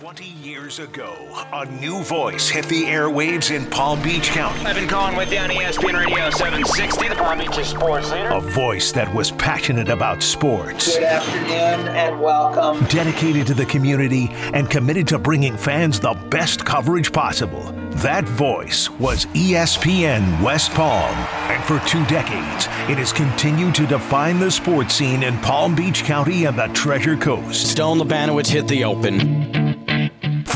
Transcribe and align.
20 0.00 0.24
years 0.42 0.78
ago, 0.78 1.16
a 1.54 1.64
new 1.64 2.02
voice 2.02 2.50
hit 2.50 2.66
the 2.66 2.82
airwaves 2.82 3.50
in 3.50 3.64
Palm 3.70 4.02
Beach 4.02 4.28
County. 4.28 4.60
I've 4.66 4.76
been 4.76 4.86
calling 4.86 5.16
with 5.16 5.32
you 5.32 5.38
on 5.38 5.48
ESPN 5.48 5.98
Radio 5.98 6.28
760, 6.28 7.08
the 7.08 7.14
Palm 7.14 7.38
Beach 7.38 7.64
sports 7.64 8.10
leader. 8.10 8.28
A 8.28 8.40
voice 8.42 8.92
that 8.92 9.12
was 9.14 9.30
passionate 9.30 9.88
about 9.88 10.22
sports. 10.22 10.96
Good 10.96 11.04
afternoon 11.04 11.88
and 11.96 12.20
welcome. 12.20 12.84
Dedicated 12.88 13.46
to 13.46 13.54
the 13.54 13.64
community 13.64 14.28
and 14.52 14.68
committed 14.68 15.08
to 15.08 15.18
bringing 15.18 15.56
fans 15.56 15.98
the 15.98 16.12
best 16.28 16.66
coverage 16.66 17.10
possible. 17.10 17.62
That 18.02 18.24
voice 18.24 18.90
was 18.90 19.24
ESPN 19.26 20.42
West 20.42 20.72
Palm. 20.72 21.14
And 21.48 21.64
for 21.64 21.78
two 21.88 22.04
decades, 22.04 22.66
it 22.90 22.98
has 22.98 23.14
continued 23.14 23.74
to 23.76 23.86
define 23.86 24.40
the 24.40 24.50
sports 24.50 24.92
scene 24.92 25.22
in 25.22 25.38
Palm 25.38 25.74
Beach 25.74 26.04
County 26.04 26.44
and 26.44 26.58
the 26.58 26.66
Treasure 26.74 27.16
Coast. 27.16 27.70
Stone 27.70 27.98
Labanowitz 27.98 28.48
hit 28.48 28.68
the 28.68 28.84
open. 28.84 29.65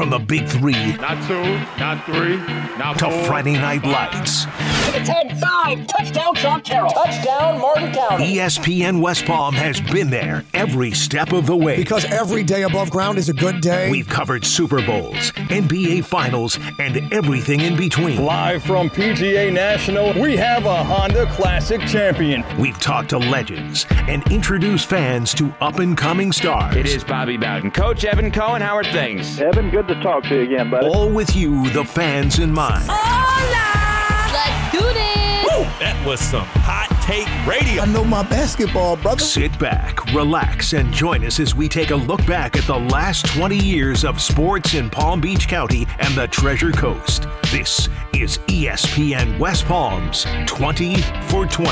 From 0.01 0.09
the 0.09 0.19
Big 0.19 0.49
Three 0.49 0.97
Not 0.97 1.29
two, 1.29 1.43
not 1.79 2.07
three, 2.07 2.39
not 2.79 2.99
to 3.01 3.11
four. 3.11 3.25
Friday 3.25 3.53
Night 3.53 3.85
Lights, 3.85 4.47
10 4.93 5.37
5. 5.39 5.87
Touchdown, 5.87 6.35
Sean 6.35 6.61
Carroll. 6.63 6.91
Touchdown, 6.91 7.61
Martin 7.61 7.93
County. 7.93 8.37
ESPN 8.37 9.01
West 9.01 9.25
Palm 9.25 9.55
has 9.55 9.81
been 9.81 10.11
there 10.11 10.45
every 10.53 10.93
step 10.93 11.33
of 11.33 11.47
the 11.47 11.57
way. 11.57 11.77
Because 11.77 12.05
every 12.07 12.43
day 12.43 12.63
above 12.63 12.91
ground 12.91 13.19
is 13.19 13.29
a 13.29 13.33
good 13.33 13.61
day. 13.61 13.91
We've 13.91 14.09
covered 14.09 14.45
Super 14.45 14.85
Bowls, 14.85 15.31
NBA 15.33 16.05
Finals, 16.05 16.59
and 16.79 17.13
everything 17.13 17.61
in 17.61 17.77
between. 17.77 18.25
Live 18.25 18.63
from 18.63 18.91
PGA 18.91 19.53
National, 19.53 20.21
we 20.21 20.37
have 20.37 20.67
a 20.67 20.83
Honda 20.83 21.27
Classic 21.33 21.81
champion. 21.83 22.45
We've 22.59 22.79
talked 22.79 23.11
to 23.11 23.19
legends 23.19 23.87
and 24.09 24.27
introduced 24.33 24.89
fans 24.89 25.33
to 25.35 25.55
up 25.61 25.79
and 25.79 25.97
coming 25.97 26.33
stars. 26.33 26.75
It 26.75 26.87
is 26.87 27.05
Bobby 27.05 27.37
Bowden. 27.37 27.71
Coach 27.71 28.05
Evan 28.05 28.31
Cohen, 28.31 28.61
how 28.61 28.77
are 28.77 28.85
things? 28.85 29.41
Evan, 29.41 29.71
good 29.71 29.87
to 29.95 30.01
talk 30.03 30.23
to 30.23 30.37
you 30.37 30.43
again, 30.43 30.71
buddy. 30.71 30.87
All 30.87 31.11
with 31.11 31.35
you, 31.35 31.69
the 31.71 31.85
fans 31.85 32.39
in 32.39 32.53
mind. 32.53 32.87
Let's 32.87 34.73
do 34.73 34.79
this. 34.81 35.79
That 35.81 36.01
was 36.07 36.21
some 36.21 36.47
hot 36.47 36.89
take 37.03 37.27
radio. 37.45 37.83
I 37.83 37.87
know 37.87 38.05
my 38.05 38.23
basketball, 38.23 38.97
brother. 38.97 39.21
Sit 39.21 39.59
back, 39.59 40.05
relax, 40.15 40.75
and 40.75 40.93
join 40.93 41.25
us 41.25 41.41
as 41.41 41.57
we 41.57 41.69
take 41.69 41.91
a 41.91 41.97
look 41.97 42.25
back 42.25 42.57
at 42.57 42.65
the 42.69 42.77
last 42.77 43.27
20 43.35 43.57
years 43.57 44.05
of 44.05 44.21
sports 44.21 44.75
in 44.75 44.91
Palm 44.91 45.21
Beach 45.21 45.49
County 45.49 45.89
and 45.99 46.15
the 46.15 46.29
Treasure 46.29 46.71
Coast. 46.71 47.27
This 47.51 47.89
is 48.15 48.39
ESPN 48.47 49.41
West 49.41 49.65
Palm's 49.65 50.25
20 50.47 51.03
for 51.23 51.47
20. 51.47 51.71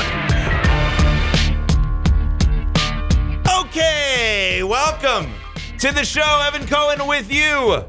Okay, 3.61 4.61
welcome 4.63 5.31
to 5.77 5.93
the 5.93 6.03
show. 6.03 6.41
Evan 6.45 6.67
Cohen 6.67 7.07
with 7.07 7.31
you 7.31 7.85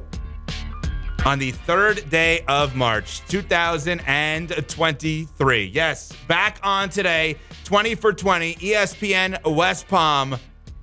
on 1.26 1.38
the 1.38 1.50
third 1.50 2.08
day 2.10 2.42
of 2.48 2.74
March 2.74 3.20
2023. 3.28 5.64
Yes, 5.66 6.12
back 6.26 6.58
on 6.62 6.88
today, 6.88 7.36
20 7.64 7.94
for 7.94 8.12
20, 8.12 8.54
ESPN 8.54 9.56
West 9.56 9.86
Palm. 9.88 10.36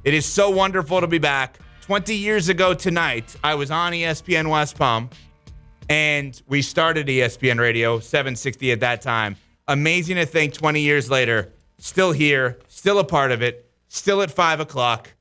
It 0.03 0.13
is 0.13 0.25
so 0.25 0.49
wonderful 0.49 1.01
to 1.01 1.07
be 1.07 1.17
back. 1.17 1.59
20 1.81 2.15
years 2.15 2.49
ago 2.49 2.73
tonight, 2.73 3.35
I 3.43 3.55
was 3.55 3.71
on 3.71 3.93
ESPN 3.93 4.49
West 4.49 4.77
Palm 4.77 5.09
and 5.89 6.41
we 6.47 6.61
started 6.61 7.07
ESPN 7.07 7.59
Radio 7.59 7.99
760 7.99 8.73
at 8.73 8.81
that 8.81 9.01
time. 9.01 9.37
Amazing 9.67 10.17
to 10.17 10.25
think 10.25 10.53
20 10.53 10.81
years 10.81 11.09
later, 11.09 11.51
still 11.77 12.11
here, 12.11 12.59
still 12.67 12.99
a 12.99 13.03
part 13.03 13.31
of 13.31 13.41
it, 13.41 13.69
still 13.87 14.21
at 14.21 14.31
five 14.31 14.59
o'clock. 14.59 15.13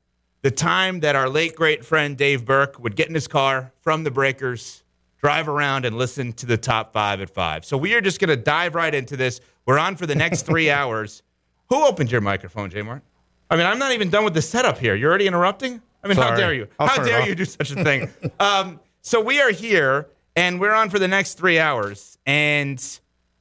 The 0.42 0.50
time 0.50 1.00
that 1.00 1.16
our 1.16 1.28
late 1.28 1.56
great 1.56 1.84
friend 1.84 2.16
Dave 2.16 2.44
Burke 2.44 2.78
would 2.78 2.96
get 2.96 3.08
in 3.08 3.14
his 3.14 3.26
car 3.26 3.72
from 3.80 4.04
the 4.04 4.10
breakers, 4.10 4.84
drive 5.26 5.48
around 5.48 5.84
and 5.84 5.98
listen 5.98 6.32
to 6.32 6.46
the 6.46 6.56
top 6.56 6.92
five 6.92 7.20
at 7.20 7.28
five. 7.28 7.64
So 7.64 7.76
we 7.76 7.94
are 7.94 8.00
just 8.00 8.20
going 8.20 8.28
to 8.28 8.36
dive 8.36 8.76
right 8.76 8.94
into 8.94 9.16
this. 9.16 9.40
We're 9.66 9.76
on 9.76 9.96
for 9.96 10.06
the 10.06 10.14
next 10.14 10.42
three 10.42 10.70
hours. 10.80 11.24
Who 11.68 11.84
opened 11.84 12.12
your 12.12 12.20
microphone, 12.20 12.70
J 12.70 12.82
Mart? 12.82 13.02
I 13.50 13.56
mean, 13.56 13.66
I'm 13.66 13.80
not 13.80 13.90
even 13.90 14.08
done 14.08 14.22
with 14.22 14.34
the 14.34 14.42
setup 14.42 14.78
here. 14.78 14.94
You're 14.94 15.08
already 15.08 15.26
interrupting? 15.26 15.82
I 16.04 16.06
mean, 16.06 16.16
how 16.16 16.36
dare 16.36 16.54
you? 16.54 16.68
I'll 16.78 16.86
how 16.86 17.02
dare 17.02 17.26
you 17.26 17.34
do 17.34 17.44
such 17.44 17.72
a 17.72 17.82
thing? 17.82 18.08
um, 18.38 18.78
so 19.02 19.20
we 19.20 19.40
are 19.40 19.50
here 19.50 20.06
and 20.36 20.60
we're 20.60 20.72
on 20.72 20.90
for 20.90 21.00
the 21.00 21.08
next 21.08 21.34
three 21.34 21.58
hours. 21.58 22.18
And 22.24 22.80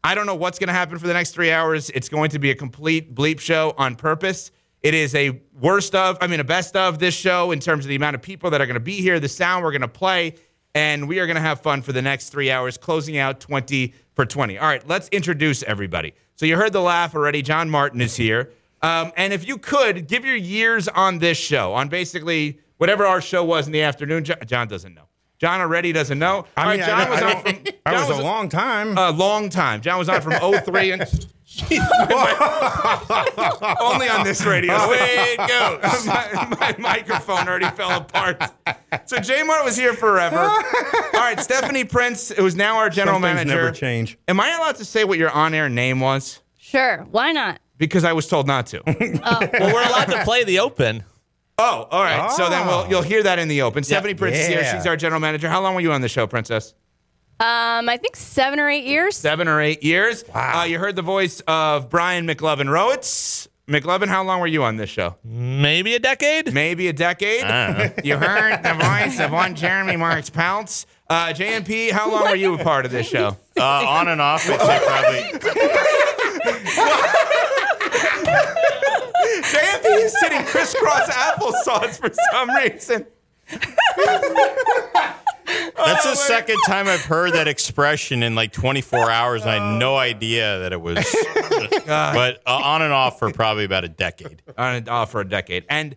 I 0.04 0.16
don't 0.16 0.26
know 0.26 0.34
what's 0.34 0.58
going 0.58 0.70
to 0.70 0.74
happen 0.74 0.98
for 0.98 1.06
the 1.06 1.14
next 1.14 1.36
three 1.36 1.52
hours. 1.52 1.92
It's 1.92 2.10
going 2.10 2.32
to 2.32 2.40
be 2.40 2.50
a 2.50 2.56
complete 2.56 3.14
bleep 3.14 3.40
show 3.40 3.76
on 3.78 3.96
purpose. 3.96 4.50
It 4.82 4.96
is 4.96 5.14
a 5.14 5.40
worst 5.62 5.94
of, 5.94 6.18
I 6.20 6.26
mean, 6.26 6.40
a 6.40 6.44
best 6.44 6.76
of 6.76 6.98
this 6.98 7.14
show 7.14 7.52
in 7.52 7.60
terms 7.60 7.86
of 7.86 7.90
the 7.90 7.96
amount 7.96 8.16
of 8.16 8.24
people 8.24 8.50
that 8.50 8.60
are 8.60 8.66
going 8.66 8.74
to 8.74 8.80
be 8.80 9.02
here, 9.02 9.20
the 9.20 9.30
sound 9.30 9.64
we're 9.64 9.72
going 9.72 9.82
to 9.82 9.88
play, 9.88 10.34
and 10.76 11.08
we 11.08 11.20
are 11.20 11.26
going 11.26 11.36
to 11.38 11.42
have 11.42 11.62
fun 11.62 11.82
for 11.82 11.94
the 11.94 12.02
next 12.02 12.30
three 12.30 12.52
hours, 12.52 12.78
closing 12.78 13.18
out 13.18 13.40
20 13.40 13.94
for 14.14 14.26
20. 14.26 14.58
All 14.60 14.68
right, 14.68 14.86
let's 14.88 15.08
introduce 15.10 15.64
everybody. 15.64 16.14
So 16.36 16.46
you 16.46 16.58
heard 16.58 16.74
the 16.74 16.82
laugh 16.82 17.16
already. 17.16 17.42
John 17.42 17.70
Martin 17.70 18.02
is 18.02 18.18
here. 18.18 18.52
Um, 18.82 19.14
and 19.16 19.34
if 19.34 19.48
you 19.48 19.58
could, 19.58 20.08
give 20.08 20.26
your 20.26 20.36
years 20.36 20.88
on 20.90 21.20
this 21.20 21.38
show, 21.38 21.74
on 21.74 21.88
basically 21.88 22.60
whatever 22.78 23.06
our 23.06 23.22
show 23.22 23.44
was 23.44 23.66
in 23.68 23.74
the 23.74 23.82
afternoon. 23.82 24.26
Jo- 24.26 24.36
John 24.46 24.68
doesn't 24.68 24.94
know. 24.94 25.08
John 25.40 25.62
already 25.62 25.92
doesn't 25.92 26.20
know. 26.20 26.46
I 26.56 26.72
mean, 26.72 26.80
right, 26.82 26.88
John 26.88 27.02
I, 27.02 27.10
was 27.10 27.22
I, 27.22 27.34
on 27.34 27.42
from. 27.42 27.64
I 27.86 27.92
John 27.92 28.10
was 28.10 28.20
a 28.20 28.22
long 28.22 28.50
time. 28.50 28.98
a 28.98 29.12
long 29.12 29.50
time. 29.50 29.82
John 29.82 29.98
was 29.98 30.10
on 30.10 30.22
from 30.22 30.34
03 30.34 30.92
and 30.92 31.28
only 33.82 34.10
on 34.10 34.24
this 34.24 34.46
radio. 34.46 34.74
Way 34.90 34.98
it 35.00 35.38
goes. 35.38 36.06
my, 36.06 36.48
my 36.60 36.76
microphone 36.78 37.48
already 37.48 37.70
fell 37.76 37.92
apart. 38.02 38.42
So 39.06 39.18
J 39.20 39.44
Mart 39.44 39.64
was 39.64 39.78
here 39.78 39.94
forever. 39.94 40.38
All 40.40 40.62
right, 41.14 41.40
Stephanie 41.40 41.86
Prince, 41.86 42.30
who 42.30 42.46
is 42.46 42.56
now 42.56 42.78
our 42.78 42.90
general 42.90 43.16
Some 43.16 43.24
things 43.24 43.36
manager. 43.38 43.56
never 43.64 43.72
change. 43.72 44.18
Am 44.28 44.40
I 44.40 44.50
allowed 44.56 44.76
to 44.78 44.86
say 44.86 45.04
what 45.04 45.18
your 45.18 45.30
on-air 45.32 45.70
name 45.70 46.00
was? 46.00 46.42
Sure. 46.60 47.06
Why 47.12 47.32
not? 47.32 47.60
Because 47.78 48.04
I 48.04 48.14
was 48.14 48.28
told 48.28 48.48
not 48.48 48.68
to. 48.68 48.82
Oh. 48.88 49.50
Well, 49.54 49.74
we're 49.74 49.88
allowed 49.88 50.06
to 50.06 50.24
play 50.24 50.44
the 50.44 50.60
open. 50.60 51.04
Oh, 51.58 51.88
all 51.90 52.04
right. 52.04 52.32
So 52.32 52.50
then 52.50 52.68
we'll, 52.68 52.80
Oh. 52.80 52.88
you'll 52.90 53.02
hear 53.02 53.24
that 53.24 53.40
in 53.40 53.48
the 53.48 53.62
open. 53.62 53.84
Stephanie 53.84 54.14
Prince 54.14 54.38
is 54.38 54.48
here. 54.48 54.60
Yeah. 54.62 54.76
She's 54.76 54.86
our 54.86 54.98
general 54.98 55.22
manager. 55.22 55.50
How 55.50 55.62
long 55.62 55.74
were 55.76 55.82
you 55.82 55.92
on 55.94 56.02
the 56.02 56.10
show, 56.10 56.28
Princess? 56.28 56.74
Um, 57.40 57.90
I 57.90 57.98
think 57.98 58.16
seven 58.16 58.60
or 58.60 58.70
eight 58.70 58.86
years. 58.86 59.18
Seven 59.18 59.48
or 59.48 59.62
eight 59.62 59.84
years. 59.84 60.24
Wow. 60.34 60.62
Uh, 60.62 60.64
you 60.66 60.80
heard 60.80 60.96
the 60.96 61.02
voice 61.02 61.42
of 61.48 61.90
Brian 61.90 62.26
McLovin 62.26 62.68
Rowitz. 62.70 63.48
McLovin, 63.68 64.08
how 64.08 64.24
long 64.24 64.40
were 64.40 64.48
you 64.48 64.64
on 64.64 64.78
this 64.78 64.90
show? 64.92 65.16
Maybe 65.24 65.96
a 65.96 66.00
decade. 66.00 66.54
Maybe 66.54 66.88
a 66.88 66.94
decade. 66.94 67.44
You 68.06 68.18
heard 68.18 68.62
the 68.64 68.74
voice 68.76 69.20
of 69.20 69.32
one 69.32 69.56
Jeremy 69.56 69.96
Marks 69.98 70.30
Peltz. 70.30 70.86
Uh, 71.10 71.28
JMP, 71.28 71.92
how 71.92 72.12
long 72.12 72.30
were 72.30 72.36
you 72.36 72.54
a 72.54 72.64
part 72.64 72.86
of 72.86 72.92
this 72.92 73.08
show? 73.08 73.36
Uh, 73.58 73.64
on 73.64 74.10
and 74.10 74.20
off, 74.20 74.46
I'd 74.50 74.60
say 74.60 74.80
probably. 74.86 75.40
JMP 79.44 80.04
is 80.04 80.20
sitting 80.20 80.44
crisscross 80.44 81.10
applesauce 81.10 81.98
for 81.98 82.12
some 82.34 82.50
reason. 82.50 83.06
That's 85.46 86.06
Oh, 86.06 86.10
the 86.12 86.16
second 86.16 86.58
time 86.66 86.88
I've 86.88 87.04
heard 87.06 87.34
that 87.34 87.48
expression 87.48 88.24
in 88.24 88.36
like 88.36 88.52
24 88.52 89.10
hours. 89.12 89.42
and 89.44 89.52
I 89.52 89.54
had 89.56 89.80
no 89.80 89.96
idea 89.98 90.60
that 90.60 90.74
it 90.74 90.82
was. 90.82 90.96
but 91.86 92.42
uh, 92.46 92.62
on 92.64 92.82
and 92.82 92.94
off 92.94 93.20
for 93.20 93.32
probably 93.32 93.64
about 93.66 93.84
a 93.84 93.90
decade. 93.90 94.42
on 94.58 94.76
and 94.76 94.90
off 94.90 95.12
for 95.12 95.22
a 95.22 95.28
decade. 95.28 95.66
And 95.70 95.96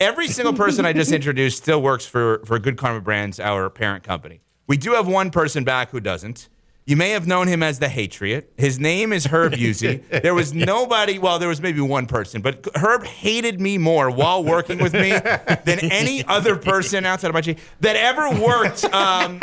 every 0.00 0.28
single 0.28 0.52
person 0.54 0.84
I 0.84 0.92
just 0.92 1.12
introduced 1.12 1.58
still 1.58 1.80
works 1.80 2.04
for, 2.06 2.42
for 2.44 2.58
Good 2.58 2.76
Karma 2.76 3.00
Brands, 3.00 3.40
our 3.40 3.68
parent 3.70 4.04
company. 4.04 4.40
We 4.66 4.76
do 4.76 4.92
have 4.92 5.06
one 5.08 5.30
person 5.30 5.64
back 5.64 5.90
who 5.90 6.00
doesn't. 6.00 6.48
You 6.84 6.96
may 6.96 7.10
have 7.10 7.28
known 7.28 7.46
him 7.46 7.62
as 7.62 7.78
the 7.78 7.88
Hatriot. 7.88 8.52
His 8.56 8.80
name 8.80 9.12
is 9.12 9.26
Herb 9.26 9.52
Busey. 9.52 10.02
There 10.22 10.34
was 10.34 10.52
nobody, 10.54 11.18
well, 11.18 11.38
there 11.38 11.48
was 11.48 11.60
maybe 11.60 11.80
one 11.80 12.06
person, 12.06 12.42
but 12.42 12.66
Herb 12.74 13.04
hated 13.04 13.60
me 13.60 13.78
more 13.78 14.10
while 14.10 14.42
working 14.42 14.78
with 14.78 14.92
me 14.92 15.10
than 15.10 15.78
any 15.80 16.24
other 16.24 16.56
person 16.56 17.06
outside 17.06 17.28
of 17.28 17.34
my 17.34 17.40
G 17.40 17.56
that 17.80 17.94
ever 17.94 18.30
worked 18.30 18.84
um, 18.86 19.40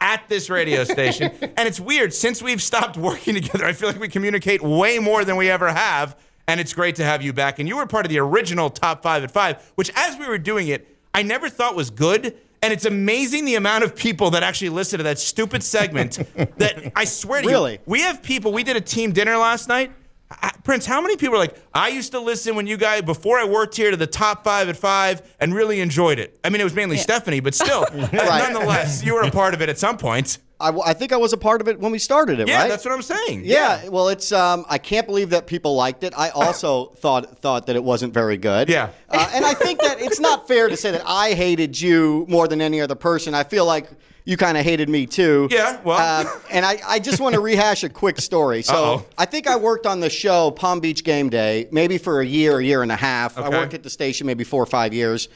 at 0.00 0.26
this 0.30 0.48
radio 0.48 0.84
station. 0.84 1.30
And 1.42 1.68
it's 1.68 1.78
weird, 1.78 2.14
since 2.14 2.42
we've 2.42 2.62
stopped 2.62 2.96
working 2.96 3.34
together, 3.34 3.66
I 3.66 3.74
feel 3.74 3.90
like 3.90 4.00
we 4.00 4.08
communicate 4.08 4.62
way 4.62 4.98
more 4.98 5.26
than 5.26 5.36
we 5.36 5.50
ever 5.50 5.70
have. 5.70 6.16
And 6.48 6.58
it's 6.58 6.72
great 6.72 6.96
to 6.96 7.04
have 7.04 7.22
you 7.22 7.34
back. 7.34 7.58
And 7.58 7.68
you 7.68 7.76
were 7.76 7.86
part 7.86 8.06
of 8.06 8.10
the 8.10 8.18
original 8.18 8.70
top 8.70 9.02
five 9.02 9.22
at 9.22 9.30
five, 9.30 9.72
which 9.74 9.90
as 9.94 10.16
we 10.16 10.26
were 10.26 10.38
doing 10.38 10.68
it, 10.68 10.88
I 11.14 11.22
never 11.22 11.50
thought 11.50 11.76
was 11.76 11.90
good. 11.90 12.36
And 12.62 12.72
it's 12.72 12.84
amazing 12.84 13.44
the 13.44 13.56
amount 13.56 13.82
of 13.82 13.96
people 13.96 14.30
that 14.30 14.42
actually 14.44 14.68
listen 14.70 14.98
to 14.98 15.02
that 15.04 15.18
stupid 15.18 15.62
segment. 15.64 16.12
that 16.58 16.92
I 16.94 17.04
swear 17.04 17.42
to 17.42 17.48
Really? 17.48 17.72
you, 17.72 17.78
we 17.86 18.00
have 18.02 18.22
people. 18.22 18.52
We 18.52 18.62
did 18.62 18.76
a 18.76 18.80
team 18.80 19.12
dinner 19.12 19.36
last 19.36 19.68
night. 19.68 19.90
I- 20.30 20.52
Prince, 20.62 20.86
how 20.86 21.00
many 21.00 21.16
people 21.16 21.34
are 21.34 21.38
like, 21.40 21.56
I 21.74 21.88
used 21.88 22.12
to 22.12 22.20
listen 22.20 22.54
when 22.54 22.66
you 22.68 22.76
guys, 22.76 23.02
before 23.02 23.38
I 23.38 23.44
worked 23.44 23.76
here, 23.76 23.90
to 23.90 23.96
the 23.96 24.06
top 24.06 24.44
five 24.44 24.68
at 24.68 24.76
five 24.76 25.20
and 25.40 25.52
really 25.52 25.80
enjoyed 25.80 26.18
it? 26.20 26.38
I 26.44 26.50
mean, 26.50 26.60
it 26.60 26.64
was 26.64 26.74
mainly 26.74 26.96
Stephanie, 26.98 27.40
but 27.40 27.54
still, 27.54 27.84
nonetheless, 28.12 29.04
you 29.04 29.14
were 29.14 29.22
a 29.22 29.30
part 29.30 29.54
of 29.54 29.60
it 29.60 29.68
at 29.68 29.78
some 29.78 29.98
point. 29.98 30.38
I, 30.62 30.90
I 30.90 30.94
think 30.94 31.12
I 31.12 31.16
was 31.16 31.32
a 31.32 31.36
part 31.36 31.60
of 31.60 31.68
it 31.68 31.78
when 31.80 31.90
we 31.92 31.98
started 31.98 32.38
it, 32.40 32.48
Yeah, 32.48 32.60
right? 32.60 32.68
that's 32.68 32.84
what 32.84 32.94
I'm 32.94 33.02
saying. 33.02 33.42
Yeah, 33.44 33.88
well, 33.88 34.08
it's 34.08 34.30
um, 34.32 34.64
I 34.68 34.78
can't 34.78 35.06
believe 35.06 35.30
that 35.30 35.46
people 35.46 35.74
liked 35.74 36.04
it. 36.04 36.14
I 36.16 36.30
also 36.30 36.86
thought 36.96 37.38
thought 37.40 37.66
that 37.66 37.76
it 37.76 37.84
wasn't 37.84 38.14
very 38.14 38.36
good. 38.36 38.68
Yeah. 38.68 38.90
uh, 39.08 39.30
and 39.34 39.44
I 39.44 39.54
think 39.54 39.80
that 39.80 40.00
it's 40.00 40.20
not 40.20 40.46
fair 40.48 40.68
to 40.68 40.76
say 40.76 40.92
that 40.92 41.02
I 41.04 41.32
hated 41.34 41.80
you 41.80 42.24
more 42.28 42.46
than 42.48 42.60
any 42.60 42.80
other 42.80 42.94
person. 42.94 43.34
I 43.34 43.44
feel 43.44 43.66
like 43.66 43.88
you 44.24 44.36
kind 44.36 44.56
of 44.56 44.64
hated 44.64 44.88
me 44.88 45.04
too. 45.06 45.48
Yeah, 45.50 45.80
well. 45.82 45.98
Um, 46.28 46.32
and 46.50 46.64
I, 46.64 46.78
I 46.86 46.98
just 47.00 47.20
want 47.20 47.34
to 47.34 47.40
rehash 47.40 47.82
a 47.82 47.88
quick 47.88 48.20
story. 48.20 48.62
So 48.62 48.74
Uh-oh. 48.74 49.06
I 49.18 49.24
think 49.24 49.48
I 49.48 49.56
worked 49.56 49.84
on 49.84 49.98
the 49.98 50.08
show 50.10 50.52
Palm 50.52 50.78
Beach 50.78 51.02
Game 51.02 51.28
Day 51.28 51.66
maybe 51.72 51.98
for 51.98 52.20
a 52.20 52.24
year, 52.24 52.60
a 52.60 52.64
year 52.64 52.82
and 52.82 52.92
a 52.92 52.96
half. 52.96 53.36
I 53.36 53.48
worked 53.48 53.74
at 53.74 53.82
the 53.82 53.90
station 53.90 54.28
maybe 54.28 54.44
four 54.44 54.62
or 54.62 54.66
five 54.66 54.94
years. 54.94 55.28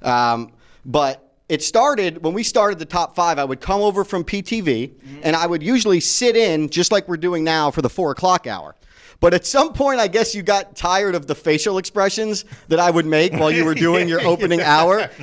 Um, 0.00 0.52
but 0.86 1.29
it 1.50 1.64
started 1.64 2.22
when 2.22 2.32
we 2.32 2.44
started 2.44 2.78
the 2.78 2.84
top 2.84 3.16
five. 3.16 3.36
I 3.36 3.44
would 3.44 3.60
come 3.60 3.80
over 3.80 4.04
from 4.04 4.22
PTV 4.22 4.62
mm-hmm. 4.62 5.20
and 5.24 5.34
I 5.34 5.48
would 5.48 5.64
usually 5.64 5.98
sit 5.98 6.36
in 6.36 6.70
just 6.70 6.92
like 6.92 7.08
we're 7.08 7.16
doing 7.16 7.42
now 7.42 7.72
for 7.72 7.82
the 7.82 7.90
four 7.90 8.12
o'clock 8.12 8.46
hour. 8.46 8.76
But 9.20 9.34
at 9.34 9.44
some 9.46 9.74
point, 9.74 10.00
I 10.00 10.08
guess 10.08 10.34
you 10.34 10.42
got 10.42 10.74
tired 10.74 11.14
of 11.14 11.26
the 11.26 11.34
facial 11.34 11.76
expressions 11.76 12.46
that 12.68 12.80
I 12.80 12.90
would 12.90 13.04
make 13.04 13.34
while 13.34 13.50
you 13.50 13.66
were 13.66 13.74
doing 13.74 14.08
your 14.08 14.20
opening 14.26 14.60
hour. 14.62 15.10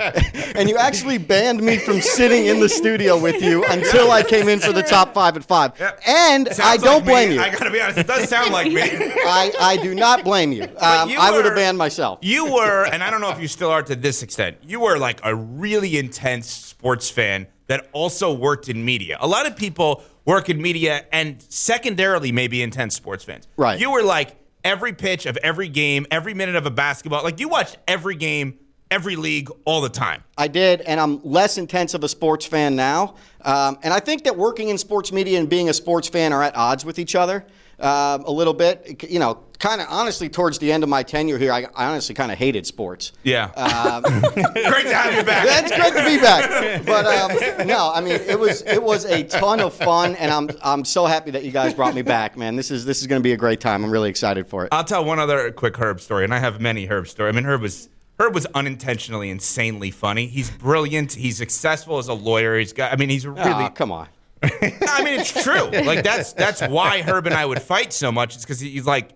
And 0.55 0.69
you 0.69 0.77
actually 0.77 1.19
banned 1.19 1.61
me 1.61 1.77
from 1.77 2.01
sitting 2.01 2.45
in 2.47 2.59
the 2.59 2.69
studio 2.69 3.19
with 3.19 3.43
you 3.43 3.63
until 3.65 4.11
I 4.11 4.23
came 4.23 4.47
in 4.49 4.59
for 4.59 4.71
the 4.71 4.81
top 4.81 5.13
five 5.13 5.37
at 5.37 5.43
five. 5.43 5.79
And 6.05 6.47
Sounds 6.47 6.59
I 6.59 6.77
don't 6.77 7.05
like 7.05 7.05
me. 7.05 7.11
blame 7.11 7.31
you. 7.33 7.39
I 7.41 7.49
gotta 7.51 7.69
be 7.69 7.79
honest, 7.79 7.99
it 7.99 8.07
does 8.07 8.27
sound 8.27 8.51
like 8.51 8.71
me. 8.71 8.81
I, 8.81 9.51
I 9.59 9.77
do 9.77 9.93
not 9.93 10.23
blame 10.23 10.51
you. 10.51 10.63
Um, 10.79 11.09
you 11.09 11.17
I 11.19 11.29
would 11.31 11.45
have 11.45 11.53
banned 11.53 11.77
myself. 11.77 12.19
You 12.23 12.51
were, 12.51 12.85
and 12.85 13.03
I 13.03 13.11
don't 13.11 13.21
know 13.21 13.29
if 13.29 13.39
you 13.39 13.47
still 13.47 13.69
are 13.69 13.83
to 13.83 13.95
this 13.95 14.23
extent, 14.23 14.57
you 14.63 14.79
were 14.79 14.97
like 14.97 15.19
a 15.23 15.35
really 15.35 15.97
intense 15.97 16.47
sports 16.49 17.09
fan 17.09 17.47
that 17.67 17.87
also 17.91 18.33
worked 18.33 18.67
in 18.69 18.83
media. 18.83 19.17
A 19.19 19.27
lot 19.27 19.45
of 19.45 19.55
people 19.55 20.03
work 20.27 20.49
in 20.49 20.61
media 20.61 21.05
and 21.11 21.41
secondarily 21.41 22.31
maybe 22.31 22.61
intense 22.61 22.93
sports 22.93 23.23
fans. 23.23 23.47
Right. 23.55 23.79
You 23.79 23.91
were 23.91 24.03
like 24.03 24.35
every 24.63 24.93
pitch 24.93 25.25
of 25.25 25.37
every 25.37 25.69
game, 25.69 26.05
every 26.11 26.35
minute 26.35 26.55
of 26.55 26.67
a 26.67 26.69
basketball. 26.69 27.23
Like 27.23 27.39
you 27.39 27.47
watched 27.47 27.77
every 27.87 28.15
game, 28.15 28.59
every 28.91 29.15
league 29.15 29.49
all 29.63 29.81
the 29.81 29.89
time. 29.89 30.23
I 30.37 30.49
did, 30.49 30.81
and 30.81 30.99
I'm 30.99 31.23
less 31.23 31.57
intense 31.57 31.93
of 31.93 32.03
a 32.03 32.09
sports 32.09 32.45
fan 32.45 32.75
now. 32.75 33.15
Um, 33.41 33.79
and 33.83 33.93
I 33.93 34.01
think 34.01 34.25
that 34.25 34.35
working 34.35 34.67
in 34.67 34.77
sports 34.77 35.13
media 35.13 35.39
and 35.39 35.49
being 35.49 35.69
a 35.69 35.73
sports 35.73 36.09
fan 36.09 36.33
are 36.33 36.43
at 36.43 36.55
odds 36.55 36.83
with 36.83 36.99
each 36.99 37.15
other 37.15 37.45
um, 37.79 38.23
a 38.25 38.31
little 38.31 38.53
bit. 38.53 39.03
You 39.09 39.19
know, 39.19 39.39
kind 39.59 39.81
of 39.81 39.87
honestly, 39.89 40.29
towards 40.29 40.59
the 40.59 40.71
end 40.71 40.83
of 40.83 40.89
my 40.89 41.03
tenure 41.03 41.37
here, 41.37 41.51
I, 41.51 41.65
I 41.75 41.87
honestly 41.87 42.15
kind 42.15 42.31
of 42.31 42.37
hated 42.37 42.65
sports. 42.65 43.11
Yeah. 43.23 43.45
Um, 43.51 44.01
Great 44.21 44.43
to 44.53 44.93
have 44.93 45.15
you 45.15 45.23
back. 45.23 45.45
That's 45.45 45.75
great 45.75 45.93
to 45.93 46.05
be 46.05 46.19
back. 46.19 46.83
But 46.85 47.05
um, 47.05 47.67
no, 47.67 47.91
I 47.93 48.01
mean 48.01 48.13
it 48.13 48.39
was 48.39 48.61
it 48.61 48.81
was 48.81 49.05
a 49.05 49.23
ton 49.23 49.59
of 49.59 49.73
fun, 49.73 50.15
and 50.15 50.31
I'm 50.31 50.49
I'm 50.63 50.85
so 50.85 51.05
happy 51.05 51.31
that 51.31 51.43
you 51.43 51.51
guys 51.51 51.73
brought 51.73 51.95
me 51.95 52.01
back, 52.01 52.37
man. 52.37 52.55
This 52.55 52.71
is 52.71 52.85
this 52.85 53.01
is 53.01 53.07
going 53.07 53.19
to 53.19 53.23
be 53.23 53.33
a 53.33 53.37
great 53.37 53.59
time. 53.59 53.83
I'm 53.83 53.91
really 53.91 54.09
excited 54.09 54.47
for 54.47 54.63
it. 54.65 54.69
I'll 54.71 54.83
tell 54.83 55.03
one 55.03 55.19
other 55.19 55.51
quick 55.51 55.75
Herb 55.77 55.99
story, 55.99 56.23
and 56.23 56.33
I 56.33 56.39
have 56.39 56.61
many 56.61 56.85
Herb 56.85 57.07
stories. 57.07 57.33
I 57.33 57.35
mean, 57.35 57.45
Herb 57.45 57.61
was 57.61 57.89
Herb 58.19 58.33
was 58.33 58.45
unintentionally 58.47 59.29
insanely 59.29 59.91
funny. 59.91 60.27
He's 60.27 60.49
brilliant. 60.49 61.13
He's 61.13 61.37
successful 61.37 61.97
as 61.97 62.07
a 62.07 62.13
lawyer. 62.13 62.57
He's 62.57 62.73
got. 62.73 62.91
I 62.91 62.95
mean, 62.95 63.09
he's 63.09 63.25
really. 63.27 63.41
Aw, 63.41 63.69
come 63.69 63.91
on. 63.91 64.07
I 64.43 65.03
mean, 65.03 65.19
it's 65.19 65.43
true. 65.43 65.69
Like 65.69 66.03
that's 66.03 66.33
that's 66.33 66.61
why 66.61 67.01
Herb 67.01 67.25
and 67.25 67.35
I 67.35 67.45
would 67.45 67.61
fight 67.61 67.93
so 67.93 68.11
much. 68.11 68.35
It's 68.35 68.43
because 68.43 68.59
he's 68.59 68.85
like, 68.85 69.11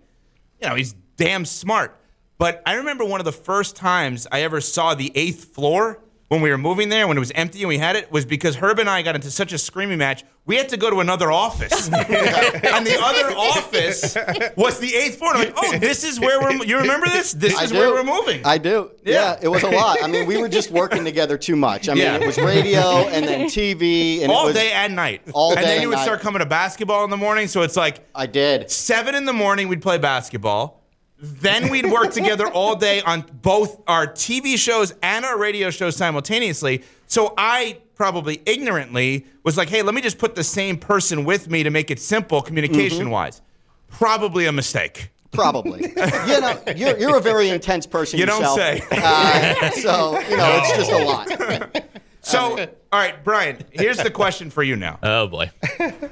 you 0.60 0.68
know, 0.68 0.74
he's 0.74 0.94
damn 1.16 1.44
smart. 1.44 1.98
But 2.38 2.62
I 2.66 2.74
remember 2.74 3.04
one 3.04 3.20
of 3.20 3.24
the 3.24 3.32
first 3.32 3.76
times 3.76 4.26
I 4.32 4.42
ever 4.42 4.60
saw 4.60 4.94
the 4.94 5.12
eighth 5.14 5.54
floor 5.54 6.02
when 6.32 6.40
we 6.40 6.48
were 6.50 6.56
moving 6.56 6.88
there, 6.88 7.06
when 7.06 7.18
it 7.18 7.20
was 7.20 7.30
empty 7.34 7.60
and 7.60 7.68
we 7.68 7.76
had 7.76 7.94
it, 7.94 8.10
was 8.10 8.24
because 8.24 8.56
Herb 8.56 8.78
and 8.78 8.88
I 8.88 9.02
got 9.02 9.14
into 9.14 9.30
such 9.30 9.52
a 9.52 9.58
screaming 9.58 9.98
match. 9.98 10.24
We 10.46 10.56
had 10.56 10.70
to 10.70 10.78
go 10.78 10.88
to 10.88 11.00
another 11.00 11.30
office, 11.30 11.86
and 11.92 12.86
the 12.86 12.98
other 13.00 13.36
office 13.36 14.16
was 14.56 14.80
the 14.80 14.94
eighth 14.96 15.18
floor. 15.18 15.34
And 15.36 15.42
I'm 15.48 15.54
like, 15.54 15.64
oh, 15.74 15.78
this 15.78 16.04
is 16.04 16.18
where 16.18 16.40
we're. 16.40 16.64
You 16.64 16.78
remember 16.78 17.06
this? 17.06 17.32
This 17.34 17.54
I 17.54 17.64
is 17.64 17.70
do. 17.70 17.76
where 17.78 17.90
we're 17.92 18.02
moving. 18.02 18.40
I 18.46 18.56
do. 18.56 18.90
Yeah. 19.04 19.12
Yeah. 19.34 19.38
it 19.42 19.48
was 19.48 19.62
a 19.62 19.68
lot. 19.70 20.02
I 20.02 20.06
mean, 20.08 20.26
we 20.26 20.38
were 20.38 20.48
just 20.48 20.70
working 20.70 21.04
together 21.04 21.36
too 21.36 21.54
much. 21.54 21.90
I 21.90 21.92
mean, 21.94 22.04
Yeah. 22.04 22.16
it 22.16 22.26
was 22.26 22.38
radio 22.38 22.80
and 22.80 23.28
then 23.28 23.40
TV 23.48 24.22
and 24.22 24.32
all 24.32 24.44
it 24.44 24.46
was, 24.46 24.54
day 24.56 24.72
and 24.72 24.96
night. 24.96 25.20
all 25.34 25.50
day. 25.50 25.56
and 25.58 25.64
day 25.64 25.68
then 25.68 25.74
and 25.76 25.82
you 25.82 25.88
would 25.90 25.96
night. 25.96 26.04
start 26.04 26.20
coming 26.22 26.40
to 26.40 26.46
basketball 26.46 27.04
in 27.04 27.10
the 27.10 27.16
morning. 27.18 27.46
So 27.46 27.60
it's 27.62 27.76
like 27.76 28.00
I 28.14 28.26
did. 28.26 28.70
seven 28.70 29.14
in 29.14 29.26
the 29.26 29.32
morning 29.34 29.68
we'd 29.68 29.82
play 29.82 29.98
basketball. 29.98 30.81
Then 31.24 31.70
we'd 31.70 31.86
work 31.86 32.10
together 32.12 32.48
all 32.48 32.74
day 32.74 33.00
on 33.02 33.24
both 33.42 33.80
our 33.86 34.08
TV 34.08 34.58
shows 34.58 34.92
and 35.02 35.24
our 35.24 35.38
radio 35.38 35.70
shows 35.70 35.94
simultaneously. 35.94 36.82
So 37.06 37.32
I 37.38 37.78
probably 37.94 38.42
ignorantly 38.44 39.26
was 39.44 39.56
like, 39.56 39.68
hey, 39.68 39.82
let 39.82 39.94
me 39.94 40.00
just 40.00 40.18
put 40.18 40.34
the 40.34 40.42
same 40.42 40.76
person 40.76 41.24
with 41.24 41.48
me 41.48 41.62
to 41.62 41.70
make 41.70 41.92
it 41.92 42.00
simple 42.00 42.42
communication 42.42 43.10
wise. 43.10 43.40
Probably 43.88 44.46
a 44.46 44.52
mistake. 44.52 45.10
Probably. 45.30 45.82
you 45.82 46.40
know, 46.40 46.60
you're, 46.76 46.98
you're 46.98 47.16
a 47.16 47.20
very 47.20 47.50
intense 47.50 47.86
person 47.86 48.18
You 48.18 48.26
don't 48.26 48.40
yourself. 48.40 48.58
say. 48.58 48.82
Uh, 48.90 49.70
so, 49.70 50.18
you 50.28 50.36
know, 50.36 50.60
it's 50.60 50.76
just 50.76 50.90
a 50.90 51.04
lot. 51.04 51.82
So, 52.22 52.66
all 52.92 52.98
right, 52.98 53.24
Brian, 53.24 53.64
here's 53.70 53.96
the 53.96 54.10
question 54.10 54.50
for 54.50 54.62
you 54.62 54.76
now. 54.76 54.98
Oh 55.02 55.26
boy. 55.26 55.50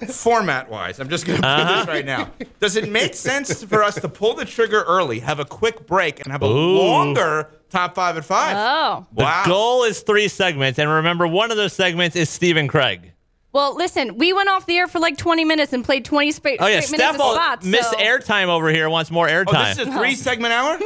Format 0.09 0.71
wise, 0.71 0.99
I'm 0.99 1.11
just 1.11 1.27
going 1.27 1.41
to 1.41 1.47
put 1.47 1.77
this 1.77 1.87
right 1.87 2.07
now. 2.07 2.31
Does 2.59 2.77
it 2.77 2.89
make 2.89 3.13
sense 3.15 3.63
for 3.63 3.83
us 3.83 3.97
to 3.97 4.09
pull 4.09 4.33
the 4.35 4.47
trigger 4.47 4.83
early, 4.83 5.21
have 5.21 5.41
a 5.41 5.45
quick 5.45 5.87
break, 5.87 6.21
and 6.21 6.33
have 6.33 6.43
a 6.43 6.47
Ooh. 6.47 6.79
longer 6.79 7.51
top 7.69 7.95
five 7.95 8.17
at 8.17 8.25
five? 8.25 8.57
Oh. 8.57 9.07
Wow. 9.13 9.43
The 9.45 9.49
goal 9.51 9.85
is 9.85 10.01
three 10.01 10.29
segments, 10.29 10.79
and 10.79 10.89
remember, 10.91 11.27
one 11.27 11.51
of 11.51 11.59
those 11.59 11.75
segments 11.75 12.17
is 12.17 12.31
Stephen 12.31 12.67
Craig. 12.67 13.13
Well, 13.53 13.75
listen, 13.77 14.17
we 14.17 14.33
went 14.33 14.49
off 14.49 14.65
the 14.65 14.77
air 14.79 14.87
for 14.87 15.01
like 15.01 15.19
20 15.19 15.45
minutes 15.45 15.73
and 15.73 15.85
played 15.85 16.05
20 16.07 16.33
spa- 16.33 16.51
Oh 16.61 16.67
yeah, 16.67 16.81
straight 16.81 16.99
minutes 17.01 17.17
Steph 17.17 17.27
of 17.27 17.35
spots. 17.35 17.67
miss 17.67 17.91
so- 17.91 17.97
airtime 17.99 18.47
over 18.47 18.71
here. 18.71 18.89
Wants 18.89 19.11
more 19.11 19.27
airtime. 19.29 19.45
Oh, 19.49 19.53
airtime. 19.53 19.77
this 19.77 19.87
is 19.87 19.95
a 19.95 19.99
three 19.99 20.15
segment 20.15 20.53
hour? 20.55 20.79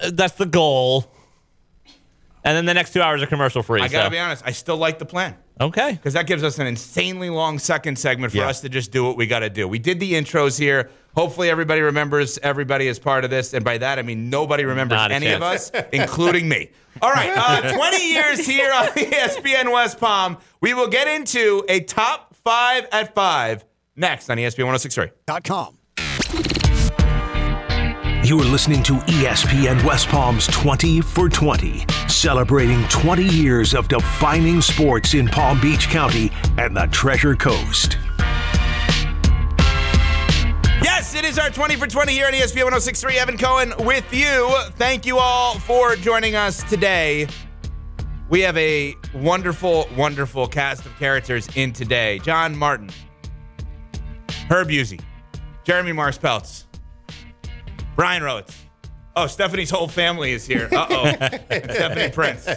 Uh, 0.00 0.10
That's 0.14 0.34
the 0.34 0.46
goal. 0.46 1.12
And 2.44 2.56
then 2.56 2.64
the 2.64 2.74
next 2.74 2.92
two 2.92 3.00
hours 3.00 3.22
are 3.22 3.26
commercial 3.26 3.62
free. 3.62 3.80
I 3.80 3.88
got 3.88 4.00
to 4.00 4.04
so- 4.06 4.10
be 4.10 4.18
honest, 4.18 4.42
I 4.44 4.50
still 4.52 4.76
like 4.76 4.98
the 4.98 5.04
plan. 5.04 5.36
Okay. 5.60 5.92
Because 5.92 6.14
that 6.14 6.26
gives 6.26 6.42
us 6.42 6.58
an 6.58 6.66
insanely 6.66 7.30
long 7.30 7.58
second 7.60 7.96
segment 7.98 8.32
for 8.32 8.38
Yeah. 8.38 8.48
us 8.48 8.60
to 8.62 8.68
just 8.68 8.90
do 8.90 9.04
what 9.04 9.16
we 9.16 9.26
got 9.28 9.40
to 9.40 9.50
do. 9.50 9.68
We 9.68 9.78
did 9.78 10.00
the 10.00 10.14
intros 10.14 10.58
here. 10.58 10.90
Hopefully, 11.14 11.50
everybody 11.50 11.82
remembers 11.82 12.38
everybody 12.42 12.88
as 12.88 12.98
part 12.98 13.22
of 13.24 13.30
this. 13.30 13.52
And 13.54 13.64
by 13.64 13.78
that, 13.78 13.98
I 13.98 14.02
mean 14.02 14.28
nobody 14.30 14.64
remembers 14.64 14.96
Not 14.96 15.12
a 15.12 15.14
any 15.14 15.28
of 15.28 15.42
us, 15.42 15.70
including 15.92 16.48
me. 16.48 16.70
All 17.00 17.12
right, 17.12 17.32
uh, 17.36 17.72
20 17.76 18.12
years 18.12 18.44
here 18.46 18.72
on 18.72 18.86
ESPN 18.88 19.70
West 19.72 20.00
Palm. 20.00 20.38
We 20.60 20.74
will 20.74 20.88
get 20.88 21.06
into 21.06 21.64
a 21.68 21.80
top 21.80 22.34
five 22.42 22.88
at 22.90 23.14
five 23.14 23.64
next 23.94 24.30
on 24.30 24.38
ESPN 24.38 24.64
1063. 24.66 26.61
Dot 28.22 28.28
com. 28.28 28.28
You 28.28 28.40
are 28.40 28.50
listening 28.50 28.82
to 28.84 28.94
ESPN 28.94 29.84
West 29.84 30.08
Palm's 30.08 30.46
20 30.48 31.00
for 31.00 31.28
20, 31.28 31.84
celebrating 32.08 32.82
20 32.88 33.24
years 33.24 33.74
of 33.74 33.88
defining 33.88 34.60
sports 34.60 35.14
in 35.14 35.28
Palm 35.28 35.60
Beach 35.60 35.88
County 35.88 36.30
and 36.58 36.76
the 36.76 36.86
Treasure 36.86 37.34
Coast. 37.34 37.98
Yes, 40.82 41.14
it 41.14 41.24
is 41.24 41.38
our 41.38 41.50
20 41.50 41.76
for 41.76 41.86
20 41.86 42.12
here 42.12 42.26
on 42.26 42.34
E 42.34 42.40
ESPN 42.40 42.64
1063. 42.64 43.18
Evan 43.18 43.38
Cohen 43.38 43.72
with 43.80 44.12
you. 44.12 44.50
Thank 44.76 45.06
you 45.06 45.18
all 45.18 45.58
for 45.58 45.96
joining 45.96 46.34
us 46.34 46.62
today. 46.64 47.28
We 48.28 48.40
have 48.40 48.56
a 48.56 48.96
wonderful, 49.14 49.86
wonderful 49.96 50.48
cast 50.48 50.86
of 50.86 50.96
characters 50.98 51.48
in 51.54 51.72
today. 51.72 52.18
John 52.20 52.56
Martin, 52.56 52.88
Herb 54.48 54.68
Busey, 54.68 55.00
Jeremy 55.64 55.92
Marks 55.92 56.18
Peltz, 56.18 56.64
Brian 57.96 58.22
Rhodes. 58.22 58.56
Oh, 59.14 59.26
Stephanie's 59.26 59.70
whole 59.70 59.88
family 59.88 60.32
is 60.32 60.46
here. 60.46 60.68
Uh 60.72 60.86
oh. 60.88 61.10
Stephanie 61.50 62.10
Prince. 62.10 62.48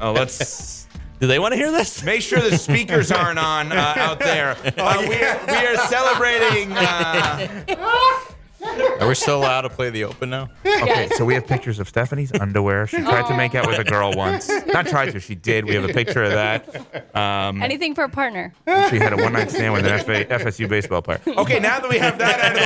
Oh, 0.00 0.12
let's 0.12 0.86
Do 1.20 1.26
they 1.26 1.38
want 1.38 1.52
to 1.52 1.56
hear 1.56 1.70
this? 1.70 2.02
Make 2.02 2.22
sure 2.22 2.40
the 2.40 2.56
speakers 2.56 3.12
aren't 3.12 3.38
on 3.38 3.72
uh, 3.72 3.94
out 3.96 4.18
there. 4.20 4.56
Uh, 4.78 5.04
we, 5.08 5.22
are, 5.22 5.40
we 5.46 5.66
are 5.66 5.76
celebrating. 5.88 6.72
Uh, 6.72 7.64
Are 9.00 9.06
we 9.06 9.14
still 9.14 9.38
allowed 9.38 9.62
to 9.62 9.70
play 9.70 9.90
the 9.90 10.04
open 10.04 10.30
now? 10.30 10.48
okay, 10.64 11.08
so 11.16 11.24
we 11.24 11.34
have 11.34 11.46
pictures 11.54 11.78
of 11.78 11.88
Stephanie's 11.88 12.32
underwear. 12.32 12.86
She 12.86 12.98
tried 12.98 13.26
to 13.28 13.36
make 13.36 13.54
out 13.54 13.66
with 13.66 13.78
a 13.78 13.84
girl 13.84 14.12
once. 14.14 14.48
Not 14.66 14.86
tried 14.86 15.12
to, 15.12 15.20
she 15.20 15.34
did. 15.34 15.64
We 15.64 15.74
have 15.74 15.84
a 15.84 15.92
picture 15.92 16.22
of 16.24 16.32
that. 16.32 17.16
Um, 17.16 17.62
Anything 17.62 17.94
for 17.94 18.04
a 18.04 18.08
partner. 18.08 18.52
she 18.90 18.96
had 18.98 19.12
a 19.12 19.16
one 19.16 19.32
night 19.32 19.50
stand 19.50 19.72
with 19.72 19.86
an 19.86 19.98
FA, 20.00 20.24
FSU 20.24 20.68
baseball 20.68 21.02
player. 21.02 21.20
Okay, 21.26 21.60
now 21.60 21.78
that 21.80 21.88
we 21.88 21.98
have 21.98 22.18
that 22.18 22.40
out 22.40 22.58
of 22.58 22.64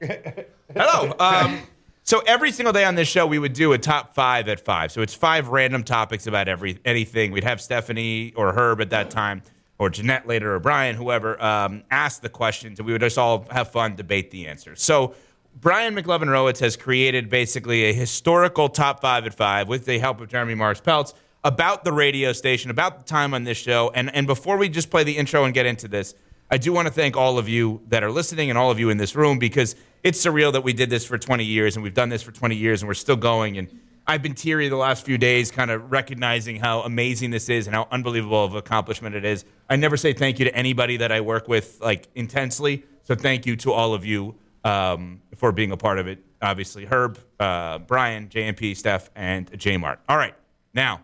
the 0.00 0.06
way. 0.06 0.44
Hello. 0.74 1.14
Um, 1.18 1.60
so 2.04 2.20
every 2.26 2.52
single 2.52 2.72
day 2.72 2.84
on 2.84 2.94
this 2.94 3.08
show, 3.08 3.26
we 3.26 3.38
would 3.38 3.52
do 3.52 3.72
a 3.72 3.78
top 3.78 4.14
five 4.14 4.48
at 4.48 4.60
five. 4.60 4.92
So 4.92 5.02
it's 5.02 5.12
five 5.14 5.48
random 5.48 5.82
topics 5.84 6.26
about 6.26 6.48
every 6.48 6.78
anything. 6.84 7.32
We'd 7.32 7.44
have 7.44 7.60
Stephanie 7.60 8.32
or 8.36 8.52
Herb 8.52 8.80
at 8.80 8.90
that 8.90 9.10
time, 9.10 9.42
or 9.78 9.90
Jeanette 9.90 10.26
later, 10.26 10.54
or 10.54 10.58
Brian, 10.58 10.96
whoever, 10.96 11.40
um, 11.42 11.84
ask 11.90 12.20
the 12.20 12.28
questions, 12.28 12.78
and 12.78 12.86
we 12.86 12.92
would 12.92 13.00
just 13.00 13.18
all 13.18 13.46
have 13.50 13.70
fun, 13.70 13.94
debate 13.94 14.30
the 14.30 14.46
answers. 14.46 14.82
So 14.82 15.14
Brian 15.60 15.94
McLovin 15.94 16.26
Rowitz 16.26 16.60
has 16.60 16.76
created 16.76 17.28
basically 17.30 17.84
a 17.84 17.92
historical 17.92 18.68
top 18.68 19.00
five 19.00 19.26
at 19.26 19.34
five 19.34 19.68
with 19.68 19.86
the 19.86 19.98
help 19.98 20.20
of 20.20 20.28
Jeremy 20.28 20.54
Marks 20.54 20.80
Peltz. 20.80 21.14
about 21.44 21.84
the 21.84 21.92
radio 21.92 22.32
station, 22.32 22.70
about 22.70 22.98
the 22.98 23.04
time 23.04 23.32
on 23.32 23.44
this 23.44 23.56
show. 23.56 23.90
And 23.94 24.12
and 24.14 24.26
before 24.26 24.56
we 24.56 24.68
just 24.68 24.90
play 24.90 25.04
the 25.04 25.16
intro 25.16 25.44
and 25.44 25.54
get 25.54 25.66
into 25.66 25.86
this, 25.86 26.14
I 26.50 26.58
do 26.58 26.72
want 26.72 26.88
to 26.88 26.92
thank 26.92 27.16
all 27.16 27.38
of 27.38 27.48
you 27.48 27.80
that 27.88 28.02
are 28.02 28.10
listening 28.10 28.50
and 28.50 28.58
all 28.58 28.70
of 28.70 28.80
you 28.80 28.90
in 28.90 28.96
this 28.98 29.14
room 29.14 29.38
because 29.38 29.76
it's 30.02 30.24
surreal 30.24 30.52
that 30.52 30.62
we 30.62 30.72
did 30.72 30.90
this 30.90 31.04
for 31.04 31.18
20 31.18 31.44
years 31.44 31.76
and 31.76 31.82
we've 31.82 31.94
done 31.94 32.08
this 32.08 32.22
for 32.22 32.32
20 32.32 32.56
years 32.56 32.82
and 32.82 32.88
we're 32.88 32.94
still 32.94 33.16
going. 33.16 33.58
And 33.58 33.68
I've 34.10 34.22
been 34.22 34.34
teary 34.34 34.70
the 34.70 34.76
last 34.76 35.04
few 35.04 35.18
days, 35.18 35.50
kind 35.50 35.70
of 35.70 35.92
recognizing 35.92 36.56
how 36.56 36.80
amazing 36.80 37.30
this 37.30 37.50
is 37.50 37.66
and 37.66 37.76
how 37.76 37.86
unbelievable 37.90 38.42
of 38.42 38.54
accomplishment 38.54 39.14
it 39.14 39.26
is. 39.26 39.44
I 39.68 39.76
never 39.76 39.98
say 39.98 40.14
thank 40.14 40.38
you 40.38 40.46
to 40.46 40.56
anybody 40.56 40.96
that 40.96 41.12
I 41.12 41.20
work 41.20 41.46
with 41.46 41.78
like 41.82 42.08
intensely. 42.14 42.84
So 43.02 43.14
thank 43.14 43.44
you 43.44 43.54
to 43.56 43.72
all 43.72 43.92
of 43.92 44.06
you 44.06 44.34
um, 44.64 45.20
for 45.36 45.52
being 45.52 45.72
a 45.72 45.76
part 45.76 45.98
of 45.98 46.08
it. 46.08 46.24
Obviously, 46.40 46.86
Herb, 46.86 47.18
uh, 47.38 47.80
Brian, 47.80 48.28
JMP, 48.28 48.74
Steph, 48.74 49.10
and 49.14 49.50
J 49.58 49.76
Mart. 49.76 50.00
All 50.08 50.16
right, 50.16 50.34
now 50.72 51.02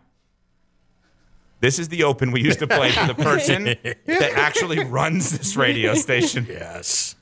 this 1.60 1.78
is 1.78 1.88
the 1.88 2.04
open 2.04 2.32
we 2.32 2.40
used 2.40 2.60
to 2.60 2.66
play 2.66 2.90
for 2.90 3.06
the 3.06 3.14
person 3.14 3.64
that 4.06 4.32
actually 4.34 4.82
runs 4.82 5.36
this 5.36 5.56
radio 5.56 5.94
station. 5.94 6.46
Yes. 6.48 7.16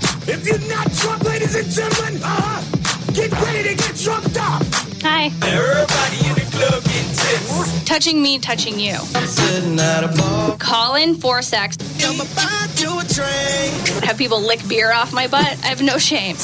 If 0.00 0.46
you're 0.46 0.68
not 0.68 0.90
drunk, 0.92 1.22
ladies 1.22 1.54
and 1.54 1.68
gentlemen, 1.68 2.20
uh, 2.24 2.97
get 3.12 3.32
ready 3.32 3.68
to 3.68 3.74
get 3.74 3.96
drunk 3.96 4.26
up. 4.40 4.62
Hi. 5.02 5.26
Everybody 5.42 6.28
in 6.28 6.34
the 6.34 6.46
club 6.50 6.82
get 6.84 7.06
tips. 7.16 7.84
Touching 7.84 8.22
me, 8.22 8.38
touching 8.38 8.78
you. 8.78 8.94
I'm 9.14 9.26
sitting 9.26 9.78
at 9.78 10.04
a 10.04 10.08
bar. 10.08 10.56
Call 10.58 10.96
in 10.96 11.14
for 11.14 11.40
sex. 11.42 11.76
I'm 12.04 12.20
about 12.20 12.68
to 12.76 12.98
a 12.98 13.04
drink. 13.14 14.04
Have 14.04 14.18
people 14.18 14.40
lick 14.40 14.66
beer 14.68 14.92
off 14.92 15.12
my 15.12 15.26
butt. 15.26 15.46
I 15.62 15.66
have 15.66 15.82
no 15.82 15.98
shame. 15.98 16.36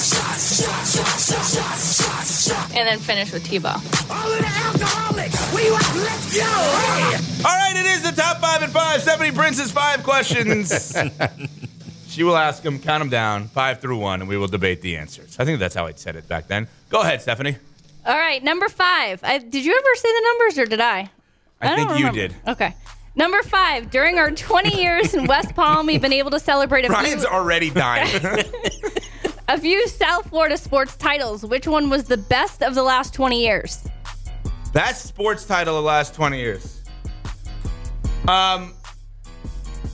And 2.77 2.89
then 2.89 2.99
finish 2.99 3.33
with 3.33 3.47
Tebow. 3.47 3.75
All 4.11 4.33
of 4.33 4.39
the 4.39 4.47
alcoholics, 4.47 5.55
we 5.55 5.71
want 5.71 5.95
let's 5.97 6.37
go. 6.37 7.49
All 7.49 7.57
right, 7.57 7.75
it 7.77 7.87
is 7.87 8.03
the 8.03 8.13
top 8.13 8.39
five 8.39 8.63
and 8.63 8.73
five. 8.73 9.03
Stephanie 9.03 9.33
Prince's 9.33 9.71
five 9.71 10.03
questions. 10.03 10.97
she 12.15 12.23
will 12.23 12.37
ask 12.37 12.63
them, 12.63 12.79
count 12.79 13.01
them 13.01 13.11
down, 13.11 13.49
five 13.49 13.81
through 13.81 13.99
one, 13.99 14.21
and 14.21 14.29
we 14.29 14.37
will 14.37 14.47
debate 14.47 14.81
the 14.81 14.97
answers. 14.97 15.37
I 15.41 15.45
think 15.45 15.59
that's 15.59 15.75
how 15.75 15.87
I 15.87 15.93
said 15.95 16.15
it 16.15 16.29
back 16.29 16.47
then. 16.47 16.69
Go 16.89 17.01
ahead, 17.01 17.21
Stephanie. 17.21 17.57
All 18.07 18.17
right, 18.17 18.43
number 18.43 18.69
five. 18.69 19.19
I, 19.25 19.39
did 19.39 19.65
you 19.65 19.77
ever 19.77 19.95
say 19.97 20.09
the 20.09 20.23
numbers 20.25 20.59
or 20.59 20.67
did 20.67 20.81
I? 20.81 21.11
I, 21.61 21.69
don't 21.69 21.77
think 21.77 21.91
you 21.91 22.07
remember. 22.07 22.29
did. 22.29 22.35
Okay. 22.47 22.75
Number 23.17 23.43
five. 23.43 23.91
During 23.91 24.19
our 24.19 24.31
20 24.31 24.81
years 24.81 25.15
in 25.15 25.27
West 25.27 25.57
Palm, 25.57 25.87
we've 25.87 26.01
been 26.01 26.13
able 26.13 26.31
to 26.31 26.39
celebrate 26.39 26.85
a 26.85 26.89
Brian's 26.89 27.25
few, 27.25 27.33
already 27.33 27.71
dying. 27.71 28.23
a 29.49 29.59
few 29.59 29.89
South 29.89 30.29
Florida 30.29 30.57
sports 30.57 30.97
titles. 30.97 31.45
Which 31.45 31.67
one 31.67 31.91
was 31.91 32.05
the 32.05 32.19
best 32.19 32.63
of 32.63 32.77
the 32.77 32.83
last 32.83 33.13
20 33.13 33.41
years? 33.41 33.83
Best 34.73 35.07
sports 35.07 35.45
title 35.45 35.77
of 35.77 35.83
the 35.83 35.87
last 35.89 36.15
20 36.15 36.39
years. 36.39 36.83
Um, 38.29 38.75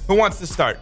who 0.07 0.17
wants 0.17 0.39
to 0.41 0.47
start? 0.47 0.81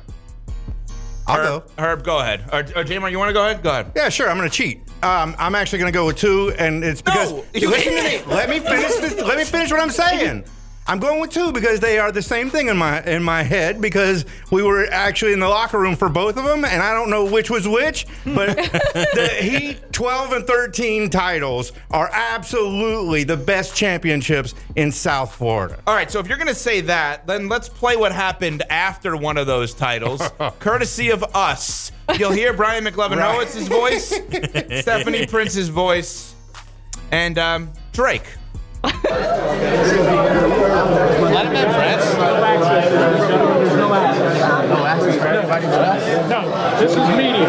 I'll 1.29 1.37
Herb, 1.37 1.67
go. 1.77 1.83
Herb, 1.83 2.05
go 2.05 2.19
ahead. 2.21 2.45
Or, 2.53 2.65
or 2.81 2.85
J 2.85 2.99
Mart, 2.99 3.13
you 3.13 3.19
want 3.19 3.29
to 3.29 3.33
go 3.35 3.45
ahead? 3.45 3.63
Go 3.63 3.71
ahead. 3.71 3.93
Yeah, 3.95 4.09
sure. 4.09 4.31
I'm 4.31 4.37
going 4.37 4.49
to 4.49 4.55
cheat. 4.55 4.81
Um, 5.03 5.37
I'm 5.39 5.55
actually 5.55 5.79
going 5.79 5.93
to 5.93 5.97
go 5.97 6.07
with 6.07 6.17
two, 6.17 6.53
and 6.59 6.83
it's 6.83 7.03
because 7.03 7.33
No, 7.33 7.45
you 7.55 7.71
listen 7.71 7.93
to 7.95 8.03
me. 8.03 8.35
Let 8.35 8.49
me 8.49 8.59
finish 8.61 8.95
this. 8.97 9.15
Let 9.21 9.37
me 9.39 9.45
finish 9.45 9.71
what 9.71 9.81
I'm 9.81 9.91
saying. 9.91 10.45
I'm 10.89 10.99
going 10.99 11.21
with 11.21 11.31
two 11.31 11.53
because 11.53 11.81
they 11.81 11.99
are 11.99 12.11
the 12.11 12.23
same 12.23 12.49
thing 12.49 12.69
in 12.69 12.79
my 12.79 13.03
in 13.05 13.23
my 13.23 13.43
head 13.43 13.79
because 13.79 14.25
we 14.51 14.63
were 14.63 14.87
actually 14.91 15.35
in 15.35 15.39
the 15.39 15.49
locker 15.49 15.79
room 15.79 15.95
for 15.95 16.09
both 16.09 16.39
of 16.39 16.45
them, 16.45 16.65
and 16.65 16.83
I 16.83 16.95
don't 16.95 17.11
know 17.11 17.27
which 17.27 17.51
was 17.51 17.69
which, 17.69 18.07
but 18.25 18.57
the 18.57 19.29
Heat 19.39 19.93
12 19.93 20.33
and 20.33 20.47
13 20.47 21.11
titles 21.11 21.73
are 21.91 22.09
absolutely 22.11 23.23
the 23.25 23.37
best 23.37 23.77
championships 23.77 24.55
in 24.77 24.91
South 24.91 25.35
Florida. 25.35 25.79
All 25.87 25.95
right, 25.95 26.11
so 26.11 26.21
if 26.21 26.27
you're 26.27 26.39
going 26.39 26.49
to 26.49 26.55
say 26.55 26.81
that, 26.81 27.27
then 27.27 27.49
let's 27.51 27.69
play 27.69 27.97
what 27.97 28.13
happened 28.13 28.63
after 28.71 29.15
one 29.15 29.37
of 29.37 29.47
those 29.47 29.75
titles, 29.75 30.23
courtesy 30.59 31.11
of 31.11 31.23
us. 31.35 31.93
You'll 32.19 32.33
hear 32.33 32.55
Brian 32.55 32.85
McLovin 32.85 33.19
Right. 33.19 33.35
Howitz's 33.35 33.69
voice, 33.69 34.09
Stephanie 34.81 35.27
Prince's 35.27 35.69
voice, 35.69 36.35
and 37.11 37.37
um, 37.37 37.73
Drake. 37.93 38.25
Let 41.33 41.47
him. 41.47 41.53
No, 46.29 46.41
this 46.79 46.93
is 46.93 47.09
media. 47.17 47.49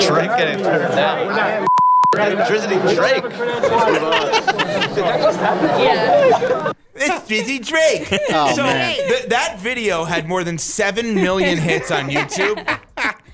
Drake 0.00 0.30
getting 0.36 0.62
now. 0.62 1.66
Drizzy 2.12 2.78
Drake. 2.94 3.24
Yeah. 5.78 6.72
It's 6.94 7.28
Drizzy 7.30 7.58
Drake. 7.66 8.20
Oh, 8.30 8.54
so 8.54 8.62
th- 8.64 9.26
that 9.28 9.58
video 9.60 10.04
had 10.04 10.28
more 10.28 10.44
than 10.44 10.58
7 10.58 11.14
million 11.14 11.58
hits 11.58 11.90
on 11.90 12.10
YouTube. 12.10 12.58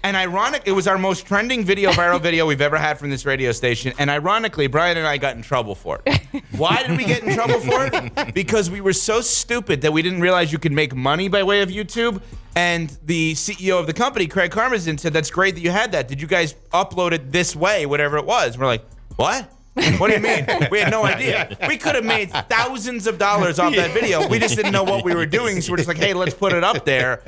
And 0.04 0.16
ironic, 0.16 0.62
it 0.64 0.72
was 0.72 0.86
our 0.86 0.96
most 0.96 1.26
trending 1.26 1.64
video, 1.64 1.90
viral 1.90 2.20
video 2.20 2.46
we've 2.46 2.60
ever 2.60 2.78
had 2.78 2.98
from 2.98 3.10
this 3.10 3.26
radio 3.26 3.50
station. 3.52 3.92
And 3.98 4.08
ironically, 4.08 4.68
Brian 4.68 4.96
and 4.96 5.06
I 5.06 5.18
got 5.18 5.36
in 5.36 5.42
trouble 5.42 5.74
for 5.74 6.00
it. 6.06 6.20
Why 6.56 6.82
did 6.86 6.96
we 6.96 7.04
get 7.04 7.24
in 7.24 7.34
trouble 7.34 7.60
for 7.60 7.90
it? 7.92 8.34
Because 8.34 8.70
we 8.70 8.80
were 8.80 8.92
so 8.92 9.20
stupid 9.20 9.82
that 9.82 9.92
we 9.92 10.02
didn't 10.02 10.20
realize 10.20 10.52
you 10.52 10.58
could 10.58 10.72
make 10.72 10.94
money 10.94 11.28
by 11.28 11.42
way 11.42 11.62
of 11.62 11.68
YouTube. 11.68 12.22
And 12.54 12.96
the 13.04 13.34
CEO 13.34 13.78
of 13.78 13.86
the 13.86 13.92
company, 13.92 14.26
Craig 14.28 14.50
Karmazin, 14.50 14.98
said, 14.98 15.12
That's 15.12 15.30
great 15.30 15.54
that 15.56 15.60
you 15.60 15.70
had 15.70 15.92
that. 15.92 16.08
Did 16.08 16.20
you 16.20 16.28
guys 16.28 16.54
upload 16.72 17.12
it 17.12 17.30
this 17.32 17.54
way, 17.54 17.84
whatever 17.84 18.18
it 18.18 18.24
was? 18.24 18.56
We're 18.56 18.66
like, 18.66 18.84
What? 19.16 19.52
What 19.98 20.08
do 20.08 20.14
you 20.14 20.20
mean? 20.20 20.46
We 20.70 20.80
had 20.80 20.90
no 20.90 21.04
idea. 21.04 21.56
We 21.68 21.76
could 21.76 21.94
have 21.94 22.04
made 22.04 22.30
thousands 22.48 23.06
of 23.06 23.18
dollars 23.18 23.58
off 23.58 23.74
that 23.76 23.92
video. 23.92 24.26
We 24.28 24.38
just 24.38 24.56
didn't 24.56 24.72
know 24.72 24.82
what 24.84 25.04
we 25.04 25.14
were 25.14 25.26
doing. 25.26 25.60
So 25.60 25.72
we're 25.72 25.76
just 25.78 25.88
like, 25.88 25.96
hey, 25.98 26.14
let's 26.14 26.34
put 26.34 26.52
it 26.52 26.64
up 26.64 26.84
there. 26.84 27.22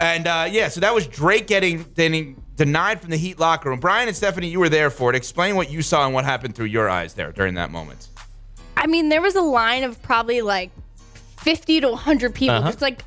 And 0.00 0.26
uh, 0.26 0.48
yeah, 0.50 0.68
so 0.68 0.80
that 0.80 0.94
was 0.94 1.06
Drake 1.06 1.46
getting, 1.46 1.84
getting 1.94 2.42
denied 2.56 3.00
from 3.00 3.10
the 3.10 3.16
Heat 3.16 3.38
locker 3.38 3.68
room. 3.70 3.80
Brian 3.80 4.08
and 4.08 4.16
Stephanie, 4.16 4.48
you 4.48 4.60
were 4.60 4.68
there 4.68 4.90
for 4.90 5.10
it. 5.10 5.16
Explain 5.16 5.56
what 5.56 5.70
you 5.70 5.82
saw 5.82 6.04
and 6.04 6.14
what 6.14 6.24
happened 6.24 6.54
through 6.54 6.66
your 6.66 6.88
eyes 6.88 7.14
there 7.14 7.32
during 7.32 7.54
that 7.54 7.70
moment. 7.70 8.08
I 8.76 8.86
mean, 8.86 9.08
there 9.08 9.22
was 9.22 9.34
a 9.34 9.40
line 9.42 9.84
of 9.84 10.00
probably 10.02 10.42
like 10.42 10.70
50 11.38 11.80
to 11.80 11.88
100 11.90 12.34
people 12.34 12.56
Uh-huh. 12.56 12.68
just 12.68 12.82
like 12.82 13.02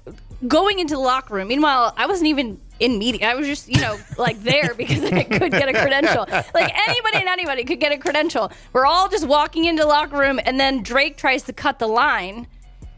going 0.48 0.80
into 0.80 0.94
the 0.96 1.00
locker 1.00 1.36
room. 1.36 1.48
Meanwhile, 1.48 1.94
I 1.98 2.06
wasn't 2.08 2.28
even 2.30 2.60
in 2.80 2.98
media. 2.98 3.28
I 3.28 3.36
was 3.36 3.48
just, 3.48 3.68
you 3.68 3.82
know, 3.82 3.98
like 4.18 4.42
there 4.42 4.74
because 4.74 5.04
I 5.06 5.24
could 5.24 5.52
get 5.52 5.70
a 5.70 5.74
credential. 5.74 6.26
Like 6.54 6.74
anybody 6.88 7.18
and 7.18 7.28
anybody 7.28 7.64
could 7.64 7.80
get 7.80 7.92
a 7.92 7.98
credential. 7.98 8.52
We're 8.74 8.86
all 8.86 9.10
just 9.10 9.28
walking 9.28 9.66
into 9.66 9.86
locker 9.86 10.18
room, 10.18 10.40
and 10.44 10.60
then 10.60 10.84
Drake 10.84 11.18
tries 11.18 11.44
to 11.44 11.54
cut 11.54 11.80
the 11.80 11.88
line. 11.88 12.48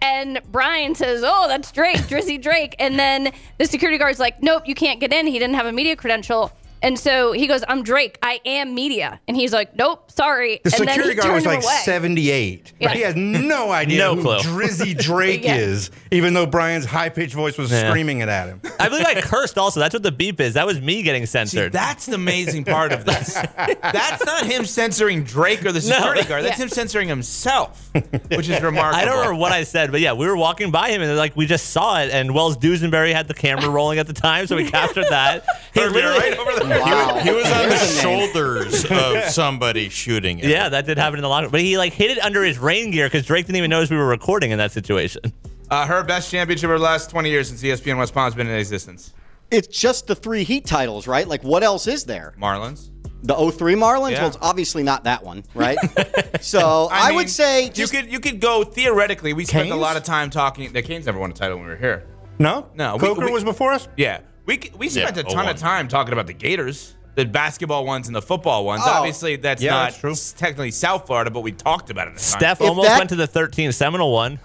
And 0.04 0.42
Brian 0.52 0.96
says, 0.96 1.22
"Oh, 1.24 1.48
that's 1.48 1.72
Drake, 1.72 1.98
Drizzy 1.98 2.42
Drake." 2.42 2.76
And 2.80 2.98
then 2.98 3.32
the 3.60 3.66
security 3.66 3.98
guard's 3.98 4.20
like, 4.20 4.42
"Nope, 4.42 4.64
you 4.66 4.74
can't 4.74 5.00
get 5.00 5.14
in. 5.14 5.28
He 5.28 5.38
didn't 5.38 5.56
have 5.56 5.68
a 5.68 5.72
media 5.72 5.96
credential." 5.96 6.52
And 6.84 6.98
so 6.98 7.32
he 7.32 7.48
goes, 7.48 7.64
"I'm 7.68 7.84
Drake. 7.84 8.18
I 8.24 8.40
am 8.46 8.74
media." 8.74 9.20
And 9.28 9.38
he's 9.38 9.54
like, 9.54 9.76
"Nope, 9.76 10.12
sorry." 10.12 10.62
The 10.64 10.76
and 10.78 10.88
then 10.88 10.96
security 10.96 11.10
he 11.10 11.22
guard 11.22 11.34
was 11.36 11.46
like 11.46 11.64
away. 11.64 11.80
78. 11.84 12.74
Yeah. 12.80 12.90
He 12.94 13.02
has 13.02 13.16
no 13.16 13.72
idea 13.82 13.98
No 14.00 14.16
who 14.16 14.22
clue. 14.24 14.38
Drizzy 14.40 14.98
Drake 15.02 15.44
Yeah. 15.44 15.58
is, 15.58 15.92
even 16.12 16.34
though 16.34 16.46
Brian's 16.46 16.86
high 16.86 17.10
pitched 17.10 17.34
voice 17.34 17.58
was 17.58 17.72
Yeah. 17.72 17.88
screaming 17.90 18.20
it 18.22 18.30
at 18.30 18.48
him. 18.48 18.62
I 18.80 18.90
believe 18.90 19.06
I 19.06 19.20
cursed 19.22 19.58
also. 19.58 19.80
That's 19.80 19.94
what 19.94 20.04
the 20.04 20.12
beep 20.12 20.42
is. 20.42 20.56
That 20.56 20.66
was 20.66 20.82
me 20.82 21.04
getting 21.04 21.26
See, 21.26 21.32
censored. 21.32 21.72
that's 21.72 22.08
the 22.08 22.16
amazing 22.16 22.64
part 22.66 22.92
of 22.92 23.06
this. 23.06 23.34
That's 23.34 24.26
not 24.26 24.46
him 24.48 24.66
censoring 24.66 25.24
Drake 25.24 25.66
or 25.66 25.72
the 25.72 25.88
No. 25.88 25.96
security 25.96 26.24
guard. 26.24 26.44
That's 26.46 26.58
Yeah. 26.58 26.64
him 26.66 26.70
censoring 26.70 27.08
himself, 27.08 27.90
which 28.30 28.50
is 28.50 28.62
remarkable. 28.62 29.00
I 29.02 29.06
don't 29.06 29.18
remember 29.18 29.36
what 29.40 29.52
I 29.52 29.64
said, 29.64 29.92
but 29.92 30.02
yeah, 30.02 30.14
we 30.14 30.26
were 30.28 30.36
walking 30.38 30.72
by 30.72 30.90
him 30.90 31.02
and 31.02 31.16
like 31.18 31.36
we 31.36 31.46
just 31.46 31.70
saw 31.70 32.00
it, 32.02 32.10
and 32.12 32.34
Wells 32.34 32.58
Dusenberry 32.58 33.14
had 33.14 33.28
the 33.28 33.34
camera 33.36 33.70
rolling 33.70 34.00
at 34.00 34.08
the 34.08 34.14
time, 34.14 34.48
so 34.48 34.56
we 34.56 34.70
captured 34.70 35.06
that. 35.10 35.46
He 35.74 35.80
Herb, 35.82 35.94
literally, 35.94 36.20
right 36.20 36.38
over 36.40 36.52
there. 36.66 36.71
Wow. 36.80 37.20
He 37.20 37.32
was 37.32 37.46
on 37.46 37.64
the 37.64 37.68
There's 37.70 37.82
a 37.82 38.08
name. 38.08 38.30
shoulders 38.30 38.86
of 38.86 39.24
somebody 39.32 39.90
shooting 39.90 40.40
it. 40.40 40.46
yeah, 40.46 40.70
that 40.70 40.86
did 40.86 40.98
happen 40.98 41.18
in 41.20 41.22
the 41.24 41.28
locker, 41.30 41.46
room. 41.46 41.52
but 41.52 41.62
he 41.62 41.78
like 41.78 41.94
hid 41.94 42.12
it 42.12 42.20
under 42.24 42.44
his 42.44 42.58
rain 42.60 42.92
gear 42.92 43.08
because 43.08 43.26
Drake 43.26 43.46
didn't 43.46 43.58
even 43.58 43.70
notice 43.70 43.90
we 43.90 43.98
were 43.98 44.08
recording 44.08 44.52
in 44.52 44.58
that 44.58 44.72
situation. 44.72 45.22
Uh, 45.70 45.86
her 45.86 46.04
best 46.04 46.30
championship 46.32 46.70
of 46.70 46.80
the 46.80 46.84
last 46.84 47.10
20 47.10 47.30
years 47.30 47.48
since 47.48 47.62
ESPN 47.64 47.98
West 47.98 48.14
Palm 48.14 48.26
has 48.26 48.36
been 48.36 48.48
in 48.48 48.56
existence. 48.56 49.14
It's 49.52 49.68
just 49.68 50.08
the 50.08 50.16
three 50.16 50.44
Heat 50.44 50.66
titles, 50.66 51.08
right? 51.08 51.28
Like, 51.28 51.44
what 51.44 51.64
else 51.64 51.88
is 51.88 52.06
there? 52.06 52.34
Marlins. 52.40 52.90
The 53.24 53.36
03 53.36 53.76
Marlins? 53.76 54.12
Yeah. 54.12 54.20
Well, 54.20 54.28
it's 54.30 54.38
obviously 54.42 54.82
not 54.82 55.04
that 55.04 55.24
one, 55.24 55.44
right? 55.54 55.78
so 56.42 56.88
I, 56.92 57.10
mean, 57.10 57.18
would 57.18 57.30
say 57.30 57.70
just 57.70 57.94
you 57.94 58.02
could 58.02 58.12
you 58.12 58.20
could 58.20 58.40
go 58.42 58.64
theoretically. 58.64 59.34
We 59.34 59.46
spent 59.46 59.70
a 59.70 59.76
lot 59.76 59.96
of 59.96 60.04
time 60.04 60.30
talking. 60.32 60.72
The 60.74 60.82
Canes 60.82 61.06
never 61.06 61.20
won 61.20 61.30
a 61.30 61.34
title 61.34 61.58
when 61.58 61.68
we 61.68 61.72
were 61.74 61.78
here. 61.78 62.08
No? 62.40 62.68
No, 62.74 62.96
we- 62.96 63.00
Coker 63.02 63.26
we- 63.26 63.32
was 63.32 63.44
before 63.44 63.74
us? 63.74 63.88
Yeah, 63.96 64.22
we 64.46 64.72
we 64.78 64.90
spent 64.90 65.16
Yeah, 65.16 65.22
a 65.22 65.26
ton 65.26 65.46
01. 65.46 65.50
of 65.50 65.58
time 65.58 65.88
talking 65.88 66.14
about 66.14 66.28
the 66.28 66.34
Gators, 66.34 66.96
the 67.16 67.26
basketball 67.26 67.86
ones 67.86 68.08
and 68.08 68.16
the 68.16 68.22
football 68.22 68.66
ones. 68.66 68.82
Oh. 68.86 68.90
Obviously, 68.92 69.36
that's 69.36 69.62
Yeah, 69.62 69.72
not 69.72 69.84
that's 69.92 69.98
true. 70.00 70.12
s- 70.12 70.34
technically 70.34 70.72
South 70.72 71.06
Florida, 71.08 71.30
but 71.32 71.42
we 71.42 71.52
talked 71.52 71.90
about 71.90 72.08
it. 72.08 72.12
At 72.12 72.18
the 72.18 72.22
time. 72.32 72.40
Steph 72.40 72.62
almost 72.62 72.88
that- 72.88 72.98
went 72.98 73.10
to 73.12 73.16
the 73.16 73.28
13 73.28 73.72
Seminole 73.72 74.12
one. 74.14 74.40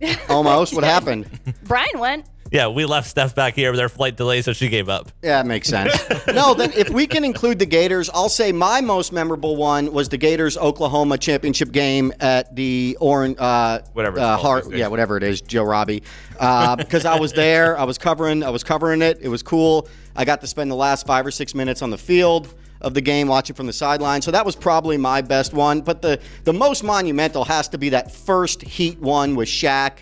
almost 0.28 0.74
what 0.74 0.84
happened. 0.84 1.28
Brian 1.64 1.98
went. 1.98 2.26
Yeah, 2.52 2.68
we 2.68 2.84
left 2.84 3.08
Steph 3.08 3.34
back 3.34 3.54
here 3.54 3.70
with 3.70 3.80
our 3.80 3.88
flight 3.88 4.14
delay, 4.14 4.42
so 4.42 4.52
she 4.52 4.68
gave 4.68 4.90
up. 4.90 5.10
Yeah, 5.22 5.40
it 5.40 5.46
makes 5.46 5.68
sense. 5.68 5.92
no, 6.26 6.52
then 6.52 6.70
if 6.76 6.90
we 6.90 7.06
can 7.06 7.24
include 7.24 7.58
the 7.58 7.64
Gators, 7.64 8.10
I'll 8.12 8.28
say 8.28 8.52
my 8.52 8.82
most 8.82 9.10
memorable 9.10 9.56
one 9.56 9.90
was 9.90 10.10
the 10.10 10.18
Gators 10.18 10.58
Oklahoma 10.58 11.16
championship 11.16 11.72
game 11.72 12.12
at 12.20 12.54
the 12.54 12.98
Orange, 13.00 13.36
uh, 13.38 13.80
Whatever 13.94 14.20
uh, 14.20 14.36
called 14.36 14.40
Hart, 14.64 14.76
yeah, 14.76 14.88
whatever 14.88 15.16
it 15.16 15.22
is, 15.22 15.40
Joe 15.40 15.64
Robbie, 15.64 16.02
uh, 16.38 16.76
because 16.76 17.06
I 17.06 17.18
was 17.18 17.32
there, 17.32 17.78
I 17.78 17.84
was 17.84 17.96
covering, 17.96 18.42
I 18.44 18.50
was 18.50 18.62
covering 18.62 19.00
it. 19.00 19.18
It 19.22 19.28
was 19.28 19.42
cool. 19.42 19.88
I 20.14 20.26
got 20.26 20.42
to 20.42 20.46
spend 20.46 20.70
the 20.70 20.76
last 20.76 21.06
five 21.06 21.24
or 21.24 21.30
six 21.30 21.54
minutes 21.54 21.80
on 21.80 21.88
the 21.88 21.98
field 21.98 22.54
of 22.82 22.92
the 22.92 23.00
game, 23.00 23.28
watching 23.28 23.56
from 23.56 23.66
the 23.66 23.72
sideline. 23.72 24.20
So 24.20 24.30
that 24.30 24.44
was 24.44 24.56
probably 24.56 24.98
my 24.98 25.22
best 25.22 25.54
one. 25.54 25.80
But 25.80 26.02
the 26.02 26.20
the 26.44 26.52
most 26.52 26.84
monumental 26.84 27.44
has 27.44 27.68
to 27.68 27.78
be 27.78 27.88
that 27.90 28.12
first 28.12 28.60
Heat 28.60 28.98
one 28.98 29.36
with 29.36 29.48
Shaq. 29.48 29.98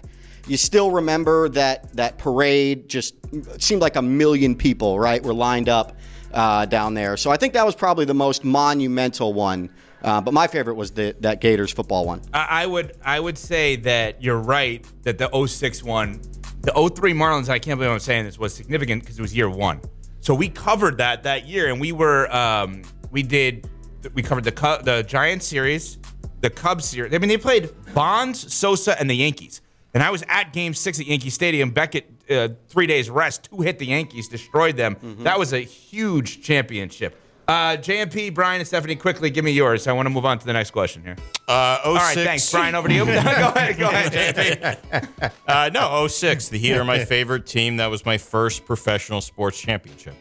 You 0.51 0.57
still 0.57 0.91
remember 0.91 1.49
that 1.51 1.93
that 1.93 2.19
parade? 2.19 2.89
Just 2.89 3.15
seemed 3.63 3.81
like 3.81 3.95
a 3.95 4.03
million 4.03 4.57
people, 4.57 4.99
right, 4.99 5.23
were 5.23 5.33
lined 5.33 5.69
up 5.69 5.97
uh, 6.35 6.67
down 6.67 6.95
there. 6.95 7.17
So 7.17 7.31
I 7.31 7.37
think 7.37 7.53
that 7.53 7.65
was 7.65 7.77
probably 7.77 8.05
the 8.05 8.15
most 8.15 8.43
monumental 8.43 9.33
one. 9.33 9.71
Uh, 10.03 10.21
but 10.21 10.35
my 10.35 10.49
favorite 10.49 10.75
was 10.75 10.91
the 10.91 11.15
that 11.21 11.41
Gators 11.41 11.71
football 11.71 12.05
one. 12.05 12.23
I, 12.35 12.63
I 12.63 12.67
would 12.67 12.97
I 13.05 13.21
would 13.21 13.39
say 13.39 13.77
that 13.77 14.25
you're 14.25 14.41
right 14.41 14.85
that 15.05 15.19
the 15.19 15.47
06 15.47 15.85
one, 15.85 16.21
the 16.63 16.73
03 16.73 17.13
Marlins. 17.13 17.49
I 17.49 17.61
can't 17.61 17.79
believe 17.79 17.93
I'm 17.93 18.01
saying 18.01 18.25
this 18.25 18.37
was 18.37 18.53
significant 18.53 19.05
because 19.05 19.21
it 19.21 19.23
was 19.23 19.33
year 19.33 19.49
one. 19.49 19.81
So 20.19 20.35
we 20.35 20.49
covered 20.49 20.99
that 20.99 21.23
that 21.23 21.47
year, 21.47 21.69
and 21.69 21.81
we 21.81 21.93
were 21.93 22.29
um, 22.35 22.83
we 23.13 23.23
did 23.23 23.71
we 24.15 24.23
covered 24.25 24.43
the 24.43 24.81
the 24.83 25.05
Giants 25.05 25.47
series, 25.47 25.99
the 26.41 26.51
Cubs 26.51 26.87
series. 26.87 27.15
I 27.15 27.19
mean, 27.19 27.29
they 27.29 27.39
played 27.39 27.71
Bonds, 27.95 28.53
Sosa, 28.53 28.99
and 28.99 29.09
the 29.09 29.15
Yankees. 29.15 29.61
And 29.93 30.03
I 30.03 30.11
was 30.11 30.23
at 30.29 30.53
Game 30.53 30.75
Six 30.75 31.01
at 31.01 31.07
Yankee 31.07 31.31
Stadium. 31.31 31.71
Beckett, 31.71 32.09
uh, 32.31 32.49
three 32.69 32.87
days 32.87 33.11
rest, 33.11 33.45
two 33.51 33.61
hit 33.63 33.79
the 33.79 33.87
Yankees, 33.87 34.29
destroyed 34.29 34.77
them. 34.77 34.97
That 35.21 35.39
was 35.39 35.53
a 35.53 35.61
huge 35.61 36.43
championship. 36.43 37.17
Uh, 37.51 37.77
JMP, 37.77 38.33
Brian, 38.33 38.61
and 38.61 38.69
Stephanie, 38.69 38.95
quickly 38.95 39.29
give 39.29 39.45
me 39.45 39.51
yours. 39.51 39.89
I 39.89 39.93
want 39.93 40.07
to 40.07 40.11
move 40.11 40.25
on 40.25 40.39
to 40.39 40.47
the 40.47 40.53
next 40.53 40.71
question 40.71 41.03
here. 41.03 41.17
Uh, 41.49 41.79
06. 41.79 41.87
All 41.87 41.95
right, 41.95 42.15
thanks, 42.15 42.49
Brian. 42.53 42.77
Over 42.77 42.87
to 42.87 42.95
you. 42.95 43.05
go 43.05 43.11
ahead, 43.11 43.77
go 43.77 43.89
ahead, 43.89 44.13
JMP. 44.13 45.33
Uh, 45.49 45.69
no, 45.75 46.07
06. 46.07 46.49
The 46.51 46.59
Heat 46.59 46.75
are 46.75 46.85
my 46.85 47.05
favorite 47.05 47.47
team. 47.47 47.79
That 47.79 47.89
was 47.89 48.07
my 48.07 48.19
first 48.19 48.65
professional 48.67 49.21
sports 49.21 49.61
championship. 49.61 50.15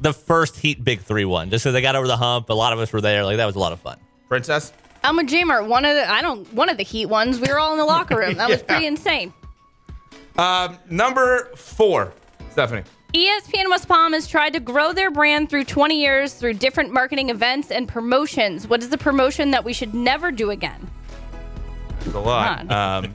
The 0.00 0.12
first 0.12 0.56
Heat 0.56 0.82
Big 0.82 1.00
Three 1.00 1.24
one, 1.24 1.48
just 1.48 1.62
because 1.62 1.74
they 1.74 1.80
got 1.80 1.94
over 1.94 2.08
the 2.08 2.16
hump. 2.16 2.50
A 2.50 2.54
lot 2.54 2.72
of 2.72 2.80
us 2.80 2.92
were 2.92 3.00
there. 3.00 3.24
Like 3.24 3.36
that 3.36 3.46
was 3.46 3.54
a 3.54 3.60
lot 3.60 3.72
of 3.72 3.78
fun. 3.78 3.98
Princess. 4.28 4.72
I'm 5.04 5.18
a 5.18 5.22
Jamer. 5.22 5.66
One 5.66 5.84
of 5.84 5.94
the 5.94 6.10
I 6.10 6.22
don't 6.22 6.50
one 6.54 6.68
of 6.68 6.76
the 6.78 6.82
Heat 6.82 7.06
ones. 7.06 7.38
We 7.38 7.48
were 7.48 7.58
all 7.58 7.72
in 7.72 7.78
the 7.78 7.84
locker 7.84 8.16
room. 8.16 8.34
That 8.34 8.48
was 8.48 8.62
pretty 8.66 8.86
insane. 8.86 9.32
Um, 10.36 10.78
number 10.90 11.50
four, 11.54 12.12
Stephanie. 12.50 12.82
ESPN 13.12 13.70
West 13.70 13.86
Palm 13.86 14.12
has 14.12 14.26
tried 14.26 14.54
to 14.54 14.60
grow 14.60 14.92
their 14.92 15.10
brand 15.12 15.48
through 15.48 15.64
20 15.64 16.00
years 16.00 16.34
through 16.34 16.54
different 16.54 16.92
marketing 16.92 17.28
events 17.30 17.70
and 17.70 17.86
promotions. 17.86 18.66
What 18.66 18.82
is 18.82 18.88
the 18.88 18.98
promotion 18.98 19.52
that 19.52 19.62
we 19.64 19.72
should 19.72 19.94
never 19.94 20.32
do 20.32 20.50
again? 20.50 20.90
There's 22.00 22.16
a 22.16 22.18
lot. 22.18 22.68
Um, 22.72 23.14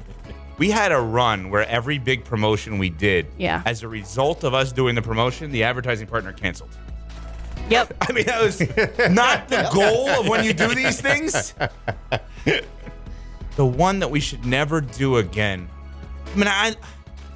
we 0.58 0.70
had 0.70 0.94
a 0.94 1.00
run 1.02 1.50
where 1.50 1.68
every 1.68 1.98
big 1.98 2.24
promotion 2.24 2.78
we 2.78 2.90
did, 2.90 3.26
Yeah. 3.38 3.62
as 3.66 3.84
a 3.84 3.90
result 3.90 4.46
of 4.46 4.54
us 4.54 4.72
doing 4.72 4.96
the 4.96 5.02
promotion, 5.02 5.52
the 5.52 5.64
advertising 5.64 6.08
partner 6.08 6.32
canceled. 6.32 6.70
Yep. 7.70 7.98
I 8.10 8.12
mean, 8.14 8.26
that 8.26 8.42
was 8.42 8.60
not 9.12 9.48
the 9.48 9.70
goal 9.74 10.10
of 10.10 10.28
when 10.28 10.44
you 10.44 10.54
do 10.54 10.74
these 10.76 11.00
things. 11.02 11.54
The 13.56 13.66
one 13.66 14.00
that 14.00 14.10
we 14.10 14.20
should 14.20 14.46
never 14.46 14.82
do 14.82 15.18
again. 15.18 15.70
I 16.34 16.38
mean, 16.38 16.48
I 16.48 16.76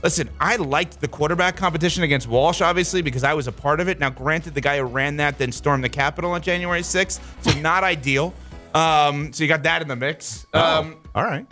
listen. 0.04 0.30
I 0.40 0.56
liked 0.58 1.02
the 1.02 1.08
quarterback 1.08 1.56
competition 1.56 2.04
against 2.04 2.28
Walsh, 2.28 2.62
obviously, 2.62 3.02
because 3.02 3.24
I 3.24 3.34
was 3.34 3.48
a 3.48 3.52
part 3.52 3.80
of 3.80 3.88
it. 3.90 4.00
Now, 4.00 4.10
granted, 4.10 4.54
the 4.54 4.62
guy 4.62 4.78
who 4.78 4.84
ran 4.84 5.18
that 5.18 5.38
then 5.38 5.52
stormed 5.52 5.84
the 5.84 5.90
Capitol 5.90 6.32
on 6.32 6.42
January 6.42 6.82
6th, 6.82 7.20
so 7.42 7.60
not 7.60 7.84
ideal. 7.84 8.34
Um, 8.74 9.34
so 9.34 9.44
you 9.44 9.48
got 9.48 9.64
that 9.64 9.82
in 9.82 9.88
the 9.88 9.96
mix. 9.96 10.48
Um, 10.54 10.98
all 11.14 11.24
right. 11.24 11.46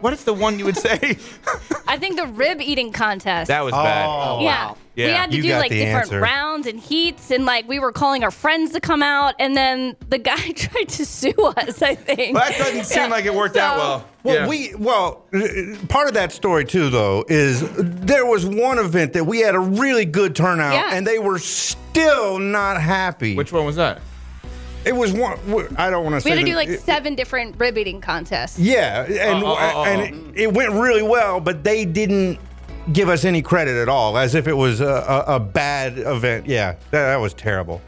What 0.00 0.12
is 0.12 0.24
the 0.24 0.34
one 0.34 0.58
you 0.58 0.64
would 0.66 0.76
say? 0.76 1.18
I 1.88 1.96
think 1.96 2.16
the 2.16 2.26
rib 2.26 2.60
eating 2.60 2.92
contest. 2.92 3.48
That 3.48 3.64
was 3.64 3.72
bad. 3.72 4.06
Oh, 4.06 4.40
yeah. 4.42 4.74
We 4.94 5.04
Yeah. 5.04 5.20
had 5.22 5.30
to 5.30 5.36
You 5.36 5.42
do 5.42 5.48
got 5.50 5.58
like 5.60 5.70
the 5.70 5.78
different 5.78 6.04
answer. 6.06 6.20
rounds 6.20 6.66
and 6.66 6.78
heats, 6.80 7.30
and 7.30 7.44
like 7.44 7.68
we 7.68 7.78
were 7.78 7.92
calling 7.92 8.24
our 8.24 8.30
friends 8.30 8.72
to 8.72 8.80
come 8.80 9.02
out, 9.02 9.34
and 9.38 9.56
then 9.56 9.94
the 10.08 10.18
guy 10.18 10.36
tried 10.56 10.88
to 10.90 11.04
sue 11.06 11.32
us. 11.56 11.82
I 11.82 11.94
think. 11.94 12.34
Well, 12.34 12.48
that 12.48 12.58
doesn't 12.58 12.84
seem 12.86 13.02
Yeah. 13.04 13.08
like 13.08 13.24
it 13.24 13.34
worked 13.34 13.56
out 13.56 13.74
So- 13.74 13.78
well. 13.78 14.04
Well, 14.24 14.34
Yeah. 14.34 14.48
we 14.48 14.74
well, 14.76 15.24
uh, 15.34 15.40
part 15.88 16.08
of 16.08 16.14
that 16.14 16.32
story 16.32 16.64
too, 16.64 16.90
though, 16.90 17.24
is 17.28 17.62
there 17.78 18.26
was 18.26 18.44
one 18.44 18.78
event 18.78 19.12
that 19.12 19.24
we 19.24 19.38
had 19.40 19.54
a 19.54 19.60
really 19.60 20.04
good 20.04 20.34
turnout, 20.34 20.72
Yeah. 20.74 20.90
and 20.94 21.06
they 21.06 21.18
were 21.18 21.38
still 21.38 22.38
not 22.38 22.80
happy. 22.80 23.36
Which 23.36 23.52
one 23.52 23.64
was 23.64 23.76
that? 23.76 24.00
It 24.86 24.94
was 24.94 25.12
one. 25.12 25.36
I 25.76 25.90
don't 25.90 26.04
want 26.04 26.14
to 26.14 26.20
say. 26.20 26.30
We 26.30 26.36
had 26.36 26.38
to 26.38 26.44
the- 26.44 26.50
do 26.52 26.56
like 26.56 26.68
it- 26.68 26.80
seven 26.80 27.14
different 27.16 27.58
rib 27.58 27.76
eating 27.76 28.00
contests. 28.00 28.58
Yeah, 28.58 29.02
and 29.02 29.44
oh, 29.44 29.48
oh, 29.48 29.72
oh. 29.74 29.84
and 29.84 30.34
it, 30.36 30.42
it 30.42 30.52
went 30.54 30.72
really 30.74 31.02
well, 31.02 31.40
but 31.40 31.64
they 31.64 31.84
didn't 31.84 32.38
give 32.92 33.08
us 33.08 33.24
any 33.24 33.42
credit 33.42 33.74
at 33.76 33.88
all, 33.88 34.16
as 34.16 34.36
if 34.36 34.46
it 34.46 34.52
was 34.54 34.80
a, 34.80 34.86
a, 35.26 35.36
a 35.36 35.40
bad 35.40 35.98
event. 35.98 36.46
Yeah, 36.46 36.72
that, 36.92 37.06
that 37.06 37.16
was 37.16 37.34
terrible. 37.34 37.82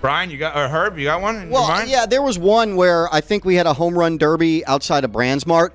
Brian, 0.00 0.28
you 0.30 0.36
got 0.38 0.56
or 0.56 0.66
Herb, 0.66 0.98
you 0.98 1.04
got 1.04 1.22
one? 1.22 1.36
in 1.36 1.42
your 1.42 1.52
Well, 1.52 1.68
mind? 1.68 1.88
yeah, 1.88 2.06
there 2.06 2.22
was 2.22 2.36
one 2.36 2.74
where 2.74 3.08
I 3.14 3.20
think 3.20 3.44
we 3.44 3.54
had 3.54 3.68
a 3.68 3.72
home 3.72 3.96
run 3.96 4.18
derby 4.18 4.66
outside 4.66 5.04
of 5.04 5.12
Brandsmart, 5.12 5.70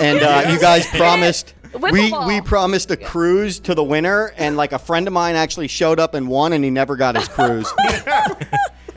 and 0.00 0.18
uh, 0.20 0.50
you 0.52 0.58
guys 0.58 0.86
promised. 0.88 1.54
We, 1.78 2.12
we 2.26 2.40
promised 2.40 2.90
a 2.90 2.96
cruise 2.96 3.60
to 3.60 3.74
the 3.76 3.84
winner, 3.84 4.32
and 4.38 4.56
like 4.56 4.72
a 4.72 4.78
friend 4.80 5.06
of 5.06 5.12
mine 5.12 5.36
actually 5.36 5.68
showed 5.68 6.00
up 6.00 6.14
and 6.14 6.26
won, 6.26 6.52
and 6.54 6.64
he 6.64 6.70
never 6.70 6.96
got 6.96 7.14
his 7.14 7.28
cruise. 7.28 7.70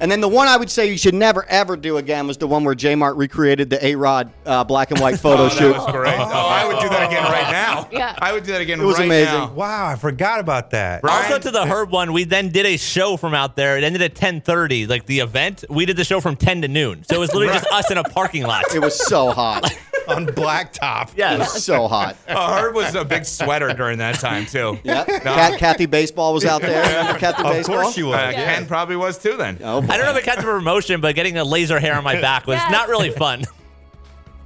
and 0.02 0.12
then 0.12 0.20
the 0.20 0.28
one 0.28 0.48
I 0.50 0.58
would 0.58 0.70
say 0.70 0.90
you 0.92 0.98
should 0.98 1.14
never 1.14 1.46
ever 1.46 1.78
do 1.78 1.96
again 1.98 2.28
was 2.28 2.38
the 2.38 2.48
one 2.48 2.66
where 2.66 2.76
J 2.76 2.96
Mart 2.96 3.16
recreated 3.16 3.70
the 3.70 3.84
A 3.86 3.96
Rod 3.96 4.32
uh, 4.46 4.64
black 4.66 4.92
and 4.92 5.00
white 5.00 5.20
photo 5.22 5.44
Oh, 5.46 5.50
shoot. 5.50 5.72
that 5.72 5.84
was 5.84 5.92
great. 5.94 6.20
Oh, 6.20 6.24
I 6.62 6.67
would 6.67 6.80
do 6.80 6.89
that 6.89 7.08
again 7.10 7.24
right 7.24 7.52
now. 7.52 7.88
Yeah. 7.91 8.15
I 8.21 8.34
would 8.34 8.43
do 8.43 8.52
that 8.54 8.62
again 8.62 8.80
It 8.80 8.84
was 8.86 8.97
right 8.97 9.06
amazing. 9.06 9.34
now. 9.34 9.52
Wow, 9.54 9.88
I 9.88 9.95
forgot 9.95 10.39
about 10.39 10.71
that. 10.71 11.02
Brian? 11.02 11.24
Also 11.32 11.39
to 11.39 11.52
the 11.52 11.65
Herb 11.65 11.91
one, 11.91 12.13
we 12.13 12.24
then 12.24 12.50
did 12.50 12.65
a 12.65 12.78
show 12.78 13.17
from 13.17 13.34
out 13.34 13.56
there. 13.56 13.78
It 13.78 13.84
ended 13.84 14.02
at 14.02 14.13
10:30, 14.15 14.88
like 14.88 15.06
the 15.06 15.19
event. 15.19 15.63
We 15.69 15.86
did 15.86 15.97
the 15.97 16.04
show 16.04 16.19
from 16.19 16.36
10 16.36 16.62
to 16.63 16.67
noon. 16.67 17.04
So 17.04 17.15
it 17.15 17.19
was 17.19 17.34
literally 17.34 17.54
just 17.60 17.67
us 17.71 17.89
in 17.91 17.97
a 17.97 18.04
parking 18.04 18.43
lot. 18.43 18.74
It 18.74 18.80
was 18.80 18.97
so 19.08 19.32
hot. 19.32 19.71
on 20.08 20.26
blacktop. 20.26 21.10
It 21.12 21.17
Yeah. 21.19 21.38
was 21.38 21.63
so 21.63 21.88
hot. 21.88 22.17
Oh, 22.28 22.54
Herb 22.56 22.74
was 22.76 22.95
a 22.95 23.06
big 23.06 23.24
sweater 23.24 23.71
during 23.74 24.00
that 24.00 24.15
time 24.19 24.45
too. 24.45 24.80
Yeah. 24.84 25.06
Cat, 25.06 25.60
Kathy 25.60 25.86
Baseball 25.86 26.34
was 26.34 26.43
out 26.43 26.62
there. 26.62 26.82
Remember 26.82 27.19
Kathy 27.19 27.43
Of 27.43 27.52
Baseball? 27.54 27.82
course 27.84 27.95
she 27.95 28.04
was. 28.04 28.15
Uh, 28.15 28.32
Ken 28.34 28.65
probably 28.65 28.95
was 28.95 29.17
too 29.19 29.38
then. 29.38 29.60
Oh, 29.63 29.80
boy. 29.82 29.88
I 29.93 29.97
don't 29.97 30.06
know 30.08 30.12
if 30.12 30.17
it 30.17 30.24
counts 30.24 30.41
for 30.43 30.52
promotion, 30.58 31.02
but 31.02 31.13
getting 31.15 31.38
a 31.38 31.43
laser 31.43 31.80
hair 31.80 31.95
on 31.95 32.04
my 32.04 32.19
back 32.19 32.47
was 32.47 32.56
Yes. 32.58 32.71
not 32.71 32.89
really 32.89 33.12
fun. 33.12 33.45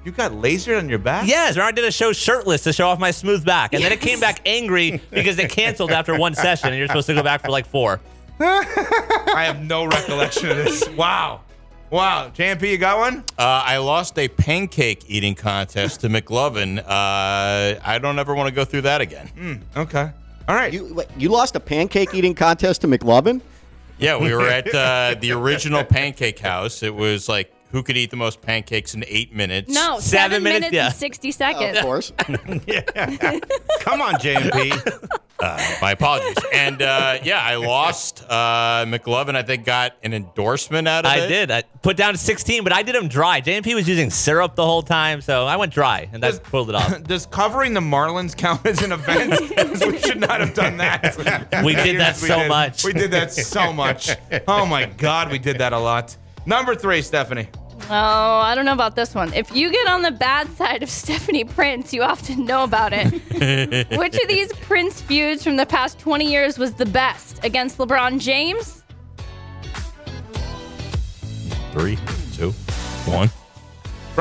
You 0.05 0.11
got 0.11 0.33
lasered 0.33 0.77
on 0.77 0.87
your 0.87 0.99
back? 0.99 1.27
Yes, 1.27 1.55
remember 1.55 1.69
I 1.69 1.71
did 1.71 1.85
a 1.85 1.91
show 1.91 2.13
shirtless 2.13 2.61
to 2.63 2.73
show 2.73 2.87
off 2.87 2.99
my 2.99 3.09
smooth 3.09 3.43
back, 3.43 3.73
and 3.73 3.83
then 3.83 3.91
it 3.91 3.99
came 3.99 4.19
back 4.19 4.39
angry 4.45 5.01
because 5.09 5.35
they 5.35 5.47
canceled 5.47 5.89
after 5.89 6.15
one 6.17 6.35
session, 6.35 6.69
and 6.69 6.77
you're 6.77 6.87
supposed 6.87 7.07
to 7.07 7.15
go 7.15 7.23
back 7.23 7.41
for 7.41 7.49
like 7.49 7.65
four. 7.65 7.99
I 8.39 9.45
have 9.47 9.63
no 9.63 9.85
recollection 9.85 10.51
of 10.51 10.57
this. 10.57 10.87
Wow. 10.89 11.41
Wow. 11.89 12.29
JMP, 12.35 12.69
you 12.69 12.77
got 12.77 12.99
one? 12.99 13.23
Uh, 13.37 13.63
I 13.65 13.77
lost 13.77 14.19
a 14.19 14.27
pancake 14.27 15.05
eating 15.07 15.33
contest 15.33 16.01
to 16.01 16.09
McLovin. 16.09 16.79
Uh, 16.79 17.79
I 17.83 17.99
don't 17.99 18.19
ever 18.19 18.35
want 18.35 18.47
to 18.47 18.53
go 18.53 18.63
through 18.63 18.81
that 18.81 19.01
again. 19.01 19.63
Okay. 19.75 20.11
All 20.47 20.55
right. 20.55 20.71
You, 20.71 20.93
wait, 20.93 21.07
you 21.17 21.29
lost 21.29 21.55
a 21.55 21.59
pancake 21.59 22.13
eating 22.13 22.35
contest 22.35 22.81
to 22.81 22.87
McLovin? 22.87 23.41
Yeah, 23.97 24.17
we 24.17 24.35
were 24.35 24.47
at 24.47 24.67
uh, 24.75 25.15
the 25.19 25.31
original 25.31 25.83
pancake 25.83 26.37
house. 26.39 26.83
It 26.83 26.93
was 26.93 27.29
like 27.29 27.54
who 27.71 27.83
could 27.83 27.97
eat 27.97 28.09
the 28.09 28.15
most 28.17 28.41
pancakes 28.41 28.93
in 28.93 29.03
eight 29.07 29.33
minutes. 29.35 29.73
No, 29.73 29.99
Seven 29.99 30.01
seven, 30.01 30.43
minutes, 30.43 30.71
minutes, 30.71 30.73
yeah. 30.73 30.85
and 30.87 30.95
60 30.95 31.31
seconds. 31.31 31.77
Of 31.77 31.83
seconds. 31.83 31.85
course. 31.85 32.11
Come 33.81 34.01
on, 34.01 34.13
JMP. 34.15 35.09
Uh, 35.37 35.59
my 35.81 35.91
apologies. 35.91 36.37
And 36.53 36.81
uh, 36.81 37.17
yeah, 37.21 37.41
I 37.43 37.55
lost. 37.55 38.23
Uh, 38.23 38.85
McLovin, 38.85 39.35
I 39.35 39.43
think, 39.43 39.65
got 39.65 39.91
an 40.01 40.13
endorsement 40.13 40.87
out 40.87 41.03
of 41.05 41.11
I 41.11 41.17
it. 41.17 41.23
I 41.23 41.27
did. 41.27 41.51
I 41.51 41.63
put 41.81 41.97
down 41.97 42.15
16, 42.15 42.63
but 42.63 42.71
I 42.71 42.83
did 42.83 42.95
them 42.95 43.09
dry. 43.09 43.41
JMP 43.41 43.75
was 43.75 43.85
using 43.85 44.09
syrup 44.11 44.55
the 44.55 44.65
whole 44.65 44.81
time, 44.81 45.19
so 45.19 45.45
I 45.45 45.57
went 45.57 45.73
dry, 45.73 46.07
and 46.13 46.23
that 46.23 46.41
pulled 46.41 46.69
it 46.69 46.75
off. 46.75 47.03
Does 47.03 47.25
covering 47.25 47.73
the 47.73 47.81
Marlins 47.81 48.35
count 48.35 48.65
as 48.65 48.81
an 48.81 48.93
event? 48.93 49.31
we 49.85 49.97
should 49.99 50.21
not 50.21 50.39
have 50.39 50.53
done 50.53 50.77
that. 50.77 51.17
We 51.65 51.75
did 51.75 51.97
that 51.99 52.15
Yes, 52.15 52.21
we 52.21 52.27
so 52.29 52.39
did. 52.39 52.47
much. 52.47 52.83
We 52.85 52.93
did 52.93 53.11
that 53.11 53.33
so 53.33 53.73
much. 53.73 54.11
Oh 54.47 54.65
my 54.65 54.85
God, 54.85 55.33
we 55.33 55.37
did 55.37 55.57
that 55.57 55.73
a 55.73 55.79
lot. 55.79 56.15
Number 56.45 56.75
three, 56.75 57.01
Stephanie. 57.01 57.47
Oh, 57.89 57.93
I 58.39 58.55
don't 58.55 58.65
know 58.65 58.73
about 58.73 58.95
this 58.95 59.13
one. 59.13 59.33
If 59.33 59.55
you 59.55 59.69
get 59.71 59.87
on 59.87 60.01
the 60.01 60.11
bad 60.11 60.49
side 60.55 60.81
of 60.81 60.89
Stephanie 61.03 61.43
Prince, 61.43 61.93
you 61.93 62.03
often 62.03 62.45
know 62.45 62.63
about 62.63 62.93
it. 62.93 63.89
Which 63.97 64.17
of 64.17 64.27
these 64.27 64.51
Prince 64.53 65.01
feuds 65.01 65.43
from 65.43 65.55
the 65.57 65.65
past 65.65 65.99
20 65.99 66.29
years 66.29 66.57
was 66.57 66.73
the 66.73 66.85
best? 66.85 67.43
Against 67.43 67.77
LeBron 67.77 68.19
James? 68.19 68.83
Three, 71.73 71.97
two, 72.33 72.51
one. 73.05 73.29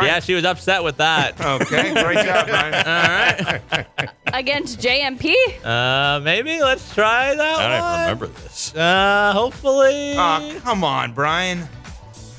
Yeah, 0.03 0.19
she 0.19 0.35
was 0.35 0.45
upset 0.45 0.83
with 0.83 0.97
that. 0.97 1.35
Okay, 1.45 1.93
great 1.95 2.25
job, 2.27 2.49
Brian. 2.49 2.75
All 2.75 3.09
right. 3.79 4.09
Against 4.33 4.81
JMP? 4.81 5.33
Uh, 5.65 6.19
maybe 6.21 6.61
let's 6.61 6.93
try 6.95 7.35
that 7.37 7.53
one. 7.57 7.63
I 7.63 7.69
don't 7.69 7.81
one. 7.83 8.01
remember 8.01 8.27
this. 8.43 8.75
Uh, 8.75 9.33
hopefully. 9.33 10.15
Oh, 10.17 10.59
come 10.65 10.83
on, 10.83 11.13
Brian. 11.13 11.69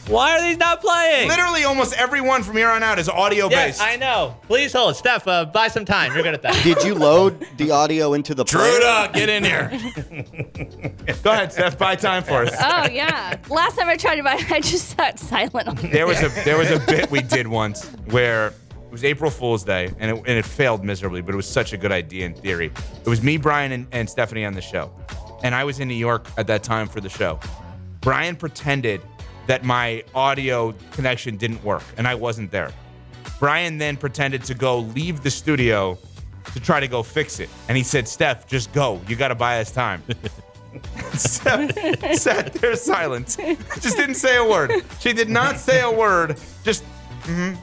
Why 0.07 0.37
are 0.37 0.41
these 0.41 0.57
not 0.57 0.81
playing? 0.81 1.27
Literally, 1.27 1.63
almost 1.63 1.93
everyone 1.95 2.43
from 2.43 2.57
here 2.57 2.69
on 2.69 2.83
out 2.83 2.99
is 2.99 3.09
audio 3.09 3.49
based. 3.49 3.79
Yes, 3.79 3.79
based. 3.79 3.81
I 3.81 3.95
know. 3.95 4.37
Please 4.43 4.71
hold. 4.71 4.95
Steph, 4.95 5.27
uh, 5.27 5.45
buy 5.45 5.67
some 5.67 5.83
time. 5.83 6.13
You're 6.13 6.21
good 6.21 6.35
at 6.35 6.43
that. 6.43 6.63
Did 6.63 6.83
you 6.83 6.93
load 6.93 7.45
the 7.57 7.71
audio 7.71 8.13
into 8.13 8.35
the 8.35 8.45
player? 8.45 8.79
Truda, 8.79 9.13
get 9.13 9.29
in 9.29 9.43
here. 9.43 9.71
Go 11.23 11.31
ahead, 11.31 11.51
Steph. 11.51 11.79
Buy 11.79 11.95
time 11.95 12.23
for 12.23 12.43
us. 12.43 12.53
Oh, 12.53 12.87
yeah. 12.91 13.37
Last 13.49 13.77
time 13.79 13.89
I 13.89 13.97
tried 13.97 14.17
to 14.17 14.23
buy 14.23 14.35
it, 14.35 14.51
I 14.51 14.59
just 14.59 14.95
sat 14.95 15.17
silent 15.17 15.67
on 15.67 15.75
There 15.89 16.05
was 16.05 16.21
a 16.21 16.29
there 16.43 16.57
was 16.57 16.69
a 16.69 16.79
bit 16.79 17.09
we 17.09 17.21
did 17.21 17.47
once 17.47 17.87
where 18.11 18.47
it 18.47 18.91
was 18.91 19.03
April 19.03 19.31
Fool's 19.31 19.63
Day 19.63 19.91
and 19.97 20.11
it, 20.11 20.17
and 20.17 20.37
it 20.37 20.45
failed 20.45 20.85
miserably, 20.85 21.21
but 21.21 21.33
it 21.33 21.37
was 21.37 21.47
such 21.47 21.73
a 21.73 21.77
good 21.77 21.91
idea 21.91 22.27
in 22.27 22.35
theory. 22.35 22.71
It 23.03 23.09
was 23.09 23.23
me, 23.23 23.37
Brian, 23.37 23.71
and, 23.71 23.87
and 23.91 24.07
Stephanie 24.07 24.45
on 24.45 24.53
the 24.53 24.61
show, 24.61 24.91
and 25.43 25.55
I 25.55 25.63
was 25.63 25.79
in 25.79 25.87
New 25.87 25.95
York 25.95 26.27
at 26.37 26.45
that 26.45 26.61
time 26.61 26.87
for 26.87 27.01
the 27.01 27.09
show. 27.09 27.39
Brian 28.01 28.35
pretended 28.35 29.01
that 29.47 29.63
my 29.63 30.03
audio 30.13 30.73
connection 30.91 31.37
didn't 31.37 31.63
work 31.63 31.83
and 31.97 32.07
I 32.07 32.15
wasn't 32.15 32.51
there. 32.51 32.71
Brian 33.39 33.77
then 33.77 33.97
pretended 33.97 34.43
to 34.45 34.53
go 34.53 34.79
leave 34.79 35.21
the 35.23 35.29
studio 35.29 35.97
to 36.53 36.59
try 36.59 36.79
to 36.79 36.87
go 36.87 37.03
fix 37.03 37.39
it, 37.39 37.49
and 37.67 37.77
he 37.77 37.83
said, 37.83 38.07
"Steph, 38.07 38.47
just 38.47 38.71
go. 38.71 39.01
You 39.07 39.15
got 39.15 39.29
to 39.29 39.35
buy 39.35 39.59
us 39.59 39.71
time." 39.71 40.03
Steph 41.13 41.73
sat 42.17 42.53
there 42.53 42.75
silent. 42.75 43.37
Just 43.79 43.97
didn't 43.97 44.15
say 44.15 44.37
a 44.37 44.45
word. 44.45 44.83
She 44.99 45.13
did 45.13 45.29
not 45.29 45.57
say 45.57 45.81
a 45.81 45.91
word. 45.91 46.37
Just 46.63 46.83
mm-hmm. 47.23 47.55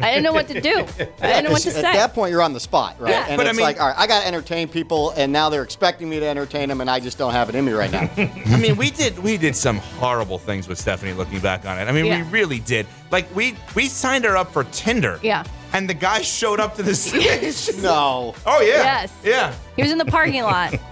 I 0.00 0.10
didn't 0.10 0.22
know 0.24 0.32
what 0.32 0.48
to 0.48 0.60
do. 0.60 0.70
I 0.78 0.82
didn't 1.26 1.44
know 1.44 1.50
what 1.52 1.62
to 1.62 1.70
say. 1.70 1.78
At 1.78 1.94
that 1.94 2.14
point, 2.14 2.30
you're 2.30 2.42
on 2.42 2.52
the 2.52 2.60
spot, 2.60 2.96
right? 3.00 3.10
Yeah. 3.10 3.26
And 3.28 3.36
But 3.36 3.46
I 3.46 3.50
it's 3.50 3.56
mean- 3.56 3.64
like, 3.64 3.80
all 3.80 3.88
right, 3.88 3.96
I 3.98 4.06
got 4.06 4.20
to 4.22 4.26
entertain 4.26 4.68
people, 4.68 5.10
and 5.16 5.32
now 5.32 5.48
they're 5.48 5.62
expecting 5.62 6.08
me 6.08 6.20
to 6.20 6.26
entertain 6.26 6.68
them, 6.68 6.80
and 6.80 6.90
I 6.90 7.00
just 7.00 7.18
don't 7.18 7.32
have 7.32 7.48
it 7.48 7.54
in 7.54 7.64
me 7.64 7.72
right 7.72 7.90
now. 7.90 8.08
I 8.16 8.56
mean, 8.60 8.76
we 8.76 8.90
did 8.90 9.18
we 9.18 9.36
did 9.36 9.56
some 9.56 9.78
horrible 9.78 10.38
things 10.38 10.68
with 10.68 10.78
Stephanie 10.78 11.12
looking 11.12 11.40
back 11.40 11.64
on 11.66 11.78
it. 11.78 11.88
I 11.88 11.92
mean, 11.92 12.06
Yeah. 12.06 12.22
we 12.22 12.28
really 12.30 12.60
did. 12.60 12.86
Like 13.10 13.34
we 13.34 13.56
we 13.74 13.88
signed 13.88 14.24
her 14.24 14.36
up 14.36 14.52
for 14.52 14.64
Tinder. 14.64 15.18
Yeah. 15.22 15.44
And 15.72 15.88
the 15.90 15.94
guy 15.94 16.22
showed 16.22 16.60
up 16.60 16.76
to 16.76 16.82
the 16.82 16.94
station. 17.06 17.82
no. 17.82 18.34
Oh 18.46 18.60
yeah. 18.60 18.82
Yes. 19.02 19.12
Yeah. 19.24 19.54
He 19.76 19.82
was 19.82 19.92
in 19.92 19.98
the 19.98 20.04
parking 20.06 20.42
lot. 20.42 20.74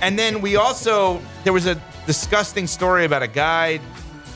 And 0.00 0.18
then 0.18 0.40
we 0.40 0.56
also 0.56 1.20
there 1.44 1.52
was 1.52 1.66
a 1.66 1.80
disgusting 2.06 2.66
story 2.66 3.04
about 3.04 3.22
a 3.22 3.26
guy 3.28 3.80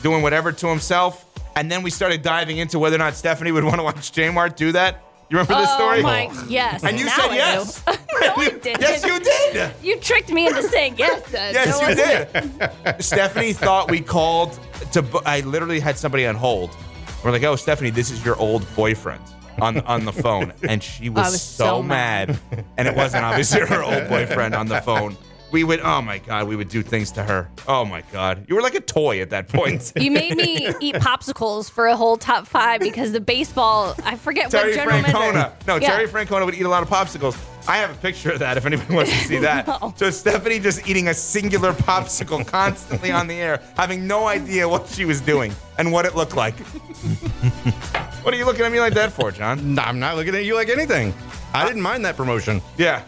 doing 0.02 0.22
whatever 0.22 0.52
to 0.52 0.66
himself. 0.68 1.24
And 1.56 1.70
then 1.70 1.82
we 1.82 1.90
started 1.90 2.22
diving 2.22 2.58
into 2.58 2.78
whether 2.78 2.96
or 2.96 2.98
not 2.98 3.14
Stephanie 3.14 3.52
would 3.52 3.64
want 3.70 3.76
to 3.76 3.82
watch 3.82 4.12
J 4.12 4.30
Mart 4.30 4.56
do 4.56 4.72
that. 4.72 5.02
You 5.30 5.38
remember 5.38 5.62
this 5.62 5.72
story? 5.72 6.00
oh 6.00 6.02
my, 6.02 6.44
yes. 6.46 6.84
And 6.84 6.98
you 6.98 7.06
now 7.06 7.16
said 7.16 7.30
I 7.30 7.34
yes. 7.36 7.82
no, 7.86 7.92
I 8.20 8.50
didn't. 8.62 8.80
Yes, 8.82 9.02
you 9.04 9.18
did. 9.18 9.72
You 9.82 9.98
tricked 9.98 10.30
me 10.30 10.46
into 10.46 10.62
saying 10.64 10.96
yes. 10.98 11.26
Yes, 11.32 11.80
No, 11.80 11.88
you 11.88 11.94
did. 11.94 13.02
Stephanie 13.02 13.54
thought 13.54 13.90
we 13.90 14.00
called 14.00 14.58
to. 14.92 15.04
I 15.24 15.40
literally 15.40 15.80
had 15.80 15.96
somebody 15.96 16.26
on 16.26 16.34
hold. 16.34 16.76
We're 17.24 17.30
like, 17.30 17.44
"Oh, 17.44 17.56
Stephanie, 17.56 17.88
this 17.90 18.10
is 18.10 18.22
your 18.24 18.36
old 18.36 18.66
boyfriend." 18.76 19.22
On, 19.60 19.80
on 19.80 20.06
the 20.06 20.12
phone, 20.14 20.54
and 20.66 20.82
she 20.82 21.10
was, 21.10 21.32
was 21.32 21.42
so, 21.42 21.64
so 21.64 21.82
mad. 21.82 22.38
and 22.78 22.88
it 22.88 22.96
wasn't 22.96 23.22
obviously 23.22 23.60
her 23.60 23.82
old 23.82 24.08
boyfriend 24.08 24.54
on 24.54 24.66
the 24.66 24.80
phone. 24.80 25.14
We 25.52 25.64
would, 25.64 25.80
oh 25.80 26.00
my 26.00 26.18
god, 26.18 26.48
we 26.48 26.56
would 26.56 26.68
do 26.70 26.82
things 26.82 27.10
to 27.12 27.22
her. 27.22 27.48
Oh 27.68 27.84
my 27.84 28.02
god, 28.10 28.46
you 28.48 28.54
were 28.54 28.62
like 28.62 28.74
a 28.74 28.80
toy 28.80 29.20
at 29.20 29.30
that 29.30 29.48
point. 29.48 29.92
You 30.02 30.10
made 30.10 30.36
me 30.36 30.68
eat 30.80 30.96
popsicles 30.96 31.70
for 31.70 31.86
a 31.86 31.96
whole 31.96 32.16
top 32.16 32.46
five 32.46 32.80
because 32.80 33.12
the 33.12 33.20
baseball. 33.20 33.94
I 34.04 34.16
forget 34.16 34.50
Terry 34.50 34.70
what 34.70 34.74
general 34.74 35.02
Francona. 35.02 35.52
No, 35.66 35.76
Yeah. 35.76 35.90
Terry 35.90 36.08
Francona 36.08 36.44
would 36.44 36.54
eat 36.54 36.62
a 36.64 36.68
lot 36.68 36.82
of 36.82 36.88
popsicles. 36.88 37.36
I 37.68 37.76
have 37.76 37.90
a 37.90 37.94
picture 37.94 38.32
of 38.32 38.40
that 38.40 38.56
if 38.56 38.66
anybody 38.66 38.94
wants 38.94 39.10
to 39.12 39.18
see 39.18 39.38
that. 39.38 39.66
No. 39.82 39.94
So 39.96 40.10
Stephanie 40.10 40.58
just 40.58 40.86
eating 40.88 41.08
a 41.08 41.14
singular 41.14 41.72
popsicle 41.72 42.46
constantly 42.58 43.10
on 43.10 43.26
the 43.26 43.34
air, 43.34 43.60
having 43.76 44.06
no 44.06 44.26
idea 44.26 44.68
what 44.68 44.86
she 44.88 45.04
was 45.04 45.20
doing 45.20 45.52
and 45.78 45.92
what 45.92 46.04
it 46.04 46.14
looked 46.16 46.36
like. 46.36 46.58
what 48.22 48.34
are 48.34 48.36
you 48.36 48.44
looking 48.44 48.64
at 48.64 48.72
me 48.72 48.80
like 48.80 48.94
that 48.94 49.12
for, 49.12 49.30
John? 49.30 49.78
I'm 49.78 49.98
not 49.98 50.16
looking 50.16 50.34
at 50.34 50.44
you 50.44 50.54
like 50.54 50.68
anything. 50.68 51.14
I 51.54 51.66
didn't 51.66 51.82
mind 51.82 52.04
that 52.04 52.16
promotion. 52.16 52.60
Yeah. 52.76 53.02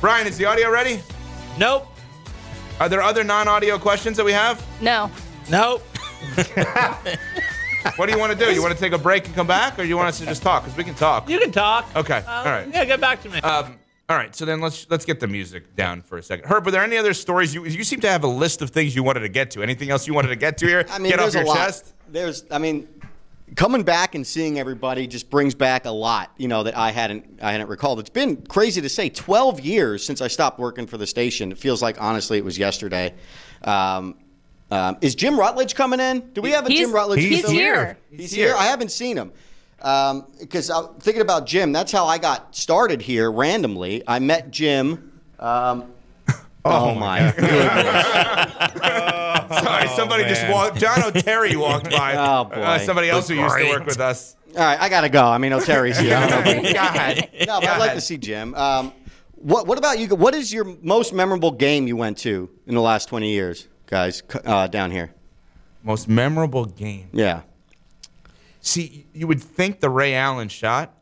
Brian, 0.00 0.26
is 0.26 0.36
the 0.38 0.44
audio 0.44 0.70
ready? 0.70 1.00
Nope. 1.58 1.86
Are 2.80 2.88
there 2.88 3.02
other 3.02 3.24
non-audio 3.24 3.78
questions 3.78 4.16
that 4.16 4.24
we 4.24 4.32
have? 4.32 4.64
No. 4.80 5.10
Nope. 5.50 5.82
What 7.96 8.06
do 8.06 8.12
you 8.12 8.18
want 8.18 8.32
to 8.32 8.38
do? 8.38 8.52
You 8.52 8.62
want 8.62 8.74
to 8.74 8.80
take 8.80 8.92
a 8.92 8.98
break 8.98 9.26
and 9.26 9.34
come 9.34 9.46
back, 9.46 9.78
or 9.78 9.82
you 9.84 9.96
want 9.96 10.08
us 10.08 10.18
to 10.18 10.26
just 10.26 10.42
talk? 10.42 10.62
Because 10.64 10.76
we 10.76 10.84
can 10.84 10.94
talk. 10.94 11.28
You 11.28 11.38
can 11.38 11.52
talk. 11.52 11.88
Okay. 11.94 12.22
Uh, 12.26 12.32
All 12.32 12.44
right. 12.46 12.68
Yeah, 12.72 12.84
get 12.84 13.00
back 13.00 13.22
to 13.22 13.28
me. 13.28 13.40
Um, 13.40 13.76
all 14.06 14.18
right, 14.18 14.36
so 14.36 14.44
then 14.44 14.60
let's 14.60 14.86
let's 14.90 15.06
get 15.06 15.18
the 15.18 15.26
music 15.26 15.74
down 15.76 16.02
for 16.02 16.18
a 16.18 16.22
second. 16.22 16.44
Herb, 16.46 16.66
were 16.66 16.70
there 16.70 16.82
any 16.84 16.98
other 16.98 17.14
stories? 17.14 17.54
You 17.54 17.64
you 17.64 17.84
seem 17.84 18.00
to 18.00 18.08
have 18.10 18.22
a 18.22 18.28
list 18.28 18.60
of 18.60 18.68
things 18.68 18.94
you 18.94 19.02
wanted 19.02 19.20
to 19.20 19.30
get 19.30 19.50
to. 19.52 19.62
Anything 19.62 19.88
else 19.88 20.06
you 20.06 20.12
wanted 20.12 20.28
to 20.28 20.36
get 20.36 20.58
to 20.58 20.66
here? 20.66 20.84
I 20.90 20.98
mean, 20.98 21.10
get 21.10 21.20
off 21.20 21.32
there's 21.32 21.34
your 21.34 21.44
a 21.44 21.46
lot. 21.46 21.56
chest. 21.56 21.94
There's, 22.08 22.44
I 22.50 22.58
mean, 22.58 22.86
coming 23.56 23.82
back 23.82 24.14
and 24.14 24.26
seeing 24.26 24.58
everybody 24.58 25.06
just 25.06 25.30
brings 25.30 25.54
back 25.54 25.86
a 25.86 25.90
lot, 25.90 26.30
you 26.36 26.48
know, 26.48 26.64
that 26.64 26.76
I 26.76 26.90
hadn't, 26.90 27.40
I 27.40 27.52
hadn't 27.52 27.68
recalled. 27.68 27.98
It's 27.98 28.10
been 28.10 28.36
crazy 28.44 28.82
to 28.82 28.90
say. 28.90 29.08
Twelve 29.08 29.58
years 29.60 30.04
since 30.04 30.20
I 30.20 30.28
stopped 30.28 30.58
working 30.58 30.86
for 30.86 30.98
the 30.98 31.06
station. 31.06 31.50
It 31.50 31.56
feels 31.56 31.80
like 31.80 31.98
honestly 31.98 32.36
it 32.36 32.44
was 32.44 32.58
yesterday. 32.58 33.14
Um, 33.62 34.16
um, 34.70 34.96
is 35.00 35.14
Jim 35.14 35.38
Rutledge 35.38 35.74
coming 35.74 36.00
in? 36.00 36.20
Do 36.32 36.40
we 36.42 36.50
have 36.50 36.66
a 36.66 36.68
He's- 36.68 36.80
Jim 36.86 36.94
Rutledge? 36.94 37.20
he's 37.20 37.38
still 37.40 37.50
here. 37.52 37.98
He's, 38.10 38.20
He's 38.20 38.32
here. 38.32 38.48
here. 38.48 38.56
I 38.56 38.64
haven't 38.66 38.90
seen 38.90 39.16
him. 39.16 39.32
Because 39.78 40.70
I'm 40.70 40.94
thinking 41.00 41.22
about 41.22 41.46
Jim. 41.46 41.72
That's 41.72 41.92
how 41.92 42.06
I 42.06 42.18
got 42.18 42.54
started 42.56 43.02
here 43.02 43.30
randomly. 43.30 44.02
I 44.06 44.18
met 44.18 44.50
Jim. 44.50 45.12
Um, 45.38 45.92
oh, 46.64 46.94
my 46.94 47.32
goodness. 47.36 47.50
Sorry, 49.60 49.88
somebody 49.88 50.24
just 50.24 50.48
walked. 50.48 50.78
John 50.78 51.02
O'Terry 51.04 51.54
walked 51.56 51.90
by. 51.90 52.14
Oh, 52.24 52.44
boy. 52.44 52.54
Uh, 52.56 52.78
somebody 52.78 53.10
else 53.10 53.28
who 53.28 53.34
used 53.34 53.56
to 53.56 53.68
work 53.68 53.84
with 53.86 54.00
us. 54.00 54.36
All 54.56 54.60
right, 54.62 54.80
I 54.80 54.88
gotta 54.88 55.08
go. 55.08 55.24
I 55.24 55.36
mean, 55.38 55.52
O'Terry's 55.52 55.98
here. 55.98 56.16
I 56.16 56.28
don't 56.28 56.44
know. 56.44 56.62
Go 56.72 56.78
ahead. 56.78 57.28
No, 57.46 57.60
but 57.60 57.66
Go 57.66 57.72
I'd 57.72 57.78
like 57.78 57.94
to 57.94 58.00
see 58.00 58.16
Jim. 58.16 58.54
Um, 58.54 58.92
what 59.34 59.66
What 59.66 59.78
about 59.78 59.98
you? 59.98 60.06
What 60.14 60.34
is 60.34 60.52
your 60.52 60.64
most 60.80 61.12
memorable 61.12 61.50
game 61.50 61.86
you 61.88 61.96
went 61.96 62.18
to 62.18 62.48
in 62.66 62.74
the 62.76 62.80
last 62.80 63.08
twenty 63.08 63.30
years, 63.32 63.66
guys? 63.94 64.22
Uh, 64.44 64.66
down 64.66 64.90
here. 64.90 65.14
Most 65.84 66.08
memorable 66.08 66.64
game. 66.64 67.08
Yeah, 67.12 67.42
See, 68.60 69.06
you 69.12 69.26
would 69.28 69.40
think 69.42 69.78
the 69.80 69.90
Ray 69.90 70.14
Allen 70.14 70.48
shot. 70.48 70.94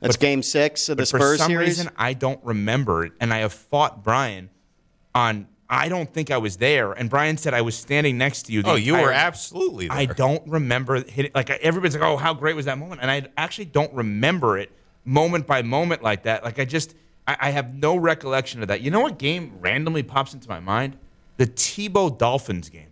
that's 0.00 0.16
Game 0.16 0.42
Six 0.42 0.88
of 0.88 0.98
the 0.98 1.02
But 1.10 1.18
for 1.18 1.36
some 1.36 1.50
series. 1.50 1.68
reason, 1.68 1.90
I 1.96 2.12
don't 2.12 2.38
remember 2.44 3.04
it, 3.04 3.12
and 3.20 3.32
I 3.32 3.38
have 3.38 3.52
fought 3.52 4.04
Brian 4.04 4.50
on. 5.14 5.48
I 5.70 5.88
don't 5.88 6.10
think 6.12 6.30
I 6.30 6.38
was 6.38 6.56
there, 6.58 6.92
and 6.92 7.10
Brian 7.10 7.36
said 7.36 7.52
I 7.54 7.60
was 7.62 7.74
standing 7.76 8.16
next 8.18 8.44
to 8.44 8.52
you. 8.52 8.62
the 8.62 8.70
Oh, 8.70 8.74
you 8.76 8.92
were 8.94 9.12
absolutely 9.12 9.88
there. 9.88 9.96
I 9.98 10.04
don't 10.06 10.46
remember 10.46 11.02
hitting. 11.02 11.32
Like 11.34 11.50
everybody's 11.50 11.94
like, 11.96 12.04
"Oh, 12.08 12.16
how 12.16 12.34
great 12.34 12.54
was 12.56 12.66
that 12.66 12.78
moment?" 12.78 13.00
And 13.02 13.10
I 13.10 13.26
actually 13.36 13.66
don't 13.66 13.92
remember 13.94 14.56
it 14.58 14.70
moment 15.04 15.46
by 15.46 15.62
moment 15.62 16.02
like 16.02 16.22
that. 16.24 16.44
Like 16.44 16.58
I 16.58 16.64
just, 16.66 16.94
I, 17.26 17.36
I 17.40 17.50
have 17.50 17.74
no 17.74 17.96
recollection 17.96 18.62
of 18.62 18.68
that. 18.68 18.80
You 18.82 18.90
know 18.90 19.00
what 19.00 19.18
game 19.18 19.54
randomly 19.60 20.02
pops 20.02 20.32
into 20.34 20.48
my 20.48 20.60
mind? 20.60 20.96
The 21.38 21.46
Tebow 21.46 22.16
Dolphins 22.16 22.68
game. 22.68 22.84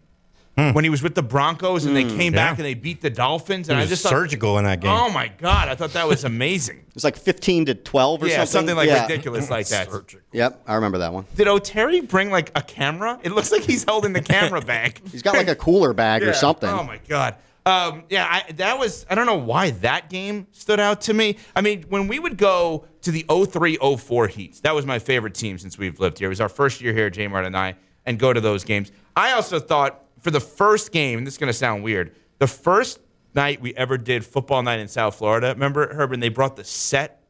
When 0.72 0.85
he 0.85 0.88
was 0.88 1.02
with 1.02 1.14
the 1.14 1.22
Broncos 1.22 1.85
and 1.85 1.94
they 1.94 2.04
came 2.04 2.32
Yeah. 2.32 2.48
back 2.48 2.56
and 2.59 2.64
they 2.64 2.72
beat 2.72 3.02
the 3.02 3.11
Dolphins, 3.11 3.68
and 3.68 3.76
I 3.76 3.82
was 3.82 3.90
just 3.90 4.02
thought, 4.04 4.09
surgical 4.09 4.56
in 4.56 4.64
that 4.64 4.80
game. 4.80 4.90
Oh 4.90 5.11
my 5.11 5.28
god, 5.28 5.68
I 5.68 5.74
thought 5.74 5.92
that 5.92 6.09
was 6.09 6.24
amazing. 6.24 6.85
It's 6.94 7.04
like 7.04 7.18
fifteen 7.18 7.66
to 7.66 7.74
twelve 7.74 8.22
or 8.22 8.26
yeah, 8.26 8.37
something. 8.37 8.52
something 8.70 8.76
like 8.76 8.88
Yeah. 8.88 9.02
ridiculous 9.02 9.50
like 9.50 9.68
that. 9.68 9.90
Surgical. 9.90 10.24
Yep, 10.32 10.62
I 10.66 10.76
remember 10.76 10.96
that 10.98 11.12
one. 11.12 11.26
Did 11.37 11.46
O'Terry 11.46 12.00
bring 12.00 12.30
like 12.30 12.52
a 12.54 12.62
camera? 12.62 13.20
It 13.22 13.32
looks 13.32 13.52
like 13.52 13.64
he's 13.64 13.85
holding 13.87 14.14
the 14.14 14.22
camera 14.22 14.62
bag. 14.62 15.02
He's 15.12 15.20
got 15.20 15.35
like 15.37 15.48
a 15.48 15.54
cooler 15.54 15.92
bag 15.92 16.22
Yeah. 16.22 16.28
or 16.28 16.32
something. 16.32 16.70
Oh 16.70 16.85
my 16.85 17.00
god. 17.06 17.35
Um, 17.66 18.04
yeah, 18.09 18.26
I, 18.26 18.50
that 18.52 18.78
was. 18.78 19.04
I 19.11 19.14
don't 19.14 19.26
know 19.26 19.35
why 19.37 19.72
that 19.72 20.09
game 20.09 20.46
stood 20.52 20.80
out 20.80 21.02
to 21.02 21.12
me. 21.12 21.37
I 21.54 21.61
mean, 21.61 21.85
when 21.90 22.09
we 22.09 22.18
would 22.18 22.38
go 22.38 22.87
to 23.02 23.11
the 23.11 23.24
03-04 23.28 24.30
heats, 24.30 24.61
that 24.61 24.74
was 24.74 24.87
my 24.87 24.98
favorite 24.98 25.35
team 25.35 25.59
since 25.59 25.76
we've 25.76 25.98
lived 26.00 26.18
here. 26.18 26.26
It 26.26 26.30
was 26.30 26.40
our 26.40 26.48
first 26.48 26.80
year 26.80 26.94
here, 26.94 27.11
J 27.11 27.26
Mart 27.28 27.44
and 27.44 27.56
I, 27.56 27.74
and 28.07 28.19
go 28.19 28.33
to 28.33 28.40
those 28.40 28.64
games. 28.64 28.92
I 29.14 29.33
also 29.33 29.59
thought 29.59 30.05
for 30.21 30.31
the 30.31 30.40
first 30.40 30.92
game, 30.92 31.25
this 31.25 31.35
is 31.35 31.38
going 31.38 31.49
to 31.49 31.59
sound 31.59 31.85
weird, 31.85 32.14
the 32.38 32.47
first 32.47 33.01
night 33.35 33.61
we 33.61 33.75
ever 33.75 33.99
did 33.99 34.25
football 34.25 34.62
night 34.62 34.81
in 34.81 34.88
South 34.88 35.16
Florida. 35.16 35.49
Remember, 35.49 35.92
Herb, 35.92 36.12
and 36.12 36.23
they 36.23 36.31
brought 36.31 36.57
the 36.57 36.64
set 36.64 37.23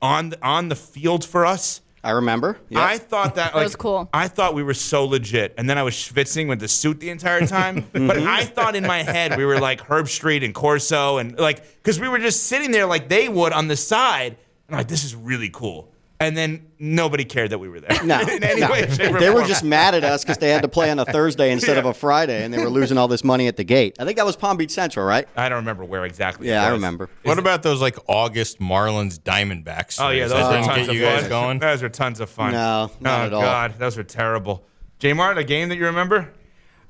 on 0.00 0.30
the, 0.30 0.46
on 0.46 0.68
the 0.68 0.76
field 0.76 1.24
for 1.24 1.44
us. 1.44 1.82
I 2.02 2.12
remember. 2.12 2.58
Yep. 2.70 2.82
I 2.82 2.96
thought 2.96 3.34
that, 3.34 3.54
like, 3.54 3.64
was 3.64 3.76
cool. 3.76 4.08
I 4.14 4.28
thought 4.28 4.54
we 4.54 4.62
were 4.62 4.74
so 4.74 5.04
legit, 5.04 5.54
and 5.58 5.68
then 5.68 5.76
I 5.76 5.82
was 5.82 5.92
schwitzing 5.94 6.48
with 6.48 6.60
the 6.60 6.68
suit 6.68 6.98
the 6.98 7.10
entire 7.10 7.46
time. 7.46 7.86
but 7.92 8.00
mm-hmm. 8.00 8.26
I 8.26 8.44
thought 8.44 8.74
in 8.74 8.86
my 8.86 9.02
head 9.02 9.36
we 9.36 9.44
were 9.44 9.60
like 9.60 9.82
Herbstreit 9.82 10.42
and 10.42 10.54
Corso, 10.54 11.18
and 11.18 11.38
like 11.38 11.62
because 11.76 12.00
we 12.00 12.08
were 12.08 12.18
just 12.18 12.44
sitting 12.44 12.70
there 12.70 12.86
like 12.86 13.08
they 13.08 13.28
would 13.28 13.52
on 13.52 13.68
the 13.68 13.76
side, 13.76 14.38
and 14.68 14.78
like 14.78 14.88
this 14.88 15.04
is 15.04 15.14
really 15.14 15.50
cool. 15.50 15.92
And 16.20 16.36
then 16.36 16.66
nobody 16.78 17.24
cared 17.24 17.50
that 17.50 17.58
we 17.58 17.68
were 17.68 17.80
there. 17.80 18.04
No, 18.04 18.20
in 18.28 18.44
any 18.44 18.60
no. 18.60 18.70
way, 18.70 18.88
shape, 18.88 19.14
or 19.14 19.18
they 19.18 19.30
were 19.30 19.44
just 19.44 19.64
mad 19.64 19.94
at 19.94 20.04
us 20.04 20.22
because 20.22 20.36
they 20.38 20.50
had 20.50 20.62
to 20.62 20.68
play 20.68 20.90
on 20.90 20.98
a 20.98 21.04
Thursday 21.06 21.50
instead 21.52 21.78
of 21.78 21.86
a 21.86 21.94
Friday, 21.94 22.44
and 22.44 22.52
they 22.52 22.58
were 22.58 22.68
losing 22.70 22.98
all 22.98 23.08
this 23.08 23.24
money 23.24 23.48
at 23.48 23.56
the 23.56 23.64
gate. 23.64 23.96
I 23.98 24.04
think 24.04 24.18
that 24.18 24.26
was 24.26 24.36
Palm 24.36 24.58
Beach 24.58 24.70
Central, 24.70 25.04
right? 25.06 25.26
I 25.34 25.48
don't 25.48 25.56
remember 25.56 25.84
where 25.84 26.04
exactly. 26.04 26.48
Yeah, 26.48 26.62
it 26.62 26.68
I 26.68 26.70
remember. 26.72 27.08
What 27.22 27.38
about 27.38 27.62
those 27.62 27.80
like 27.80 27.96
August 28.06 28.60
Marlins 28.60 29.18
Diamondbacks? 29.18 29.98
Oh 30.00 30.10
yeah, 30.10 30.28
those 30.28 30.32
That 30.32 30.46
were 30.46 30.52
didn't 30.52 30.66
tons 30.66 30.86
get 30.86 30.94
you 30.94 31.06
of 31.06 31.12
guys 31.12 31.20
fun. 31.22 31.30
going. 31.30 31.58
Those 31.58 31.82
were 31.82 31.88
tons 31.88 32.20
of 32.20 32.30
fun. 32.30 32.52
No, 32.52 32.90
not 33.00 33.20
oh 33.20 33.26
at 33.26 33.32
all. 33.32 33.42
God, 33.42 33.74
those 33.78 33.96
were 33.96 34.04
terrible. 34.04 34.64
J 34.98 35.14
Mart, 35.14 35.38
a 35.38 35.44
game 35.44 35.70
that 35.70 35.76
you 35.76 35.86
remember? 35.86 36.30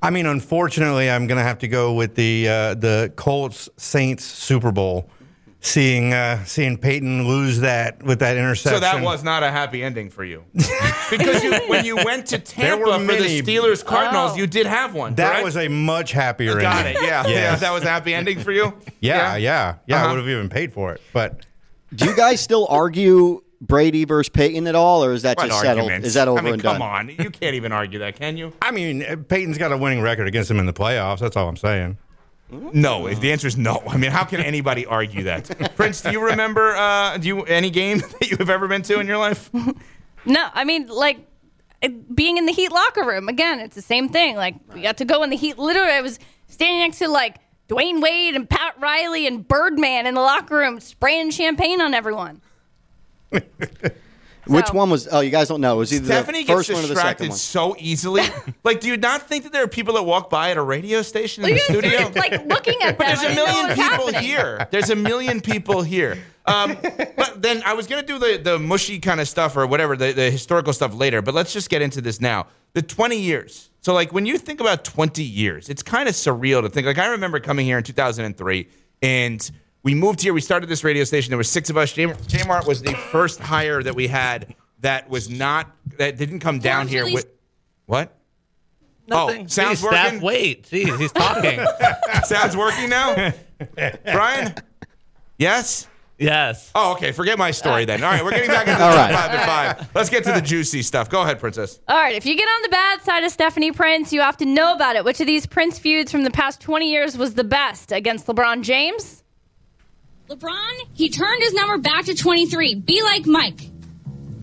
I 0.03 0.11
mean, 0.11 0.27
unfortunately, 0.27 1.11
I'm 1.11 1.27
going 1.27 1.39
to 1.39 1.45
have 1.45 1.59
to 1.59 1.69
go 1.69 1.93
with 1.93 2.17
the 2.17 2.49
uh, 2.49 2.75
the 2.75 3.13
Colts 3.17 3.69
Saints 3.77 4.25
Super 4.25 4.73
Bowl. 4.73 5.09
Seeing 5.63 6.15
uh, 6.15 6.43
seeing 6.45 6.79
Peyton 6.79 7.29
lose 7.29 7.61
that 7.61 8.03
with 8.03 8.21
that 8.21 8.39
interception. 8.39 8.77
So 8.77 8.81
that 8.81 9.03
was 9.05 9.23
not 9.23 9.43
a 9.43 9.51
happy 9.51 9.83
ending 9.83 10.09
for 10.09 10.25
you, 10.25 10.43
because 11.11 11.45
you, 11.45 11.53
when 11.69 11.85
you 11.85 11.97
went 11.97 12.27
to 12.29 12.39
Tampa 12.39 12.83
for 12.95 12.99
many- 12.99 13.43
the 13.43 13.43
Steelers 13.43 13.85
Cardinals, 13.85 14.33
Oh. 14.33 14.37
you 14.37 14.47
did 14.47 14.65
have 14.67 14.95
one. 14.95 15.17
that 15.17 15.29
correct? 15.33 15.45
was 15.45 15.57
a 15.59 15.69
much 15.69 16.13
happier. 16.13 16.59
got 16.59 16.87
it. 16.87 16.97
ending. 16.97 17.03
Yeah, 17.05 17.27
yeah, 17.27 17.33
Yes. 17.35 17.61
that 17.63 17.73
was 17.73 17.83
a 17.83 17.89
happy 17.89 18.15
ending 18.15 18.39
for 18.41 18.53
you. 18.53 18.73
Yeah, 19.01 19.37
yeah, 19.37 19.77
yeah. 19.87 19.97
Uh-huh. 19.97 20.07
I 20.07 20.11
would 20.13 20.19
have 20.21 20.29
even 20.29 20.49
paid 20.49 20.73
for 20.73 20.93
it, 20.95 21.01
but 21.13 21.45
Do 21.95 22.07
you 22.07 22.17
guys 22.17 22.41
still 22.41 22.67
argue 22.71 23.43
Brady 23.61 24.05
versus 24.07 24.31
Peyton 24.31 24.67
at 24.67 24.75
all, 24.75 25.05
or 25.05 25.13
is 25.13 25.23
that 25.23 25.37
What 25.37 25.49
just 25.49 25.61
settled? 25.61 25.91
Is 25.91 26.15
that 26.15 26.27
over 26.29 26.39
I 26.39 26.43
mean, 26.43 26.53
and 26.55 26.63
come 26.63 26.79
done? 26.79 26.83
on, 26.83 27.09
you 27.11 27.31
can't 27.31 27.55
even 27.55 27.73
argue 27.73 27.99
that, 27.99 28.17
can 28.17 28.39
you? 28.39 28.55
I 28.63 28.71
mean, 28.71 29.25
Peyton's 29.25 29.59
got 29.59 29.73
a 29.73 29.77
winning 29.77 30.01
record 30.01 30.27
against 30.27 30.51
him 30.51 30.59
in 30.59 30.65
the 30.65 30.73
playoffs. 30.73 31.19
That's 31.19 31.37
all 31.37 31.49
I'm 31.49 31.57
saying. 31.59 31.99
No, 32.53 33.07
if 33.07 33.21
the 33.21 33.33
answer 33.33 33.47
is 33.47 33.57
no. 33.57 33.83
I 33.89 33.97
mean, 33.97 34.11
how 34.11 34.25
can 34.25 34.41
anybody 34.41 34.85
argue 34.87 35.25
that? 35.25 35.73
Prince, 35.77 36.01
do 36.01 36.11
you 36.11 36.25
remember 36.25 36.75
uh, 36.77 37.17
do 37.19 37.29
you 37.29 37.43
any 37.45 37.71
game 37.71 37.99
that 38.21 38.31
you 38.31 38.37
have 38.39 38.51
ever 38.51 38.67
been 38.69 38.83
to 38.83 38.99
in 39.01 39.07
your 39.07 39.19
life? 39.19 39.51
No, 40.27 40.49
I 40.53 40.65
mean 40.65 40.87
like 40.89 41.27
it- 41.81 42.15
being 42.15 42.37
in 42.37 42.45
the 42.45 42.53
Heat 42.53 42.71
locker 42.71 43.05
room 43.07 43.31
again. 43.31 43.59
It's 43.59 43.75
the 43.75 43.81
same 43.81 44.11
thing. 44.11 44.37
Like 44.37 44.55
we 44.75 44.83
got 44.83 44.99
to 44.99 45.07
go 45.07 45.23
in 45.23 45.31
the 45.31 45.37
Heat. 45.37 45.59
Literally, 45.59 45.93
I 45.93 46.03
was 46.03 46.19
standing 46.47 46.81
next 46.81 46.99
to 46.99 47.09
like 47.09 47.37
Dwyane 47.71 48.03
Wade 48.03 48.35
and 48.35 48.49
Pat 48.49 48.75
Riley 48.79 49.27
and 49.27 49.49
Birdman 49.49 50.07
in 50.07 50.15
the 50.15 50.21
locker 50.21 50.57
room, 50.59 50.79
spraying 50.79 51.31
champagne 51.31 51.81
on 51.81 51.95
everyone. 51.95 52.43
Which 54.51 54.73
one 54.73 54.91
was? 54.91 55.09
Oh, 55.11 55.21
you 55.21 55.31
guys 55.31 55.49
don't 55.49 55.61
know. 55.61 55.75
It 55.75 55.79
was 55.79 55.93
either 55.95 56.05
Stephanie 56.07 56.41
the 56.41 56.45
gets 56.47 56.59
first 56.59 56.73
one 56.73 56.85
or 56.85 56.87
the 56.89 56.95
second 56.97 57.29
distracted 57.29 57.29
one. 57.31 57.39
so 57.39 57.77
easily. 57.79 58.23
like, 58.65 58.81
do 58.81 58.89
you 58.89 58.97
not 58.97 59.23
think 59.29 59.45
that 59.45 59.53
there 59.53 59.63
are 59.65 59.69
people 59.69 59.95
that 59.95 60.03
walk 60.03 60.29
by 60.31 60.51
at 60.51 60.57
a 60.57 60.63
radio 60.63 61.03
station 61.03 61.45
in 61.45 61.51
the 61.51 61.55
You 61.55 61.59
guys 61.59 61.65
studio? 61.67 61.91
started, 62.11 62.17
like 62.17 62.47
looking 62.47 62.83
at 62.83 62.89
them. 62.89 62.95
But 62.99 63.07
there's 63.07 63.19
I 63.21 63.25
a 63.25 63.29
didn't 63.29 63.37
know 63.37 63.45
million 63.47 63.69
what 63.69 63.79
was 63.79 63.89
people 63.89 64.07
happening. 64.13 64.23
here. 64.23 64.69
There's 64.71 64.91
a 64.91 64.97
million 64.97 65.41
people 65.41 65.83
here. 65.83 66.19
Um, 66.47 66.77
but 67.17 67.43
then 67.43 67.63
I 67.65 67.75
was 67.75 67.87
going 67.87 68.05
to 68.05 68.07
do 68.07 68.19
the, 68.19 68.39
the 68.43 68.59
mushy 68.59 68.99
kind 68.99 69.21
of 69.21 69.29
stuff 69.29 69.57
or 69.57 69.67
whatever, 69.67 69.97
the, 69.97 70.13
the 70.13 70.31
historical 70.31 70.73
stuff 70.73 70.95
later. 70.95 71.23
But 71.23 71.35
let's 71.35 71.53
just 71.53 71.71
get 71.71 71.83
into 71.83 72.01
this 72.01 72.21
now. 72.21 72.47
The 72.73 72.83
20 72.83 73.19
years. 73.19 73.71
So, 73.83 73.95
like, 73.95 74.13
when 74.13 74.27
you 74.27 74.37
think 74.39 74.61
about 74.61 74.85
20 74.85 75.23
years, 75.23 75.69
it's 75.69 75.83
kind 75.83 76.09
of 76.09 76.15
surreal 76.15 76.63
to 76.63 76.69
think. 76.69 76.87
Like, 76.87 76.99
I 76.99 77.09
remember 77.09 77.41
coming 77.41 77.67
here 77.67 77.79
in 77.79 77.85
2003 77.85 78.69
and 79.03 79.51
we 79.83 79.95
moved 79.95 80.21
here. 80.21 80.33
We 80.35 80.41
started 80.41 80.69
this 80.69 80.85
radio 80.85 81.05
station. 81.05 81.31
There 81.31 81.39
were 81.39 81.45
six 81.45 81.71
of 81.71 81.77
us. 81.77 81.93
J 81.93 82.07
Mart 82.47 82.67
was 82.67 82.83
the 82.83 82.95
first 82.95 83.41
hire 83.41 83.83
that 83.83 83.95
we 83.95 84.09
had 84.09 84.55
that 84.81 85.09
was 85.09 85.29
not, 85.31 85.71
that 85.99 86.17
didn't 86.17 86.41
come 86.41 86.59
down 86.59 86.89
here 86.89 87.05
with. 87.05 87.27
What? 87.87 88.17
Nothing. 89.07 89.45
Oh, 89.45 89.49
sounds 89.49 89.83
Jeez, 89.83 89.89
staff, 89.89 90.05
working? 90.07 90.21
wait. 90.21 90.63
Jeez, 90.71 90.99
he's 90.99 91.11
talking. 91.13 91.61
Sounds 92.25 92.57
working 92.57 92.89
now? 92.89 93.33
Brian? 94.05 94.55
Yes? 95.37 95.89
yes. 96.17 96.71
Oh, 96.77 96.93
okay. 96.93 97.11
Forget 97.11 97.37
my 97.37 97.51
story 97.51 97.85
then. 97.85 98.05
All 98.05 98.11
right, 98.13 98.23
we're 98.23 98.31
getting 98.31 98.51
back 98.51 98.69
into 98.69 98.79
the 98.79 98.85
top 98.85 99.11
right. 99.11 99.13
five 99.13 99.31
at 99.33 99.47
five. 99.79 99.91
Let's 99.97 100.11
get 100.11 100.23
to 100.25 100.33
the 100.33 100.41
juicy 100.41 100.83
stuff. 100.83 101.11
Go 101.11 101.23
ahead, 101.23 101.41
Princess. 101.41 101.81
All 101.89 101.97
right, 101.97 102.15
if 102.15 102.25
you 102.25 102.37
get 102.37 102.47
on 102.47 102.63
the 102.63 102.69
bad 102.69 103.03
side 103.03 103.25
of 103.25 103.33
Stephanie 103.33 103.73
Prince, 103.73 104.13
you 104.13 104.21
have 104.21 104.37
to 104.37 104.45
know 104.47 104.73
about 104.75 104.95
it. 104.95 105.05
Which 105.05 105.21
of 105.21 105.27
these 105.27 105.45
Prince 105.45 105.81
feuds 105.81 106.13
from 106.13 106.23
the 106.23 106.31
past 106.31 106.61
20 106.61 106.89
years 106.89 107.19
was 107.19 107.35
the 107.35 107.43
best? 107.45 107.91
Against 107.91 108.29
LeBron 108.29 108.63
James? 108.63 109.25
LeBron, 110.31 110.87
he 110.95 111.09
turned 111.09 111.43
his 111.43 111.53
number 111.55 111.79
back 111.79 112.05
to 112.05 112.15
23. 112.15 112.77
Be 112.77 113.03
like 113.03 113.27
Mike. 113.27 113.69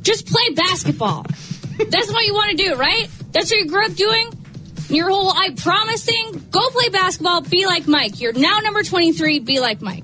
Just 0.02 0.28
play 0.28 0.50
basketball. 0.50 1.23
That's 1.89 2.12
what 2.12 2.26
you 2.26 2.34
want 2.34 2.52
to 2.52 2.58
do, 2.58 2.76
right? 2.76 3.08
That's 3.32 3.50
what 3.50 3.60
you 3.60 3.67
grew 3.67 3.86
up 3.86 3.93
doing? 3.93 4.34
Your 4.89 5.10
whole 5.10 5.32
I 5.32 5.52
promise 5.52 6.04
thing? 6.04 6.45
Go 6.52 6.69
play 6.71 6.89
basketball. 6.89 7.39
Be 7.39 7.65
like 7.65 7.88
Mike. 7.88 8.19
You're 8.19 8.34
now 8.34 8.60
number 8.60 8.84
23. 8.84 9.39
Be 9.39 9.62
like 9.62 9.82
Mike. 9.82 10.04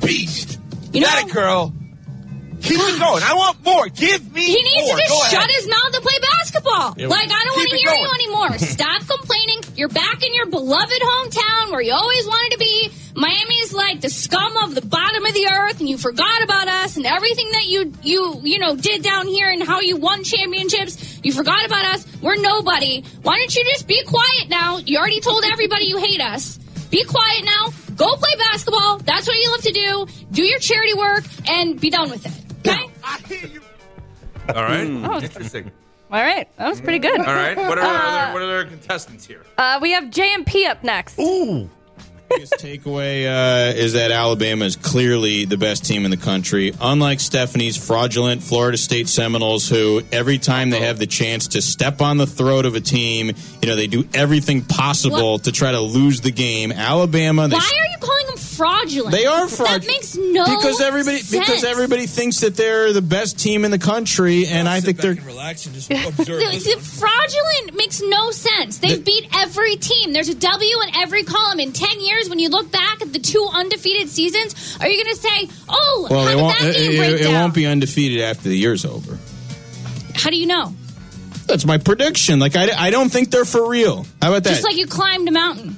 Beast. 0.00 0.58
You 0.94 1.02
know, 1.02 1.06
Got 1.06 1.28
it, 1.28 1.34
girl. 1.34 1.74
Keep 2.62 2.80
it 2.80 2.98
going. 2.98 3.22
I 3.22 3.34
want 3.34 3.64
more. 3.64 3.88
Give 3.88 4.32
me 4.32 4.44
he 4.44 4.62
needs 4.62 4.88
more. 4.88 4.96
to 4.96 5.02
just 5.02 5.30
shut 5.30 5.50
his 5.50 5.68
mouth 5.68 5.94
and 5.94 6.02
play 6.02 6.18
basketball. 6.20 6.94
Yeah, 6.96 7.06
like, 7.06 7.30
I 7.30 7.44
don't 7.44 7.56
want 7.56 7.70
to 7.70 7.76
hear 7.76 7.90
going. 7.90 8.02
you 8.02 8.14
anymore. 8.14 8.58
Stop 8.76 9.06
complaining. 9.06 9.60
You're 9.76 9.88
back 9.88 10.24
in 10.24 10.34
your 10.34 10.46
beloved 10.46 11.00
hometown 11.00 11.70
where 11.70 11.80
you 11.80 11.92
always 11.92 12.26
wanted 12.26 12.52
to 12.52 12.58
be. 12.58 12.90
Miami's 13.14 13.72
like 13.72 14.00
the 14.00 14.10
scum 14.10 14.56
of 14.58 14.74
the 14.74 14.82
bottom 14.82 15.24
of 15.24 15.34
the 15.34 15.48
earth, 15.50 15.80
and 15.80 15.88
you 15.88 15.98
forgot 15.98 16.42
about 16.42 16.68
us 16.68 16.96
and 16.96 17.06
everything 17.06 17.50
that 17.52 17.66
you 17.66 17.92
you 18.02 18.40
you 18.42 18.58
know 18.58 18.76
did 18.76 19.02
down 19.02 19.26
here 19.26 19.48
and 19.48 19.62
how 19.62 19.80
you 19.80 19.96
won 19.96 20.24
championships. 20.24 21.20
You 21.22 21.32
forgot 21.32 21.64
about 21.66 21.84
us. 21.86 22.06
We're 22.22 22.36
nobody. 22.36 23.02
Why 23.22 23.38
don't 23.38 23.54
you 23.54 23.64
just 23.64 23.86
be 23.86 24.02
quiet 24.04 24.48
now? 24.48 24.78
You 24.78 24.98
already 24.98 25.20
told 25.20 25.44
everybody 25.44 25.86
you 25.86 25.98
hate 25.98 26.20
us. 26.20 26.58
Be 26.90 27.04
quiet 27.04 27.44
now. 27.44 27.72
Go 27.96 28.16
play 28.16 28.30
basketball. 28.38 28.98
That's 28.98 29.26
what 29.26 29.36
you 29.36 29.50
love 29.50 29.62
to 29.62 29.72
do. 29.72 30.06
Do 30.30 30.42
your 30.44 30.58
charity 30.58 30.94
work 30.94 31.24
and 31.48 31.78
be 31.80 31.90
done 31.90 32.10
with 32.10 32.24
it. 32.24 32.47
Okay? 33.16 33.34
I 33.34 33.38
hear 33.38 33.48
you. 33.48 33.60
All 34.54 34.62
right. 34.62 34.88
Oh. 34.88 35.20
Interesting. 35.20 35.70
All 36.10 36.22
right, 36.22 36.48
that 36.56 36.68
was 36.68 36.80
pretty 36.80 37.06
hmm. 37.06 37.16
good. 37.16 37.26
All 37.26 37.34
right. 37.34 37.54
What 37.54 37.78
are, 37.78 37.84
other, 37.84 37.98
uh, 37.98 38.32
what 38.32 38.40
are 38.40 38.56
our 38.56 38.64
contestants 38.64 39.26
here? 39.26 39.44
Uh, 39.58 39.78
we 39.82 39.90
have 39.90 40.04
JMP 40.04 40.66
up 40.66 40.82
next. 40.82 41.18
Ooh, 41.18 41.68
biggest 42.28 42.54
takeaway 42.54 43.26
uh, 43.26 43.74
is 43.76 43.94
that 43.94 44.10
Alabama 44.10 44.64
is 44.64 44.76
clearly 44.76 45.44
the 45.44 45.56
best 45.56 45.84
team 45.84 46.04
in 46.04 46.10
the 46.10 46.16
country. 46.16 46.72
Unlike 46.80 47.20
Stephanie's 47.20 47.76
fraudulent 47.76 48.42
Florida 48.42 48.76
State 48.76 49.08
Seminoles, 49.08 49.68
who 49.68 50.02
every 50.12 50.38
time 50.38 50.70
they 50.70 50.80
have 50.80 50.98
the 50.98 51.06
chance 51.06 51.48
to 51.48 51.62
step 51.62 52.00
on 52.00 52.16
the 52.16 52.26
throat 52.26 52.66
of 52.66 52.74
a 52.74 52.80
team, 52.80 53.32
you 53.62 53.68
know, 53.68 53.76
they 53.76 53.86
do 53.86 54.08
everything 54.14 54.62
possible 54.62 55.32
What? 55.34 55.44
to 55.44 55.52
try 55.52 55.72
to 55.72 55.80
lose 55.80 56.20
the 56.20 56.32
game. 56.32 56.72
Alabama, 56.72 57.48
they 57.48 57.56
Why 57.56 57.78
are 57.80 57.90
you 57.90 57.98
calling 57.98 58.26
them 58.26 58.36
fraudulent? 58.36 59.12
They 59.14 59.26
are 59.26 59.48
fraudulent. 59.48 59.82
That 59.82 59.88
makes 59.88 60.16
no 60.16 60.44
because 60.44 60.80
everybody 60.80 61.18
sense. 61.18 61.46
because 61.46 61.64
everybody 61.64 62.06
thinks 62.06 62.40
that 62.40 62.56
they're 62.56 62.92
the 62.92 63.02
best 63.02 63.38
team 63.38 63.64
in 63.64 63.70
the 63.70 63.78
country, 63.78 64.46
and 64.46 64.68
I 64.68 64.80
think 64.80 64.98
they're 64.98 65.14
relax 65.14 65.66
and 65.66 65.74
just 65.74 65.88
The, 65.88 65.94
the 66.16 66.80
fraudulent 66.82 67.76
makes 67.76 68.02
no 68.02 68.30
sense. 68.30 68.78
They've 68.78 69.04
beat 69.04 69.28
every 69.34 69.76
team. 69.76 70.12
There's 70.12 70.28
a 70.28 70.34
W 70.34 70.76
in 70.86 70.96
every 70.96 71.22
column. 71.22 71.60
In 71.60 71.72
10 71.72 72.00
years, 72.00 72.17
when 72.28 72.38
you 72.38 72.48
look 72.48 72.72
back 72.72 73.02
at 73.02 73.12
the 73.12 73.18
two 73.18 73.46
undefeated 73.52 74.08
seasons, 74.08 74.78
are 74.80 74.88
you 74.88 75.04
going 75.04 75.14
to 75.14 75.20
say, 75.20 75.48
oh, 75.68 76.06
well, 76.10 76.24
how 76.24 76.30
did 76.30 76.40
won't. 76.40 76.58
that 76.58 76.70
It, 76.70 76.88
game 76.88 76.96
break 76.98 77.14
it- 77.14 77.20
it 77.26 77.28
won't 77.28 77.54
be 77.54 77.66
undefeated 77.66 78.22
after 78.22 78.48
the 78.48 78.56
year's 78.56 78.84
over. 78.84 79.18
How 80.14 80.30
do 80.30 80.36
you 80.36 80.46
know? 80.46 80.74
That's 81.46 81.64
my 81.64 81.78
prediction. 81.78 82.38
Like 82.40 82.56
I, 82.56 82.86
I 82.86 82.90
don't 82.90 83.10
think 83.10 83.30
they're 83.30 83.44
for 83.44 83.68
real. 83.68 84.04
How 84.20 84.28
about 84.30 84.44
that? 84.44 84.50
Just 84.50 84.64
like 84.64 84.76
you 84.76 84.86
climbed 84.86 85.28
a 85.28 85.32
mountain. 85.32 85.76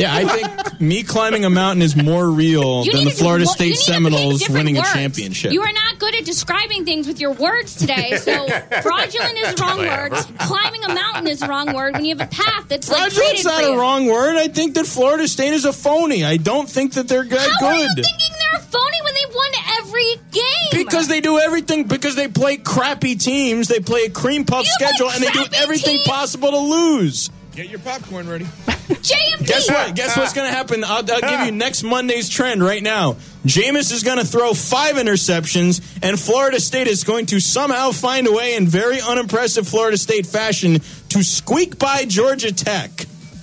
Yeah, 0.00 0.14
I 0.14 0.24
think 0.24 0.80
me 0.80 1.02
climbing 1.02 1.44
a 1.44 1.50
mountain 1.50 1.82
is 1.82 1.94
more 1.94 2.28
real 2.30 2.84
You 2.84 2.92
than 2.92 3.04
the 3.04 3.10
Florida 3.10 3.44
do- 3.44 3.50
State 3.50 3.64
you 3.64 3.70
need 3.72 3.76
to 3.76 3.80
pick 3.84 3.94
Seminoles 3.94 4.38
different 4.40 4.58
winning 4.58 4.76
words. 4.76 4.88
a 4.90 4.94
championship. 4.94 5.52
You 5.52 5.62
are 5.62 5.72
not 5.72 5.98
good 5.98 6.14
at 6.14 6.24
describing 6.24 6.84
things 6.84 7.06
with 7.06 7.20
your 7.20 7.32
words 7.32 7.74
today. 7.76 8.16
So 8.16 8.48
fraudulent 8.82 9.38
is 9.38 9.54
the 9.54 9.62
wrong 9.62 9.78
word. 9.78 10.12
Climbing 10.38 10.84
a 10.84 10.94
mountain 10.94 11.26
is 11.26 11.40
the 11.40 11.48
wrong 11.48 11.74
word 11.74 11.94
when 11.94 12.04
you 12.04 12.16
have 12.16 12.26
a 12.26 12.30
path 12.30 12.66
that's 12.68 12.88
like 12.90 13.12
Fraudulent's 13.12 13.44
not 13.44 13.62
for 13.62 13.68
a 13.74 13.76
wrong 13.76 14.06
word. 14.06 14.36
I 14.36 14.48
think 14.48 14.74
that 14.74 14.86
Florida 14.86 15.28
State 15.28 15.52
is 15.52 15.64
a 15.64 15.72
phony. 15.72 16.24
I 16.24 16.36
don't 16.38 16.68
think 16.68 16.94
that 16.94 17.06
they're 17.08 17.24
good. 17.24 17.38
How 17.60 17.66
are 17.66 17.74
you 17.76 17.88
thinking 17.94 18.32
they're 18.38 18.60
a 18.60 18.62
phony 18.62 19.02
when 19.02 19.14
they 19.14 19.34
won 19.34 19.50
every 19.80 20.14
game? 20.32 20.84
Because 20.84 21.08
they 21.08 21.20
do 21.20 21.38
everything. 21.38 21.84
Because 21.84 22.16
they 22.16 22.28
play 22.28 22.56
crappy 22.56 23.16
teams. 23.16 23.68
They 23.68 23.80
play 23.80 24.04
a 24.04 24.10
cream 24.10 24.44
puff 24.44 24.64
You 24.64 24.70
schedule, 24.72 25.10
and 25.10 25.22
they 25.22 25.30
do 25.30 25.44
everything 25.56 25.96
teams? 25.96 26.08
possible 26.08 26.50
to 26.50 26.58
lose. 26.58 27.30
Get 27.54 27.68
your 27.68 27.80
popcorn 27.80 28.28
ready. 28.28 28.44
JMP. 28.90 29.46
Guess 29.46 29.68
what? 29.68 29.94
Guess 29.94 30.16
what's 30.16 30.32
going 30.32 30.48
to 30.48 30.56
happen? 30.56 30.84
I'll, 30.84 31.04
I'll 31.10 31.20
give 31.20 31.46
you 31.46 31.52
next 31.56 31.82
Monday's 31.82 32.28
trend 32.28 32.62
right 32.62 32.82
now. 32.82 33.14
Jameis 33.44 33.92
is 33.92 34.02
going 34.02 34.18
to 34.18 34.24
throw 34.24 34.54
five 34.54 34.96
interceptions, 34.96 35.80
and 36.02 36.18
Florida 36.18 36.60
State 36.60 36.86
is 36.86 37.04
going 37.04 37.26
to 37.26 37.40
somehow 37.40 37.90
find 37.90 38.26
a 38.26 38.32
way 38.32 38.54
in 38.54 38.66
very 38.66 39.00
unimpressive 39.00 39.66
Florida 39.66 39.96
State 39.96 40.26
fashion 40.26 40.80
to 41.10 41.22
squeak 41.24 41.78
by 41.78 42.04
Georgia 42.04 42.52
Tech. 42.52 42.90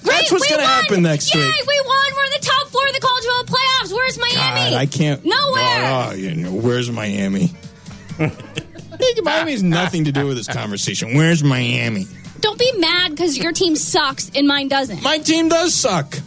That's 0.04 0.32
what's 0.32 0.48
going 0.50 0.62
to 0.62 0.68
happen 0.68 1.04
next 1.04 1.34
week. 1.36 1.44
Yay, 1.44 1.50
week. 1.50 1.68
we 1.68 1.82
won. 1.86 2.14
We're 2.16 2.26
in 2.26 2.32
the 2.32 2.48
top 2.48 2.68
four 2.70 2.88
of 2.88 2.94
the 2.94 3.00
college 3.02 3.24
football 3.26 3.58
playoffs. 3.58 3.92
Where's 3.94 4.18
Miami? 4.18 4.36
God, 4.36 4.74
I 4.74 4.86
can't. 4.86 5.26
Nowhere. 5.26 5.64
Oh, 5.64 6.10
oh, 6.12 6.16
you 6.16 6.36
know, 6.36 6.54
where's 6.54 6.90
Miami? 6.90 7.52
Miami 9.24 9.52
has 9.52 9.64
nothing 9.64 10.06
to 10.06 10.12
do 10.12 10.26
with 10.28 10.38
this 10.38 10.48
conversation. 10.48 11.16
Where's 11.16 11.44
Miami? 11.44 12.08
Don't 12.42 12.60
be 12.60 12.72
mad 12.78 13.12
because 13.12 13.38
your 13.38 13.52
team 13.52 13.76
sucks 13.76 14.30
and 14.36 14.48
mine 14.48 14.68
doesn't. 14.68 15.02
My 15.02 15.18
team 15.18 15.50
does 15.50 15.74
suck. 15.74 16.18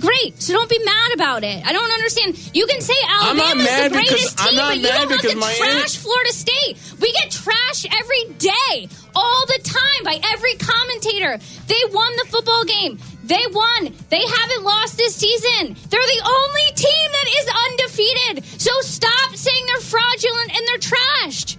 great. 0.00 0.40
So 0.42 0.52
don't 0.52 0.68
be 0.68 0.78
mad 0.84 1.12
about 1.14 1.44
it. 1.44 1.64
I 1.64 1.72
don't 1.72 1.90
understand. 1.90 2.36
You 2.54 2.66
can 2.66 2.80
say 2.82 2.94
Alabama's 3.08 3.64
the 3.64 3.88
because- 3.88 3.92
greatest 3.92 4.40
I'm 4.40 4.48
team, 4.48 4.56
not 4.56 4.68
but 4.68 4.76
you 4.76 4.86
don't 4.86 5.10
have 5.10 5.20
to 5.22 5.56
trash 5.56 5.96
Florida 5.96 6.32
State. 6.32 6.76
We 7.00 7.10
get 7.12 7.30
trash 7.30 7.86
every 7.90 8.24
day, 8.36 8.88
all 9.16 9.46
the 9.46 9.60
time, 9.64 10.04
by 10.04 10.20
every 10.32 10.54
commentator. 10.56 11.38
They 11.68 11.82
won 11.92 12.12
the 12.16 12.26
football 12.28 12.64
game. 12.64 12.98
They 13.24 13.40
won. 13.50 13.94
They 14.10 14.20
haven't 14.26 14.62
lost 14.64 14.98
this 14.98 15.14
season. 15.16 15.74
They're 15.88 16.10
the 16.16 16.22
only 16.26 16.68
team 16.76 17.08
that 17.16 17.26
is 17.40 17.46
undefeated. 17.70 18.60
So 18.60 18.72
stop 18.82 19.34
saying 19.34 19.64
they're 19.68 19.80
fraudulent 19.80 20.50
and 20.54 20.62
they're 20.68 20.90
trashed. 20.92 21.56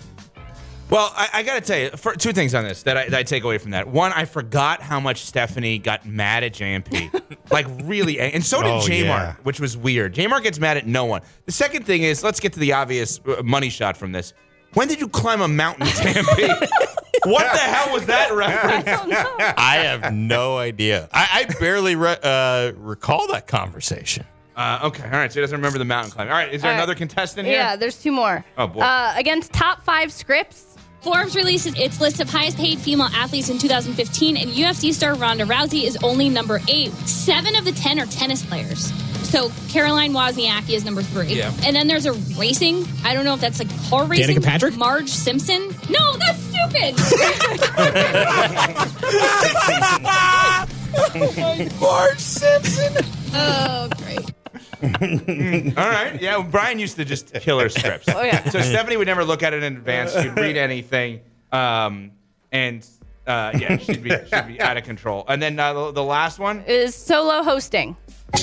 Well, 0.89 1.12
I, 1.15 1.30
I 1.34 1.43
got 1.43 1.56
to 1.56 1.62
tell 1.62 1.80
you, 1.80 1.89
for, 1.91 2.13
two 2.15 2.32
things 2.32 2.54
on 2.54 2.63
this 2.63 2.84
that 2.84 2.95
I, 2.95 3.10
that 3.10 3.19
I 3.19 3.24
take 3.24 3.43
away 3.43 3.58
from 3.58 3.71
that. 3.71 3.88
One, 3.88 4.13
I 4.13 4.26
forgot 4.26 4.82
how 4.82 5.00
much 5.00 5.26
Stephanie 5.26 5.80
got 5.80 6.06
mad 6.06 6.43
at 6.43 6.54
JMP. 6.54 7.24
like, 7.52 7.65
really. 7.84 8.19
And 8.19 8.45
so 8.45 8.62
did 8.62 8.69
Oh, 8.71 8.82
J 8.86 9.08
Mart, 9.08 9.21
yeah. 9.24 9.36
which 9.43 9.60
was 9.60 9.76
weird. 9.76 10.13
J 10.13 10.28
Mart 10.28 10.43
gets 10.43 10.60
mad 10.60 10.78
at 10.78 10.86
no 10.86 11.06
one. 11.06 11.21
The 11.45 11.52
second 11.52 11.86
thing 11.86 12.04
is, 12.04 12.24
let's 12.24 12.39
get 12.39 12.54
to 12.54 12.60
the 12.60 12.74
obvious 12.74 13.19
uh, 13.26 13.41
money 13.43 13.69
shot 13.69 13.98
from 13.98 14.12
this. 14.12 14.34
When 14.76 14.88
did 14.88 15.00
you 15.00 15.08
climb 15.08 15.41
a 15.41 15.48
mountain, 15.48 15.88
JMP? 15.88 16.67
what 17.26 17.52
the 17.54 17.60
hell 17.60 17.91
was 17.91 18.06
that 18.06 18.32
reference? 18.34 18.88
I 19.58 19.78
have 19.78 20.13
no 20.13 20.58
idea. 20.58 21.10
I, 21.12 21.48
I 21.50 21.60
barely 21.60 21.95
re- 21.95 22.17
uh, 22.21 22.74
recall 22.76 23.28
that 23.30 23.48
conversation. 23.48 24.26
Uh, 24.56 24.80
okay, 24.84 25.04
all 25.04 25.10
right. 25.10 25.32
So 25.32 25.39
he 25.39 25.41
doesn't 25.41 25.58
remember 25.58 25.80
the 25.80 25.86
mountain 25.86 26.12
climb. 26.12 26.28
All 26.28 26.34
right, 26.34 26.54
is 26.54 26.62
there 26.62 26.69
All 26.71 26.76
right. 26.78 26.84
another 26.84 26.95
contestant 26.95 27.48
here? 27.48 27.56
Yeah, 27.58 27.76
there's 27.76 28.02
two 28.02 28.12
more. 28.12 28.45
Oh, 28.58 28.67
boy. 28.67 28.82
Uh, 28.82 29.13
against 29.17 29.52
top 29.52 29.84
five 29.84 30.12
scripts. 30.13 30.74
Forbes 31.05 31.35
released 31.35 31.67
its 31.77 32.01
list 32.01 32.19
of 32.19 32.27
highest 32.27 32.57
paid 32.57 32.79
female 32.79 33.09
athletes 33.13 33.49
in 33.51 33.59
2015, 33.59 34.37
and 34.37 34.49
UFC 34.49 34.91
star 34.91 35.13
Ronda 35.13 35.45
Rousey 35.45 35.83
is 35.83 35.95
only 36.01 36.29
number 36.29 36.59
eight. 36.67 36.91
Seven 37.07 37.55
of 37.55 37.63
the 37.63 37.73
ten 37.73 37.99
are 37.99 38.07
tennis 38.07 38.43
players. 38.43 38.91
So 39.29 39.51
Caroline 39.69 40.13
Wozniacki 40.13 40.71
is 40.71 40.83
number 40.83 41.03
three. 41.03 41.27
Yeah. 41.35 41.53
And 41.63 41.75
then 41.75 41.85
there's 41.85 42.07
a 42.07 42.13
racing. 42.39 42.87
I 43.03 43.13
don't 43.13 43.23
know 43.23 43.35
if 43.35 43.39
that's 43.39 43.59
like 43.59 43.69
car 43.87 44.05
racing. 44.07 44.37
Danica 44.37 44.43
Patrick? 44.45 44.77
Marge 44.77 45.09
Simpson. 45.09 45.67
No, 45.91 46.17
that's 46.17 46.39
stupid. 46.39 46.95
Oh 47.77 47.91
my 51.37 51.69
Marge 51.79 52.19
Simpson. 52.19 53.05
oh, 53.35 53.89
great. 53.97 54.33
All 54.83 55.89
right. 55.89 56.17
Yeah, 56.21 56.38
well, 56.38 56.43
Brian 56.43 56.79
used 56.79 56.97
to 56.97 57.05
just 57.05 57.33
kill 57.33 57.59
her 57.59 57.69
scripts. 57.69 58.07
Oh, 58.09 58.21
yeah. 58.21 58.49
So 58.49 58.61
Stephanie 58.61 58.97
would 58.97 59.07
never 59.07 59.23
look 59.23 59.43
at 59.43 59.53
it 59.53 59.63
in 59.63 59.77
advance. 59.77 60.13
She'd 60.13 60.35
read 60.35 60.57
anything. 60.57 61.21
Um, 61.51 62.11
and 62.51 62.85
uh, 63.27 63.51
yeah, 63.57 63.77
she'd 63.77 64.03
be, 64.03 64.09
she'd 64.09 64.47
be 64.47 64.61
out 64.61 64.77
of 64.77 64.83
control. 64.83 65.25
And 65.27 65.41
then 65.41 65.59
uh, 65.59 65.73
the, 65.73 65.91
the 65.93 66.03
last 66.03 66.39
one. 66.39 66.61
Is 66.67 66.95
solo 66.95 67.43
hosting. 67.43 67.95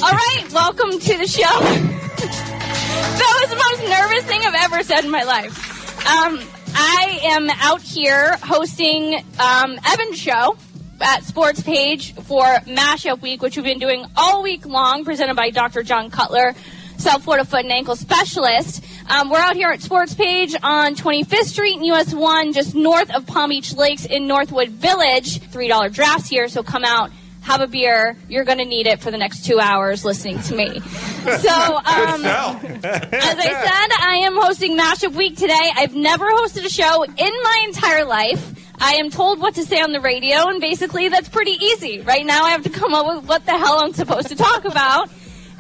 All 0.03 0.11
right, 0.11 0.45
welcome 0.53 0.99
to 0.99 1.19
the 1.19 1.27
show. 1.27 1.43
that 1.43 3.39
was 3.41 3.51
the 3.51 3.57
most 3.57 3.91
nervous 3.91 4.25
thing 4.25 4.41
I've 4.43 4.55
ever 4.55 4.83
said 4.83 5.05
in 5.05 5.11
my 5.11 5.23
life. 5.25 6.07
Um, 6.07 6.41
I 6.75 7.21
am 7.25 7.51
out 7.51 7.83
here 7.83 8.37
hosting 8.43 9.15
um, 9.39 9.79
Evan's 9.87 10.19
show 10.19 10.57
at 11.03 11.25
Sports 11.25 11.63
Page 11.63 12.15
for 12.15 12.45
Mashup 12.45 13.21
Week, 13.21 13.43
which 13.43 13.57
we've 13.57 13.65
been 13.65 13.79
doing 13.79 14.05
all 14.17 14.43
week 14.43 14.65
long, 14.65 15.05
presented 15.05 15.35
by 15.35 15.51
Dr. 15.51 15.83
John 15.83 16.11
Cutler, 16.11 16.55
South 16.97 17.25
Florida 17.25 17.45
foot 17.45 17.65
and 17.65 17.73
ankle 17.73 17.97
specialist. 17.97 18.85
Um, 19.11 19.29
we're 19.29 19.39
out 19.39 19.57
here 19.57 19.71
at 19.71 19.83
Sports 19.83 20.15
Page 20.15 20.55
on 20.63 20.95
25th 20.95 21.45
Street 21.45 21.77
and 21.77 21.87
US 21.87 22.15
1, 22.15 22.53
just 22.53 22.75
north 22.75 23.13
of 23.15 23.27
Palm 23.27 23.51
Beach 23.51 23.75
Lakes 23.75 24.05
in 24.05 24.27
Northwood 24.27 24.69
Village. 24.69 25.41
$3 25.41 25.93
drafts 25.93 26.29
here, 26.29 26.49
so 26.49 26.63
come 26.63 26.85
out 26.85 27.11
have 27.43 27.61
a 27.61 27.67
beer. 27.67 28.17
You're 28.29 28.45
going 28.45 28.59
to 28.59 28.65
need 28.65 28.87
it 28.87 29.01
for 29.01 29.11
the 29.11 29.19
next 29.19 29.45
two 29.45 29.59
hours 29.59 30.05
listening 30.05 30.41
to 30.43 30.55
me. 30.55 30.79
So, 30.79 31.51
um, 31.77 32.25
as 32.25 32.85
I 32.85 33.49
said, 33.49 34.07
I 34.07 34.23
am 34.25 34.37
hosting 34.37 34.79
Mashup 34.79 35.15
Week 35.15 35.37
today. 35.37 35.71
I've 35.75 35.95
never 35.95 36.25
hosted 36.31 36.65
a 36.65 36.71
show 36.71 37.03
in 37.03 37.13
my 37.17 37.65
entire 37.67 38.05
life. 38.05 38.62
I 38.81 38.95
am 38.95 39.11
told 39.11 39.41
what 39.41 39.55
to 39.55 39.65
say 39.65 39.81
on 39.81 39.93
the 39.93 40.01
radio, 40.01 40.49
and 40.49 40.61
basically 40.61 41.09
that's 41.09 41.29
pretty 41.29 41.53
easy. 41.53 42.01
Right 42.01 42.25
now, 42.27 42.45
I 42.45 42.51
have 42.51 42.65
to 42.65 42.71
come 42.71 42.95
up 42.95 43.07
with 43.07 43.25
what 43.29 43.45
the 43.47 43.57
hell 43.57 43.81
I'm 43.81 43.93
supposed 43.93 44.29
to 44.29 44.37
talk 44.37 44.65
about. 44.65 45.09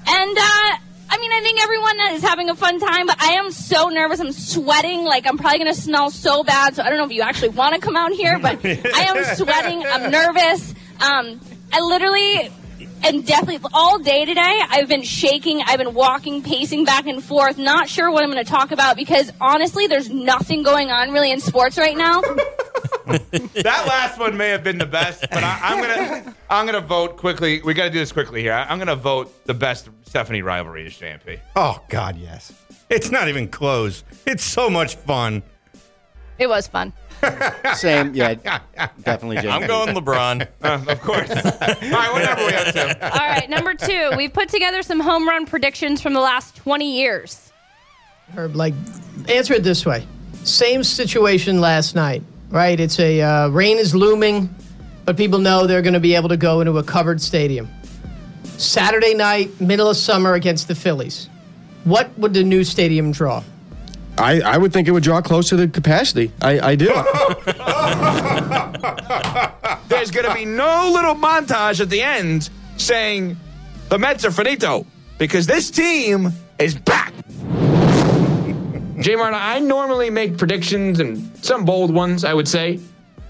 And, 0.06 0.38
uh, 0.38 0.76
I 1.10 1.18
mean, 1.18 1.30
I 1.32 1.40
think 1.42 1.62
everyone 1.62 2.14
is 2.14 2.22
having 2.22 2.48
a 2.50 2.54
fun 2.54 2.80
time, 2.80 3.06
but 3.06 3.20
I 3.22 3.34
am 3.34 3.52
so 3.52 3.88
nervous. 3.88 4.18
I'm 4.18 4.32
sweating. 4.32 5.04
Like, 5.04 5.26
I'm 5.26 5.38
probably 5.38 5.58
going 5.60 5.72
to 5.72 5.80
smell 5.80 6.10
so 6.10 6.42
bad. 6.42 6.74
So, 6.74 6.82
I 6.82 6.88
don't 6.88 6.98
know 6.98 7.04
if 7.04 7.12
you 7.12 7.22
actually 7.22 7.50
want 7.50 7.74
to 7.74 7.80
come 7.80 7.96
out 7.96 8.12
here, 8.12 8.38
but 8.38 8.64
I 8.64 9.06
am 9.08 9.24
sweating. 9.36 9.84
I'm 9.84 10.10
nervous. 10.10 10.74
Um, 11.00 11.40
I 11.72 11.80
literally 11.80 12.50
am 13.04 13.22
definitely 13.22 13.60
all 13.72 13.98
day 13.98 14.24
today. 14.24 14.60
I've 14.68 14.88
been 14.88 15.02
shaking. 15.02 15.62
I've 15.66 15.78
been 15.78 15.94
walking, 15.94 16.42
pacing 16.42 16.84
back 16.84 17.06
and 17.06 17.22
forth, 17.22 17.58
not 17.58 17.88
sure 17.88 18.10
what 18.10 18.22
I'm 18.24 18.30
going 18.30 18.44
to 18.44 18.50
talk 18.50 18.72
about 18.72 18.96
because 18.96 19.32
honestly, 19.40 19.86
there's 19.86 20.10
nothing 20.10 20.62
going 20.62 20.90
on 20.90 21.10
really 21.10 21.30
in 21.30 21.40
sports 21.40 21.78
right 21.78 21.96
now. 21.96 22.22
that 23.06 23.84
last 23.86 24.18
one 24.18 24.36
may 24.36 24.48
have 24.50 24.64
been 24.64 24.78
the 24.78 24.86
best, 24.86 25.20
but 25.30 25.42
I, 25.42 25.58
I'm 25.62 25.80
gonna 25.80 26.34
I'm 26.50 26.66
gonna 26.66 26.80
vote 26.80 27.16
quickly. 27.16 27.60
We 27.62 27.74
got 27.74 27.84
to 27.84 27.90
do 27.90 27.98
this 27.98 28.12
quickly 28.12 28.42
here. 28.42 28.52
I, 28.52 28.64
I'm 28.64 28.78
gonna 28.78 28.96
vote 28.96 29.44
the 29.44 29.54
best 29.54 29.88
Stephanie 30.04 30.42
rivalry 30.42 30.86
is 30.86 30.94
JMP. 30.94 31.40
Oh 31.56 31.82
God, 31.88 32.16
yes. 32.16 32.52
It's 32.90 33.10
not 33.10 33.28
even 33.28 33.48
close. 33.48 34.04
It's 34.26 34.44
so 34.44 34.68
much 34.68 34.96
fun. 34.96 35.42
It 36.38 36.48
was 36.48 36.66
fun. 36.66 36.92
Same, 37.74 38.14
yeah, 38.14 38.34
definitely. 39.02 39.36
JP. 39.36 39.50
I'm 39.52 39.66
going 39.66 39.94
LeBron. 39.94 40.48
Uh, 40.62 40.84
of 40.88 41.00
course. 41.00 41.30
All 41.30 41.40
right, 41.40 42.12
whatever 42.12 42.46
we 42.46 42.52
have 42.52 42.72
to. 42.72 43.12
All 43.20 43.26
right, 43.28 43.48
number 43.50 43.74
two, 43.74 44.10
we've 44.16 44.32
put 44.32 44.48
together 44.48 44.82
some 44.82 45.00
home 45.00 45.28
run 45.28 45.46
predictions 45.46 46.00
from 46.00 46.12
the 46.12 46.20
last 46.20 46.54
20 46.56 46.98
years. 46.98 47.52
Herb, 48.34 48.54
like, 48.54 48.74
answer 49.28 49.54
it 49.54 49.64
this 49.64 49.84
way. 49.84 50.06
Same 50.44 50.84
situation 50.84 51.60
last 51.60 51.94
night, 51.94 52.22
right? 52.52 52.78
It's 52.78 53.00
a 53.00 53.20
uh, 53.20 53.48
rain 53.48 53.78
is 53.78 53.94
looming, 53.94 54.54
but 55.04 55.16
people 55.16 55.40
know 55.40 55.66
they're 55.66 55.82
going 55.82 55.94
to 55.94 56.00
be 56.00 56.14
able 56.14 56.28
to 56.28 56.36
go 56.36 56.60
into 56.60 56.78
a 56.78 56.84
covered 56.84 57.20
stadium. 57.20 57.68
Saturday 58.58 59.14
night, 59.14 59.60
middle 59.60 59.88
of 59.88 59.96
summer 59.96 60.34
against 60.34 60.68
the 60.68 60.74
Phillies. 60.74 61.28
What 61.84 62.16
would 62.18 62.34
the 62.34 62.44
new 62.44 62.62
stadium 62.62 63.10
draw? 63.10 63.42
I, 64.18 64.42
I 64.42 64.58
would 64.58 64.72
think 64.72 64.86
it 64.86 64.92
would 64.92 65.02
draw 65.02 65.22
close 65.22 65.48
to 65.48 65.56
the 65.56 65.66
capacity. 65.66 66.30
I, 66.42 66.60
I 66.60 66.76
do. 66.76 66.86
There's 69.88 70.10
going 70.10 70.26
to 70.26 70.34
be 70.34 70.44
no 70.44 70.90
little 70.92 71.14
montage 71.14 71.80
at 71.80 71.88
the 71.88 72.02
end 72.02 72.50
saying 72.76 73.38
the 73.88 73.98
Mets 73.98 74.26
are 74.26 74.30
finito 74.30 74.86
because 75.16 75.46
this 75.46 75.70
team 75.70 76.32
is 76.58 76.74
back. 76.74 77.11
J. 78.98 79.16
Martin, 79.16 79.38
I 79.40 79.58
normally 79.58 80.10
make 80.10 80.36
predictions 80.36 81.00
and 81.00 81.36
some 81.44 81.64
bold 81.64 81.92
ones, 81.92 82.24
I 82.24 82.34
would 82.34 82.48
say, 82.48 82.80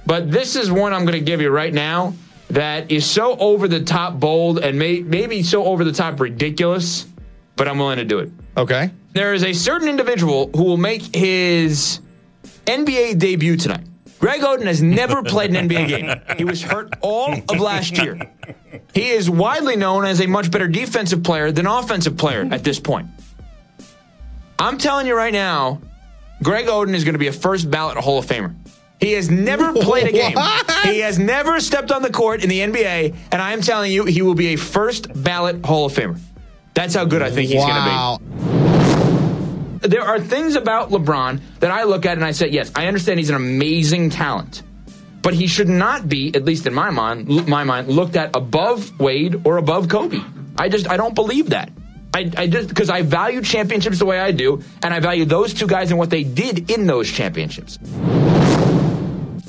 but 0.07 0.31
this 0.31 0.57
is 0.57 0.71
one 0.71 0.93
I'm 0.93 1.05
going 1.05 1.19
to 1.19 1.25
give 1.25 1.41
you 1.41 1.51
right 1.51 1.73
now 1.73 2.15
that 2.51 2.91
is 2.91 3.09
so 3.09 3.37
over 3.39 3.69
the 3.69 3.83
top 3.83 4.21
bold 4.21 4.59
and 4.59 4.79
may, 4.79 5.01
maybe 5.01 5.43
so 5.43 5.65
over 5.65 5.85
the 5.85 5.93
top 5.93 6.21
ridiculous, 6.21 7.07
but 7.57 7.69
I'm 7.69 7.79
willing 7.79 7.97
to 7.97 8.05
do 8.05 8.19
it. 8.19 8.31
Okay. 8.57 8.91
There 9.13 9.33
is 9.33 9.45
a 9.45 9.53
certain 9.53 9.89
individual 9.89 10.51
who 10.55 10.65
will 10.65 10.77
make 10.77 11.15
his 11.15 12.01
NBA 12.67 13.19
debut 13.19 13.57
tonight. 13.57 13.87
Greg 14.19 14.43
Oden 14.43 14.67
has 14.67 14.83
never 14.83 15.23
played 15.25 15.55
an 15.55 15.69
NBA 15.69 15.89
game. 15.89 16.37
He 16.39 16.45
was 16.45 16.63
hurt 16.63 16.93
all 17.01 17.33
of 17.33 17.59
last 17.59 17.97
year. 17.99 18.21
He 18.95 19.11
is 19.11 19.29
widely 19.29 19.77
known 19.77 20.05
as 20.05 20.21
a 20.21 20.27
much 20.27 20.51
better 20.51 20.69
defensive 20.69 21.23
player 21.23 21.51
than 21.53 21.67
offensive 21.67 22.17
player 22.17 22.47
at 22.51 22.65
this 22.65 22.79
point. 22.79 23.09
I'm 24.63 24.79
telling 24.79 25.09
you 25.09 25.17
right 25.17 25.33
now, 25.33 25.81
Greg 26.41 26.67
Oden 26.67 26.95
is 26.95 27.03
going 27.03 27.15
to 27.15 27.19
be 27.19 27.27
a 27.27 27.33
first 27.33 27.69
ballot 27.69 27.97
Hall 27.97 28.19
of 28.21 28.27
Famer. 28.27 28.55
He 29.01 29.13
has 29.15 29.29
never 29.29 29.73
played 29.73 30.07
a 30.07 30.13
game. 30.23 30.37
He 30.85 31.01
has 31.01 31.19
never 31.19 31.59
stepped 31.59 31.91
on 31.91 32.03
the 32.03 32.11
court 32.13 32.45
in 32.45 32.49
the 32.49 32.61
NBA, 32.61 33.17
and 33.33 33.43
I 33.43 33.53
am 33.55 33.61
telling 33.61 33.91
you, 33.91 34.05
he 34.05 34.23
will 34.23 34.37
be 34.37 34.55
a 34.55 34.57
first 34.57 35.09
ballot 35.25 35.65
Hall 35.67 35.87
of 35.87 35.93
Famer. 35.93 36.21
That's 36.75 36.95
how 36.95 37.05
good 37.05 37.23
I 37.23 37.31
think 37.33 37.51
he's 37.51 37.59
Wow. 37.59 38.19
going 38.19 38.29
to 38.29 38.39
be 39.83 39.89
there 39.89 40.03
are 40.03 40.21
things 40.21 40.55
about 40.55 40.91
LeBron 40.91 41.41
that 41.59 41.73
I 41.73 41.83
look 41.83 42.07
at 42.07 42.13
and 42.17 42.25
I 42.25 42.31
say, 42.31 42.47
yes, 42.49 42.71
I 42.77 42.87
understand 42.87 43.19
he's 43.19 43.31
an 43.31 43.35
amazing 43.35 44.11
talent, 44.11 44.63
but 45.23 45.35
he 45.35 45.49
should 45.49 45.69
not 45.69 46.09
be, 46.09 46.33
at 46.37 46.45
least 46.45 46.69
in 46.69 46.73
my 46.73 46.91
mind, 46.91 47.49
my 47.49 47.65
mind, 47.65 47.89
looked 47.89 48.15
at 48.15 48.31
above 48.37 48.97
Wade 49.01 49.41
or 49.45 49.57
above 49.57 49.89
Kobe. 49.89 50.21
I 50.57 50.69
just 50.69 50.89
I 50.89 50.97
don't 50.97 51.17
believe 51.17 51.51
that. 51.51 51.73
I, 52.15 52.31
I 52.37 52.47
just 52.47 52.69
because 52.69 52.91
I 52.91 53.03
value 53.03 53.41
championships 53.41 53.99
the 53.99 54.05
way 54.05 54.21
I 54.21 54.33
do, 54.33 54.63
and 54.83 54.93
I 54.93 55.01
value 55.01 55.25
those 55.25 55.55
two 55.55 55.67
guys 55.67 55.91
and 55.91 55.99
what 55.99 56.11
they 56.11 56.25
did 56.25 56.71
in 56.71 56.87
those 56.87 57.11
championships. 57.11 57.79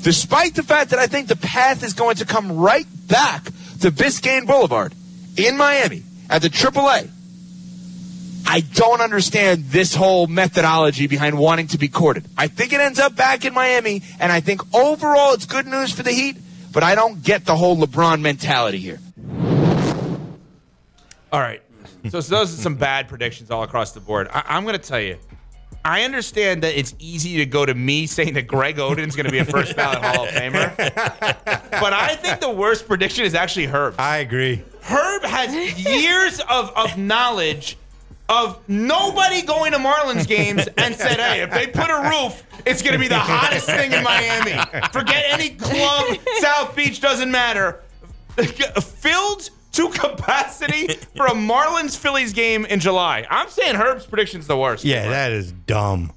Despite 0.00 0.54
the 0.54 0.62
fact 0.62 0.90
that 0.90 0.98
I 0.98 1.06
think 1.06 1.28
the 1.28 1.36
path 1.36 1.82
is 1.82 1.92
going 1.94 2.16
to 2.16 2.26
come 2.26 2.52
right 2.52 2.86
back 3.08 3.44
to 3.80 3.90
Biscayne 3.90 4.46
Boulevard 4.46 4.94
in 5.36 5.56
Miami 5.56 6.02
at 6.28 6.42
the 6.42 6.48
AAA, 6.48 7.10
I 8.46 8.60
don't 8.60 9.00
understand 9.00 9.64
this 9.64 9.94
whole 9.94 10.26
methodology 10.26 11.06
behind 11.06 11.38
wanting 11.38 11.68
to 11.68 11.78
be 11.78 11.88
courted. 11.88 12.26
I 12.36 12.48
think 12.48 12.72
it 12.72 12.80
ends 12.80 12.98
up 12.98 13.16
back 13.16 13.44
in 13.44 13.54
Miami, 13.54 14.02
and 14.20 14.30
I 14.30 14.40
think 14.40 14.62
overall 14.74 15.32
it's 15.32 15.46
good 15.46 15.66
news 15.66 15.92
for 15.92 16.02
the 16.02 16.12
Heat, 16.12 16.36
but 16.72 16.82
I 16.82 16.94
don't 16.94 17.22
get 17.22 17.46
the 17.46 17.56
whole 17.56 17.76
LeBron 17.76 18.20
mentality 18.20 18.78
here. 18.78 19.00
All 21.32 21.40
right. 21.40 21.63
So, 22.10 22.20
so 22.20 22.36
those 22.36 22.52
are 22.52 22.60
some 22.60 22.76
bad 22.76 23.08
predictions 23.08 23.50
all 23.50 23.62
across 23.62 23.92
the 23.92 24.00
board. 24.00 24.28
I, 24.32 24.42
I'm 24.46 24.64
going 24.64 24.78
to 24.78 24.86
tell 24.88 25.00
you. 25.00 25.18
I 25.86 26.02
understand 26.04 26.62
that 26.62 26.78
it's 26.78 26.94
easy 26.98 27.36
to 27.38 27.46
go 27.46 27.66
to 27.66 27.74
me 27.74 28.06
saying 28.06 28.34
that 28.34 28.46
Greg 28.46 28.78
Oden's 28.78 29.16
going 29.16 29.26
to 29.26 29.32
be 29.32 29.38
a 29.38 29.44
first 29.44 29.76
ballot 29.76 30.02
Hall 30.02 30.24
of 30.24 30.30
Famer, 30.30 30.74
but 31.44 31.92
I 31.92 32.16
think 32.16 32.40
the 32.40 32.50
worst 32.50 32.88
prediction 32.88 33.24
is 33.26 33.34
actually 33.34 33.66
Herb. 33.66 33.94
I 33.98 34.18
agree. 34.18 34.62
Herb 34.80 35.24
has 35.24 35.54
years 35.84 36.40
of, 36.48 36.70
of 36.70 36.96
knowledge 36.96 37.76
of 38.30 38.66
nobody 38.66 39.42
going 39.42 39.72
to 39.72 39.78
Marlins 39.78 40.26
games 40.26 40.66
and 40.78 40.94
said, 40.94 41.20
hey, 41.20 41.42
if 41.42 41.50
they 41.50 41.66
put 41.66 41.90
a 41.90 42.08
roof, 42.10 42.42
it's 42.64 42.80
going 42.80 42.94
to 42.94 42.98
be 42.98 43.08
the 43.08 43.18
hottest 43.18 43.66
thing 43.66 43.92
in 43.92 44.02
Miami. 44.02 44.52
Forget 44.90 45.24
any 45.28 45.50
club, 45.50 46.16
South 46.38 46.74
Beach, 46.74 47.00
doesn't 47.02 47.30
matter. 47.30 47.82
Filled 48.36 49.50
to 49.74 49.88
capacity 49.90 50.88
for 51.16 51.26
a 51.26 51.32
Marlins 51.32 51.96
Phillies 51.96 52.32
game 52.32 52.64
in 52.66 52.80
July. 52.80 53.26
I'm 53.30 53.48
saying 53.48 53.74
Herb's 53.76 54.06
prediction's 54.06 54.46
the 54.46 54.56
worst. 54.56 54.84
Yeah, 54.84 55.08
that 55.08 55.32
is 55.32 55.52
dumb. 55.52 56.12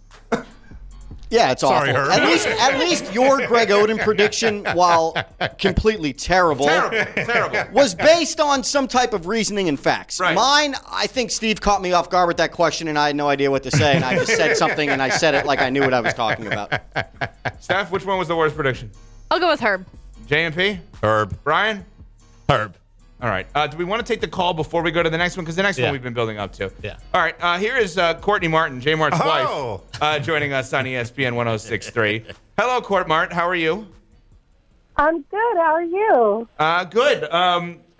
Yeah, 1.29 1.51
it's 1.51 1.59
Sorry, 1.59 1.89
awful. 1.89 2.03
Herb. 2.03 2.11
At 2.21 2.23
least, 2.25 2.47
at 2.47 2.79
least 2.79 3.13
your 3.13 3.45
Greg 3.47 3.67
Oden 3.67 3.99
prediction, 4.01 4.63
while 4.75 5.13
completely 5.59 6.13
terrible, 6.13 6.67
Terrible, 6.67 7.05
terrible. 7.25 7.73
was 7.73 7.93
based 7.93 8.39
on 8.39 8.63
some 8.63 8.87
type 8.87 9.11
of 9.13 9.27
reasoning 9.27 9.67
and 9.67 9.77
facts. 9.77 10.21
Right. 10.21 10.33
Mine, 10.33 10.75
I 10.89 11.05
think 11.07 11.31
Steve 11.31 11.59
caught 11.59 11.81
me 11.81 11.91
off 11.91 12.09
guard 12.09 12.29
with 12.29 12.37
that 12.37 12.53
question, 12.53 12.87
and 12.87 12.97
I 12.97 13.07
had 13.07 13.17
no 13.17 13.27
idea 13.27 13.51
what 13.51 13.63
to 13.63 13.71
say, 13.71 13.93
and 13.93 14.05
I 14.05 14.13
just 14.15 14.37
said 14.37 14.55
something, 14.55 14.87
and 14.87 15.01
I 15.01 15.09
said 15.09 15.35
it 15.35 15.45
like 15.45 15.59
I 15.59 15.69
knew 15.69 15.81
what 15.81 15.93
I 15.93 15.99
was 15.99 16.13
talking 16.13 16.47
about. 16.47 16.71
Steph, 17.59 17.91
which 17.91 18.05
one 18.05 18.17
was 18.17 18.29
the 18.29 18.35
worst 18.37 18.55
prediction? 18.55 18.89
I'll 19.29 19.41
go 19.41 19.49
with 19.49 19.59
Herb. 19.59 19.85
JMP? 20.27 20.79
Herb. 21.03 21.37
Brian? 21.43 21.83
Herb. 22.49 22.77
All 23.21 23.29
right. 23.29 23.47
Uh, 23.55 23.65
do 23.65 23.77
we 23.77 23.83
want 23.83 24.05
to 24.05 24.11
take 24.13 24.21
the 24.21 24.27
call 24.27 24.53
before 24.53 24.83
we 24.83 24.91
go 24.91 25.01
to 25.01 25.09
the 25.09 25.17
next 25.17 25.37
one? 25.37 25.43
Because 25.43 25.55
the 25.55 25.63
next 25.63 25.79
Yeah. 25.79 25.85
one 25.85 25.93
we've 25.93 26.03
been 26.03 26.13
building 26.13 26.37
up 26.37 26.53
to. 26.53 26.71
Yeah. 26.83 26.97
All 27.15 27.21
right. 27.21 27.35
Uh, 27.41 27.57
here 27.57 27.75
is 27.75 27.97
uh, 27.97 28.13
Courtney 28.15 28.47
Martin, 28.47 28.79
J 28.79 28.93
Mart's 28.93 29.17
Oh. 29.19 29.81
wife, 29.91 30.01
uh, 30.01 30.19
joining 30.19 30.53
us 30.53 30.71
on 30.73 30.85
ESPN 30.85 31.33
1063. 31.35 32.25
Hello, 32.59 32.79
Court 32.79 33.07
Mart. 33.07 33.33
How 33.33 33.47
are 33.47 33.55
you? 33.55 33.87
I'm 34.97 35.21
good. 35.23 35.57
How 35.57 35.73
are 35.73 35.83
you? 35.83 36.47
Uh, 36.59 36.83
good. 36.83 37.23
Um, 37.31 37.79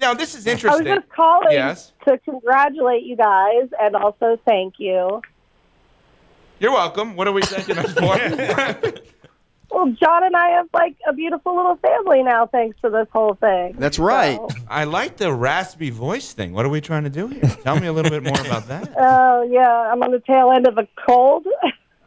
now, 0.00 0.12
this 0.14 0.34
is 0.34 0.46
interesting. 0.46 0.86
I 0.86 0.94
was 0.94 1.02
just 1.02 1.08
calling 1.14 1.52
Yes. 1.52 1.92
to 2.06 2.18
congratulate 2.18 3.04
you 3.04 3.16
guys 3.16 3.68
and 3.80 3.96
also 3.96 4.38
thank 4.46 4.74
you. 4.78 5.22
You're 6.58 6.72
welcome. 6.72 7.16
What 7.16 7.26
are 7.26 7.32
we 7.32 7.40
thanking 7.42 7.78
us 7.78 7.92
for? 7.94 8.92
Well, 9.70 9.86
John 9.92 10.24
and 10.24 10.36
I 10.36 10.48
have 10.50 10.66
like 10.74 10.96
a 11.08 11.12
beautiful 11.12 11.54
little 11.56 11.76
family 11.76 12.22
now, 12.22 12.46
thanks 12.46 12.76
to 12.82 12.90
this 12.90 13.06
whole 13.12 13.34
thing. 13.34 13.76
That's 13.78 13.98
right. 13.98 14.36
So- 14.36 14.48
I 14.68 14.84
like 14.84 15.16
the 15.16 15.32
raspy 15.32 15.90
voice 15.90 16.32
thing. 16.32 16.52
What 16.52 16.66
are 16.66 16.68
we 16.70 16.80
trying 16.80 17.04
to 17.04 17.10
do 17.10 17.28
here? 17.28 17.42
Tell 17.62 17.78
me 17.78 17.86
a 17.86 17.92
little 17.92 18.10
bit 18.10 18.22
more 18.22 18.40
about 18.46 18.66
that. 18.68 18.90
Oh 18.98 19.42
yeah, 19.50 19.90
I'm 19.92 20.02
on 20.02 20.10
the 20.10 20.20
tail 20.20 20.50
end 20.50 20.66
of 20.66 20.76
a 20.78 20.86
cold. 21.06 21.46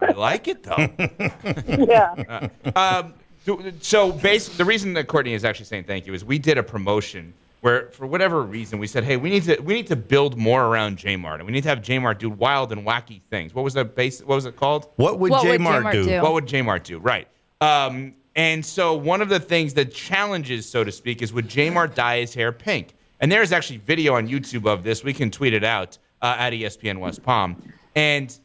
I 0.01 0.11
like 0.11 0.47
it 0.47 0.63
though. 0.63 0.75
yeah. 1.85 2.49
um, 2.75 3.13
so- 3.45 3.61
so 3.81 4.11
basically, 4.11 4.57
the 4.57 4.65
reason 4.65 4.93
that 4.93 5.07
Courtney 5.07 5.33
is 5.33 5.43
actually 5.43 5.65
saying 5.65 5.83
thank 5.85 6.05
you 6.07 6.13
is 6.13 6.23
we 6.23 6.39
did 6.39 6.57
a 6.57 6.63
promotion 6.63 7.33
where, 7.61 7.89
for 7.91 8.05
whatever 8.05 8.41
reason, 8.41 8.77
we 8.79 8.87
said, 8.87 9.03
hey, 9.05 9.15
we 9.17 9.29
need 9.29 9.43
to 9.43 9.57
we 9.61 9.73
need 9.73 9.87
to 9.87 9.95
build 9.95 10.37
more 10.37 10.65
around 10.65 10.97
J 10.97 11.15
Mart, 11.15 11.39
and 11.39 11.47
we 11.47 11.53
need 11.53 11.63
to 11.63 11.69
have 11.69 11.81
J 11.81 11.97
Mart 11.99 12.19
do 12.19 12.29
wild 12.29 12.71
and 12.73 12.85
wacky 12.85 13.21
things. 13.29 13.53
What 13.53 13.63
was 13.63 13.73
the 13.73 13.85
base? 13.85 14.19
What 14.21 14.35
was 14.35 14.45
it 14.45 14.55
called? 14.57 14.87
What 14.97 15.19
would 15.19 15.31
What 15.31 15.43
would 15.45 15.51
J-Mart 15.53 15.77
J-Mart 15.79 15.93
do? 15.95 16.05
do? 16.05 16.21
What 16.21 16.33
would 16.33 16.45
J 16.47 16.61
Mart 16.61 16.83
do? 16.83 16.99
Right. 16.99 17.27
Um, 17.63 18.15
and 18.35 18.65
so 18.65 18.93
one 18.93 19.21
of 19.21 19.29
the 19.29 19.39
things, 19.39 19.73
the 19.73 19.85
challenges, 19.85 20.67
so 20.67 20.83
to 20.83 20.91
speak, 20.91 21.21
is 21.21 21.31
would 21.31 21.47
J 21.47 21.69
Mart 21.69 21.95
dye 21.95 22.19
his 22.19 22.33
hair 22.33 22.51
pink? 22.51 22.93
And 23.21 23.31
there's 23.31 23.53
actually 23.53 23.77
video 23.77 24.15
on 24.15 24.27
YouTube 24.27 24.69
of 24.69 24.83
this. 24.83 25.01
We 25.01 25.13
can 25.13 25.31
tweet 25.31 25.53
it 25.53 25.63
out 25.63 25.97
uh, 26.21 26.35
at 26.37 26.51
ESPN 26.51 26.99
West 26.99 27.23
Palm. 27.23 27.55
And 27.95 28.37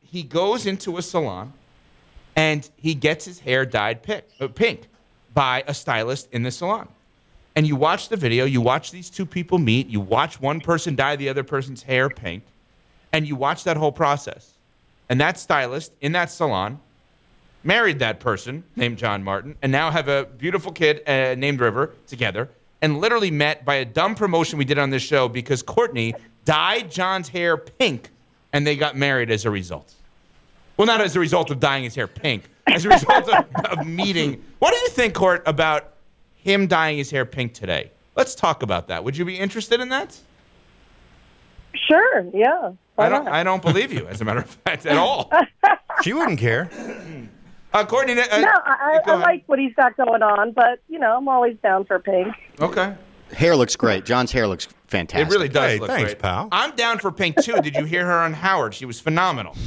he 0.00 0.24
goes 0.24 0.66
into 0.66 0.98
a 0.98 1.02
salon 1.02 1.52
and 2.34 2.68
he 2.76 2.92
gets 2.94 3.24
his 3.24 3.38
hair 3.38 3.64
dyed 3.64 4.02
pink, 4.02 4.24
uh, 4.40 4.48
pink 4.48 4.88
by 5.32 5.62
a 5.68 5.74
stylist 5.74 6.28
in 6.32 6.42
the 6.42 6.50
salon. 6.50 6.88
And 7.54 7.68
you 7.68 7.76
watch 7.76 8.08
the 8.08 8.16
video, 8.16 8.46
you 8.46 8.60
watch 8.60 8.90
these 8.90 9.10
two 9.10 9.26
people 9.26 9.58
meet, 9.58 9.86
you 9.88 10.00
watch 10.00 10.40
one 10.40 10.60
person 10.60 10.96
dye 10.96 11.14
the 11.14 11.28
other 11.28 11.44
person's 11.44 11.84
hair 11.84 12.08
pink, 12.08 12.42
and 13.12 13.28
you 13.28 13.36
watch 13.36 13.62
that 13.62 13.76
whole 13.76 13.92
process. 13.92 14.54
And 15.08 15.20
that 15.20 15.38
stylist 15.38 15.92
in 16.00 16.10
that 16.12 16.32
salon 16.32 16.80
married 17.62 17.98
that 17.98 18.20
person 18.20 18.64
named 18.76 18.98
John 18.98 19.22
Martin, 19.22 19.54
and 19.62 19.70
now 19.70 19.90
have 19.90 20.08
a 20.08 20.24
beautiful 20.24 20.72
kid 20.72 21.02
uh, 21.06 21.34
named 21.34 21.60
River 21.60 21.92
together, 22.06 22.48
and 22.82 23.00
literally 23.00 23.30
met 23.30 23.64
by 23.64 23.76
a 23.76 23.84
dumb 23.84 24.14
promotion 24.14 24.58
we 24.58 24.64
did 24.64 24.78
on 24.78 24.90
this 24.90 25.02
show 25.02 25.28
because 25.28 25.62
Courtney 25.62 26.14
dyed 26.44 26.90
John's 26.90 27.28
hair 27.28 27.56
pink, 27.56 28.10
and 28.52 28.66
they 28.66 28.76
got 28.76 28.96
married 28.96 29.30
as 29.30 29.44
a 29.44 29.50
result. 29.50 29.94
Well, 30.76 30.86
not 30.86 31.00
as 31.00 31.14
a 31.14 31.20
result 31.20 31.50
of 31.50 31.60
dyeing 31.60 31.84
his 31.84 31.94
hair 31.94 32.06
pink, 32.06 32.44
as 32.66 32.84
a 32.84 32.88
result 32.88 33.28
of, 33.28 33.44
of 33.66 33.86
meeting. 33.86 34.42
What 34.60 34.72
do 34.72 34.78
you 34.78 34.88
think, 34.88 35.14
Court, 35.14 35.42
about 35.44 35.92
him 36.36 36.66
dyeing 36.66 36.96
his 36.96 37.10
hair 37.10 37.26
pink 37.26 37.52
today? 37.52 37.90
Let's 38.16 38.34
talk 38.34 38.62
about 38.62 38.88
that. 38.88 39.04
Would 39.04 39.16
you 39.16 39.24
be 39.24 39.38
interested 39.38 39.80
in 39.80 39.90
that? 39.90 40.18
Sure. 41.74 42.24
Yeah. 42.32 42.72
I 42.98 43.08
don't. 43.08 43.24
not? 43.24 43.34
I 43.34 43.42
don't 43.44 43.62
believe 43.62 43.92
you, 43.92 44.06
as 44.08 44.20
a 44.20 44.24
matter 44.24 44.40
of 44.40 44.50
fact, 44.50 44.86
at 44.86 44.96
all. 44.96 45.30
She 46.02 46.14
wouldn't 46.14 46.38
care. 46.38 46.70
Uh, 47.72 47.84
Courtney, 47.86 48.14
uh, 48.20 48.40
no, 48.40 48.48
I, 48.64 48.98
I 49.06 49.14
like 49.16 49.44
what 49.46 49.58
he's 49.58 49.74
got 49.74 49.96
going 49.96 50.22
on, 50.22 50.52
but 50.52 50.80
you 50.88 50.98
know, 50.98 51.16
I'm 51.16 51.28
always 51.28 51.56
down 51.62 51.84
for 51.84 51.98
pink. 52.00 52.34
Okay. 52.60 52.94
Hair 53.32 53.54
looks 53.54 53.76
great. 53.76 54.04
John's 54.04 54.32
hair 54.32 54.48
looks 54.48 54.66
fantastic. 54.88 55.28
It 55.28 55.30
really 55.32 55.48
does 55.48 55.70
Hey, 55.72 55.78
look 55.78 55.88
thanks, 55.88 56.10
great. 56.10 56.18
pal. 56.18 56.48
I'm 56.50 56.74
down 56.74 56.98
for 56.98 57.12
pink 57.12 57.40
too. 57.42 57.60
Did 57.62 57.76
you 57.76 57.84
hear 57.84 58.04
her 58.04 58.18
on 58.18 58.32
Howard? 58.32 58.74
She 58.74 58.84
was 58.86 59.00
phenomenal. 59.00 59.56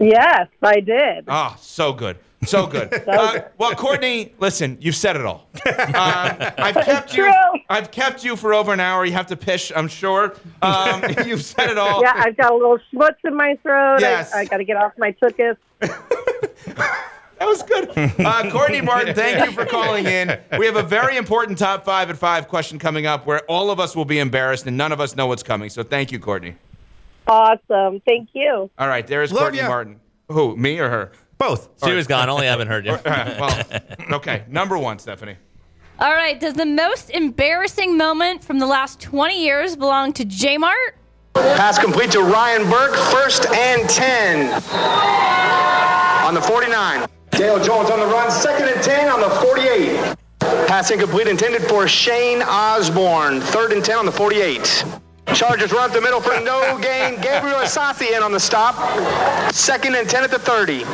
Yes, 0.00 0.46
I 0.62 0.78
did. 0.78 1.24
Oh, 1.26 1.56
so 1.58 1.92
good. 1.92 2.18
So 2.44 2.68
good. 2.68 3.02
Uh, 3.08 3.40
well, 3.58 3.74
Courtney, 3.74 4.32
listen, 4.38 4.78
you've 4.80 4.94
said 4.94 5.16
it 5.16 5.26
all. 5.26 5.48
Um, 5.66 5.74
I've 6.56 6.76
kept 6.84 7.16
you. 7.16 7.24
true. 7.24 7.60
I've 7.68 7.90
kept 7.90 8.22
you 8.24 8.36
for 8.36 8.54
over 8.54 8.72
an 8.72 8.78
hour. 8.78 9.04
You 9.04 9.10
have 9.14 9.26
to 9.26 9.36
pish, 9.36 9.72
I'm 9.74 9.88
sure. 9.88 10.36
Um, 10.62 11.02
you've 11.26 11.42
said 11.42 11.68
it 11.68 11.78
all. 11.78 12.00
Yeah, 12.00 12.12
I've 12.14 12.36
got 12.36 12.52
a 12.52 12.54
little 12.54 12.78
schmutz 12.94 13.16
in 13.24 13.34
my 13.36 13.58
throat. 13.64 13.98
Yes. 14.00 14.32
I, 14.32 14.42
I 14.42 14.44
got 14.44 14.58
to 14.58 14.64
get 14.64 14.76
off 14.76 14.92
my 14.98 15.10
tuchus. 15.20 15.56
That 17.38 17.46
was 17.46 17.62
good. 17.62 17.90
Uh, 17.96 18.50
Courtney 18.50 18.80
Martin, 18.80 19.14
thank 19.14 19.44
you 19.44 19.52
for 19.52 19.64
calling 19.64 20.06
in. 20.06 20.38
We 20.58 20.66
have 20.66 20.74
a 20.76 20.82
very 20.82 21.16
important 21.16 21.56
top 21.56 21.84
five 21.84 22.10
at 22.10 22.16
five 22.16 22.48
question 22.48 22.80
coming 22.80 23.06
up 23.06 23.26
where 23.26 23.40
all 23.42 23.70
of 23.70 23.78
us 23.78 23.94
will 23.94 24.04
be 24.04 24.18
embarrassed 24.18 24.66
and 24.66 24.76
none 24.76 24.90
of 24.90 25.00
us 25.00 25.14
know 25.14 25.28
what's 25.28 25.44
coming. 25.44 25.70
So 25.70 25.84
thank 25.84 26.10
you, 26.10 26.18
Courtney. 26.18 26.56
Awesome. 27.28 28.00
Thank 28.00 28.30
you. 28.32 28.68
All 28.76 28.88
right, 28.88 29.06
there's 29.06 29.30
Love 29.30 29.42
Courtney 29.42 29.60
ya. 29.60 29.68
Martin. 29.68 30.00
Who, 30.30 30.56
me 30.56 30.78
or 30.80 30.88
her? 30.88 31.12
Both. 31.38 31.68
She 31.84 31.92
was 31.92 32.06
gone. 32.08 32.28
Only 32.28 32.48
I 32.48 32.50
haven't 32.50 32.68
heard 32.68 32.84
you. 32.84 32.92
All 32.92 32.98
right, 33.04 33.40
well, 33.40 34.16
okay. 34.16 34.44
Number 34.48 34.76
one, 34.76 34.98
Stephanie. 34.98 35.36
All 36.00 36.14
right. 36.14 36.38
Does 36.38 36.54
the 36.54 36.66
most 36.66 37.10
embarrassing 37.10 37.96
moment 37.96 38.42
from 38.42 38.58
the 38.58 38.66
last 38.66 39.00
20 39.00 39.42
years 39.42 39.76
belong 39.76 40.12
to 40.14 40.24
J 40.24 40.58
Mart? 40.58 40.96
Pass 41.34 41.78
complete 41.78 42.10
to 42.12 42.22
Ryan 42.22 42.68
Burke, 42.70 42.94
first 42.94 43.46
and 43.46 43.88
10 43.88 44.52
on 46.24 46.34
the 46.34 46.40
49. 46.42 47.08
Dale 47.30 47.62
Jones 47.62 47.90
on 47.90 48.00
the 48.00 48.06
run, 48.06 48.30
second 48.30 48.68
and 48.68 48.82
10 48.82 49.08
on 49.08 49.20
the 49.20 49.30
48. 49.30 50.16
Pass 50.66 50.90
incomplete 50.90 51.26
intended 51.26 51.62
for 51.62 51.86
Shane 51.86 52.42
Osborne, 52.42 53.40
third 53.40 53.72
and 53.72 53.84
10 53.84 53.98
on 53.98 54.06
the 54.06 54.12
48. 54.12 54.84
Chargers 55.34 55.72
run 55.72 55.90
up 55.90 55.92
the 55.92 56.00
middle 56.00 56.20
for 56.20 56.40
no 56.40 56.78
gain. 56.80 57.20
Gabriel 57.20 57.58
Asasi 57.58 58.16
in 58.16 58.22
on 58.22 58.32
the 58.32 58.40
stop, 58.40 58.74
second 59.52 59.94
and 59.94 60.08
10 60.08 60.24
at 60.24 60.30
the 60.30 60.38
30. 60.38 60.84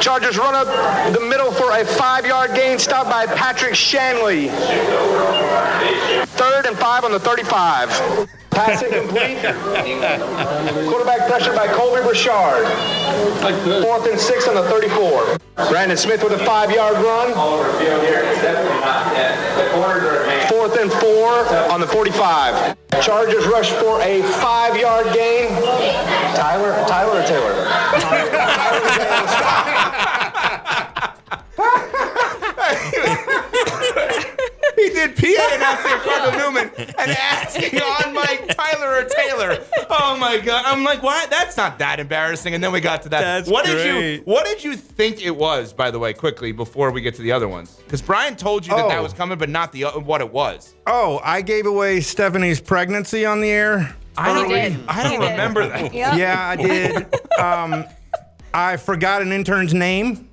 Chargers 0.00 0.38
run 0.38 0.54
up 0.54 0.66
the 1.12 1.20
middle 1.20 1.50
for 1.50 1.70
a 1.72 1.84
five-yard 1.84 2.54
gain, 2.54 2.78
stopped 2.78 3.10
by 3.10 3.26
Patrick 3.26 3.74
Shanley. 3.74 4.48
Third 6.28 6.66
and 6.66 6.76
five 6.76 7.04
on 7.04 7.12
the 7.12 7.20
35. 7.20 8.28
Pass 8.54 8.82
incomplete. 8.82 9.38
Quarterback 10.88 11.28
pressure 11.28 11.52
by 11.52 11.66
Colby 11.66 12.06
Richard. 12.06 12.66
Fourth 13.82 14.06
and 14.08 14.18
six 14.18 14.46
on 14.46 14.54
the 14.54 14.62
34. 14.64 15.38
Brandon 15.68 15.96
Smith 15.96 16.22
with 16.22 16.32
a 16.32 16.38
five-yard 16.44 16.94
run. 16.94 17.34
Fourth 20.48 20.78
and 20.78 20.92
four 20.92 21.30
on 21.72 21.80
the 21.80 21.86
45. 21.86 22.76
Chargers 23.02 23.46
rush 23.46 23.70
for 23.70 24.00
a 24.02 24.22
five-yard 24.40 25.12
gain. 25.12 25.48
Tyler, 26.36 26.72
Tyler 26.86 27.20
or 27.20 27.26
Taylor? 27.26 27.54
He 34.84 34.90
did 34.90 35.16
PA 35.16 35.54
announcing 35.54 36.10
Cardinal 36.10 36.38
Newman 36.52 36.70
and 36.76 37.10
asking 37.10 37.80
on 37.80 38.12
Mike 38.14 38.54
Tyler 38.56 38.96
or 38.96 39.04
Taylor. 39.04 39.64
Oh 39.90 40.16
my 40.18 40.38
god! 40.38 40.64
I'm 40.66 40.84
like, 40.84 41.02
why? 41.02 41.26
That's 41.30 41.56
not 41.56 41.78
that 41.78 42.00
embarrassing. 42.00 42.54
And 42.54 42.62
then 42.62 42.72
we 42.72 42.80
got 42.80 43.02
to 43.02 43.08
that. 43.10 43.20
That's 43.20 43.48
what 43.48 43.64
did 43.64 44.18
you. 44.18 44.22
What 44.24 44.44
did 44.46 44.62
you 44.62 44.76
think 44.76 45.22
it 45.24 45.34
was? 45.36 45.72
By 45.72 45.90
the 45.90 45.98
way, 45.98 46.12
quickly 46.12 46.52
before 46.52 46.90
we 46.90 47.00
get 47.00 47.14
to 47.16 47.22
the 47.22 47.32
other 47.32 47.48
ones, 47.48 47.76
because 47.84 48.02
Brian 48.02 48.36
told 48.36 48.66
you 48.66 48.74
that 48.76 48.88
that 48.88 48.98
Oh. 48.98 49.02
was 49.02 49.12
coming, 49.12 49.38
but 49.38 49.48
not 49.48 49.72
the 49.72 49.84
o- 49.86 49.98
what 50.00 50.20
it 50.20 50.30
was. 50.32 50.74
Oh, 50.86 51.20
I 51.24 51.40
gave 51.42 51.66
away 51.66 52.00
Stephanie's 52.00 52.60
pregnancy 52.60 53.24
on 53.24 53.40
the 53.40 53.50
air. 53.50 53.94
I 54.16 54.32
don't. 54.34 54.48
Did. 54.48 54.78
I 54.86 55.02
don't 55.02 55.12
You 55.14 55.20
did. 55.20 55.30
remember 55.30 55.66
that. 55.68 55.94
Yep. 55.94 56.14
Yeah, 56.18 56.48
I 56.48 56.56
did. 56.56 56.96
um, 57.40 57.84
I 58.52 58.76
forgot 58.76 59.22
an 59.22 59.32
intern's 59.32 59.74
name. 59.74 60.28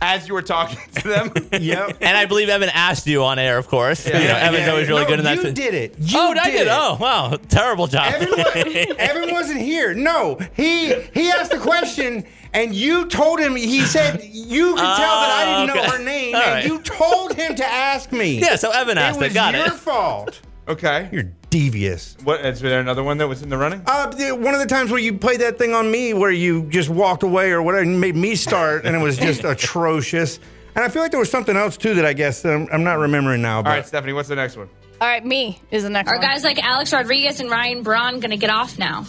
As 0.00 0.28
you 0.28 0.34
were 0.34 0.42
talking 0.42 0.78
to 0.96 1.08
them. 1.08 1.32
Yep. 1.60 1.98
And 2.00 2.16
I 2.16 2.26
believe 2.26 2.48
Evan 2.48 2.68
asked 2.72 3.06
you 3.06 3.24
on 3.24 3.38
air, 3.38 3.58
of 3.58 3.66
course. 3.68 4.06
You 4.06 4.12
know, 4.12 4.18
Evan's 4.20 4.64
Yeah, 4.66 4.70
always 4.70 4.88
really 4.88 5.02
no, 5.02 5.08
good 5.08 5.18
in 5.18 5.24
that. 5.24 5.42
You 5.42 5.50
did 5.52 5.74
it. 5.74 5.94
Oh, 5.98 6.02
you 6.04 6.18
oh, 6.18 6.30
I 6.30 6.44
did 6.44 6.52
did. 6.52 6.66
it. 6.68 6.70
Oh, 6.70 6.96
wow. 7.00 7.36
Terrible 7.48 7.86
job. 7.88 8.14
Evan, 8.14 8.96
Evan 8.98 9.32
wasn't 9.32 9.60
here. 9.60 9.94
No, 9.94 10.38
he 10.54 10.94
he 11.14 11.30
asked 11.30 11.50
the 11.50 11.58
question, 11.58 12.24
and 12.54 12.74
you 12.74 13.06
told 13.06 13.40
him. 13.40 13.56
He 13.56 13.82
said 13.82 14.22
you 14.22 14.70
could 14.70 14.78
tell 14.78 14.86
that 15.20 15.44
I 15.46 15.66
didn't 15.66 15.76
Oh, 15.78 15.82
know 15.84 15.90
her 15.98 16.04
name, 16.04 16.34
All 16.36 16.42
and 16.42 16.50
right. 16.52 16.64
you 16.64 16.80
told 16.80 17.34
him 17.34 17.56
to 17.56 17.66
ask 17.66 18.12
me. 18.12 18.38
Yeah, 18.38 18.54
so 18.56 18.70
Evan 18.70 18.98
asked 18.98 19.18
it. 19.20 19.24
it. 19.24 19.26
Was 19.28 19.34
Got 19.34 19.54
your 19.54 19.66
it. 19.66 19.72
fault. 19.72 20.40
Okay. 20.68 21.08
You're 21.10 21.32
devious. 21.50 22.16
What? 22.24 22.44
Is 22.44 22.60
there 22.60 22.80
another 22.80 23.02
one 23.02 23.18
that 23.18 23.28
was 23.28 23.42
in 23.42 23.48
the 23.48 23.56
running? 23.58 23.82
Uh, 23.86 24.10
one 24.36 24.54
of 24.54 24.60
the 24.60 24.66
times 24.66 24.90
where 24.90 25.00
you 25.00 25.16
played 25.18 25.40
that 25.40 25.58
thing 25.58 25.72
on 25.74 25.90
me, 25.90 26.14
where 26.14 26.30
you 26.30 26.62
just 26.64 26.88
walked 26.88 27.22
away 27.22 27.50
or 27.50 27.62
whatever, 27.62 27.82
and 27.82 28.00
made 28.00 28.16
me 28.16 28.34
start, 28.34 28.84
and 28.84 28.94
it 28.96 29.00
was 29.00 29.16
just 29.18 29.44
atrocious. 29.44 30.38
And 30.74 30.84
I 30.84 30.88
feel 30.88 31.02
like 31.02 31.10
there 31.10 31.20
was 31.20 31.30
something 31.30 31.56
else 31.56 31.76
too 31.76 31.94
that 31.94 32.04
I 32.04 32.12
guess 32.12 32.44
um, 32.44 32.68
I'm 32.72 32.84
not 32.84 32.98
remembering 32.98 33.42
now. 33.42 33.56
All 33.56 33.62
But 33.64 33.70
right, 33.70 33.86
Stephanie. 33.86 34.12
What's 34.12 34.28
the 34.28 34.36
next 34.36 34.56
one? 34.56 34.68
All 35.00 35.06
right, 35.08 35.24
me 35.24 35.60
is 35.70 35.82
the 35.84 35.90
next 35.90 36.10
Are 36.10 36.16
one. 36.16 36.22
guys 36.24 36.44
like 36.44 36.62
Alex 36.62 36.92
Rodriguez 36.92 37.40
and 37.40 37.50
Ryan 37.50 37.82
Braun 37.82 38.20
going 38.20 38.30
to 38.30 38.36
get 38.36 38.50
off 38.50 38.78
now? 38.78 39.06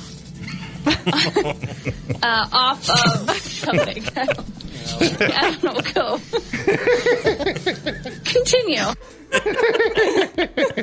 uh, 2.23 2.47
off 2.51 2.89
of 2.89 3.37
something. 3.37 4.03
I 4.15 5.57
don't 5.61 5.63
know. 5.63 5.81
Go. 5.93 6.19
Continue. 8.25 8.83
We 9.31 9.39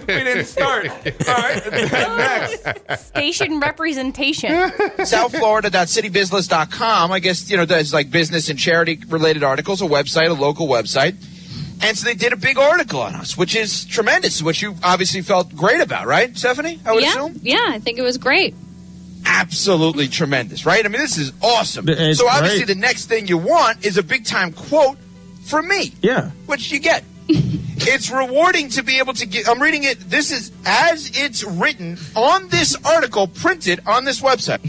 didn't 0.07 0.47
start. 0.47 0.88
All 0.88 1.34
right. 1.34 1.72
Next. 1.72 2.66
Oh, 2.88 2.94
station 2.97 3.61
representation. 3.61 4.51
southflorida.citybusiness.com. 4.51 7.12
I 7.12 7.18
guess, 7.18 7.51
you 7.51 7.57
know, 7.57 7.64
there's 7.64 7.92
like 7.92 8.11
business 8.11 8.49
and 8.49 8.59
charity 8.59 9.01
related 9.09 9.42
articles, 9.42 9.82
a 9.82 9.86
website, 9.86 10.28
a 10.28 10.32
local 10.34 10.68
website. 10.68 11.16
And 11.82 11.97
so 11.97 12.07
they 12.07 12.14
did 12.14 12.32
a 12.32 12.36
big 12.36 12.59
article 12.59 13.01
on 13.01 13.14
us, 13.14 13.36
which 13.36 13.55
is 13.55 13.84
tremendous, 13.84 14.42
which 14.42 14.62
you 14.62 14.74
obviously 14.82 15.20
felt 15.22 15.55
great 15.55 15.80
about, 15.80 16.07
right, 16.07 16.36
Stephanie? 16.36 16.80
I 16.86 16.92
would 16.92 17.03
yeah, 17.03 17.11
assume? 17.11 17.38
yeah, 17.42 17.66
I 17.68 17.78
think 17.80 17.99
it 17.99 18.03
was 18.03 18.16
great. 18.16 18.55
Absolutely 19.26 20.09
tremendous, 20.09 20.64
right? 20.64 20.84
I 20.84 20.88
mean, 20.88 21.01
this 21.01 21.18
is 21.18 21.32
awesome. 21.42 21.88
It's 21.88 22.20
so 22.20 22.28
obviously 22.28 22.61
great. 22.61 22.74
the 22.74 22.80
next 22.80 23.07
thing 23.07 23.26
you 23.26 23.38
want 23.38 23.84
is 23.84 23.99
a 23.99 24.03
big 24.03 24.24
time 24.24 24.53
quote 24.53 24.97
from 25.44 25.68
me. 25.68 25.92
Yeah. 26.01 26.30
which 26.47 26.70
you 26.70 26.78
get. 26.78 27.05
it's 27.79 28.11
rewarding 28.11 28.68
to 28.70 28.83
be 28.83 28.99
able 28.99 29.14
to 29.14 29.27
get. 29.27 29.49
I'm 29.49 29.61
reading 29.61 29.85
it. 29.85 29.99
This 30.01 30.33
is 30.33 30.53
as 30.64 31.11
it's 31.14 31.45
written 31.45 31.99
on 32.14 32.49
this 32.49 32.77
article 32.85 33.29
printed 33.29 33.81
on 33.87 34.05
this 34.05 34.20
website. 34.20 34.61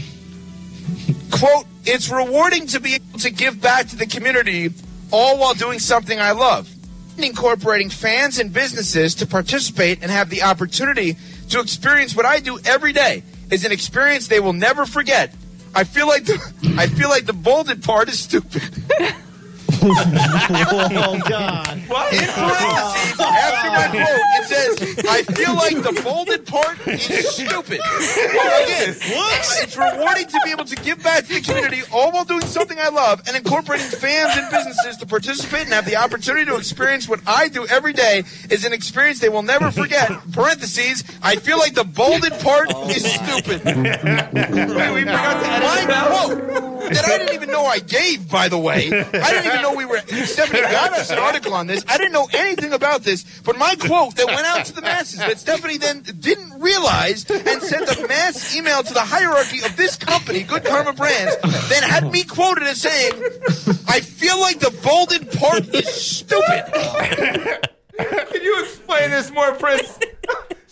Quote, 1.30 1.66
it's 1.84 2.10
rewarding 2.10 2.66
to 2.68 2.80
be 2.80 2.94
able 2.94 3.18
to 3.20 3.30
give 3.30 3.60
back 3.60 3.88
to 3.88 3.96
the 3.96 4.06
community 4.06 4.70
all 5.10 5.38
while 5.38 5.54
doing 5.54 5.78
something 5.78 6.20
I 6.20 6.32
love. 6.32 6.68
Incorporating 7.16 7.90
fans 7.90 8.38
and 8.38 8.52
businesses 8.52 9.14
to 9.16 9.26
participate 9.26 10.02
and 10.02 10.10
have 10.10 10.30
the 10.30 10.42
opportunity 10.42 11.16
to 11.48 11.60
experience 11.60 12.14
what 12.14 12.26
I 12.26 12.40
do 12.40 12.58
every 12.64 12.92
day 12.92 13.22
is 13.50 13.64
an 13.64 13.72
experience 13.72 14.28
they 14.28 14.40
will 14.40 14.52
never 14.52 14.86
forget. 14.86 15.34
I 15.74 15.84
feel 15.84 16.06
like 16.06 16.24
the 16.24 16.74
I 16.78 16.86
feel 16.86 17.08
like 17.08 17.26
the 17.26 17.32
bolded 17.32 17.82
part 17.82 18.08
is 18.08 18.18
stupid. 18.18 18.62
oh 19.82 21.20
God! 21.28 21.78
What? 21.88 22.12
In 22.12 22.20
parentheses, 22.20 23.20
after 23.20 23.68
my 23.70 23.88
quote, 23.88 24.20
it 24.38 24.44
says, 24.46 25.04
I 25.08 25.22
feel 25.22 25.54
like 25.54 25.76
the 25.82 26.00
bolded 26.02 26.46
part 26.46 26.86
is 26.86 27.28
stupid. 27.28 27.80
Well, 27.80 28.64
again, 28.64 28.90
it's, 28.90 29.62
it's 29.62 29.76
rewarding 29.76 30.26
to 30.26 30.40
be 30.44 30.50
able 30.50 30.64
to 30.64 30.76
give 30.76 31.02
back 31.02 31.26
to 31.26 31.34
the 31.34 31.40
community 31.40 31.82
all 31.92 32.12
while 32.12 32.24
doing 32.24 32.42
something 32.42 32.78
I 32.78 32.88
love 32.88 33.22
and 33.26 33.36
incorporating 33.36 33.86
fans 33.86 34.36
and 34.36 34.50
businesses 34.50 34.96
to 34.98 35.06
participate 35.06 35.62
and 35.64 35.72
have 35.72 35.86
the 35.86 35.96
opportunity 35.96 36.46
to 36.46 36.56
experience 36.56 37.08
what 37.08 37.20
I 37.26 37.48
do 37.48 37.66
every 37.66 37.92
day 37.92 38.24
is 38.50 38.64
an 38.64 38.72
experience 38.72 39.20
they 39.20 39.28
will 39.28 39.42
never 39.42 39.70
forget. 39.70 40.10
Parentheses, 40.32 41.04
I 41.22 41.36
feel 41.36 41.58
like 41.58 41.74
the 41.74 41.84
bolded 41.84 42.32
part 42.40 42.70
is 42.88 43.04
stupid. 43.04 43.64
Wait, 43.64 43.74
we 44.94 45.00
forgot 45.02 45.42
to 45.42 45.50
edit 45.50 45.88
my 45.88 46.06
quote 46.08 46.68
that 46.92 47.04
I 47.04 47.18
didn't 47.18 47.34
even 47.34 47.50
know 47.50 47.64
I 47.64 47.78
gave, 47.80 48.30
by 48.30 48.48
the 48.48 48.58
way. 48.58 48.86
I 48.86 49.30
didn't 49.30 49.46
even 49.46 49.62
know 49.68 49.76
we 49.76 49.84
were. 49.84 50.00
Stephanie 50.24 50.62
got 50.62 50.92
us 50.92 51.10
an 51.10 51.18
article 51.18 51.54
on 51.54 51.66
this. 51.66 51.84
I 51.88 51.98
didn't 51.98 52.12
know 52.12 52.28
anything 52.32 52.72
about 52.72 53.02
this, 53.02 53.24
but 53.44 53.56
my 53.58 53.74
quote 53.76 54.16
that 54.16 54.26
went 54.26 54.46
out 54.46 54.64
to 54.66 54.72
the 54.74 54.82
masses 54.82 55.18
that 55.20 55.38
Stephanie 55.38 55.78
then 55.78 56.02
didn't 56.02 56.60
realize 56.60 57.28
and 57.30 57.62
sent 57.62 57.88
a 57.88 58.06
mass 58.08 58.56
email 58.56 58.82
to 58.82 58.94
the 58.94 59.00
hierarchy 59.00 59.62
of 59.64 59.76
this 59.76 59.96
company, 59.96 60.42
Good 60.42 60.64
Karma 60.64 60.92
Brands, 60.92 61.36
then 61.68 61.82
had 61.82 62.10
me 62.10 62.24
quoted 62.24 62.64
as 62.64 62.80
saying, 62.80 63.12
I 63.88 64.00
feel 64.00 64.40
like 64.40 64.58
the 64.60 64.70
bolded 64.82 65.30
part 65.32 65.68
is 65.74 65.88
stupid. 65.88 66.64
Can 67.98 68.42
you 68.42 68.62
explain 68.62 69.10
this 69.10 69.30
more, 69.30 69.52
Prince? 69.52 69.98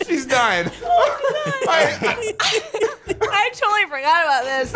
She's 0.07 0.27
dying. 0.27 0.71
Oh, 0.85 1.67
I 1.69 3.51
totally 3.55 3.87
forgot 3.87 4.25
about 4.25 4.45
this. 4.45 4.73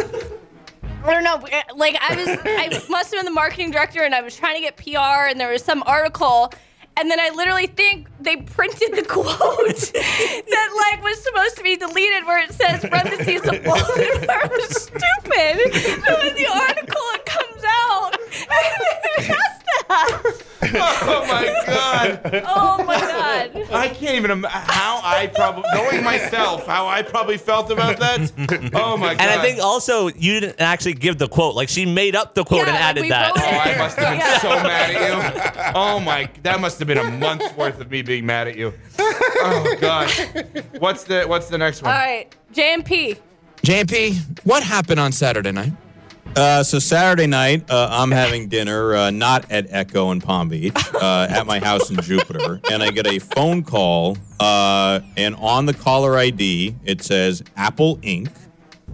I 1.04 1.14
don't 1.14 1.24
know. 1.24 1.36
Uh, 1.36 1.62
like 1.76 1.96
I 2.00 2.14
was, 2.14 2.28
I 2.44 2.82
must 2.90 3.12
have 3.12 3.18
been 3.18 3.24
the 3.24 3.30
marketing 3.30 3.70
director, 3.70 4.02
and 4.02 4.14
I 4.14 4.20
was 4.20 4.36
trying 4.36 4.56
to 4.56 4.60
get 4.60 4.76
PR, 4.76 5.28
and 5.28 5.40
there 5.40 5.50
was 5.50 5.62
some 5.62 5.82
article, 5.86 6.52
and 6.96 7.10
then 7.10 7.18
I 7.18 7.30
literally 7.30 7.66
think 7.66 8.08
they 8.20 8.36
printed 8.36 8.92
the 8.94 9.02
quote 9.02 9.28
that 9.36 10.92
like 10.92 11.02
was 11.02 11.22
supposed 11.22 11.56
to 11.56 11.62
be 11.62 11.76
deleted, 11.76 12.26
where 12.26 12.42
it 12.42 12.52
says 12.52 12.80
parentheses 12.80 13.42
the 13.42 13.60
bulletin 13.64 14.26
part 14.28 14.50
was 14.50 14.82
stupid. 14.82 15.72
So 16.04 16.20
in 16.26 16.34
the 16.34 16.46
article, 16.52 17.02
it 17.14 17.26
comes 17.26 17.64
out. 17.64 18.10
it 18.20 19.24
has 19.24 19.62
that. 19.88 20.42
Oh 21.02 21.24
my 21.26 21.62
god. 21.66 22.20
Oh 22.46 22.84
my 22.84 22.98
god. 23.00 23.66
I 23.72 23.88
can't 23.88 24.16
even 24.16 24.30
imagine 24.30 24.50
how 24.60 25.00
I 25.02 25.26
probably, 25.28 25.64
knowing 25.72 26.04
myself, 26.04 26.66
how 26.66 26.86
I 26.86 27.02
probably 27.02 27.38
felt 27.38 27.70
about 27.70 27.98
that. 27.98 28.30
Oh 28.74 28.96
my 28.96 29.14
god. 29.14 29.22
And 29.22 29.30
I 29.30 29.42
think 29.42 29.58
also 29.60 30.08
you 30.08 30.40
didn't 30.40 30.60
actually 30.60 30.94
give 30.94 31.18
the 31.18 31.28
quote. 31.28 31.54
Like 31.54 31.68
she 31.68 31.86
made 31.86 32.14
up 32.14 32.34
the 32.34 32.44
quote 32.44 32.66
Yeah, 32.66 32.68
and 32.68 32.74
like, 32.74 32.82
added 32.84 33.02
we 33.02 33.08
that. 33.08 33.28
wrote 33.36 33.44
it. 33.44 33.52
Oh, 33.52 33.58
I 33.58 33.78
must 33.78 33.96
have 33.98 34.08
been 34.10 34.18
Yeah. 34.20 34.38
so 34.38 34.48
mad 34.50 34.94
at 34.94 35.64
you. 35.66 35.72
Oh 35.74 36.00
my, 36.00 36.28
that 36.42 36.60
must 36.60 36.78
have 36.78 36.88
been 36.88 36.98
a 36.98 37.10
month's 37.10 37.54
worth 37.56 37.80
of 37.80 37.90
me 37.90 38.02
being 38.02 38.26
mad 38.26 38.48
at 38.48 38.56
you. 38.56 38.74
Oh 38.98 39.76
god. 39.80 40.10
What's 40.78 41.04
the 41.04 41.24
What's 41.24 41.48
the 41.48 41.58
next 41.58 41.82
All 41.82 41.88
one? 41.90 41.96
right, 41.98 42.34
JMP. 42.52 43.18
JMP, 43.62 44.44
what 44.44 44.62
happened 44.62 45.00
on 45.00 45.12
Saturday 45.12 45.52
night? 45.52 45.72
Uh, 46.36 46.62
so 46.62 46.78
Saturday 46.78 47.26
night, 47.26 47.68
uh, 47.70 47.88
I'm 47.90 48.12
having 48.12 48.48
dinner, 48.48 48.94
uh, 48.94 49.10
not 49.10 49.50
at 49.50 49.66
Echo 49.70 50.12
in 50.12 50.20
Palm 50.20 50.48
Beach, 50.48 50.72
uh, 50.94 51.26
at 51.28 51.44
my 51.44 51.58
house 51.58 51.90
in 51.90 52.00
Jupiter, 52.00 52.60
and 52.70 52.82
I 52.82 52.90
get 52.90 53.06
a 53.06 53.18
phone 53.18 53.64
call, 53.64 54.16
uh, 54.38 55.00
and 55.16 55.34
on 55.36 55.66
the 55.66 55.74
caller 55.74 56.16
ID 56.16 56.76
it 56.84 57.02
says 57.02 57.42
Apple 57.56 57.96
Inc. 57.98 58.30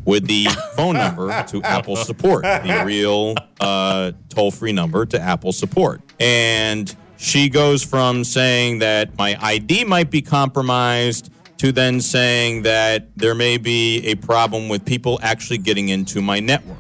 with 0.06 0.26
the 0.26 0.46
phone 0.76 0.94
number 0.94 1.42
to 1.48 1.62
Apple 1.62 1.96
support, 1.96 2.42
the 2.42 2.82
real 2.86 3.34
uh, 3.60 4.12
toll-free 4.30 4.72
number 4.72 5.04
to 5.04 5.20
Apple 5.20 5.52
support, 5.52 6.00
and 6.18 6.96
she 7.18 7.50
goes 7.50 7.82
from 7.82 8.24
saying 8.24 8.78
that 8.78 9.16
my 9.18 9.36
ID 9.40 9.84
might 9.84 10.10
be 10.10 10.22
compromised 10.22 11.30
to 11.58 11.70
then 11.70 12.00
saying 12.00 12.62
that 12.62 13.08
there 13.16 13.34
may 13.34 13.58
be 13.58 14.06
a 14.06 14.14
problem 14.14 14.68
with 14.68 14.84
people 14.84 15.18
actually 15.22 15.58
getting 15.58 15.90
into 15.90 16.20
my 16.20 16.40
network. 16.40 16.78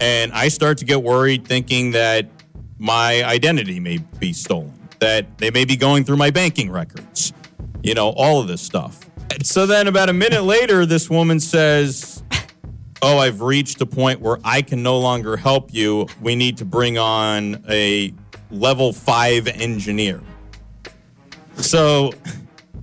And 0.00 0.32
I 0.32 0.48
start 0.48 0.78
to 0.78 0.84
get 0.84 1.02
worried 1.02 1.46
thinking 1.46 1.92
that 1.92 2.28
my 2.78 3.24
identity 3.24 3.80
may 3.80 3.98
be 4.18 4.32
stolen, 4.32 4.72
that 5.00 5.38
they 5.38 5.50
may 5.50 5.64
be 5.64 5.76
going 5.76 6.04
through 6.04 6.16
my 6.16 6.30
banking 6.30 6.70
records, 6.70 7.32
you 7.82 7.94
know, 7.94 8.10
all 8.10 8.40
of 8.40 8.48
this 8.48 8.62
stuff. 8.62 9.00
So 9.42 9.66
then 9.66 9.86
about 9.86 10.08
a 10.08 10.12
minute 10.12 10.42
later, 10.42 10.86
this 10.86 11.10
woman 11.10 11.40
says, 11.40 12.22
Oh, 13.00 13.18
I've 13.18 13.40
reached 13.40 13.80
a 13.80 13.86
point 13.86 14.20
where 14.20 14.38
I 14.42 14.62
can 14.62 14.82
no 14.82 14.98
longer 14.98 15.36
help 15.36 15.72
you. 15.72 16.08
We 16.20 16.34
need 16.34 16.56
to 16.58 16.64
bring 16.64 16.98
on 16.98 17.64
a 17.68 18.12
level 18.50 18.92
five 18.92 19.46
engineer. 19.46 20.20
So 21.56 22.12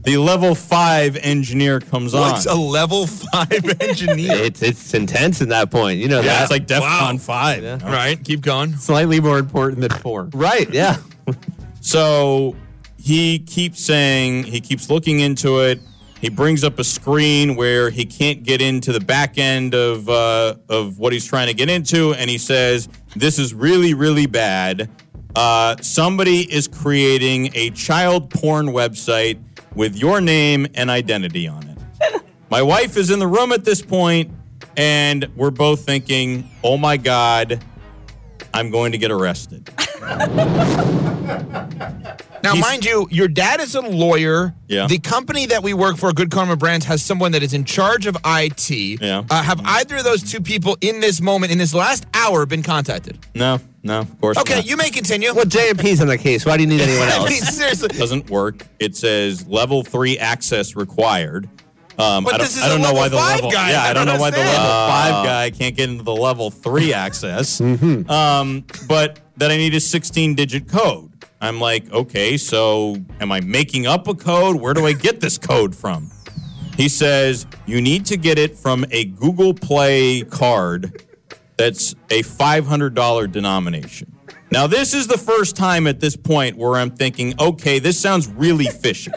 the 0.05 0.17
level 0.17 0.55
five 0.55 1.17
engineer 1.17 1.79
comes 1.79 2.13
What's 2.13 2.47
on. 2.47 2.57
a 2.57 2.61
level 2.61 3.07
five 3.07 3.51
engineer? 3.81 4.31
It's 4.35 4.61
it's 4.61 4.93
intense 4.93 5.41
at 5.41 5.49
that 5.49 5.71
point. 5.71 5.99
You 5.99 6.07
know 6.07 6.17
Yeah, 6.21 6.27
that. 6.33 6.41
it's 6.43 6.51
like 6.51 6.67
DEFCON 6.67 7.19
5. 7.19 7.83
All 7.83 7.91
right, 7.91 8.23
keep 8.23 8.41
going. 8.41 8.75
Slightly 8.77 9.19
more 9.19 9.37
important 9.39 9.81
than 9.81 9.91
four. 9.91 10.29
Right. 10.33 10.69
Yeah. 10.71 10.97
So 11.81 12.55
he 12.97 13.37
keeps 13.39 13.79
saying, 13.79 14.45
he 14.45 14.59
keeps 14.59 14.89
looking 14.89 15.19
into 15.19 15.59
it, 15.59 15.79
he 16.19 16.29
brings 16.29 16.63
up 16.63 16.79
a 16.79 16.83
screen 16.83 17.55
where 17.55 17.91
he 17.91 18.05
can't 18.05 18.41
get 18.41 18.59
into 18.61 18.91
the 18.91 18.99
back 18.99 19.37
end 19.37 19.75
of 19.75 20.09
uh, 20.09 20.55
of 20.69 20.97
what 20.97 21.13
he's 21.13 21.25
trying 21.25 21.45
to 21.47 21.53
get 21.53 21.69
into, 21.69 22.13
and 22.15 22.27
he 22.27 22.39
says, 22.39 22.89
"This 23.15 23.37
is 23.37 23.53
really, 23.53 23.93
really 23.93 24.25
bad. 24.25 24.89
Uh, 25.35 25.75
somebody 25.81 26.51
is 26.51 26.67
creating 26.67 27.51
a 27.53 27.69
child 27.71 28.31
porn 28.31 28.67
website 28.69 29.37
with 29.75 29.95
your 29.95 30.21
name 30.21 30.67
and 30.73 30.89
identity 30.89 31.47
on 31.47 31.63
it." 31.67 32.23
My 32.49 32.61
wife 32.61 32.97
is 32.97 33.11
in 33.11 33.19
the 33.19 33.27
room 33.27 33.51
at 33.51 33.65
this 33.65 33.81
point, 33.81 34.31
and 34.77 35.27
we're 35.35 35.51
both 35.51 35.85
thinking, 35.85 36.49
"Oh 36.63 36.77
my 36.77 36.97
god, 36.97 37.63
I'm 38.53 38.71
going 38.71 38.91
to 38.93 38.97
get 38.97 39.11
arrested." 39.11 39.69
Now, 42.45 42.55
mind 42.55 42.85
you, 42.85 43.07
your 43.11 43.27
dad 43.27 43.59
is 43.59 43.75
a 43.75 43.81
lawyer. 43.81 44.53
Yeah. 44.67 44.87
The 44.87 44.99
company 44.99 45.45
that 45.47 45.63
we 45.63 45.73
work 45.73 45.97
for, 45.97 46.11
Good 46.13 46.31
Karma 46.31 46.55
Brands, 46.55 46.85
has 46.85 47.01
someone 47.03 47.31
that 47.33 47.43
is 47.43 47.53
in 47.53 47.65
charge 47.65 48.05
of 48.05 48.15
IT. 48.25 48.69
Yeah. 48.69 49.23
Uh, 49.29 49.41
have 49.43 49.59
either 49.65 49.97
of 49.97 50.03
those 50.03 50.23
two 50.23 50.39
people 50.41 50.77
in 50.81 50.99
this 50.99 51.21
moment, 51.21 51.51
in 51.51 51.57
this 51.57 51.73
last 51.73 52.05
hour, 52.13 52.45
been 52.45 52.63
contacted? 52.63 53.19
No, 53.35 53.59
no, 53.83 53.99
of 54.01 54.21
course 54.21 54.37
Okay, 54.37 54.55
not. 54.55 54.65
you 54.65 54.77
may 54.77 54.89
continue. 54.89 55.33
Well, 55.33 55.45
JMP's 55.45 56.01
on 56.01 56.07
the 56.07 56.17
case. 56.17 56.45
Why 56.45 56.57
do 56.57 56.63
you 56.63 56.69
need 56.69 56.81
anyone 56.89 57.07
I 57.09 57.19
mean, 57.29 57.43
else? 57.43 57.55
seriously. 57.57 57.89
doesn't 57.89 58.29
work. 58.29 58.65
It 58.79 58.95
says 58.95 59.47
level 59.47 59.83
three 59.83 60.17
access 60.17 60.75
required. 60.75 61.49
Um, 61.97 62.25
But 62.25 62.33
I 62.33 62.37
don't, 62.39 62.45
this 62.47 62.57
is 62.57 62.63
I 62.63 62.67
don't 62.67 62.81
a 62.81 62.83
know 62.83 62.93
why 62.93 63.07
the 63.07 63.15
five 63.17 63.35
level. 63.35 63.51
guy. 63.51 63.71
Yeah, 63.71 63.83
I 63.83 63.89
I 63.91 63.93
don't 63.93 64.05
don't 64.05 64.15
know 64.17 64.21
why 64.21 64.29
the 64.31 64.37
understand. 64.39 64.63
level 64.63 64.87
five 64.89 65.13
Ah. 65.13 65.23
guy 65.23 65.49
can't 65.51 65.75
get 65.77 65.89
into 65.89 66.03
the 66.03 66.15
level 66.15 66.51
three 66.51 66.93
access. 66.93 67.61
Mm-hmm. 67.61 68.09
um, 68.11 68.65
but 68.89 69.19
that 69.37 69.49
I 69.51 69.55
need 69.57 69.73
a 69.73 69.77
16-digit 69.77 70.67
code. 70.67 71.11
I'm 71.41 71.59
like, 71.59 71.91
okay, 71.91 72.37
so 72.37 72.95
am 73.19 73.31
I 73.31 73.41
making 73.41 73.87
up 73.87 74.07
a 74.07 74.15
code? 74.15 74.55
Where 74.57 74.73
do 74.73 74.85
I 74.85 74.93
get 74.93 75.19
this 75.19 75.37
code 75.37 75.75
from? 75.75 76.09
He 76.77 76.89
says 76.89 77.45
you 77.65 77.81
need 77.81 78.05
to 78.07 78.17
get 78.17 78.37
it 78.37 78.57
from 78.57 78.85
a 78.91 79.05
Google 79.05 79.53
Play 79.53 80.23
card 80.23 81.03
that's 81.57 81.93
a 82.09 82.21
$500 82.23 83.31
denomination. 83.31 84.11
Now, 84.51 84.67
this 84.67 84.93
is 84.93 85.07
the 85.07 85.17
first 85.17 85.55
time 85.55 85.87
at 85.87 85.99
this 85.99 86.15
point 86.15 86.57
where 86.57 86.75
I'm 86.75 86.91
thinking, 86.91 87.33
okay, 87.39 87.79
this 87.79 87.99
sounds 87.99 88.27
really 88.27 88.65
fishy. 88.65 89.11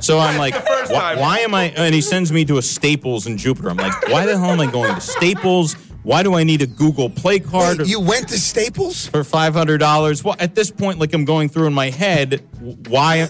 So 0.00 0.18
I'm 0.18 0.36
like, 0.36 0.54
why, 0.90 1.16
why 1.16 1.38
am 1.38 1.54
I? 1.54 1.64
And 1.76 1.94
he 1.94 2.00
sends 2.00 2.30
me 2.30 2.44
to 2.46 2.58
a 2.58 2.62
Staples 2.62 3.26
in 3.26 3.38
Jupiter. 3.38 3.70
I'm 3.70 3.76
like, 3.76 4.08
why 4.08 4.26
the 4.26 4.38
hell 4.38 4.50
am 4.50 4.60
I 4.60 4.70
going 4.70 4.94
to 4.94 5.00
Staples? 5.00 5.76
Why 6.04 6.22
do 6.22 6.34
I 6.34 6.44
need 6.44 6.60
a 6.60 6.66
Google 6.66 7.08
Play 7.08 7.40
card 7.40 7.78
Wait, 7.78 7.88
you 7.88 7.98
went 7.98 8.28
to 8.28 8.38
Staples? 8.38 9.06
for 9.08 9.24
five 9.24 9.54
hundred 9.54 9.78
dollars? 9.78 10.22
Well, 10.22 10.36
at 10.38 10.54
this 10.54 10.70
point, 10.70 10.98
like 10.98 11.14
I'm 11.14 11.24
going 11.24 11.48
through 11.48 11.66
in 11.66 11.72
my 11.72 11.90
head, 11.90 12.46
why? 12.88 13.28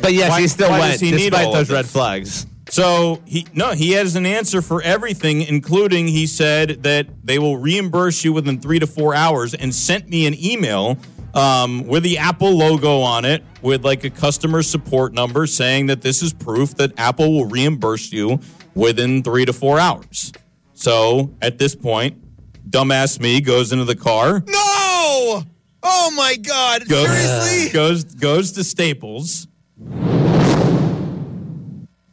But 0.00 0.14
yes, 0.14 0.30
Why- 0.30 0.40
he 0.40 0.48
still 0.48 0.70
why 0.70 0.80
went 0.80 0.92
does 0.92 1.00
he 1.00 1.10
despite 1.10 1.46
all 1.46 1.52
those 1.52 1.70
red 1.70 1.86
flags. 1.86 2.46
So 2.70 3.22
he 3.26 3.46
no, 3.54 3.72
he 3.72 3.92
has 3.92 4.16
an 4.16 4.24
answer 4.26 4.62
for 4.62 4.82
everything, 4.82 5.42
including 5.42 6.08
he 6.08 6.26
said 6.26 6.82
that 6.82 7.06
they 7.24 7.38
will 7.38 7.58
reimburse 7.58 8.24
you 8.24 8.32
within 8.32 8.58
three 8.58 8.78
to 8.78 8.86
four 8.86 9.14
hours, 9.14 9.54
and 9.54 9.74
sent 9.74 10.08
me 10.08 10.26
an 10.26 10.34
email 10.42 10.98
um, 11.34 11.86
with 11.86 12.02
the 12.02 12.18
Apple 12.18 12.56
logo 12.56 13.00
on 13.00 13.26
it, 13.26 13.42
with 13.60 13.84
like 13.84 14.04
a 14.04 14.10
customer 14.10 14.62
support 14.62 15.12
number 15.12 15.46
saying 15.46 15.86
that 15.86 16.00
this 16.00 16.22
is 16.22 16.32
proof 16.32 16.74
that 16.76 16.98
Apple 16.98 17.32
will 17.32 17.46
reimburse 17.46 18.12
you 18.12 18.40
within 18.74 19.22
three 19.22 19.44
to 19.44 19.52
four 19.52 19.78
hours. 19.78 20.32
So 20.78 21.34
at 21.42 21.58
this 21.58 21.74
point, 21.74 22.22
dumbass 22.70 23.18
me 23.18 23.40
goes 23.40 23.72
into 23.72 23.84
the 23.84 23.96
car, 23.96 24.44
No! 24.46 25.42
Oh 25.82 26.12
my 26.16 26.36
God! 26.36 26.88
goes, 26.88 27.08
Seriously? 27.08 27.72
goes 27.72 28.04
goes 28.04 28.52
to 28.52 28.62
Staples. 28.62 29.48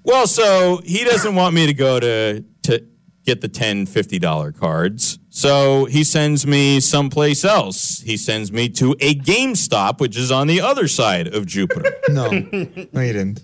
Well, 0.03 0.25
so 0.25 0.81
he 0.83 1.03
doesn't 1.03 1.35
want 1.35 1.53
me 1.53 1.67
to 1.67 1.75
go 1.75 1.99
to 1.99 2.43
to 2.63 2.87
get 3.23 3.41
the 3.41 3.47
10 3.47 3.85
$50 3.85 4.57
cards. 4.57 5.19
So 5.29 5.85
he 5.85 6.03
sends 6.03 6.47
me 6.47 6.79
someplace 6.79 7.45
else. 7.45 7.99
He 8.01 8.17
sends 8.17 8.51
me 8.51 8.69
to 8.69 8.95
a 8.99 9.13
GameStop, 9.13 9.99
which 9.99 10.17
is 10.17 10.31
on 10.31 10.47
the 10.47 10.61
other 10.61 10.87
side 10.87 11.27
of 11.27 11.45
Jupiter. 11.45 11.91
No, 12.09 12.29
no, 12.29 13.01
you 13.01 13.13
didn't. 13.13 13.41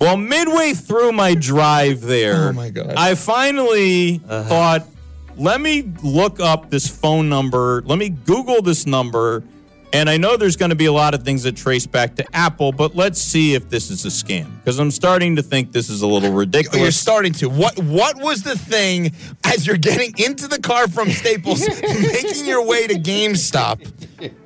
Well, 0.00 0.16
midway 0.16 0.72
through 0.72 1.12
my 1.12 1.34
drive 1.34 2.00
there, 2.00 2.48
Oh, 2.48 2.52
my 2.52 2.70
God. 2.70 2.94
I 2.96 3.14
finally 3.14 4.22
uh-huh. 4.26 4.48
thought, 4.48 4.86
let 5.36 5.60
me 5.60 5.92
look 6.02 6.40
up 6.40 6.70
this 6.70 6.88
phone 6.88 7.28
number. 7.28 7.82
Let 7.84 7.98
me 7.98 8.08
Google 8.08 8.62
this 8.62 8.86
number. 8.86 9.42
And 9.92 10.08
I 10.08 10.18
know 10.18 10.36
there's 10.36 10.54
going 10.56 10.70
to 10.70 10.76
be 10.76 10.86
a 10.86 10.92
lot 10.92 11.14
of 11.14 11.24
things 11.24 11.42
that 11.42 11.56
trace 11.56 11.84
back 11.84 12.14
to 12.16 12.36
Apple, 12.36 12.70
but 12.70 12.94
let's 12.94 13.20
see 13.20 13.54
if 13.54 13.68
this 13.68 13.90
is 13.90 14.04
a 14.04 14.08
scam 14.08 14.48
because 14.58 14.78
I'm 14.78 14.90
starting 14.92 15.34
to 15.36 15.42
think 15.42 15.72
this 15.72 15.90
is 15.90 16.02
a 16.02 16.06
little 16.06 16.32
ridiculous. 16.32 16.80
You're 16.80 16.90
starting 16.92 17.32
to. 17.34 17.48
What 17.48 17.76
What 17.82 18.16
was 18.20 18.42
the 18.44 18.56
thing 18.56 19.12
as 19.44 19.66
you're 19.66 19.76
getting 19.76 20.14
into 20.16 20.46
the 20.46 20.60
car 20.60 20.86
from 20.86 21.10
Staples, 21.10 21.66
making 21.82 22.46
your 22.46 22.64
way 22.64 22.86
to 22.86 22.94
GameStop? 22.94 23.84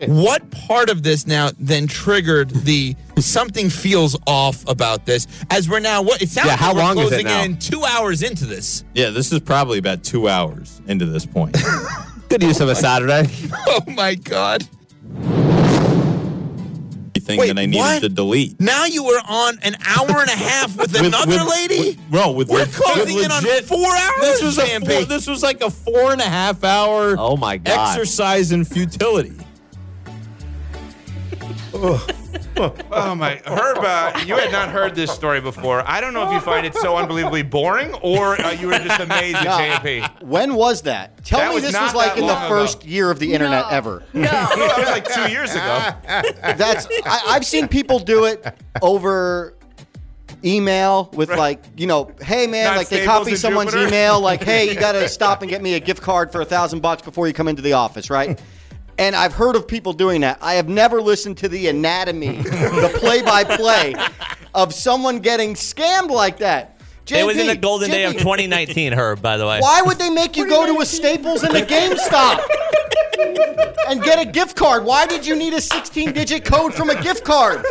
What 0.08 0.50
part 0.50 0.88
of 0.88 1.02
this 1.02 1.26
now 1.26 1.50
then 1.58 1.88
triggered 1.88 2.48
the 2.50 2.96
something 3.18 3.68
feels 3.68 4.16
off 4.26 4.66
about 4.66 5.04
this? 5.04 5.26
As 5.50 5.68
we're 5.68 5.80
now, 5.80 6.00
what 6.00 6.22
it 6.22 6.30
sounds 6.30 6.46
Yeah, 6.46 6.52
like 6.52 6.60
how 6.60 6.74
we're 6.74 6.80
long 6.80 6.98
is 6.98 7.06
it 7.06 7.08
closing 7.10 7.26
now? 7.26 7.42
in 7.44 7.58
two 7.58 7.84
hours 7.84 8.22
into 8.22 8.46
this. 8.46 8.84
yeah, 8.94 9.10
this 9.10 9.30
is 9.30 9.40
probably 9.40 9.78
about 9.78 10.02
two 10.04 10.26
hours 10.28 10.80
into 10.86 11.04
this 11.06 11.26
point. 11.26 11.54
Good 12.30 12.42
use 12.42 12.60
of 12.60 12.68
a 12.70 12.74
Saturday. 12.74 13.28
Oh 13.66 13.82
my 13.88 14.14
God! 14.14 14.66
Thing 17.20 17.38
Wait, 17.40 17.46
that 17.48 17.58
I 17.58 17.64
needed 17.64 17.78
what? 17.78 18.02
to 18.02 18.08
delete. 18.10 18.60
Now 18.60 18.84
you 18.84 19.02
were 19.02 19.20
on 19.26 19.58
an 19.62 19.76
hour 19.86 20.10
and 20.20 20.28
a 20.28 20.36
half 20.36 20.76
with, 20.76 20.92
With- 21.00 21.06
another 21.06 21.38
with- 21.42 21.48
lady. 21.50 21.78
with- 21.78 21.98
no, 22.10 22.32
with 22.32 22.48
we're 22.50 22.58
leg- 22.58 22.72
closing 22.72 23.16
with 23.16 23.24
in 23.24 23.30
on 23.32 23.42
four 23.62 23.90
hours. 23.96 24.20
This 24.20 24.42
was 24.42 24.58
a 24.58 24.80
four, 24.80 25.04
this 25.06 25.26
was 25.26 25.42
like 25.42 25.62
a 25.62 25.70
four 25.70 26.12
and 26.12 26.20
a 26.20 26.24
half 26.28 26.62
hour 26.64 27.16
Oh 27.18 27.36
my 27.38 27.56
God. 27.56 27.90
exercise 27.96 28.52
in 28.52 28.64
futility. 28.64 29.32
Oh 31.76 32.06
my, 32.56 33.40
Herb, 33.46 33.78
uh, 33.78 34.20
you 34.26 34.36
had 34.36 34.52
not 34.52 34.68
heard 34.70 34.94
this 34.94 35.10
story 35.10 35.40
before. 35.40 35.82
I 35.86 36.00
don't 36.00 36.14
know 36.14 36.26
if 36.26 36.32
you 36.32 36.40
find 36.40 36.64
it 36.66 36.74
so 36.74 36.96
unbelievably 36.96 37.42
boring 37.42 37.92
or 37.94 38.40
uh, 38.40 38.52
you 38.52 38.68
were 38.68 38.78
just 38.78 39.00
amazed 39.00 39.44
No. 39.44 39.50
at 39.58 39.82
JP. 39.82 40.22
When 40.22 40.54
was 40.54 40.82
that? 40.82 41.24
Tell 41.24 41.40
That 41.40 41.48
me 41.50 41.54
was 41.56 41.64
this 41.64 41.72
not 41.72 41.82
was 41.84 41.94
like 41.94 42.14
that 42.14 42.18
in 42.20 42.26
the 42.26 42.32
long 42.32 42.48
first 42.48 42.84
year 42.84 43.10
of 43.10 43.18
the 43.18 43.32
internet 43.32 43.66
ever. 43.70 44.02
No. 44.12 44.22
That 44.30 44.78
was 44.78 44.88
like 44.88 45.08
two 45.12 45.30
years 45.32 45.52
ago. 45.52 45.92
That's 46.56 46.86
I, 47.04 47.22
I've 47.28 47.44
seen 47.46 47.68
people 47.68 47.98
do 47.98 48.24
it 48.24 48.44
over 48.82 49.54
email 50.44 51.10
with 51.14 51.30
like 51.30 51.62
you 51.76 51.86
know, 51.86 52.12
hey 52.20 52.46
man, 52.46 52.64
Not 52.64 52.76
like 52.76 52.88
they 52.88 52.96
Staples 53.02 53.18
copy 53.18 53.30
and 53.32 53.40
someone's 53.40 53.70
Jupiter? 53.72 53.88
email, 53.88 54.20
like 54.20 54.42
hey, 54.42 54.68
you 54.68 54.74
got 54.78 54.92
to 54.92 55.08
stop 55.18 55.42
and 55.42 55.50
get 55.50 55.62
me 55.62 55.74
a 55.74 55.80
gift 55.80 56.02
card 56.02 56.30
for 56.30 56.40
a 56.40 56.44
thousand 56.44 56.80
bucks 56.80 57.02
before 57.02 57.26
you 57.26 57.32
come 57.34 57.48
into 57.48 57.62
the 57.62 57.72
office, 57.74 58.10
right? 58.10 58.40
And 58.98 59.16
I've 59.16 59.32
heard 59.32 59.56
of 59.56 59.66
people 59.66 59.92
doing 59.92 60.20
that. 60.20 60.38
I 60.40 60.54
have 60.54 60.68
never 60.68 61.02
listened 61.02 61.38
to 61.38 61.48
the 61.48 61.68
anatomy, 61.68 62.36
the 62.42 62.94
play-by-play 62.98 63.94
of 64.54 64.72
someone 64.72 65.18
getting 65.18 65.54
scammed 65.54 66.10
like 66.10 66.38
that. 66.38 66.78
it 67.10 67.26
was 67.26 67.36
in 67.36 67.46
the 67.46 67.54
JP, 67.54 67.60
golden 67.60 67.90
day 67.90 68.04
of 68.04 68.12
2019, 68.14 68.92
Herb, 68.92 69.20
by 69.20 69.36
the 69.36 69.46
way. 69.46 69.60
Why 69.60 69.82
would 69.82 69.98
they 69.98 70.10
make 70.10 70.36
you 70.36 70.48
go 70.48 70.64
to 70.66 70.80
a 70.80 70.86
Staples 70.86 71.42
and 71.42 71.56
a 71.56 71.62
GameStop 71.62 72.40
and 73.88 74.02
get 74.02 74.20
a 74.20 74.30
gift 74.30 74.56
card? 74.56 74.84
Why 74.84 75.06
did 75.06 75.26
you 75.26 75.34
need 75.34 75.54
a 75.54 75.58
16-digit 75.58 76.44
code 76.44 76.72
from 76.72 76.90
a 76.90 77.02
gift 77.02 77.24
card? 77.24 77.64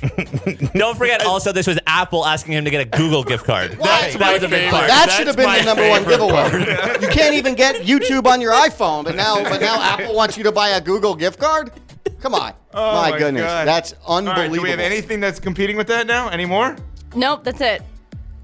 Don't 0.74 0.96
forget 0.96 1.22
also 1.24 1.52
this 1.52 1.66
was 1.66 1.78
Apple 1.86 2.24
asking 2.24 2.54
him 2.54 2.64
to 2.64 2.70
get 2.70 2.80
a 2.80 2.84
Google 2.96 3.22
gift 3.22 3.44
card. 3.44 3.72
That's 3.72 4.16
that 4.16 4.32
was 4.34 4.42
a 4.42 4.48
big 4.48 4.70
part. 4.70 4.86
That 4.86 5.10
should 5.10 5.26
have 5.26 5.36
been 5.36 5.52
the 5.52 5.62
number 5.64 5.88
one 5.88 6.04
giveaway. 6.04 6.32
part. 6.76 7.02
You 7.02 7.08
can't 7.08 7.34
even 7.34 7.54
get 7.54 7.76
YouTube 7.82 8.26
on 8.26 8.40
your 8.40 8.52
iPhone, 8.52 9.04
but 9.04 9.14
now, 9.14 9.42
but 9.44 9.60
now 9.60 9.80
Apple 9.80 10.14
wants 10.14 10.36
you 10.36 10.44
to 10.44 10.52
buy 10.52 10.70
a 10.70 10.80
Google 10.80 11.14
gift 11.14 11.38
card. 11.38 11.72
Come 12.20 12.34
on, 12.34 12.52
Oh 12.72 13.00
my, 13.00 13.18
goodness, 13.18 13.42
God. 13.44 13.66
that's 13.66 13.94
All 14.04 14.20
right, 14.22 14.28
unbelievable. 14.28 14.56
do 14.56 14.62
we 14.62 14.70
have 14.70 14.80
anything 14.80 15.20
that's 15.20 15.40
competing 15.40 15.76
with 15.76 15.86
that 15.88 16.06
now 16.06 16.28
anymore? 16.30 16.76
Nope, 17.14 17.44
that's 17.44 17.60
it. 17.60 17.82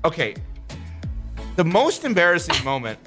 Okay. 0.04 0.34
The 1.56 1.64
most 1.64 2.04
embarrassing 2.04 2.62
moment. 2.64 2.98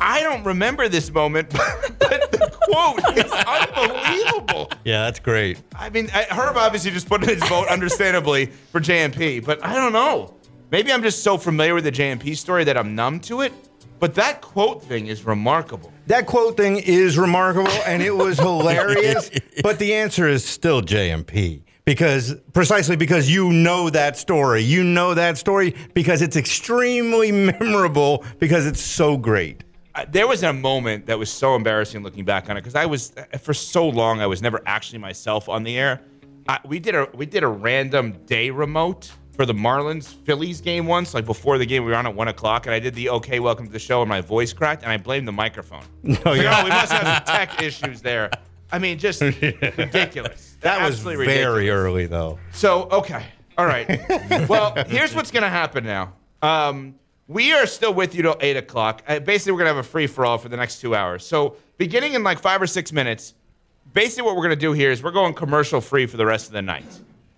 I 0.00 0.22
don't 0.22 0.44
remember 0.44 0.88
this 0.88 1.12
moment, 1.12 1.50
but 1.98 2.32
the 2.32 2.50
quote 2.62 3.16
is 3.16 3.30
unbelievable. 3.32 4.70
Yeah, 4.84 5.04
that's 5.04 5.18
great. 5.20 5.60
I 5.74 5.90
mean, 5.90 6.08
I- 6.14 6.26
Herb 6.30 6.56
obviously 6.56 6.90
just 6.90 7.08
put 7.08 7.22
in 7.22 7.28
his 7.28 7.42
vote, 7.48 7.68
understandably, 7.68 8.46
for 8.46 8.80
JMP, 8.80 9.44
but 9.44 9.64
I 9.64 9.74
don't 9.74 9.92
know. 9.92 10.34
Maybe 10.70 10.92
I'm 10.92 11.02
just 11.02 11.22
so 11.22 11.38
familiar 11.38 11.74
with 11.74 11.84
the 11.84 11.92
JMP 11.92 12.36
story 12.36 12.64
that 12.64 12.76
I'm 12.76 12.94
numb 12.94 13.20
to 13.20 13.40
it. 13.40 13.52
But 14.00 14.14
that 14.14 14.40
quote 14.42 14.84
thing 14.84 15.08
is 15.08 15.24
remarkable. 15.24 15.92
That 16.06 16.26
quote 16.26 16.56
thing 16.56 16.76
is 16.76 17.18
remarkable 17.18 17.72
and 17.84 18.00
it 18.02 18.14
was 18.16 18.38
hilarious, 18.38 19.30
but 19.62 19.78
the 19.80 19.94
answer 19.94 20.28
is 20.28 20.44
still 20.44 20.82
JMP. 20.82 21.62
Because 21.84 22.36
precisely 22.52 22.96
because 22.96 23.30
you 23.30 23.50
know 23.50 23.88
that 23.90 24.16
story. 24.18 24.60
You 24.62 24.84
know 24.84 25.14
that 25.14 25.38
story 25.38 25.74
because 25.94 26.20
it's 26.22 26.36
extremely 26.36 27.32
memorable 27.60 28.24
because 28.38 28.66
it's 28.66 28.80
so 28.80 29.16
great. 29.16 29.64
There 30.04 30.26
was 30.26 30.42
a 30.42 30.52
moment 30.52 31.06
that 31.06 31.18
was 31.18 31.30
so 31.32 31.54
embarrassing 31.54 32.02
looking 32.02 32.24
back 32.24 32.48
on 32.50 32.56
it 32.56 32.60
because 32.60 32.74
I 32.74 32.86
was 32.86 33.12
for 33.40 33.54
so 33.54 33.88
long 33.88 34.20
I 34.20 34.26
was 34.26 34.42
never 34.42 34.60
actually 34.66 34.98
myself 34.98 35.48
on 35.48 35.62
the 35.62 35.78
air. 35.78 36.00
I, 36.48 36.58
we 36.64 36.78
did 36.78 36.94
a 36.94 37.08
we 37.14 37.26
did 37.26 37.42
a 37.42 37.48
random 37.48 38.12
day 38.26 38.50
remote 38.50 39.10
for 39.32 39.44
the 39.46 39.52
Marlins 39.52 40.14
Phillies 40.24 40.60
game 40.60 40.86
once, 40.86 41.14
like 41.14 41.24
before 41.26 41.58
the 41.58 41.66
game. 41.66 41.84
We 41.84 41.90
were 41.90 41.96
on 41.96 42.06
at 42.06 42.14
one 42.14 42.28
o'clock, 42.28 42.66
and 42.66 42.74
I 42.74 42.80
did 42.80 42.94
the 42.94 43.10
"Okay, 43.10 43.38
welcome 43.38 43.66
to 43.66 43.72
the 43.72 43.78
show," 43.78 44.00
and 44.02 44.08
my 44.08 44.20
voice 44.20 44.52
cracked, 44.52 44.82
and 44.82 44.90
I 44.90 44.96
blamed 44.96 45.28
the 45.28 45.32
microphone. 45.32 45.82
Oh, 46.04 46.08
Like, 46.08 46.24
oh, 46.26 46.64
we 46.64 46.70
must 46.70 46.92
have 46.92 47.24
some 47.26 47.36
tech 47.36 47.62
issues 47.62 48.00
there. 48.00 48.30
I 48.72 48.78
mean, 48.78 48.98
just 48.98 49.20
ridiculous. 49.22 50.56
That 50.60 50.84
was 50.84 51.00
very 51.00 51.16
ridiculous. 51.18 51.68
early, 51.70 52.06
though. 52.06 52.38
So, 52.52 52.88
okay. 52.90 53.24
All 53.56 53.66
right. 53.66 53.88
well, 54.48 54.74
here's 54.86 55.14
what's 55.14 55.30
going 55.30 55.42
to 55.42 55.48
happen 55.48 55.84
now. 55.84 56.12
Um, 56.42 56.94
we 57.28 57.52
are 57.52 57.66
still 57.66 57.92
with 57.92 58.14
you 58.14 58.22
till 58.22 58.36
8 58.40 58.56
o'clock. 58.56 59.02
Uh, 59.06 59.20
basically, 59.20 59.52
we're 59.52 59.58
going 59.58 59.70
to 59.70 59.76
have 59.76 59.84
a 59.84 59.88
free 59.88 60.06
for 60.06 60.24
all 60.24 60.38
for 60.38 60.48
the 60.48 60.56
next 60.56 60.80
two 60.80 60.94
hours. 60.94 61.24
So, 61.24 61.56
beginning 61.76 62.14
in 62.14 62.24
like 62.24 62.40
five 62.40 62.60
or 62.60 62.66
six 62.66 62.90
minutes, 62.90 63.34
basically, 63.92 64.24
what 64.24 64.34
we're 64.34 64.42
going 64.42 64.56
to 64.56 64.60
do 64.60 64.72
here 64.72 64.90
is 64.90 65.02
we're 65.02 65.10
going 65.10 65.34
commercial 65.34 65.82
free 65.82 66.06
for 66.06 66.16
the 66.16 66.26
rest 66.26 66.46
of 66.46 66.52
the 66.54 66.62
night. 66.62 66.86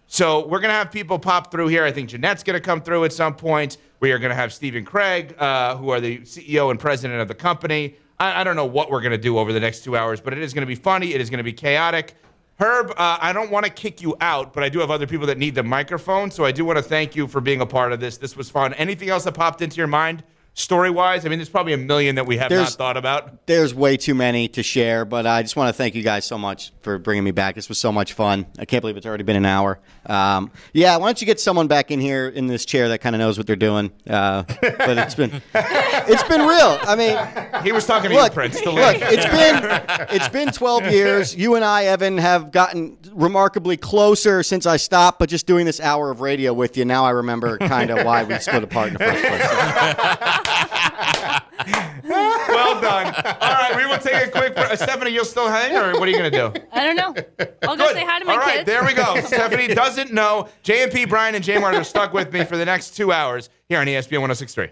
So, 0.07 0.47
we're 0.47 0.61
going 0.61 0.71
to 0.71 0.75
have 0.75 0.93
people 0.93 1.19
pop 1.19 1.51
through 1.51 1.69
here. 1.69 1.85
I 1.85 1.91
think 1.91 2.09
Jeanette's 2.09 2.45
going 2.45 2.55
to 2.55 2.65
come 2.65 2.81
through 2.81 3.05
at 3.05 3.13
some 3.13 3.35
point. 3.35 3.79
We 3.99 4.13
are 4.13 4.19
going 4.19 4.31
to 4.31 4.37
have 4.37 4.53
Stephen 4.53 4.85
Craig, 4.85 5.35
uh, 5.39 5.77
who 5.77 5.91
are 5.91 6.01
the 6.01 6.19
CEO 6.21 6.71
and 6.71 6.79
president 6.79 7.21
of 7.21 7.27
the 7.27 7.35
company. 7.35 7.97
I, 8.21 8.43
I 8.43 8.45
don't 8.45 8.57
know 8.57 8.67
what 8.67 8.93
we're 8.93 9.03
going 9.03 9.11
to 9.11 9.19
do 9.19 9.39
over 9.39 9.53
the 9.53 9.61
next 9.61 9.83
two 9.83 9.97
hours, 9.97 10.21
but 10.21 10.33
it 10.33 10.39
is 10.39 10.55
going 10.55 10.63
to 10.63 10.67
be 10.67 10.77
funny. 10.77 11.15
It 11.15 11.21
is 11.21 11.31
going 11.31 11.39
to 11.39 11.45
be 11.45 11.53
chaotic. 11.53 12.15
Herb, 12.61 12.91
uh, 12.91 13.17
I 13.23 13.33
don't 13.33 13.51
want 13.51 13.65
to 13.65 13.73
kick 13.73 14.03
you 14.03 14.15
out, 14.21 14.53
but 14.53 14.63
I 14.63 14.69
do 14.69 14.81
have 14.81 14.91
other 14.91 15.07
people 15.07 15.27
that 15.29 15.39
need 15.39 15.55
the 15.55 15.63
microphone. 15.63 16.31
So 16.31 16.45
I 16.45 16.53
do 16.53 16.63
want 16.63 16.77
to 16.77 16.83
thank 16.83 17.17
you 17.17 17.27
for 17.27 17.41
being 17.41 17.63
a 17.63 17.67
part 17.67 17.91
of 17.91 18.01
this. 18.01 18.19
This 18.19 18.37
was 18.37 18.51
fun. 18.51 18.75
Anything 18.75 19.09
else 19.09 19.25
that 19.25 19.33
popped 19.33 19.63
into 19.63 19.79
your 19.79 19.87
mind, 19.87 20.23
story 20.55 20.91
wise? 20.91 21.25
I 21.25 21.29
mean, 21.29 21.39
there's 21.39 21.49
probably 21.49 21.73
a 21.73 21.79
million 21.79 22.17
that 22.17 22.27
we 22.27 22.37
have 22.37 22.49
There's- 22.51 22.71
not 22.73 22.79
thought 22.79 22.97
about. 22.97 23.47
There's 23.47 23.75
way 23.75 23.97
too 23.97 24.15
many 24.15 24.49
to 24.49 24.63
share, 24.63 25.05
but 25.05 25.27
I 25.27 25.43
just 25.43 25.57
want 25.57 25.69
to 25.69 25.73
thank 25.73 25.95
you 25.95 26.03
guys 26.03 26.25
so 26.25 26.37
much 26.39 26.73
for 26.83 26.99
bringing 26.99 27.25
me 27.25 27.31
back. 27.31 27.55
This 27.55 27.69
was 27.69 27.79
so 27.79 27.91
much 27.93 28.13
fun. 28.13 28.47
I 28.59 28.65
can't 28.65 28.81
believe 28.81 28.97
it's 28.97 29.07
already 29.07 29.25
been 29.25 29.37
an 29.37 29.47
hour. 29.47 29.79
Um, 30.07 30.51
yeah, 30.73 30.97
why 30.97 31.07
don't 31.07 31.21
you 31.21 31.27
get 31.27 31.41
someone 31.41 31.67
back 31.67 31.91
in 31.91 32.01
here 32.01 32.29
in 32.29 32.47
this 32.47 32.65
chair 32.65 32.89
that 32.91 33.01
kind 33.01 33.15
of 33.15 33.21
knows 33.21 33.39
what 33.39 33.47
they're 33.47 33.57
doing? 33.57 33.91
Uh, 34.09 34.43
but 34.61 34.99
it's 34.99 35.15
been 35.15 35.43
it's 35.55 36.23
been 36.25 36.41
real. 36.43 36.79
I 36.83 36.95
mean, 36.97 37.63
he 37.65 37.73
was 37.73 37.87
talking 37.87 38.11
to 38.11 38.17
look, 38.17 38.31
you, 38.33 38.35
Prince. 38.35 38.61
The 38.61 38.71
look, 38.71 38.97
it's 39.01 39.27
been 39.27 40.07
it's 40.17 40.29
been 40.29 40.53
12 40.53 40.87
years. 40.93 41.35
You 41.35 41.55
and 41.57 41.65
I, 41.65 41.85
Evan, 41.85 42.19
have 42.19 42.51
gotten 42.51 42.99
remarkably 43.13 43.77
closer 43.77 44.43
since 44.43 44.67
I 44.67 44.77
stopped. 44.77 45.19
But 45.19 45.29
just 45.29 45.47
doing 45.47 45.67
this 45.67 45.81
hour 45.81 46.11
of 46.11 46.21
radio 46.21 46.53
with 46.53 46.77
you, 46.77 46.85
now 46.85 47.05
I 47.05 47.11
remember 47.11 47.59
kind 47.59 47.91
of 47.91 48.05
why 48.05 48.25
we 48.25 48.39
split 48.39 48.63
apart 48.65 48.89
in 48.89 48.93
the 48.95 48.99
first 49.01 49.23
place. 49.25 50.37
well 52.05 52.81
done. 52.81 53.15
All 53.15 53.53
right, 53.53 53.75
we 53.77 53.87
will 53.87 53.99
take 53.99 54.27
a 54.27 54.31
quick. 54.31 54.57
Uh, 54.57 54.75
Stephanie, 54.77 55.11
you'll 55.13 55.25
still 55.25 55.49
hang, 55.49 55.77
or 55.77 55.99
what 55.99 56.09
are 56.09 56.11
you 56.11 56.19
going 56.19 56.31
to 56.31 56.37
do? 56.37 56.67
I 56.73 56.85
don't 56.85 56.97
know. 56.97 57.15
I'll 57.63 57.77
go 57.77 57.93
say 57.93 58.05
hi 58.05 58.19
to 58.19 58.25
my 58.25 58.33
All 58.33 58.39
right, 58.39 58.57
kids. 58.59 58.67
there 58.67 58.85
we 58.85 58.95
go. 58.95 59.21
Stephanie 59.25 59.69
doesn't 59.69 60.13
know. 60.13 60.49
JMP, 60.65 61.09
Brian, 61.09 61.35
and 61.35 61.45
J 61.45 61.59
Mart 61.59 61.75
are 61.75 61.85
stuck 61.85 62.13
with 62.13 62.33
me 62.33 62.45
for 62.45 62.57
the 62.57 62.65
next 62.65 62.97
two 62.97 63.13
hours 63.13 63.51
here 63.69 63.79
on 63.79 63.87
ESPN 63.87 64.21
1063. 64.21 64.71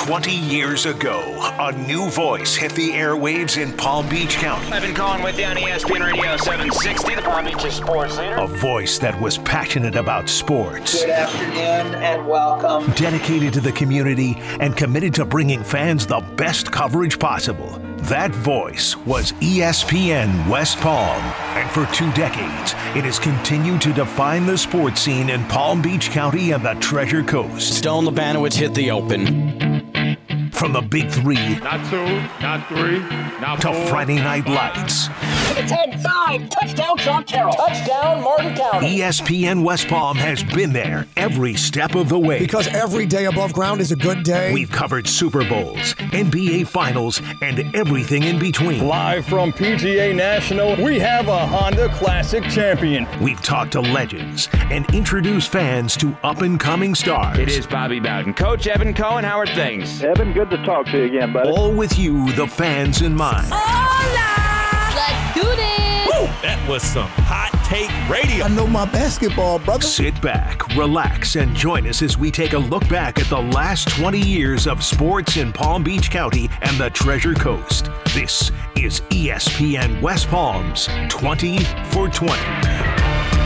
20 0.00 0.32
years 0.34 0.86
ago, 0.86 1.20
a 1.58 1.72
new 1.72 2.08
voice 2.08 2.56
hit 2.56 2.72
the 2.72 2.88
airwaves 2.92 3.62
in 3.62 3.70
Palm 3.76 4.08
Beach 4.08 4.36
County. 4.36 4.72
Evan 4.72 4.94
Cohen 4.94 5.22
with 5.22 5.38
you 5.38 5.44
on 5.44 5.56
ESPN 5.56 6.00
Radio 6.00 6.38
760, 6.38 7.16
the 7.16 7.20
Palm 7.20 7.44
Beach 7.44 7.70
sports 7.70 8.16
leader. 8.16 8.36
A 8.36 8.46
voice 8.46 8.98
that 8.98 9.20
was 9.20 9.36
passionate 9.36 9.96
about 9.96 10.26
sports, 10.30 11.02
Good 11.02 11.10
afternoon 11.10 11.94
and 12.02 12.26
welcome. 12.26 12.90
dedicated 12.94 13.52
to 13.52 13.60
the 13.60 13.72
community, 13.72 14.36
and 14.58 14.74
committed 14.74 15.12
to 15.16 15.26
bringing 15.26 15.62
fans 15.62 16.06
the 16.06 16.20
best 16.34 16.72
coverage 16.72 17.18
possible. 17.18 17.78
That 18.04 18.30
voice 18.30 18.96
was 18.96 19.32
ESPN 19.32 20.48
West 20.48 20.78
Palm. 20.78 21.22
And 21.54 21.70
for 21.70 21.86
two 21.94 22.10
decades, 22.12 22.72
it 22.96 23.04
has 23.04 23.18
continued 23.18 23.82
to 23.82 23.92
define 23.92 24.46
the 24.46 24.56
sports 24.56 25.02
scene 25.02 25.28
in 25.28 25.44
Palm 25.44 25.82
Beach 25.82 26.10
County 26.10 26.52
and 26.52 26.64
the 26.64 26.74
Treasure 26.74 27.22
Coast. 27.22 27.74
Stone 27.74 28.06
Labanowitz 28.06 28.54
hit 28.54 28.74
the 28.74 28.90
open. 28.90 29.60
From 30.52 30.72
the 30.72 30.80
Big 30.80 31.08
Three 31.10 31.56
Not 31.60 31.88
two, 31.90 32.04
not 32.42 32.66
three, 32.68 32.98
not 33.40 33.60
to 33.62 33.72
four. 33.72 33.86
Friday 33.86 34.16
Night 34.16 34.46
Lights, 34.46 35.06
To 35.06 35.54
the 35.54 35.62
10 35.66 35.98
5, 36.00 36.48
touchdown, 36.50 36.96
Sean 36.98 37.24
Carroll. 37.24 37.52
Touchdown, 37.52 38.22
Martin 38.22 38.54
County. 38.54 38.98
ESPN 38.98 39.62
West 39.64 39.88
Palm 39.88 40.16
has 40.16 40.42
been 40.44 40.72
there 40.72 41.06
every 41.16 41.54
step 41.54 41.94
of 41.94 42.08
the 42.08 42.18
way. 42.18 42.38
Because 42.38 42.68
every 42.68 43.06
day 43.06 43.24
above 43.26 43.52
ground 43.52 43.80
is 43.80 43.90
a 43.92 43.96
good 43.96 44.22
day. 44.22 44.52
We've 44.52 44.70
covered 44.70 45.06
Super 45.08 45.48
Bowls, 45.48 45.94
NBA 46.12 46.66
Finals, 46.66 47.20
and 47.42 47.74
everything 47.74 48.22
in 48.24 48.38
between. 48.38 48.86
Live 48.86 49.26
from 49.26 49.52
PGA 49.52 50.14
National, 50.14 50.76
we 50.82 50.98
have 50.98 51.28
a 51.28 51.46
Honda 51.46 51.88
Classic 51.94 52.42
champion. 52.44 53.06
We've 53.22 53.40
talked 53.42 53.72
to 53.72 53.80
legends 53.80 54.48
and 54.70 54.88
introduced 54.94 55.50
fans 55.50 55.96
to 55.98 56.16
up 56.22 56.42
and 56.42 56.60
coming 56.60 56.94
stars. 56.94 57.38
It 57.38 57.48
is 57.48 57.66
Bobby 57.66 57.98
Bowden. 58.00 58.34
Coach 58.34 58.66
Evan 58.66 58.94
Cohen, 58.94 59.24
how 59.24 59.38
are 59.38 59.46
things? 59.46 60.02
Evan, 60.02 60.32
good 60.44 60.56
to 60.56 60.64
talk 60.64 60.86
to 60.86 60.96
you 60.96 61.04
again, 61.04 61.32
buddy. 61.34 61.50
All 61.50 61.70
with 61.70 61.98
you, 61.98 62.32
the 62.32 62.46
fans 62.46 63.02
in 63.02 63.14
mind. 63.14 63.50
Let's 63.50 65.34
do 65.34 65.42
this. 65.42 66.30
That 66.40 66.66
was 66.66 66.82
some 66.82 67.08
hot 67.08 67.52
take 67.66 67.90
radio. 68.08 68.46
I 68.46 68.48
know 68.48 68.66
my 68.66 68.86
basketball, 68.86 69.58
brother. 69.58 69.86
Sit 69.86 70.18
back, 70.22 70.66
relax, 70.76 71.36
and 71.36 71.54
join 71.54 71.86
us 71.86 72.00
as 72.00 72.16
we 72.16 72.30
take 72.30 72.54
a 72.54 72.58
look 72.58 72.88
back 72.88 73.18
at 73.18 73.26
the 73.26 73.40
last 73.40 73.88
20 73.88 74.18
years 74.18 74.66
of 74.66 74.82
sports 74.82 75.36
in 75.36 75.52
Palm 75.52 75.84
Beach 75.84 76.10
County 76.10 76.48
and 76.62 76.78
the 76.78 76.88
Treasure 76.88 77.34
Coast. 77.34 77.90
This 78.14 78.50
is 78.76 79.02
ESPN 79.10 80.00
West 80.00 80.28
Palm's 80.28 80.88
20 81.10 81.58
for 81.90 82.08
20. 82.08 83.39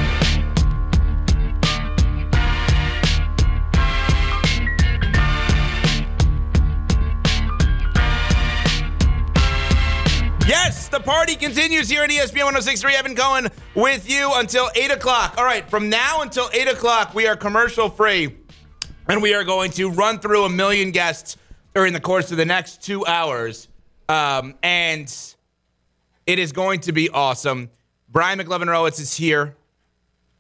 The 10.95 11.01
party 11.01 11.35
continues 11.35 11.89
here 11.89 12.05
at 12.05 12.11
ESPN 12.11 12.45
1063. 12.45 12.95
Evan 12.95 13.17
Cohen 13.17 13.49
with 13.75 14.09
you 14.09 14.31
until 14.35 14.71
8 14.77 14.93
o'clock. 14.93 15.35
All 15.37 15.45
right, 15.45 15.69
from 15.69 15.91
now 15.91 16.23
until 16.23 16.49
8 16.53 16.69
o'clock, 16.69 17.17
we 17.17 17.27
are 17.27 17.35
commercial 17.35 17.91
free. 17.91 18.37
And 19.09 19.21
we 19.21 19.35
are 19.35 19.43
going 19.43 19.73
to 19.73 19.91
run 19.91 20.21
through 20.21 20.45
a 20.45 20.49
million 20.49 20.93
guests 20.93 21.37
during 21.75 21.95
the 21.95 22.01
course 22.01 22.31
of 22.31 22.37
the 22.37 22.45
next 22.45 22.81
two 22.81 23.05
hours. 23.05 23.67
Um, 24.09 24.55
and 24.63 25.13
it 26.29 26.39
is 26.39 26.53
going 26.53 26.79
to 26.83 26.93
be 26.93 27.11
awesome. 27.11 27.71
Brian 28.09 28.39
McLovin 28.39 28.69
Rowitz 28.69 29.01
is 29.01 29.17
here. 29.17 29.57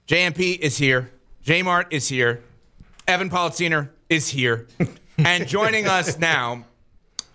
JMP 0.06 0.56
is 0.60 0.78
here. 0.78 1.10
Jmart 1.44 1.86
is 1.90 2.06
here. 2.06 2.44
Evan 3.08 3.28
Politziner 3.28 3.88
is 4.08 4.28
here. 4.28 4.68
and 5.18 5.48
joining 5.48 5.88
us 5.88 6.16
now 6.16 6.64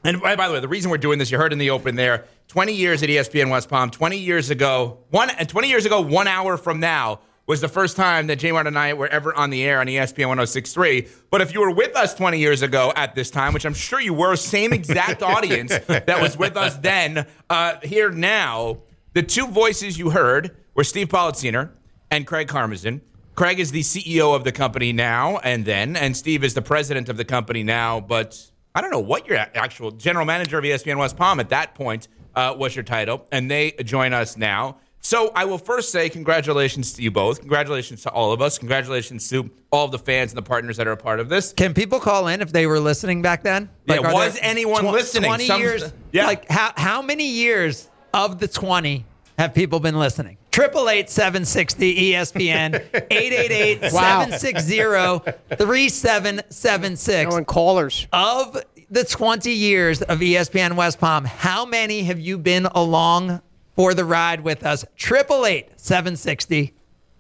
and 0.04 0.22
by 0.22 0.36
the 0.36 0.54
way, 0.54 0.60
the 0.60 0.68
reason 0.68 0.92
we're 0.92 0.98
doing 0.98 1.20
this, 1.20 1.30
you 1.30 1.38
heard 1.38 1.52
in 1.52 1.60
the 1.60 1.72
open 1.72 1.96
there, 1.96 2.26
20 2.50 2.74
years 2.74 3.04
at 3.04 3.10
ESPN 3.10 3.52
West 3.52 3.70
Palm, 3.70 3.92
20 3.92 4.18
years 4.18 4.50
ago, 4.50 4.98
one 5.12 5.30
and 5.30 5.48
20 5.48 5.70
years 5.70 5.86
ago, 5.86 6.02
one 6.02 6.28
hour 6.28 6.58
from 6.58 6.80
now 6.80 7.20
was 7.46 7.62
the 7.62 7.68
first 7.68 7.96
time 7.96 8.26
that 8.26 8.38
J 8.38 8.52
Mart 8.52 8.66
and 8.66 8.78
I 8.78 8.94
were 8.94 9.08
ever 9.08 9.36
on 9.36 9.52
the 9.52 9.64
air 9.64 9.80
on 9.80 9.86
ESPN 9.86 10.28
1063. 10.30 11.08
But 11.30 11.42
if 11.42 11.54
you 11.54 11.62
were 11.62 11.70
with 11.70 11.96
us 11.96 12.16
20 12.16 12.40
years 12.40 12.64
ago 12.64 12.92
at 12.96 13.14
this 13.14 13.30
time, 13.30 13.54
which 13.54 13.66
I'm 13.66 13.76
sure 13.76 14.00
you 14.00 14.16
were, 14.16 14.36
same 14.36 14.74
exact 14.74 15.22
audience 15.36 15.78
that 15.78 16.22
was 16.22 16.38
with 16.38 16.58
us 16.58 16.76
then, 16.78 17.28
uh, 17.52 17.76
here 17.84 18.10
now, 18.10 18.80
the 19.14 19.22
two 19.22 19.46
voices 19.46 20.00
you 20.00 20.10
heard 20.10 20.56
were 20.74 20.84
Steve 20.84 21.10
Politziner 21.10 21.70
and 22.10 22.26
Craig 22.26 22.48
Karmazin. 22.48 23.02
Craig 23.36 23.60
is 23.60 23.72
the 23.72 23.82
CEO 23.82 24.36
of 24.36 24.44
the 24.44 24.52
company 24.52 24.92
now 24.92 25.38
and 25.38 25.66
then, 25.66 25.96
and 25.96 26.18
Steve 26.18 26.44
is 26.44 26.56
the 26.56 26.64
president 26.64 27.10
of 27.10 27.18
the 27.18 27.26
company 27.26 27.62
now, 27.62 28.00
but 28.00 28.52
I 28.74 28.82
don't 28.82 28.92
know 28.92 29.00
what 29.00 29.28
your 29.28 29.38
actual 29.38 29.92
general 29.92 30.26
manager 30.26 30.58
of 30.58 30.64
ESPN 30.64 30.98
West 30.98 31.16
Palm 31.16 31.40
at 31.40 31.50
that 31.50 31.76
point 31.76 32.08
uh, 32.40 32.56
was 32.56 32.76
your 32.76 32.84
title, 32.84 33.28
and 33.32 33.52
they 33.52 33.72
join 33.84 34.14
us 34.14 34.38
now. 34.38 34.78
So 35.02 35.32
I 35.34 35.46
will 35.46 35.58
first 35.58 35.92
say 35.92 36.10
congratulations 36.10 36.94
to 36.94 37.02
you 37.02 37.10
both. 37.12 37.40
Congratulations 37.40 38.04
to 38.04 38.10
all 38.12 38.32
of 38.32 38.42
us. 38.42 38.58
Congratulations 38.58 39.30
to 39.30 39.50
all 39.72 39.86
of 39.86 39.92
the 39.92 40.00
fans 40.00 40.32
and 40.32 40.38
the 40.38 40.42
partners 40.44 40.78
that 40.78 40.88
are 40.88 40.92
a 40.92 40.98
part 40.98 41.20
of 41.20 41.30
this. 41.30 41.54
Can 41.54 41.74
people 41.74 42.00
call 42.00 42.28
in 42.28 42.42
if 42.42 42.52
they 42.52 42.68
were 42.68 42.80
listening 42.80 43.22
back 43.22 43.44
then? 43.44 43.70
Yeah, 43.86 44.00
was 44.00 44.36
there 44.36 44.44
anyone 44.44 44.86
listening? 44.86 45.30
Twenty 45.30 45.48
Some- 45.48 45.62
years. 45.62 45.94
Yeah. 46.12 46.28
Like 46.28 46.50
how 46.50 46.74
how 46.76 47.02
many 47.02 47.28
years 47.28 47.90
of 48.14 48.40
the 48.40 48.48
twenty 48.48 49.06
have 49.38 49.54
people 49.54 49.80
been 49.80 49.98
listening? 49.98 50.38
Triple 50.52 50.90
eight 50.90 51.10
seven 51.10 51.46
sixty 51.46 52.12
ESPN 52.12 52.76
eight 53.12 53.34
eight 53.34 53.52
eight 53.52 53.92
seven 53.92 54.38
six 54.38 54.64
zero 54.64 55.24
three 55.58 55.88
seven 55.90 56.42
seven 56.50 56.96
six. 56.98 57.34
And 57.34 57.48
callers. 57.48 58.08
Of 58.12 58.62
the 58.90 59.04
20 59.04 59.52
years 59.52 60.02
of 60.02 60.20
ESPN 60.20 60.76
West 60.76 61.00
Palm, 61.00 61.26
how 61.26 61.66
many 61.66 62.04
have 62.04 62.20
you 62.20 62.38
been 62.38 62.66
along 62.68 63.42
for 63.76 63.94
the 63.94 64.06
ride 64.06 64.42
with 64.42 64.66
us? 64.66 64.86
Triple 64.96 65.46
eight 65.46 65.70
seven 65.78 66.16
sixty 66.16 66.74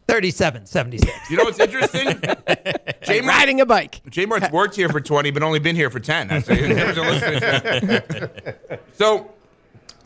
thirty 0.07 0.31
seven 0.31 0.65
seventy 0.65 0.97
six. 0.97 1.13
You 1.29 1.37
know 1.37 1.43
what's 1.43 1.59
interesting? 1.59 2.07
J 3.03 3.21
Mart- 3.21 3.35
riding 3.35 3.61
a 3.61 3.65
bike. 3.65 4.01
J 4.09 4.25
Mart's 4.25 4.51
worked 4.51 4.75
here 4.75 4.89
for 4.89 4.99
20, 4.99 5.31
but 5.31 5.43
only 5.43 5.59
been 5.59 5.75
here 5.75 5.89
for 5.89 5.99
10. 5.99 6.31
Actually. 6.31 6.63
In 6.63 6.75
terms 6.75 6.97
of 6.97 7.05
listening. 7.05 8.79
so 8.93 9.31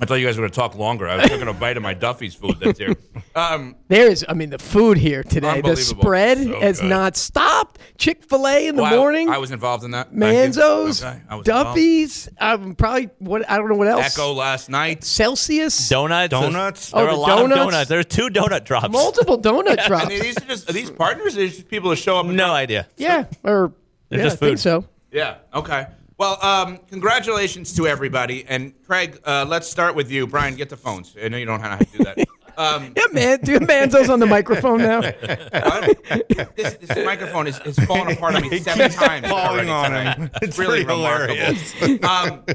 I 0.04 0.06
thought 0.06 0.16
you 0.16 0.26
guys 0.26 0.36
were 0.38 0.42
going 0.42 0.52
to 0.52 0.56
talk 0.60 0.76
longer. 0.76 1.08
I 1.08 1.16
was 1.16 1.30
taking 1.30 1.48
a 1.48 1.54
bite 1.54 1.78
of 1.78 1.84
my 1.84 1.94
Duffy's 1.94 2.36
food 2.36 2.58
that's 2.60 2.78
here. 2.78 2.94
Um, 3.36 3.76
There 3.88 4.06
is, 4.12 4.24
I 4.30 4.34
mean, 4.36 4.52
the 4.52 4.60
food 4.60 4.96
here 4.96 5.24
today. 5.24 5.62
The 5.62 5.76
spread 5.76 6.38
So 6.44 6.60
has 6.60 6.80
good. 6.82 6.88
not 6.90 7.16
stopped. 7.18 7.80
Chick 7.98 8.24
Fil 8.24 8.46
A 8.48 8.68
in 8.68 8.76
the 8.76 8.84
well, 8.84 8.94
I- 8.94 8.98
morning. 8.98 9.30
I, 9.30 9.40
was 9.40 9.50
involved 9.50 9.84
in 9.84 9.92
that. 9.92 10.14
Manzo's, 10.14 11.04
Okay, 11.04 11.20
I 11.28 11.36
was 11.36 11.48
involved. 11.48 11.70
Duffy's. 11.76 12.30
Um, 12.38 12.76
probably 12.76 13.10
what 13.18 13.50
I 13.50 13.58
don't 13.58 13.70
know 13.70 13.76
what 13.76 13.88
else. 13.88 14.06
Echo 14.16 14.34
last 14.34 14.70
night. 14.70 15.04
Celsius. 15.04 15.90
Donuts. 15.90 16.30
Donuts. 16.30 16.92
There 16.92 17.06
were 17.06 17.10
Oh, 17.10 17.14
a 17.14 17.16
the 17.16 17.20
lot 17.22 17.28
donuts? 17.40 17.52
of 17.54 17.58
donuts. 17.72 17.90
There 17.90 17.98
were 17.98 18.04
two 18.04 18.28
donut 18.30 18.66
drops. 18.66 18.90
Multiple 18.92 19.40
donut 19.42 19.84
drops. 19.88 20.04
And 20.12 20.22
these 20.22 20.38
are 20.38 20.42
just 20.46 20.70
are 20.70 20.74
these 20.74 20.92
partners? 20.92 21.36
Or 21.36 21.42
are 21.42 21.48
just 21.48 21.68
people 21.70 21.90
who 21.90 21.96
show 21.96 22.18
up? 22.20 22.26
and 22.28 22.38
No 22.38 22.52
idea. 22.54 22.88
yeah, 22.98 23.26
or 23.44 23.74
yeah, 24.12 24.18
just 24.24 24.36
I 24.44 24.46
think 24.46 24.60
so. 24.60 24.86
Yeah. 25.12 25.38
Okay. 25.56 25.88
Well, 26.24 26.42
um, 26.42 26.78
congratulations 26.90 27.76
to 27.76 27.86
everybody. 27.86 28.46
And 28.48 28.74
Craig, 28.86 29.20
uh, 29.26 29.46
let's 29.46 29.68
start 29.68 29.94
with 29.94 30.10
you. 30.10 30.26
Brian, 30.26 30.56
get 30.56 30.70
the 30.70 30.78
phones. 30.78 31.14
I 31.22 31.28
know 31.28 31.36
you 31.36 31.46
don't 31.46 31.62
know 31.62 31.68
how 31.68 31.76
to 31.78 31.86
do 31.86 32.04
that. 32.06 32.18
Um, 32.58 32.94
Yeah, 32.98 33.04
man. 33.12 33.40
Do 33.42 33.60
Manzo's 33.60 34.10
on 34.10 34.20
the 34.22 34.26
microphone 34.26 34.78
now? 34.78 35.02
this, 36.56 36.76
this 36.76 37.06
microphone 37.06 37.48
is, 37.48 37.60
is 37.66 37.78
falling 37.80 38.16
apart 38.16 38.36
on 38.36 38.48
me 38.48 38.58
seven 38.62 38.90
times. 38.90 39.28
falling 39.28 39.68
on 39.70 39.92
tonight. 39.92 40.18
him. 40.18 40.30
It's 40.36 40.48
It's 40.50 40.60
really 40.60 40.86
pretty 40.86 40.98
remarkable. 41.02 41.36
hilarious. 41.36 42.04
Um, 42.04 42.46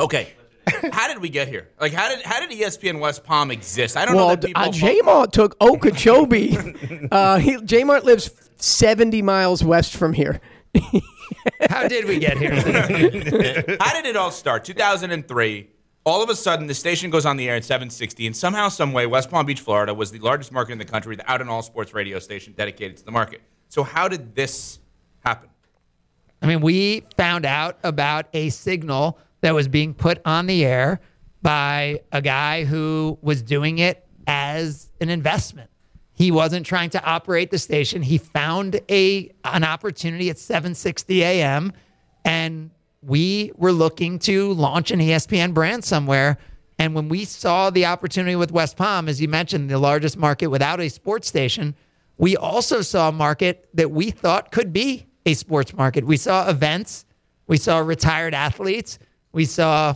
okay. 0.00 0.32
How 0.92 1.06
did 1.06 1.18
we 1.22 1.28
get 1.28 1.46
here? 1.46 1.68
Like, 1.80 1.92
how 1.92 2.08
did 2.08 2.22
how 2.26 2.40
did 2.40 2.50
ESPN 2.50 2.98
West 2.98 3.22
Palm 3.22 3.50
exist? 3.52 3.96
I 3.96 4.06
don't 4.06 4.16
well, 4.16 4.28
know 4.30 4.34
that 4.34 4.44
people. 4.46 4.62
uh, 4.62 4.70
J-Mart 4.72 5.32
took 5.32 5.56
Okeechobee. 5.60 7.08
uh, 7.12 7.38
he, 7.38 7.60
J-Mart 7.62 8.04
lives 8.04 8.30
70 8.56 9.22
miles 9.22 9.62
west 9.62 9.94
from 9.96 10.14
here. 10.14 10.40
How 11.70 11.88
did 11.88 12.06
we 12.06 12.18
get 12.18 12.38
here? 12.38 12.54
How 13.80 13.92
did 13.94 14.06
it 14.06 14.16
all 14.16 14.30
start? 14.30 14.64
2003. 14.64 15.68
All 16.04 16.22
of 16.22 16.30
a 16.30 16.34
sudden, 16.34 16.66
the 16.66 16.74
station 16.74 17.10
goes 17.10 17.26
on 17.26 17.36
the 17.36 17.48
air 17.48 17.56
at 17.56 17.64
760, 17.64 18.26
and 18.26 18.36
somehow, 18.36 18.68
some 18.68 18.92
way, 18.92 19.06
West 19.06 19.30
Palm 19.30 19.44
Beach, 19.44 19.60
Florida, 19.60 19.92
was 19.92 20.10
the 20.10 20.18
largest 20.20 20.52
market 20.52 20.72
in 20.72 20.78
the 20.78 20.84
country 20.84 21.10
without 21.10 21.42
an 21.42 21.48
all-sports 21.48 21.92
radio 21.92 22.18
station 22.18 22.54
dedicated 22.56 22.96
to 22.96 23.04
the 23.04 23.10
market. 23.10 23.42
So, 23.68 23.82
how 23.82 24.08
did 24.08 24.34
this 24.34 24.78
happen? 25.20 25.50
I 26.40 26.46
mean, 26.46 26.60
we 26.60 27.02
found 27.16 27.44
out 27.44 27.78
about 27.82 28.26
a 28.32 28.48
signal 28.48 29.18
that 29.42 29.54
was 29.54 29.68
being 29.68 29.92
put 29.92 30.20
on 30.24 30.46
the 30.46 30.64
air 30.64 31.00
by 31.42 32.00
a 32.12 32.22
guy 32.22 32.64
who 32.64 33.18
was 33.20 33.42
doing 33.42 33.78
it 33.78 34.06
as 34.26 34.90
an 35.00 35.10
investment. 35.10 35.70
He 36.18 36.32
wasn't 36.32 36.66
trying 36.66 36.90
to 36.90 37.04
operate 37.04 37.52
the 37.52 37.58
station. 37.58 38.02
He 38.02 38.18
found 38.18 38.80
a 38.90 39.30
an 39.44 39.62
opportunity 39.62 40.30
at 40.30 40.36
7:60 40.36 41.20
a.m. 41.20 41.72
and 42.24 42.70
we 43.02 43.52
were 43.54 43.70
looking 43.70 44.18
to 44.18 44.52
launch 44.54 44.90
an 44.90 44.98
ESPN 44.98 45.54
brand 45.54 45.84
somewhere. 45.84 46.36
And 46.80 46.92
when 46.92 47.08
we 47.08 47.24
saw 47.24 47.70
the 47.70 47.86
opportunity 47.86 48.34
with 48.34 48.50
West 48.50 48.76
Palm, 48.76 49.08
as 49.08 49.20
you 49.20 49.28
mentioned, 49.28 49.70
the 49.70 49.78
largest 49.78 50.16
market 50.16 50.48
without 50.48 50.80
a 50.80 50.88
sports 50.88 51.28
station, 51.28 51.76
we 52.16 52.36
also 52.36 52.82
saw 52.82 53.10
a 53.10 53.12
market 53.12 53.68
that 53.74 53.92
we 53.92 54.10
thought 54.10 54.50
could 54.50 54.72
be 54.72 55.06
a 55.24 55.34
sports 55.34 55.72
market. 55.72 56.04
We 56.04 56.16
saw 56.16 56.48
events, 56.48 57.04
we 57.46 57.58
saw 57.58 57.78
retired 57.78 58.34
athletes, 58.34 58.98
we 59.30 59.44
saw 59.44 59.94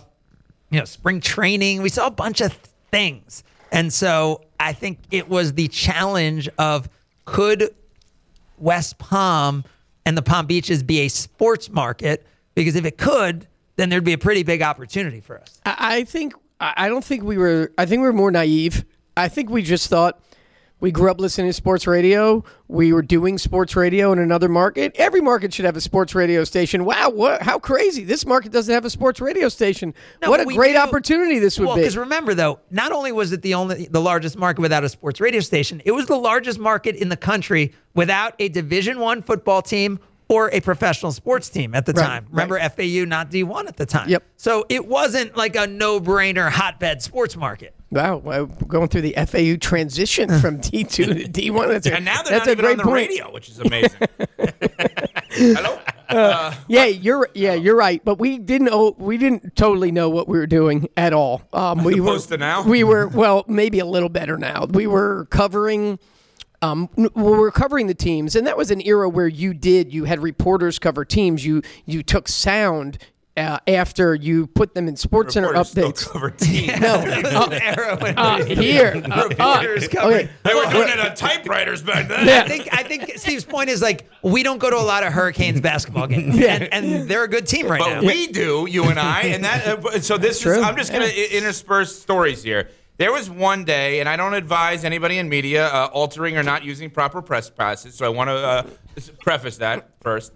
you 0.70 0.78
know 0.78 0.84
spring 0.84 1.20
training, 1.20 1.82
we 1.82 1.88
saw 1.88 2.06
a 2.06 2.12
bunch 2.12 2.40
of 2.40 2.52
things. 2.92 3.42
And 3.72 3.92
so 3.92 4.42
I 4.60 4.74
think 4.74 4.98
it 5.10 5.28
was 5.28 5.54
the 5.54 5.66
challenge 5.68 6.48
of 6.58 6.88
could 7.24 7.74
West 8.58 8.98
Palm 8.98 9.64
and 10.04 10.16
the 10.16 10.22
Palm 10.22 10.46
Beaches 10.46 10.82
be 10.82 11.00
a 11.00 11.08
sports 11.08 11.70
market? 11.70 12.26
Because 12.54 12.76
if 12.76 12.84
it 12.84 12.98
could, 12.98 13.46
then 13.76 13.88
there'd 13.88 14.04
be 14.04 14.12
a 14.12 14.18
pretty 14.18 14.42
big 14.42 14.62
opportunity 14.62 15.20
for 15.20 15.40
us. 15.40 15.60
I 15.64 16.04
think 16.04 16.34
I 16.60 16.88
don't 16.88 17.04
think 17.04 17.24
we 17.24 17.38
were. 17.38 17.72
I 17.78 17.86
think 17.86 18.00
we 18.00 18.06
were 18.06 18.12
more 18.12 18.30
naive. 18.30 18.84
I 19.16 19.28
think 19.28 19.50
we 19.50 19.62
just 19.62 19.88
thought 19.88 20.20
we 20.82 20.90
grew 20.90 21.10
up 21.10 21.20
listening 21.20 21.46
to 21.46 21.52
sports 21.52 21.86
radio. 21.86 22.44
We 22.66 22.92
were 22.92 23.02
doing 23.02 23.38
sports 23.38 23.76
radio 23.76 24.12
in 24.12 24.18
another 24.18 24.48
market. 24.48 24.92
Every 24.96 25.20
market 25.20 25.54
should 25.54 25.64
have 25.64 25.76
a 25.76 25.80
sports 25.80 26.12
radio 26.14 26.42
station. 26.42 26.84
Wow, 26.84 27.10
what? 27.10 27.40
How 27.40 27.60
crazy! 27.60 28.02
This 28.02 28.26
market 28.26 28.50
doesn't 28.50 28.74
have 28.74 28.84
a 28.84 28.90
sports 28.90 29.20
radio 29.20 29.48
station. 29.48 29.94
No, 30.20 30.28
what 30.28 30.40
a 30.40 30.44
great 30.44 30.72
do- 30.72 30.78
opportunity 30.78 31.38
this 31.38 31.56
would 31.58 31.66
well, 31.66 31.76
be. 31.76 31.82
because 31.82 31.96
remember 31.96 32.34
though, 32.34 32.58
not 32.70 32.90
only 32.90 33.12
was 33.12 33.32
it 33.32 33.42
the 33.42 33.54
only 33.54 33.86
the 33.86 34.00
largest 34.00 34.36
market 34.36 34.60
without 34.60 34.82
a 34.82 34.88
sports 34.88 35.20
radio 35.20 35.40
station, 35.40 35.80
it 35.84 35.92
was 35.92 36.06
the 36.06 36.16
largest 36.16 36.58
market 36.58 36.96
in 36.96 37.08
the 37.08 37.16
country 37.16 37.72
without 37.94 38.34
a 38.40 38.48
Division 38.48 38.98
One 38.98 39.22
football 39.22 39.62
team 39.62 40.00
or 40.28 40.50
a 40.52 40.60
professional 40.60 41.12
sports 41.12 41.48
team 41.48 41.76
at 41.76 41.86
the 41.86 41.92
Right, 41.92 42.04
time. 42.04 42.26
Remember 42.30 42.58
FAU 42.58 43.04
not 43.04 43.30
D1 43.30 43.68
at 43.68 43.76
the 43.76 43.86
time. 43.86 44.08
Yep. 44.08 44.24
So 44.36 44.64
it 44.68 44.86
wasn't 44.86 45.36
like 45.36 45.54
a 45.56 45.66
no-brainer 45.66 46.50
hotbed 46.50 47.02
sports 47.02 47.36
market. 47.36 47.74
Wow, 47.92 48.16
well, 48.16 48.46
going 48.46 48.88
through 48.88 49.02
the 49.02 49.14
FAU 49.26 49.56
transition 49.60 50.38
from 50.40 50.56
D 50.56 50.82
two 50.82 51.04
to 51.04 51.28
D 51.28 51.50
one. 51.50 51.68
That's 51.68 51.86
a, 51.86 51.96
And 51.96 52.06
now 52.06 52.22
they're 52.22 52.38
that's 52.38 52.46
not 52.46 52.48
a 52.48 52.52
even 52.52 52.64
great 52.64 52.72
on 52.72 52.76
the 52.78 52.84
point. 52.84 53.08
radio, 53.10 53.30
which 53.32 53.50
is 53.50 53.58
amazing. 53.58 54.00
Hello? 55.56 55.78
Uh, 56.08 56.54
yeah, 56.68 56.86
you're 56.86 57.28
yeah, 57.34 57.52
you're 57.52 57.76
right. 57.76 58.02
But 58.02 58.18
we 58.18 58.38
didn't 58.38 58.68
know, 58.68 58.94
we 58.96 59.18
didn't 59.18 59.56
totally 59.56 59.92
know 59.92 60.08
what 60.08 60.26
we 60.26 60.38
were 60.38 60.46
doing 60.46 60.88
at 60.96 61.12
all. 61.12 61.42
Um, 61.52 61.84
we 61.84 62.00
were 62.00 62.18
to 62.18 62.38
now? 62.38 62.62
we 62.66 62.82
were 62.82 63.08
well, 63.08 63.44
maybe 63.46 63.78
a 63.78 63.86
little 63.86 64.08
better 64.08 64.38
now. 64.38 64.64
We 64.64 64.86
were 64.86 65.26
covering. 65.26 65.98
Um, 66.62 66.88
we 66.96 67.08
were 67.14 67.50
covering 67.50 67.88
the 67.88 67.94
teams, 67.94 68.36
and 68.36 68.46
that 68.46 68.56
was 68.56 68.70
an 68.70 68.80
era 68.86 69.08
where 69.08 69.26
you 69.26 69.52
did 69.52 69.92
you 69.92 70.04
had 70.04 70.22
reporters 70.22 70.78
cover 70.78 71.04
teams. 71.04 71.44
You 71.44 71.60
you 71.86 72.02
took 72.02 72.28
sound 72.28 72.98
uh, 73.36 73.58
after 73.66 74.14
you 74.14 74.46
put 74.46 74.74
them 74.74 74.88
in 74.88 74.96
Sports 74.96 75.34
Center 75.34 75.52
updates. 75.52 76.06
cover 76.08 76.30
teams. 76.30 76.78
No, 76.80 76.94
uh, 76.94 78.12
uh, 78.16 78.44
here, 78.44 79.02
uh, 79.10 79.28
reporters 79.28 79.84
uh, 79.94 80.06
okay. 80.06 80.28
They 80.42 80.54
were 80.54 80.70
doing 80.70 80.88
it 80.88 80.98
on 80.98 81.14
typewriters 81.14 81.82
back 81.82 82.08
then. 82.08 82.28
I 82.28 82.46
think 82.46 82.68
I 82.72 82.82
think 82.82 83.12
Steve's 83.16 83.44
point 83.44 83.70
is 83.70 83.80
like 83.80 84.08
we 84.22 84.42
don't 84.42 84.58
go 84.58 84.68
to 84.68 84.76
a 84.76 84.78
lot 84.78 85.02
of 85.02 85.12
Hurricanes 85.12 85.60
basketball 85.60 86.06
games, 86.06 86.36
and, 86.44 86.72
and 86.72 87.08
they're 87.08 87.24
a 87.24 87.28
good 87.28 87.46
team 87.46 87.68
right 87.68 87.80
but 87.80 88.02
now. 88.02 88.06
we 88.06 88.26
do, 88.26 88.66
you 88.68 88.84
and 88.84 88.98
I, 88.98 89.22
and 89.22 89.44
that. 89.44 89.66
Uh, 89.66 90.00
so 90.00 90.18
this 90.18 90.36
is. 90.36 90.42
True. 90.42 90.62
I'm 90.62 90.76
just 90.76 90.92
gonna 90.92 91.06
i 91.06 91.28
intersperse 91.32 91.98
stories 91.98 92.42
here. 92.42 92.68
There 92.98 93.12
was 93.12 93.30
one 93.30 93.64
day, 93.64 94.00
and 94.00 94.08
I 94.08 94.16
don't 94.16 94.34
advise 94.34 94.84
anybody 94.84 95.16
in 95.18 95.28
media 95.28 95.68
uh, 95.68 95.88
altering 95.92 96.36
or 96.36 96.42
not 96.42 96.64
using 96.64 96.90
proper 96.90 97.22
press 97.22 97.48
passes. 97.48 97.94
So 97.94 98.04
I 98.04 98.10
want 98.10 98.28
to 98.28 98.34
uh, 98.34 98.62
preface 99.20 99.56
that 99.56 99.88
first. 100.02 100.32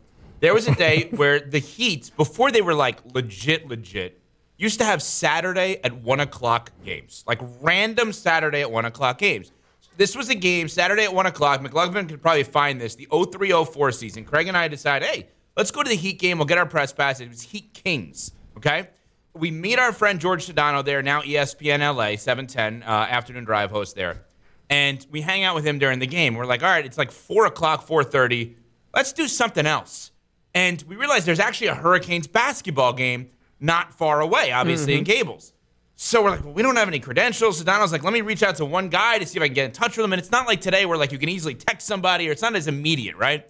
There 0.47 0.55
was 0.55 0.69
a 0.69 0.77
day 0.77 1.09
where 1.11 1.41
the 1.41 1.59
Heat, 1.59 2.13
before 2.17 2.53
they 2.53 2.63
were 2.63 2.73
like 2.73 3.01
legit, 3.13 3.67
legit, 3.67 4.23
used 4.57 4.79
to 4.79 4.85
have 4.85 5.03
Saturday 5.03 5.81
at 5.83 5.93
one 6.05 6.21
o'clock 6.21 6.71
games, 6.85 7.25
like 7.27 7.41
random 7.61 8.13
Saturday 8.13 8.61
at 8.61 8.71
one 8.71 8.85
o'clock 8.85 9.19
games. 9.19 9.51
This 9.97 10.15
was 10.15 10.29
a 10.29 10.37
game 10.37 10.69
Saturday 10.69 11.03
at 11.03 11.13
one 11.13 11.27
o'clock. 11.27 11.63
McLaughlin 11.63 12.07
could 12.07 12.23
probably 12.23 12.45
find 12.45 12.81
this. 12.81 12.95
The 12.95 13.09
0304 13.11 13.91
season. 13.91 14.25
Craig 14.25 14.47
and 14.47 14.57
I 14.57 14.69
decide, 14.69 15.03
hey, 15.03 15.27
let's 15.57 15.73
go 15.73 15.83
to 15.83 15.89
the 15.89 15.97
Heat 15.97 16.21
game. 16.21 16.39
We'll 16.39 16.47
get 16.47 16.59
our 16.59 16.67
press 16.67 16.93
pass. 16.93 17.19
It 17.19 17.29
was 17.29 17.43
Heat 17.43 17.75
Kings. 17.75 18.31
Okay. 18.57 18.89
We 19.35 19.51
meet 19.51 19.81
our 19.81 19.93
friend 19.93 20.21
George 20.21 20.47
Sedano 20.47 20.85
there, 20.85 21.03
now 21.03 21.23
ESPN 21.23 21.81
LA, 21.81 22.15
710 22.15 22.85
uh, 22.85 22.87
afternoon 22.87 23.43
drive 23.43 23.73
host 23.73 23.97
there, 23.97 24.23
and 24.71 25.05
we 25.11 25.23
hang 25.23 25.43
out 25.43 25.57
with 25.57 25.67
him 25.67 25.81
during 25.81 25.99
the 25.99 26.07
game. 26.07 26.37
We're 26.37 26.47
like, 26.47 26.63
all 26.63 26.71
right, 26.71 26.87
it's 26.87 26.99
like 26.99 27.11
four 27.11 27.47
o'clock, 27.47 27.85
4:30. 27.85 28.55
Let's 28.95 29.13
do 29.13 29.27
something 29.27 29.67
else. 29.67 30.13
And 30.57 30.83
we 30.89 30.97
realized 30.97 31.27
there's 31.27 31.39
actually 31.39 31.67
a 31.67 31.75
Hurricanes 31.75 32.27
basketball 32.27 32.95
game 32.95 33.29
not 33.61 33.93
far 33.93 34.23
away, 34.23 34.53
obviously 34.53 34.95
in 34.95 35.01
mm-hmm. 35.01 35.13
Gables. 35.13 35.53
So 35.97 36.25
we're 36.25 36.31
like, 36.31 36.45
well, 36.45 36.55
we 36.55 36.63
don't 36.63 36.77
have 36.77 36.89
any 36.89 36.99
credentials. 36.99 37.63
Sedano's 37.63 37.93
like, 37.93 38.03
let 38.03 38.15
me 38.15 38.23
reach 38.23 38.43
out 38.43 38.57
to 38.57 38.65
one 38.65 38.89
guy 38.89 39.19
to 39.19 39.27
see 39.27 39.39
if 39.39 39.43
I 39.43 39.49
can 39.49 39.55
get 39.55 39.67
in 39.67 39.73
touch 39.73 39.99
with 39.99 40.05
him. 40.05 40.15
And 40.15 40.19
it's 40.19 40.31
not 40.31 40.47
like 40.47 40.63
today 40.63 40.87
where 40.87 40.97
like 40.97 41.13
you 41.13 41.19
can 41.19 41.29
easily 41.29 41.55
text 41.55 41.87
somebody 41.87 42.27
or 42.27 42.33
it's 42.33 42.41
not 42.41 42.57
as 42.57 42.69
immediate, 42.69 43.17
right? 43.17 43.47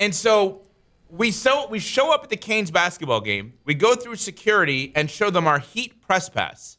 And 0.00 0.14
so 0.14 0.62
we 1.10 1.30
so 1.30 1.68
we 1.68 1.78
show 1.78 2.10
up 2.10 2.24
at 2.24 2.30
the 2.30 2.38
Canes 2.38 2.70
basketball 2.70 3.20
game. 3.20 3.52
We 3.66 3.74
go 3.74 3.94
through 3.94 4.16
security 4.16 4.92
and 4.96 5.10
show 5.10 5.28
them 5.28 5.46
our 5.46 5.58
Heat 5.58 6.00
press 6.00 6.30
pass. 6.30 6.78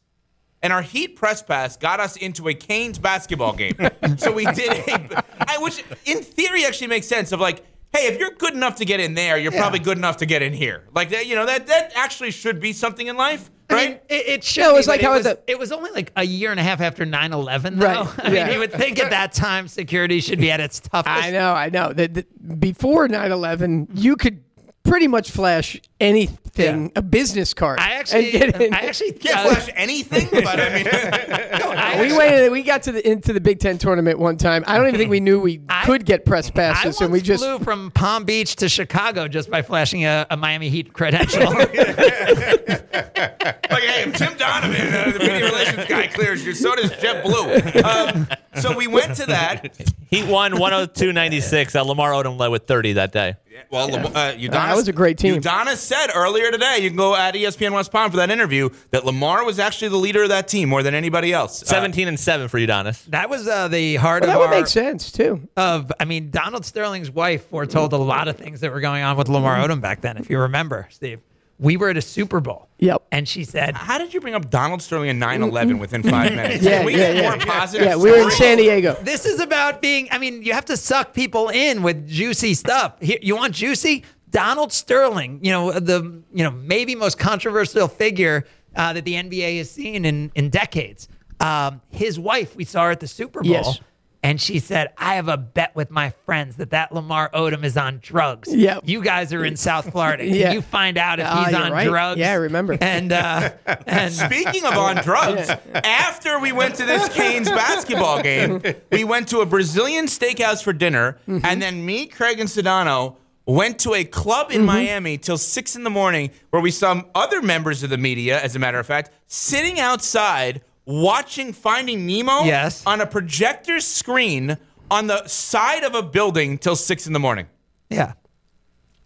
And 0.63 0.73
our 0.73 0.81
Heat 0.81 1.15
press 1.15 1.43
pass 1.43 1.77
got 1.77 1.99
us 1.99 2.17
into 2.17 2.47
a 2.47 2.55
Canes 2.55 2.97
basketball 2.97 3.53
game. 3.53 3.75
so 4.17 4.31
we 4.31 4.45
did 4.45 4.71
a, 4.71 5.23
I, 5.47 5.59
which 5.59 5.83
in 6.05 6.23
theory 6.23 6.65
actually 6.65 6.87
makes 6.87 7.05
sense 7.05 7.31
of 7.31 7.39
like, 7.39 7.63
hey, 7.97 8.07
if 8.07 8.19
you're 8.19 8.31
good 8.31 8.53
enough 8.53 8.75
to 8.77 8.85
get 8.85 8.99
in 8.99 9.13
there, 9.13 9.37
you're 9.37 9.51
probably 9.51 9.79
good 9.79 9.97
enough 9.97 10.17
to 10.17 10.25
get 10.25 10.41
in 10.41 10.53
here. 10.53 10.83
Like 10.93 11.09
that, 11.09 11.25
you 11.27 11.35
know, 11.35 11.45
that 11.45 11.67
that 11.67 11.91
actually 11.95 12.31
should 12.31 12.59
be 12.59 12.73
something 12.73 13.07
in 13.07 13.17
life, 13.17 13.49
right? 13.69 14.01
It, 14.09 14.27
it 14.27 14.43
should 14.43 14.61
No, 14.61 14.73
be, 14.73 14.79
it's 14.79 14.87
like 14.87 15.01
how 15.01 15.13
it 15.13 15.15
at 15.15 15.17
was, 15.17 15.23
the- 15.25 15.39
it 15.47 15.59
was 15.59 15.71
only 15.71 15.91
like 15.91 16.11
a 16.15 16.23
year 16.23 16.51
and 16.51 16.59
a 16.59 16.63
half 16.63 16.81
after 16.81 17.05
9-11, 17.05 17.79
though. 17.79 17.85
Right, 17.85 18.19
I 18.25 18.31
yeah. 18.31 18.43
mean, 18.45 18.53
you 18.53 18.59
would 18.59 18.73
think 18.73 18.99
at 18.99 19.09
that 19.11 19.33
time 19.33 19.67
security 19.67 20.19
should 20.21 20.39
be 20.39 20.51
at 20.51 20.59
its 20.59 20.79
toughest. 20.79 21.09
I 21.25 21.31
know, 21.31 21.53
I 21.53 21.69
know. 21.69 21.93
The, 21.93 22.07
the, 22.07 22.25
before 22.55 23.07
9 23.07 23.31
11, 23.31 23.87
you 23.93 24.15
could 24.15 24.43
pretty 24.87 25.07
much 25.07 25.31
flash 25.31 25.79
anything, 25.99 26.91
a 26.95 27.01
business 27.01 27.53
card. 27.53 27.79
I 27.79 27.93
actually, 27.93 28.31
and 28.31 28.53
get 28.53 28.61
in. 28.61 28.73
I 28.73 28.79
actually 28.79 29.11
Can't 29.13 29.37
uh, 29.37 29.53
flash 29.53 29.69
anything, 29.75 30.27
but 30.31 30.59
I 30.59 31.99
mean, 31.99 32.11
we 32.11 32.17
went. 32.17 32.51
We 32.51 32.63
got 32.63 32.83
to 32.83 32.91
the 32.91 33.07
into 33.09 33.33
the 33.33 33.41
Big 33.41 33.59
Ten 33.59 33.77
tournament 33.77 34.19
one 34.19 34.37
time. 34.37 34.63
I 34.67 34.77
don't 34.77 34.87
even 34.87 34.97
think 34.99 35.09
we 35.09 35.19
knew 35.19 35.39
we 35.39 35.61
could 35.85 36.05
get 36.05 36.25
press 36.25 36.49
I 36.49 36.53
passes, 36.53 36.85
once 36.85 37.01
and 37.01 37.11
we 37.11 37.21
just 37.21 37.43
flew 37.43 37.59
from 37.59 37.91
Palm 37.91 38.23
Beach 38.25 38.55
to 38.57 38.69
Chicago 38.69 39.27
just 39.27 39.49
by 39.49 39.61
flashing 39.61 40.05
a, 40.05 40.25
a 40.29 40.37
Miami 40.37 40.69
Heat 40.69 40.93
credential. 40.93 41.41
like, 42.97 43.83
hey, 43.83 44.03
if 44.03 44.15
Tim 44.15 44.37
Donovan, 44.37 44.93
uh, 44.93 45.11
the 45.11 45.19
media 45.19 45.45
relations 45.45 45.85
guy, 45.87 46.07
clears 46.07 46.45
you, 46.45 46.53
so 46.53 46.75
does 46.75 46.91
JetBlue. 46.91 47.83
Um, 47.83 48.27
so 48.55 48.75
we 48.75 48.87
went 48.87 49.15
to 49.17 49.25
that. 49.27 49.77
He 50.09 50.23
won 50.23 50.53
102.96. 50.53 51.75
Uh, 51.75 51.83
Lamar 51.83 52.11
Odom 52.11 52.37
led 52.39 52.47
with 52.47 52.65
30 52.65 52.93
that 52.93 53.11
day. 53.11 53.35
Well, 53.71 53.93
uh, 53.95 54.33
Udonis, 54.33 54.51
That 54.51 54.75
was 54.75 54.87
a 54.87 54.93
great 54.93 55.17
team. 55.17 55.41
Udonis 55.41 55.77
said 55.77 56.07
earlier 56.13 56.51
today, 56.51 56.77
you 56.79 56.89
can 56.89 56.97
go 56.97 57.15
at 57.15 57.33
ESPN 57.33 57.71
West 57.73 57.91
Palm 57.91 58.11
for 58.11 58.17
that 58.17 58.29
interview, 58.29 58.69
that 58.91 59.03
Lamar 59.05 59.43
was 59.45 59.59
actually 59.59 59.89
the 59.89 59.97
leader 59.97 60.23
of 60.23 60.29
that 60.29 60.47
team 60.47 60.69
more 60.69 60.83
than 60.83 60.93
anybody 60.93 61.33
else. 61.33 61.63
Uh, 61.63 61.65
17 61.65 62.07
and 62.07 62.19
7 62.19 62.47
for 62.47 62.59
Udonis. 62.59 63.03
that 63.05 63.29
was 63.29 63.47
uh, 63.47 63.67
the 63.67 63.95
heart 63.95 64.21
well, 64.21 64.29
of 64.29 64.33
that 64.33 64.39
would 64.39 64.53
our. 64.53 64.61
make 64.61 64.67
sense 64.67 65.11
too. 65.11 65.47
Of, 65.57 65.91
I 65.99 66.05
mean, 66.05 66.29
Donald 66.29 66.65
Sterling's 66.65 67.09
wife 67.11 67.47
foretold 67.49 67.93
a 67.93 67.97
lot 67.97 68.27
of 68.27 68.37
things 68.37 68.61
that 68.61 68.71
were 68.71 68.79
going 68.81 69.03
on 69.03 69.17
with 69.17 69.27
Lamar 69.27 69.57
Odom 69.57 69.81
back 69.81 70.01
then. 70.01 70.17
If 70.17 70.29
you 70.29 70.39
remember, 70.39 70.87
Steve, 70.91 71.19
we 71.59 71.77
were 71.77 71.89
at 71.89 71.97
a 71.97 72.01
Super 72.01 72.39
Bowl. 72.39 72.69
Yep. 72.79 73.03
And 73.11 73.27
she 73.27 73.43
said, 73.43 73.75
How 73.75 73.97
did 73.97 74.13
you 74.13 74.21
bring 74.21 74.35
up 74.35 74.49
Donald 74.49 74.81
Sterling 74.81 75.09
and 75.09 75.19
9 75.19 75.41
11 75.41 75.79
within 75.79 76.03
five 76.03 76.31
minutes? 76.33 76.63
Yeah, 76.63 76.85
we 76.85 76.91
yeah, 76.91 77.13
get 77.13 77.15
yeah. 77.15 77.29
more 77.29 77.39
positive? 77.39 77.87
Yeah, 77.87 77.95
we 77.95 78.11
were 78.11 78.17
in? 78.17 78.31
San 78.31 78.57
Diego. 78.57 78.95
This 79.01 79.25
is 79.25 79.39
about 79.39 79.81
being. 79.81 80.07
I 80.11 80.17
mean, 80.17 80.43
you 80.43 80.53
have 80.53 80.65
to 80.65 80.77
suck 80.77 81.13
people 81.13 81.49
in 81.49 81.81
with 81.81 82.07
juicy 82.07 82.53
stuff. 82.53 82.95
Here, 83.01 83.19
you 83.21 83.35
want 83.35 83.53
juicy? 83.53 84.03
Donald 84.29 84.73
Sterling, 84.73 85.39
you 85.41 85.51
know 85.51 85.71
the 85.71 86.21
you 86.33 86.43
know 86.43 86.51
maybe 86.51 86.95
most 86.95 87.17
controversial 87.17 87.87
figure 87.87 88.45
uh, 88.75 88.93
that 88.93 89.05
the 89.05 89.13
NBA 89.13 89.57
has 89.59 89.71
seen 89.71 90.05
in 90.05 90.31
in 90.35 90.49
decades. 90.49 91.07
Um, 91.39 91.81
his 91.89 92.19
wife, 92.19 92.55
we 92.55 92.65
saw 92.65 92.85
her 92.85 92.91
at 92.91 92.99
the 92.99 93.07
Super 93.07 93.41
Bowl. 93.41 93.51
Yes. 93.51 93.79
And 94.27 94.41
she 94.41 94.59
said, 94.59 94.89
"I 94.97 95.15
have 95.15 95.29
a 95.29 95.37
bet 95.37 95.73
with 95.73 95.89
my 95.89 96.09
friends 96.25 96.57
that 96.57 96.71
that 96.71 96.91
Lamar 96.93 97.29
Odom 97.33 97.63
is 97.63 97.77
on 97.77 97.99
drugs. 98.01 98.53
Yep. 98.53 98.81
You 98.85 99.01
guys 99.01 99.31
are 99.31 99.45
in 99.45 99.55
South 99.69 99.89
Florida. 99.91 100.25
Can 100.25 100.33
Yeah. 100.35 100.51
you 100.51 100.61
find 100.61 100.97
out 100.97 101.19
if 101.19 101.25
Ah, 101.27 101.45
he's 101.45 101.55
on 101.55 101.71
right. 101.71 101.87
drugs? 101.87 102.19
Yeah, 102.19 102.31
I 102.31 102.35
remember. 102.35 102.77
And 102.81 103.11
uh, 103.13 103.51
and 103.87 104.11
Speaking 104.13 104.65
of 104.65 104.73
on 104.77 104.97
drugs, 104.97 105.49
after 105.73 106.39
we 106.39 106.51
went 106.51 106.75
to 106.75 106.85
this 106.85 107.07
Canes 107.09 107.49
basketball 107.49 108.21
game, 108.21 108.61
we 108.91 109.03
went 109.05 109.29
to 109.29 109.39
a 109.39 109.45
Brazilian 109.45 110.05
steakhouse 110.07 110.61
for 110.61 110.73
dinner, 110.73 111.17
Mm-hmm. 111.27 111.45
and 111.45 111.61
then 111.61 111.85
me, 111.85 112.05
Craig, 112.07 112.39
and 112.39 112.49
Sedano 112.49 113.15
went 113.45 113.79
to 113.79 113.93
a 113.93 114.03
club 114.03 114.47
Mm-hmm. 114.49 114.59
in 114.59 114.65
Miami 114.65 115.17
till 115.17 115.37
six 115.37 115.75
in 115.77 115.83
the 115.83 115.89
morning, 115.89 116.31
where 116.49 116.61
we 116.61 116.71
saw 116.71 117.01
other 117.15 117.41
members 117.41 117.81
of 117.83 117.89
the 117.89 117.97
media, 117.97 118.41
as 118.41 118.55
a 118.57 118.59
matter 118.59 118.79
of 118.79 118.85
fact, 118.85 119.09
sitting 119.27 119.79
outside 119.79 120.61
watching 120.87 121.53
Finding 121.53 122.07
Nemo 122.07 122.43
Yes. 122.45 122.81
on 122.87 123.01
a 123.01 123.05
projector 123.05 123.79
screen 123.79 124.57
on 124.89 125.05
the 125.07 125.27
side 125.27 125.83
of 125.83 125.93
a 125.93 126.01
building 126.01 126.57
till 126.57 126.75
six 126.75 127.05
in 127.05 127.13
the 127.13 127.19
morning. 127.19 127.45
yeah, 127.89 128.13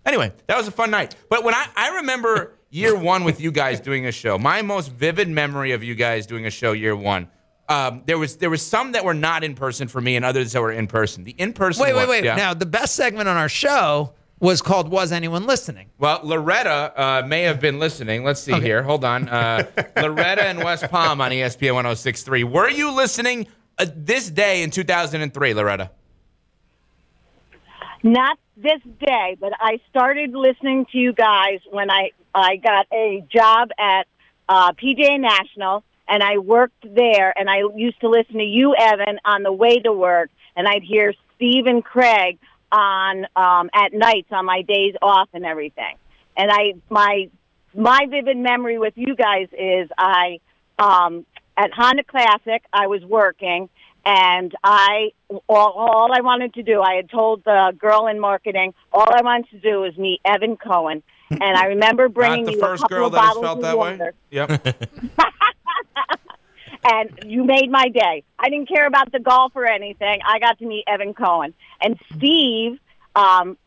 Anyway, 0.06 0.32
that 0.48 0.58
was 0.58 0.68
a 0.68 0.72
fun 0.72 0.90
night. 0.92 1.16
But 1.30 1.44
when 1.44 1.54
I, 1.54 1.66
I 1.76 1.96
remember 1.98 2.54
year 2.72 2.96
one 2.96 3.24
with 3.24 3.40
you 3.42 3.52
guys 3.52 3.80
doing 3.80 4.06
a 4.08 4.12
show, 4.12 4.38
my 4.40 4.62
most 4.62 4.92
vivid 4.92 5.28
memory 5.30 5.74
of 5.74 5.84
you 5.84 5.94
guys 5.96 6.26
doing 6.26 6.46
a 6.46 6.50
show 6.50 6.72
year 6.72 6.96
one, 6.96 7.28
um, 7.70 8.02
there 8.06 8.18
was 8.18 8.38
there 8.38 8.50
was 8.50 8.62
some 8.66 8.94
that 8.94 9.06
were 9.06 9.14
not 9.14 9.44
in 9.44 9.54
person 9.56 9.88
for 9.88 10.02
me 10.02 10.16
and 10.16 10.26
others 10.26 10.52
that 10.54 10.62
were 10.62 10.72
in 10.72 10.88
person. 10.88 11.24
The 11.24 11.36
in 11.38 11.54
person. 11.54 11.84
wait, 11.84 11.96
wait, 11.96 12.08
wait. 12.10 12.24
Yeah. 12.24 12.36
Now 12.36 12.54
the 12.56 12.66
best 12.66 12.96
segment 12.96 13.30
on 13.30 13.38
our 13.38 13.48
show 13.50 14.14
was 14.42 14.62
called 14.62 14.89
"Was 14.89 15.12
Anyone 15.12 15.46
Listening?" 15.46 15.89
Well, 15.98 16.20
Loretta 16.24 16.94
uh, 16.96 17.26
may 17.26 17.44
have 17.44 17.62
been 17.62 17.80
listening. 17.80 18.24
Let's 18.26 18.42
see 18.42 18.60
here. 18.60 18.84
Hold 18.84 19.06
on. 19.06 19.30
Uh, 19.30 19.64
Loretta 19.96 20.44
and 20.44 20.64
West 20.64 20.89
Palm 20.89 21.22
on 21.22 21.32
ESPN 21.32 21.76
1063. 21.76 22.44
Were 22.44 22.70
you 22.70 22.92
listening 22.92 23.48
uh, 23.78 23.86
this 23.96 24.30
day 24.30 24.64
in 24.64 24.72
2003, 24.72 25.54
Loretta? 25.54 25.92
Not 28.04 28.39
this 28.58 28.82
day, 29.00 29.38
but 29.39 29.54
I 29.60 29.80
started 29.89 30.34
listening 30.34 30.88
to 30.92 30.98
you 30.98 31.14
guys 31.14 31.60
when 31.70 31.92
I 31.92 32.12
I 32.34 32.56
got 32.58 32.88
a 32.92 33.24
job 33.32 33.70
at 33.78 34.08
uh, 34.50 34.74
PGA 34.74 35.20
National, 35.20 35.84
and 36.08 36.24
I 36.24 36.39
worked 36.39 36.84
there, 36.84 37.38
and 37.38 37.50
I 37.50 37.64
used 37.76 38.02
to 38.02 38.10
listen 38.10 38.36
to 38.38 38.44
you, 38.44 38.76
Evan, 38.76 39.20
on 39.24 39.44
the 39.44 39.52
way 39.54 39.80
to 39.80 39.94
work, 39.94 40.30
and 40.56 40.68
I'd 40.68 40.84
hear 40.84 41.14
Steve 41.36 41.68
and 41.68 41.84
Craig 41.84 42.39
on 42.72 43.26
um, 43.36 43.70
at 43.74 43.94
nights 43.94 44.30
on 44.32 44.46
my 44.46 44.62
days 44.62 44.96
off 45.02 45.30
and 45.34 45.46
everything. 45.46 45.96
And 46.38 46.52
I 46.52 46.74
my 46.90 47.30
my 47.74 48.06
vivid 48.10 48.38
memory 48.38 48.78
with 48.78 48.94
you 48.96 49.16
guys 49.16 49.48
is 49.58 49.90
I 49.98 50.40
um, 50.80 51.26
at 51.58 51.72
Honda 51.74 52.04
Classic 52.04 52.64
I 52.74 52.88
was 52.88 53.04
working 53.04 53.70
and 54.06 54.54
I 54.64 55.12
all, 55.48 55.72
all 55.74 56.10
I 56.14 56.22
wanted 56.22 56.54
to 56.56 56.64
do 56.64 56.82
I 56.82 56.96
had 56.96 57.10
told 57.10 57.44
the 57.44 57.74
girl 57.78 58.08
in 58.08 58.20
marketing 58.20 58.74
all 58.92 59.08
I 59.14 59.22
wanted 59.22 59.50
to 59.52 59.60
do 59.60 59.82
was 59.82 59.96
meet 59.98 60.22
Evan 60.26 60.58
Cohen 60.58 61.04
and 61.30 61.44
I 61.44 61.66
remember 61.68 62.10
bringing 62.10 62.46
Not 62.46 62.52
the 62.52 62.58
you 62.58 62.64
a 62.64 62.68
first 62.68 62.82
couple 62.84 62.98
girl 62.98 63.06
of 63.08 63.12
that 63.14 63.22
bottles 63.22 63.46
felt 63.46 63.58
of 63.58 63.64
that 63.64 63.78
way. 63.78 64.12
Yep. 64.32 64.78
and 66.84 67.20
you 67.26 67.44
made 67.44 67.70
my 67.70 67.90
day. 67.90 68.24
I 68.40 68.50
didn't 68.50 68.68
care 68.68 68.88
about 68.88 69.12
the 69.12 69.20
golf 69.20 69.54
or 69.56 69.66
anything. 69.66 70.20
I 70.26 70.40
got 70.40 70.60
to 70.60 70.66
meet 70.66 70.86
Evan 70.88 71.14
Cohen 71.14 71.54
and 71.82 72.00
Steve. 72.16 72.80
Um, 73.16 73.58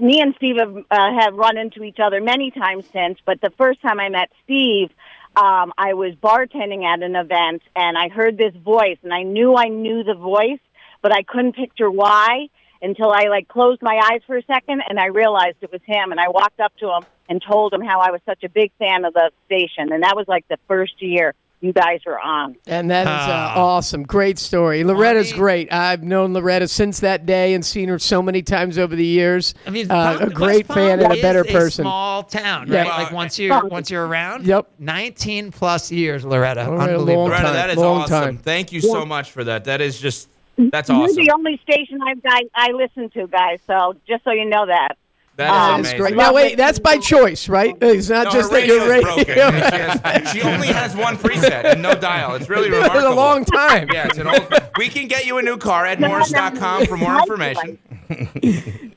me 0.00 0.20
and 0.20 0.34
Steve 0.36 0.56
have, 0.56 0.76
uh, 0.90 1.20
have 1.20 1.34
run 1.34 1.56
into 1.56 1.82
each 1.84 1.98
other 2.02 2.20
many 2.20 2.50
times 2.50 2.84
since, 2.92 3.18
but 3.24 3.40
the 3.40 3.50
first 3.56 3.80
time 3.80 4.00
I 4.00 4.08
met 4.08 4.30
Steve, 4.44 4.90
um, 5.36 5.72
I 5.76 5.94
was 5.94 6.14
bartending 6.14 6.84
at 6.84 7.02
an 7.02 7.16
event 7.16 7.62
and 7.74 7.98
I 7.98 8.08
heard 8.08 8.38
this 8.38 8.54
voice 8.54 8.98
and 9.02 9.12
I 9.12 9.22
knew 9.22 9.56
I 9.56 9.68
knew 9.68 10.04
the 10.04 10.14
voice, 10.14 10.60
but 11.02 11.12
I 11.12 11.22
couldn't 11.22 11.54
picture 11.54 11.90
why 11.90 12.48
until 12.82 13.10
I 13.10 13.28
like 13.28 13.48
closed 13.48 13.82
my 13.82 14.00
eyes 14.12 14.20
for 14.26 14.36
a 14.36 14.42
second 14.44 14.82
and 14.88 14.98
I 14.98 15.06
realized 15.06 15.56
it 15.60 15.72
was 15.72 15.80
him 15.84 16.12
and 16.12 16.20
I 16.20 16.28
walked 16.28 16.60
up 16.60 16.76
to 16.78 16.86
him 16.86 17.04
and 17.28 17.42
told 17.42 17.72
him 17.72 17.80
how 17.80 18.00
I 18.00 18.10
was 18.10 18.20
such 18.26 18.44
a 18.44 18.48
big 18.48 18.70
fan 18.78 19.04
of 19.04 19.14
the 19.14 19.30
station 19.46 19.92
and 19.92 20.02
that 20.02 20.14
was 20.16 20.28
like 20.28 20.46
the 20.48 20.58
first 20.68 21.00
year 21.00 21.34
you 21.60 21.72
guys 21.72 22.00
are 22.06 22.18
on. 22.18 22.56
And 22.66 22.90
that 22.90 23.02
is 23.02 23.08
uh, 23.08 23.32
Ah. 23.32 23.54
awesome. 23.58 24.02
Great 24.02 24.38
story. 24.38 24.84
Loretta's 24.84 25.32
great. 25.32 25.72
I've 25.72 26.02
known 26.02 26.34
Loretta 26.34 26.68
since 26.68 27.00
that 27.00 27.24
day 27.24 27.54
and 27.54 27.64
seen 27.64 27.88
her 27.88 27.98
so 27.98 28.20
many 28.20 28.42
times 28.42 28.76
over 28.78 28.94
the 28.94 29.04
years. 29.04 29.54
I 29.66 29.70
mean, 29.70 29.90
uh, 29.90 30.18
Palm- 30.18 30.28
a 30.28 30.30
great 30.32 30.68
West 30.68 30.78
fan 30.78 30.98
Palm 30.98 31.10
and 31.10 31.18
a 31.18 31.22
better 31.22 31.44
is 31.44 31.52
person. 31.52 31.84
small 31.84 32.22
town, 32.22 32.66
Yeah. 32.70 32.82
right? 32.82 33.04
Like 33.04 33.12
once 33.12 33.38
you're 33.38 33.64
once 33.66 33.90
you're 33.90 34.06
around. 34.06 34.46
Yep. 34.46 34.66
19 34.78 35.50
plus 35.52 35.90
years, 35.90 36.24
Loretta. 36.24 36.64
Loretta, 36.64 36.82
Unbelievable. 36.92 37.14
long 37.14 37.28
Loretta, 37.30 37.44
time, 37.44 37.54
that 37.54 37.70
is 37.70 37.76
long 37.78 38.02
awesome. 38.02 38.22
time. 38.24 38.36
Thank 38.36 38.72
you 38.72 38.80
so 38.82 39.06
much 39.06 39.30
for 39.30 39.44
that. 39.44 39.64
That 39.64 39.80
is 39.80 39.98
just 39.98 40.28
that's 40.56 40.88
You're 40.88 40.98
awesome. 40.98 41.16
the 41.16 41.32
only 41.32 41.58
station 41.68 41.98
I've 42.06 42.22
got, 42.22 42.42
I 42.54 42.70
listen 42.72 43.10
to, 43.10 43.26
guys. 43.26 43.58
So 43.66 43.96
just 44.06 44.22
so 44.22 44.30
you 44.32 44.44
know 44.44 44.66
that. 44.66 44.96
That 45.36 45.46
is 45.46 45.50
Um, 45.52 45.80
amazing. 45.80 45.98
great. 45.98 46.16
Now 46.16 46.32
wait, 46.32 46.56
that's 46.56 46.78
by 46.78 46.98
choice, 46.98 47.48
right? 47.48 47.74
It's 47.80 48.08
not 48.08 48.26
No, 48.26 48.30
just 48.30 48.50
that 48.52 48.66
you're 48.66 48.88
radio's 48.88 49.04
radio. 49.26 49.34
broken. 49.34 49.34
She, 49.74 49.78
has- 49.80 50.32
she 50.32 50.42
only 50.42 50.68
has 50.68 50.94
one 50.94 51.16
preset 51.16 51.64
and 51.64 51.82
no 51.82 51.94
dial. 51.96 52.34
It's 52.36 52.48
really 52.48 52.70
Been 52.70 52.80
there 52.82 52.88
remarkable. 52.90 53.14
a 53.14 53.16
long 53.16 53.44
time. 53.44 53.88
Yeah, 53.92 54.06
it's 54.06 54.18
an 54.18 54.28
old. 54.28 54.46
We 54.78 54.88
can 54.88 55.08
get 55.08 55.26
you 55.26 55.38
a 55.38 55.42
new 55.42 55.56
car 55.56 55.86
at 55.86 55.98
Morris.com 55.98 56.86
for 56.86 56.96
more 56.96 57.18
information. 57.18 57.78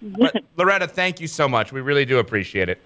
But, 0.01 0.43
Loretta, 0.57 0.87
thank 0.87 1.19
you 1.19 1.27
so 1.27 1.47
much. 1.47 1.71
We 1.71 1.81
really 1.81 2.05
do 2.05 2.19
appreciate 2.19 2.69
it. 2.69 2.79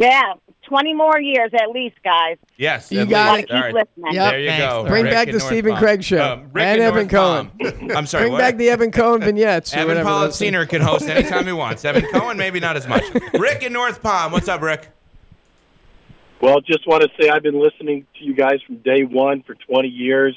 Yeah, 0.00 0.32
20 0.66 0.94
more 0.94 1.20
years 1.20 1.50
at 1.52 1.68
least, 1.70 1.96
guys. 2.02 2.38
Yes, 2.56 2.90
You 2.90 3.04
got 3.04 3.36
least. 3.36 3.50
it. 3.50 3.54
All 3.54 3.60
right. 3.60 3.74
listening. 3.74 4.14
Yep. 4.14 4.30
There 4.30 4.40
you 4.40 4.48
Thanks, 4.48 4.64
go. 4.66 4.84
Bring 4.86 5.04
Rick 5.04 5.12
back 5.12 5.26
the 5.26 5.32
North 5.32 5.42
Stephen 5.44 5.70
Palm. 5.72 5.80
Craig 5.82 6.04
show 6.04 6.32
Um, 6.32 6.50
Rick 6.54 6.64
and 6.64 6.80
in 6.80 6.86
Evan 6.86 7.08
Cohen. 7.08 7.50
I'm 7.94 8.06
sorry. 8.06 8.22
Bring 8.24 8.32
what? 8.32 8.38
back 8.38 8.56
the 8.56 8.70
Evan 8.70 8.90
Cohen 8.92 9.20
vignettes. 9.20 9.74
Evan 9.74 9.88
whatever 9.88 10.08
Pollock 10.08 10.32
Senior 10.32 10.64
can 10.64 10.80
host 10.80 11.06
anytime 11.06 11.44
he 11.46 11.52
wants. 11.52 11.84
Evan 11.84 12.02
Cohen, 12.12 12.38
maybe 12.38 12.60
not 12.60 12.76
as 12.76 12.88
much. 12.88 13.04
Rick 13.34 13.62
in 13.62 13.74
North 13.74 14.02
Palm. 14.02 14.32
What's 14.32 14.48
up, 14.48 14.62
Rick? 14.62 14.88
Well, 16.40 16.60
just 16.62 16.86
want 16.86 17.02
to 17.02 17.10
say 17.20 17.28
I've 17.28 17.42
been 17.42 17.60
listening 17.60 18.06
to 18.18 18.24
you 18.24 18.32
guys 18.34 18.60
from 18.66 18.76
day 18.78 19.02
one 19.04 19.42
for 19.42 19.54
20 19.54 19.88
years. 19.88 20.34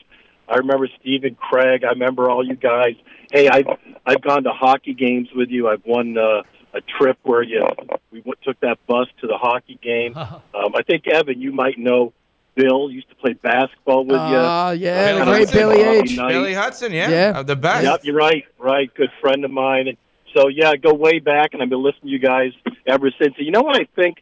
I 0.49 0.57
remember 0.57 0.89
Stephen 0.99 1.35
Craig. 1.35 1.85
I 1.85 1.89
remember 1.91 2.29
all 2.29 2.45
you 2.45 2.55
guys. 2.55 2.95
Hey, 3.31 3.47
I've 3.47 3.67
I've 4.05 4.21
gone 4.21 4.43
to 4.43 4.49
hockey 4.51 4.93
games 4.93 5.29
with 5.33 5.49
you. 5.49 5.69
I've 5.69 5.85
won 5.85 6.17
uh, 6.17 6.43
a 6.73 6.81
trip 6.81 7.17
where 7.23 7.41
you 7.43 7.65
we 8.11 8.21
went, 8.25 8.39
took 8.43 8.59
that 8.61 8.77
bus 8.87 9.07
to 9.21 9.27
the 9.27 9.37
hockey 9.37 9.79
game. 9.81 10.15
Um, 10.55 10.73
I 10.75 10.83
think 10.83 11.07
Evan, 11.07 11.41
you 11.41 11.51
might 11.51 11.77
know 11.79 12.13
Bill 12.55 12.89
used 12.91 13.09
to 13.09 13.15
play 13.15 13.33
basketball 13.33 14.05
with 14.05 14.15
you. 14.15 14.37
Ah, 14.37 14.71
yeah, 14.71 15.17
the 15.19 15.25
great 15.25 15.45
like 15.47 15.53
Billy 15.53 15.83
hobby 15.83 15.97
H. 16.11 16.17
night. 16.17 16.29
Billy 16.29 16.53
Hudson, 16.53 16.91
yeah, 16.93 17.09
Yeah. 17.09 17.39
Uh, 17.39 17.43
the 17.43 17.55
best. 17.55 17.83
Yep, 17.83 18.01
you're 18.05 18.15
right. 18.15 18.45
Right, 18.59 18.93
good 18.93 19.09
friend 19.19 19.43
of 19.43 19.51
mine. 19.51 19.87
And 19.87 19.97
so 20.35 20.47
yeah, 20.49 20.75
go 20.75 20.93
way 20.93 21.17
back, 21.19 21.53
and 21.53 21.61
I've 21.63 21.69
been 21.69 21.81
listening 21.83 22.03
to 22.03 22.09
you 22.09 22.19
guys 22.19 22.51
ever 22.87 23.09
since. 23.19 23.33
And 23.37 23.45
you 23.45 23.51
know 23.51 23.61
what 23.61 23.79
I 23.81 23.85
think 23.95 24.17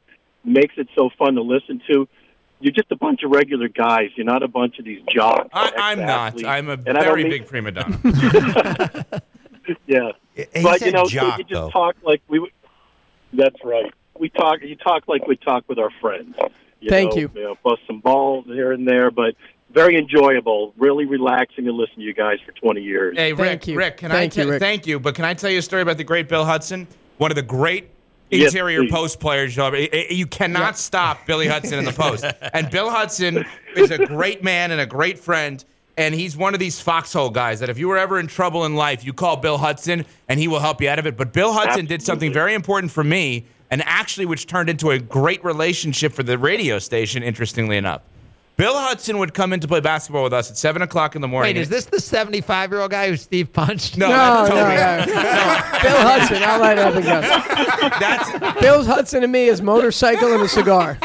makes 0.45 0.73
it 0.77 0.87
so 0.95 1.09
fun 1.19 1.35
to 1.35 1.41
listen 1.41 1.81
to? 1.91 2.07
You're 2.61 2.73
just 2.73 2.91
a 2.91 2.95
bunch 2.95 3.23
of 3.23 3.31
regular 3.31 3.67
guys. 3.67 4.09
You're 4.15 4.25
not 4.25 4.41
a 4.43 4.47
bunch 4.47 4.79
of 4.79 4.85
these 4.85 5.01
jocks. 5.09 5.49
I, 5.53 5.71
I'm 5.77 5.99
not. 5.99 6.27
ex-athletes. 6.37 6.47
I'm 6.47 6.69
a 6.69 6.73
And 6.73 6.83
very 6.85 7.23
mean- 7.23 7.31
big 7.31 7.47
prima 7.47 7.71
donna. 7.71 7.99
Yeah, 9.87 10.11
He 10.35 10.45
but 10.63 10.79
said 10.79 10.85
you 10.87 10.91
know, 10.93 11.05
jock, 11.05 11.37
you 11.39 11.43
just 11.43 11.53
though. 11.53 11.69
talk 11.69 11.95
like 12.03 12.21
we. 12.27 12.49
That's 13.33 13.55
right. 13.63 13.91
we 14.17 14.29
talk. 14.29 14.61
You 14.61 14.75
talk 14.75 15.07
like 15.07 15.27
we 15.27 15.35
talk 15.37 15.63
with 15.67 15.79
our 15.79 15.91
friends. 16.01 16.35
Thank 16.87 17.11
know, 17.11 17.17
you. 17.21 17.31
know. 17.35 17.55
Bust 17.63 17.81
some 17.87 17.99
balls 17.99 18.45
here 18.47 18.71
and 18.71 18.87
there, 18.87 19.11
but 19.11 19.35
very 19.73 19.97
enjoyable. 19.97 20.73
Really 20.77 21.05
relaxing 21.05 21.65
to 21.65 21.71
listen 21.71 21.97
to 21.97 22.01
you 22.01 22.13
guys 22.13 22.39
for 22.45 22.51
20 22.53 22.81
years. 22.81 23.15
Hey, 23.17 23.33
Rick, 23.33 23.65
Rick, 23.67 23.97
can 23.97 24.09
Thank 24.09 24.37
I 24.37 24.41
you, 24.41 24.49
Rick. 24.51 24.59
thank 24.61 24.87
you? 24.87 24.99
But 24.99 25.15
can 25.15 25.23
I 25.25 25.33
tell 25.33 25.49
you 25.49 25.59
a 25.59 25.61
story 25.61 25.81
about 25.81 25.97
the 25.97 26.03
great 26.03 26.27
Bill 26.27 26.43
Hudson? 26.45 26.87
One 27.17 27.31
of 27.31 27.35
the 27.35 27.41
great 27.43 27.89
Yes, 28.31 28.47
interior 28.53 28.81
please. 28.81 28.91
post 28.91 29.19
players. 29.19 29.55
you'll 29.55 29.65
ever- 29.67 29.77
You 29.77 30.25
cannot 30.25 30.77
stop 30.77 31.25
Billy 31.25 31.47
Hudson 31.47 31.77
in 31.79 31.85
the 31.85 31.91
post. 31.97 32.25
And 32.53 32.69
Bill 32.71 32.89
Hudson 32.89 33.45
is 33.75 33.91
a 33.91 34.05
great 34.05 34.41
man 34.43 34.71
and 34.71 34.79
a 34.81 34.85
great 34.85 35.19
friend. 35.19 35.63
And 35.97 36.15
he's 36.15 36.37
one 36.37 36.53
of 36.53 36.59
these 36.59 36.79
foxhole 36.79 37.29
guys 37.29 37.59
that 37.59 37.69
if 37.69 37.77
you 37.77 37.87
were 37.87 37.97
ever 37.97 38.19
in 38.19 38.27
trouble 38.27 38.65
in 38.65 38.75
life, 38.75 39.03
you 39.05 39.13
call 39.13 39.37
Bill 39.37 39.57
Hudson 39.57 40.05
and 40.29 40.39
he 40.39 40.47
will 40.47 40.59
help 40.59 40.81
you 40.81 40.89
out 40.89 40.99
of 40.99 41.05
it. 41.05 41.17
But 41.17 41.33
Bill 41.33 41.53
Hudson 41.53 41.85
did 41.85 42.01
something 42.01 42.31
very 42.31 42.53
important 42.53 42.91
for 42.91 43.03
me 43.03 43.45
and 43.69 43.81
actually 43.85 44.25
which 44.25 44.47
turned 44.47 44.69
into 44.69 44.91
a 44.91 44.99
great 44.99 45.43
relationship 45.43 46.13
for 46.13 46.23
the 46.23 46.37
radio 46.37 46.79
station, 46.79 47.23
interestingly 47.23 47.77
enough. 47.77 48.01
Bill 48.57 48.77
Hudson 48.77 49.17
would 49.17 49.33
come 49.33 49.53
in 49.53 49.59
to 49.61 49.67
play 49.67 49.79
basketball 49.79 50.23
with 50.23 50.33
us 50.33 50.51
at 50.51 50.57
7 50.57 50.81
o'clock 50.81 51.15
in 51.15 51.21
the 51.21 51.27
morning. 51.27 51.55
Wait, 51.55 51.61
is 51.61 51.69
this 51.69 51.85
the 51.85 51.99
75 51.99 52.69
year 52.71 52.81
old 52.81 52.91
guy 52.91 53.07
who 53.09 53.17
Steve 53.17 53.51
punched? 53.51 53.97
No, 53.97 54.09
No, 54.09 54.15
that's 54.15 54.49
no, 54.49 54.55
Toby. 54.55 55.11
no. 55.15 55.81
Bill 55.81 56.01
Hudson. 56.07 56.43
I'll 56.43 56.59
let 56.61 56.75
that 56.75 56.93
go. 56.93 57.89
That's 57.99 58.61
Bill 58.61 58.83
Hudson 58.83 59.23
and 59.23 59.31
me 59.31 59.47
is 59.47 59.61
motorcycle 59.61 60.33
and 60.33 60.43
a 60.43 60.47
cigar. 60.47 60.99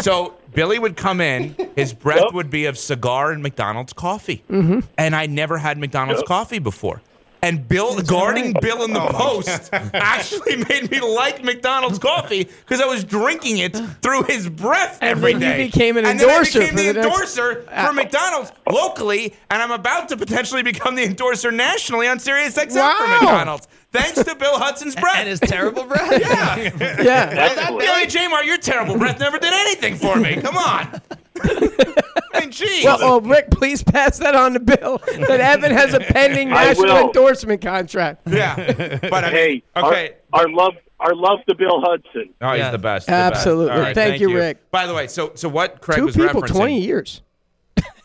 So 0.00 0.34
Billy 0.52 0.78
would 0.78 0.96
come 0.96 1.20
in, 1.20 1.54
his 1.74 1.92
breath 1.92 2.32
would 2.32 2.50
be 2.50 2.66
of 2.66 2.78
cigar 2.78 3.32
and 3.32 3.42
McDonald's 3.42 3.92
coffee. 3.92 4.42
Mm-hmm. 4.50 4.80
And 4.98 5.14
I 5.16 5.26
never 5.26 5.58
had 5.58 5.78
McDonald's 5.78 6.22
coffee 6.22 6.58
before. 6.58 7.02
And 7.46 7.68
Bill, 7.68 8.00
guarding 8.02 8.54
Bill 8.60 8.82
in 8.84 8.92
the 8.92 9.00
Oh, 9.02 9.12
post, 9.42 9.70
actually 9.94 10.56
made 10.68 10.90
me 10.90 11.00
like 11.00 11.44
McDonald's 11.44 11.98
coffee 11.98 12.44
because 12.44 12.80
I 12.80 12.86
was 12.86 13.04
drinking 13.04 13.58
it 13.58 13.76
through 14.02 14.24
his 14.24 14.48
breath 14.48 14.98
And 15.00 15.10
every 15.10 15.34
then 15.34 15.42
you 15.42 15.48
day. 15.48 15.66
became 15.66 15.96
an 15.96 16.04
and 16.06 16.18
then 16.18 16.28
I 16.28 16.42
became 16.42 16.70
for 16.70 16.76
the 16.76 16.82
the 16.82 16.92
next- 16.94 17.06
endorser 17.06 17.62
for 17.86 17.92
McDonald's 17.92 18.50
locally, 18.68 19.34
and 19.50 19.62
I'm 19.62 19.70
about 19.70 20.08
to 20.08 20.16
potentially 20.16 20.62
become 20.62 20.96
the 20.96 21.04
endorser 21.04 21.52
nationally 21.52 22.08
on 22.08 22.18
Sirius 22.18 22.56
XM 22.56 22.96
for 22.96 23.06
McDonald's. 23.08 23.68
Thanks 23.92 24.22
to 24.24 24.34
Bill 24.34 24.58
Hudson's 24.58 24.94
breath. 24.96 25.16
And 25.18 25.28
his 25.28 25.40
terrible 25.40 25.84
breath. 25.92 26.10
yeah. 26.20 26.56
Yeah. 26.56 27.54
That 27.54 27.74
Billy 27.78 28.06
J. 28.08 28.28
Mar, 28.28 28.42
your 28.44 28.58
terrible 28.58 28.98
breath 28.98 29.18
never 29.20 29.38
did 29.38 29.52
anything 29.54 29.94
for 29.96 30.16
me. 30.16 30.36
Come 30.40 30.56
on. 30.58 31.00
I 31.42 32.40
mean, 32.40 32.50
geez. 32.50 32.84
Well, 32.84 32.98
oh, 33.00 33.20
Rick, 33.20 33.50
please 33.50 33.82
pass 33.82 34.18
that 34.18 34.34
on 34.34 34.52
to 34.54 34.60
Bill 34.60 34.98
that 35.06 35.40
Evan 35.40 35.72
has 35.72 35.94
a 35.94 36.00
pending 36.00 36.48
I 36.52 36.66
national 36.66 36.86
will. 36.94 37.06
endorsement 37.06 37.60
contract. 37.62 38.22
yeah. 38.26 38.98
But 39.00 39.24
I 39.24 39.30
mean, 39.30 39.32
Hey, 39.32 39.62
okay. 39.76 40.10
our, 40.32 40.40
our 40.42 40.48
love, 40.50 40.74
our 41.00 41.14
love 41.14 41.38
to 41.48 41.54
Bill 41.54 41.80
Hudson. 41.80 42.30
Oh, 42.40 42.50
he's 42.50 42.58
Yeah. 42.58 42.70
the 42.70 42.78
best. 42.78 43.06
the 43.06 43.12
best. 43.12 43.36
Absolutely. 43.36 43.72
All 43.72 43.80
right, 43.80 43.94
Thank 43.94 44.20
you, 44.20 44.34
Rick. 44.34 44.70
By 44.70 44.86
the 44.86 44.94
way, 44.94 45.06
so 45.08 45.32
so 45.34 45.48
what 45.48 45.80
Craig 45.80 45.98
Two 45.98 46.06
was 46.06 46.16
people, 46.16 46.42
referencing? 46.42 46.56
20 46.56 46.80
years. 46.80 47.22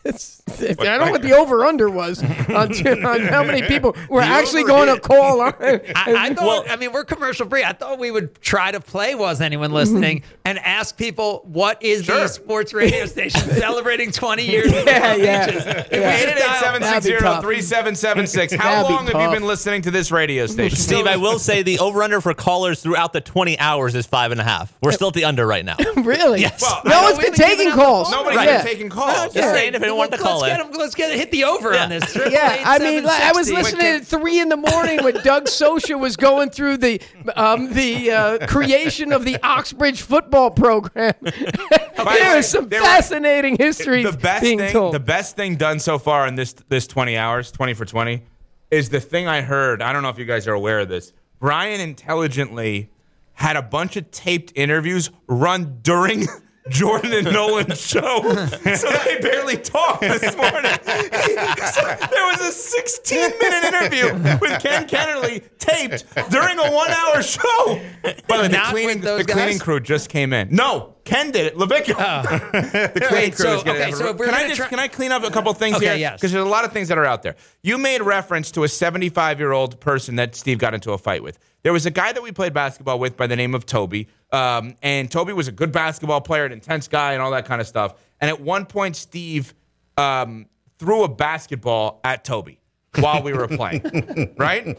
It's- 0.04 0.42
I 0.60 0.74
don't 0.74 1.06
know 1.06 1.10
what 1.12 1.22
the 1.22 1.32
over 1.32 1.64
under 1.64 1.88
was 1.88 2.22
on, 2.50 2.70
two- 2.72 2.88
on 3.04 3.20
how 3.20 3.42
many 3.44 3.62
people 3.68 3.96
were 4.08 4.20
actually 4.20 4.64
going 4.64 4.92
to 4.94 5.00
call 5.00 5.40
on. 5.40 5.54
I, 5.60 5.82
I 5.94 6.34
thought, 6.34 6.68
I 6.68 6.76
mean, 6.76 6.92
we're 6.92 7.04
commercial 7.04 7.48
free. 7.48 7.62
I 7.64 7.72
thought 7.72 7.98
we 7.98 8.10
would 8.10 8.40
try 8.42 8.70
to 8.72 8.80
play 8.80 9.14
Was 9.14 9.40
Anyone 9.40 9.68
mm-hmm. 9.68 9.76
Listening 9.76 10.22
and 10.44 10.58
ask 10.58 10.96
people 10.96 11.42
what 11.44 11.82
is 11.82 12.06
the 12.06 12.26
sports 12.28 12.74
radio 12.74 13.06
station 13.06 13.40
celebrating 13.54 14.10
20 14.10 14.44
years 14.44 14.66
of 14.66 14.84
Yeah, 14.86 15.08
Palm 15.12 15.20
yeah. 15.22 15.46
Beaches? 15.46 15.64
Yeah. 15.64 15.86
If 15.90 15.90
we 16.34 16.40
dial- 16.40 17.40
888-760-3776. 17.42 18.56
How 18.56 18.82
That'd 18.82 18.90
long 18.90 19.06
have 19.06 19.22
you 19.22 19.30
been 19.38 19.46
listening 19.46 19.82
to 19.82 19.90
this 19.90 20.10
radio 20.10 20.46
station? 20.46 20.76
Steve, 20.78 21.06
I 21.06 21.16
will 21.16 21.38
say 21.38 21.62
the 21.62 21.78
over 21.78 22.02
under 22.02 22.20
for 22.20 22.34
callers 22.34 22.82
throughout 22.82 23.12
the 23.12 23.20
20 23.20 23.58
hours 23.58 23.94
is 23.94 24.06
five 24.06 24.32
and 24.32 24.40
a 24.40 24.44
half. 24.44 24.76
We're 24.82 24.92
still 24.92 25.08
at 25.08 25.14
the 25.14 25.24
under 25.24 25.46
right 25.46 25.64
now. 25.64 25.76
really? 25.96 26.40
Yes. 26.40 26.60
Well, 26.60 26.82
no 26.84 27.02
one's 27.02 27.18
been 27.18 27.32
taking 27.34 27.58
given 27.58 27.72
out 27.72 27.76
the 27.76 27.82
calls. 27.82 28.10
phone. 28.10 28.18
Nobody's 28.24 28.44
Yeah. 28.44 28.56
been 28.58 28.66
taking 28.66 28.88
calls. 28.90 29.34
Just 29.34 29.54
saying 29.54 29.74
if 29.74 29.82
anyone 29.92 30.10
wanted 30.10 30.16
to 30.16 30.22
call 30.22 30.40
let's 30.40 30.52
in. 30.52 30.58
get, 30.58 30.66
him, 30.74 30.78
let's 30.80 30.94
get 30.94 31.14
hit 31.14 31.30
the 31.30 31.44
over 31.44 31.74
on 31.76 31.88
this. 31.88 32.16
Yeah, 32.30 32.62
I 32.64 32.78
mean, 32.78 33.04
like, 33.04 33.22
I 33.22 33.32
was 33.32 33.50
listening 33.50 33.86
at 33.86 34.06
three 34.06 34.40
in 34.40 34.48
the 34.48 34.56
morning 34.56 35.02
when 35.04 35.14
Doug 35.22 35.44
Socia 35.46 35.98
was 35.98 36.16
going 36.16 36.50
through 36.50 36.78
the 36.78 37.00
um, 37.36 37.72
the 37.72 38.10
uh, 38.10 38.46
creation 38.46 39.12
of 39.12 39.24
the 39.24 39.38
Oxbridge 39.42 40.02
football 40.02 40.50
program. 40.50 41.14
the 41.20 42.04
there 42.04 42.36
way, 42.36 42.42
some 42.42 42.68
they 42.68 42.78
were- 42.78 42.84
fascinating 42.84 43.56
history 43.56 44.02
the 44.02 44.12
best 44.12 44.42
being 44.42 44.58
thing, 44.58 44.72
told. 44.72 44.94
the 44.94 45.00
best 45.00 45.36
thing 45.36 45.56
done 45.56 45.78
so 45.78 45.98
far 45.98 46.26
in 46.26 46.34
this 46.34 46.52
this 46.68 46.86
20 46.86 47.16
hours, 47.16 47.52
20 47.52 47.74
for 47.74 47.84
20, 47.84 48.22
is 48.70 48.88
the 48.88 49.00
thing 49.00 49.26
I 49.28 49.42
heard. 49.42 49.82
I 49.82 49.92
don't 49.92 50.02
know 50.02 50.08
if 50.10 50.18
you 50.18 50.24
guys 50.24 50.46
are 50.46 50.54
aware 50.54 50.80
of 50.80 50.88
this. 50.88 51.12
Brian 51.38 51.80
intelligently 51.80 52.90
had 53.34 53.56
a 53.56 53.62
bunch 53.62 53.96
of 53.96 54.10
taped 54.10 54.52
interviews 54.54 55.10
run 55.26 55.78
during 55.82 56.26
Jordan 56.68 57.12
and 57.12 57.32
Nolan's 57.32 57.80
show, 57.80 58.22
so 58.22 58.90
they 59.04 59.18
barely 59.20 59.56
talked 59.56 60.02
this 60.02 60.36
morning. 60.36 60.70
So 60.84 61.82
there 62.10 62.26
was 62.26 62.40
a 62.40 62.52
16 62.52 63.18
minute 63.40 63.64
interview 63.64 64.12
with 64.40 64.62
Ken 64.62 64.86
Kennerly 64.86 65.42
taped 65.58 66.04
during 66.30 66.58
a 66.58 66.70
one 66.72 66.90
hour 66.90 67.22
show. 67.22 67.80
By 68.28 68.36
the 68.36 68.42
way, 68.42 68.48
the 68.48 68.62
cleaning, 68.70 69.00
the 69.00 69.24
cleaning 69.28 69.58
crew 69.58 69.80
just 69.80 70.08
came 70.08 70.32
in. 70.32 70.54
No, 70.54 70.94
Ken 71.04 71.30
did 71.30 71.46
it. 71.46 71.56
Levicka. 71.56 71.92
the 72.94 73.00
cleaning 73.00 73.12
Wait, 73.12 73.34
crew 73.34 73.44
so- 73.44 73.54
is 73.56 73.62
getting 73.64 73.82
okay, 73.82 73.90
it. 73.90 73.96
so 73.96 74.08
if 74.10 74.16
we're 74.16 74.26
can 74.26 74.34
I 74.34 74.44
just 74.46 74.56
try- 74.56 74.68
can 74.68 74.78
I 74.78 74.88
clean 74.88 75.12
up 75.12 75.24
a 75.24 75.30
couple 75.30 75.52
things 75.54 75.76
Okay, 75.76 75.86
here? 75.86 75.94
yes. 75.96 76.14
Because 76.20 76.32
there's 76.32 76.44
a 76.44 76.48
lot 76.48 76.64
of 76.64 76.72
things 76.72 76.88
that 76.88 76.98
are 76.98 77.04
out 77.04 77.22
there. 77.22 77.34
You 77.62 77.76
made 77.78 78.02
reference 78.02 78.50
to 78.52 78.64
a 78.64 78.68
75 78.68 79.38
year 79.40 79.52
old 79.52 79.80
person 79.80 80.16
that 80.16 80.34
Steve 80.36 80.58
got 80.58 80.74
into 80.74 80.92
a 80.92 80.98
fight 80.98 81.22
with. 81.22 81.38
There 81.62 81.72
was 81.72 81.86
a 81.86 81.90
guy 81.90 82.12
that 82.12 82.22
we 82.22 82.32
played 82.32 82.52
basketball 82.52 82.98
with 82.98 83.16
by 83.16 83.26
the 83.26 83.36
name 83.36 83.54
of 83.54 83.66
Toby, 83.66 84.08
um, 84.32 84.74
and 84.82 85.10
Toby 85.10 85.32
was 85.32 85.46
a 85.48 85.52
good 85.52 85.70
basketball 85.72 86.20
player, 86.20 86.44
an 86.44 86.52
intense 86.52 86.88
guy, 86.88 87.12
and 87.12 87.22
all 87.22 87.30
that 87.32 87.44
kind 87.46 87.60
of 87.60 87.66
stuff. 87.66 87.94
And 88.20 88.28
at 88.28 88.40
one 88.40 88.66
point, 88.66 88.96
Steve 88.96 89.54
um, 89.96 90.46
threw 90.78 91.04
a 91.04 91.08
basketball 91.08 92.00
at 92.04 92.24
Toby 92.24 92.58
while 92.98 93.22
we 93.22 93.32
were 93.32 93.48
playing, 93.48 94.34
right? 94.36 94.78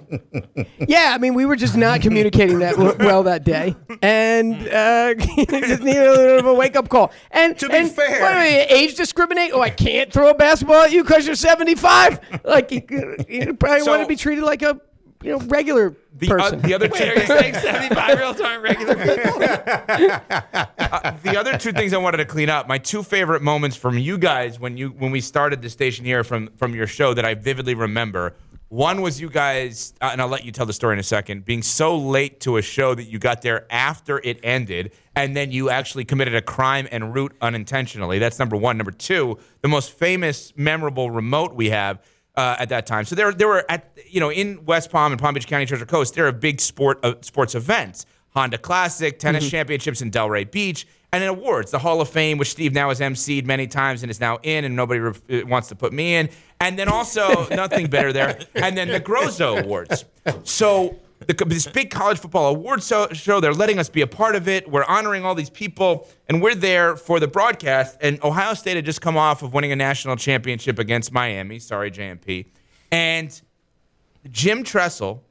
yeah, 0.88 1.12
I 1.14 1.18
mean, 1.18 1.34
we 1.34 1.46
were 1.46 1.56
just 1.56 1.76
not 1.76 2.02
communicating 2.02 2.60
that 2.60 2.76
w- 2.76 2.96
well 3.00 3.24
that 3.24 3.44
day, 3.44 3.76
and 4.02 4.54
uh, 4.68 5.14
just 5.16 5.82
needed 5.82 6.04
a 6.08 6.12
little 6.12 6.16
bit 6.26 6.40
of 6.40 6.46
a 6.46 6.54
wake 6.54 6.76
up 6.76 6.90
call. 6.90 7.12
And 7.32 7.58
To 7.60 7.68
be 7.70 7.76
and, 7.76 7.92
fair- 7.92 8.22
what, 8.22 8.34
do 8.34 8.50
you, 8.50 8.66
age 8.70 8.96
discriminate? 8.96 9.52
Oh, 9.54 9.62
I 9.62 9.70
can't 9.72 10.12
throw 10.14 10.30
a 10.30 10.36
basketball 10.36 10.84
at 10.84 10.92
you 10.92 11.04
because 11.04 11.26
you're 11.26 11.36
75. 11.36 12.20
Like 12.44 12.72
you, 12.72 12.82
you 13.28 13.54
probably 13.56 13.82
So- 13.82 13.92
want 13.92 14.04
to 14.04 14.08
be 14.08 14.16
treated 14.16 14.44
like 14.44 14.62
a 14.62 14.80
you 15.24 15.32
know 15.32 15.40
regular 15.48 15.96
The, 16.16 16.28
uh, 16.32 16.38
person. 16.38 16.62
the 16.62 16.74
other 16.74 16.88
two 16.90 17.04
Wait, 17.04 17.18
are 17.18 17.22
you 17.22 17.26
saying 17.28 17.54
75 17.56 18.10
year 18.10 18.24
olds 18.24 18.42
aren't 18.42 18.62
regular 18.64 18.96
people? 18.96 19.40
the 21.24 21.36
other 21.38 21.58
two 21.58 21.72
things 21.72 21.94
I 21.94 21.98
wanted 21.98 22.18
to 22.18 22.26
clean 22.26 22.50
up. 22.50 22.68
My 22.68 22.78
two 22.78 23.04
favorite 23.04 23.42
moments 23.42 23.76
from 23.78 23.98
you 23.98 24.18
guys 24.18 24.60
when 24.60 24.78
you 24.78 24.90
when 24.90 25.12
we 25.12 25.22
started 25.22 25.62
the 25.62 25.70
station 25.70 26.06
here 26.06 26.24
from 26.24 26.50
from 26.58 26.76
your 26.76 26.88
show 26.88 27.14
that 27.14 27.26
I 27.26 27.34
vividly 27.34 27.76
remember. 27.76 28.36
One 28.70 29.02
was 29.04 29.22
you 29.22 29.30
guys, 29.30 29.94
uh, 30.02 30.10
and 30.12 30.20
I'll 30.20 30.28
let 30.28 30.46
you 30.46 30.52
tell 30.52 30.66
the 30.66 30.74
story 30.74 30.94
in 30.94 31.00
a 31.00 31.04
second, 31.04 31.46
being 31.46 31.62
so 31.62 31.96
late 31.96 32.40
to 32.40 32.58
a 32.58 32.62
show 32.64 32.96
that 32.96 33.04
you 33.04 33.20
got 33.20 33.44
there 33.44 33.68
after 33.72 34.20
it 34.24 34.40
ended, 34.42 34.94
and 35.16 35.38
then 35.38 35.52
you 35.52 35.70
actually 35.70 36.06
committed 36.06 36.34
a 36.34 36.42
crime 36.42 36.88
and 36.92 37.14
route 37.14 37.36
unintentionally. 37.40 38.18
That's 38.18 38.40
number 38.40 38.58
one. 38.58 38.78
Number 38.78 38.90
two, 38.90 39.38
the 39.62 39.68
most 39.68 39.92
famous, 39.92 40.54
memorable 40.56 41.12
remote 41.12 41.54
we 41.54 41.70
have 41.70 42.02
uh, 42.36 42.56
at 42.60 42.70
that 42.70 42.86
time. 42.86 43.06
So 43.06 43.16
there, 43.16 43.32
there 43.32 43.48
were 43.48 43.66
at 43.70 43.98
you 44.10 44.20
know 44.20 44.32
in 44.32 44.66
West 44.66 44.90
Palm 44.92 45.12
and 45.12 45.22
Palm 45.22 45.34
Beach 45.34 45.48
County, 45.48 45.66
Treasure 45.66 45.86
Coast, 45.86 46.16
there 46.16 46.28
are 46.28 46.32
big 46.32 46.60
sport 46.62 47.00
uh, 47.04 47.16
sports 47.22 47.56
events. 47.56 48.06
Honda 48.36 48.58
Classic, 48.58 49.20
tennis 49.20 49.48
championships 49.48 50.02
in 50.02 50.10
Delray 50.10 50.50
Beach, 50.50 50.88
and 51.12 51.22
then 51.22 51.30
awards, 51.30 51.70
the 51.70 51.78
Hall 51.78 52.02
of 52.02 52.10
Fame, 52.10 52.40
which 52.40 52.50
Steve 52.50 52.74
now 52.74 52.90
has 52.90 53.00
emceed 53.00 53.46
many 53.46 53.68
times 53.68 54.02
and 54.02 54.10
is 54.10 54.20
now 54.20 54.40
in, 54.42 54.66
and 54.66 54.76
nobody 54.76 55.00
re- 55.00 55.14
uh, 55.42 55.46
wants 55.46 55.68
to 55.68 55.76
put 55.76 55.94
me 55.94 56.16
in. 56.16 56.30
And 56.60 56.80
then 56.80 56.90
also 56.90 57.48
nothing 57.52 57.88
better 57.88 58.12
there, 58.12 58.40
and 58.56 58.76
then 58.76 58.88
the 58.88 59.00
Groza 59.00 59.64
Awards. 59.64 60.06
So 60.44 60.98
the, 61.28 61.46
this 61.46 61.68
big 61.68 61.90
college 61.90 62.20
football 62.20 62.48
awards 62.48 62.88
show, 62.88 63.08
show, 63.10 63.40
they're 63.40 63.54
letting 63.54 63.80
us 63.80 63.90
be 63.90 64.02
a 64.02 64.08
part 64.08 64.36
of 64.36 64.48
it. 64.48 64.70
We're 64.70 64.86
honoring 64.86 65.26
all 65.26 65.36
these 65.36 65.50
people, 65.50 66.08
and 66.28 66.42
we're 66.42 66.56
there 66.56 66.96
for 66.96 67.20
the 67.20 67.28
broadcast. 67.28 67.98
And 68.02 68.24
Ohio 68.24 68.54
State 68.54 68.76
had 68.76 68.86
just 68.86 69.02
come 69.02 69.18
off 69.18 69.44
of 69.44 69.54
winning 69.54 69.72
a 69.72 69.76
national 69.76 70.16
championship 70.16 70.80
against 70.80 71.12
Miami. 71.12 71.60
Sorry, 71.60 71.92
JMP. 71.92 72.48
And 72.92 73.42
Jim 74.30 74.64
Tressel, 74.64 75.24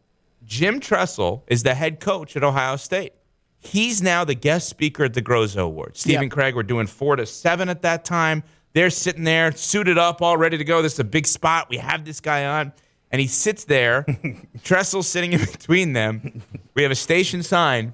Jim 0.45 0.81
Tressel 0.81 1.45
is 1.47 1.63
the 1.63 1.75
head 1.75 2.01
coach 2.01 2.37
at 2.37 2.45
Ohio 2.45 2.77
State. 2.77 3.13
He's 3.59 4.03
now 4.03 4.25
the 4.25 4.35
guest 4.35 4.69
speaker 4.69 5.05
at 5.05 5.15
the 5.15 5.23
Groza 5.23 5.63
Awards. 5.63 6.01
Stephen 6.01 6.29
Craig 6.29 6.57
were 6.57 6.65
doing 6.65 6.89
four 6.89 7.15
to 7.15 7.25
seven 7.25 7.69
at 7.69 7.83
that 7.83 8.05
time. 8.05 8.43
They're 8.73 8.91
sitting 8.91 9.25
there, 9.25 9.53
suited 9.53 9.99
up, 9.99 10.21
all 10.21 10.37
ready 10.37 10.59
to 10.59 10.65
go. 10.65 10.83
This 10.83 10.95
is 10.95 10.99
a 10.99 11.05
big 11.05 11.27
spot. 11.27 11.69
We 11.69 11.77
have 11.77 12.05
this 12.05 12.21
guy 12.21 12.45
on. 12.47 12.73
And 13.13 13.21
he 13.21 13.27
sits 13.27 13.65
there. 13.65 14.07
Tressel's 14.65 15.07
sitting 15.07 15.35
in 15.35 15.41
between 15.41 15.93
them. 15.93 16.43
We 16.75 16.83
have 16.83 16.91
a 16.91 16.97
station 16.97 17.43
sign. 17.43 17.93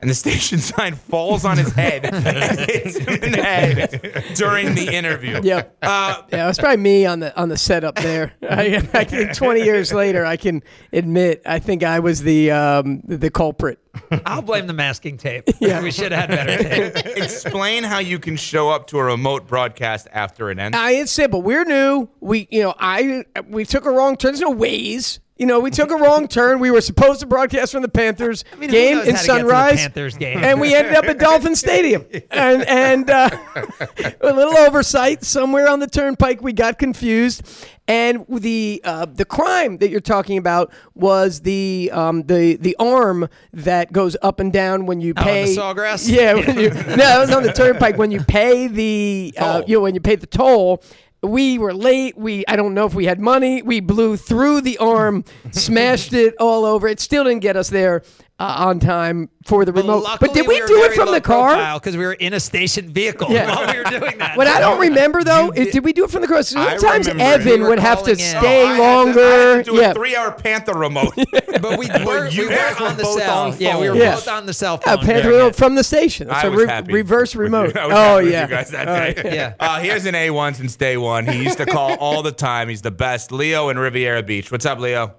And 0.00 0.10
the 0.10 0.14
station 0.14 0.58
sign 0.60 0.94
falls 0.94 1.44
on 1.44 1.58
his 1.58 1.72
head 1.72 2.04
and 2.04 2.24
hits 2.70 2.96
him 2.96 3.22
in 3.22 3.32
the 3.32 3.42
head 3.42 4.34
during 4.34 4.74
the 4.74 4.94
interview. 4.94 5.40
Yep. 5.42 5.78
Uh, 5.82 6.22
yeah, 6.32 6.44
it 6.44 6.48
was 6.48 6.58
probably 6.58 6.76
me 6.78 7.06
on 7.06 7.20
the 7.20 7.36
on 7.40 7.48
the 7.48 7.56
setup 7.56 7.96
there. 7.96 8.34
I, 8.42 8.86
I 8.92 9.04
think 9.04 9.34
20 9.34 9.62
years 9.62 9.92
later, 9.92 10.24
I 10.24 10.36
can 10.36 10.62
admit 10.92 11.42
I 11.46 11.58
think 11.58 11.82
I 11.82 12.00
was 12.00 12.22
the 12.22 12.50
um, 12.50 13.02
the 13.06 13.30
culprit. 13.30 13.78
I'll 14.26 14.42
blame 14.42 14.66
the 14.66 14.74
masking 14.74 15.16
tape. 15.16 15.44
Yeah. 15.58 15.82
We 15.82 15.90
should 15.90 16.12
have 16.12 16.28
had 16.28 16.46
better 16.46 16.92
tape. 16.92 17.16
Explain 17.16 17.82
how 17.82 17.98
you 17.98 18.18
can 18.18 18.36
show 18.36 18.68
up 18.68 18.86
to 18.88 18.98
a 18.98 19.04
remote 19.04 19.48
broadcast 19.48 20.06
after 20.12 20.50
it 20.50 20.58
ends. 20.58 20.76
I, 20.76 20.92
it's 20.92 21.10
simple. 21.10 21.40
We're 21.40 21.64
new. 21.64 22.08
We, 22.20 22.46
you 22.50 22.62
know, 22.62 22.74
I 22.78 23.24
we 23.48 23.64
took 23.64 23.84
a 23.86 23.90
wrong 23.90 24.16
turn. 24.16 24.32
There's 24.32 24.42
no 24.42 24.50
ways. 24.50 25.18
You 25.36 25.44
know, 25.44 25.60
we 25.60 25.70
took 25.70 25.90
a 25.90 25.96
wrong 25.96 26.28
turn. 26.36 26.60
We 26.60 26.70
were 26.70 26.80
supposed 26.80 27.20
to 27.20 27.26
broadcast 27.26 27.72
from 27.72 27.82
the 27.82 27.88
Panthers 27.88 28.44
mean, 28.58 28.70
game 28.70 28.98
in 28.98 28.98
how 28.98 29.02
to 29.04 29.06
get 29.10 29.10
to 29.10 29.12
the 29.12 29.38
Sunrise, 29.38 29.76
Panthers 29.80 30.16
game? 30.16 30.42
and 30.42 30.60
we 30.60 30.74
ended 30.74 30.94
up 30.94 31.04
at 31.04 31.18
Dolphin 31.18 31.54
Stadium. 31.56 32.06
And 32.30 32.62
and 32.62 33.10
uh, 33.10 33.30
a 34.20 34.32
little 34.32 34.56
oversight 34.56 35.24
somewhere 35.24 35.68
on 35.68 35.80
the 35.80 35.86
turnpike, 35.86 36.40
we 36.42 36.52
got 36.52 36.78
confused. 36.78 37.42
And 37.88 38.24
the 38.28 38.80
uh, 38.82 39.06
the 39.06 39.24
crime 39.24 39.78
that 39.78 39.90
you're 39.90 40.00
talking 40.00 40.38
about 40.38 40.72
was 40.94 41.42
the 41.42 41.90
um, 41.92 42.24
the 42.24 42.56
the 42.56 42.74
arm 42.80 43.28
that 43.52 43.92
goes 43.92 44.16
up 44.22 44.40
and 44.40 44.52
down 44.52 44.86
when 44.86 45.00
you 45.00 45.12
on 45.16 45.22
pay. 45.22 45.54
the 45.54 45.60
sawgrass? 45.60 46.08
Yeah, 46.08 46.34
when 46.34 46.58
you, 46.58 46.70
no, 46.70 47.18
it 47.18 47.20
was 47.20 47.30
on 47.30 47.44
the 47.44 47.52
turnpike 47.52 47.96
when 47.96 48.10
you 48.10 48.22
pay 48.24 48.66
the 48.66 49.34
uh, 49.38 49.62
you 49.68 49.76
know 49.76 49.82
when 49.82 49.94
you 49.94 50.00
pay 50.00 50.16
the 50.16 50.26
toll. 50.26 50.82
We 51.26 51.58
were 51.58 51.74
late. 51.74 52.16
We 52.16 52.44
I 52.46 52.56
don't 52.56 52.74
know 52.74 52.86
if 52.86 52.94
we 52.94 53.06
had 53.06 53.20
money. 53.20 53.62
We 53.62 53.80
blew 53.80 54.16
through 54.16 54.62
the 54.62 54.78
arm, 54.78 55.24
smashed 55.50 56.12
it 56.12 56.34
all 56.38 56.64
over. 56.64 56.88
It 56.88 57.00
still 57.00 57.24
didn't 57.24 57.40
get 57.40 57.56
us 57.56 57.68
there 57.68 58.02
uh, 58.38 58.66
on 58.66 58.78
time 58.80 59.30
for 59.44 59.64
the 59.64 59.72
remote. 59.72 60.04
But 60.20 60.34
did 60.34 60.46
we, 60.46 60.58
do 60.58 60.82
it 60.84 60.92
from 60.94 61.10
the 61.10 61.20
car? 61.22 61.78
Because 61.80 61.96
we 61.96 62.04
were 62.04 62.12
in 62.12 62.34
a 62.34 62.40
station 62.40 62.90
vehicle 62.92 63.30
Yeah. 63.30 63.46
while 63.54 63.72
we 63.72 63.78
were 63.78 63.84
doing 63.98 64.18
that. 64.18 64.36
What 64.36 64.46
I 64.46 64.60
don't 64.60 64.78
remember 64.78 65.24
though, 65.24 65.52
is 65.52 65.72
did 65.72 65.84
we 65.84 65.92
do 65.94 66.04
it 66.04 66.10
from 66.10 66.20
the 66.22 66.28
car? 66.28 66.42
Sometimes. 66.42 67.08
Evan 67.08 67.60
You 67.60 67.66
would 67.68 67.78
have 67.78 68.00
to 68.00 68.14
calling 68.14 68.20
in. 68.20 68.26
stay 68.40 68.64
I 68.66 68.74
had 68.74 68.76
to- 68.76 68.82
longer. 68.82 69.20
I 69.20 69.56
had 69.56 69.64
to 69.64 69.70
do 69.72 69.76
yeah. 69.78 69.90
a 69.90 69.94
three-hour 69.94 70.32
Panther 70.32 70.74
remote. 70.74 71.14
But 71.58 71.78
we 71.78 71.86
were, 72.04 72.28
you 72.28 72.42
we 72.42 72.48
were 72.48 72.54
were 72.78 72.84
on 72.86 72.96
the 72.98 73.02
both 73.02 73.18
cell. 73.18 73.38
on 73.44 73.56
yeah, 73.58 73.80
we 73.80 73.88
were 73.88 73.94
phones. 73.94 74.04
Yeah. 74.04 74.14
both 74.16 74.28
on 74.28 74.44
the 74.44 74.52
cell 74.52 74.74
Uh, 74.84 74.96
phone. 74.98 75.06
Panther 75.06 75.30
Yeah. 75.32 75.38
Road 75.38 75.56
from 75.56 75.74
the 75.74 75.82
station. 75.82 76.28
It's 76.28 76.36
I 76.36 76.48
a 76.48 76.50
was 76.50 76.60
re- 76.64 76.68
happy 76.68 76.92
reverse 76.92 77.34
remote. 77.34 77.74
I 77.74 77.86
was 77.86 77.94
oh 77.96 78.16
happy 78.18 78.28
yeah. 78.30 78.42
you 78.42 78.48
guys 78.48 78.70
that 78.72 78.84
day. 78.84 79.22
right. 79.22 79.34
Yeah. 79.34 79.54
Uh, 79.58 79.80
here's 79.80 80.04
an 80.04 80.14
A1 80.14 80.56
since 80.56 80.76
day 80.76 80.98
one. 80.98 81.26
He 81.26 81.42
used 81.42 81.56
to 81.56 81.64
call 81.64 81.94
all 81.96 82.22
the 82.22 82.30
time. 82.30 82.68
He's 82.68 82.82
the 82.82 82.90
best. 82.90 83.32
Leo 83.32 83.70
in 83.70 83.78
Riviera 83.78 84.22
Beach. 84.22 84.52
What's 84.52 84.66
up, 84.66 84.78
Leo? 84.80 85.14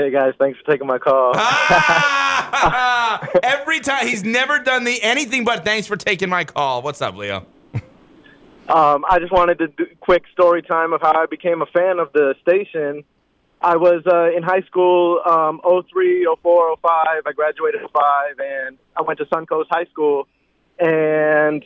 Hey 0.00 0.10
guys, 0.10 0.32
thanks 0.38 0.58
for 0.58 0.64
taking 0.64 0.86
my 0.86 0.96
call. 0.96 1.36
Every 3.42 3.80
time 3.80 4.06
he's 4.06 4.24
never 4.24 4.58
done 4.58 4.84
the 4.84 4.98
anything 5.02 5.44
but 5.44 5.62
thanks 5.62 5.86
for 5.86 5.94
taking 5.94 6.30
my 6.30 6.44
call. 6.44 6.80
What's 6.80 7.02
up, 7.02 7.16
Leo? 7.16 7.44
Um, 8.66 9.04
I 9.10 9.18
just 9.18 9.30
wanted 9.30 9.58
to 9.58 9.68
do 9.68 9.84
quick 10.00 10.22
story 10.32 10.62
time 10.62 10.94
of 10.94 11.02
how 11.02 11.20
I 11.20 11.26
became 11.26 11.60
a 11.60 11.66
fan 11.66 11.98
of 11.98 12.14
the 12.14 12.34
station. 12.40 13.04
I 13.60 13.76
was 13.76 14.02
uh, 14.10 14.34
in 14.34 14.42
high 14.42 14.62
school, 14.62 15.20
um, 15.26 15.60
03, 15.62 16.26
04, 16.42 16.76
05. 16.80 17.06
I 17.26 17.32
graduated 17.32 17.82
in 17.82 17.88
05, 17.88 18.38
and 18.38 18.78
I 18.96 19.02
went 19.02 19.18
to 19.18 19.26
Suncoast 19.26 19.66
High 19.70 19.84
School. 19.92 20.26
And 20.78 21.62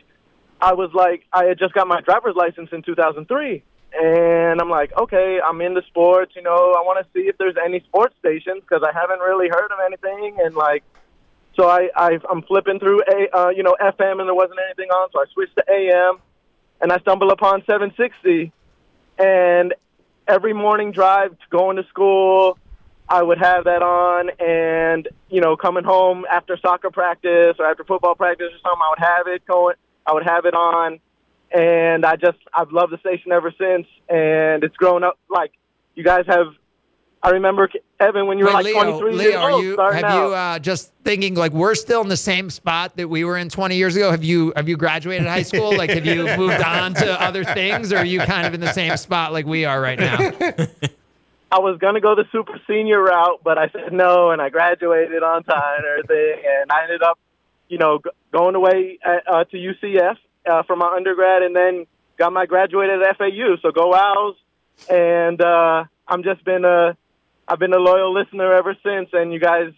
I 0.60 0.74
was 0.74 0.90
like, 0.92 1.22
I 1.32 1.44
had 1.44 1.60
just 1.60 1.72
got 1.72 1.86
my 1.86 2.00
driver's 2.00 2.34
license 2.34 2.70
in 2.72 2.82
2003. 2.82 3.62
And 4.00 4.60
I'm 4.60 4.70
like, 4.70 4.92
okay, 4.98 5.38
I'm 5.44 5.60
into 5.60 5.82
sports. 5.86 6.32
You 6.34 6.42
know, 6.42 6.74
I 6.76 6.82
want 6.82 7.04
to 7.04 7.12
see 7.12 7.28
if 7.28 7.38
there's 7.38 7.54
any 7.64 7.80
sports 7.80 8.14
stations 8.18 8.60
because 8.60 8.82
I 8.82 8.92
haven't 8.92 9.20
really 9.20 9.48
heard 9.48 9.70
of 9.70 9.78
anything. 9.86 10.38
And 10.42 10.54
like, 10.54 10.82
so 11.56 11.68
I, 11.68 11.90
I 11.94 12.18
I'm 12.30 12.42
flipping 12.42 12.78
through 12.78 13.02
a 13.02 13.36
uh, 13.36 13.48
you 13.50 13.62
know 13.62 13.76
FM 13.80 14.18
and 14.18 14.28
there 14.28 14.34
wasn't 14.34 14.58
anything 14.66 14.90
on, 14.90 15.10
so 15.12 15.20
I 15.20 15.24
switched 15.32 15.56
to 15.56 15.64
AM, 15.70 16.18
and 16.80 16.92
I 16.92 16.98
stumbled 16.98 17.30
upon 17.30 17.62
760, 17.64 18.52
and 19.18 19.74
every 20.26 20.52
morning 20.52 20.90
drive 20.90 21.30
to 21.30 21.46
going 21.50 21.76
to 21.76 21.86
school, 21.88 22.58
I 23.08 23.22
would 23.22 23.38
have 23.38 23.64
that 23.64 23.82
on, 23.82 24.30
and 24.40 25.08
you 25.28 25.40
know 25.40 25.56
coming 25.56 25.84
home 25.84 26.24
after 26.30 26.56
soccer 26.56 26.90
practice 26.90 27.56
or 27.58 27.66
after 27.66 27.84
football 27.84 28.16
practice 28.16 28.48
or 28.48 28.58
something, 28.58 28.82
I 28.82 28.90
would 28.90 29.06
have 29.06 29.26
it 29.28 29.46
going. 29.46 29.76
I 30.06 30.12
would 30.12 30.24
have 30.24 30.44
it 30.46 30.54
on, 30.54 30.98
and 31.54 32.04
I 32.04 32.16
just 32.16 32.38
I've 32.52 32.72
loved 32.72 32.92
the 32.92 32.98
station 32.98 33.32
ever 33.32 33.54
since, 33.56 33.86
and 34.08 34.64
it's 34.64 34.76
grown 34.76 35.04
up 35.04 35.18
like 35.30 35.52
you 35.94 36.04
guys 36.04 36.24
have. 36.26 36.48
I 37.22 37.30
remember 37.30 37.70
Evan 37.98 38.26
when 38.26 38.36
you 38.36 38.44
were 38.44 38.50
Wait, 38.50 38.74
like 38.74 38.74
Leo, 38.74 39.00
23 39.00 39.12
Leo, 39.12 39.22
years 39.22 39.36
are 39.36 39.50
old. 39.50 39.64
you 39.64 39.76
have 39.78 40.14
you 40.14 40.34
uh, 40.34 40.58
just 40.58 40.92
thinking 41.04 41.34
like 41.34 41.52
we're 41.52 41.74
still 41.74 42.02
in 42.02 42.08
the 42.08 42.18
same 42.18 42.50
spot 42.50 42.96
that 42.98 43.08
we 43.08 43.24
were 43.24 43.38
in 43.38 43.48
20 43.48 43.76
years 43.76 43.96
ago? 43.96 44.10
Have 44.10 44.22
you 44.22 44.52
have 44.56 44.68
you 44.68 44.76
graduated 44.76 45.26
high 45.26 45.42
school? 45.42 45.74
Like 45.74 45.88
have 45.90 46.04
you 46.04 46.24
moved 46.36 46.62
on 46.62 46.92
to 46.94 47.22
other 47.22 47.44
things, 47.44 47.92
or 47.92 47.98
are 47.98 48.04
you 48.04 48.18
kind 48.20 48.46
of 48.46 48.52
in 48.52 48.60
the 48.60 48.72
same 48.72 48.94
spot 48.98 49.32
like 49.32 49.46
we 49.46 49.64
are 49.64 49.80
right 49.80 49.98
now? 49.98 50.18
I 51.50 51.60
was 51.60 51.78
gonna 51.78 52.00
go 52.00 52.14
the 52.14 52.26
super 52.32 52.60
senior 52.66 53.00
route, 53.00 53.40
but 53.42 53.56
I 53.56 53.68
said 53.68 53.92
no, 53.92 54.32
and 54.32 54.42
I 54.42 54.50
graduated 54.50 55.22
on 55.22 55.44
time 55.44 55.78
and 55.78 55.86
everything, 55.86 56.42
and 56.44 56.70
I 56.70 56.82
ended 56.82 57.02
up, 57.02 57.18
you 57.68 57.78
know, 57.78 58.00
going 58.32 58.56
away 58.56 58.98
uh, 59.06 59.18
uh, 59.32 59.44
to 59.44 59.56
UCF 59.56 60.16
uh, 60.50 60.62
for 60.64 60.76
my 60.76 60.92
undergrad, 60.96 61.42
and 61.42 61.54
then 61.54 61.86
got 62.18 62.32
my 62.32 62.46
graduate 62.46 62.90
at 62.90 63.16
FAU. 63.18 63.56
So 63.62 63.70
go 63.70 63.94
Owls, 63.94 64.36
and 64.90 65.40
uh, 65.40 65.84
I'm 66.08 66.22
just 66.22 66.44
been 66.44 66.64
a, 66.64 66.96
I've 67.48 67.58
been 67.58 67.72
a 67.74 67.78
loyal 67.78 68.12
listener 68.14 68.52
ever 68.54 68.76
since, 68.84 69.10
and 69.12 69.32
you 69.32 69.40
guys. 69.40 69.72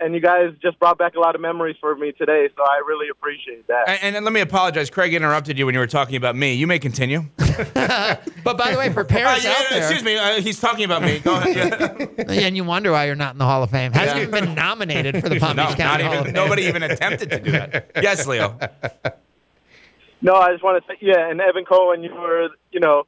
And 0.00 0.14
you 0.14 0.20
guys 0.20 0.50
just 0.60 0.80
brought 0.80 0.98
back 0.98 1.14
a 1.14 1.20
lot 1.20 1.36
of 1.36 1.40
memories 1.40 1.76
for 1.80 1.94
me 1.94 2.10
today, 2.10 2.48
so 2.56 2.64
I 2.64 2.82
really 2.84 3.08
appreciate 3.08 3.68
that. 3.68 3.88
And, 4.02 4.16
and 4.16 4.24
let 4.24 4.32
me 4.32 4.40
apologize. 4.40 4.90
Craig 4.90 5.14
interrupted 5.14 5.56
you 5.56 5.64
when 5.66 5.74
you 5.74 5.78
were 5.78 5.86
talking 5.86 6.16
about 6.16 6.34
me. 6.34 6.54
You 6.54 6.66
may 6.66 6.80
continue. 6.80 7.20
But 7.38 8.58
by 8.58 8.72
the 8.72 8.78
way, 8.78 8.92
for 8.92 9.04
parents 9.04 9.44
Uh, 9.44 9.48
yeah, 9.48 9.54
out 9.54 9.70
there, 9.70 9.78
Excuse 9.82 10.02
me. 10.02 10.16
Uh, 10.16 10.40
he's 10.40 10.58
talking 10.58 10.84
about 10.84 11.02
me. 11.02 11.20
Go 11.20 11.34
ahead. 11.36 12.10
Yeah. 12.28 12.40
and 12.48 12.56
you 12.56 12.64
wonder 12.64 12.90
why 12.90 13.04
you're 13.06 13.14
not 13.14 13.34
in 13.34 13.38
the 13.38 13.44
Hall 13.44 13.62
of 13.62 13.70
Fame. 13.70 13.92
Hasn't 13.92 14.16
Yeah. 14.16 14.22
even 14.26 14.44
been 14.46 14.54
nominated 14.56 15.22
for 15.22 15.28
the 15.28 15.38
Palm 15.40 15.56
no, 15.56 15.66
Beach 15.68 15.78
not 15.78 15.86
County 15.86 16.04
Hall 16.04 16.18
of. 16.18 16.24
Fame. 16.24 16.34
Nobody 16.34 16.62
even 16.64 16.82
attempted 16.82 17.30
to 17.30 17.38
do 17.38 17.52
that. 17.52 17.92
Yes, 18.02 18.26
Leo. 18.26 18.58
No, 20.22 20.34
I 20.34 20.52
just 20.52 20.62
want 20.62 20.82
to 20.82 20.92
say, 20.92 20.98
yeah, 21.00 21.28
and 21.28 21.40
Evan 21.40 21.64
Cohen, 21.64 22.04
you 22.04 22.14
were, 22.14 22.48
you 22.70 22.78
know, 22.78 23.04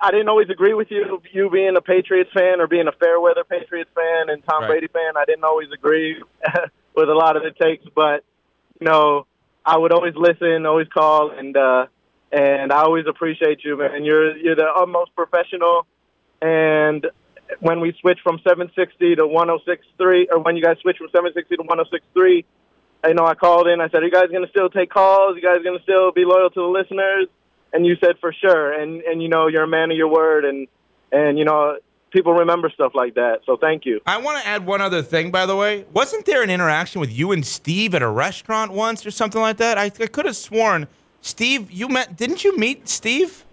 I 0.00 0.10
didn't 0.12 0.28
always 0.28 0.48
agree 0.48 0.74
with 0.74 0.90
you, 0.90 1.20
you 1.32 1.50
being 1.50 1.76
a 1.76 1.80
Patriots 1.80 2.30
fan 2.32 2.60
or 2.60 2.68
being 2.68 2.86
a 2.88 2.92
fair 2.92 3.20
weather 3.20 3.44
Patriots 3.44 3.90
fan 3.94 4.30
and 4.30 4.42
Tom 4.44 4.62
Right. 4.62 4.68
Brady 4.68 4.86
fan. 4.88 5.16
I 5.16 5.24
didn't 5.24 5.44
always 5.44 5.68
agree 5.72 6.22
with 6.96 7.08
a 7.08 7.14
lot 7.14 7.36
of 7.36 7.42
the 7.42 7.50
takes, 7.50 7.84
but 7.94 8.24
you 8.80 8.86
know, 8.86 9.26
I 9.64 9.76
would 9.76 9.92
always 9.92 10.14
listen, 10.16 10.66
always 10.66 10.88
call, 10.88 11.30
and 11.30 11.56
uh, 11.56 11.86
and 12.32 12.72
I 12.72 12.82
always 12.82 13.06
appreciate 13.06 13.64
you, 13.64 13.76
man. 13.76 14.04
You're 14.04 14.36
you're 14.36 14.56
the 14.56 14.66
utmost 14.66 15.14
professional, 15.14 15.86
and 16.40 17.06
when 17.60 17.78
we 17.78 17.94
switched 18.00 18.22
from 18.22 18.38
760 18.38 19.16
to 19.16 19.26
1063, 19.26 20.28
or 20.32 20.38
when 20.40 20.56
you 20.56 20.62
guys 20.62 20.78
switched 20.82 20.98
from 20.98 21.08
760 21.08 21.56
to 21.56 21.62
1063, 21.62 22.44
I 23.04 23.12
know 23.12 23.26
I 23.26 23.34
called 23.34 23.66
in. 23.68 23.80
I 23.80 23.88
said, 23.88 24.02
"Are 24.02 24.04
you 24.04 24.10
guys 24.10 24.28
going 24.30 24.44
to 24.44 24.50
still 24.50 24.70
take 24.70 24.90
calls? 24.90 25.34
Are 25.34 25.38
You 25.38 25.42
guys 25.42 25.62
going 25.62 25.76
to 25.76 25.82
still 25.82 26.12
be 26.12 26.24
loyal 26.24 26.50
to 26.50 26.60
the 26.60 26.66
listeners?" 26.66 27.26
And 27.72 27.84
you 27.86 27.96
said, 27.96 28.18
"For 28.20 28.32
sure." 28.32 28.72
And 28.72 29.02
and 29.02 29.22
you 29.22 29.28
know, 29.28 29.48
you're 29.48 29.64
a 29.64 29.68
man 29.68 29.90
of 29.90 29.96
your 29.96 30.08
word, 30.08 30.44
and 30.44 30.68
and 31.10 31.38
you 31.38 31.44
know, 31.44 31.78
people 32.10 32.32
remember 32.34 32.70
stuff 32.70 32.92
like 32.94 33.14
that. 33.14 33.40
So 33.44 33.56
thank 33.56 33.84
you. 33.84 34.00
I 34.06 34.18
want 34.18 34.42
to 34.42 34.46
add 34.46 34.66
one 34.66 34.80
other 34.80 35.02
thing, 35.02 35.30
by 35.30 35.46
the 35.46 35.56
way. 35.56 35.84
Wasn't 35.92 36.26
there 36.26 36.42
an 36.42 36.50
interaction 36.50 37.00
with 37.00 37.12
you 37.12 37.32
and 37.32 37.44
Steve 37.44 37.94
at 37.94 38.02
a 38.02 38.08
restaurant 38.08 38.72
once 38.72 39.04
or 39.04 39.10
something 39.10 39.40
like 39.40 39.56
that? 39.56 39.78
I, 39.78 39.84
I 39.84 40.06
could 40.06 40.26
have 40.26 40.36
sworn, 40.36 40.86
Steve, 41.20 41.70
you 41.70 41.88
met. 41.88 42.16
Didn't 42.16 42.44
you 42.44 42.56
meet 42.56 42.88
Steve? 42.88 43.44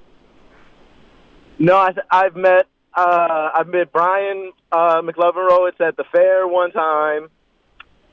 No, 1.58 1.76
I, 1.76 1.94
I've 2.12 2.36
met 2.36 2.68
uh, 2.96 3.50
I've 3.54 3.68
met 3.68 3.92
Brian 3.92 4.52
uh, 4.72 5.02
McLovin 5.02 5.50
Rowitz 5.50 5.80
at 5.80 5.96
the 5.98 6.04
fair 6.12 6.48
one 6.48 6.72
time, 6.72 7.30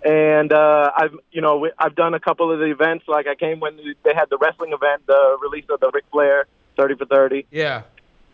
and 0.07 0.53
uh, 0.53 0.93
I've 0.97 1.17
you 1.33 1.41
know 1.43 1.69
I've 1.79 1.97
done 1.97 2.15
a 2.15 2.21
couple 2.21 2.53
of 2.53 2.61
the 2.61 2.67
events. 2.67 3.07
Like 3.09 3.27
I 3.27 3.35
came 3.35 3.59
when 3.59 3.77
they 3.77 4.15
had 4.15 4.31
the 4.31 4.39
wrestling 4.39 4.73
event, 4.73 5.07
the 5.07 5.37
release 5.43 5.65
of 5.69 5.81
the 5.81 5.91
Ric 5.93 6.05
Flair 6.13 6.47
thirty 6.77 6.95
for 6.95 7.07
thirty. 7.07 7.47
Yeah. 7.51 7.83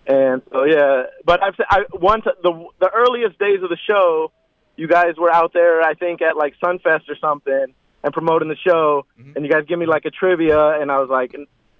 And 0.06 0.42
so 0.52 0.64
yeah, 0.64 1.04
but 1.24 1.42
I've 1.42 1.54
I 1.70 1.84
once 1.94 2.24
the 2.24 2.68
the 2.78 2.90
earliest 2.90 3.38
days 3.38 3.62
of 3.62 3.70
the 3.70 3.78
show, 3.86 4.32
you 4.76 4.86
guys 4.86 5.14
were 5.16 5.32
out 5.32 5.54
there. 5.54 5.80
I 5.80 5.94
think 5.94 6.20
at 6.20 6.36
like 6.36 6.54
Sunfest 6.62 7.08
or 7.08 7.16
something, 7.20 7.66
and 8.04 8.12
promoting 8.12 8.48
the 8.48 8.56
show. 8.56 9.06
And 9.34 9.44
you 9.44 9.50
guys 9.50 9.64
give 9.66 9.78
me 9.78 9.86
like 9.86 10.04
a 10.04 10.10
trivia, 10.10 10.80
and 10.80 10.90
I 10.90 10.98
was 10.98 11.08
like, 11.08 11.34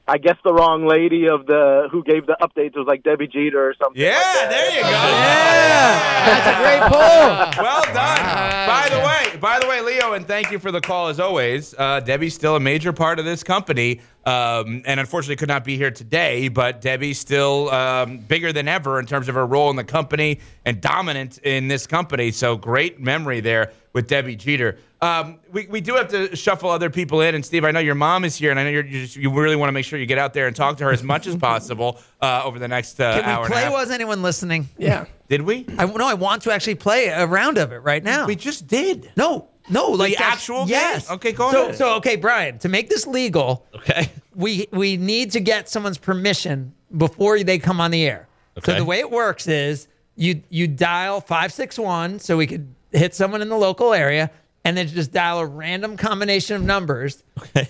I 0.07 0.19
guess 0.19 0.37
the 0.43 0.53
wrong 0.53 0.87
lady 0.87 1.29
of 1.29 1.47
the 1.47 1.89
who 1.91 2.03
gave 2.03 2.27
the 2.27 2.37
updates 2.43 2.77
was 2.77 2.87
like 2.89 3.05
Debbie 3.05 3.29
Jeter 3.29 3.69
or 3.69 3.75
something. 3.81 4.03
Yeah, 4.03 4.49
there 4.49 4.71
you 4.75 4.83
go. 4.83 4.91
Yeah, 4.91 6.27
that's 6.27 6.49
a 6.49 6.61
great 6.61 6.81
poll. 6.91 7.65
well 7.65 7.83
done. 7.95 8.19
by 8.67 8.89
the 8.91 8.99
way, 8.99 9.39
by 9.39 9.61
the 9.61 9.69
way, 9.69 9.81
Leo, 9.81 10.13
and 10.15 10.27
thank 10.27 10.51
you 10.51 10.59
for 10.59 10.73
the 10.73 10.81
call 10.81 11.07
as 11.09 11.21
always. 11.21 11.75
Uh, 11.79 12.01
Debbie's 12.01 12.35
still 12.35 12.57
a 12.57 12.61
major 12.61 12.93
part 12.93 13.21
of 13.21 13.25
this 13.25 13.45
company, 13.45 14.01
um, 14.25 14.83
and 14.87 15.01
unfortunately 15.01 15.37
could 15.37 15.49
not 15.49 15.65
be 15.65 15.77
here 15.77 15.91
today. 15.91 16.49
But 16.49 16.81
Debbie's 16.81 17.19
still 17.19 17.71
um, 17.71 18.19
bigger 18.19 18.53
than 18.53 18.69
ever 18.69 18.99
in 18.99 19.07
terms 19.07 19.29
of 19.29 19.35
her 19.35 19.47
role 19.47 19.71
in 19.71 19.77
the 19.77 19.85
company 19.85 20.41
and 20.65 20.81
dominant 20.81 21.39
in 21.39 21.69
this 21.69 21.87
company. 21.87 22.31
So 22.31 22.57
great 22.57 23.01
memory 23.01 23.41
there 23.41 23.73
with 23.93 24.09
Debbie 24.09 24.37
Jeter. 24.37 24.79
Um, 25.01 25.41
we, 25.51 25.67
we 25.67 25.81
do 25.81 25.95
have 25.95 26.09
to 26.09 26.35
shuffle 26.37 26.71
other 26.71 26.89
people 26.89 27.21
in. 27.23 27.35
And 27.35 27.45
Steve, 27.45 27.65
I 27.65 27.73
know 27.73 27.81
your 27.81 27.97
mom 27.97 28.25
is 28.25 28.37
here, 28.37 28.53
and 28.53 28.61
I 28.61 28.65
know 28.65 28.71
you're, 28.71 28.87
you, 28.87 29.03
just, 29.03 29.17
you 29.17 29.33
really 29.33 29.57
want 29.57 29.69
to 29.69 29.73
make 29.73 29.85
sure 29.85 29.99
you 29.99 30.07
get 30.07 30.19
out 30.19 30.33
there 30.33 30.47
and 30.47 30.55
talk 30.55 30.77
to 30.79 30.85
her 30.85 30.93
as 30.93 31.03
much 31.03 31.27
as 31.27 31.37
possible 31.51 32.01
uh, 32.21 32.43
over 32.45 32.59
the 32.61 32.69
next 32.69 33.01
uh, 33.01 33.21
Can 33.21 33.25
hour 33.25 33.41
we 33.41 33.45
and 33.47 33.53
a 33.53 33.57
play 33.57 33.63
half. 33.65 33.73
Was 33.73 33.91
Anyone 33.91 34.23
Listening? 34.23 34.69
Yeah. 34.79 35.07
Did 35.29 35.43
we? 35.43 35.67
I, 35.77 35.87
no, 35.87 36.07
I 36.07 36.15
want 36.15 36.43
to 36.43 36.53
actually 36.53 36.77
play 36.77 37.07
a 37.07 37.27
round 37.27 37.59
of 37.59 37.73
it 37.73 37.79
right 37.79 38.03
now. 38.03 38.27
We 38.27 38.37
just 38.37 38.69
did. 38.69 39.11
No, 39.17 39.49
no, 39.71 39.91
like 39.91 40.13
that's- 40.13 40.33
actual 40.35 40.61
game? 40.61 40.71
Yes. 40.71 41.11
Okay, 41.11 41.33
go 41.33 41.51
so, 41.51 41.63
ahead. 41.65 41.77
So, 41.77 41.95
okay, 41.97 42.17
Brian, 42.17 42.59
to 42.59 42.69
make 42.69 42.89
this 42.89 43.07
legal, 43.07 43.67
Okay. 43.75 44.11
we 44.35 44.67
we 44.73 44.97
need 44.97 45.31
to 45.33 45.41
get 45.41 45.69
someone's 45.69 45.99
permission 45.99 46.75
before 46.97 47.39
they 47.43 47.59
come 47.59 47.81
on 47.81 47.91
the 47.91 48.05
air. 48.07 48.29
Okay. 48.59 48.73
So 48.73 48.79
the 48.79 48.85
way 48.85 48.99
it 48.99 49.11
works 49.11 49.49
is 49.49 49.89
you 50.17 50.43
you 50.51 50.69
dial 50.69 51.21
five 51.21 51.53
six 51.53 51.79
one, 51.79 52.19
so 52.19 52.37
we 52.37 52.47
could 52.47 52.75
hit 52.93 53.15
someone 53.15 53.41
in 53.41 53.49
the 53.49 53.57
local 53.57 53.95
area, 53.95 54.31
and 54.65 54.77
then 54.77 54.87
just 54.89 55.13
dial 55.13 55.39
a 55.39 55.47
random 55.47 55.97
combination 55.97 56.57
of 56.57 56.63
numbers, 56.63 57.23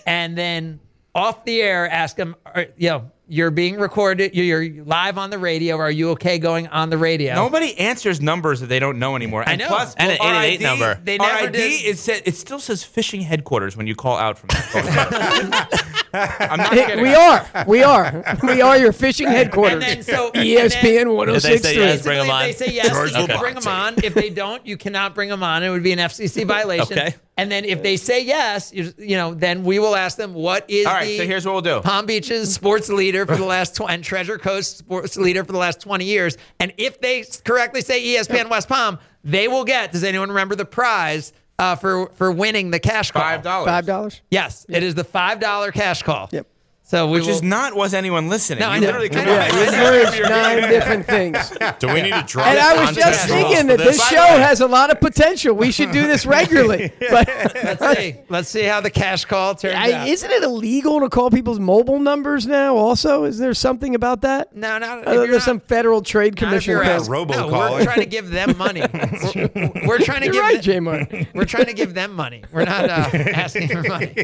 and 0.07 0.37
then 0.37 0.81
off 1.15 1.45
the 1.45 1.61
air 1.63 1.89
ask 1.89 2.17
them, 2.17 2.35
you 2.77 2.89
know, 2.89 3.11
you're 3.29 3.51
being 3.51 3.77
recorded, 3.77 4.35
you're, 4.35 4.61
you're 4.63 4.85
live 4.85 5.17
on 5.17 5.31
the 5.31 5.39
radio. 5.39 5.77
Are 5.79 5.91
you 5.91 6.11
okay 6.11 6.39
going 6.39 6.67
on 6.69 6.91
the 6.91 6.99
radio? 6.99 7.35
Nobody 7.35 7.79
answers 7.79 8.21
numbers 8.21 8.61
that 8.61 8.67
they 8.67 8.79
don't 8.79 8.99
know 8.99 9.17
anymore. 9.17 9.43
I 9.47 9.53
And 9.53 9.61
know. 9.61 9.69
plus, 9.69 9.95
And 9.95 10.11
an 10.13 10.19
our 10.21 10.43
888 10.45 10.55
ID 10.55 10.63
number. 10.65 11.01
They 11.05 11.19
our 11.19 11.27
never 11.27 11.47
ID 11.49 11.53
did- 11.53 11.85
is 11.87 12.01
set, 12.01 12.27
it 12.27 12.35
still 12.37 12.59
says 12.59 12.85
fishing 12.85 13.23
headquarters 13.23 13.77
when 13.77 13.87
you 13.87 13.95
call 13.95 14.17
out 14.17 14.39
from 14.39 14.49
that. 14.49 15.89
I'm 16.15 16.59
not 16.59 16.73
kidding. 16.73 17.03
we 17.03 17.15
are. 17.15 17.47
We 17.67 17.83
are. 17.83 18.25
We 18.43 18.61
are 18.61 18.77
your 18.77 18.93
fishing 18.93 19.29
headquarters. 19.29 19.83
And 19.83 19.83
then 19.83 20.03
so 20.03 20.31
ESPN 20.33 21.35
If 21.37 21.43
they 21.43 21.57
say 21.57 21.79
1063. 21.79 21.83
yes, 21.83 22.03
bring 22.03 22.19
'em 22.21 22.31
on. 22.31 22.45
If 22.45 22.59
they 22.59 22.67
say 22.67 22.73
yes, 22.75 22.89
George 22.91 23.13
you 23.13 23.27
can 23.27 23.39
bring 23.41 23.55
them 23.55 23.67
on. 23.67 23.95
If 24.05 24.13
they 24.15 24.29
don't, 24.29 24.67
you 24.67 24.77
cannot 24.77 25.15
bring 25.15 25.31
them 25.31 25.43
on. 25.43 25.63
It 25.63 25.71
would 25.71 25.83
be 25.83 25.93
an 25.93 25.99
FCC 26.01 26.45
violation. 26.47 26.99
Okay. 26.99 27.15
And 27.37 27.51
then 27.51 27.65
if 27.65 27.83
they 27.83 27.97
say 27.97 28.23
yes, 28.25 28.73
you, 28.75 28.93
you 28.99 29.17
know, 29.17 29.33
then 29.33 29.65
we 29.65 29.79
will 29.79 29.97
ask 29.97 30.19
them 30.19 30.35
what 30.35 30.69
is 30.69 30.87
All 30.87 30.93
right, 30.93 31.07
the 31.07 31.19
so 31.19 31.27
here's 31.27 31.47
what 31.47 31.53
we'll 31.53 31.63
do. 31.63 31.81
Palm 31.81 32.05
Beach's 32.05 32.53
sports 32.53 32.91
leader 32.91 33.25
for 33.25 33.37
the 33.37 33.45
last 33.57 33.75
tw- 33.75 33.89
and 33.89 34.05
Treasure 34.05 34.37
Coast 34.39 34.79
sports 34.79 35.17
leader 35.17 35.43
for 35.43 35.53
the 35.53 35.59
last 35.59 35.81
20 35.81 36.05
years. 36.05 36.37
And 36.61 36.75
if 36.77 37.01
they 37.01 37.25
correctly 37.45 37.81
say 37.81 38.03
ESPN 38.05 38.51
West 38.51 38.69
Palm, 38.69 38.99
they 39.25 39.49
will 39.49 39.65
get. 39.65 39.93
Does 39.93 40.05
anyone 40.05 40.29
remember 40.29 40.55
the 40.57 40.67
prize 40.67 41.33
uh, 41.59 41.75
for 41.77 42.09
for 42.11 42.31
winning 42.31 42.71
the 42.71 42.81
cash 42.81 43.11
call? 43.11 43.23
Five 43.23 43.43
dollars. 43.43 43.67
Five 43.67 43.87
dollars. 43.87 44.21
Yes, 44.31 44.67
it 44.69 44.83
is 44.83 44.95
the 44.95 45.05
five 45.05 45.41
dollar 45.41 45.73
cash 45.73 46.03
call. 46.03 46.29
Yep. 46.33 46.47
So 46.93 47.07
we 47.07 47.21
Which 47.21 47.23
will, 47.25 47.37
is 47.37 47.43
not 47.43 47.75
was 47.75 47.95
anyone 47.95 48.29
listening. 48.29 48.59
No, 48.59 48.69
I 48.69 48.75
you 48.75 48.83
know. 48.83 48.87
literally 48.89 49.11
I 49.11 49.15
come 49.15 49.25
know. 49.25 49.33
on. 49.33 49.39
Yeah, 49.39 49.65
you 49.65 50.11
merged 50.11 50.23
nine 50.29 50.69
different 50.69 51.07
things. 51.07 51.51
Do 51.79 51.89
we 51.89 52.03
need 52.03 52.13
to 52.13 52.23
drop 52.27 52.49
And 52.49 52.59
I 52.59 52.85
was 52.85 52.95
just 52.95 53.29
thinking 53.29 53.67
that 53.69 53.79
this 53.79 53.97
By 53.97 54.05
show 54.15 54.27
has 54.39 54.61
a 54.61 54.67
lot 54.67 54.91
of 54.91 55.01
potential. 55.01 55.55
We 55.55 55.73
should 55.73 55.91
do 55.91 56.07
this 56.07 56.27
regularly. 56.27 56.93
But 57.13 57.29
let's 57.55 57.99
see. 57.99 58.17
Let's 58.29 58.49
see 58.51 58.63
how 58.65 58.83
the 58.83 58.91
cash 58.91 59.25
call 59.25 59.55
turns 59.55 59.75
I, 59.75 59.93
out. 59.93 60.09
isn't 60.09 60.31
it 60.31 60.43
illegal 60.43 61.01
to 61.01 61.09
call 61.09 61.31
people's 61.31 61.59
mobile 61.59 61.99
numbers 61.99 62.47
now? 62.47 62.77
Also, 62.77 63.25
is 63.25 63.39
there 63.39 63.55
something 63.55 63.95
about 63.95 64.21
that? 64.23 64.55
No, 64.55 64.77
not 64.77 64.99
if 65.01 65.09
Uh, 65.09 65.13
you're 65.13 65.21
there's 65.29 65.33
not- 65.37 65.43
some 65.43 65.61
federal 65.61 66.03
trade 66.03 66.35
Not 66.35 66.43
if 66.43 66.65
commission. 66.65 66.71
you're 66.73 66.85
thing. 66.85 67.11
No, 67.11 67.25
robocall. 67.25 67.71
we're 67.73 67.85
trying 67.85 68.01
to 68.01 68.07
give 68.07 68.31
them 68.31 68.57
money. 68.59 68.83
we're, 69.35 69.71
we're 69.87 69.99
trying 69.99 70.21
to 70.21 70.27
You're 70.27 70.35
give 70.35 70.43
right, 70.43 70.53
them, 70.57 70.63
J 70.63 70.81
Martin. 70.81 71.27
We're 71.35 71.45
trying 71.47 71.67
to 71.67 71.73
give 71.75 71.95
them 71.95 72.13
money. 72.15 72.45
We're 72.53 72.65
not 72.67 72.85
uh, 72.91 73.09
asking 73.35 73.69
for 73.69 73.83
money. 73.83 74.13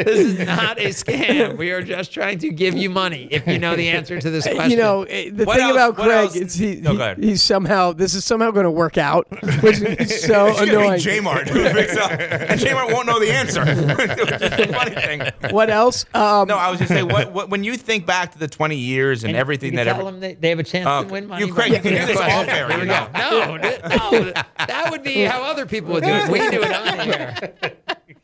This 0.00 0.18
is 0.18 0.38
not 0.46 0.78
a 0.78 0.86
scam. 0.88 1.58
We 1.58 1.70
are 1.72 1.82
just 1.90 2.12
trying 2.12 2.38
to 2.38 2.50
give 2.50 2.74
you 2.76 2.88
money 2.88 3.26
if 3.30 3.46
you 3.46 3.58
know 3.58 3.74
the 3.74 3.88
answer 3.88 4.20
to 4.20 4.30
this 4.30 4.44
question. 4.48 4.70
You 4.70 4.76
know, 4.76 5.02
eh, 5.02 5.30
the 5.32 5.44
What 5.44 5.56
thing 5.56 5.66
else- 5.66 5.72
about 5.76 5.98
what 5.98 6.06
Craig 6.06 6.24
else- 6.26 6.36
is 6.36 6.54
he, 6.54 6.76
No, 6.76 7.14
he- 7.16 7.26
he's 7.30 7.42
somehow 7.42 7.92
this 7.92 8.14
is 8.14 8.24
somehow 8.24 8.50
going 8.52 8.64
to 8.64 8.70
work 8.70 8.96
out, 8.96 9.26
which 9.62 9.80
is 9.80 10.22
so 10.26 10.46
It's 10.46 10.58
gonna 10.60 10.64
be 10.70 10.70
annoying. 10.76 11.00
J-Mart 11.00 11.48
who 11.50 11.64
picks 11.70 11.96
up, 11.96 12.12
and 12.12 12.60
J-Mart 12.60 12.92
won't 12.92 13.06
know 13.06 13.18
the 13.18 13.30
answer. 13.32 13.64
Which 13.64 13.76
is 14.10 14.50
the 14.50 14.72
funny 14.72 14.94
thing. 14.94 15.52
What 15.52 15.68
else? 15.70 16.04
Um, 16.14 16.46
No, 16.48 16.56
I 16.56 16.70
was 16.70 16.78
just 16.78 16.90
saying, 16.92 17.08
what, 17.08 17.32
what, 17.32 17.50
when 17.50 17.64
you 17.64 17.76
think 17.76 18.06
back 18.06 18.32
to 18.32 18.38
the 18.38 18.48
20 18.48 18.76
years 18.76 19.24
and, 19.24 19.34
everything 19.36 19.72
you 19.72 19.76
that 19.78 19.84
tell 19.84 19.96
ever, 20.00 20.04
them 20.10 20.20
they, 20.20 20.34
they 20.34 20.50
have 20.50 20.58
a 20.58 20.62
chance 20.62 20.86
Oh, 20.88 21.02
to 21.04 21.12
win 21.12 21.26
money. 21.26 21.44
you, 21.46 21.52
Craig, 21.52 21.70
by 21.70 21.76
you 21.76 21.82
can 21.82 21.92
do 21.92 22.06
this 22.06 22.18
the 22.18 22.22
all 22.30 22.44
fair. 22.44 22.68
Here 22.68 22.76
You 22.76 22.82
we 22.82 22.88
know. 22.88 23.08
go. 23.12 23.18
No, 23.18 23.56
no, 23.56 24.32
that 24.66 24.88
would 24.90 25.02
be 25.02 25.22
how 25.22 25.42
other 25.42 25.66
people 25.66 25.92
would 25.94 26.04
do 26.04 26.10
it. 26.10 26.28
We 26.28 26.38
do 26.50 26.62
it 26.62 26.72
on 26.72 26.96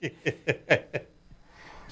the 0.01 0.83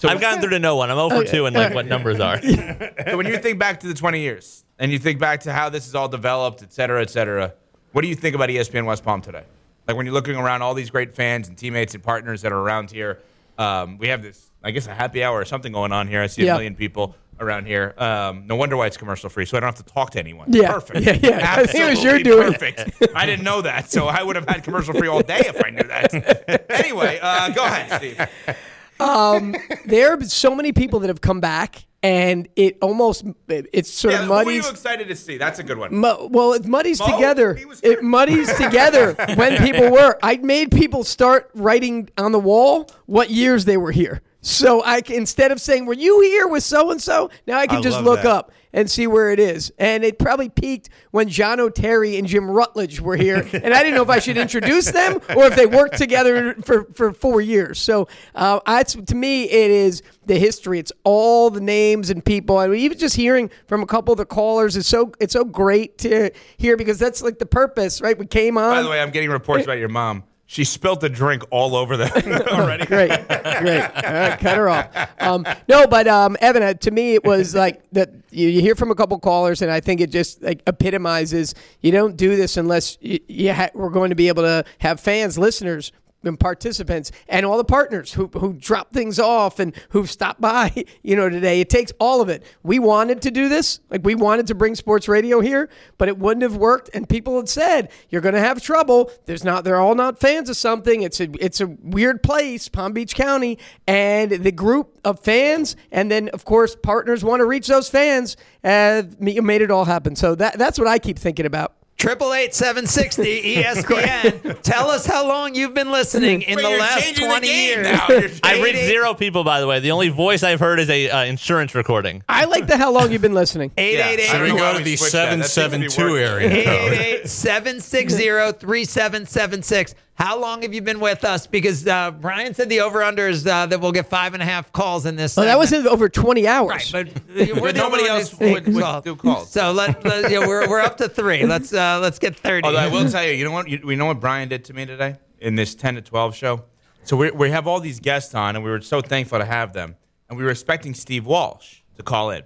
air. 0.09 0.14
I've 0.14 0.20
gotten 0.20 0.40
through 0.40 0.51
to 0.51 0.59
no 0.59 0.76
one. 0.76 0.90
I'm 0.90 0.98
over 0.98 1.24
2 1.24 1.47
and 1.47 1.55
like 1.56 1.74
what 1.74 1.86
numbers 1.86 2.20
are. 2.20 2.40
So 3.06 3.16
when 3.16 3.26
you 3.26 3.39
think 3.39 3.59
back 3.59 3.81
to 3.81 3.86
the 3.86 3.94
20 3.94 4.20
years 4.20 4.64
and 4.78 4.90
you 4.90 4.98
think 4.98 5.18
back 5.18 5.40
to 5.40 5.52
how 5.52 5.68
this 5.68 5.86
is 5.86 5.94
all 5.94 6.09
developed, 6.09 6.62
et 6.62 6.72
cetera, 6.72 7.01
et 7.02 7.10
cetera, 7.10 7.52
what 7.93 8.02
do 8.02 8.09
you 8.09 8.14
think 8.14 8.35
about 8.35 8.48
ESPN 8.48 8.86
West 8.86 9.05
Palm 9.05 9.20
today? 9.20 9.44
Like 9.86 9.97
when 9.97 10.06
you're 10.06 10.14
looking 10.14 10.36
around 10.36 10.62
all 10.62 10.74
these 10.74 10.90
great 10.90 11.14
fans 11.14 11.48
and 11.48 11.56
teammates 11.59 11.94
and 11.94 12.02
partners 12.02 12.43
that 12.43 12.52
are 12.52 12.59
around 12.59 12.90
here, 12.90 13.20
um, 13.59 13.98
we 13.98 14.09
have 14.09 14.22
this, 14.22 14.51
I 14.64 14.70
guess, 14.70 14.86
a 14.86 14.94
happy 14.94 15.22
hour 15.22 15.39
or 15.39 15.44
something 15.44 15.72
going 15.72 15.93
on 15.93 16.09
here. 16.09 16.20
I 16.22 16.26
see 16.26 16.43
a 16.43 16.47
Yeah. 16.47 16.52
million 16.55 16.74
people 16.74 17.14
around 17.40 17.66
here. 17.66 17.94
Um, 17.98 18.47
no 18.47 18.56
wonder 18.56 18.76
why 18.76 18.86
it's 18.86 18.97
commercial 18.97 19.28
free, 19.28 19.44
so 19.44 19.56
I 19.56 19.60
don't 19.60 19.68
have 19.76 19.85
to 19.86 19.93
talk 19.93 20.10
to 20.12 20.18
anyone. 20.18 20.52
Yeah. 20.52 20.72
Perfect. 20.72 21.01
Yeah, 21.01 21.18
yeah. 21.20 21.55
I 21.56 21.66
think 21.66 21.85
it 21.85 21.90
was 21.90 22.02
you 22.02 22.10
Absolutely 22.10 22.22
doing 22.22 22.52
perfect. 22.52 23.12
I 23.14 23.26
didn't 23.26 23.44
know 23.44 23.60
that, 23.62 23.90
so 23.90 24.06
I 24.06 24.22
would 24.22 24.36
have 24.36 24.48
had 24.48 24.62
commercial 24.64 24.94
free 24.94 25.09
all 25.09 25.20
day 25.22 25.43
if 25.44 25.62
I 25.64 25.70
knew 25.70 25.82
that. 25.85 26.64
anyway, 26.70 27.18
uh, 27.20 27.51
go 27.51 27.64
ahead, 27.64 28.01
Steve. 28.01 28.56
Um, 29.00 29.54
there 29.86 30.12
are 30.14 30.22
so 30.24 30.54
many 30.54 30.72
people 30.72 31.00
that 31.00 31.08
have 31.08 31.20
come 31.20 31.40
back, 31.40 31.86
and 32.02 32.48
it 32.56 32.78
almost 32.82 33.24
it's 33.48 33.90
sort 33.90 34.14
Yeah, 34.14 34.20
of 34.20 34.26
who 34.26 34.32
are 34.32 34.44
muddies. 34.44 34.64
you 34.64 34.70
excited 34.70 35.08
to 35.08 35.16
see? 35.16 35.38
That's 35.38 35.58
a 35.58 35.62
good 35.62 35.78
one. 35.78 35.94
Mu- 35.94 36.28
well, 36.28 36.52
it 36.52 36.64
muddies 36.66 37.00
Mo? 37.00 37.06
together. 37.06 37.58
It 37.82 38.02
muddies 38.02 38.52
together 38.58 39.14
when 39.36 39.56
people 39.58 39.90
were. 39.90 40.18
I 40.22 40.36
made 40.36 40.70
people 40.70 41.04
start 41.04 41.50
writing 41.54 42.08
on 42.18 42.32
the 42.32 42.38
wall 42.40 42.90
what 43.06 43.30
years 43.30 43.64
they 43.64 43.76
were 43.76 43.92
here. 43.92 44.22
So 44.44 44.82
I 44.84 45.00
can, 45.00 45.16
instead 45.16 45.52
of 45.52 45.60
saying, 45.60 45.86
"Were 45.86 45.94
you 45.94 46.20
here 46.20 46.46
with 46.46 46.62
so 46.62 46.90
and 46.90 47.00
so?" 47.00 47.30
Now 47.46 47.58
I 47.58 47.66
can 47.66 47.78
I 47.78 47.80
just 47.80 48.02
look 48.02 48.22
that. 48.22 48.30
up 48.30 48.52
and 48.74 48.90
see 48.90 49.06
where 49.06 49.30
it 49.30 49.38
is. 49.38 49.72
And 49.78 50.04
it 50.04 50.18
probably 50.18 50.50
peaked 50.50 50.90
when 51.12 51.28
John 51.30 51.60
O'Terry 51.60 52.18
and 52.18 52.26
Jim 52.26 52.50
Rutledge 52.50 53.00
were 53.00 53.16
here, 53.16 53.36
and 53.52 53.72
I 53.72 53.82
didn't 53.82 53.94
know 53.94 54.02
if 54.02 54.10
I 54.10 54.18
should 54.18 54.36
introduce 54.36 54.90
them 54.90 55.20
or 55.34 55.46
if 55.46 55.56
they 55.56 55.64
worked 55.64 55.96
together 55.96 56.54
for, 56.56 56.84
for 56.92 57.12
four 57.12 57.40
years. 57.40 57.78
So 57.78 58.06
uh, 58.34 58.60
that's 58.66 58.94
to 58.94 59.14
me, 59.14 59.44
it 59.44 59.70
is 59.70 60.02
the 60.26 60.38
history. 60.38 60.78
It's 60.78 60.92
all 61.04 61.48
the 61.48 61.60
names 61.62 62.10
and 62.10 62.22
people, 62.22 62.60
and 62.60 62.74
even 62.74 62.98
just 62.98 63.16
hearing 63.16 63.50
from 63.66 63.82
a 63.82 63.86
couple 63.86 64.12
of 64.12 64.18
the 64.18 64.26
callers 64.26 64.76
is 64.76 64.86
so 64.86 65.12
it's 65.20 65.32
so 65.32 65.44
great 65.44 65.96
to 65.98 66.30
hear 66.58 66.76
because 66.76 66.98
that's 66.98 67.22
like 67.22 67.38
the 67.38 67.46
purpose, 67.46 68.02
right? 68.02 68.18
We 68.18 68.26
came 68.26 68.58
on. 68.58 68.74
By 68.74 68.82
the 68.82 68.90
way, 68.90 69.00
I'm 69.00 69.10
getting 69.10 69.30
reports 69.30 69.64
about 69.64 69.78
your 69.78 69.88
mom. 69.88 70.24
She 70.46 70.64
spilt 70.64 71.00
the 71.00 71.08
drink 71.08 71.42
all 71.50 71.74
over 71.74 71.96
them 71.96 72.10
already. 72.48 72.84
great, 72.84 73.08
great. 73.28 73.80
All 73.80 74.12
right, 74.12 74.38
cut 74.38 74.56
her 74.58 74.68
off. 74.68 74.86
Um, 75.18 75.46
no, 75.68 75.86
but 75.86 76.06
um, 76.06 76.36
Evan, 76.40 76.62
uh, 76.62 76.74
to 76.74 76.90
me, 76.90 77.14
it 77.14 77.24
was 77.24 77.54
like 77.54 77.82
that. 77.92 78.10
You, 78.30 78.48
you 78.48 78.60
hear 78.60 78.74
from 78.74 78.90
a 78.90 78.94
couple 78.94 79.18
callers, 79.18 79.62
and 79.62 79.70
I 79.70 79.80
think 79.80 80.00
it 80.02 80.10
just 80.10 80.42
like 80.42 80.62
epitomizes. 80.66 81.54
You 81.80 81.92
don't 81.92 82.16
do 82.16 82.36
this 82.36 82.56
unless 82.58 82.98
you, 83.00 83.20
you 83.26 83.52
ha- 83.54 83.70
we're 83.74 83.88
going 83.90 84.10
to 84.10 84.16
be 84.16 84.28
able 84.28 84.42
to 84.42 84.64
have 84.78 85.00
fans, 85.00 85.38
listeners. 85.38 85.92
And 86.26 86.38
participants 86.38 87.12
and 87.28 87.44
all 87.44 87.56
the 87.56 87.64
partners 87.64 88.12
who, 88.12 88.28
who 88.28 88.52
drop 88.55 88.92
things 88.92 89.18
off 89.18 89.59
and 89.59 89.74
who've 89.90 90.10
stopped 90.10 90.40
by, 90.40 90.84
you 91.02 91.16
know, 91.16 91.28
today. 91.28 91.60
It 91.60 91.70
takes 91.70 91.92
all 91.98 92.20
of 92.20 92.28
it. 92.28 92.42
We 92.62 92.78
wanted 92.78 93.22
to 93.22 93.30
do 93.30 93.48
this, 93.48 93.80
like 93.90 94.05
we 94.05 94.14
wanted 94.14 94.46
to 94.48 94.55
bring 94.55 94.74
sports 94.74 95.09
radio 95.09 95.40
here, 95.40 95.68
but 95.98 96.09
it 96.09 96.18
wouldn't 96.18 96.42
have 96.42 96.56
worked. 96.56 96.90
And 96.94 97.09
people 97.09 97.36
had 97.36 97.48
said, 97.48 97.90
"You're 98.10 98.20
going 98.20 98.34
to 98.34 98.40
have 98.40 98.62
trouble. 98.62 99.10
There's 99.26 99.44
not. 99.44 99.64
They're 99.64 99.80
all 99.80 99.94
not 99.94 100.18
fans 100.18 100.48
of 100.48 100.56
something. 100.56 101.02
It's 101.02 101.20
a 101.20 101.28
it's 101.44 101.60
a 101.60 101.66
weird 101.66 102.22
place, 102.22 102.68
Palm 102.68 102.92
Beach 102.92 103.14
County, 103.14 103.59
and 103.86 104.30
the 104.30 104.52
group 104.52 104.98
of 105.05 105.20
fans, 105.20 105.76
and 105.90 106.10
then 106.10 106.28
of 106.30 106.44
course 106.44 106.76
partners 106.76 107.24
want 107.24 107.40
to 107.40 107.46
reach 107.46 107.66
those 107.66 107.88
fans. 107.88 108.36
Uh, 108.62 109.02
made 109.18 109.62
it 109.62 109.70
all 109.70 109.84
happen. 109.84 110.16
So 110.16 110.34
that 110.36 110.59
that's 110.59 110.78
what 110.78 110.88
I 110.88 110.98
keep 110.98 111.18
thinking 111.18 111.46
about. 111.46 111.74
Triple 111.96 112.34
eight 112.34 112.54
seven 112.54 112.86
sixty 112.86 113.54
ESPN. 113.56 114.60
Tell 114.62 114.90
us 114.90 115.06
how 115.06 115.26
long 115.26 115.54
you've 115.54 115.72
been 115.74 115.90
listening 115.92 116.42
in 116.42 116.56
Wait, 116.56 116.62
the 116.62 116.68
last 116.78 117.02
changing 117.02 117.24
the 117.24 117.30
twenty 117.30 117.46
years. 117.48 117.86
now. 117.86 118.06
You're 118.08 118.28
I 118.42 118.60
reached 118.62 118.80
zero 118.84 119.14
people, 119.14 119.44
by 119.44 119.60
the 119.60 119.66
way. 119.66 119.80
The 119.80 119.92
only 119.92 120.08
voice 120.08 120.42
I've 120.42 120.60
heard 120.60 120.80
is 120.80 120.90
a 120.90 121.08
uh, 121.08 121.24
insurance 121.24 121.74
recording. 121.74 122.22
I 122.28 122.44
like 122.46 122.66
the 122.66 122.76
how 122.76 122.90
long 122.92 123.10
you've 123.12 123.22
been 123.22 123.32
listening. 123.32 123.70
Eight 123.78 123.98
eight 124.00 124.18
Yeah, 124.18 124.24
eight. 124.26 124.34
I 124.34 124.38
don't 124.38 124.48
know 124.48 124.54
why 124.56 124.72
go 124.72 124.78
to 124.78 124.84
the 124.84 124.96
switched 124.96 125.12
that. 125.12 125.38
That 125.38 125.46
seems 125.46 125.72
to 125.72 125.78
be 125.80 125.88
772 125.88 126.18
area. 126.18 127.24
888-760-3776. 127.24 129.94
How 130.16 130.39
long 130.39 130.62
have 130.62 130.73
you 130.73 130.81
been 130.81 131.01
with 131.01 131.24
us? 131.24 131.47
Because 131.49 131.86
uh, 131.86 132.12
Brian 132.12 132.55
said 132.55 132.69
the 132.69 132.81
over-under 132.82 133.27
is 133.27 133.47
uh, 133.47 133.66
that 133.66 133.81
we'll 133.81 133.91
get 133.93 134.07
five 134.07 134.32
and 134.35 134.43
a 134.43 134.47
half 134.47 134.73
calls 134.73 135.07
in 135.07 135.16
this. 135.16 135.36
Well, 135.36 135.47
that 135.47 135.59
was 135.59 135.73
over 135.73 136.09
20 136.09 136.47
hours. 136.47 136.95
Right, 136.95 137.12
but 137.12 137.24
we're 137.36 137.61
But 137.61 137.77
nobody 137.77 138.07
else 138.07 138.31
that's 138.31 138.41
would, 138.41 138.74
would 138.74 138.82
called. 138.82 139.05
do 139.05 139.16
calls. 139.16 139.51
So 139.51 139.73
let, 139.73 140.05
let 140.05 140.31
yeah, 140.31 140.47
we're, 140.47 140.69
we're 140.69 140.81
up 140.81 140.97
to 140.99 141.09
three. 141.09 141.45
Let's 141.55 141.73
uh, 141.74 141.99
let's 142.01 142.19
get 142.20 142.36
thirty. 142.36 142.65
Although 142.66 142.78
I 142.78 142.89
will 142.89 143.09
tell 143.09 143.24
you, 143.24 143.32
you 143.32 143.45
know 143.45 143.51
what? 143.51 143.69
You, 143.69 143.81
we 143.85 143.97
know 143.97 144.07
what 144.07 144.20
Brian 144.20 144.49
did 144.49 144.65
to 144.66 144.73
me 144.73 144.86
today 144.86 145.16
in 145.41 145.57
this 145.57 145.74
10 145.74 145.97
to 145.97 146.01
12 146.03 146.35
show. 146.36 146.65
So 147.03 147.16
we, 147.16 147.31
we 147.32 147.51
have 147.51 147.66
all 147.66 147.81
these 147.81 148.01
guests 148.01 148.35
on, 148.35 148.55
and 148.57 148.65
we 148.65 148.70
were 148.70 148.81
so 148.81 149.01
thankful 149.03 149.39
to 149.41 149.45
have 149.45 149.73
them. 149.73 149.97
And 150.28 150.39
we 150.39 150.45
were 150.45 150.51
expecting 150.51 150.95
Steve 150.95 151.27
Walsh 151.27 151.81
to 151.97 152.03
call 152.03 152.31
in. 152.31 152.43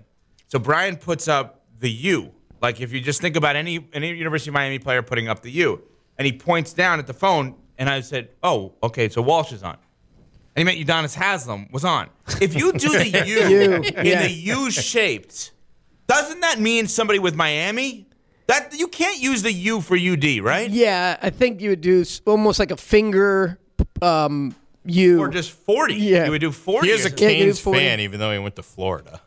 So 0.48 0.58
Brian 0.58 0.96
puts 0.96 1.28
up 1.28 1.62
the 1.78 1.90
U, 1.90 2.32
like 2.60 2.80
if 2.80 2.92
you 2.92 3.00
just 3.00 3.20
think 3.20 3.36
about 3.36 3.54
any 3.56 3.86
any 3.92 4.08
University 4.14 4.50
of 4.50 4.54
Miami 4.54 4.78
player 4.78 5.02
putting 5.02 5.28
up 5.28 5.42
the 5.42 5.50
U, 5.52 5.82
and 6.18 6.26
he 6.26 6.32
points 6.32 6.72
down 6.72 6.98
at 6.98 7.06
the 7.06 7.14
phone, 7.14 7.54
and 7.78 7.88
I 7.88 8.00
said, 8.00 8.28
"Oh, 8.42 8.74
okay, 8.82 9.08
so 9.08 9.22
Walsh 9.22 9.52
is 9.52 9.62
on." 9.62 9.76
And 10.56 10.68
he 10.68 10.76
meant 10.76 10.84
Udonis 10.84 11.14
Haslem 11.14 11.68
was 11.72 11.84
on. 11.84 12.10
If 12.40 12.54
you 12.56 12.72
do 12.72 12.88
the 12.90 13.08
U 13.26 13.48
U, 13.48 13.72
in 13.74 14.06
yeah. 14.06 14.22
the 14.22 14.30
U 14.30 14.70
shaped, 14.70 15.52
doesn't 16.08 16.40
that 16.40 16.58
mean 16.58 16.88
somebody 16.88 17.18
with 17.20 17.36
Miami? 17.36 18.06
That 18.48 18.72
you 18.76 18.88
can't 18.88 19.20
use 19.20 19.42
the 19.42 19.52
U 19.52 19.80
for 19.80 19.96
UD, 19.96 20.40
right? 20.40 20.70
Yeah, 20.70 21.18
I 21.22 21.30
think 21.30 21.60
you 21.60 21.70
would 21.70 21.82
do 21.82 22.04
almost 22.26 22.58
like 22.58 22.70
a 22.70 22.76
finger 22.78 23.58
um, 24.00 24.56
U. 24.84 25.20
Or 25.20 25.28
just 25.28 25.52
40. 25.52 25.94
Yeah. 25.94 26.24
You 26.24 26.30
would 26.30 26.40
do 26.40 26.50
40. 26.50 26.86
He 26.86 26.92
is 26.92 27.04
a 27.04 27.08
or. 27.08 27.12
Canes 27.12 27.60
40. 27.60 27.78
fan, 27.78 28.00
even 28.00 28.18
though 28.18 28.32
he 28.32 28.38
went 28.38 28.56
to 28.56 28.62
Florida. 28.62 29.20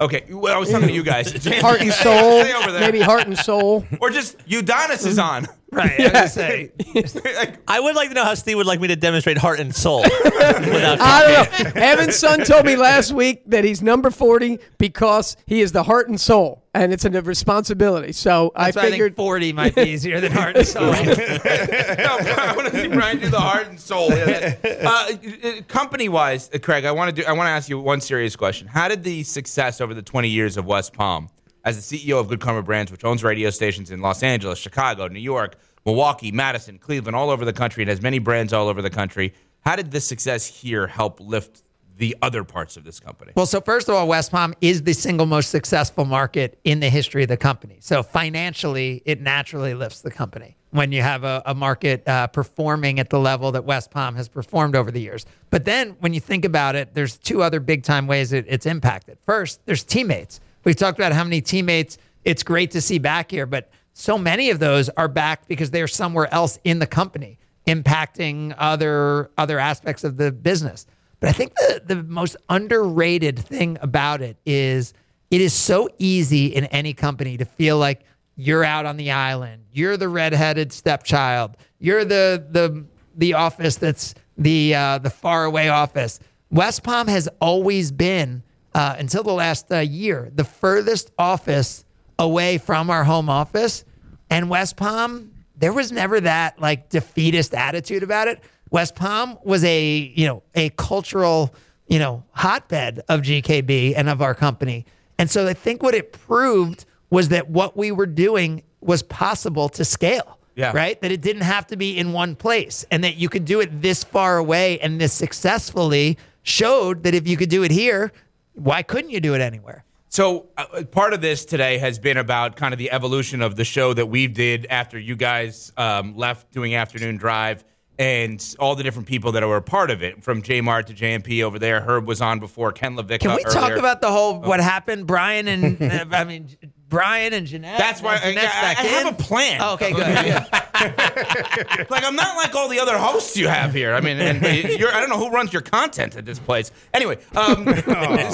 Okay, 0.00 0.26
well, 0.30 0.54
I 0.54 0.58
was 0.58 0.70
talking 0.70 0.88
to 0.88 0.94
you 0.94 1.02
guys. 1.02 1.32
heart 1.60 1.80
and 1.80 1.92
soul. 2.04 2.40
stay 2.42 2.52
over 2.52 2.70
there. 2.70 2.80
Maybe 2.80 3.00
heart 3.00 3.26
and 3.26 3.36
soul. 3.36 3.84
Or 4.00 4.10
just 4.10 4.38
Udonis 4.46 5.04
is 5.06 5.18
on. 5.18 5.46
Right. 5.70 6.00
I 6.00 6.02
was 6.04 6.12
gonna 6.12 6.28
say. 6.28 6.72
I 7.68 7.78
would 7.80 7.94
like 7.94 8.08
to 8.08 8.14
know 8.14 8.24
how 8.24 8.34
Steve 8.34 8.56
would 8.56 8.66
like 8.66 8.80
me 8.80 8.88
to 8.88 8.96
demonstrate 8.96 9.36
heart 9.36 9.60
and 9.60 9.74
soul. 9.74 10.00
without 10.02 10.98
I 11.00 11.46
don't 11.62 11.74
know. 11.74 11.80
Evan's 11.82 12.16
son 12.16 12.40
told 12.44 12.64
me 12.64 12.74
last 12.76 13.12
week 13.12 13.42
that 13.46 13.64
he's 13.64 13.82
number 13.82 14.10
40 14.10 14.58
because 14.78 15.36
he 15.46 15.60
is 15.60 15.72
the 15.72 15.82
heart 15.82 16.08
and 16.08 16.18
soul, 16.18 16.64
and 16.72 16.90
it's 16.90 17.04
a 17.04 17.10
responsibility. 17.10 18.12
So 18.12 18.50
That's 18.56 18.76
I 18.76 18.80
why 18.80 18.86
I 18.86 18.90
figured 18.92 19.10
think 19.16 19.26
40 19.26 19.52
might 19.52 19.74
be 19.74 19.82
easier 19.82 20.20
than 20.20 20.32
heart 20.32 20.56
and 20.56 20.66
soul. 20.66 20.84
I 20.84 22.54
want 22.56 22.72
to 22.72 22.80
see 22.80 22.88
Brian 22.88 23.18
do 23.18 23.28
the 23.28 23.40
heart 23.40 23.68
and 23.68 23.78
soul. 23.78 24.08
Yeah, 24.08 24.56
uh, 24.64 25.62
company 25.68 26.08
wise, 26.08 26.48
Craig, 26.62 26.86
I 26.86 26.92
want 26.92 27.14
to 27.14 27.22
do. 27.22 27.28
I 27.28 27.32
want 27.32 27.46
to 27.46 27.50
ask 27.50 27.68
you 27.68 27.78
one 27.78 28.00
serious 28.00 28.36
question. 28.36 28.68
How 28.68 28.88
did 28.88 29.04
the 29.04 29.22
success 29.22 29.82
over 29.82 29.92
the 29.92 30.02
20 30.02 30.28
years 30.28 30.56
of 30.56 30.64
West 30.64 30.94
Palm, 30.94 31.28
as 31.68 31.88
the 31.88 31.98
CEO 31.98 32.18
of 32.18 32.28
Good 32.28 32.40
Karma 32.40 32.62
Brands, 32.62 32.90
which 32.90 33.04
owns 33.04 33.22
radio 33.22 33.50
stations 33.50 33.90
in 33.90 34.00
Los 34.00 34.22
Angeles, 34.22 34.58
Chicago, 34.58 35.06
New 35.06 35.20
York, 35.20 35.56
Milwaukee, 35.84 36.32
Madison, 36.32 36.78
Cleveland, 36.78 37.14
all 37.14 37.28
over 37.28 37.44
the 37.44 37.52
country, 37.52 37.82
and 37.82 37.90
has 37.90 38.00
many 38.00 38.18
brands 38.18 38.54
all 38.54 38.68
over 38.68 38.80
the 38.80 38.90
country, 38.90 39.34
how 39.66 39.76
did 39.76 39.90
this 39.90 40.06
success 40.06 40.46
here 40.46 40.86
help 40.86 41.20
lift 41.20 41.62
the 41.98 42.16
other 42.22 42.42
parts 42.42 42.76
of 42.78 42.84
this 42.84 42.98
company? 43.00 43.32
Well, 43.34 43.44
so 43.44 43.60
first 43.60 43.88
of 43.88 43.94
all, 43.94 44.08
West 44.08 44.30
Palm 44.30 44.54
is 44.60 44.84
the 44.84 44.94
single 44.94 45.26
most 45.26 45.50
successful 45.50 46.06
market 46.06 46.58
in 46.64 46.80
the 46.80 46.88
history 46.88 47.24
of 47.24 47.28
the 47.28 47.36
company. 47.36 47.78
So 47.80 48.02
financially, 48.02 49.02
it 49.04 49.20
naturally 49.20 49.74
lifts 49.74 50.00
the 50.00 50.10
company 50.10 50.56
when 50.70 50.92
you 50.92 51.02
have 51.02 51.24
a, 51.24 51.42
a 51.44 51.54
market 51.54 52.06
uh, 52.08 52.28
performing 52.28 52.98
at 52.98 53.10
the 53.10 53.18
level 53.18 53.52
that 53.52 53.64
West 53.64 53.90
Palm 53.90 54.14
has 54.14 54.28
performed 54.28 54.76
over 54.76 54.90
the 54.90 55.00
years. 55.00 55.26
But 55.50 55.64
then 55.64 55.96
when 56.00 56.14
you 56.14 56.20
think 56.20 56.44
about 56.44 56.76
it, 56.76 56.94
there's 56.94 57.18
two 57.18 57.42
other 57.42 57.60
big 57.60 57.82
time 57.82 58.06
ways 58.06 58.32
it, 58.32 58.46
it's 58.48 58.64
impacted. 58.64 59.18
First, 59.26 59.60
there's 59.66 59.82
teammates. 59.84 60.40
We've 60.64 60.76
talked 60.76 60.98
about 60.98 61.12
how 61.12 61.24
many 61.24 61.40
teammates 61.40 61.98
it's 62.24 62.42
great 62.42 62.70
to 62.72 62.80
see 62.80 62.98
back 62.98 63.30
here, 63.30 63.46
but 63.46 63.70
so 63.92 64.18
many 64.18 64.50
of 64.50 64.58
those 64.58 64.88
are 64.90 65.08
back 65.08 65.48
because 65.48 65.70
they're 65.70 65.88
somewhere 65.88 66.32
else 66.32 66.58
in 66.64 66.78
the 66.78 66.86
company, 66.86 67.38
impacting 67.66 68.54
other 68.58 69.30
other 69.38 69.58
aspects 69.58 70.04
of 70.04 70.16
the 70.16 70.30
business. 70.30 70.86
But 71.20 71.30
I 71.30 71.32
think 71.32 71.54
the, 71.54 71.82
the 71.84 72.02
most 72.04 72.36
underrated 72.48 73.38
thing 73.38 73.78
about 73.80 74.22
it 74.22 74.36
is 74.46 74.94
it 75.30 75.40
is 75.40 75.52
so 75.52 75.88
easy 75.98 76.46
in 76.46 76.66
any 76.66 76.94
company 76.94 77.36
to 77.38 77.44
feel 77.44 77.78
like 77.78 78.02
you're 78.36 78.64
out 78.64 78.86
on 78.86 78.96
the 78.96 79.10
island, 79.10 79.64
you're 79.72 79.96
the 79.96 80.08
redheaded 80.08 80.72
stepchild, 80.72 81.56
you're 81.80 82.04
the 82.04 82.46
the 82.50 82.84
the 83.16 83.34
office 83.34 83.76
that's 83.76 84.14
the 84.36 84.74
uh, 84.74 84.98
the 84.98 85.10
faraway 85.10 85.68
office. 85.68 86.20
West 86.50 86.82
Palm 86.82 87.08
has 87.08 87.28
always 87.40 87.90
been 87.90 88.42
uh, 88.74 88.96
until 88.98 89.22
the 89.22 89.32
last 89.32 89.70
uh, 89.72 89.78
year 89.78 90.30
the 90.34 90.44
furthest 90.44 91.10
office 91.18 91.84
away 92.18 92.58
from 92.58 92.90
our 92.90 93.04
home 93.04 93.28
office, 93.28 93.84
and 94.30 94.48
West 94.50 94.76
Palm 94.76 95.32
there 95.56 95.72
was 95.72 95.90
never 95.90 96.20
that 96.20 96.60
like 96.60 96.88
defeatist 96.88 97.54
attitude 97.54 98.02
about 98.02 98.28
it. 98.28 98.40
West 98.70 98.94
Palm 98.94 99.38
was 99.42 99.64
a 99.64 100.12
you 100.14 100.26
know 100.26 100.42
a 100.54 100.70
cultural 100.70 101.54
you 101.88 101.98
know 101.98 102.24
hotbed 102.32 103.02
of 103.08 103.22
GKB 103.22 103.94
and 103.96 104.08
of 104.08 104.22
our 104.22 104.34
company, 104.34 104.86
and 105.18 105.30
so 105.30 105.46
I 105.46 105.54
think 105.54 105.82
what 105.82 105.94
it 105.94 106.12
proved 106.12 106.84
was 107.10 107.30
that 107.30 107.48
what 107.48 107.76
we 107.76 107.90
were 107.90 108.06
doing 108.06 108.62
was 108.80 109.02
possible 109.02 109.68
to 109.70 109.84
scale. 109.84 110.38
Yeah. 110.54 110.72
Right. 110.74 111.00
That 111.02 111.12
it 111.12 111.20
didn't 111.20 111.42
have 111.42 111.68
to 111.68 111.76
be 111.76 111.96
in 111.96 112.12
one 112.12 112.34
place, 112.34 112.84
and 112.90 113.04
that 113.04 113.16
you 113.16 113.28
could 113.28 113.44
do 113.44 113.60
it 113.60 113.80
this 113.80 114.02
far 114.02 114.38
away 114.38 114.80
and 114.80 115.00
this 115.00 115.12
successfully 115.12 116.18
showed 116.42 117.04
that 117.04 117.14
if 117.14 117.28
you 117.28 117.36
could 117.36 117.48
do 117.48 117.62
it 117.62 117.70
here, 117.70 118.12
why 118.58 118.82
couldn't 118.82 119.10
you 119.10 119.20
do 119.20 119.34
it 119.34 119.40
anywhere? 119.40 119.84
So 120.10 120.46
uh, 120.56 120.84
part 120.90 121.12
of 121.12 121.20
this 121.20 121.44
today 121.44 121.78
has 121.78 121.98
been 121.98 122.16
about 122.16 122.56
kind 122.56 122.72
of 122.72 122.78
the 122.78 122.90
evolution 122.90 123.42
of 123.42 123.56
the 123.56 123.64
show 123.64 123.92
that 123.92 124.06
we 124.06 124.26
did 124.26 124.66
after 124.70 124.98
you 124.98 125.16
guys 125.16 125.70
um, 125.76 126.16
left 126.16 126.50
doing 126.50 126.74
afternoon 126.74 127.18
drive 127.18 127.64
and 127.98 128.54
all 128.58 128.74
the 128.74 128.82
different 128.82 129.08
people 129.08 129.32
that 129.32 129.46
were 129.46 129.56
a 129.56 129.62
part 129.62 129.90
of 129.90 130.02
it 130.02 130.22
from 130.22 130.40
J 130.40 130.60
Mart 130.60 130.86
to 130.86 130.94
JMP 130.94 131.42
over 131.42 131.58
there. 131.58 131.80
Herb 131.80 132.06
was 132.06 132.20
on 132.20 132.38
before 132.38 132.72
Ken 132.72 132.96
Levick. 132.96 133.20
Can 133.20 133.34
we 133.34 133.42
talk 133.44 133.72
about 133.72 134.00
the 134.00 134.10
whole 134.10 134.40
what 134.40 134.60
happened, 134.60 135.06
Brian 135.06 135.48
and 135.48 135.82
uh, 136.12 136.16
I 136.16 136.24
mean 136.24 136.48
Brian 136.88 137.32
and 137.32 137.46
Jeanette? 137.46 137.78
That's 137.78 138.00
why 138.00 138.14
I, 138.16 138.18
Jeanette's 138.32 138.54
I- 138.54 138.60
back 138.60 138.78
I 138.78 138.82
have 138.82 139.06
in? 139.08 139.14
a 139.14 139.16
plan. 139.16 139.60
Oh, 139.62 139.74
okay, 139.74 139.92
good. 139.92 140.06
Yeah. 140.06 140.46
like 141.90 142.04
I'm 142.04 142.16
not 142.16 142.36
like 142.36 142.54
all 142.54 142.68
the 142.68 142.80
other 142.80 142.96
hosts 142.96 143.36
you 143.36 143.48
have 143.48 143.74
here. 143.74 143.94
I 143.94 144.00
mean, 144.00 144.18
and 144.18 144.42
you're, 144.78 144.92
I 144.92 145.00
don't 145.00 145.10
know 145.10 145.18
who 145.18 145.30
runs 145.30 145.52
your 145.52 145.62
content 145.62 146.16
at 146.16 146.24
this 146.24 146.38
place. 146.38 146.70
Anyway, 146.94 147.18
um, 147.36 147.64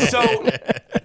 so 0.08 0.46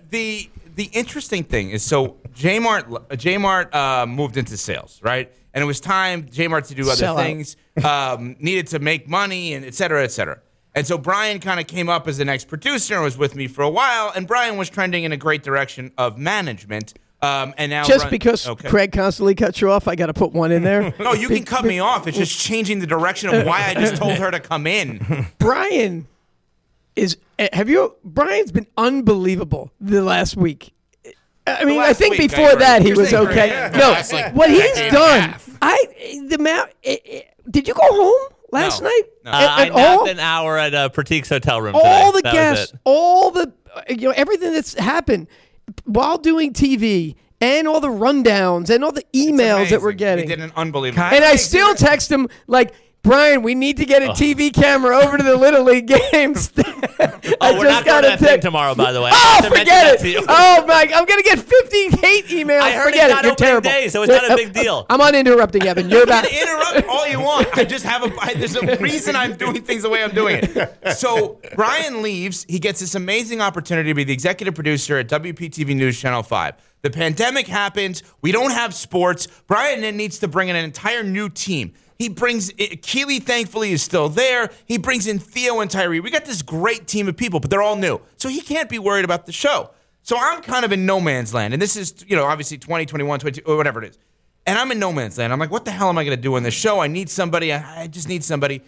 the 0.09 0.49
the 0.76 0.89
interesting 0.93 1.43
thing 1.43 1.71
is, 1.71 1.84
so 1.84 2.17
Jmart 2.35 2.84
Jmart 3.09 3.73
uh, 3.73 4.05
moved 4.05 4.38
into 4.38 4.55
sales, 4.57 4.99
right? 5.03 5.31
And 5.53 5.63
it 5.63 5.65
was 5.65 5.80
time 5.80 6.23
Jmart 6.26 6.67
to 6.67 6.76
do 6.76 6.84
other 6.84 6.95
Sell 6.95 7.17
things, 7.17 7.55
um, 7.84 8.35
needed 8.39 8.67
to 8.67 8.80
make 8.80 9.07
money, 9.09 9.53
and 9.53 9.65
et 9.65 9.73
cetera, 9.73 10.03
et 10.03 10.11
cetera. 10.11 10.39
And 10.76 10.85
so 10.85 10.99
Brian 10.99 11.39
kind 11.39 11.59
of 11.59 11.65
came 11.65 11.89
up 11.89 12.07
as 12.07 12.19
the 12.19 12.26
next 12.26 12.47
producer 12.47 12.93
and 12.93 13.03
was 13.03 13.17
with 13.17 13.34
me 13.35 13.47
for 13.47 13.63
a 13.63 13.69
while. 13.69 14.11
And 14.15 14.27
Brian 14.27 14.55
was 14.55 14.69
trending 14.69 15.03
in 15.03 15.11
a 15.11 15.17
great 15.17 15.41
direction 15.41 15.91
of 15.97 16.17
management. 16.17 16.93
Um, 17.21 17.53
and 17.57 17.69
now 17.69 17.83
Just 17.83 18.05
run- 18.05 18.11
because 18.11 18.47
Okay. 18.47 18.69
Craig 18.69 18.91
constantly 18.93 19.35
cuts 19.35 19.59
you 19.59 19.69
off, 19.69 19.89
I 19.89 19.95
got 19.95 20.05
to 20.07 20.13
put 20.13 20.31
one 20.31 20.51
in 20.53 20.63
there. 20.63 20.93
No, 20.99 21.13
you 21.13 21.27
can 21.27 21.43
cut 21.43 21.65
me 21.65 21.79
off. 21.79 22.07
It's 22.07 22.17
just 22.17 22.39
changing 22.39 22.79
the 22.79 22.87
direction 22.87 23.29
of 23.33 23.45
why 23.45 23.65
I 23.67 23.73
just 23.73 23.97
told 23.97 24.13
her 24.13 24.31
to 24.31 24.39
come 24.39 24.65
in. 24.65 25.25
Brian 25.37 26.07
is. 26.95 27.17
eh, 27.37 27.49
Have 27.53 27.67
you? 27.69 27.95
Brian's 28.05 28.51
been 28.53 28.67
unbelievable 28.77 29.71
the 29.81 30.01
last 30.01 30.37
week. 30.37 30.73
I 31.47 31.65
mean, 31.65 31.79
I 31.79 31.93
think 31.93 32.17
week, 32.17 32.29
before 32.29 32.49
agree. 32.51 32.59
that 32.59 32.81
he 32.83 32.89
You're 32.89 32.97
was 32.97 33.13
okay. 33.13 33.49
Brian. 33.49 33.71
No, 33.73 33.79
Last, 33.91 34.13
like, 34.13 34.35
what 34.35 34.49
he's 34.51 34.61
decade 34.61 34.93
and 34.93 34.95
a 34.95 34.99
done. 34.99 35.35
I 35.61 36.23
the 36.29 36.35
amount. 36.35 36.69
eh, 36.83 36.97
eh, 37.05 37.21
Did 37.49 37.67
you 37.67 37.73
go 37.73 37.81
home 37.83 38.27
last 38.51 38.81
No. 38.81 38.87
night? 38.89 39.01
Uh, 39.25 39.29
And- 39.29 39.33
I 39.49 39.63
and 39.65 39.71
all- 39.73 40.05
napped 40.05 40.09
an 40.09 40.19
hour 40.19 40.57
at 40.57 40.73
a 40.73 40.89
Pratik's 40.89 41.27
hotel 41.29 41.59
room. 41.59 41.75
all 41.75 42.11
the. 42.11 42.21
That 42.21 42.33
guests, 42.33 42.73
all 42.85 43.31
the 43.31 43.51
you 43.89 44.07
know 44.09 44.13
everything 44.15 44.53
that's 44.53 44.73
happened 44.75 45.27
while 45.85 46.17
doing 46.17 46.53
TV 46.53 47.15
and 47.41 47.67
all 47.67 47.79
the 47.79 47.87
rundowns 47.87 48.69
and 48.69 48.83
all 48.83 48.91
the 48.91 49.05
emails 49.13 49.69
that 49.69 49.81
we're 49.81 49.91
getting. 49.93 50.27
He 50.27 50.35
did 50.35 50.43
an 50.43 50.51
unbelievable. 50.55 51.03
and 51.03 51.23
I 51.23 51.35
still 51.35 51.73
text 51.75 52.11
him 52.11 52.27
like, 52.47 52.73
Brian, 53.01 53.41
we 53.41 53.55
need 53.55 53.77
to 53.77 53.85
get 53.85 54.03
a 54.03 54.07
TV 54.09 54.53
camera 54.53 54.97
over 54.97 55.17
to 55.17 55.23
the 55.23 55.38
Little 55.38 55.63
League 55.63 55.88
games. 56.11 56.51
Oh, 56.57 57.57
we're 57.57 57.63
not 57.69 57.85
going 57.85 58.03
to 58.03 58.09
that 58.09 58.19
thing 58.19 58.41
tomorrow, 58.41 58.76
by 58.76 58.91
the 58.91 59.01
way. 59.01 59.11
Oh, 59.21 59.39
to 59.41 59.49
forget 59.49 60.03
it! 60.03 60.26
Oh 60.27 60.65
my! 60.65 60.89
I'm 60.93 61.05
gonna 61.05 61.21
get 61.21 61.39
50 61.39 61.89
hate 61.97 62.26
emails. 62.27 62.61
I 62.61 62.71
heard 62.71 62.85
forget 62.85 63.09
it's 63.09 63.19
it. 63.19 63.26
You're 63.26 63.35
terrible. 63.35 63.69
day, 63.69 63.88
so 63.88 64.01
it's 64.03 64.11
not 64.11 64.31
a 64.31 64.35
big 64.35 64.53
deal. 64.53 64.85
I'm 64.89 64.99
uninterrupting, 64.99 65.65
Evan. 65.65 65.89
You're 65.89 66.05
can 66.05 66.26
interrupt 66.26 66.88
all 66.89 67.07
you 67.07 67.19
want. 67.19 67.47
I 67.57 67.63
just 67.63 67.85
have 67.85 68.03
a. 68.03 68.13
I, 68.19 68.34
there's 68.34 68.55
a 68.55 68.77
reason 68.77 69.15
I'm 69.15 69.35
doing 69.35 69.61
things 69.61 69.84
the 69.84 69.89
way 69.89 70.03
I'm 70.03 70.13
doing 70.13 70.39
it. 70.41 70.97
So 70.97 71.39
Brian 71.55 72.01
leaves. 72.01 72.45
He 72.49 72.59
gets 72.59 72.80
this 72.80 72.95
amazing 72.95 73.39
opportunity 73.41 73.89
to 73.89 73.93
be 73.93 74.03
the 74.03 74.13
executive 74.13 74.55
producer 74.55 74.97
at 74.97 75.07
WPTV 75.09 75.76
News 75.76 75.99
Channel 75.99 76.23
Five. 76.23 76.55
The 76.81 76.89
pandemic 76.89 77.47
happens. 77.47 78.03
We 78.21 78.31
don't 78.31 78.51
have 78.51 78.73
sports. 78.73 79.27
Brian 79.47 79.81
then 79.81 79.97
needs 79.97 80.19
to 80.19 80.27
bring 80.27 80.49
in 80.49 80.55
an 80.55 80.63
entire 80.65 81.03
new 81.03 81.30
team. 81.30 81.73
He 81.99 82.07
brings 82.07 82.51
eh, 82.57 82.76
Keely. 82.81 83.19
Thankfully, 83.19 83.73
is 83.73 83.84
still 83.84 84.07
there. 84.07 84.49
He 84.65 84.77
brings 84.77 85.05
in 85.05 85.19
Theo 85.19 85.59
and 85.59 85.69
Tyree. 85.69 85.99
We 85.99 86.09
got 86.09 86.26
this 86.26 86.41
great 86.41 86.88
team 86.88 87.09
of 87.09 87.17
people, 87.17 87.41
but 87.41 87.49
they're 87.49 87.61
all 87.61 87.76
new, 87.76 88.01
so 88.15 88.30
he 88.30 88.41
can't 88.41 88.69
be 88.69 88.80
worried 88.80 89.05
about 89.05 89.26
the 89.26 89.34
show. 89.34 89.71
So 90.01 90.17
I'm 90.17 90.41
kind 90.41 90.63
of 90.63 90.71
in 90.71 90.85
no 90.85 91.01
man's 91.01 91.34
land, 91.34 91.53
and 91.53 91.61
this 91.61 91.76
is 91.76 91.93
you 92.07 92.15
know 92.15 92.26
obviously 92.26 92.57
20, 92.57 92.85
21, 92.85 93.19
22, 93.19 93.41
or 93.45 93.57
whatever 93.57 93.84
it 93.84 93.91
is. 93.91 93.99
And 94.47 94.57
I'm 94.57 94.71
in 94.71 94.80
no 94.80 94.93
man's 94.93 95.17
land. 95.17 95.31
I'm 95.34 95.39
like, 95.39 95.51
what 95.51 95.65
the 95.65 95.71
hell 95.71 95.89
am 95.89 95.97
I 95.97 96.05
going 96.05 96.15
to 96.15 96.21
do 96.21 96.35
on 96.35 96.43
this 96.43 96.53
show? 96.53 96.80
I 96.80 96.88
need 96.88 97.09
somebody. 97.09 97.53
I, 97.53 97.84
I 97.84 97.88
just 97.88 98.07
need 98.07 98.23
somebody. 98.23 98.61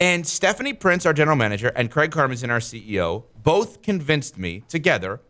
And 0.00 0.26
Stephanie 0.26 0.72
Prince, 0.72 1.04
our 1.04 1.12
general 1.12 1.36
manager, 1.36 1.70
and 1.76 1.90
Craig 1.90 2.10
Karmazin, 2.10 2.50
our 2.50 2.58
CEO, 2.58 3.24
both 3.42 3.82
convinced 3.82 4.38
me 4.38 4.64
together 4.68 5.20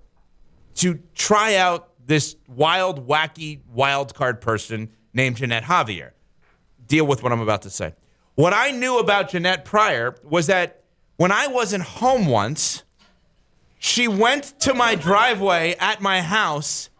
to 0.76 1.00
try 1.14 1.56
out 1.56 1.90
this 2.06 2.36
wild, 2.46 3.08
wacky, 3.08 3.60
wild 3.68 4.14
card 4.14 4.40
person 4.40 4.90
named 5.12 5.36
Jeanette 5.36 5.64
Javier. 5.64 6.12
Deal 6.88 7.06
with 7.06 7.22
what 7.22 7.32
I'm 7.32 7.40
about 7.40 7.62
to 7.62 7.70
say. 7.70 7.94
What 8.34 8.52
I 8.52 8.70
knew 8.70 8.98
about 8.98 9.30
Jeanette 9.30 9.64
prior 9.64 10.16
was 10.24 10.46
that 10.46 10.82
when 11.16 11.32
I 11.32 11.46
wasn't 11.48 11.84
home 11.84 12.26
once, 12.26 12.82
she 13.78 14.08
went 14.08 14.58
to 14.60 14.74
my 14.74 14.94
driveway 14.94 15.76
at 15.78 16.00
my 16.00 16.20
house 16.20 16.90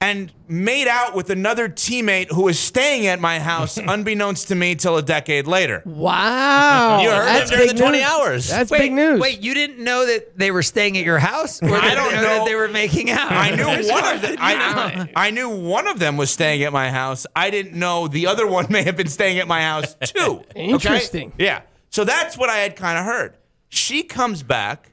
and 0.00 0.30
made 0.46 0.86
out 0.88 1.14
with 1.14 1.30
another 1.30 1.68
teammate 1.68 2.30
who 2.30 2.42
was 2.42 2.58
staying 2.58 3.06
at 3.06 3.18
my 3.18 3.38
house, 3.40 3.76
unbeknownst 3.88 4.48
to 4.48 4.54
me, 4.54 4.74
till 4.74 4.96
a 4.96 5.02
decade 5.02 5.46
later. 5.46 5.82
Wow. 5.86 7.00
You 7.00 7.08
heard 7.10 7.24
That's 7.24 7.50
them 7.50 7.58
during 7.58 7.68
big 7.70 7.76
the 7.76 7.82
20 7.82 7.98
news. 7.98 8.06
hours. 8.06 8.48
That's 8.48 8.70
wait, 8.70 8.78
big 8.78 8.92
news. 8.92 9.20
Wait, 9.20 9.40
you 9.40 9.54
didn't 9.54 9.82
know 9.82 10.06
that 10.06 10.38
they 10.38 10.50
were 10.50 10.62
staying 10.62 10.98
at 10.98 11.04
your 11.04 11.18
house? 11.18 11.62
Or 11.62 11.74
I 11.74 11.94
don't 11.94 12.10
they 12.10 12.16
know. 12.16 12.22
that 12.22 12.44
they 12.44 12.54
were 12.54 12.68
making 12.68 13.10
out. 13.10 13.32
I 13.32 13.54
knew 13.54 13.64
one 13.90 14.14
of 14.14 14.22
them. 14.22 14.36
I. 14.38 15.08
I 15.16 15.30
knew 15.30 15.48
one 15.48 15.86
of 15.86 15.98
them 15.98 16.16
was 16.16 16.30
staying 16.30 16.62
at 16.62 16.72
my 16.72 16.90
house. 16.90 17.26
I 17.34 17.50
didn't 17.50 17.74
know 17.74 18.06
the 18.06 18.26
other 18.26 18.46
one 18.46 18.66
may 18.70 18.82
have 18.82 18.96
been 18.96 19.08
staying 19.08 19.38
at 19.38 19.48
my 19.48 19.62
house 19.62 19.94
too. 20.04 20.44
okay? 20.50 20.64
Interesting. 20.66 21.32
Yeah. 21.38 21.62
So 21.88 22.04
that's 22.04 22.36
what 22.36 22.50
I 22.50 22.58
had 22.58 22.76
kind 22.76 22.98
of 22.98 23.04
heard. 23.06 23.36
She 23.70 24.02
comes 24.02 24.42
back. 24.42 24.92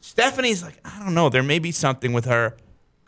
Stephanie's 0.00 0.62
like, 0.62 0.80
I 0.84 0.98
don't 0.98 1.14
know. 1.14 1.28
There 1.28 1.42
may 1.42 1.58
be 1.60 1.70
something 1.70 2.12
with 2.12 2.24
her. 2.24 2.56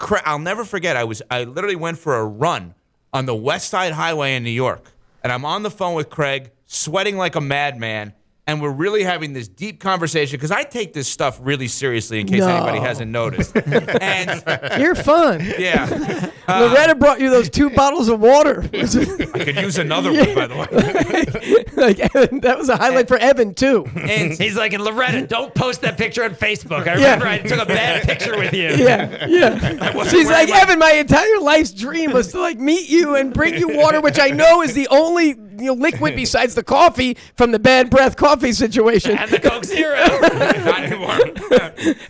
Cra- 0.03 0.23
I'll 0.24 0.41
never 0.41 0.65
forget. 0.65 0.97
I 0.97 1.05
was 1.05 1.23
I 1.31 1.45
literally 1.45 1.77
went 1.77 1.97
for 1.97 2.16
a 2.16 2.27
run 2.27 2.74
on 3.12 3.27
the 3.27 3.37
West 3.37 3.69
Side 3.70 3.93
Highway 3.93 4.35
in 4.35 4.43
New 4.43 4.51
York, 4.51 4.91
and 5.23 5.33
I'm 5.33 5.45
on 5.45 5.62
the 5.62 5.70
phone 5.70 5.95
with 5.95 6.11
Craig, 6.11 6.51
sweating 6.66 7.16
like 7.16 7.37
a 7.37 7.41
madman. 7.41 8.12
And 8.53 8.61
we're 8.61 8.69
really 8.70 9.03
having 9.03 9.33
this 9.33 9.49
deep 9.49 9.81
conversation 9.81 10.37
because 10.37 10.51
I 10.51 10.62
take 10.62 10.93
this 10.93 11.09
stuff 11.09 11.39
really 11.43 11.69
seriously 11.69 12.20
in 12.20 12.27
case 12.27 12.41
No. 12.41 12.49
anybody 12.55 12.81
hasn't 12.81 13.11
noticed. 13.11 13.57
and 13.57 14.43
You're 14.79 14.95
fun. 14.95 15.41
yeah, 15.59 16.31
Loretta 16.49 16.95
brought 16.97 17.19
you 17.19 17.31
those 17.31 17.49
two 17.49 17.70
bottles 17.70 18.11
of 18.11 18.20
water. 18.20 18.62
I 18.74 19.39
could 19.39 19.57
use 19.57 19.79
another 19.79 20.12
one, 20.12 20.35
by 20.35 20.47
the 20.49 20.55
way. 20.55 21.73
like 21.83 21.99
Evan, 22.15 22.41
that 22.41 22.59
was 22.59 22.69
a 22.69 22.77
highlight 22.77 23.09
for 23.09 23.16
Evan 23.16 23.55
too. 23.55 23.87
And 23.97 24.35
He's 24.35 24.55
like, 24.55 24.74
and 24.74 24.85
Loretta, 24.85 25.27
don't 25.27 25.55
post 25.55 25.81
that 25.81 25.97
picture 25.97 26.23
on 26.24 26.35
Facebook. 26.35 26.87
I 26.87 26.97
Yeah. 26.99 27.15
remember 27.15 27.27
I 27.29 27.39
took 27.39 27.59
a 27.59 27.65
bad 27.65 28.03
picture 28.03 28.37
with 28.37 28.53
you. 28.53 28.69
Yeah, 28.69 29.27
yeah. 29.29 30.03
She's 30.09 30.29
like, 30.29 30.51
my- 30.51 30.61
Evan, 30.61 30.79
my 30.79 30.93
entire 30.93 31.39
life's 31.41 31.73
dream 31.73 32.12
was 32.12 32.33
to 32.33 32.41
like 32.41 32.59
meet 32.59 32.91
you 32.91 33.15
and 33.16 33.33
bring 33.33 33.55
you 33.55 33.69
water, 33.79 34.03
which 34.03 34.19
I 34.20 34.29
know 34.29 34.61
is 34.61 34.74
the 34.74 34.89
only 34.89 35.37
you 35.62 35.68
know 35.68 35.80
liquid 35.80 36.16
besides 36.16 36.55
the 36.55 36.62
coffee 36.62 37.16
from 37.36 37.52
the 37.52 37.59
bad 37.59 37.90
breath 37.90 38.16
coffee 38.16 38.52
situation 38.52 39.16
And 39.16 39.30
the 39.30 39.39
Coke 39.40 39.64
Zero. 39.64 39.94
not 40.64 40.82
anymore. 40.82 41.18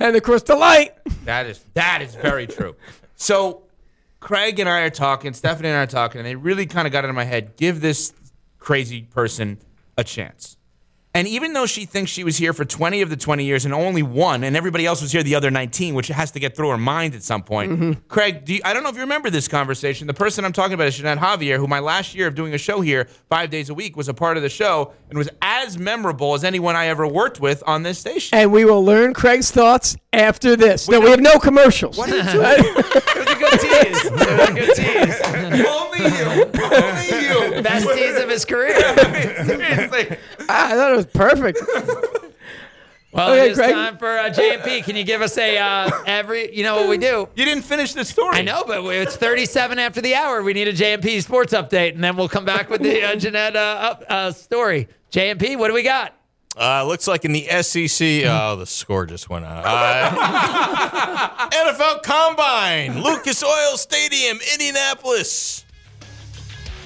and 0.01 0.15
the 0.15 0.21
Crystal 0.21 0.59
Light. 0.59 0.95
That 1.25 1.47
is 1.47 1.65
that 1.75 2.03
is 2.03 2.15
very 2.15 2.47
true. 2.47 2.77
So 3.17 3.63
Craig 4.21 4.59
and 4.61 4.69
I 4.69 4.81
are 4.83 4.91
talking, 4.91 5.33
Stephanie 5.35 5.69
and 5.69 5.77
I 5.79 5.83
are 5.83 5.87
talking, 5.87 6.21
and 6.21 6.27
they 6.27 6.37
really 6.37 6.67
kind 6.67 6.87
of 6.87 6.93
got 6.93 7.05
into 7.05 7.13
my 7.13 7.25
head. 7.25 7.57
Give 7.57 7.81
this 7.81 8.13
crazy 8.59 9.03
person 9.03 9.59
a 9.99 10.05
chance. 10.05 10.57
And 11.15 11.29
even 11.29 11.53
though 11.53 11.67
she 11.67 11.85
thinks 11.85 12.11
she 12.11 12.25
was 12.25 12.39
here 12.39 12.55
for 12.55 12.65
20 12.65 13.03
of 13.03 13.11
the 13.11 13.17
20 13.17 13.45
years 13.45 13.67
and 13.67 13.75
only 13.75 14.03
one, 14.03 14.43
and 14.45 14.57
everybody 14.57 14.87
else 14.87 15.03
was 15.03 15.13
here 15.13 15.23
the 15.23 15.35
other 15.35 15.51
19, 15.51 15.95
which 15.95 16.09
has 16.09 16.31
to 16.31 16.41
get 16.41 16.57
through 16.57 16.71
her 16.71 16.79
mind 16.79 17.15
at 17.15 17.23
some 17.23 17.43
point. 17.43 17.73
Mm-hmm. 17.73 17.93
Craig, 18.09 18.47
do 18.47 18.55
you, 18.55 18.61
I 18.65 18.73
don't 18.73 18.83
know 18.83 18.89
if 18.89 18.95
you 18.95 19.03
remember 19.03 19.29
this 19.29 19.47
conversation. 19.47 20.07
The 20.07 20.15
person 20.15 20.45
I'm 20.45 20.55
talking 20.55 20.73
about 20.73 20.87
is 20.87 20.97
Jeanette 20.97 21.19
Javier, 21.19 21.59
who 21.59 21.67
my 21.67 21.81
last 21.81 22.15
year 22.15 22.29
of 22.29 22.35
doing 22.35 22.55
a 22.55 22.59
show 22.59 22.81
here 22.81 23.09
five 23.29 23.51
days 23.51 23.69
a 23.69 23.75
week 23.75 23.95
was 23.95 24.09
a 24.09 24.15
part 24.15 24.39
of 24.39 24.43
the 24.43 24.49
show 24.49 24.95
and 25.11 25.19
was 25.19 25.29
as 25.43 25.77
memorable 25.77 26.33
as 26.33 26.45
anyone 26.45 26.77
I 26.77 26.87
ever 26.87 27.07
worked 27.07 27.41
with 27.41 27.63
on 27.67 27.83
this 27.83 27.99
station. 27.99 28.39
And 28.39 28.51
we 28.51 28.65
will 28.65 28.83
learn 28.83 29.13
Craig's 29.13 29.51
thoughts 29.51 29.97
after 30.15 30.57
this. 30.57 30.89
No, 30.89 30.99
we 31.01 31.11
have 31.11 31.21
no 31.21 31.39
commercials. 31.39 31.99
What 31.99 32.11
are 32.11 32.17
you 32.17 32.23
doing? 32.23 32.75
It 32.75 33.17
was 33.17 33.31
a 33.31 33.39
good 33.39 33.61
tease. 33.61 34.05
It 34.07 34.13
was 34.13 34.49
a 34.49 34.53
good 34.55 34.77
tease. 34.77 35.73
only 36.05 36.19
you. 36.19 36.25
Only 36.55 37.57
you. 37.57 37.63
Best 37.63 37.89
tease 37.95 38.17
of 38.23 38.29
his 38.29 38.45
career. 38.45 38.79
Seriously. 39.45 40.17
I 40.49 40.75
thought 40.75 40.93
it 40.93 40.97
was 40.97 41.07
perfect. 41.07 41.59
Well, 43.13 43.33
Okay, 43.33 43.51
it's 43.51 43.59
Craig. 43.59 43.73
time 43.75 43.99
for 43.99 44.09
uh, 44.19 44.31
JMP. 44.31 44.85
Can 44.85 44.97
you 44.97 45.05
give 45.05 45.21
us 45.21 45.37
a 45.37 45.59
uh, 45.59 45.91
every? 46.07 46.55
You 46.57 46.63
know 46.63 46.77
what 46.77 46.89
we 46.89 46.97
do? 46.97 47.29
You 47.35 47.45
didn't 47.45 47.65
finish 47.65 47.93
the 47.93 48.07
story. 48.07 48.37
I 48.39 48.43
know, 48.43 48.65
but 48.67 48.83
it's 48.87 49.17
37 49.17 49.79
after 49.79 50.01
the 50.01 50.15
hour. 50.15 50.43
We 50.43 50.55
need 50.55 50.69
a 50.69 50.73
JMP 50.73 51.23
sports 51.23 51.53
update, 51.53 51.95
and 51.95 52.03
then 52.03 52.17
we'll 52.17 52.31
come 52.31 52.47
back 52.47 52.71
with 52.71 52.81
the 52.83 53.03
uh, 53.03 53.17
Jeanette 53.17 53.55
uh, 53.55 53.59
up, 53.59 54.05
uh, 54.09 54.33
story. 54.33 54.89
JMP, 55.11 55.59
what 55.59 55.69
do 55.69 55.75
we 55.75 55.83
got? 55.83 56.15
Uh, 56.59 56.85
looks 56.87 57.07
like 57.07 57.25
in 57.27 57.33
the 57.33 57.47
SEC, 57.63 58.25
oh, 58.27 58.57
the 58.57 58.67
score 58.67 59.05
just 59.07 59.29
went 59.29 59.45
out. 59.45 59.65
Uh, 61.45 61.49
NFL 61.51 62.03
Combine, 62.03 63.03
Lucas 63.03 63.43
Oil 63.43 63.77
Stadium, 63.77 64.39
Indianapolis. 64.53 65.62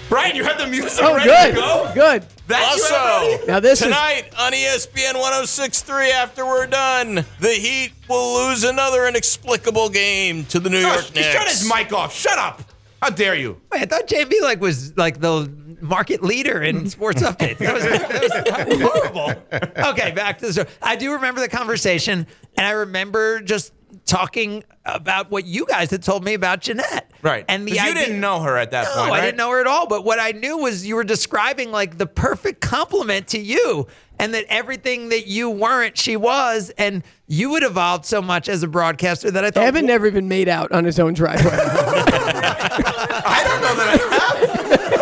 Brian, 0.08 0.36
you 0.36 0.44
had 0.44 0.58
the 0.58 0.66
music 0.66 1.02
Oh, 1.02 1.14
ready 1.14 1.28
good. 1.28 1.54
to 1.56 1.60
go? 1.60 1.90
Good. 1.94 2.24
That 2.46 2.60
you 2.76 2.82
Also, 2.82 3.30
ready? 3.36 3.46
Now 3.46 3.58
this 3.60 3.80
is 3.80 3.86
tonight 3.88 4.24
on 4.38 4.54
E 4.54 4.58
ESPN 4.64 5.14
1063, 5.18 6.12
after 6.12 6.46
we're 6.46 6.66
done, 6.68 7.24
the 7.40 7.48
Heat 7.50 7.92
will 8.08 8.34
lose 8.46 8.62
another 8.62 9.06
inexplicable 9.08 9.88
game 9.88 10.44
to 10.46 10.60
the 10.60 10.70
New 10.70 10.80
No, 10.82 10.92
York 10.92 11.12
Knicks. 11.14 11.26
shut 11.26 11.48
his 11.48 11.68
mic 11.68 11.92
off. 11.92 12.14
Shut 12.14 12.38
up. 12.38 12.62
How 13.02 13.10
dare 13.10 13.34
you? 13.34 13.60
Wait, 13.72 13.82
I 13.82 13.84
thought 13.86 14.06
JMP 14.06 14.40
like 14.42 14.60
was 14.60 14.96
like 14.96 15.20
the 15.20 15.50
market 15.80 16.22
leader 16.22 16.62
in 16.62 16.88
sports 16.88 17.20
updates. 17.22 17.58
That 17.58 17.74
was, 17.74 17.82
that 17.84 18.68
was 18.68 18.80
horrible. 18.80 19.32
Okay, 19.90 20.10
back 20.12 20.38
to 20.38 20.46
the 20.46 20.52
story. 20.52 20.68
I 20.82 20.96
do 20.96 21.12
remember 21.14 21.40
the 21.40 21.48
conversation, 21.48 22.26
and 22.56 22.66
I 22.66 22.70
remember 22.70 23.40
just 23.40 23.72
talking 24.06 24.64
about 24.84 25.30
what 25.30 25.44
you 25.44 25.66
guys 25.66 25.90
had 25.90 26.02
told 26.02 26.24
me 26.24 26.34
about 26.34 26.60
Jeanette. 26.60 27.10
Right. 27.22 27.44
And 27.48 27.66
the 27.66 27.72
'Cause 27.72 27.84
you 27.84 27.90
idea- 27.90 28.04
didn't 28.06 28.20
know 28.20 28.40
her 28.40 28.56
at 28.56 28.70
that 28.70 28.86
point. 28.86 28.96
No, 28.96 29.02
point, 29.10 29.14
I 29.14 29.24
didn't 29.24 29.36
know 29.36 29.50
her 29.50 29.60
at 29.60 29.66
all. 29.66 29.86
But 29.88 30.04
what 30.04 30.20
I 30.20 30.30
knew 30.30 30.58
was 30.58 30.86
you 30.86 30.94
were 30.94 31.02
describing 31.04 31.72
like 31.72 31.98
the 31.98 32.06
perfect 32.06 32.60
compliment 32.60 33.26
to 33.28 33.38
you, 33.40 33.88
and 34.18 34.32
that 34.32 34.44
everything 34.48 35.08
that 35.10 35.26
you 35.26 35.50
weren't, 35.50 35.98
she 35.98 36.16
was, 36.16 36.70
and 36.78 37.02
you 37.26 37.52
had 37.54 37.64
evolved 37.64 38.06
so 38.06 38.22
much 38.22 38.48
as 38.48 38.62
a 38.62 38.68
broadcaster 38.68 39.30
that 39.32 39.44
I 39.44 39.50
thought. 39.50 39.64
Evan 39.64 39.86
never 39.86 40.06
even 40.06 40.28
made 40.28 40.48
out 40.48 40.70
on 40.72 40.84
his 40.84 40.98
own 41.00 41.12
driveway. 41.12 41.50
I 41.52 43.42
don't 43.46 43.60
know 43.60 43.74
that 43.76 43.88
I 43.88 43.96
have. 43.96 44.05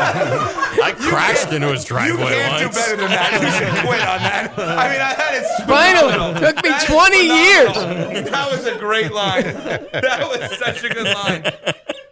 I 0.05 0.93
crashed 0.99 1.53
into 1.53 1.69
his 1.73 1.85
driveway 1.85 2.23
You 2.25 2.29
can't 2.29 2.59
do 2.59 2.65
once. 2.67 2.77
better 2.77 2.97
than 2.97 3.11
that. 3.11 3.33
You 3.43 3.51
should 3.51 3.87
quit 3.87 4.01
on 4.01 4.21
that. 4.23 4.53
I 4.59 4.89
mean, 4.91 5.01
I, 5.01 5.15
that 5.15 5.35
is 5.35 5.67
Finally, 5.67 6.13
phenomenal. 6.13 6.53
took 6.53 6.57
me 6.65 6.71
That 6.71 6.83
is 6.83 6.89
20 6.89 7.29
phenomenal. 7.29 8.13
years. 8.15 8.31
That 8.31 8.51
was 8.51 8.67
a 8.67 8.79
great 8.79 9.13
line. 9.13 9.43
That 9.45 10.27
was 10.29 10.59
such 10.59 10.85
a 10.85 10.89
good 10.89 11.07
line. 11.15 11.45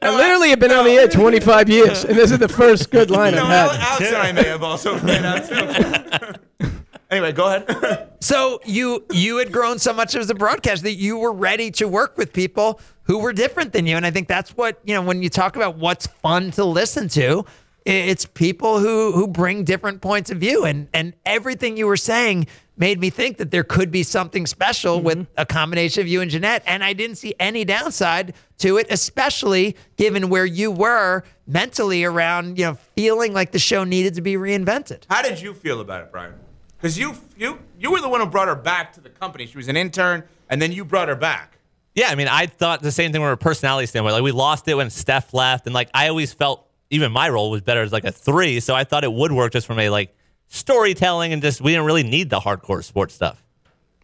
I 0.01 0.17
literally 0.17 0.51
have 0.51 0.59
been 0.59 0.73
on 0.73 0.85
the 0.85 0.93
air 0.93 1.07
25 1.09 1.69
years, 1.69 2.05
and 2.05 2.17
this 2.19 2.31
is 2.33 2.39
the 2.39 2.49
first 2.49 2.91
good 2.91 3.11
line 3.11 3.35
No, 3.35 3.45
I've 3.45 3.71
had. 3.71 3.81
Alex 3.81 4.07
and 4.09 4.17
I 4.17 4.33
may 4.33 4.49
have 4.49 4.63
also 4.63 4.99
played 4.99 5.25
out 5.25 5.47
too. 5.49 6.69
anyway, 7.11 7.33
go 7.33 7.47
ahead. 7.47 8.09
So 8.21 8.61
you 8.65 9.05
you 9.13 9.37
had 9.37 9.53
grown 9.53 9.79
so 9.79 9.93
much 9.93 10.15
as 10.17 10.29
a 10.31 10.35
broadcast 10.35 10.83
that 10.85 10.95
you 10.95 11.19
were 11.19 11.33
ready 11.33 11.71
to 11.73 11.87
work 11.87 12.17
with 12.19 12.33
people 12.33 12.81
who 13.05 13.19
were 13.19 13.33
different 13.33 13.73
than 13.73 13.87
you, 13.87 13.97
and 13.97 14.05
I 14.07 14.11
think 14.11 14.27
that's 14.29 14.57
what 14.57 14.81
you 14.85 14.95
know 14.95 15.03
when 15.03 15.23
you 15.23 15.29
talk 15.29 15.55
about 15.57 15.77
what's 15.77 16.07
fun 16.09 16.51
to 16.53 16.65
listen 16.65 17.09
to. 17.11 17.45
I- 17.87 17.91
It's 17.91 18.25
people 18.27 18.79
who 18.79 19.13
who 19.13 19.27
bring 19.27 19.65
different 19.65 20.01
points 20.01 20.31
of 20.31 20.39
view, 20.39 20.65
and 20.65 20.89
and 20.93 21.15
everything 21.27 21.77
you 21.77 21.87
were 21.87 21.97
saying 21.97 22.47
made 22.77 22.99
me 22.99 23.11
think 23.11 23.37
that 23.37 23.51
there 23.51 23.65
could 23.65 23.91
be 23.91 24.03
something 24.03 24.47
special 24.47 25.01
with 25.01 25.19
mm-hmm. 25.19 25.33
a 25.37 25.45
combination 25.47 26.01
of 26.01 26.09
you 26.09 26.21
and 26.21 26.31
Jeanette, 26.31 26.63
and 26.67 26.83
I 26.83 26.95
didn't 26.95 27.17
see 27.17 27.35
any 27.39 27.65
downside 27.65 28.35
to 28.59 28.79
it, 28.79 28.87
especially 28.91 29.77
given 29.97 30.31
where 30.31 30.47
you 30.47 30.71
were 30.71 31.23
mentally 31.47 32.03
around 32.05 32.59
you 32.59 32.65
know 32.65 32.79
feeling 32.97 33.33
like 33.33 33.53
the 33.53 33.59
show 33.59 33.85
needed 33.85 34.15
to 34.15 34.23
be 34.23 34.35
reinvented. 34.35 35.03
How 35.11 35.23
did 35.23 35.41
you 35.41 35.53
feel 35.55 35.81
about 35.81 36.03
it, 36.03 36.11
Brian? 36.13 36.35
Because 36.77 36.99
you 36.99 37.15
you 37.37 37.59
you 37.79 37.91
were 37.93 38.01
the 38.01 38.09
one 38.09 38.21
who 38.21 38.27
brought 38.27 38.49
her 38.49 38.57
back 38.57 38.93
to 38.95 39.01
the 39.01 39.11
company. 39.11 39.47
She 39.47 39.57
was 39.57 39.69
an 39.69 39.77
intern, 39.77 40.25
and 40.49 40.61
then 40.61 40.73
you 40.73 40.85
brought 40.85 41.09
her 41.09 41.17
back. 41.17 41.59
Yeah, 41.95 42.09
I 42.09 42.15
mean, 42.15 42.27
I 42.27 42.47
thought 42.47 42.81
the 42.81 42.91
same 42.91 43.13
thing 43.13 43.21
from 43.21 43.31
a 43.31 43.37
personality 43.37 43.87
standpoint. 43.87 44.15
Like 44.15 44.23
we 44.23 44.33
lost 44.33 44.67
it 44.67 44.75
when 44.75 44.89
Steph 44.89 45.35
left, 45.35 45.67
and 45.67 45.75
like 45.75 45.91
I 45.93 46.09
always 46.09 46.33
felt 46.33 46.67
even 46.93 47.11
my 47.11 47.29
role 47.29 47.51
was 47.51 47.63
better 47.63 47.83
as 47.83 47.91
like 47.91 48.05
a 48.05 48.13
three. 48.13 48.61
So 48.61 48.75
I 48.75 48.85
thought 48.85 49.03
it 49.03 49.13
would 49.13 49.33
work 49.33 49.53
just 49.53 49.67
from 49.67 49.79
a 49.79 49.89
like 49.89 50.15
storytelling 50.49 51.33
and 51.33 51.43
just 51.43 51.61
we 51.61 51.73
didn't 51.73 51.87
really 51.87 52.03
need 52.03 52.31
the 52.31 52.39
hardcore 52.39 52.85
sports 52.85 53.15
stuff. 53.15 53.43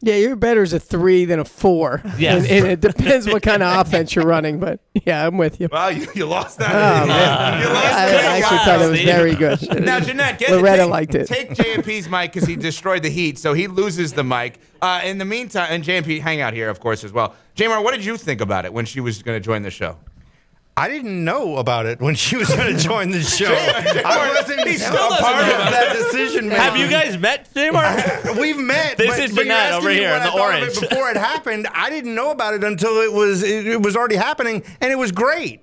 Yeah, 0.00 0.14
you're 0.14 0.36
better 0.36 0.62
as 0.62 0.72
a 0.72 0.78
three 0.78 1.24
than 1.24 1.40
a 1.40 1.44
four. 1.44 2.00
Yeah, 2.18 2.36
And, 2.36 2.46
and 2.46 2.66
it 2.66 2.80
depends 2.80 3.26
what 3.26 3.42
kind 3.42 3.64
of 3.64 3.84
offense 3.84 4.14
you're 4.14 4.24
running, 4.24 4.60
but 4.60 4.80
yeah, 4.94 5.26
I'm 5.26 5.36
with 5.36 5.60
you. 5.60 5.68
Wow, 5.70 5.88
you, 5.88 6.06
you 6.14 6.24
lost 6.24 6.58
that. 6.58 6.70
Oh, 6.70 7.06
man. 7.06 7.60
You 7.60 7.68
lost 7.68 7.86
I, 7.86 8.06
that. 8.06 8.24
I 8.24 8.38
actually 8.38 8.58
thought 8.58 8.80
it 8.80 8.90
was 8.90 9.02
very 9.02 9.34
good. 9.34 9.84
Now, 9.84 9.98
Jeanette, 9.98 10.38
get 10.38 10.52
Loretta 10.52 10.82
take, 10.82 10.90
liked 10.90 11.14
it. 11.16 11.26
Take 11.26 11.50
JMP's 11.50 12.08
mic 12.08 12.32
because 12.32 12.48
he 12.48 12.54
destroyed 12.54 13.02
the 13.02 13.10
heat, 13.10 13.38
so 13.38 13.54
he 13.54 13.66
loses 13.66 14.12
the 14.12 14.24
mic. 14.24 14.60
Uh, 14.80 15.00
in 15.04 15.18
the 15.18 15.24
meantime, 15.24 15.66
and 15.70 15.82
JMP, 15.84 16.20
hang 16.20 16.40
out 16.40 16.54
here, 16.54 16.70
of 16.70 16.78
course, 16.78 17.02
as 17.02 17.12
well. 17.12 17.34
Jamar, 17.56 17.82
what 17.82 17.92
did 17.92 18.04
you 18.04 18.16
think 18.16 18.40
about 18.40 18.64
it 18.64 18.72
when 18.72 18.84
she 18.84 19.00
was 19.00 19.20
going 19.22 19.36
to 19.36 19.44
join 19.44 19.62
the 19.62 19.70
show? 19.70 19.96
I 20.78 20.86
didn't 20.88 21.24
know 21.24 21.56
about 21.56 21.86
it 21.86 22.00
when 22.00 22.14
she 22.14 22.36
was 22.36 22.48
going 22.54 22.76
to 22.76 22.80
join 22.80 23.10
the 23.10 23.20
show. 23.20 23.52
I 23.52 24.32
wasn't 24.32 24.68
He 24.68 24.76
still 24.76 24.92
a 24.94 25.08
doesn't 25.08 25.24
part 25.24 25.44
know 25.44 25.52
of 25.54 25.58
about 25.58 25.70
that 25.72 25.96
it. 25.96 26.04
decision. 26.04 26.50
Have 26.52 26.76
you 26.76 26.88
guys 26.88 27.18
met 27.18 27.52
Jamar? 27.52 28.40
We've 28.40 28.56
met. 28.58 28.96
This 28.96 29.08
but, 29.08 29.18
is 29.18 29.34
but 29.34 29.44
you're 29.46 29.54
Jeanette 29.54 29.72
asking 29.72 29.78
over 29.78 29.88
me 29.88 29.94
here 29.96 30.10
what 30.10 30.16
in 30.16 30.22
I 30.22 30.24
the 30.24 30.30
thought 30.30 30.54
of 30.54 30.62
orange. 30.62 30.76
It 30.76 30.88
before 30.90 31.10
it 31.10 31.16
happened, 31.16 31.66
I 31.74 31.90
didn't 31.90 32.14
know 32.14 32.30
about 32.30 32.54
it 32.54 32.62
until 32.62 33.00
it 33.00 33.12
was 33.12 33.42
it, 33.42 33.66
it 33.66 33.82
was 33.82 33.96
already 33.96 34.14
happening, 34.14 34.62
and 34.80 34.92
it 34.92 34.96
was 34.96 35.10
great. 35.10 35.62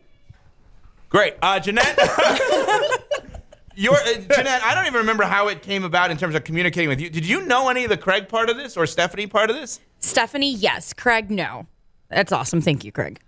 Great. 1.07 1.35
Uh, 1.41 1.61
Jeanette? 1.61 1.97
Your, 3.77 3.93
uh, 3.93 4.13
Jeanette, 4.15 4.63
I 4.63 4.75
don't 4.75 4.85
even 4.85 4.99
remember 4.99 5.23
how 5.23 5.47
it 5.47 5.61
came 5.61 5.85
about 5.85 6.11
in 6.11 6.17
terms 6.17 6.35
of 6.35 6.43
communicating 6.43 6.89
with 6.89 6.99
you. 6.99 7.09
Did 7.09 7.25
you 7.25 7.45
know 7.45 7.69
any 7.69 7.83
of 7.85 7.89
the 7.89 7.97
Craig 7.97 8.27
part 8.27 8.49
of 8.49 8.57
this 8.57 8.75
or 8.75 8.85
Stephanie 8.85 9.27
part 9.27 9.49
of 9.49 9.55
this? 9.55 9.79
Stephanie, 9.99 10.53
yes. 10.53 10.91
Craig, 10.93 11.31
no. 11.31 11.67
That's 12.09 12.31
awesome. 12.33 12.59
Thank 12.61 12.83
you, 12.83 12.91
Craig. 12.91 13.19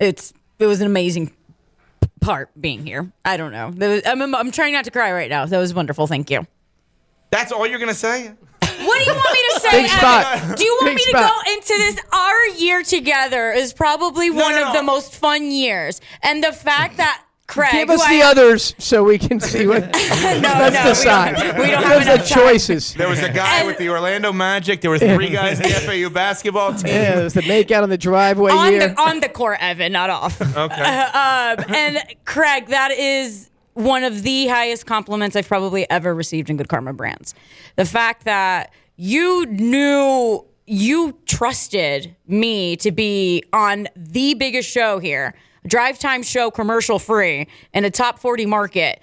It's 0.00 0.32
it 0.58 0.66
was 0.66 0.80
an 0.80 0.86
amazing 0.86 1.32
part 2.20 2.50
being 2.60 2.86
here. 2.86 3.12
I 3.24 3.36
don't 3.36 3.52
know. 3.52 3.68
Was- 3.68 4.02
I'm, 4.06 4.34
I'm 4.34 4.50
trying 4.50 4.72
not 4.72 4.84
to 4.84 4.90
cry 4.90 5.12
right 5.12 5.28
now. 5.30 5.46
That 5.46 5.58
was 5.58 5.74
wonderful. 5.74 6.06
Thank 6.06 6.30
you. 6.30 6.46
That's 7.30 7.50
all 7.52 7.66
you're 7.66 7.78
gonna 7.78 7.94
say? 7.94 8.32
What 8.60 8.98
do 8.98 9.04
you 9.10 9.16
want 9.16 9.32
me 9.32 9.40
to 9.54 9.60
say? 9.60 9.82
Big 9.82 9.90
spot. 9.90 10.56
Do 10.58 10.64
you 10.64 10.72
want 10.80 10.86
Big 10.86 10.96
me 10.96 11.02
to 11.04 11.10
spot. 11.10 11.32
go 11.44 11.52
into 11.52 11.74
this? 11.78 12.00
Our 12.12 12.46
year 12.58 12.82
together 12.82 13.52
is 13.52 13.72
probably 13.72 14.28
one 14.30 14.54
no, 14.54 14.68
of 14.68 14.74
no. 14.74 14.80
the 14.80 14.82
most 14.82 15.14
fun 15.14 15.50
years, 15.50 16.00
and 16.22 16.42
the 16.42 16.52
fact 16.52 16.96
that 16.98 17.24
Craig, 17.48 17.72
Give 17.72 17.90
us 17.90 18.00
the 18.08 18.22
I- 18.22 18.30
others 18.30 18.74
so 18.78 19.02
we 19.04 19.18
can 19.18 19.38
see 19.40 19.66
what. 19.68 19.82
let's 19.92 20.40
no, 20.42 20.64
we 20.64 20.88
decide. 20.88 21.36
don't- 21.36 21.58
we 21.58 21.70
don't 21.70 21.82
have 21.82 22.04
the 22.06 22.24
choices. 22.24 22.94
There 22.94 23.08
was 23.08 23.18
a 23.20 23.28
guy 23.30 23.64
with 23.66 23.78
the 23.78 23.88
Orlando 23.90 24.32
Magic. 24.32 24.80
There 24.80 24.90
were 24.90 24.98
three 24.98 25.28
guys 25.28 25.58
in 25.60 25.64
the 25.68 25.74
FAU 25.74 26.08
basketball 26.08 26.72
team. 26.74 26.86
Yeah, 26.94 27.16
there's 27.16 27.34
the 27.34 27.42
make 27.42 27.70
out 27.70 27.82
on 27.82 27.90
the 27.90 27.98
driveway 27.98 28.52
on 28.52 28.72
here. 28.72 28.88
the 28.88 29.00
on 29.00 29.20
the 29.20 29.28
court, 29.28 29.58
Evan, 29.60 29.92
not 29.92 30.08
off. 30.08 30.40
Okay. 30.56 30.82
um, 30.82 31.64
and 31.74 31.98
Craig, 32.24 32.66
that 32.68 32.90
is 32.92 33.50
one 33.74 34.04
of 34.04 34.22
the 34.22 34.46
highest 34.46 34.86
compliments 34.86 35.34
I've 35.36 35.48
probably 35.48 35.88
ever 35.90 36.14
received 36.14 36.48
in 36.50 36.56
Good 36.56 36.68
Karma 36.68 36.92
Brands. 36.92 37.34
The 37.76 37.84
fact 37.86 38.24
that 38.24 38.70
you 38.96 39.46
knew 39.46 40.44
you 40.66 41.18
trusted 41.26 42.14
me 42.28 42.76
to 42.76 42.92
be 42.92 43.42
on 43.52 43.88
the 43.96 44.34
biggest 44.34 44.70
show 44.70 44.98
here, 45.00 45.34
drive 45.66 45.98
time 45.98 46.22
show, 46.22 46.50
commercial 46.50 46.98
free, 46.98 47.46
in 47.72 47.84
a 47.84 47.90
top 47.90 48.18
40 48.18 48.46
market 48.46 49.00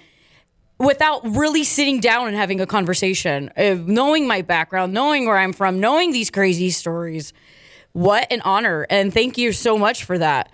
without 0.78 1.20
really 1.36 1.62
sitting 1.62 2.00
down 2.00 2.26
and 2.26 2.36
having 2.36 2.60
a 2.60 2.66
conversation, 2.66 3.50
uh, 3.56 3.76
knowing 3.84 4.26
my 4.26 4.40
background, 4.40 4.94
knowing 4.94 5.26
where 5.26 5.36
I'm 5.36 5.52
from, 5.52 5.78
knowing 5.78 6.12
these 6.12 6.30
crazy 6.30 6.70
stories. 6.70 7.34
What 7.92 8.26
an 8.32 8.40
honor. 8.42 8.86
And 8.88 9.12
thank 9.12 9.36
you 9.36 9.52
so 9.52 9.76
much 9.76 10.04
for 10.04 10.16
that. 10.18 10.50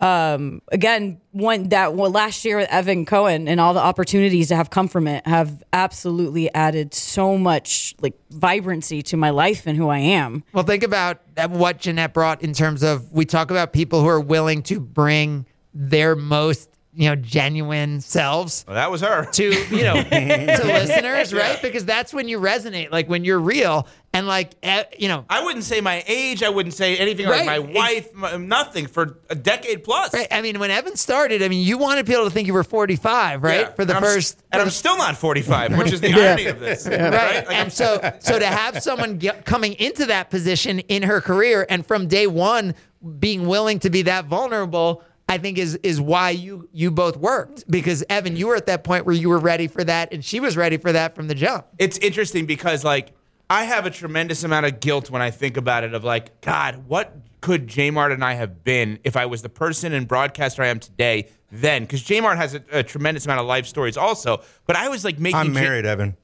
Um, 0.00 0.62
again, 0.72 1.20
one 1.32 1.68
that 1.68 1.94
well, 1.94 2.10
last 2.10 2.44
year 2.44 2.56
with 2.56 2.68
Evan 2.70 3.04
Cohen 3.04 3.46
and 3.48 3.60
all 3.60 3.74
the 3.74 3.80
opportunities 3.80 4.48
that 4.48 4.56
have 4.56 4.70
come 4.70 4.88
from 4.88 5.06
it 5.06 5.26
have 5.26 5.62
absolutely 5.72 6.52
added 6.54 6.94
so 6.94 7.36
much 7.36 7.94
like 8.00 8.14
vibrancy 8.30 9.02
to 9.02 9.16
my 9.16 9.30
life 9.30 9.66
and 9.66 9.76
who 9.76 9.88
I 9.88 9.98
am. 9.98 10.42
Well, 10.52 10.64
think 10.64 10.82
about 10.82 11.20
what 11.50 11.78
Jeanette 11.78 12.14
brought 12.14 12.42
in 12.42 12.54
terms 12.54 12.82
of 12.82 13.12
we 13.12 13.26
talk 13.26 13.50
about 13.50 13.72
people 13.72 14.00
who 14.00 14.08
are 14.08 14.20
willing 14.20 14.62
to 14.64 14.80
bring 14.80 15.44
their 15.74 16.16
most 16.16 16.69
you 16.92 17.08
know 17.08 17.14
genuine 17.16 18.00
selves 18.00 18.64
Well, 18.66 18.74
that 18.74 18.90
was 18.90 19.00
her. 19.00 19.24
to 19.24 19.44
you 19.44 19.82
know 19.84 19.94
to 20.02 20.60
listeners, 20.64 21.32
right? 21.32 21.60
Because 21.62 21.84
that's 21.84 22.12
when 22.12 22.26
you 22.28 22.40
resonate, 22.40 22.90
like 22.90 23.08
when 23.08 23.24
you're 23.24 23.38
real 23.38 23.86
and 24.12 24.26
like 24.26 24.52
eh, 24.64 24.82
you 24.98 25.06
know. 25.06 25.24
I 25.30 25.44
wouldn't 25.44 25.64
say 25.64 25.80
my 25.80 26.02
age. 26.08 26.42
I 26.42 26.48
wouldn't 26.48 26.74
say 26.74 26.96
anything 26.96 27.26
like 27.26 27.46
my 27.46 27.60
wife. 27.60 28.08
m- 28.20 28.48
Nothing 28.48 28.88
for 28.88 29.18
a 29.30 29.36
decade 29.36 29.84
plus. 29.84 30.12
Right. 30.12 30.26
I 30.32 30.42
mean, 30.42 30.58
when 30.58 30.72
Evan 30.72 30.96
started, 30.96 31.42
I 31.44 31.48
mean, 31.48 31.64
you 31.64 31.78
wanted 31.78 32.06
people 32.06 32.24
to 32.24 32.30
think 32.30 32.48
you 32.48 32.54
were 32.54 32.64
45, 32.64 33.42
right? 33.44 33.60
Yeah. 33.60 33.70
For 33.72 33.84
the 33.84 33.94
And 33.96 34.04
I'm 34.04 34.12
first, 34.12 34.42
and 34.50 34.60
I'm 34.60 34.70
still 34.70 34.98
not 34.98 35.16
45, 35.16 35.78
which 35.78 35.92
is 35.92 36.00
the 36.00 36.08
Yeah. 36.10 36.16
irony 36.16 36.46
of 36.46 36.58
this. 36.58 36.88
right? 36.88 37.00
Right? 37.00 37.46
Like, 37.46 37.56
and 37.56 37.72
so, 37.72 38.00
so 38.18 38.36
to 38.38 38.46
have 38.46 38.82
someone 38.82 39.18
get, 39.18 39.44
coming 39.44 39.74
into 39.74 40.06
that 40.06 40.28
position 40.28 40.80
in 40.80 41.04
her 41.04 41.20
career 41.20 41.64
and 41.70 41.86
from 41.86 42.08
day 42.08 42.26
one 42.26 42.74
being 43.20 43.46
willing 43.46 43.78
to 43.78 43.90
be 43.90 44.02
that 44.02 44.24
vulnerable, 44.26 45.04
I 45.30 45.38
think 45.38 45.58
is 45.58 45.76
is 45.76 46.00
why 46.00 46.30
you 46.30 46.68
you 46.72 46.90
both 46.90 47.16
worked 47.16 47.64
because 47.70 48.02
Evan, 48.10 48.36
you 48.36 48.48
were 48.48 48.56
at 48.56 48.66
that 48.66 48.82
point 48.82 49.06
where 49.06 49.14
you 49.14 49.28
were 49.28 49.38
ready 49.38 49.68
for 49.68 49.84
that, 49.84 50.12
and 50.12 50.24
she 50.24 50.40
was 50.40 50.56
ready 50.56 50.76
for 50.76 50.90
that 50.92 51.14
from 51.14 51.28
the 51.28 51.34
jump. 51.36 51.66
it's 51.78 51.96
interesting 51.98 52.46
because 52.46 52.82
like 52.84 53.12
I 53.48 53.64
have 53.64 53.86
a 53.86 53.90
tremendous 53.90 54.42
amount 54.44 54.66
of 54.66 54.80
guilt 54.80 55.08
when 55.08 55.22
I 55.22 55.30
think 55.30 55.56
about 55.56 55.84
it 55.84 55.94
of 55.94 56.02
like, 56.04 56.40
God, 56.40 56.86
what 56.88 57.16
could 57.40 57.68
J 57.68 57.90
Mart 57.92 58.10
and 58.12 58.24
I 58.24 58.34
have 58.34 58.64
been 58.64 58.98
if 59.04 59.16
I 59.16 59.26
was 59.26 59.42
the 59.42 59.48
person 59.48 59.92
and 59.92 60.06
broadcaster 60.08 60.62
I 60.62 60.66
am 60.66 60.80
today 60.80 61.28
then? 61.52 61.82
Because 61.82 62.02
J 62.02 62.20
Mart 62.20 62.36
has 62.36 62.54
a, 62.54 62.62
a 62.72 62.82
tremendous 62.82 63.24
amount 63.24 63.40
of 63.40 63.46
life 63.46 63.66
stories 63.66 63.96
also. 63.96 64.42
But 64.66 64.74
I 64.76 64.88
was 64.88 65.04
like 65.04 65.18
making 65.20 65.38
I'm 65.38 65.54
J- 65.54 65.60
married, 65.60 65.86
Evan. 65.86 66.16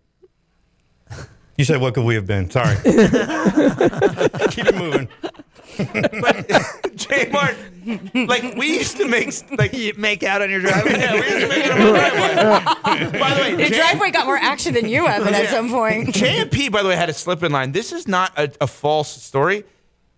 You 1.59 1.65
said, 1.65 1.81
what 1.81 1.95
could 1.95 2.05
we 2.05 2.15
have 2.17 2.27
been? 2.27 2.51
Sorry. 2.51 2.77
Keep 2.85 2.93
it 4.67 4.75
moving. 4.77 5.09
J 6.97 7.29
Mart, 7.31 7.57
like 8.15 8.55
we 8.57 8.69
used 8.79 8.97
to 8.97 9.07
make 9.09 9.33
like 9.59 9.73
you 9.75 9.93
make 9.97 10.23
out 10.23 10.43
on 10.43 10.51
your 10.51 10.61
driveway. 10.61 10.93
yeah, 10.99 11.13
we 11.13 11.19
used 11.19 11.31
to 11.41 11.49
make 11.49 11.65
it 11.67 11.71
on 11.73 11.79
my 11.79 11.91
driveway. 11.91 13.19
By 13.21 13.35
the 13.35 13.41
way, 13.43 13.51
Your 13.51 13.69
J- 13.69 13.77
driveway 13.77 14.11
got 14.11 14.27
more 14.27 14.37
action 14.39 14.75
than 14.75 14.89
you, 14.89 15.07
Evan, 15.07 15.35
at 15.35 15.49
some 15.49 15.71
point. 15.71 16.09
JMP, 16.09 16.71
by 16.73 16.83
the 16.83 16.89
way, 16.89 16.97
had 16.97 17.09
a 17.11 17.13
slip 17.15 17.43
in 17.43 17.53
line. 17.53 17.73
This 17.73 17.93
is 17.93 18.09
not 18.09 18.33
a, 18.39 18.51
a 18.61 18.67
false 18.67 19.09
story. 19.23 19.65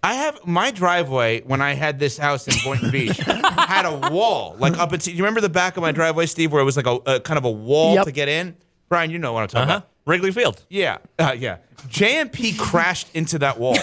I 0.03 0.15
have 0.15 0.39
my 0.47 0.71
driveway 0.71 1.41
when 1.43 1.61
I 1.61 1.75
had 1.75 1.99
this 1.99 2.17
house 2.19 2.47
in 2.47 2.55
Boynton 2.65 2.91
Beach 2.93 3.17
had 3.19 3.85
a 3.85 4.11
wall 4.11 4.55
like 4.59 4.79
up. 4.79 4.93
At, 4.93 5.07
you 5.09 5.17
remember 5.17 5.41
the 5.41 5.49
back 5.49 5.77
of 5.77 5.83
my 5.83 5.91
driveway, 5.93 6.27
Steve, 6.27 6.53
where 6.53 6.63
it 6.63 6.65
was 6.65 6.77
like 6.77 6.87
a, 6.87 6.99
a 7.07 7.21
kind 7.21 7.37
of 7.37 7.45
a 7.45 7.51
wall 7.51 7.95
Yep. 7.97 8.05
to 8.05 8.13
get 8.13 8.29
in. 8.29 8.57
Brian, 8.89 9.11
you 9.11 9.19
know 9.19 9.33
what 9.33 9.43
I'm 9.43 9.49
talking 9.49 9.69
Uh-huh. 9.71 9.77
about. 9.79 9.89
Wrigley 10.07 10.31
Field. 10.33 10.65
Yeah, 10.71 10.99
uh, 11.19 11.35
yeah. 11.37 11.59
JMP 11.89 12.57
crashed 12.59 13.09
into 13.15 13.39
that 13.41 13.59
wall. 13.59 13.75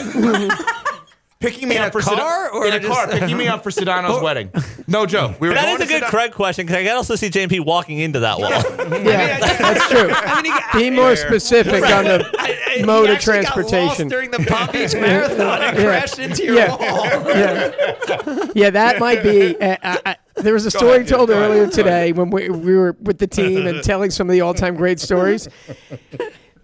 Picking 1.46 1.70
me 1.70 1.76
In 1.78 1.82
up 1.84 1.90
a 1.90 1.92
for 1.92 2.02
Seda- 2.02 2.18
car 2.18 2.50
or 2.52 2.66
in 2.68 2.74
a 2.74 2.80
just- 2.80 2.92
car, 2.92 3.08
picking 3.08 3.38
me 3.38 3.48
up 3.48 3.64
for 3.64 3.70
Sedano's 3.72 4.22
wedding. 4.22 4.50
No 4.88 5.06
joke. 5.06 5.40
We 5.40 5.48
were 5.48 5.54
That 5.54 5.66
going 5.66 5.82
is 5.82 5.88
a 5.90 5.92
good 5.92 6.04
Sedano- 6.04 6.10
Craig 6.10 6.32
question 6.32 6.66
because 6.66 6.80
I 6.80 6.84
can 6.84 6.96
also 6.96 7.16
see 7.16 7.30
JMP 7.30 7.64
walking 7.64 8.00
into 8.00 8.20
that 8.22 8.40
wall. 8.40 8.50
yeah, 8.50 9.40
that's 9.40 9.88
true. 9.90 10.80
Be 10.80 10.90
more 10.90 11.16
specific 11.16 11.84
on 11.90 12.04
the 12.06 12.84
mode 12.86 13.10
of 13.10 13.20
transportation. 13.20 14.08
during 14.08 14.32
the 14.32 14.40
Palm 14.40 14.70
Beach 14.72 14.94
Marathon 15.00 15.62
and 15.62 15.78
Yeah. 15.78 15.84
crashed 15.84 16.20
into 16.20 16.44
your 16.44 16.56
Yeah. 16.56 16.76
wall. 16.76 17.06
yeah. 17.06 18.46
yeah, 18.56 18.70
that 18.72 19.00
might 19.00 19.24
be. 19.24 19.56
Uh, 19.60 19.78
I, 19.84 20.00
I, 20.06 20.16
there 20.42 20.54
was 20.54 20.66
a 20.66 20.72
Go 20.72 20.80
story 20.80 20.96
ahead, 20.98 21.08
told 21.08 21.30
go 21.30 21.34
ahead, 21.36 21.50
earlier 21.52 21.66
go 21.66 21.72
today 21.72 22.12
when 22.12 22.30
we, 22.30 22.50
we 22.50 22.76
were 22.76 22.96
with 23.02 23.20
the 23.20 23.28
team 23.28 23.66
and 23.68 23.82
telling 23.84 24.12
some 24.12 24.28
of 24.28 24.34
the 24.34 24.42
all-time 24.42 24.76
great 24.76 25.00
stories. 25.00 25.48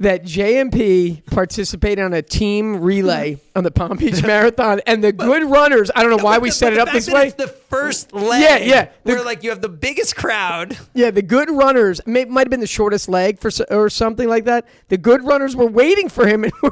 That 0.01 0.23
JMP 0.23 1.25
participated 1.27 2.03
on 2.03 2.11
a 2.13 2.23
team 2.23 2.81
relay 2.81 3.37
on 3.55 3.63
the 3.63 3.69
Palm 3.69 3.97
Beach 3.97 4.23
Marathon, 4.23 4.81
and 4.87 5.03
the 5.03 5.11
good 5.11 5.43
runners. 5.43 5.91
I 5.95 6.01
don't 6.01 6.17
know 6.17 6.23
why 6.23 6.39
we 6.39 6.49
But 6.49 6.55
set 6.55 6.69
the 6.71 6.77
it 6.77 6.79
up 6.79 6.91
this 6.91 7.07
way. 7.07 7.27
It's 7.27 7.35
the 7.35 7.47
first 7.47 8.11
leg. 8.11 8.41
Yeah, 8.41 8.57
yeah. 8.57 8.89
The- 9.03 9.13
Where 9.13 9.23
like 9.23 9.43
you 9.43 9.51
have 9.51 9.61
the 9.61 9.69
biggest 9.69 10.15
crowd. 10.15 10.75
Yeah, 10.95 11.11
the 11.11 11.21
good 11.21 11.51
runners 11.51 12.01
may, 12.07 12.25
might 12.25 12.41
have 12.47 12.49
been 12.49 12.61
the 12.61 12.67
shortest 12.67 13.09
leg 13.09 13.39
for 13.39 13.51
or 13.69 13.89
something 13.91 14.27
like 14.27 14.45
that. 14.45 14.67
The 14.87 14.97
good 14.97 15.23
runners 15.23 15.55
were 15.55 15.67
waiting 15.67 16.09
for 16.09 16.25
him 16.25 16.45
and 16.45 16.53
were 16.63 16.71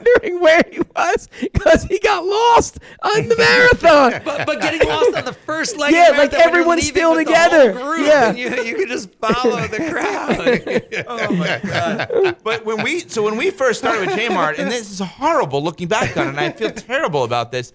wondering 0.00 0.40
where 0.40 0.62
he 0.70 0.80
was 0.94 1.28
because 1.40 1.84
he 1.84 1.98
got 1.98 2.24
lost 2.24 2.78
on 3.02 3.28
the 3.28 3.36
marathon. 3.36 4.12
But, 4.26 4.46
but 4.46 4.60
getting 4.60 4.86
lost 4.88 5.14
on 5.16 5.24
the 5.24 5.32
first 5.32 5.76
leg. 5.76 5.92
Yeah, 5.92 6.10
of 6.10 6.16
the 6.16 6.22
like 6.22 6.32
marathon 6.32 6.38
when 6.38 6.40
you're 6.40 6.48
everyone's 6.60 6.80
leaving 6.82 6.94
still 6.96 7.10
with 7.16 7.26
the 7.26 7.32
together. 7.32 7.72
whole 7.72 7.94
group 7.94 8.06
Yeah. 8.06 8.28
and 8.30 8.38
you, 8.38 8.62
you 8.64 8.74
could 8.76 8.88
just 8.88 9.10
follow 9.14 9.66
the 9.68 9.88
crowd. 9.90 11.04
Oh 11.08 11.32
my 11.34 11.60
god! 11.62 12.36
But 12.42 12.64
when 12.64 12.82
we 12.82 13.00
so 13.00 13.22
when 13.22 13.36
we 13.36 13.50
first 13.50 13.78
started 13.80 14.06
with 14.06 14.16
Jmart, 14.18 14.58
and 14.58 14.70
this 14.70 14.90
is 14.90 14.98
horrible 15.00 15.62
looking 15.62 15.88
back 15.88 16.16
on 16.16 16.26
it, 16.26 16.30
and 16.30 16.40
I 16.40 16.50
feel 16.50 16.70
terrible 16.70 17.24
about 17.24 17.52
this. 17.52 17.72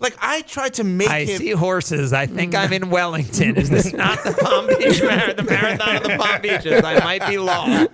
Like 0.00 0.16
I 0.18 0.40
tried 0.42 0.74
to 0.74 0.84
make 0.84 1.08
I 1.10 1.24
him. 1.24 1.38
see 1.38 1.50
horses. 1.50 2.12
I 2.12 2.26
think 2.26 2.54
I'm 2.54 2.72
in 2.72 2.88
Wellington. 2.90 3.56
Is 3.56 3.68
this 3.70 3.92
not 3.92 4.24
the 4.24 4.32
Palm 4.32 4.66
Beach 4.66 5.02
Marathon? 5.02 5.36
The 5.44 5.50
marathon 5.50 5.96
of 5.96 6.02
the 6.04 6.16
Palm 6.16 6.40
Beaches. 6.40 6.82
I 6.82 6.98
might 7.04 7.26
be 7.28 7.36
lost. 7.38 7.90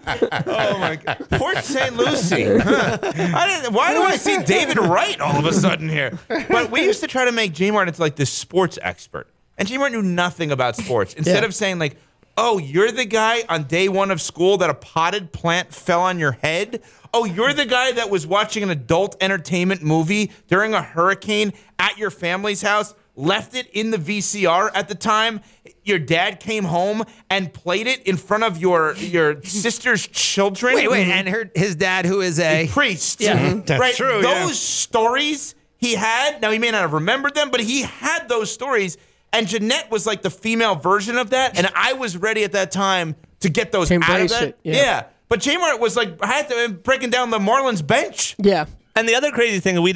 Oh 0.46 0.78
my 0.78 0.96
god! 0.96 1.26
Port 1.32 1.58
St. 1.64 1.96
Lucie. 1.96 2.58
Huh. 2.58 2.98
I 3.02 3.46
didn't, 3.60 3.74
why 3.74 3.92
do 3.92 4.02
I 4.02 4.16
see 4.16 4.40
David 4.44 4.78
Wright 4.78 5.20
all 5.20 5.36
of 5.38 5.44
a 5.46 5.52
sudden 5.52 5.88
here? 5.88 6.16
But 6.28 6.70
we 6.70 6.82
used 6.84 7.00
to 7.00 7.08
try 7.08 7.24
to 7.24 7.32
make 7.32 7.52
Jmart 7.52 7.88
into 7.88 8.00
like 8.00 8.14
this 8.16 8.30
sports 8.32 8.78
expert, 8.82 9.26
and 9.58 9.68
Jmart 9.68 9.90
knew 9.90 10.02
nothing 10.02 10.52
about 10.52 10.76
sports. 10.76 11.12
Instead 11.14 11.40
Yeah. 11.42 11.46
of 11.46 11.54
saying 11.54 11.78
like. 11.78 11.96
Oh, 12.38 12.58
you're 12.58 12.92
the 12.92 13.06
guy 13.06 13.44
on 13.48 13.62
day 13.64 13.88
one 13.88 14.10
of 14.10 14.20
school 14.20 14.58
that 14.58 14.68
a 14.68 14.74
potted 14.74 15.32
plant 15.32 15.72
fell 15.72 16.02
on 16.02 16.18
your 16.18 16.32
head? 16.32 16.82
Oh, 17.18 17.24
you're 17.24 17.54
the 17.54 17.64
guy 17.64 17.92
that 17.92 18.10
was 18.10 18.26
watching 18.26 18.62
an 18.62 18.68
adult 18.68 19.16
entertainment 19.22 19.82
movie 19.82 20.30
during 20.48 20.74
a 20.74 20.82
hurricane 20.82 21.54
at 21.78 21.96
your 21.96 22.10
family's 22.10 22.60
house, 22.60 22.94
left 23.14 23.54
it 23.54 23.70
in 23.72 23.90
the 23.90 23.96
VCR 23.96 24.70
at 24.74 24.88
the 24.88 24.94
time. 24.94 25.40
Your 25.82 25.98
dad 25.98 26.40
came 26.40 26.64
home 26.64 27.04
and 27.30 27.54
played 27.54 27.86
it 27.86 28.02
in 28.02 28.18
front 28.18 28.44
of 28.44 28.58
your 28.58 28.94
your 28.96 29.42
sister's 29.44 30.06
children. 30.08 30.74
Wait, 30.74 30.90
wait, 30.90 31.04
mm-hmm. 31.04 31.10
and 31.10 31.28
her, 31.30 31.50
his 31.54 31.74
dad, 31.74 32.04
who 32.04 32.20
is 32.20 32.38
a, 32.38 32.66
a 32.66 32.68
priest. 32.68 33.22
Yeah. 33.22 33.38
Mm-hmm. 33.38 33.60
That's 33.60 33.80
right. 33.80 33.94
true, 33.94 34.20
Those 34.20 34.48
yeah. 34.48 34.52
stories 34.52 35.54
he 35.78 35.94
had. 35.94 36.42
Now 36.42 36.50
he 36.50 36.58
may 36.58 36.70
not 36.70 36.82
have 36.82 36.92
remembered 36.92 37.34
them, 37.34 37.50
but 37.50 37.60
he 37.60 37.80
had 37.80 38.28
those 38.28 38.52
stories. 38.52 38.98
And 39.32 39.48
Jeanette 39.48 39.90
was 39.90 40.06
like 40.06 40.20
the 40.20 40.28
female 40.30 40.74
version 40.74 41.16
of 41.16 41.30
that, 41.30 41.56
and 41.56 41.66
I 41.74 41.94
was 41.94 42.18
ready 42.18 42.44
at 42.44 42.52
that 42.52 42.70
time 42.72 43.16
to 43.40 43.48
get 43.48 43.72
those 43.72 43.88
To 43.88 43.94
out 44.02 44.20
of 44.20 44.28
that. 44.28 44.42
it, 44.42 44.58
yeah. 44.64 45.04
But 45.28 45.40
J 45.40 45.56
Mart 45.56 45.80
was 45.80 45.96
like, 45.96 46.16
I 46.22 46.26
had 46.28 46.48
to 46.50 46.68
breaking 46.70 47.10
down 47.10 47.30
the 47.30 47.38
Marlins 47.38 47.84
bench. 47.86 48.36
Yeah. 48.38 48.66
And 48.98 49.06
the 49.06 49.14
other 49.14 49.30
crazy 49.30 49.60
thing 49.60 49.82
we 49.82 49.92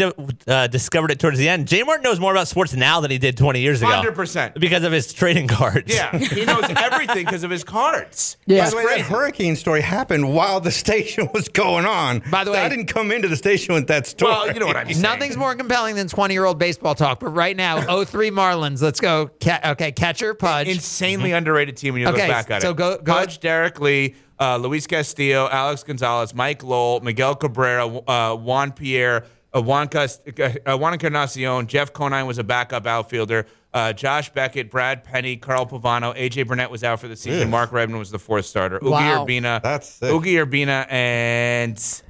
uh, 0.47 0.67
discovered 0.67 1.11
it 1.11 1.19
towards 1.19 1.39
the 1.39 1.49
end. 1.49 1.67
Jay 1.69 1.83
Martin 1.83 2.03
knows 2.03 2.21
more 2.21 2.33
about 2.33 2.49
sports 2.49 2.75
now 2.75 3.01
than 3.01 3.11
he 3.11 3.17
did 3.17 3.35
20 3.35 3.59
years 3.59 3.81
ago. 3.81 3.91
100%. 3.91 4.61
because 4.61 4.85
of 4.85 4.93
his 4.93 5.15
trading 5.15 5.49
cards. 5.49 5.95
Yeah, 5.95 6.19
he 6.19 6.45
knows 6.45 6.65
everything 6.77 7.25
because 7.25 7.43
of 7.43 7.51
his 7.51 7.65
cards. 7.65 8.37
By 8.47 8.57
It's 8.57 8.73
the 8.73 8.77
way, 8.77 8.85
that 8.85 9.01
hurricane 9.01 9.57
story 9.57 9.81
happened 9.81 10.35
while 10.35 10.61
the 10.61 10.71
station 10.71 11.31
was 11.33 11.49
going 11.49 11.87
on. 11.87 12.19
By 12.31 12.45
the 12.45 12.51
way- 12.53 12.59
I 12.59 12.69
didn't 12.69 12.89
come 12.89 13.11
into 13.11 13.27
the 13.29 13.37
station 13.37 13.73
with 13.73 13.87
that 13.87 14.07
story. 14.07 14.33
Well, 14.33 14.53
you 14.53 14.61
know 14.61 14.67
what 14.67 14.77
I'm 14.77 14.87
saying. 14.89 15.01
Nothing's 15.01 15.39
more 15.39 15.55
compelling 15.55 15.97
than 15.97 16.07
20 16.07 16.35
year 16.35 16.45
old 16.45 16.59
baseball 16.59 16.95
talk. 16.95 17.21
But 17.21 17.31
right 17.31 17.57
now, 17.57 17.81
03 18.05 18.31
Marlins. 18.31 18.83
Let's 18.83 19.01
go. 19.01 19.31
Ca- 19.43 19.61
okay, 19.65 19.93
catcher, 19.93 20.35
Pudge. 20.35 20.69
Insanely 20.69 21.33
underrated 21.33 21.79
team 21.79 21.95
when 21.95 22.03
you 22.03 22.09
Okay, 22.09 22.27
look 22.29 22.29
back 22.29 22.51
at 22.51 22.61
so 22.61 22.73
it. 22.73 22.77
go- 22.77 22.99
go- 22.99 23.15
Pudge, 23.15 23.41
Derrek 23.41 23.81
Lee, 23.81 24.15
uh, 24.41 24.57
Luis 24.57 24.87
Castillo, 24.87 25.49
Alex 25.51 25.83
Gonzalez, 25.85 26.35
Mike 26.35 26.63
Lowell, 26.65 27.01
Miguel 27.01 27.35
Cabrera, 27.37 27.87
uh, 27.87 28.35
Juan 28.37 28.73
Pierre, 28.73 29.27
uh, 29.55 29.61
Juan, 29.61 29.89
Cas- 29.89 30.21
uh, 30.67 30.77
Juan 30.79 30.95
Encarnacion, 30.95 31.67
Jeff 31.67 31.93
Conine 31.93 32.27
was 32.27 32.39
a 32.39 32.45
backup 32.45 32.87
outfielder. 32.87 33.47
Uh, 33.73 33.93
Josh 33.93 34.31
Beckett, 34.33 34.69
Brad 34.71 35.05
Penny, 35.05 35.37
Carl 35.37 35.65
Pavano, 35.67 36.17
AJ 36.17 36.47
Burnett 36.49 36.71
was 36.73 36.83
out 36.83 36.99
for 37.01 37.07
the 37.07 37.15
season. 37.15 37.43
Ugh. 37.43 37.49
Mark 37.49 37.71
Redman 37.71 37.99
was 38.01 38.11
the 38.11 38.19
fourth 38.19 38.47
starter. 38.47 38.81
Ugi 38.81 38.91
Wow. 38.91 39.25
Urbina, 39.25 39.63
That's 39.63 39.89
sick. 39.89 40.11
Ugi 40.11 40.45
Urbina, 40.45 40.91
and 40.91 42.03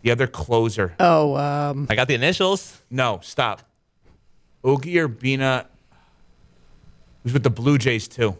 the 0.00 0.10
other 0.12 0.26
closer. 0.26 0.94
Oh, 0.98 1.36
um, 1.36 1.86
I 1.90 1.94
got 1.94 2.08
the 2.08 2.14
initials. 2.14 2.80
No, 2.88 3.20
stop. 3.22 3.62
Ugi 4.64 4.94
Urbina 4.94 5.66
was 7.24 7.32
with 7.34 7.42
the 7.42 7.50
Blue 7.50 7.76
Jays 7.76 8.08
too. 8.08 8.38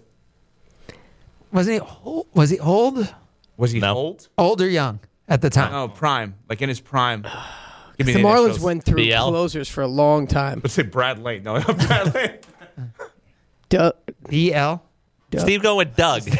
Was 1.52 1.66
he 1.66 1.78
old? 1.80 2.26
Was 2.34 2.50
he 2.50 2.58
old? 2.58 3.14
Was 3.56 3.72
he 3.72 3.80
No. 3.80 3.94
old? 3.94 4.28
Old 4.38 4.60
or 4.60 4.68
young 4.68 5.00
at 5.28 5.40
the 5.42 5.50
time? 5.50 5.72
No, 5.72 5.88
prime, 5.88 6.34
like 6.48 6.62
in 6.62 6.68
his 6.68 6.80
prime. 6.80 7.22
Give 7.98 8.06
me 8.06 8.14
the 8.14 8.18
the 8.22 8.24
Marlins 8.24 8.44
initials. 8.44 8.60
went 8.60 8.84
through 8.84 9.04
BL? 9.10 9.28
closers 9.28 9.68
for 9.68 9.82
a 9.82 9.86
long 9.86 10.26
time. 10.26 10.60
Let's 10.64 10.74
say 10.74 10.82
Brad 10.82 11.18
Lane. 11.22 11.42
No, 11.42 11.60
Brad 11.60 12.14
Lane. 12.14 12.38
Duh. 13.68 13.92
BL. 14.28 14.74
Steve 15.38 15.62
going 15.62 15.76
with 15.88 15.96
Doug. 15.96 16.24
B. 16.24 16.30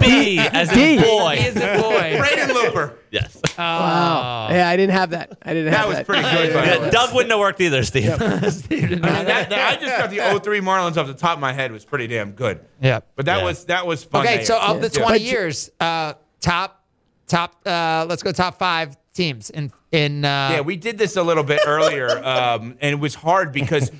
B 0.00 0.38
as 0.38 0.72
in 0.72 0.98
D. 0.98 1.04
boy. 1.04 1.36
He 1.36 1.46
is 1.46 1.56
a 1.56 1.80
boy. 1.80 2.16
Braden 2.18 2.52
Looper. 2.54 2.98
Yes. 3.10 3.40
Wow. 3.58 4.48
Yeah, 4.50 4.68
I 4.68 4.76
didn't 4.76 4.92
have 4.94 5.10
that. 5.10 5.36
I 5.42 5.52
didn't 5.52 5.72
have 5.72 5.72
That 5.72 5.78
have 5.80 5.88
was 5.88 5.96
that. 5.98 6.06
pretty 6.06 6.22
good, 6.22 6.54
by 6.54 6.60
the 6.64 6.66
Yeah, 6.76 6.80
way. 6.82 6.90
Doug 6.90 7.12
wouldn't 7.14 7.30
have 7.32 7.40
worked 7.40 7.60
either, 7.60 7.82
Steve. 7.82 8.10
I, 8.22 8.28
mean, 8.28 9.00
that, 9.00 9.50
that- 9.50 9.52
I 9.52 9.76
just 9.80 9.96
got 9.98 10.10
the 10.10 10.40
03 10.44 10.60
Marlins 10.60 10.96
off 10.96 11.06
the 11.06 11.14
top 11.14 11.34
of 11.34 11.40
my 11.40 11.52
head. 11.52 11.72
was 11.72 11.84
pretty 11.84 12.06
damn 12.06 12.32
good. 12.32 12.60
Yeah. 12.80 13.00
But 13.16 13.26
that 13.26 13.38
Yeah. 13.38 13.44
was 13.44 13.64
that 13.66 13.86
was 13.86 14.04
fun. 14.04 14.24
Okay, 14.26 14.38
day. 14.38 14.44
so 14.44 14.60
of 14.60 14.80
the 14.80 14.88
Yeah. 14.92 15.02
20 15.04 15.12
But- 15.18 15.20
years, 15.22 15.70
uh, 15.80 16.14
top, 16.40 16.84
top, 17.26 17.56
uh, 17.66 18.06
let's 18.08 18.22
go 18.22 18.32
top 18.32 18.58
five 18.58 18.96
teams 19.12 19.50
in, 19.50 19.72
in, 19.92 20.24
uh, 20.24 20.48
yeah, 20.52 20.60
we 20.60 20.76
did 20.76 20.96
this 20.96 21.16
a 21.16 21.22
little 21.22 21.42
bit 21.44 21.60
earlier, 21.66 22.08
um, 22.24 22.76
and 22.80 22.92
it 22.92 23.00
was 23.00 23.14
hard 23.16 23.50
because 23.52 23.90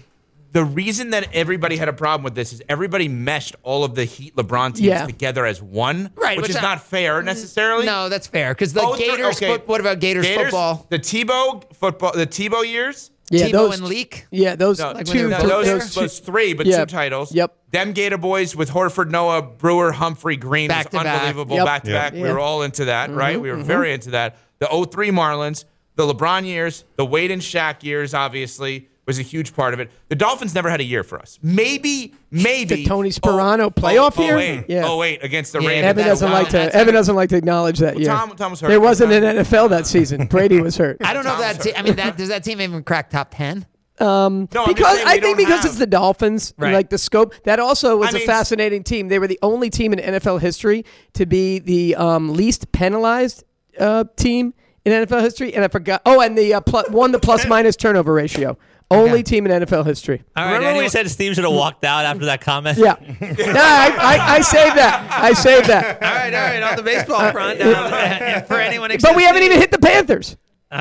the 0.53 0.65
reason 0.65 1.11
that 1.11 1.29
everybody 1.33 1.77
had 1.77 1.89
a 1.89 1.93
problem 1.93 2.25
with 2.25 2.35
this 2.35 2.53
is 2.53 2.63
everybody 2.69 3.09
meshed 3.09 3.55
all 3.63 3.85
of 3.85 3.95
the 3.95 4.05
Heat 4.05 4.35
LeBron 4.37 4.75
teams 4.75 4.81
Yeah. 4.81 5.07
together 5.07 5.47
as 5.47 5.63
one, 5.63 6.11
Right, 6.17 6.37
which 6.37 6.43
which 6.45 6.51
is 6.51 6.57
I- 6.57 6.63
not 6.63 6.83
fair 6.83 7.21
mm, 7.21 7.25
necessarily. 7.25 7.87
no, 7.87 8.09
that's 8.09 8.27
fair. 8.27 8.55
Cause 8.55 8.73
the 8.73 8.83
Oh, 8.83 8.95
three- 8.95 9.07
Gators, 9.07 9.37
okay. 9.37 9.49
foot, 9.53 9.69
what 9.69 9.81
about 9.81 10.01
Gators, 10.01 10.27
Gators, 10.27 10.45
football? 10.47 10.87
the 10.91 10.99
Tebow 10.99 11.63
football, 11.75 12.13
the 12.13 12.27
Tebow 12.27 12.67
years. 12.67 13.11
Yeah, 13.33 13.47
Tebow 13.47 13.53
those 13.53 13.79
and 13.79 13.89
Leak? 13.89 14.27
Yeah, 14.33 14.57
those 14.57 14.81
No, 14.81 14.91
Like 14.91 15.07
two, 15.07 15.29
they 15.29 15.29
no, 15.29 15.47
those, 15.47 15.67
those 15.67 15.95
those 15.95 16.19
three, 16.19 16.53
but 16.53 16.67
Yeah. 16.67 16.81
two 16.81 16.87
titles. 16.87 17.33
Yep. 17.33 17.55
Them 17.71 17.93
Gator 17.93 18.19
boys 18.19 18.57
with 18.57 18.71
Horford, 18.73 19.11
Noah, 19.11 19.43
Brewer, 19.43 19.93
Humphrey, 19.93 20.37
Green 20.37 20.67
Back 20.67 20.87
was 20.93 20.99
to 20.99 21.05
back. 21.05 21.23
unbelievable. 21.23 21.57
Yep. 21.57 21.65
Back 21.65 21.85
to 21.85 21.91
back. 21.93 22.13
We 22.15 22.23
were 22.23 22.41
all 22.41 22.63
into 22.63 22.87
that, 22.87 23.11
right? 23.13 23.35
Mm-hmm, 23.35 23.43
we 23.43 23.51
were 23.51 23.59
mm-hmm. 23.59 23.67
very 23.67 23.93
into 23.93 24.11
that. 24.11 24.37
The 24.59 24.67
03 24.67 25.11
Marlins, 25.13 25.65
the 25.95 26.13
LeBron 26.13 26.45
years, 26.45 26.85
the 26.97 27.07
Wade 27.07 27.31
and 27.31 27.41
Shaq 27.41 27.85
years, 27.85 28.15
obviously, 28.15 28.89
was 29.11 29.19
a 29.19 29.23
huge 29.23 29.55
part 29.55 29.75
of 29.75 29.81
it. 29.81 29.91
The 30.09 30.15
Dolphins 30.15 30.55
never 30.55 30.71
had 30.71 30.81
a 30.81 30.85
year 30.85 31.03
for 31.03 31.19
us. 31.19 31.39
Maybe, 31.43 32.15
maybe. 32.31 32.77
The 32.77 32.85
Tony 32.87 33.11
Sparano 33.11 33.75
playoff 33.75 34.17
year? 34.19 34.39
yeah. 34.39 34.63
Yeah. 34.69 34.83
Oh, 34.87 34.97
wait, 34.99 35.23
against 35.25 35.53
the 35.53 35.61
Yeah, 35.61 35.69
Ravens. 35.69 35.87
Evan 35.91 36.07
doesn't 36.07 36.31
like 36.31 36.49
to. 36.51 36.75
Evan 36.77 36.95
doesn't 36.95 37.17
like 37.17 37.29
to 37.31 37.37
acknowledge 37.37 37.79
that. 37.81 37.97
Well, 37.97 38.05
Tom- 38.05 38.37
Tom 38.37 38.51
was 38.53 38.61
hurt. 38.61 38.69
There 38.69 38.81
wasn't 38.81 39.13
Tom- 39.13 39.23
an 39.25 39.37
NFL 39.45 39.71
that 39.71 39.87
season. 39.87 40.27
Brady 40.31 40.61
was 40.61 40.77
hurt. 40.77 40.99
I 41.03 41.13
don't 41.13 41.25
know 41.25 41.35
if 41.35 41.41
that, 41.41 41.61
te- 41.61 41.75
I 41.75 41.83
mean, 41.83 41.97
that, 41.97 42.17
does 42.17 42.29
that 42.29 42.45
team 42.45 42.61
even 42.61 42.83
crack 42.85 43.11
top 43.11 43.35
10? 43.35 43.67
Um, 43.99 44.49
No, 44.55 44.63
I'm 44.65 44.69
because 44.73 44.99
I 45.05 45.21
think 45.21 45.37
because 45.37 45.57
have- 45.61 45.65
it's 45.67 45.77
the 45.79 45.87
Dolphins, 45.87 46.55
Right. 46.57 46.73
like 46.73 46.89
the 46.89 46.97
scope. 46.97 47.35
That 47.45 47.59
also 47.61 47.97
was 47.99 48.09
I 48.09 48.11
a 48.13 48.15
mean, 48.21 48.27
fascinating 48.27 48.83
team. 48.83 49.09
They 49.09 49.19
were 49.19 49.27
the 49.27 49.39
only 49.43 49.69
team 49.69 49.93
in 49.93 49.99
NFL 49.99 50.41
history 50.41 50.87
to 51.15 51.27
be 51.27 51.59
the 51.59 51.97
um, 51.97 52.33
least 52.33 52.73
penalized 52.73 53.45
uh, 53.79 54.05
team 54.17 54.55
in 54.87 54.93
NFL 55.07 55.21
history. 55.21 55.53
And 55.55 55.63
I 55.63 55.69
forgot. 55.69 56.01
Oh, 56.07 56.23
and 56.23 56.39
the 56.39 56.55
uh, 56.55 56.61
pl- 56.63 56.85
won 56.89 57.13
the 57.13 57.19
plus 57.19 57.47
minus 57.49 57.77
turnover 57.77 58.15
ratio. 58.15 58.57
Only 58.93 59.11
Okay. 59.11 59.23
team 59.23 59.47
in 59.47 59.53
NFL 59.53 59.87
history. 59.87 60.25
All 60.37 60.45
right, 60.45 60.53
Remember 60.55 60.75
when 60.75 60.85
we 60.85 60.89
said 60.89 61.09
Steve 61.09 61.35
should 61.37 61.45
have 61.45 61.53
walked 61.53 61.85
out 61.85 62.05
after 62.05 62.25
that 62.25 62.41
comment? 62.41 62.77
Yeah. 62.77 62.97
no, 63.21 63.29
I, 63.29 63.97
I, 63.99 64.35
I 64.37 64.41
saved 64.41 64.77
that. 64.77 65.09
I 65.13 65.33
saved 65.33 65.67
that. 65.67 66.03
All 66.03 66.11
right, 66.11 66.35
all 66.35 66.41
right, 66.41 66.63
on 66.63 66.77
the 66.77 66.83
baseball 66.83 67.31
front. 67.31 67.61
Uh, 67.71 68.41
for 68.47 68.55
anyone 68.55 68.91
But 69.01 69.15
we 69.15 69.23
haven't 69.23 69.43
even 69.45 69.59
hit 69.59 69.71
the 69.71 69.79
Panthers. 69.79 70.37
Oh, 70.73 70.77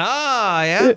yeah. 0.61 0.93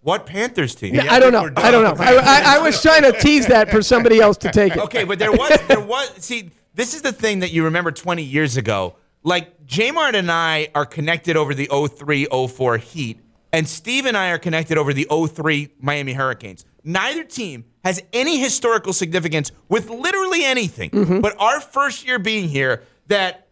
What 0.00 0.26
Panthers 0.26 0.74
team? 0.74 0.94
Yeah, 0.94 1.12
I 1.12 1.18
don't 1.18 1.32
know. 1.32 1.50
I 1.56 1.70
don't 1.70 1.82
know. 1.82 2.02
I, 2.02 2.14
I, 2.14 2.56
I 2.56 2.58
was 2.60 2.80
trying 2.80 3.02
to 3.02 3.12
tease 3.12 3.46
that 3.48 3.70
for 3.70 3.82
somebody 3.82 4.20
else 4.20 4.36
to 4.38 4.50
take 4.50 4.74
it. 4.76 4.78
Okay, 4.78 5.04
but 5.04 5.18
there 5.18 5.32
was 5.32 5.58
there 5.66 5.80
was 5.80 6.10
see 6.18 6.50
this 6.74 6.94
is 6.94 7.02
the 7.02 7.12
thing 7.12 7.40
that 7.40 7.50
you 7.52 7.64
remember 7.64 7.90
20 7.90 8.22
years 8.22 8.56
ago. 8.56 8.94
Like 9.22 9.66
Jamart 9.66 10.14
and 10.14 10.30
I 10.30 10.68
are 10.74 10.86
connected 10.86 11.36
over 11.36 11.52
the 11.52 11.66
03-04 11.66 12.78
Heat, 12.80 13.20
and 13.52 13.68
Steve 13.68 14.06
and 14.06 14.16
I 14.16 14.30
are 14.30 14.38
connected 14.38 14.78
over 14.78 14.92
the 14.92 15.06
03 15.10 15.68
Miami 15.80 16.12
Hurricanes. 16.12 16.64
Neither 16.84 17.24
team 17.24 17.64
has 17.84 18.02
any 18.12 18.38
historical 18.38 18.92
significance 18.92 19.52
with 19.68 19.88
literally 19.90 20.44
anything. 20.44 20.90
Mm-hmm. 20.90 21.20
But 21.20 21.34
our 21.40 21.60
first 21.60 22.06
year 22.06 22.18
being 22.18 22.48
here, 22.48 22.82
that 23.08 23.46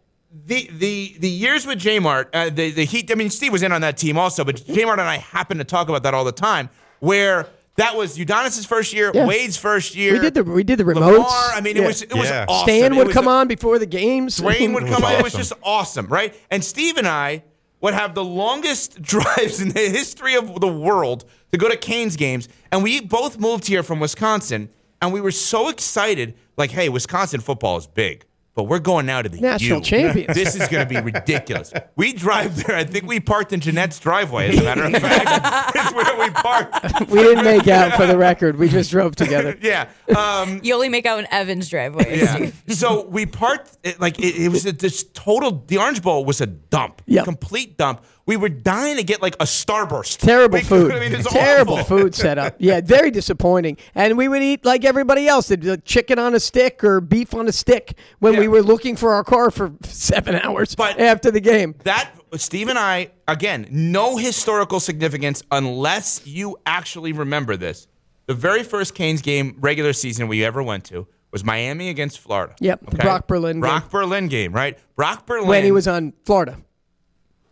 the 0.44 0.68
the 0.72 1.16
the 1.18 1.28
years 1.30 1.66
with 1.66 1.78
Jmart, 1.78 2.26
uh, 2.34 2.50
the 2.50 2.70
the 2.70 2.84
Heat. 2.84 3.10
I 3.10 3.14
mean, 3.14 3.30
Steve 3.30 3.52
was 3.52 3.62
in 3.62 3.72
on 3.72 3.80
that 3.82 3.96
team 3.96 4.18
also, 4.18 4.44
but 4.44 4.56
Jmart 4.56 4.92
and 4.92 5.00
I 5.02 5.16
happen 5.18 5.58
to 5.58 5.64
talk 5.64 5.88
about 5.88 6.02
that 6.02 6.14
all 6.14 6.24
the 6.24 6.32
time. 6.32 6.68
Where 7.00 7.46
that 7.76 7.94
was 7.96 8.18
Udonis's 8.18 8.64
first 8.64 8.92
year, 8.94 9.10
Yeah. 9.14 9.26
Wade's 9.26 9.56
first 9.58 9.94
year. 9.94 10.14
We 10.14 10.18
did 10.18 10.34
the 10.34 10.44
we 10.44 10.64
did 10.64 10.78
the 10.78 10.84
Lamar, 10.84 11.12
remotes. 11.12 11.52
I 11.56 11.60
mean, 11.60 11.76
it 11.76 11.80
Yeah. 11.80 11.86
was 11.86 12.02
it 12.02 12.14
was 12.14 12.30
awesome. 12.30 12.64
Stan 12.68 12.96
would 12.96 13.08
was 13.08 13.14
come 13.14 13.26
a- 13.26 13.30
on 13.30 13.48
before 13.48 13.78
the 13.78 13.86
games. 13.86 14.40
Dwayne 14.40 14.74
would 14.74 14.86
come 14.92 15.04
on. 15.04 15.12
It 15.12 15.22
was 15.22 15.34
just 15.34 15.52
awesome, 15.62 16.06
right? 16.06 16.34
And 16.50 16.64
Steve 16.64 16.96
and 16.96 17.06
I 17.08 17.42
would 17.80 17.94
have 17.94 18.14
the 18.14 18.24
longest 18.24 19.00
drives 19.02 19.60
in 19.60 19.70
the 19.70 19.88
history 19.88 20.34
of 20.34 20.60
the 20.60 20.68
world 20.68 21.24
to 21.52 21.58
go 21.58 21.68
to 21.68 21.76
Canes 21.76 22.16
games, 22.16 22.48
and 22.72 22.82
we 22.82 23.00
both 23.00 23.38
moved 23.38 23.66
here 23.66 23.82
from 23.82 24.00
Wisconsin, 24.00 24.68
and 25.00 25.12
we 25.12 25.20
were 25.20 25.30
so 25.30 25.68
excited. 25.68 26.34
Like, 26.56 26.70
hey, 26.70 26.88
Wisconsin 26.88 27.40
football 27.40 27.76
is 27.76 27.86
big. 27.86 28.24
But 28.56 28.64
we're 28.64 28.78
going 28.80 29.04
now 29.06 29.20
to 29.22 29.28
the 29.28 29.38
National 29.38 29.78
U. 29.78 29.84
champions. 29.84 30.34
This 30.34 30.54
is 30.58 30.66
going 30.68 30.88
to 30.88 30.92
be 30.92 30.98
ridiculous. 30.98 31.72
We 31.94 32.14
drive 32.14 32.56
there. 32.64 32.74
I 32.74 32.84
think 32.84 33.04
we 33.06 33.20
parked 33.20 33.52
in 33.52 33.60
Jeanette's 33.60 34.00
driveway. 34.00 34.48
As 34.48 34.58
a 34.58 34.62
matter 34.64 34.82
of 34.84 34.92
fact, 34.92 35.76
it's 35.76 35.94
where 35.94 36.18
we 36.18 36.30
parked. 36.30 37.10
We 37.10 37.18
didn't 37.22 37.44
make 37.44 37.68
out 37.68 37.92
for 37.92 38.06
the 38.06 38.16
record. 38.16 38.56
We 38.56 38.68
just 38.70 38.90
drove 38.90 39.14
together. 39.14 39.56
Yeah. 39.62 39.88
Um, 40.16 40.60
You 40.62 40.74
only 40.74 40.88
make 40.88 41.04
out 41.06 41.18
in 41.18 41.26
Evan's 41.30 41.68
driveway. 41.68 42.18
yeah. 42.18 42.50
So 42.68 43.06
we 43.06 43.26
parked 43.26 43.76
it, 43.82 44.00
like 44.00 44.18
it, 44.18 44.36
it 44.36 44.48
was 44.48 44.64
a, 44.64 44.72
this 44.72 45.04
total. 45.12 45.62
The 45.66 45.76
Orange 45.78 46.00
Bowl 46.02 46.24
was 46.24 46.40
a 46.40 46.46
dump, 46.46 47.02
Yep. 47.06 47.24
complete 47.24 47.76
dump. 47.76 48.02
We 48.26 48.36
were 48.36 48.48
dying 48.48 48.96
to 48.96 49.04
get 49.04 49.22
like 49.22 49.34
a 49.36 49.44
Starburst. 49.44 50.18
Terrible 50.18 50.58
food. 50.62 50.90
I 50.92 50.98
mean, 51.08 51.22
Terrible 51.22 51.74
awful. 51.74 51.98
food 51.98 52.14
setup. 52.14 52.56
Yeah, 52.58 52.80
very 52.80 53.12
disappointing. 53.12 53.76
And 53.94 54.18
we 54.18 54.26
would 54.28 54.42
eat 54.42 54.64
like 54.64 54.84
everybody 54.84 55.28
else, 55.28 55.48
like 55.50 55.84
chicken 55.84 56.18
on 56.18 56.34
a 56.34 56.40
stick 56.40 56.82
or 56.82 57.00
beef 57.00 57.34
on 57.34 57.46
a 57.46 57.52
stick 57.52 57.96
when 58.18 58.36
we 58.36 58.48
were 58.48 58.62
looking 58.62 58.96
for 58.96 59.12
our 59.12 59.22
car 59.22 59.50
for 59.52 59.72
seven 59.84 60.34
hours 60.34 60.74
But- 60.74 60.98
after 61.00 61.30
the 61.30 61.40
game. 61.40 61.76
That 61.84 62.10
Steve 62.34 62.68
and 62.68 62.78
I 62.78 63.12
again, 63.28 63.68
no 63.70 64.16
historical 64.16 64.80
significance 64.80 65.42
unless 65.52 66.26
you 66.26 66.56
actually 66.66 67.12
remember 67.12 67.56
this. 67.56 67.86
The 68.26 68.34
very 68.34 68.64
first 68.64 68.96
Canes 68.96 69.22
game 69.22 69.56
regular 69.60 69.92
season 69.92 70.26
we 70.26 70.44
ever 70.44 70.60
went 70.62 70.84
to 70.86 71.06
was 71.30 71.44
Miami 71.44 71.90
against 71.90 72.18
Florida. 72.18 72.56
Yep, 72.60 72.90
the 72.90 72.96
Brock 72.96 73.28
Berlin 73.28 73.60
Brock 73.60 73.84
game. 73.84 73.90
Berlin 73.90 74.26
game, 74.28 74.52
right? 74.52 74.76
Brock 74.96 75.26
Berlin 75.26 75.46
When 75.48 75.62
he 75.64 75.70
was 75.70 75.86
on 75.86 76.12
Florida. 76.24 76.58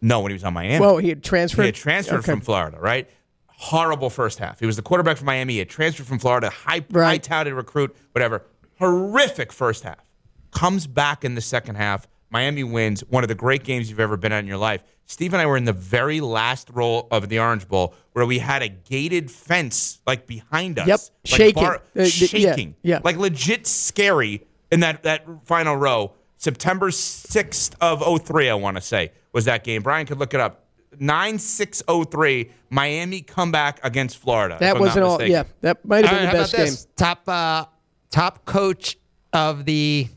No, 0.05 0.21
when 0.21 0.31
he 0.31 0.35
was 0.35 0.45
on 0.45 0.53
Miami. 0.55 0.79
Well, 0.81 0.99
he 0.99 1.09
had 1.09 1.23
transferred. 1.25 1.63
He 1.63 1.67
had 1.69 1.75
transferred 1.75 2.19
Okay. 2.19 2.31
from 2.33 2.41
Florida, 2.43 2.79
right? 2.81 3.09
Horrible 3.47 4.11
first 4.11 4.39
half. 4.39 4.61
He 4.61 4.67
was 4.67 4.77
the 4.77 4.83
quarterback 4.83 5.17
for 5.17 5.25
Miami. 5.25 5.55
He 5.55 5.59
had 5.61 5.69
transferred 5.71 6.07
from 6.07 6.19
Florida, 6.19 6.51
high, 6.51 6.79
high 6.79 6.85
Right. 6.91 7.23
touted 7.23 7.55
recruit, 7.55 7.97
whatever. 8.13 8.43
Horrific 8.79 9.53
first 9.53 9.85
half. 9.85 9.99
Comes 10.51 10.87
back 10.87 11.25
in 11.25 11.35
the 11.35 11.41
second 11.41 11.77
half. 11.77 12.07
Miami 12.31 12.65
wins 12.65 13.01
one 13.09 13.25
of 13.25 13.29
the 13.29 13.35
great 13.35 13.63
games 13.65 13.89
you've 13.89 14.01
ever 14.01 14.17
been 14.17 14.33
at 14.33 14.41
in 14.41 14.47
your 14.47 14.57
life. 14.59 14.83
Steve 15.07 15.33
and 15.35 15.41
I 15.41 15.47
were 15.47 15.57
in 15.57 15.65
the 15.67 15.73
very 15.73 16.21
last 16.21 16.69
row 16.73 17.07
of 17.11 17.29
the 17.29 17.39
Orange 17.39 17.69
Bowl 17.69 17.95
where 18.13 18.27
we 18.27 18.39
had 18.41 18.63
a 18.63 18.69
gated 18.69 19.31
fence 19.31 20.01
like 20.07 20.27
behind 20.27 20.79
us. 20.79 20.87
Yep. 20.89 21.01
Like 21.01 21.39
Shaking. 21.39 21.63
bar- 21.63 21.77
Uh, 21.77 21.81
the- 21.95 22.03
yeah, 22.05 22.09
shaking. 22.09 22.75
yeah. 22.83 23.01
Like 23.05 23.17
legit 23.17 23.67
scary 23.67 24.43
in 24.73 24.81
that, 24.81 25.03
that 25.05 25.25
final 25.45 25.77
row. 25.77 26.13
September 26.37 26.91
6th 26.91 27.75
of 27.81 28.03
03, 28.03 28.49
I 28.51 28.55
want 28.55 28.77
to 28.77 28.81
say, 28.83 29.13
was 29.35 29.45
that 29.45 29.65
game. 29.65 29.83
Brian 29.83 30.07
could 30.07 30.19
look 30.19 30.33
it 30.33 30.41
up. 30.41 30.65
nine 30.99 31.39
six 31.39 31.83
oh 31.89 32.05
three 32.05 32.51
Miami 32.71 33.21
comeback 33.21 33.81
against 33.83 34.17
Florida. 34.17 34.57
That 34.61 34.81
wasn't 34.81 35.05
all. 35.05 35.21
Yeah, 35.21 35.45
that 35.61 35.85
might 35.85 36.07
have 36.07 36.17
been 36.17 36.25
right, 36.25 36.33
the 36.33 36.39
best 36.39 36.57
game. 36.57 36.65
this? 36.67 36.87
Top 36.97 37.29
uh, 37.29 37.67
top 38.11 38.47
coach 38.47 38.97
of 39.33 39.67
the 39.67 40.09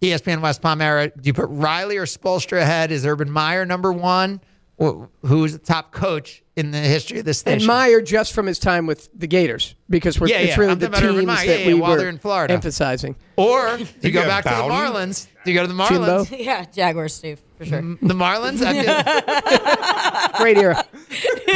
ESPN 0.00 0.40
West 0.40 0.62
Palm 0.62 0.80
era. 0.80 1.08
Do 1.08 1.22
you 1.22 1.34
put 1.34 1.46
Riley 1.48 1.98
or 1.98 2.06
Spoelstra 2.06 2.60
ahead? 2.62 2.90
Is 2.90 3.06
Urban 3.06 3.30
Meyer 3.30 3.64
number 3.64 3.92
one? 3.92 4.40
Wh- 4.82 5.04
Who's 5.26 5.52
the 5.52 5.58
top 5.58 5.92
coach 5.92 6.42
in 6.56 6.70
the 6.72 6.78
history 6.78 7.18
of 7.20 7.24
this 7.24 7.42
And? 7.44 7.64
Meyer 7.66 8.00
just 8.02 8.32
from 8.32 8.46
his 8.46 8.58
time 8.58 8.86
with 8.86 9.08
the 9.14 9.26
Gators 9.26 9.74
because 9.88 10.18
we're, 10.18 10.26
Yeah, 10.28 10.38
it's 10.38 10.48
yeah. 10.50 10.60
really 10.60 10.72
I'm 10.72 10.78
the 10.80 10.88
talking 10.88 11.04
about 11.04 11.14
teams 11.16 11.26
Meyer. 11.26 11.46
that 11.46 11.60
Yeah, 11.60 11.66
we 11.66 11.72
yeah, 11.74 11.80
while 11.80 11.90
were 11.92 11.98
they're 11.98 12.08
in 12.08 12.18
Florida. 12.18 12.54
emphasizing. 12.54 13.16
or 13.36 13.76
do 13.78 13.84
you 14.02 14.10
go 14.10 14.22
got 14.26 14.44
back 14.44 14.44
to 14.44 14.50
the 14.62 14.68
Marlins? 14.74 15.28
Do 15.44 15.50
you 15.52 15.56
go 15.58 15.66
to 15.66 15.72
the 15.72 15.84
Jimbo? 15.88 16.24
Marlins? 16.24 16.38
Yeah, 16.44 16.64
Jaguars, 16.64 17.14
Steve, 17.14 17.40
for 17.58 17.64
sure. 17.64 17.80
The 17.80 18.14
Marlins? 18.14 18.60
I 18.64 20.30
feel- 20.32 20.38
Great 20.40 20.58
era. 20.58 20.84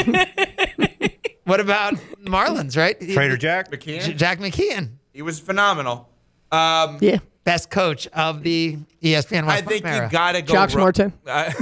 what 1.45 1.61
about 1.61 1.95
Marlins, 2.25 2.77
right? 2.77 2.99
Trader 3.01 3.37
Jack. 3.37 3.71
McKeon? 3.71 4.03
J- 4.03 4.15
Jack 4.15 4.39
McKeon. 4.39 4.91
He 5.13 5.23
was 5.23 5.39
phenomenal. 5.41 6.09
Um, 6.53 6.99
Yeah. 7.01 7.19
Best 7.45 7.71
coach 7.71 8.09
of 8.09 8.43
the 8.43 8.77
ESPN 9.03 9.47
West 9.47 9.63
I 9.63 9.67
think 9.67 9.85
Palm 9.85 10.03
you 10.03 10.09
gotta 10.11 10.43
go. 10.43 10.53
Jacques 10.55 10.75
Ri- 10.75 10.81
Martin. 10.81 11.13
I, 11.29 11.55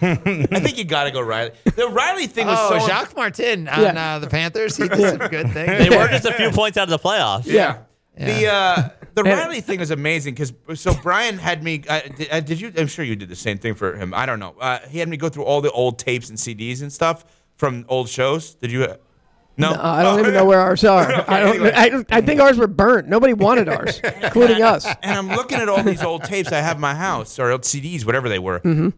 I 0.00 0.60
think 0.60 0.78
you 0.78 0.84
gotta 0.84 1.10
go 1.10 1.20
Riley. 1.20 1.52
The 1.64 1.88
Riley 1.88 2.26
thing 2.26 2.46
was 2.46 2.58
Oh, 2.60 2.78
so. 2.78 2.86
Jacques 2.86 3.16
Martin 3.16 3.68
on 3.68 3.80
Yeah. 3.82 4.14
uh, 4.16 4.18
the 4.18 4.26
Panthers. 4.28 4.76
He 4.76 4.88
did 4.88 5.18
some 5.18 5.28
good 5.28 5.50
things. 5.52 5.88
They 5.88 5.90
were 5.96 6.08
just 6.08 6.24
a 6.24 6.32
few 6.32 6.50
points 6.50 6.76
out 6.78 6.84
of 6.84 6.90
the 6.90 6.98
playoffs. 6.98 7.46
Yeah. 7.46 7.78
The 8.18 8.46
uh, 8.46 8.88
the 9.14 9.24
Riley 9.24 9.60
thing 9.60 9.80
is 9.80 9.90
amazing 9.90 10.34
because 10.34 10.52
so 10.80 10.94
Brian 11.02 11.36
had 11.38 11.62
me. 11.62 11.82
Uh, 11.86 12.00
did, 12.16 12.28
uh, 12.30 12.40
did 12.40 12.60
you? 12.60 12.72
I'm 12.76 12.86
sure 12.86 13.04
you 13.04 13.14
did 13.16 13.28
the 13.28 13.36
same 13.36 13.58
thing 13.58 13.74
for 13.74 13.94
him. 13.94 14.14
I 14.14 14.24
don't 14.24 14.38
know. 14.40 14.54
Uh, 14.58 14.78
he 14.88 14.98
had 15.00 15.08
me 15.08 15.16
go 15.18 15.28
through 15.28 15.44
all 15.44 15.60
the 15.60 15.70
old 15.70 15.98
tapes 15.98 16.30
and 16.30 16.38
CDs 16.38 16.80
and 16.80 16.90
stuff 16.92 17.24
from 17.56 17.84
old 17.88 18.08
shows. 18.08 18.54
Did 18.54 18.72
you? 18.72 18.84
Uh, 18.84 18.96
no, 19.58 19.72
No, 19.74 19.80
I 19.82 20.02
don't 20.02 20.16
Oh. 20.16 20.20
even 20.20 20.32
know 20.34 20.44
where 20.46 20.60
ours 20.60 20.82
are. 20.84 21.10
Okay, 21.12 21.24
I 21.28 21.40
don't. 21.40 21.54
anyway. 21.56 21.72
I, 21.74 22.04
I 22.18 22.20
think 22.22 22.40
ours 22.40 22.56
were 22.58 22.66
burnt. 22.66 23.08
Nobody 23.08 23.32
wanted 23.34 23.68
ours, 23.70 24.00
including 24.22 24.62
us. 24.62 24.86
And 25.02 25.18
I'm 25.18 25.28
looking 25.28 25.58
at 25.58 25.68
all 25.68 25.82
these 25.82 26.02
old 26.02 26.24
tapes 26.24 26.52
I 26.52 26.60
have 26.60 26.76
in 26.76 26.80
my 26.82 26.94
house 26.94 27.38
or 27.38 27.50
old 27.50 27.62
CDs, 27.62 28.04
whatever 28.04 28.28
they 28.30 28.38
were. 28.38 28.60
Mm-hmm. 28.60 28.88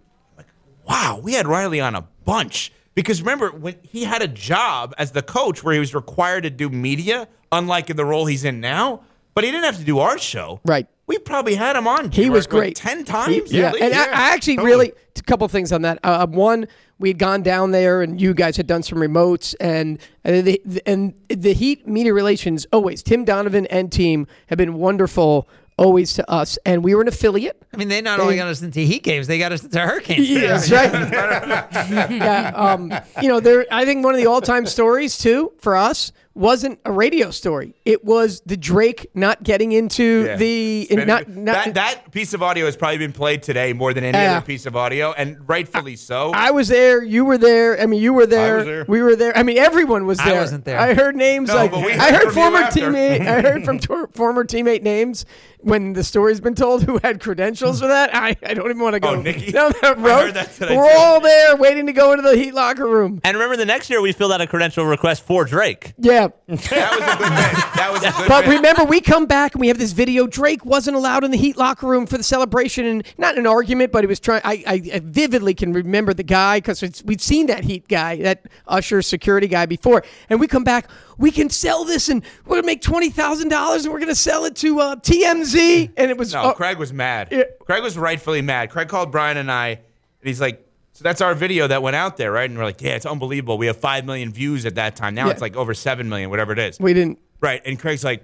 Wow, 0.88 1.20
we 1.22 1.34
had 1.34 1.46
Riley 1.46 1.80
on 1.80 1.94
a 1.94 2.02
bunch. 2.24 2.72
Because 2.94 3.20
remember, 3.22 3.50
when 3.50 3.76
he 3.82 4.04
had 4.04 4.22
a 4.22 4.28
job 4.28 4.94
as 4.98 5.12
the 5.12 5.22
coach 5.22 5.62
where 5.62 5.74
he 5.74 5.80
was 5.80 5.94
required 5.94 6.42
to 6.42 6.50
do 6.50 6.68
media, 6.68 7.28
unlike 7.52 7.90
in 7.90 7.96
the 7.96 8.04
role 8.04 8.26
he's 8.26 8.44
in 8.44 8.60
now, 8.60 9.02
but 9.34 9.44
he 9.44 9.52
didn't 9.52 9.64
have 9.66 9.78
to 9.78 9.84
do 9.84 10.00
our 10.00 10.18
show. 10.18 10.60
Right. 10.64 10.88
We 11.06 11.16
probably 11.18 11.54
had 11.54 11.76
him 11.76 11.86
on. 11.86 12.10
He 12.10 12.28
was 12.28 12.46
great. 12.46 12.74
10 12.74 13.04
times? 13.04 13.52
Yeah, 13.52 13.68
at 13.68 13.74
least? 13.74 13.84
and 13.84 13.94
I, 13.94 14.04
I 14.06 14.34
actually 14.34 14.56
Totally. 14.56 14.70
really 14.72 14.92
a 15.16 15.22
couple 15.22 15.46
things 15.48 15.72
on 15.72 15.82
that. 15.82 16.00
Uh, 16.02 16.26
one, 16.26 16.66
we 16.98 17.08
had 17.10 17.18
gone 17.18 17.42
down 17.42 17.70
there, 17.70 18.02
and 18.02 18.20
you 18.20 18.34
guys 18.34 18.56
had 18.56 18.66
done 18.66 18.82
some 18.82 18.98
remotes, 18.98 19.54
and 19.60 20.00
and 20.24 20.44
the, 20.44 20.60
and 20.84 21.14
the 21.28 21.54
Heat 21.54 21.86
media 21.86 22.12
relations 22.12 22.66
always 22.72 23.02
Tim 23.02 23.24
Donovan 23.24 23.66
and 23.66 23.92
team 23.92 24.26
have 24.48 24.58
been 24.58 24.74
wonderful 24.74 25.48
always 25.78 26.12
to 26.14 26.30
us, 26.30 26.58
and 26.66 26.82
we 26.84 26.94
were 26.94 27.00
an 27.02 27.08
affiliate. 27.08 27.56
I 27.72 27.76
mean, 27.76 27.88
they 27.88 28.00
not 28.00 28.20
only 28.20 28.36
got 28.36 28.48
us 28.48 28.60
into 28.62 28.80
heat 28.80 29.02
games, 29.02 29.26
they 29.26 29.38
got 29.38 29.52
us 29.52 29.62
into 29.64 29.78
hurricanes. 29.78 30.28
Yeah, 30.28 30.58
that's 30.58 30.70
right. 30.70 30.92
yeah, 32.10 32.52
um, 32.54 32.92
you 33.22 33.28
know, 33.28 33.40
there. 33.40 33.66
I 33.70 33.84
think 33.84 34.04
one 34.04 34.14
of 34.14 34.20
the 34.20 34.26
all-time 34.26 34.66
stories 34.66 35.16
too 35.18 35.52
for 35.58 35.76
us 35.76 36.12
wasn't 36.34 36.78
a 36.84 36.92
radio 36.92 37.32
story. 37.32 37.74
It 37.84 38.04
was 38.04 38.42
the 38.46 38.56
Drake 38.56 39.08
not 39.12 39.42
getting 39.42 39.72
into 39.72 40.24
Yeah. 40.26 40.36
the 40.36 40.84
Spinning- 40.84 41.06
not, 41.08 41.28
not 41.28 41.64
that, 41.64 41.74
that 41.74 42.12
piece 42.12 42.32
of 42.32 42.44
audio 42.44 42.64
has 42.66 42.76
probably 42.76 42.98
been 42.98 43.12
played 43.12 43.42
today 43.42 43.72
more 43.72 43.92
than 43.92 44.04
any 44.04 44.16
Yeah. 44.16 44.36
other 44.36 44.46
piece 44.46 44.64
of 44.64 44.76
audio, 44.76 45.12
and 45.12 45.36
rightfully 45.48 45.96
so. 45.96 46.30
I 46.32 46.52
was 46.52 46.68
there. 46.68 47.02
You 47.02 47.24
were 47.24 47.38
there. 47.38 47.80
I 47.80 47.86
mean, 47.86 48.00
you 48.00 48.12
were 48.12 48.26
there. 48.26 48.62
there. 48.62 48.84
We 48.86 49.02
were 49.02 49.16
there. 49.16 49.36
I 49.36 49.42
mean, 49.42 49.58
everyone 49.58 50.06
was 50.06 50.18
there. 50.18 50.26
I 50.28 50.30
there. 50.30 50.40
wasn't 50.40 50.64
there. 50.64 50.78
I 50.78 50.94
heard 50.94 51.16
names 51.16 51.48
No, 51.48 51.56
like 51.56 51.72
but 51.72 51.84
we 51.84 51.92
I 51.92 52.12
heard 52.12 52.14
heard 52.14 52.20
from 52.20 52.28
you 52.28 52.32
former 52.34 52.62
teammate. 52.66 53.20
I 53.26 53.40
heard 53.42 53.64
from 53.64 53.78
tor- 53.80 54.10
former 54.14 54.44
teammate 54.44 54.82
names 54.82 55.24
when 55.60 55.92
the 55.92 56.04
story's 56.04 56.40
been 56.40 56.54
told 56.54 56.84
who 56.84 56.98
had 57.02 57.20
credentials 57.20 57.80
for 57.80 57.88
that. 57.88 58.14
I, 58.14 58.36
I 58.42 58.54
don't 58.54 58.66
even 58.70 58.78
want 58.80 58.94
to 58.94 59.00
go 59.00 59.08
Oh, 59.10 59.20
Nikki? 59.20 59.52
down 59.52 59.72
that 59.82 59.98
I 59.98 60.00
road. 60.00 60.26
heard 60.26 60.34
that 60.34 60.52
today, 60.54 60.76
we're 60.76 60.90
all 60.96 61.20
there 61.20 61.56
waiting 61.56 61.86
to 61.86 61.92
go 61.92 62.12
into 62.12 62.22
the 62.22 62.36
Heat 62.36 62.54
locker 62.54 62.86
room. 62.86 63.20
And 63.24 63.36
remember, 63.36 63.56
the 63.56 63.66
next 63.66 63.90
year 63.90 64.00
we 64.00 64.12
filled 64.12 64.32
out 64.32 64.40
a 64.40 64.46
credential 64.46 64.84
request 64.86 65.24
for 65.24 65.44
Drake. 65.44 65.94
Yeah. 65.98 66.28
that 66.46 66.50
was 66.50 66.62
a 66.62 67.16
good 67.18 67.18
bit. 67.18 67.74
That 67.76 67.90
was 67.92 68.02
a 68.04 68.10
good 68.10 68.28
But 68.28 68.44
bit. 68.44 68.56
remember, 68.56 68.84
we 68.84 69.00
come 69.00 69.26
back 69.26 69.54
and 69.54 69.60
we 69.60 69.68
have 69.68 69.78
this 69.78 69.92
video. 69.92 70.26
Drake 70.26 70.64
wasn't 70.64 70.96
allowed 70.96 71.24
in 71.24 71.30
the 71.30 71.36
Heat 71.38 71.56
locker 71.56 71.86
room 71.86 72.06
for 72.06 72.16
the 72.16 72.24
celebration, 72.24 72.86
and 72.86 73.06
not 73.18 73.36
an 73.38 73.46
argument, 73.46 73.92
but 73.92 74.02
he 74.04 74.06
was 74.06 74.20
trying. 74.20 74.42
I, 74.44 74.62
I, 74.66 74.82
I 74.94 75.00
vividly 75.02 75.54
can 75.54 75.72
remember 75.72 76.14
the 76.14 76.22
guy 76.22 76.58
because 76.58 77.02
we've 77.04 77.20
seen 77.20 77.46
that 77.46 77.64
Heat 77.64 77.88
guy, 77.88 78.16
that 78.22 78.46
Usher 78.66 79.02
security 79.02 79.48
guy 79.48 79.66
before. 79.66 80.04
And 80.28 80.40
we 80.40 80.46
come 80.46 80.64
back, 80.64 80.88
we 81.18 81.30
can 81.30 81.50
sell 81.50 81.84
this, 81.84 82.08
and 82.08 82.22
we're 82.46 82.56
gonna 82.56 82.66
make 82.66 82.80
twenty 82.80 83.10
thousand 83.10 83.48
dollars, 83.48 83.84
and 83.84 83.92
we're 83.92 84.00
gonna 84.00 84.14
sell 84.14 84.44
it 84.44 84.56
to 84.56 84.80
uh, 84.80 84.96
TMZ. 84.96 85.92
And 85.96 86.10
it 86.10 86.16
was 86.16 86.32
No, 86.32 86.42
uh, 86.42 86.54
Craig 86.54 86.78
was 86.78 86.92
mad. 86.92 87.28
Yeah. 87.30 87.42
Craig 87.66 87.82
was 87.82 87.98
rightfully 87.98 88.40
mad. 88.42 88.70
Craig 88.70 88.88
called 88.88 89.10
Brian 89.12 89.36
and 89.36 89.50
I, 89.50 89.68
and 89.68 89.78
he's 90.22 90.40
like, 90.40 90.64
"So 90.92 91.02
that's 91.02 91.20
our 91.20 91.34
video 91.34 91.66
that 91.66 91.82
went 91.82 91.96
out 91.96 92.16
there, 92.16 92.32
right?" 92.32 92.48
And 92.48 92.58
we're 92.58 92.64
like, 92.64 92.80
"Yeah, 92.80 92.94
it's 92.94 93.06
unbelievable. 93.06 93.58
We 93.58 93.66
have 93.66 93.76
five 93.76 94.04
million 94.04 94.32
views 94.32 94.64
at 94.64 94.76
that 94.76 94.96
time. 94.96 95.14
Now 95.14 95.26
Yeah. 95.26 95.32
it's 95.32 95.42
like 95.42 95.56
over 95.56 95.74
seven 95.74 96.08
million, 96.08 96.30
whatever 96.30 96.52
it 96.52 96.58
is." 96.58 96.78
we 96.80 96.94
didn't. 96.94 97.18
Right. 97.40 97.60
And 97.64 97.78
Craig's 97.78 98.04
like, 98.04 98.22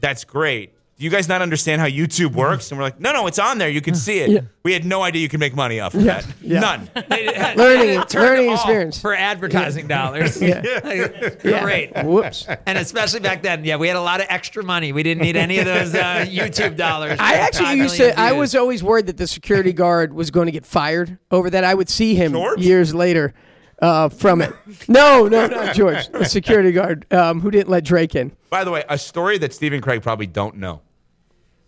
"That's 0.00 0.24
great. 0.24 0.74
Do 1.00 1.06
you 1.06 1.10
guys 1.10 1.28
not 1.28 1.40
understand 1.40 1.80
how 1.80 1.86
YouTube 1.86 2.34
works?" 2.34 2.70
And 2.70 2.78
we're 2.78 2.84
like, 2.84 3.00
"No, 3.00 3.10
no, 3.12 3.26
it's 3.26 3.38
on 3.38 3.56
there. 3.56 3.70
You 3.70 3.80
can 3.80 3.94
see 3.94 4.18
it. 4.18 4.28
Yeah. 4.28 4.40
We 4.62 4.74
had 4.74 4.84
no 4.84 5.00
idea 5.02 5.22
you 5.22 5.30
could 5.30 5.40
make 5.40 5.54
money 5.56 5.80
off 5.80 5.94
of 5.94 6.02
Yeah. 6.02 6.20
that. 6.20 6.26
Yeah. 6.42 6.60
None." 6.60 6.90
Learning, 7.56 8.02
learning 8.14 8.52
experience. 8.52 9.00
for 9.00 9.14
advertising 9.14 9.86
dollars. 9.86 10.40
Yeah. 10.42 10.60
Yeah. 11.42 11.62
Great. 11.62 11.92
Whoops. 12.04 12.46
And 12.66 12.76
especially 12.76 13.20
back 13.20 13.42
then, 13.42 13.64
yeah, 13.64 13.76
we 13.76 13.88
had 13.88 13.96
a 13.96 14.00
lot 14.02 14.20
of 14.20 14.26
extra 14.28 14.62
money. 14.62 14.92
We 14.92 15.02
didn't 15.02 15.22
need 15.22 15.36
any 15.36 15.58
of 15.58 15.64
those 15.64 15.94
uh, 15.94 16.26
YouTube 16.28 16.76
dollars. 16.76 17.18
I 17.18 17.34
actually 17.36 17.78
used 17.78 17.96
million 17.98 18.16
to. 18.16 18.20
I 18.22 18.32
was 18.32 18.54
always 18.54 18.82
worried 18.82 19.06
that 19.06 19.16
the 19.16 19.26
security 19.26 19.72
guard 19.72 20.12
was 20.12 20.30
going 20.30 20.46
to 20.46 20.52
get 20.52 20.66
fired 20.66 21.16
over 21.30 21.48
that. 21.50 21.64
I 21.64 21.72
would 21.74 21.88
see 21.88 22.14
him 22.14 22.32
George? 22.32 22.60
years 22.60 22.94
later 22.94 23.32
uh, 23.80 24.10
from 24.10 24.42
it. 24.42 24.52
No, 24.86 25.28
no, 25.28 25.46
not 25.46 25.74
George, 25.74 26.08
the 26.08 26.24
security 26.24 26.72
guard 26.72 27.10
um, 27.10 27.40
who 27.40 27.50
didn't 27.50 27.70
let 27.70 27.84
Drake 27.84 28.14
in. 28.14 28.32
By 28.50 28.64
the 28.64 28.70
way, 28.70 28.84
a 28.88 28.98
story 28.98 29.38
that 29.38 29.54
Stephen 29.54 29.80
Craig 29.80 30.02
probably 30.02 30.26
don't 30.26 30.56
know. 30.56 30.82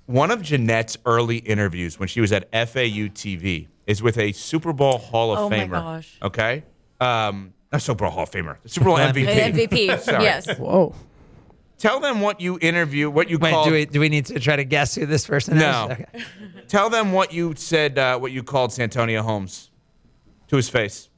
One 0.07 0.31
of 0.31 0.43
Jeanette's 0.43 0.97
early 1.07 1.39
interviews 1.39 1.99
when 1.99 2.09
she 2.09 2.21
was 2.21 2.33
at 2.33 2.51
FAU 2.53 3.09
TV 3.15 3.69
is 3.87 4.03
with 4.03 4.19
a 4.19 4.33
Super 4.33 4.73
Bowl 4.73 4.99
Hall 4.99 5.33
of 5.33 5.39
Oh 5.39 5.49
my 5.51 5.59
Famer. 5.59 5.71
gosh. 5.71 6.19
Okay, 6.23 6.65
um, 7.01 7.53
not 7.73 7.83
Super 7.83 8.05
Bowl 8.05 8.11
Hall 8.11 8.25
of 8.25 8.31
Famer, 8.31 8.57
Super 8.67 8.87
Bowl 8.87 8.97
MVP. 8.99 9.27
MVP, 9.69 9.87
yes. 10.07 10.59
Whoa. 10.59 10.95
Tell 11.79 11.99
them 11.99 12.21
what 12.21 12.41
you 12.41 12.59
interview, 12.61 13.11
what 13.11 13.29
you 13.29 13.39
Wait, 13.39 13.51
called. 13.51 13.67
do 13.69 13.73
we 13.73 13.87
do 13.87 13.99
we 14.01 14.09
need 14.09 14.27
to 14.27 14.39
try 14.39 14.55
to 14.57 14.65
guess 14.65 14.95
who 14.95 15.05
this 15.07 15.27
person 15.27 15.59
No. 15.59 15.89
is? 15.91 15.93
Okay. 15.93 16.25
Tell 16.69 16.91
them 16.91 17.13
what 17.13 17.33
you 17.33 17.55
said, 17.57 17.99
uh, 17.99 18.19
what 18.19 18.31
you 18.33 18.43
called 18.45 18.73
Santonio 18.73 19.23
Holmes 19.23 19.71
to 20.49 20.57
his 20.57 20.69
face. 20.69 21.09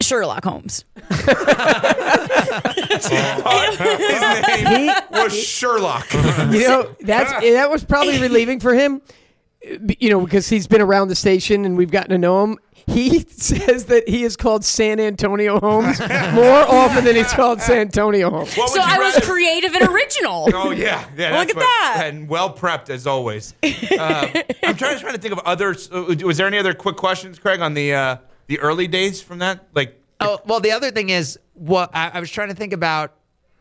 Sherlock 0.00 0.44
Holmes. 0.44 0.84
His 2.96 3.10
name 3.10 4.90
was 5.10 5.36
Sherlock. 5.36 6.12
You 6.12 6.60
know, 6.68 6.94
that's 7.00 7.30
that 7.32 7.70
was 7.70 7.84
probably 7.84 8.20
relieving 8.20 8.60
for 8.60 8.74
him. 8.74 9.00
You 9.98 10.10
know, 10.10 10.20
because 10.24 10.48
he's 10.48 10.66
been 10.66 10.80
around 10.80 11.08
the 11.08 11.16
station 11.16 11.64
and 11.64 11.76
we've 11.76 11.90
gotten 11.90 12.10
to 12.10 12.18
know 12.18 12.44
him. 12.44 12.58
He 12.86 13.18
says 13.28 13.86
that 13.86 14.08
he 14.08 14.22
is 14.22 14.36
called 14.36 14.64
San 14.64 15.00
Antonio 15.00 15.58
Holmes 15.58 15.98
more 15.98 16.60
often 16.68 17.04
than 17.04 17.16
he's 17.16 17.32
called 17.32 17.60
San 17.60 17.78
Antonio 17.78 18.30
Holmes. 18.30 18.54
What 18.56 18.68
So 18.70 18.78
would 18.80 18.86
you 18.86 18.94
I 18.94 18.98
was 18.98 19.14
rather- 19.14 19.26
creative 19.26 19.74
and 19.74 19.88
original. 19.88 20.48
Oh 20.54 20.70
yeah, 20.70 21.04
yeah. 21.16 21.36
Look 21.38 21.48
that's 21.48 21.50
at 21.50 21.56
what- 21.56 21.62
that. 21.64 22.02
And 22.06 22.28
well 22.28 22.54
prepped 22.54 22.90
as 22.90 23.06
always. 23.08 23.54
Um, 23.64 23.72
I'm 24.62 24.76
trying, 24.76 24.98
trying 25.00 25.14
to 25.14 25.18
think 25.18 25.32
of 25.32 25.40
other. 25.40 25.74
uh, 25.92 26.14
Was 26.24 26.36
there 26.36 26.46
any 26.46 26.58
other 26.58 26.74
quick 26.74 26.94
questions, 26.96 27.40
Craig, 27.40 27.60
on 27.60 27.74
the 27.74 27.92
uh, 27.94 28.16
the 28.46 28.58
early 28.60 28.86
days 28.88 29.20
from 29.22 29.38
that? 29.38 29.66
Like, 29.74 30.00
Oh 30.20 30.40
well, 30.46 30.60
the 30.60 30.72
other 30.72 30.90
thing 30.90 31.10
is 31.10 31.38
what 31.54 31.90
I, 31.94 32.10
I 32.14 32.20
was 32.20 32.30
trying 32.30 32.48
to 32.48 32.54
think 32.54 32.72
about 32.72 33.12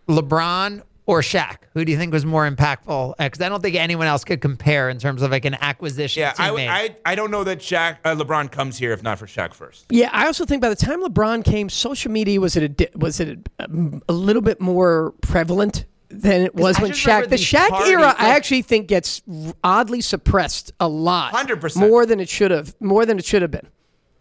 LeBron 0.07 0.83
or 1.05 1.21
Shaq. 1.21 1.57
Who 1.73 1.83
do 1.85 1.91
you 1.91 1.97
think 1.97 2.13
was 2.13 2.25
more 2.25 2.49
impactful? 2.49 3.17
Because 3.17 3.41
I 3.41 3.49
don't 3.49 3.61
think 3.61 3.75
anyone 3.75 4.07
else 4.07 4.23
could 4.23 4.41
compare 4.41 4.89
in 4.89 4.97
terms 4.97 5.21
of 5.21 5.31
like 5.31 5.45
an 5.45 5.55
acquisition. 5.55 6.21
yeah, 6.21 6.33
I, 6.37 6.49
teammate. 6.49 6.69
I 6.69 6.95
I 7.05 7.15
don't 7.15 7.29
know 7.31 7.43
that 7.43 7.59
Shaq 7.59 7.97
uh, 8.05 8.15
LeBron 8.15 8.51
comes 8.51 8.77
here 8.77 8.91
if 8.93 9.03
not 9.03 9.19
for 9.19 9.27
Shaq 9.27 9.53
first. 9.53 9.85
Yeah, 9.89 10.09
I 10.13 10.27
also 10.27 10.45
think 10.45 10.61
by 10.61 10.69
the 10.69 10.75
time 10.75 11.03
LeBron 11.03 11.43
came, 11.43 11.69
social 11.69 12.11
media 12.11 12.39
was 12.39 12.55
it 12.55 12.63
a 12.63 12.69
di- 12.69 12.89
was 12.95 13.19
it 13.19 13.49
a, 13.59 13.67
a 14.07 14.13
little 14.13 14.41
bit 14.41 14.61
more 14.61 15.13
prevalent 15.21 15.85
than 16.09 16.41
it 16.41 16.55
was 16.55 16.79
when 16.79 16.91
just 16.91 17.05
Shaq. 17.05 17.23
The 17.23 17.31
these 17.31 17.41
Shaq 17.45 17.69
parties, 17.69 17.91
era, 17.91 18.15
I 18.17 18.29
actually 18.29 18.61
think 18.61 18.87
gets 18.87 19.21
oddly 19.63 20.01
suppressed 20.01 20.71
a 20.79 20.87
lot, 20.87 21.33
100%. 21.33 21.75
more 21.77 22.05
than 22.05 22.19
it 22.19 22.29
should 22.29 22.51
have, 22.51 22.79
more 22.79 23.05
than 23.05 23.17
it 23.19 23.25
should 23.25 23.41
have 23.41 23.51
been. 23.51 23.67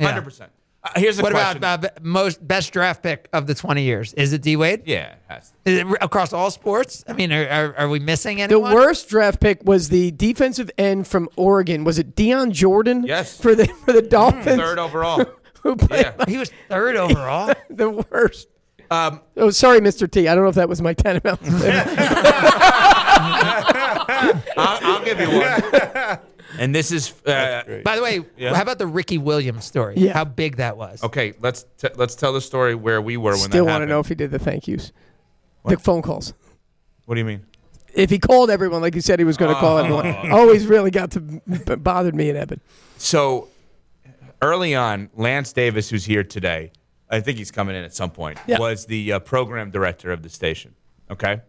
Yeah. 0.00 0.08
Hundred 0.08 0.22
percent. 0.24 0.50
Uh, 0.84 0.90
here's 0.96 1.18
a 1.18 1.22
what 1.22 1.32
question. 1.32 1.56
about 1.56 1.84
uh, 1.84 1.88
most 2.02 2.46
best 2.46 2.72
draft 2.72 3.02
pick 3.02 3.26
of 3.32 3.46
the 3.46 3.54
20 3.54 3.82
years? 3.82 4.12
Is 4.14 4.34
it 4.34 4.42
D 4.42 4.56
Wade? 4.56 4.82
yeah, 4.84 5.12
it 5.12 5.18
has 5.28 5.50
to. 5.50 5.56
Is 5.70 5.78
it 5.78 5.86
across 6.02 6.34
all 6.34 6.50
sports? 6.50 7.02
I 7.08 7.14
mean, 7.14 7.32
are, 7.32 7.48
are, 7.48 7.76
are 7.78 7.88
we 7.88 8.00
missing 8.00 8.42
anyone? 8.42 8.70
The 8.70 8.76
worst 8.76 9.08
draft 9.08 9.40
pick 9.40 9.64
was 9.64 9.88
the 9.88 10.10
defensive 10.10 10.70
end 10.76 11.06
from 11.06 11.30
Oregon. 11.36 11.84
Was 11.84 11.98
it 11.98 12.14
Dion 12.14 12.52
Jordan? 12.52 13.04
Yes. 13.04 13.40
For 13.40 13.54
the 13.54 13.66
for 13.66 13.92
the 13.92 14.02
Dolphins. 14.02 14.56
third 14.60 14.78
overall. 14.78 15.24
who 15.62 15.76
played 15.76 16.12
He 16.28 16.36
was 16.36 16.50
third 16.68 16.96
overall. 16.96 17.52
the 17.70 17.90
worst. 17.90 18.48
Um, 18.90 19.22
oh, 19.38 19.48
sorry, 19.48 19.80
Mr. 19.80 20.08
T. 20.08 20.28
I 20.28 20.34
don't 20.34 20.44
know 20.44 20.50
if 20.50 20.56
that 20.56 20.68
was 20.68 20.82
my 20.82 20.92
Tenenbaum. 20.92 21.38
I'll, 24.56 24.78
I'll 24.82 25.04
give 25.04 25.18
you 25.18 25.30
one. 25.30 26.18
And 26.58 26.74
this 26.74 26.92
is. 26.92 27.12
Uh, 27.26 27.80
By 27.84 27.96
the 27.96 28.02
way, 28.02 28.20
Yeah. 28.36 28.54
how 28.54 28.62
about 28.62 28.78
the 28.78 28.86
Ricky 28.86 29.18
Williams 29.18 29.64
story? 29.64 29.94
Yeah. 29.96 30.12
How 30.12 30.24
big 30.24 30.56
that 30.56 30.76
was. 30.76 31.02
Okay, 31.02 31.34
let's 31.40 31.64
t- 31.78 31.88
let's 31.96 32.14
tell 32.14 32.32
the 32.32 32.40
story 32.40 32.74
where 32.74 33.00
we 33.02 33.16
were 33.16 33.32
when 33.32 33.38
Still 33.40 33.50
that 33.50 33.58
want 33.58 33.66
to 33.66 33.72
happened. 33.72 33.90
know 33.90 34.00
if 34.00 34.08
he 34.08 34.14
did 34.14 34.30
the 34.30 34.38
thank 34.38 34.68
yous, 34.68 34.92
the 35.64 35.78
phone 35.78 36.02
calls. 36.02 36.32
What 37.06 37.14
do 37.16 37.20
you 37.20 37.24
mean? 37.24 37.44
If 37.94 38.10
he 38.10 38.18
called 38.18 38.50
everyone 38.50 38.80
like 38.82 38.94
he 38.94 39.00
said 39.00 39.18
he 39.18 39.24
was 39.24 39.36
going 39.36 39.54
to 39.54 39.60
call 39.60 39.76
Oh. 39.78 39.84
everyone, 40.00 40.30
always 40.32 40.66
really 40.66 40.90
got 40.90 41.12
to 41.12 41.20
b- 41.20 41.40
bothered 41.76 42.14
me 42.14 42.28
and 42.28 42.36
Evan. 42.38 42.60
So 42.98 43.48
early 44.42 44.74
on, 44.74 45.10
Lance 45.14 45.52
Davis, 45.52 45.90
who's 45.90 46.04
here 46.04 46.24
today, 46.24 46.72
I 47.10 47.20
think 47.20 47.38
he's 47.38 47.50
coming 47.52 47.76
in 47.76 47.84
at 47.84 47.94
some 47.94 48.10
point, 48.10 48.38
Yeah. 48.46 48.58
was 48.58 48.86
the 48.86 49.12
uh, 49.12 49.18
program 49.20 49.70
director 49.70 50.10
of 50.10 50.22
the 50.22 50.28
station. 50.28 50.74
Okay. 51.10 51.42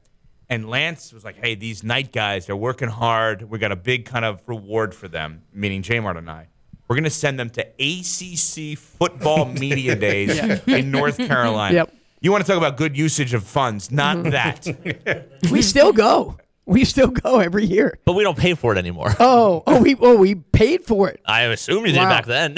And 0.49 0.69
Lance 0.69 1.11
was 1.11 1.23
like, 1.23 1.37
hey, 1.37 1.55
these 1.55 1.83
night 1.83 2.11
guys, 2.11 2.45
they're 2.45 2.55
working 2.55 2.89
hard. 2.89 3.49
We 3.49 3.57
got 3.57 3.71
a 3.71 3.75
big 3.75 4.05
kind 4.05 4.23
of 4.25 4.41
reward 4.47 4.93
for 4.93 5.07
them, 5.07 5.41
meaning 5.53 5.81
J 5.81 5.99
Mart 5.99 6.17
and 6.17 6.29
I. 6.29 6.47
We're 6.87 6.95
going 6.95 7.03
to 7.05 7.09
send 7.09 7.39
them 7.39 7.49
to 7.51 7.61
ACC 7.79 8.77
football 8.77 9.45
media 9.59 9.95
days 9.95 10.35
Yeah. 10.37 10.59
in 10.67 10.91
North 10.91 11.17
Carolina. 11.17 11.73
Yep. 11.75 11.93
You 12.21 12.31
want 12.31 12.45
to 12.45 12.47
talk 12.51 12.57
about 12.57 12.77
good 12.77 12.95
usage 12.97 13.33
of 13.33 13.43
funds, 13.43 13.91
not 13.91 14.23
that. 14.25 15.27
We 15.51 15.61
still 15.61 15.93
go. 15.93 16.37
We 16.65 16.83
still 16.85 17.09
go 17.09 17.39
every 17.39 17.65
year. 17.65 17.97
But 18.05 18.13
we 18.13 18.23
don't 18.23 18.37
pay 18.37 18.53
for 18.55 18.71
it 18.71 18.77
anymore. 18.79 19.13
Oh, 19.19 19.63
oh, 19.67 19.81
we 19.81 19.95
oh 19.99 20.17
we 20.17 20.33
paid 20.35 20.83
for 20.83 21.07
it. 21.09 21.21
I 21.25 21.41
assume 21.43 21.85
you 21.85 21.91
did 21.91 21.99
back 21.99 22.25
then. 22.25 22.57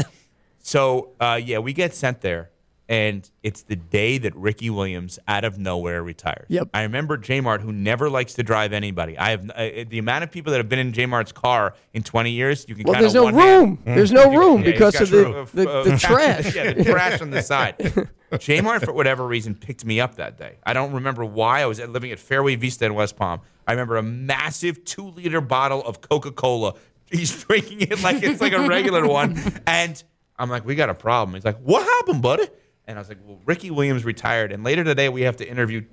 So 0.60 1.12
uh, 1.20 1.40
yeah, 1.44 1.60
we 1.60 1.74
get 1.74 1.94
sent 1.94 2.22
there, 2.22 2.50
and 2.90 3.30
it's 3.44 3.64
the 3.64 3.76
day 3.76 4.18
that 4.18 4.36
Ricky 4.36 4.70
Williams 4.70 5.20
out 5.28 5.44
of 5.44 5.58
nowhere 5.58 6.02
retires. 6.02 6.46
Yep. 6.50 6.70
I 6.74 6.84
remember 6.84 7.18
J-Mart, 7.18 7.62
who 7.62 7.72
never 7.74 8.10
likes 8.10 8.34
to 8.36 8.44
drive 8.44 8.72
anybody. 8.74 9.18
I 9.18 9.32
have 9.32 9.50
uh, 9.50 9.84
the 9.90 10.00
amount 10.00 10.24
of 10.24 10.32
people 10.32 10.52
that 10.52 10.58
have 10.58 10.70
been 10.70 10.80
in 10.80 10.94
J-Mart's 10.94 11.32
car 11.34 11.74
in 11.94 12.04
20 12.04 12.32
years. 12.32 12.66
You 12.70 12.76
can 12.76 12.86
Well, 12.86 12.94
count 12.94 13.02
there's 13.04 13.16
on 13.16 13.20
no 13.20 13.24
one 13.26 13.34
hand. 13.36 13.62
room. 13.62 13.80
There's 13.96 14.12
no 14.14 14.32
room 14.34 14.64
Yeah, 14.64 14.72
because 14.72 15.02
of 15.02 15.10
the- 15.10 15.24
true- 15.24 15.48
the- 15.54 15.70
uh, 15.70 15.84
the 15.84 15.98
trash. 16.00 16.56
yeah, 16.56 16.74
the 16.74 16.84
trash 16.86 17.22
on 17.22 17.30
the 17.32 17.42
side. 17.42 18.08
J-Mart, 18.40 18.84
for 18.86 18.94
whatever 18.94 19.26
reason, 19.28 19.56
picked 19.56 19.86
me 19.86 20.00
up 20.00 20.16
that 20.16 20.38
day. 20.38 20.56
I 20.66 20.74
don't 20.74 20.92
remember 20.94 21.24
why. 21.26 21.62
I 21.62 21.66
was 21.66 21.80
living 21.80 22.12
at 22.12 22.20
Fairway 22.20 22.56
Vista 22.56 22.86
in 22.86 22.94
West 22.94 23.16
Palm. 23.16 23.42
I 23.68 23.72
remember 23.72 23.98
a 23.98 24.04
massive 24.04 24.84
two-liter 24.86 25.42
bottle 25.42 25.82
of 25.84 26.02
Coca-Cola. 26.02 26.74
He's 27.12 27.44
drinking 27.46 27.82
it 27.82 28.02
like 28.02 28.22
it's 28.24 28.40
like 28.42 28.52
a 28.54 28.68
regular 28.68 29.06
one, 29.08 29.42
and 29.66 30.02
I'm 30.38 30.50
like, 30.50 30.66
"We 30.66 30.76
got 30.76 30.90
a 30.90 30.94
problem." 30.94 31.36
He's 31.36 31.46
like, 31.46 31.58
"What 31.60 31.84
happened, 31.84 32.22
buddy?" 32.22 32.48
And 32.88 32.98
I 32.98 33.02
was 33.02 33.10
like, 33.10 33.20
"Well, 33.26 33.40
Ricky 33.46 33.70
Williams 33.70 34.06
retired, 34.06 34.52
and 34.52 34.64
later 34.64 34.84
today 34.84 35.10
we 35.10 35.22
have 35.24 35.38
to 35.38 35.48
interview 35.48 35.84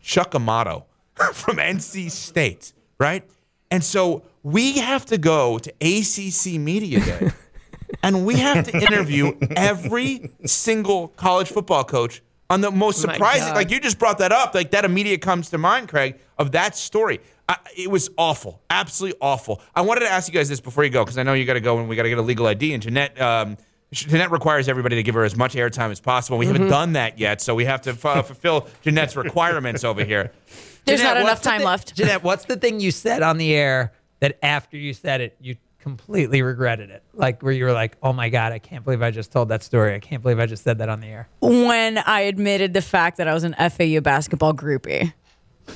Chuck 0.00 0.34
Amato 0.34 0.84
from 1.32 1.56
NC 1.56 2.10
State, 2.10 2.72
right? 2.98 3.24
And 3.70 3.82
so 3.82 4.22
we 4.42 4.78
have 4.78 5.06
to 5.06 5.18
go 5.18 5.58
to 5.58 5.70
ACC 5.80 6.60
Media 6.60 7.00
Day, 7.00 7.30
and 8.02 8.26
we 8.26 8.36
have 8.36 8.66
to 8.66 8.76
interview 8.76 9.36
every 9.56 10.30
single 10.44 11.08
college 11.08 11.48
football 11.48 11.84
coach 11.84 12.22
on 12.48 12.60
the 12.60 12.70
most 12.70 13.00
surprising. 13.00 13.54
Like 13.54 13.70
you 13.70 13.80
just 13.80 13.98
brought 13.98 14.18
that 14.18 14.32
up, 14.32 14.54
like 14.54 14.70
that 14.70 14.84
immediate 14.84 15.20
comes 15.20 15.50
to 15.50 15.58
mind, 15.58 15.88
Craig, 15.88 16.18
of 16.38 16.52
that 16.52 16.76
story. 16.76 17.20
I, 17.48 17.56
it 17.76 17.90
was 17.90 18.10
awful, 18.16 18.60
absolutely 18.70 19.18
awful. 19.20 19.60
I 19.74 19.82
wanted 19.82 20.00
to 20.00 20.08
ask 20.08 20.28
you 20.28 20.34
guys 20.34 20.48
this 20.48 20.60
before 20.60 20.84
you 20.84 20.90
go 20.90 21.04
because 21.04 21.18
I 21.18 21.22
know 21.22 21.32
you 21.32 21.44
got 21.44 21.54
to 21.54 21.60
go 21.60 21.78
and 21.78 21.88
we 21.88 21.96
got 21.96 22.02
to 22.02 22.08
get 22.08 22.18
a 22.18 22.22
legal 22.22 22.46
ID. 22.46 22.74
And 22.74 22.82
Jeanette, 22.82 23.20
um, 23.20 23.56
Jeanette 23.92 24.30
requires 24.32 24.68
everybody 24.68 24.96
to 24.96 25.02
give 25.02 25.14
her 25.14 25.24
as 25.24 25.36
much 25.36 25.54
airtime 25.54 25.90
as 25.90 26.00
possible. 26.00 26.38
We 26.38 26.46
haven't 26.46 26.66
Mhm. 26.66 26.70
done 26.70 26.92
that 26.94 27.18
yet, 27.18 27.40
so 27.40 27.54
we 27.54 27.64
have 27.66 27.80
to 27.82 27.90
f- 27.90 28.26
fulfill 28.26 28.68
Jeanette's 28.82 29.16
requirements 29.16 29.84
over 29.84 30.02
here. 30.04 30.32
There's 30.84 31.00
Jeanette, 31.00 31.14
not 31.14 31.22
enough 31.22 31.42
time 31.42 31.60
thi- 31.60 31.66
left. 31.66 31.94
Jeanette, 31.96 32.22
what's 32.24 32.44
the 32.46 32.56
thing 32.56 32.80
you 32.80 32.90
said 32.90 33.22
on 33.22 33.38
the 33.38 33.54
air 33.54 33.92
that 34.20 34.38
after 34.42 34.76
you 34.76 34.92
said 34.92 35.20
it, 35.20 35.36
you 35.40 35.56
completely 35.80 36.42
regretted 36.42 36.90
it? 36.90 37.04
Like 37.14 37.42
where 37.42 37.52
you 37.52 37.64
were 37.64 37.72
like, 37.72 37.96
"Oh 38.02 38.12
my 38.12 38.28
god, 38.28 38.52
I 38.52 38.58
can't 38.58 38.82
believe 38.84 39.02
I 39.02 39.12
just 39.12 39.30
told 39.30 39.48
that 39.50 39.62
story. 39.62 39.94
I 39.94 40.00
can't 40.00 40.20
believe 40.20 40.40
I 40.40 40.46
just 40.46 40.64
said 40.64 40.78
that 40.78 40.88
on 40.88 41.00
the 41.00 41.06
air." 41.06 41.28
When 41.40 41.98
I 41.98 42.22
admitted 42.22 42.74
the 42.74 42.82
fact 42.82 43.18
that 43.18 43.28
I 43.28 43.34
was 43.34 43.44
an 43.44 43.54
FAU 43.54 44.00
basketball 44.00 44.52
groupie. 44.52 45.12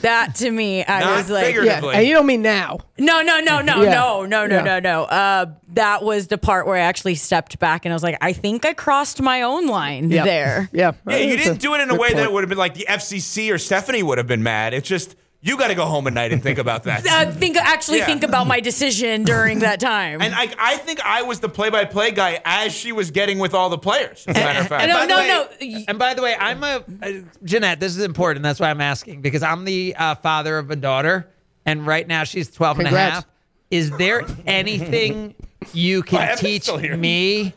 That 0.03 0.37
to 0.37 0.51
me, 0.51 0.85
I 0.85 1.01
Not 1.01 1.17
was 1.19 1.31
like, 1.31 1.47
figuratively. 1.47 1.91
Yeah, 1.95 1.99
and 1.99 2.07
you 2.09 2.15
don't 2.15 2.27
mean 2.27 2.43
now. 2.43 2.79
No, 2.99 3.21
no, 3.23 3.41
no, 3.41 3.61
no, 3.61 3.83
Yeah. 3.83 3.91
no, 3.91 4.25
no, 4.25 4.47
no, 4.47 4.57
Yeah. 4.57 4.63
no, 4.63 4.79
no. 4.79 5.03
Uh, 5.05 5.47
that 5.75 6.03
was 6.03 6.29
the 6.29 6.39
part 6.39 6.67
where 6.67 6.77
I 6.77 6.81
actually 6.81 7.17
stepped 7.17 7.59
back 7.59 7.85
and 7.85 7.93
I 7.93 7.97
was 7.97 8.03
like, 8.03 8.17
I 8.21 8.33
think 8.33 8.65
I 8.65 8.73
crossed 8.73 9.21
my 9.21 9.43
own 9.43 9.67
line 9.67 10.11
Yeah. 10.11 10.25
there. 10.25 10.69
Yeah. 10.73 10.93
Yeah, 11.07 11.17
you 11.19 11.37
didn't 11.37 11.61
do 11.61 11.75
it 11.75 11.81
in 11.81 11.89
a 11.89 11.93
good 11.93 12.01
way 12.01 12.15
that 12.15 12.23
it 12.23 12.33
would 12.33 12.43
have 12.43 12.49
been 12.49 12.59
like 12.59 12.75
the 12.75 12.87
FCC 12.89 13.51
or 13.53 13.59
Stephanie 13.59 14.03
would 14.03 14.19
have 14.19 14.27
been 14.29 14.43
mad. 14.43 14.73
It's 14.75 14.89
just 14.89 15.17
you 15.43 15.57
got 15.57 15.69
to 15.69 15.75
go 15.75 15.87
home 15.87 16.07
at 16.07 16.13
night 16.13 16.33
and 16.33 16.43
think 16.43 16.59
about 16.59 16.83
that. 16.85 17.05
Uh, 17.11 17.31
think 17.33 17.57
actually 17.57 17.99
Yeah. 17.99 18.07
think 18.07 18.23
about 18.25 18.47
my 18.47 18.61
decision 18.61 19.25
during 19.25 19.61
that 19.61 19.81
time. 19.81 20.21
And 20.21 20.35
I, 20.35 20.53
I 20.59 20.77
think 20.77 21.01
I 21.01 21.23
was 21.23 21.41
the 21.41 21.49
play-by-play 21.49 22.11
guy 22.13 22.41
as 22.45 22.73
she 22.73 22.93
was 22.93 23.11
getting 23.11 23.39
with 23.39 23.55
all 23.55 23.69
the 23.71 23.79
players. 23.79 24.25
As 24.29 24.37
a 24.37 24.41
matter 24.41 24.61
of 24.61 24.69
fact, 24.69 24.87
no, 24.89 24.95
By 24.95 25.07
the 25.07 25.09
no, 25.09 25.19
way- 25.19 25.69
no. 25.73 25.85
And 25.89 25.99
by 25.99 26.15
the 26.15 26.23
way, 26.23 26.37
I'm 26.39 26.63
a 26.63 26.85
uh, 27.03 27.13
Jeanette. 27.45 27.81
This 27.81 27.97
is 27.97 28.05
important. 28.05 28.43
That's 28.43 28.61
why 28.61 28.71
I'm 28.71 28.81
asking 28.81 29.23
because 29.23 29.43
I'm 29.43 29.65
the 29.65 29.95
uh, 29.97 30.15
father 30.17 30.59
of 30.59 30.71
a 30.71 30.77
daughter, 30.77 31.29
and 31.67 31.87
right 31.87 32.07
now 32.07 32.25
she's 32.25 32.51
12 32.51 32.81
and 32.81 32.89
a 32.89 32.91
half. 32.91 33.27
Is 33.71 33.91
there 33.93 34.25
anything 34.47 35.35
you 35.73 36.03
can 36.03 36.21
Evan's 36.23 36.41
teach 36.41 36.71
me 36.99 37.55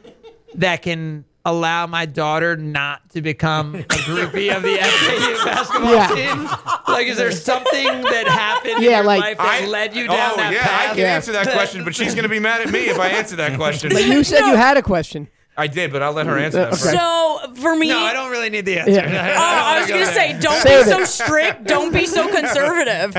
that 0.56 0.82
can 0.84 1.26
allow 1.46 1.86
my 1.88 2.06
daughter 2.06 2.56
not 2.56 3.10
to 3.10 3.22
become 3.22 3.76
a 3.76 3.80
groupie 3.84 4.56
of 4.56 4.64
the 4.64 4.78
FAU 4.82 5.46
basketball 5.46 5.94
Yeah. 5.94 6.08
team? 6.08 6.46
Like, 6.88 7.08
is 7.08 7.18
there 7.18 7.32
something 7.32 7.86
that 8.04 8.28
happened 8.28 8.82
Yeah, 8.82 8.90
in 8.92 8.96
your 8.98 9.04
like- 9.04 9.22
life 9.22 9.38
that 9.38 9.68
led 9.68 9.96
you 9.96 10.08
down 10.08 10.32
oh 10.34 10.38
that 10.38 10.54
yeah, 10.54 10.64
path? 10.64 10.82
I 10.82 10.88
can 10.90 10.98
Yeah. 11.00 11.16
answer 11.16 11.32
that 11.34 11.50
question, 11.52 11.84
but 11.84 11.96
she's 11.96 12.14
going 12.16 12.24
to 12.24 12.30
be 12.30 12.40
mad 12.40 12.62
at 12.62 12.70
me 12.72 12.86
if 12.88 12.98
I 13.00 13.10
answer 13.10 13.36
that 13.38 13.58
question. 13.58 13.90
But 13.92 14.06
you 14.06 14.24
said 14.24 14.42
you 14.48 14.56
had 14.56 14.78
a 14.78 14.82
question. 14.82 15.28
I 15.56 15.68
did, 15.68 15.92
but 15.92 16.02
I'll 16.02 16.14
let 16.14 16.26
her 16.26 16.38
answer 16.40 16.58
that. 16.60 16.68
Okay. 16.70 16.78
first. 16.78 16.92
So 16.94 17.54
for 17.62 17.76
me, 17.76 17.90
No, 17.90 18.00
I 18.00 18.14
don't 18.14 18.32
really 18.32 18.50
need 18.50 18.66
the 18.66 18.80
answer. 18.80 18.92
Yeah. 18.94 19.36
Oh, 19.38 19.42
I 19.42 19.82
was 19.82 19.90
gonna 19.90 20.06
say, 20.08 20.36
don't 20.40 20.62
Save 20.62 20.86
be 20.86 20.92
so 20.92 21.04
strict. 21.06 21.66
Don't 21.66 21.94
be 21.94 22.08
so 22.08 22.28
conservative. 22.28 23.14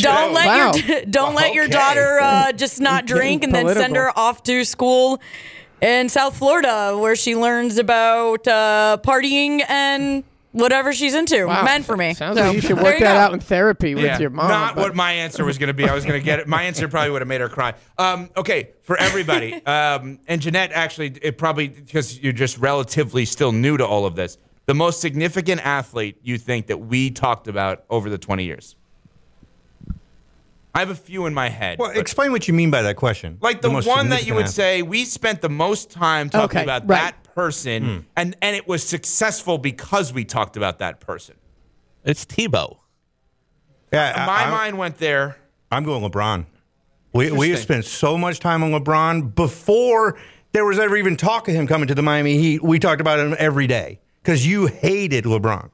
Don't 0.00 0.32
let 0.32 0.46
Wow. 0.46 0.72
your 0.74 1.02
don't 1.04 1.34
let 1.34 1.52
your 1.52 1.68
daughter 1.68 2.18
uh, 2.22 2.52
just 2.52 2.80
not 2.80 3.04
drink 3.06 3.42
and 3.44 3.54
then 3.54 3.66
send 3.74 3.96
her 3.96 4.16
off 4.18 4.42
to 4.44 4.64
school 4.64 5.20
in 5.80 6.08
South 6.08 6.36
Florida 6.36 6.96
where 6.98 7.16
she 7.16 7.36
learns 7.36 7.78
about 7.78 8.46
uh, 8.46 8.98
partying 9.02 9.62
and 9.68 10.24
whatever 10.52 10.92
she's 10.92 11.14
into. 11.14 11.46
Wow. 11.46 11.62
Men 11.64 11.82
for 11.84 11.96
me. 11.96 12.12
Sounds 12.14 12.36
So, 12.36 12.44
like 12.44 12.54
you 12.54 12.60
should 12.60 12.76
work 12.78 12.94
you 12.94 13.04
that 13.04 13.14
go. 13.14 13.18
out 13.20 13.32
in 13.32 13.40
therapy 13.40 13.94
with 13.94 14.04
Yeah, 14.04 14.18
your 14.18 14.30
mom. 14.30 14.48
Not 14.48 14.74
but- 14.74 14.82
what 14.82 14.94
my 14.96 15.12
answer 15.12 15.44
was 15.44 15.58
going 15.58 15.68
to 15.68 15.74
be. 15.74 15.88
I 15.88 15.94
was 15.94 16.04
going 16.04 16.18
to 16.20 16.24
get 16.24 16.40
it. 16.40 16.48
My 16.48 16.64
answer 16.64 16.88
probably 16.88 17.10
would 17.10 17.22
have 17.22 17.28
made 17.28 17.40
her 17.40 17.48
cry. 17.48 17.74
Um, 17.98 18.30
okay, 18.36 18.70
for 18.82 18.96
everybody, 18.96 19.54
um, 19.66 20.18
and 20.26 20.40
Jeanette 20.42 20.72
actually, 20.72 21.14
it 21.22 21.38
probably 21.38 21.68
because 21.68 22.18
you're 22.20 22.32
just 22.32 22.58
relatively 22.58 23.24
still 23.24 23.52
new 23.52 23.76
to 23.76 23.86
all 23.86 24.06
of 24.06 24.16
this. 24.16 24.38
The 24.66 24.74
most 24.74 25.00
significant 25.00 25.64
athlete 25.64 26.18
you 26.22 26.36
think 26.38 26.66
that 26.66 26.78
we 26.78 27.10
talked 27.10 27.48
about 27.48 27.84
over 27.90 28.08
the 28.10 28.18
20 28.18 28.44
years? 28.44 28.76
I 30.74 30.78
have 30.80 30.90
a 30.90 30.94
few 30.94 31.26
in 31.26 31.34
my 31.34 31.48
head. 31.48 31.78
Well, 31.78 31.90
but- 31.90 31.98
explain 31.98 32.30
what 32.32 32.46
you 32.48 32.54
mean 32.54 32.70
by 32.70 32.82
that 32.82 32.96
question. 32.96 33.38
like 33.40 33.60
the, 33.60 33.70
most 33.70 33.86
one 33.86 34.10
that 34.10 34.26
you 34.26 34.34
would 34.34 34.48
significant 34.48 34.54
say 34.54 34.82
we 34.82 35.04
spent 35.04 35.40
the 35.40 35.48
most 35.48 35.90
time 35.90 36.30
talking 36.30 36.58
Okay, 36.58 36.62
about 36.62 36.82
right. 36.88 37.14
that 37.14 37.34
person, 37.34 37.84
Hmm. 37.84 37.98
and 38.16 38.36
and 38.42 38.54
it 38.56 38.68
was 38.68 38.82
successful 38.84 39.58
because 39.58 40.12
we 40.12 40.24
talked 40.24 40.56
about 40.56 40.78
that 40.78 41.00
person. 41.00 41.34
It's 42.04 42.24
Tebow. 42.24 42.78
Yeah, 43.92 44.24
My 44.26 44.42
I'm- 44.42 44.50
mind 44.50 44.78
went 44.78 44.98
there. 44.98 45.36
I'm 45.72 45.84
going 45.84 46.02
LeBron. 46.08 46.46
We 47.12 47.30
we 47.32 47.50
have 47.50 47.58
spent 47.58 47.84
so 47.84 48.16
much 48.16 48.38
time 48.38 48.62
on 48.62 48.70
LeBron 48.70 49.34
before 49.34 50.16
there 50.52 50.64
was 50.64 50.78
ever 50.78 50.96
even 50.96 51.16
talk 51.16 51.48
of 51.48 51.54
him 51.54 51.66
coming 51.66 51.88
to 51.88 51.94
the 51.94 52.02
Miami 52.02 52.36
Heat. 52.38 52.62
We 52.62 52.78
talked 52.78 53.00
about 53.00 53.18
him 53.18 53.34
every 53.38 53.66
day 53.66 54.00
because 54.22 54.46
you 54.46 54.66
hated 54.66 55.24
LeBron. 55.24 55.70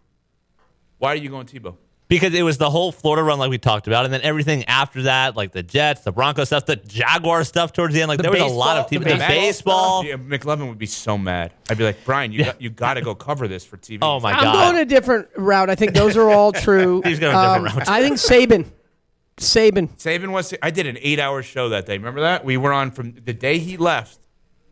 Why 0.98 1.12
are 1.12 1.16
you 1.16 1.28
going 1.28 1.46
Tebow? 1.46 1.76
Because 2.08 2.34
it 2.34 2.42
was 2.42 2.56
the 2.56 2.70
whole 2.70 2.92
Florida 2.92 3.24
run, 3.24 3.40
like 3.40 3.50
we 3.50 3.58
talked 3.58 3.88
about, 3.88 4.04
and 4.04 4.14
then 4.14 4.20
everything 4.22 4.64
after 4.66 5.02
that, 5.02 5.34
like 5.36 5.50
the 5.50 5.64
Jets, 5.64 6.02
the 6.02 6.12
Broncos 6.12 6.46
stuff, 6.46 6.64
the 6.64 6.76
Jaguar 6.76 7.42
stuff 7.42 7.72
towards 7.72 7.94
the 7.94 8.00
end. 8.02 8.08
Like 8.08 8.18
The 8.18 8.22
there 8.22 8.32
was 8.32 8.42
a 8.42 8.46
lot 8.46 8.76
of 8.76 8.88
baseball- 8.88 8.90
teams. 8.90 9.04
the 9.04 9.10
The 9.10 9.18
Max- 9.18 9.34
baseball. 9.34 10.04
Yeah, 10.04 10.16
McLovin 10.16 10.68
would 10.68 10.78
be 10.78 10.86
so 10.86 11.18
mad. 11.18 11.52
I'd 11.68 11.78
be 11.78 11.82
like, 11.82 12.04
Brian, 12.04 12.30
you 12.30 12.44
got, 12.44 12.62
you 12.62 12.70
got 12.70 12.94
to 12.94 13.00
go 13.00 13.16
cover 13.16 13.48
this 13.48 13.64
for 13.64 13.76
TV. 13.76 13.98
Oh 14.02 14.20
my 14.20 14.30
god. 14.32 14.44
I'm 14.44 14.54
going 14.72 14.82
a 14.82 14.84
different 14.84 15.26
route. 15.36 15.68
I 15.68 15.74
think 15.74 15.94
those 15.94 16.16
are 16.16 16.30
all 16.30 16.52
true. 16.66 17.02
He's 17.04 17.18
going 17.18 17.34
a 17.34 17.42
different 17.42 17.72
Um, 17.72 17.78
route. 17.80 17.88
I 17.88 18.02
think 18.02 18.18
Saban. 18.18 18.66
Saban. 19.38 19.88
Saban 19.98 20.30
was. 20.30 20.54
I 20.62 20.70
did 20.70 20.86
an 20.86 20.96
eight-hour 21.00 21.42
show 21.42 21.68
that 21.70 21.86
day. 21.86 21.98
Remember 21.98 22.20
that? 22.20 22.44
We 22.44 22.56
were 22.56 22.72
on 22.72 22.90
from 22.92 23.14
the 23.24 23.34
day 23.34 23.58
he 23.58 23.76
left. 23.76 24.18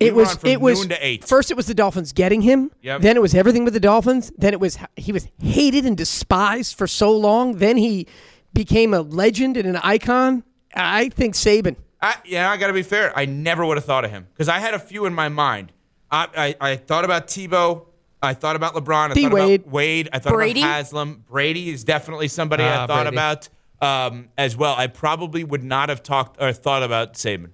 We 0.00 0.08
It 0.08 0.14
were 0.14 0.22
was. 0.22 0.30
on 0.32 0.36
from 0.38 0.50
It 0.50 0.60
was 0.60 0.80
noon 0.80 0.88
to 0.90 1.06
eight. 1.06 1.24
first. 1.24 1.50
It 1.50 1.56
was 1.56 1.66
the 1.66 1.74
Dolphins 1.74 2.12
getting 2.12 2.42
him. 2.42 2.70
Yep. 2.82 3.00
Then 3.02 3.16
it 3.16 3.20
was 3.22 3.34
everything 3.34 3.64
with 3.64 3.74
the 3.74 3.80
Dolphins. 3.80 4.32
Then 4.36 4.52
it 4.52 4.60
was 4.60 4.78
he 4.96 5.12
was 5.12 5.28
hated 5.38 5.84
and 5.86 5.96
despised 5.96 6.76
for 6.76 6.86
so 6.86 7.16
long. 7.16 7.56
Then 7.58 7.76
he 7.76 8.06
became 8.52 8.92
a 8.94 9.00
legend 9.00 9.56
and 9.56 9.66
an 9.68 9.76
icon. 9.76 10.42
I 10.74 11.08
think 11.10 11.34
Saban. 11.34 11.76
I, 12.02 12.16
yeah, 12.26 12.50
I 12.50 12.56
got 12.56 12.66
to 12.66 12.72
be 12.72 12.82
fair. 12.82 13.12
I 13.16 13.24
never 13.24 13.64
would 13.64 13.76
have 13.76 13.84
thought 13.84 14.04
of 14.04 14.10
him 14.10 14.26
because 14.32 14.48
I 14.48 14.58
had 14.58 14.74
a 14.74 14.78
few 14.78 15.06
in 15.06 15.14
my 15.14 15.28
mind. 15.28 15.72
I, 16.10 16.54
I, 16.60 16.70
I 16.72 16.76
thought 16.76 17.04
about 17.04 17.28
Tebow. 17.28 17.86
I 18.22 18.34
thought 18.34 18.56
about 18.56 18.74
LeBron. 18.74 19.10
I 19.10 19.14
D. 19.14 19.22
thought 19.24 19.32
Wade. 19.32 19.60
about 19.62 19.72
Wade. 19.72 20.08
I 20.12 20.18
thought 20.18 20.32
Brady? 20.34 20.60
about 20.62 20.84
Haslem. 20.84 21.24
Brady 21.28 21.70
is 21.70 21.84
definitely 21.84 22.28
somebody 22.28 22.62
I 22.64 22.76
Ah, 22.82 22.86
thought 22.86 23.02
Brady. 23.04 23.16
about 23.16 23.48
um, 23.80 24.28
as 24.36 24.56
well. 24.56 24.74
I 24.76 24.86
probably 24.86 25.44
would 25.44 25.64
not 25.64 25.88
have 25.88 26.02
talked 26.02 26.40
or 26.42 26.52
thought 26.52 26.82
about 26.82 27.14
Saban 27.14 27.50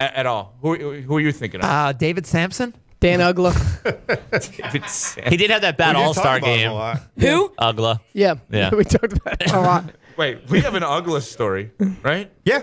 at, 0.00 0.14
at 0.14 0.26
all. 0.26 0.56
Who, 0.62 0.74
who 1.00 1.16
are 1.16 1.20
you 1.20 1.32
thinking 1.32 1.60
of? 1.60 1.66
Uh, 1.66 1.92
David 1.92 2.26
Samson. 2.26 2.74
Dan 3.00 3.20
Uggla. 3.20 3.54
He 5.30 5.36
did 5.36 5.50
have 5.50 5.62
that 5.62 5.76
bad 5.76 5.94
We 5.94 6.00
did 6.00 6.06
All 6.06 6.14
Star 6.14 6.40
talk 6.40 6.42
about 6.42 6.50
him 6.50 6.58
game. 6.58 6.70
a 6.70 6.74
lot. 6.74 7.00
Who? 7.18 7.48
Uggla. 7.58 8.00
Yeah. 8.12 8.34
Yeah. 8.50 8.70
we 8.74 8.84
talked 8.84 9.12
about 9.12 9.40
it 9.40 9.52
a 9.52 9.60
lot. 9.60 9.84
Wait, 10.16 10.48
we 10.48 10.60
have 10.60 10.74
an 10.74 10.82
Uggla 10.82 11.22
story, 11.22 11.70
right? 12.02 12.30
Yeah, 12.44 12.62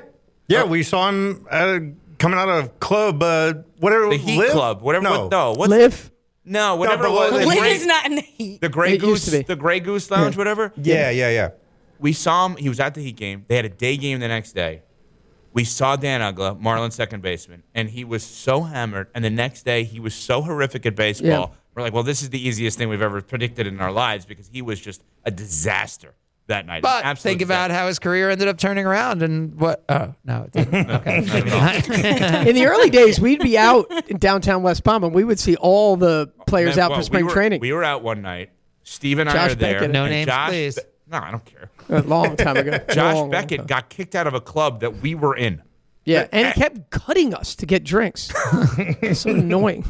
yeah. 0.49 0.65
We 0.65 0.83
saw 0.83 1.07
him 1.07 1.47
uh, 1.49 1.79
coming 2.19 2.37
out 2.37 2.49
of 2.49 2.79
club, 2.81 3.23
uh, 3.23 3.53
whatever. 3.79 4.09
The 4.09 4.17
Heat 4.17 4.37
Live? 4.39 4.51
Club, 4.51 4.81
whatever. 4.81 5.03
No, 5.05 5.21
what- 5.21 5.31
no, 5.31 5.53
what's 5.53 5.69
Live. 5.71 6.11
no, 6.43 6.75
whatever 6.75 7.03
but 7.03 7.09
it 7.09 7.13
what- 7.13 7.31
was. 7.31 7.41
the 7.43 7.47
Liv 7.47 7.57
Grey- 7.59 7.71
is 7.71 7.85
not 7.85 8.05
in 8.05 8.15
the 8.15 8.21
heat. 8.21 8.59
the 8.59 8.67
Grey 8.67 8.89
It 8.95 9.01
used 9.01 9.03
Goose, 9.03 9.25
to 9.25 9.31
be. 9.37 9.43
the 9.43 9.55
Grey 9.55 9.79
Goose 9.79 10.11
Lounge, 10.11 10.35
whatever. 10.35 10.73
Yeah, 10.75 11.09
yeah, 11.11 11.29
yeah. 11.29 11.49
We 11.97 12.11
saw 12.11 12.45
him. 12.47 12.57
He 12.57 12.67
was 12.67 12.81
at 12.81 12.93
the 12.93 13.01
Heat 13.01 13.15
game. 13.15 13.45
They 13.47 13.55
had 13.55 13.63
a 13.63 13.69
day 13.69 13.95
game 13.95 14.19
the 14.19 14.27
next 14.27 14.51
day. 14.51 14.81
We 15.55 15.63
saw 15.63 15.95
Dan 15.95 16.19
Uggla, 16.19 16.61
Marlins 16.61 16.91
second 16.93 17.21
baseman, 17.21 17.63
and 17.73 17.89
he 17.89 18.03
was 18.03 18.23
so 18.25 18.63
hammered. 18.63 19.07
And 19.15 19.23
the 19.23 19.29
next 19.29 19.63
day, 19.63 19.85
he 19.85 20.01
was 20.01 20.13
so 20.13 20.41
horrific 20.41 20.85
at 20.85 20.95
baseball. 20.95 21.29
Yeah. 21.29 21.47
We're 21.73 21.81
like, 21.81 21.93
well, 21.93 22.03
this 22.03 22.21
is 22.21 22.29
the 22.29 22.45
easiest 22.45 22.77
thing 22.77 22.89
we've 22.89 23.01
ever 23.01 23.21
predicted 23.21 23.65
in 23.65 23.79
our 23.79 23.91
lives 23.91 24.25
because 24.25 24.49
he 24.49 24.61
was 24.61 24.81
just 24.81 25.01
a 25.23 25.31
disaster 25.31 26.13
that 26.47 26.65
night. 26.65 26.81
But 26.81 27.05
Absolute 27.05 27.31
think 27.31 27.41
about 27.41 27.71
how 27.71 27.87
his 27.87 27.99
career 27.99 28.29
ended 28.29 28.49
up 28.49 28.57
turning 28.57 28.85
around 28.85 29.23
and 29.23 29.55
what. 29.57 29.85
Oh 29.87 30.13
no, 30.25 30.43
it 30.43 30.51
didn't. 30.51 30.89
Okay. 30.95 31.19
In 32.49 32.55
the 32.55 32.65
early 32.65 32.89
days, 32.89 33.19
we'd 33.21 33.39
be 33.39 33.57
out 33.57 33.89
in 34.09 34.17
downtown 34.17 34.61
West 34.61 34.83
Palm 34.83 35.05
and 35.05 35.13
we 35.13 35.23
would 35.23 35.39
see 35.39 35.55
all 35.55 35.95
the 35.95 36.31
players 36.47 36.77
out 36.77 36.91
Well, 36.91 36.99
for 36.99 37.05
spring 37.05 37.23
we 37.25 37.29
were, 37.29 37.33
training. 37.33 37.61
We 37.61 37.71
were 37.71 37.83
out 37.83 38.03
one 38.03 38.21
night. 38.21 38.49
Steve 38.83 39.19
and 39.19 39.29
I 39.29 39.33
Josh 39.33 39.51
are 39.53 39.55
there. 39.55 39.73
Beckett. 39.79 39.91
No 39.91 40.03
and 40.03 40.11
names, 40.11 40.27
Josh 40.27 40.49
please. 40.49 40.79
Be- 41.07 41.11
no, 41.11 41.17
I 41.19 41.31
don't 41.31 41.45
care. 41.45 41.69
a 41.89 42.01
long 42.01 42.35
time 42.35 42.57
ago. 42.57 42.77
Josh 42.89 42.97
Long, 42.97 43.15
long 43.15 43.29
Beckett 43.31 43.59
time. 43.59 43.67
got 43.67 43.89
kicked 43.89 44.15
out 44.15 44.27
of 44.27 44.33
a 44.33 44.41
club 44.41 44.79
that 44.81 44.97
we 45.01 45.15
were 45.15 45.35
in. 45.35 45.61
Yeah, 46.03 46.27
and 46.31 46.47
he 46.47 46.53
kept 46.53 46.89
cutting 46.91 47.33
us 47.33 47.55
to 47.55 47.65
get 47.65 47.83
drinks. 47.83 48.31
It's 49.01 49.21
so 49.21 49.31
annoying. 49.31 49.85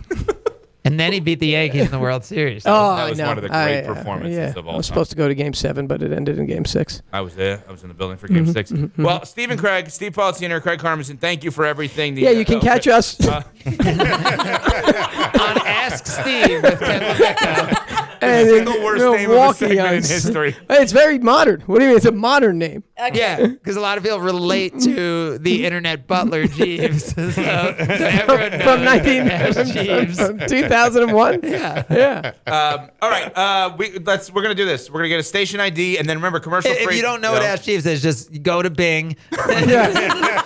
and 0.85 0.97
then 0.99 1.11
he 1.11 1.19
beat 1.19 1.39
the 1.39 1.47
Yankees 1.47 1.85
in 1.85 1.91
the 1.91 1.99
World 1.99 2.23
Series. 2.23 2.63
Oh, 2.65 2.95
that 2.95 3.09
was 3.09 3.19
I 3.19 3.23
know. 3.23 3.29
one 3.29 3.37
of 3.37 3.43
the 3.43 3.49
great 3.49 3.79
I- 3.79 3.85
performances 3.85 4.37
yeah. 4.37 4.53
of 4.59 4.65
all 4.67 4.75
I 4.75 4.77
was 4.77 4.87
time. 4.87 4.93
supposed 4.93 5.09
to 5.11 5.17
go 5.17 5.27
to 5.27 5.35
Game 5.35 5.53
Seven, 5.53 5.87
but 5.87 6.01
it 6.01 6.13
ended 6.13 6.37
in 6.39 6.45
Game 6.45 6.63
Six. 6.63 7.01
I 7.11 7.19
was 7.21 7.35
there. 7.35 7.61
I 7.67 7.71
was 7.71 7.81
in 7.83 7.89
the 7.89 7.95
building 7.95 8.17
for 8.17 8.27
Game 8.29 8.45
6 8.45 8.71
Well, 8.97 9.25
Stephen 9.25 9.57
Craig, 9.57 9.89
Steve 9.89 10.13
Paul 10.13 10.31
Senior, 10.33 10.61
Craig 10.61 10.79
Karmazin, 10.79 11.19
thank 11.19 11.43
you 11.43 11.51
for 11.51 11.65
everything. 11.65 12.15
The- 12.15 12.21
Yeah, 12.21 12.29
you 12.31 12.45
can 12.45 12.57
uh, 12.59 12.61
catch 12.61 12.87
us. 12.87 13.19
uh, 13.27 13.43
on 13.65 15.57
Ask 15.67 16.05
Steve 16.07 16.63
with 16.63 16.79
Ken 16.79 17.01
LaVecchia. 17.01 17.84
And 18.21 18.47
the 18.49 18.53
single 18.55 18.83
worst 18.83 19.03
name 19.03 19.13
of 19.13 19.19
a 19.25 19.27
Milwaukee 19.27 19.57
segment 19.59 19.87
in 19.87 20.03
history. 20.03 20.55
It's 20.69 20.91
very 20.91 21.19
modern. 21.19 21.61
What 21.61 21.79
do 21.79 21.85
you 21.85 21.89
mean? 21.91 21.97
It's 21.97 22.05
a 22.05 22.11
modern 22.11 22.57
name. 22.59 22.83
Yeah, 23.13 23.45
because 23.47 23.75
a 23.75 23.81
lot 23.81 23.97
of 23.97 24.03
people 24.03 24.19
relate 24.19 24.79
to 24.81 25.37
the 25.39 25.65
internet 25.65 26.07
butler 26.07 26.47
Jeeves. 26.57 27.13
So, 27.13 27.29
so 27.31 27.41
everyone 27.43 28.59
From 28.61 28.83
19 28.83 29.27
Ask 29.29 29.73
Jeeves. 29.73 30.17
from 30.19 30.39
2001. 30.39 31.39
Yeah. 31.43 31.83
Yeah. 31.89 32.33
um, 32.47 32.89
all 33.01 33.09
right, 33.09 33.31
uh, 33.35 33.75
we, 33.77 33.97
let's. 33.99 34.31
We're 34.31 34.41
gonna 34.43 34.55
do 34.55 34.65
this. 34.65 34.89
We're 34.89 34.99
gonna 34.99 35.09
get 35.09 35.19
a 35.19 35.23
station 35.23 35.59
ID, 35.59 35.97
and 35.97 36.07
then 36.07 36.17
remember 36.17 36.39
commercial 36.39 36.71
If 36.71 36.83
free. 36.83 36.95
you 36.97 37.01
don't 37.01 37.21
know 37.21 37.31
what 37.33 37.39
No. 37.41 37.45
Ask 37.47 37.63
Jeeves 37.63 37.85
is, 37.85 38.01
just 38.01 38.41
go 38.43 38.61
to 38.61 38.69
Bing. 38.69 39.15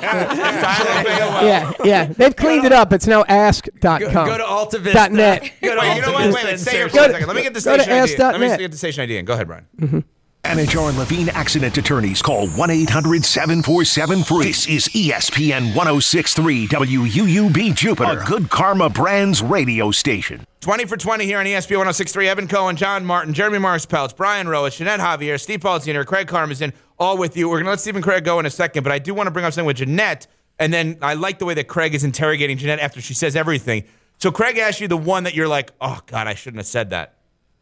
Yeah, 0.02 1.72
yeah. 1.84 2.06
They've 2.06 2.36
cleaned 2.36 2.66
it 2.66 2.72
up. 2.72 2.94
It's 2.94 3.08
now 3.08 3.24
ask.com. 3.28 4.00
Go, 4.00 4.12
go 4.12 4.38
to 4.38 4.44
AltaVista. 4.44 4.94
Dot 4.94 5.12
net. 5.12 5.52
Go 5.62 5.76
to 5.76 5.82
Wait, 5.82 5.96
you 5.96 6.02
know 6.02 6.12
what? 6.14 6.34
Wait, 6.34 6.44
wait, 6.46 6.60
stay 6.60 6.72
here 6.72 6.90
search 6.90 6.98
for 6.98 7.10
a 7.10 7.12
second. 7.14 7.28
Let 7.28 7.36
me 7.36 7.44
get 7.44 7.54
the 7.64 7.72
go 7.72 7.78
to 7.78 7.84
station 7.84 8.02
ID. 8.02 8.18
Let 8.18 8.40
me 8.40 8.46
ask.net. 8.46 8.60
get 8.60 8.72
the 8.72 8.78
station 8.78 9.04
ID. 9.04 9.18
in. 9.18 9.26
Go 9.26 9.34
ahead, 9.34 9.48
Brian. 9.48 9.68
Mm-hmm. 9.78 10.00
Anidjar 10.44 10.88
and 10.88 10.98
Levine 10.98 11.30
Accident 11.30 11.78
Attorneys 11.78 12.22
call 12.22 12.48
1 12.48 12.70
800 12.70 13.26
747 13.26 14.24
free. 14.24 14.46
This 14.46 14.68
is 14.68 14.88
ESPN 14.88 15.76
1063 15.76 16.68
WUUB 16.68 17.76
Jupiter, 17.76 18.20
a 18.20 18.26
good 18.26 18.50
karma 18.50 18.90
brands 18.90 19.44
radio 19.44 19.92
station. 19.92 20.46
20 20.62 20.86
for 20.86 20.96
20 20.96 21.26
here 21.26 21.40
on 21.40 21.46
ESPN 21.46 21.78
1063. 21.78 22.30
Evan 22.30 22.48
Cohen, 22.48 22.78
John 22.78 23.06
Martin, 23.06 23.34
Jeremy 23.34 23.60
Marks 23.60 23.86
Peltz, 23.86 24.16
Brian 24.16 24.48
Roach, 24.48 24.78
Jeanette 24.78 25.02
Javier, 25.02 25.40
Steve 25.40 25.60
Paul 25.60 25.82
Craig 25.82 26.28
Karmazin, 26.28 26.74
all 26.98 27.18
with 27.18 27.36
you. 27.36 27.50
We're 27.50 27.58
going 27.58 27.66
to 27.66 27.72
let 27.72 27.82
Stephen 27.82 28.02
Craig 28.02 28.24
go 28.24 28.40
in 28.40 28.46
a 28.46 28.50
second, 28.50 28.84
but 28.84 28.94
I 28.94 29.00
do 29.00 29.14
want 29.14 29.28
to 29.28 29.32
bring 29.32 29.46
up 29.46 29.54
something 29.54 29.68
with 29.68 29.78
Jeanette. 29.78 30.26
And 30.58 30.74
then 30.74 30.98
I 31.02 31.14
like 31.14 31.40
the 31.40 31.46
way 31.46 31.54
that 31.54 31.68
Craig 31.68 31.94
is 31.94 32.04
interrogating 32.04 32.58
Jeanette 32.58 32.80
after 32.80 33.02
she 33.02 33.14
says 33.14 33.36
everything. 33.36 33.84
So 34.18 34.32
Craig 34.32 34.58
asked 34.58 34.82
you 34.82 34.88
the 34.88 34.98
one 34.98 35.26
that 35.26 35.36
you're 35.36 35.48
like, 35.48 35.72
oh, 35.80 36.00
God, 36.08 36.28
I 36.28 36.34
shouldn't 36.34 36.60
have 36.60 36.68
said 36.68 36.90
that. 36.90 37.19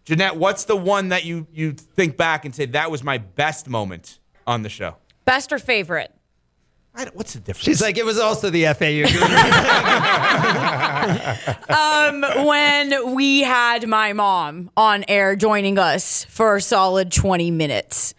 Jeanette, 0.07 0.38
what's 0.38 0.63
the 0.63 0.77
one 0.77 1.09
that 1.09 1.25
you, 1.25 1.47
you 1.51 1.73
think 1.73 2.15
back 2.15 2.45
and 2.45 2.55
say 2.55 2.65
that 2.67 2.89
was 2.89 3.03
my 3.03 3.17
best 3.17 3.67
moment 3.67 4.19
on 4.47 4.63
the 4.63 4.69
show? 4.69 4.95
Best 5.25 5.51
or 5.51 5.59
favorite? 5.59 6.13
I 6.95 7.03
don't- 7.03 7.15
what's 7.17 7.34
the 7.34 7.41
difference? 7.41 7.65
She's 7.65 7.81
like, 7.81 7.97
it 7.97 8.05
was 8.05 8.17
also 8.17 8.49
the 8.49 8.63
FAU. 8.73 9.03
Um, 11.69 12.21
when 12.45 13.15
we 13.15 13.41
had 13.41 13.88
my 13.88 14.13
mom 14.13 14.71
on 14.77 15.03
air 15.07 15.35
joining 15.35 15.77
us 15.77 16.23
for 16.25 16.55
a 16.55 16.61
solid 16.61 17.11
20 17.11 17.51
minutes. 17.51 18.13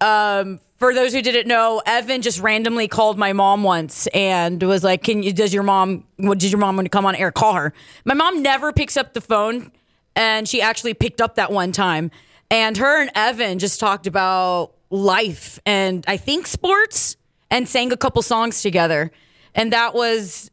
Um, 0.00 0.60
for 0.78 0.94
those 0.94 1.12
who 1.12 1.22
didn't 1.22 1.48
know, 1.48 1.82
Evan 1.86 2.22
just 2.22 2.40
randomly 2.40 2.86
called 2.88 3.18
my 3.18 3.32
mom 3.32 3.62
once 3.64 4.06
and 4.08 4.62
was 4.62 4.84
like, 4.84 5.02
"Can 5.02 5.22
you? 5.22 5.32
Does 5.32 5.52
your 5.54 5.62
mom? 5.62 6.04
What 6.16 6.38
did 6.38 6.52
your 6.52 6.60
mom 6.60 6.76
want 6.76 6.86
to 6.86 6.90
come 6.90 7.06
on 7.06 7.14
air? 7.16 7.32
Call 7.32 7.54
her." 7.54 7.72
My 8.04 8.14
mom 8.14 8.42
never 8.42 8.72
picks 8.72 8.96
up 8.96 9.14
the 9.14 9.20
phone, 9.20 9.72
and 10.16 10.48
she 10.48 10.60
actually 10.60 10.94
picked 10.94 11.20
up 11.20 11.36
that 11.36 11.52
one 11.52 11.70
time. 11.70 12.10
And 12.50 12.76
her 12.76 13.00
and 13.00 13.10
Evan 13.14 13.58
just 13.58 13.78
talked 13.78 14.06
about 14.08 14.72
life 14.90 15.60
and 15.66 16.04
I 16.08 16.16
think 16.16 16.46
sports, 16.46 17.16
and 17.50 17.68
sang 17.68 17.92
a 17.92 17.96
couple 17.96 18.22
songs 18.22 18.60
together, 18.60 19.12
and 19.54 19.72
that 19.72 19.94
was 19.94 20.50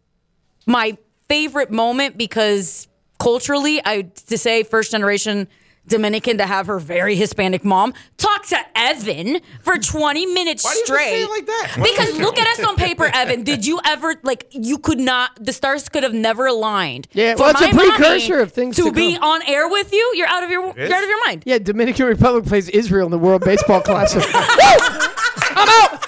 my 0.67 0.97
favorite 1.27 1.71
moment 1.71 2.17
because 2.17 2.87
culturally, 3.19 3.81
I 3.83 4.03
to 4.27 4.37
say 4.37 4.63
first 4.63 4.91
generation 4.91 5.47
Dominican 5.87 6.37
to 6.37 6.45
have 6.45 6.67
her 6.67 6.79
very 6.79 7.15
Hispanic 7.15 7.63
mom 7.65 7.93
talk 8.17 8.45
to 8.47 8.57
Evan 8.75 9.41
for 9.61 9.77
20 9.77 10.25
minutes 10.27 10.63
straight. 10.67 10.73
Why 10.73 10.75
do 10.75 10.79
you 10.79 10.79
have 10.79 10.85
to 10.85 10.85
straight. 10.85 11.09
say 11.09 11.23
it 11.23 11.29
like 11.29 11.45
that? 11.45 11.71
Because 11.75 12.19
look 12.19 12.37
at 12.39 12.47
us 12.59 12.65
on 12.65 12.75
paper, 12.75 13.09
Evan. 13.13 13.43
Did 13.43 13.65
you 13.65 13.79
ever 13.85 14.15
like 14.23 14.47
you 14.51 14.77
could 14.77 14.99
not 14.99 15.31
the 15.43 15.51
stars 15.53 15.89
could 15.89 16.03
have 16.03 16.13
never 16.13 16.45
aligned. 16.47 17.07
Yeah, 17.11 17.35
For 17.35 17.41
well, 17.43 17.51
it's 17.51 17.61
a 17.61 17.65
my 17.67 17.71
mommy 17.73 17.89
precursor 17.97 18.39
of 18.39 18.51
things 18.53 18.75
to, 18.77 18.83
to 18.83 18.91
be 18.91 19.15
come. 19.15 19.23
on 19.23 19.41
air 19.47 19.67
with 19.67 19.91
you. 19.91 20.13
You're 20.15 20.27
out 20.27 20.43
of 20.43 20.49
your 20.49 20.61
you're 20.77 20.93
out 20.93 21.03
of 21.03 21.09
your 21.09 21.25
mind. 21.27 21.43
Yeah, 21.45 21.57
Dominican 21.57 22.05
Republic 22.05 22.45
plays 22.45 22.69
Israel 22.69 23.05
in 23.05 23.11
the 23.11 23.19
World 23.19 23.43
Baseball 23.43 23.81
Classic. 23.85 24.23
Woo! 24.33 25.07
Come 25.35 25.69
out! 25.69 25.99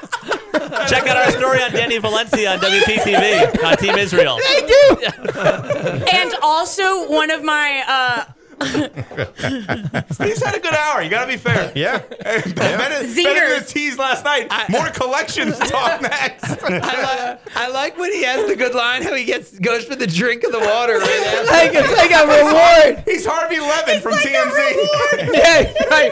Check 0.88 1.06
out 1.08 1.18
our 1.18 1.32
story 1.32 1.62
on 1.62 1.72
Danny 1.72 1.98
Valencia 1.98 2.54
on 2.54 2.60
WPTV 2.60 3.64
on 3.64 3.78
Team 3.78 3.96
Israel. 3.96 4.38
they 4.38 4.66
do. 4.66 4.98
And 6.12 6.34
also 6.42 7.10
one 7.12 7.30
of 7.30 7.44
my 7.44 7.84
uh 7.88 8.26
Steve's 10.12 10.42
had 10.44 10.56
a 10.56 10.60
good 10.60 10.74
hour. 10.74 11.02
You 11.02 11.10
got 11.10 11.26
to 11.26 11.32
be 11.32 11.38
fair. 11.38 11.56
Yeah. 11.76 11.98
better, 12.00 12.52
better 12.54 13.04
than 13.04 13.14
the 13.16 13.66
tease 13.68 13.98
last 13.98 14.24
night. 14.24 14.50
More 14.70 14.88
collections 14.90 15.58
talk 15.60 16.02
next. 16.02 16.44
I, 16.64 16.78
like, 16.78 17.58
I 17.58 17.68
like 17.70 17.98
when 17.98 18.14
he 18.14 18.24
has 18.24 18.48
the 18.48 18.56
good 18.56 18.74
line, 18.74 19.02
how 19.04 19.14
he 19.14 19.26
gets 19.26 19.58
goes 19.60 19.84
for 19.84 19.96
the 19.96 20.08
drink 20.08 20.44
of 20.44 20.52
the 20.52 20.60
water 20.60 20.98
right 20.98 21.28
after. 21.28 21.46
Like, 21.52 21.72
it's 21.74 21.98
like 21.98 22.12
a 22.12 22.26
reward. 22.28 23.04
He's 23.06 23.26
Harvey 23.26 23.60
Levin 23.60 24.02
from 24.02 24.14
TMZ. 24.14 25.34
Yeah, 25.34 25.74
right. 25.90 26.12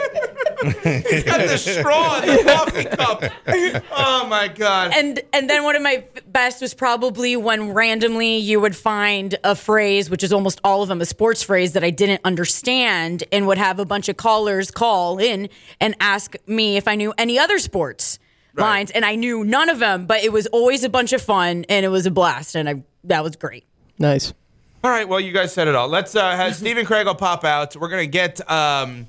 He's 1.10 1.24
got 1.24 1.46
the 1.48 1.56
straw 1.56 2.20
in 2.20 2.36
the 2.36 2.42
coffee 2.44 2.84
cup. 2.84 3.24
Oh 3.92 4.26
my 4.28 4.48
god. 4.48 4.92
and 4.94 5.20
and 5.32 5.48
then 5.48 5.62
one 5.64 5.76
of 5.76 5.82
my 5.82 6.04
best 6.26 6.60
was 6.60 6.74
probably 6.74 7.36
when 7.36 7.72
randomly 7.72 8.36
you 8.36 8.60
would 8.60 8.76
find 8.76 9.36
a 9.44 9.54
phrase 9.54 10.10
which 10.10 10.22
is 10.22 10.32
almost 10.32 10.60
all 10.64 10.82
of 10.82 10.88
them 10.88 11.00
a 11.00 11.06
sports 11.06 11.42
phrase 11.42 11.72
that 11.72 11.84
I 11.84 11.90
didn't 11.90 12.20
understand 12.24 12.33
and 12.36 13.46
would 13.46 13.58
have 13.58 13.78
a 13.78 13.84
bunch 13.84 14.08
of 14.08 14.16
callers 14.16 14.70
call 14.70 15.18
in 15.18 15.48
and 15.80 15.94
ask 16.00 16.36
me 16.46 16.76
if 16.76 16.88
I 16.88 16.94
knew 16.94 17.12
any 17.18 17.38
other 17.38 17.58
sports 17.58 18.18
lines 18.56 18.90
and 18.92 19.04
I 19.04 19.16
knew 19.16 19.44
none 19.44 19.68
of 19.68 19.78
them 19.78 20.06
but 20.06 20.22
it 20.22 20.32
was 20.32 20.46
always 20.48 20.84
a 20.84 20.88
bunch 20.88 21.12
of 21.12 21.20
fun 21.20 21.64
and 21.68 21.84
it 21.84 21.88
was 21.88 22.06
a 22.06 22.10
blast 22.10 22.54
and 22.54 22.68
I 22.68 22.82
that 23.04 23.22
was 23.22 23.36
great. 23.36 23.64
Nice. 23.98 24.32
All 24.82 24.90
right, 24.90 25.08
well, 25.08 25.20
you 25.20 25.32
guys 25.32 25.52
said 25.52 25.66
it 25.66 25.74
all. 25.74 25.88
Let's 25.88 26.14
uh, 26.14 26.36
have 26.36 26.54
Stephen 26.62 26.84
Craig 26.84 27.06
will 27.06 27.14
pop 27.14 27.44
out. 27.44 27.74
We're 27.74 27.88
gonna 27.88 28.06
get 28.06 28.48
um, 28.50 29.06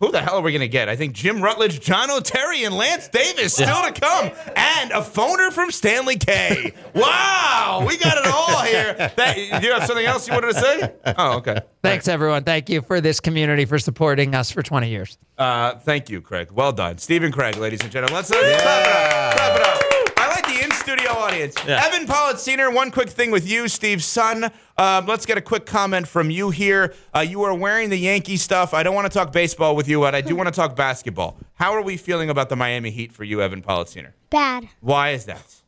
who 0.00 0.10
the 0.10 0.20
hell 0.20 0.38
are 0.38 0.40
we 0.42 0.52
gonna 0.52 0.66
get? 0.66 0.88
I 0.88 0.96
think 0.96 1.12
Jim 1.12 1.42
Rutledge, 1.42 1.80
John 1.80 2.10
O'Terry, 2.10 2.64
and 2.64 2.74
Lance 2.74 3.08
Davis 3.08 3.52
still 3.54 3.66
to 3.66 3.92
come, 3.92 4.30
and 4.56 4.90
a 4.90 5.00
phoner 5.02 5.52
from 5.52 5.70
Stanley 5.70 6.16
K. 6.16 6.72
Wow, 6.94 7.84
we 7.86 7.96
got 7.98 8.16
it 8.18 8.26
all 8.26 8.62
here. 8.64 8.94
That, 9.16 9.34
do 9.60 9.66
you 9.66 9.72
have 9.72 9.84
something 9.86 10.04
else 10.04 10.26
you 10.26 10.34
wanted 10.34 10.54
to 10.54 10.60
say? 10.60 10.92
Oh, 11.16 11.36
okay. 11.38 11.60
Thanks, 11.82 12.08
everyone. 12.08 12.44
Thank 12.44 12.68
you 12.70 12.82
for 12.82 13.00
this 13.00 13.20
community 13.20 13.64
for 13.64 13.78
supporting 13.78 14.34
us 14.34 14.50
for 14.50 14.62
20 14.62 14.88
years. 14.88 15.18
Uh, 15.38 15.76
thank 15.76 16.08
you, 16.10 16.20
Craig. 16.20 16.50
Well 16.50 16.72
done, 16.72 16.98
Stephen 16.98 17.30
Craig, 17.32 17.56
ladies 17.56 17.80
and 17.82 17.90
gentlemen. 17.90 18.16
Let's 18.16 18.30
uh, 18.30 18.34
clap 18.34 18.86
it 18.86 18.92
up. 18.92 19.36
Clap 19.36 19.56
it 19.56 19.66
up. 19.66 20.18
I 20.18 20.28
like 20.28 20.46
the 20.46 20.64
in 20.64 20.70
studio 20.90 21.12
audience. 21.12 21.54
Yeah. 21.66 21.84
Evan 21.86 22.04
Politziner, 22.04 22.74
one 22.74 22.90
quick 22.90 23.08
thing 23.08 23.30
with 23.30 23.48
you, 23.48 23.68
Steve's 23.68 24.04
son. 24.04 24.50
Um, 24.76 25.06
let's 25.06 25.24
get 25.24 25.38
a 25.38 25.40
quick 25.40 25.64
comment 25.64 26.08
from 26.08 26.30
you 26.30 26.50
here. 26.50 26.94
Uh, 27.14 27.20
you 27.20 27.42
are 27.42 27.54
wearing 27.54 27.90
the 27.90 27.96
Yankee 27.96 28.36
stuff. 28.36 28.74
I 28.74 28.82
don't 28.82 28.94
want 28.96 29.10
to 29.10 29.16
talk 29.16 29.32
baseball 29.32 29.76
with 29.76 29.86
you, 29.88 30.00
but 30.00 30.16
I 30.16 30.20
do 30.20 30.34
want 30.34 30.48
to 30.48 30.52
talk 30.52 30.74
basketball. 30.74 31.38
How 31.54 31.72
are 31.72 31.82
we 31.82 31.96
feeling 31.96 32.28
about 32.28 32.48
the 32.48 32.56
Miami 32.56 32.90
Heat 32.90 33.12
for 33.12 33.22
you, 33.22 33.40
Evan 33.40 33.62
Politziner? 33.62 34.14
Bad. 34.30 34.68
Why 34.80 35.10
is 35.10 35.26
that? 35.26 35.62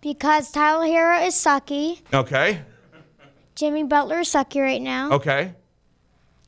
Because 0.00 0.52
Tyler 0.52 0.86
Herro 0.86 1.26
is 1.26 1.34
sucky. 1.34 2.00
Okay. 2.14 2.62
Jimmy 3.56 3.82
Butler 3.82 4.20
is 4.20 4.28
sucky 4.28 4.60
right 4.62 4.80
now. 4.80 5.10
Okay. 5.10 5.54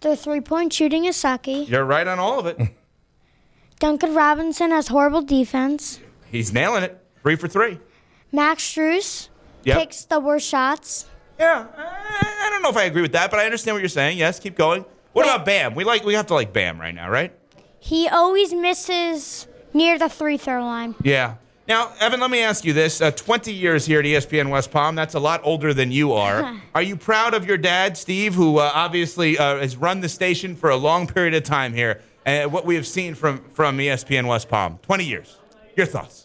Their 0.03 0.15
three 0.15 0.41
point 0.41 0.73
shooting 0.73 1.05
is 1.05 1.17
sucky. 1.17 1.69
You're 1.69 1.85
right 1.85 2.07
on 2.07 2.21
all 2.21 2.39
of 2.39 2.47
it. 2.47 2.59
Duncan 3.81 4.15
Robinson 4.15 4.71
has 4.71 4.87
horrible 4.87 5.23
defense. 5.23 5.99
He's 6.31 6.53
nailing 6.53 6.85
it. 6.85 7.02
Three 7.23 7.37
for 7.37 7.49
three. 7.49 7.79
Max 8.33 8.63
Strus 8.65 9.29
Yep. 9.65 9.79
takes 9.79 10.05
the 10.05 10.19
worst 10.19 10.49
shots. 10.49 11.07
Yeah, 11.39 11.67
I 11.77 12.49
don't 12.51 12.63
know 12.63 12.71
if 12.71 12.77
I 12.77 12.85
agree 12.85 13.03
with 13.03 13.13
that, 13.13 13.31
but 13.31 13.39
I 13.41 13.45
understand 13.45 13.75
what 13.75 13.81
you're 13.81 13.89
saying. 13.89 14.19
Yes, 14.19 14.39
keep 14.41 14.57
going. 14.57 14.85
What 15.13 15.25
about 15.25 15.45
Bam? 15.45 15.75
We 15.75 15.85
like 15.85 16.05
we 16.05 16.15
have 16.15 16.27
to 16.27 16.35
like 16.35 16.53
Bam 16.53 16.81
right 16.81 16.95
now, 16.95 17.09
right? 17.11 17.33
He 17.79 18.09
always 18.09 18.53
misses 18.53 19.47
near 19.73 19.99
the 19.99 20.09
three 20.09 20.37
throw 20.37 20.65
line. 20.65 20.95
Yeah. 21.03 21.35
Now, 21.69 21.93
Evan, 22.01 22.21
let 22.21 22.31
me 22.31 22.41
ask 22.43 22.65
you 22.65 22.73
this: 22.73 23.01
uh, 23.01 23.11
20 23.13 23.53
years 23.53 23.87
here 23.87 24.01
at 24.01 24.05
ESPN 24.05 24.51
West 24.51 24.71
Palm. 24.71 24.95
That's 24.95 25.15
a 25.15 25.21
lot 25.21 25.41
older 25.45 25.73
than 25.73 25.93
you 25.93 26.13
are. 26.13 26.61
are 26.75 26.83
you 26.83 26.97
proud 26.97 27.35
of 27.35 27.47
your 27.47 27.57
dad, 27.57 27.97
Steve, 27.97 28.35
who 28.35 28.59
uh, 28.59 28.71
obviously 28.75 29.39
uh, 29.39 29.59
has 29.59 29.77
run 29.77 30.01
the 30.01 30.09
station 30.09 30.57
for 30.57 30.71
a 30.71 30.77
long 30.77 31.07
period 31.07 31.35
of 31.35 31.45
time 31.45 31.73
here, 31.73 32.01
and 32.27 32.53
what 32.53 32.65
we 32.67 32.75
have 32.75 32.87
seen 32.87 33.15
from 33.15 33.45
from 33.51 33.79
ESPN 33.79 34.27
West 34.27 34.49
Palm? 34.49 34.79
20 34.83 35.05
years. 35.05 35.39
Your 35.77 35.87
thoughts? 35.87 36.22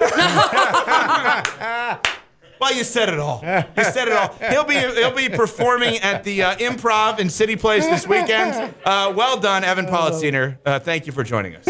Well, 2.60 2.74
you 2.74 2.84
said 2.84 3.08
it 3.08 3.18
all. 3.18 3.40
You 3.42 3.84
said 3.84 4.08
it 4.08 4.12
all. 4.12 4.34
He'll 4.50 4.64
be 4.64 4.74
he'll 4.74 5.16
be 5.16 5.30
performing 5.30 5.96
at 6.00 6.24
the 6.24 6.42
uh, 6.42 6.56
Improv 6.56 7.18
in 7.18 7.30
City 7.30 7.56
Place 7.56 7.86
this 7.86 8.06
weekend. 8.06 8.74
Uh, 8.84 9.14
well 9.16 9.40
done, 9.40 9.64
Evan 9.64 9.86
Politziner. 9.86 10.58
Uh, 10.66 10.78
thank 10.78 11.06
you 11.06 11.12
for 11.12 11.24
joining 11.24 11.56
us. 11.56 11.66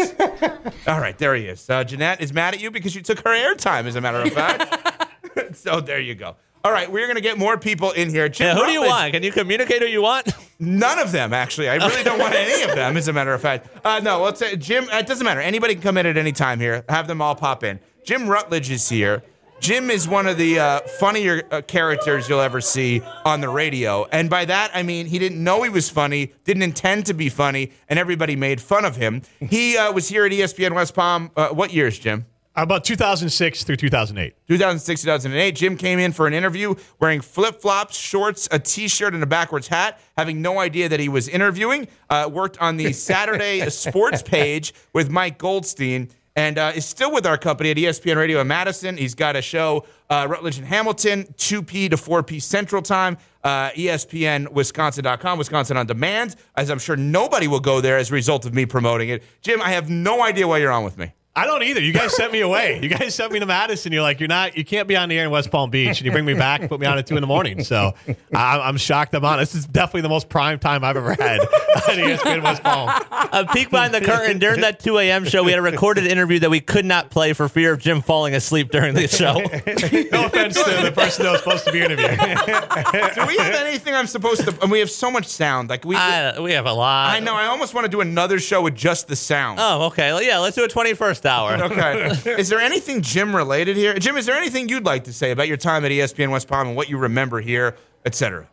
All 0.87 0.99
right, 0.99 1.17
there 1.17 1.33
he 1.35 1.45
is. 1.45 1.69
Uh, 1.69 1.85
Jeanette 1.85 2.19
is 2.19 2.33
mad 2.33 2.55
at 2.55 2.61
you 2.61 2.71
because 2.71 2.93
you 2.93 3.01
took 3.01 3.19
her 3.19 3.29
airtime, 3.29 3.85
as 3.85 3.95
a 3.95 4.01
matter 4.01 4.19
of 4.19 4.33
fact. 4.33 5.07
so 5.55 5.79
there 5.79 6.01
you 6.01 6.13
go. 6.13 6.35
All 6.63 6.73
right, 6.73 6.91
we're 6.91 7.07
gonna 7.07 7.21
get 7.21 7.37
more 7.37 7.57
people 7.57 7.91
in 7.91 8.09
here. 8.09 8.27
Jim 8.27 8.47
Yeah, 8.47 8.55
who 8.55 8.65
do 8.65 8.71
you 8.71 8.81
want? 8.81 9.13
Can 9.13 9.23
you 9.23 9.31
communicate 9.31 9.81
who 9.81 9.87
you 9.87 10.01
want? 10.01 10.27
None 10.59 10.99
of 10.99 11.13
them, 11.13 11.33
actually. 11.33 11.69
I 11.69 11.77
really 11.77 12.03
don't 12.03 12.19
want 12.19 12.35
any 12.35 12.69
of 12.69 12.75
them, 12.75 12.97
as 12.97 13.07
a 13.07 13.13
matter 13.13 13.33
of 13.33 13.41
fact. 13.41 13.67
Uh, 13.83 14.01
no, 14.03 14.21
let's 14.21 14.39
say 14.39 14.57
Jim. 14.57 14.87
It 14.91 15.07
doesn't 15.07 15.25
matter. 15.25 15.39
Anybody 15.39 15.73
can 15.73 15.81
come 15.81 15.97
in 15.97 16.05
at 16.05 16.17
any 16.17 16.33
time 16.33 16.59
here. 16.59 16.83
Have 16.89 17.07
them 17.07 17.21
all 17.21 17.33
pop 17.33 17.63
in. 17.63 17.79
Jim 18.03 18.27
Rutledge 18.27 18.71
is 18.71 18.89
here. 18.89 19.23
Jim 19.59 19.91
is 19.91 20.07
one 20.07 20.25
of 20.25 20.37
the 20.37 20.57
uh, 20.57 20.79
funnier 20.99 21.43
uh, 21.51 21.61
characters 21.61 22.27
you'll 22.27 22.41
ever 22.41 22.59
see 22.61 22.99
on 23.23 23.41
the 23.41 23.49
radio, 23.49 24.05
and 24.11 24.27
by 24.27 24.43
that 24.43 24.71
I 24.73 24.81
mean 24.81 25.05
he 25.05 25.19
didn't 25.19 25.43
know 25.43 25.61
he 25.61 25.69
was 25.69 25.87
funny, 25.87 26.33
didn't 26.45 26.63
intend 26.63 27.05
to 27.05 27.13
be 27.13 27.29
funny, 27.29 27.71
and 27.87 27.99
everybody 27.99 28.35
made 28.35 28.59
fun 28.59 28.85
of 28.85 28.95
him. 28.95 29.21
He 29.39 29.77
uh, 29.77 29.91
was 29.91 30.09
here 30.09 30.25
at 30.25 30.31
ESPN 30.31 30.73
West 30.73 30.95
Palm. 30.95 31.29
Uh, 31.35 31.49
what 31.49 31.71
years, 31.71 31.99
Jim? 31.99 32.25
About 32.55 32.83
2006 32.83 33.63
through 33.63 33.77
2008. 33.77 34.33
2006, 34.47 35.01
2008. 35.03 35.55
Jim 35.55 35.77
came 35.77 35.99
in 35.99 36.11
for 36.11 36.27
an 36.27 36.33
interview 36.33 36.75
wearing 36.99 37.21
flip 37.21 37.61
flops, 37.61 37.97
shorts, 37.97 38.49
a 38.51 38.59
t 38.59 38.87
shirt, 38.87 39.13
and 39.13 39.21
a 39.21 39.27
backwards 39.27 39.67
hat, 39.67 40.01
having 40.17 40.41
no 40.41 40.59
idea 40.59 40.89
that 40.89 40.99
he 40.99 41.07
was 41.07 41.29
interviewing. 41.29 41.87
Uh, 42.09 42.27
worked 42.31 42.57
on 42.57 42.77
the 42.77 42.91
Saturday 42.93 43.69
sports 43.69 44.21
page 44.21 44.73
with 44.91 45.09
Mike 45.09 45.37
Goldstein. 45.37 46.09
And 46.35 46.57
uh, 46.57 46.71
is 46.73 46.85
still 46.85 47.11
with 47.11 47.25
our 47.25 47.37
company 47.37 47.71
at 47.71 47.77
ESPN 47.77 48.15
Radio 48.15 48.39
in 48.39 48.47
Madison. 48.47 48.95
He's 48.95 49.15
got 49.15 49.35
a 49.35 49.41
show, 49.41 49.85
uh, 50.09 50.27
Rutledge 50.29 50.57
and 50.57 50.67
Hamilton, 50.67 51.25
2P 51.37 51.89
to 51.89 51.97
4P 51.97 52.41
Central 52.41 52.81
Time, 52.81 53.17
uh, 53.43 53.71
ESPNWisconsin.com, 53.71 55.37
Wisconsin 55.37 55.75
on 55.75 55.87
Demand, 55.87 56.37
as 56.55 56.69
I'm 56.69 56.79
sure 56.79 56.95
nobody 56.95 57.49
will 57.49 57.59
go 57.59 57.81
there 57.81 57.97
as 57.97 58.11
a 58.11 58.13
result 58.13 58.45
of 58.45 58.53
me 58.53 58.65
promoting 58.65 59.09
it. 59.09 59.23
Jim, 59.41 59.61
I 59.61 59.71
have 59.71 59.89
no 59.89 60.23
idea 60.23 60.47
why 60.47 60.59
you're 60.59 60.71
on 60.71 60.85
with 60.85 60.97
me. 60.97 61.11
I 61.33 61.45
don't 61.45 61.63
either. 61.63 61.79
You 61.79 61.93
guys 61.93 62.13
sent 62.13 62.33
me 62.33 62.41
away. 62.41 62.81
You 62.83 62.89
guys 62.89 63.15
sent 63.15 63.31
me 63.31 63.39
to 63.39 63.45
Madison. 63.45 63.93
You're 63.93 64.01
like, 64.01 64.19
you're 64.19 64.27
not, 64.27 64.57
you 64.57 64.65
can't 64.65 64.85
be 64.85 64.97
on 64.97 65.07
the 65.07 65.17
air 65.17 65.23
in 65.23 65.31
West 65.31 65.49
Palm 65.49 65.69
Beach, 65.69 65.99
and 65.99 66.01
you 66.01 66.11
bring 66.11 66.25
me 66.25 66.33
back 66.33 66.67
put 66.67 66.77
me 66.81 66.85
on 66.85 66.97
at 66.97 67.07
two 67.07 67.15
in 67.15 67.21
the 67.21 67.27
morning. 67.27 67.63
So 67.63 67.93
I'm, 68.35 68.61
I'm 68.61 68.77
shocked 68.77 69.13
I'm 69.15 69.23
on. 69.23 69.39
This 69.39 69.55
is 69.55 69.65
definitely 69.65 70.01
the 70.01 70.09
most 70.09 70.27
prime 70.27 70.59
time 70.59 70.83
I've 70.83 70.97
ever 70.97 71.13
had 71.13 71.39
on 71.39 71.47
ESPN 71.95 72.43
West 72.43 72.63
Palm. 72.63 72.89
A 73.31 73.45
peek 73.53 73.69
behind 73.69 73.93
the 73.93 74.01
curtain 74.01 74.39
during 74.39 74.59
that 74.59 74.81
2 74.81 74.97
a.m. 74.99 75.23
show. 75.23 75.41
We 75.43 75.51
had 75.51 75.59
a 75.59 75.63
recorded 75.63 76.05
interview 76.05 76.39
that 76.39 76.49
we 76.49 76.59
could 76.59 76.83
not 76.85 77.09
play 77.09 77.31
for 77.31 77.47
fear 77.47 77.71
of 77.71 77.79
Jim 77.79 78.01
falling 78.01 78.35
asleep 78.35 78.69
during 78.69 78.93
the 78.93 79.07
show. 79.07 79.35
No 80.11 80.25
offense 80.25 80.55
to 80.55 80.69
the 80.83 80.91
person 80.91 81.23
that 81.23 81.31
was 81.31 81.39
supposed 81.41 81.63
to 81.65 81.71
be 81.71 81.79
interviewing. 81.79 82.17
Do 82.17 83.25
we 83.27 83.37
have 83.37 83.55
anything 83.55 83.93
I'm 83.93 84.07
supposed 84.07 84.41
to? 84.45 84.57
And 84.61 84.69
we 84.69 84.79
have 84.79 84.91
so 84.91 85.09
much 85.09 85.25
sound. 85.27 85.69
Like 85.69 85.85
we, 85.85 85.95
I- 85.95 86.39
we 86.39 86.51
have 86.53 86.65
a 86.65 86.73
lot. 86.73 87.13
I 87.15 87.19
know. 87.19 87.33
I 87.35 87.45
almost 87.45 87.73
want 87.73 87.85
to 87.85 87.89
do 87.89 88.01
another 88.01 88.39
show 88.39 88.61
with 88.61 88.75
just 88.75 89.07
the 89.07 89.15
sound. 89.15 89.59
Oh, 89.61 89.83
okay. 89.87 90.11
Well, 90.11 90.21
yeah, 90.21 90.39
let's 90.39 90.55
do 90.57 90.63
a 90.65 90.67
21st 90.67 91.20
hour. 91.25 91.57
Okay. 91.71 92.35
is 92.39 92.49
there 92.49 92.59
anything 92.59 93.01
Jim 93.01 93.35
related 93.35 93.77
here? 93.77 93.93
Jim, 93.97 94.17
is 94.17 94.25
there 94.25 94.35
anything 94.35 94.67
you'd 94.69 94.85
like 94.85 95.05
to 95.05 95.13
say 95.13 95.31
about 95.31 95.47
your 95.47 95.57
time 95.57 95.85
at 95.85 95.91
ESPN 95.91 96.31
West 96.31 96.47
Palm 96.47 96.67
and 96.67 96.75
what 96.75 96.89
you 96.89 96.97
remember 96.97 97.39
here, 97.39 97.75
etc.? 98.05 98.47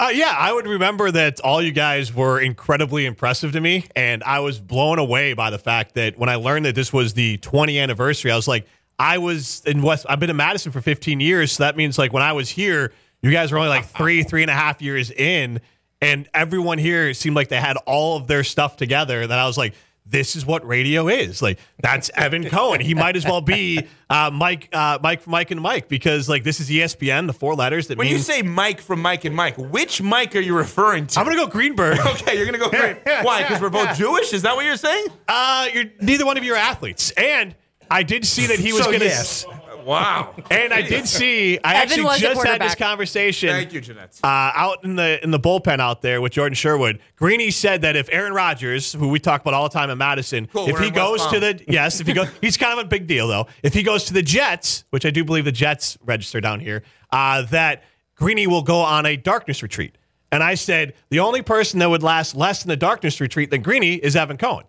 Uh, 0.00 0.10
yeah, 0.14 0.34
I 0.36 0.52
would 0.52 0.66
remember 0.66 1.10
that 1.10 1.40
all 1.40 1.60
you 1.60 1.72
guys 1.72 2.14
were 2.14 2.40
incredibly 2.40 3.04
impressive 3.04 3.50
to 3.52 3.60
me, 3.60 3.84
and 3.96 4.22
I 4.22 4.38
was 4.40 4.60
blown 4.60 5.00
away 5.00 5.32
by 5.32 5.50
the 5.50 5.58
fact 5.58 5.94
that 5.94 6.16
when 6.16 6.28
I 6.28 6.36
learned 6.36 6.66
that 6.66 6.76
this 6.76 6.92
was 6.92 7.14
the 7.14 7.38
20th 7.38 7.82
anniversary, 7.82 8.30
I 8.30 8.36
was 8.36 8.46
like, 8.46 8.66
I 9.00 9.18
was 9.18 9.62
in 9.66 9.82
West. 9.82 10.06
I've 10.08 10.20
been 10.20 10.30
in 10.30 10.36
Madison 10.36 10.70
for 10.70 10.80
15 10.80 11.18
years, 11.20 11.52
so 11.52 11.64
that 11.64 11.76
means 11.76 11.98
like 11.98 12.12
when 12.12 12.22
I 12.22 12.32
was 12.32 12.48
here, 12.48 12.92
you 13.22 13.32
guys 13.32 13.50
were 13.50 13.58
only 13.58 13.70
like 13.70 13.86
three, 13.86 14.22
three 14.22 14.42
and 14.42 14.50
a 14.50 14.54
half 14.54 14.80
years 14.80 15.10
in, 15.10 15.60
and 16.00 16.28
everyone 16.32 16.78
here 16.78 17.12
seemed 17.12 17.34
like 17.34 17.48
they 17.48 17.60
had 17.60 17.76
all 17.78 18.16
of 18.16 18.28
their 18.28 18.44
stuff 18.44 18.76
together. 18.76 19.26
That 19.26 19.38
I 19.38 19.46
was 19.46 19.58
like. 19.58 19.74
This 20.10 20.36
is 20.36 20.46
what 20.46 20.66
radio 20.66 21.08
is. 21.08 21.42
Like 21.42 21.58
that's 21.82 22.10
Evan 22.14 22.48
Cohen. 22.48 22.80
He 22.80 22.94
might 22.94 23.14
as 23.16 23.24
well 23.24 23.40
be 23.42 23.86
uh, 24.08 24.30
Mike, 24.32 24.68
uh, 24.72 24.98
Mike, 25.02 25.26
Mike, 25.26 25.50
and 25.50 25.60
Mike 25.60 25.88
because 25.88 26.28
like 26.28 26.44
this 26.44 26.60
is 26.60 26.70
ESPN. 26.70 27.26
The 27.26 27.32
four 27.34 27.54
letters 27.54 27.88
that 27.88 27.98
When 27.98 28.08
you 28.08 28.18
say 28.18 28.40
Mike 28.42 28.80
from 28.80 29.02
Mike 29.02 29.24
and 29.26 29.36
Mike, 29.36 29.56
which 29.58 30.00
Mike 30.00 30.34
are 30.34 30.40
you 30.40 30.56
referring 30.56 31.06
to? 31.08 31.20
I'm 31.20 31.26
gonna 31.26 31.36
go 31.36 31.46
Greenberg. 31.46 31.98
Okay, 32.08 32.36
you're 32.36 32.46
gonna 32.46 32.58
go 32.58 32.70
Green. 32.70 32.96
Why? 33.22 33.42
Because 33.42 33.60
we're 33.60 33.68
both 33.70 33.96
Jewish? 33.98 34.32
Is 34.32 34.42
that 34.42 34.56
what 34.56 34.64
you're 34.64 34.76
saying? 34.76 35.06
Uh, 35.28 35.68
you're 35.74 35.84
neither 36.00 36.24
one 36.24 36.38
of 36.38 36.44
you 36.44 36.54
are 36.54 36.56
athletes, 36.56 37.10
and 37.12 37.54
I 37.90 38.02
did 38.02 38.26
see 38.26 38.46
that 38.46 38.58
he 38.58 38.72
was 38.72 38.82
So 38.84 38.90
going 38.90 39.00
to. 39.00 39.06
yes. 39.06 39.44
Wow. 39.84 40.34
And 40.50 40.72
I 40.72 40.82
did 40.82 41.06
see. 41.08 41.58
I 41.62 41.74
Evan 41.76 41.82
actually 41.82 42.04
was 42.04 42.18
just 42.20 42.44
had 42.44 42.60
this 42.60 42.74
quarterback. 42.74 42.78
conversation. 42.78 43.48
Thank 43.50 43.72
you, 43.72 43.80
Jeanette. 43.80 44.18
Uh, 44.22 44.26
out 44.26 44.84
in 44.84 44.96
the 44.96 45.22
in 45.22 45.30
the 45.30 45.40
bullpen 45.40 45.80
out 45.80 46.02
there 46.02 46.20
with 46.20 46.32
Jordan 46.32 46.54
Sherwood, 46.54 47.00
Greeny 47.16 47.50
said 47.50 47.82
that 47.82 47.96
if 47.96 48.08
Aaron 48.12 48.32
Rodgers, 48.32 48.92
who 48.92 49.08
we 49.08 49.18
talk 49.18 49.40
about 49.40 49.54
all 49.54 49.64
the 49.68 49.72
time 49.72 49.90
in 49.90 49.98
Madison, 49.98 50.46
Cool, 50.46 50.66
if 50.68 50.72
we're 50.74 50.82
he 50.82 50.88
in 50.88 50.94
goes 50.94 51.20
West 51.20 51.34
to 51.34 51.40
Palm. 51.40 51.56
the 51.58 51.64
yes, 51.68 52.00
if 52.00 52.06
he 52.06 52.12
goes, 52.12 52.28
he's 52.40 52.56
kind 52.56 52.78
of 52.78 52.84
a 52.84 52.88
big 52.88 53.06
deal 53.06 53.28
though. 53.28 53.46
If 53.62 53.74
he 53.74 53.82
goes 53.82 54.04
to 54.04 54.14
the 54.14 54.22
Jets, 54.22 54.84
which 54.90 55.06
I 55.06 55.10
do 55.10 55.24
believe 55.24 55.44
the 55.44 55.52
Jets 55.52 55.96
register 56.04 56.40
down 56.40 56.60
here, 56.60 56.82
uh, 57.10 57.42
that 57.46 57.84
Greeny 58.16 58.46
will 58.46 58.62
go 58.62 58.80
on 58.80 59.06
a 59.06 59.16
darkness 59.16 59.62
retreat. 59.62 59.96
And 60.30 60.42
I 60.42 60.54
said 60.56 60.94
the 61.08 61.20
only 61.20 61.40
person 61.42 61.78
that 61.78 61.88
would 61.88 62.02
last 62.02 62.34
less 62.34 62.62
in 62.62 62.68
the 62.68 62.76
darkness 62.76 63.20
retreat 63.20 63.50
than 63.50 63.62
Greeny 63.62 63.94
is 63.94 64.14
Evan 64.16 64.36
Cohen. 64.36 64.64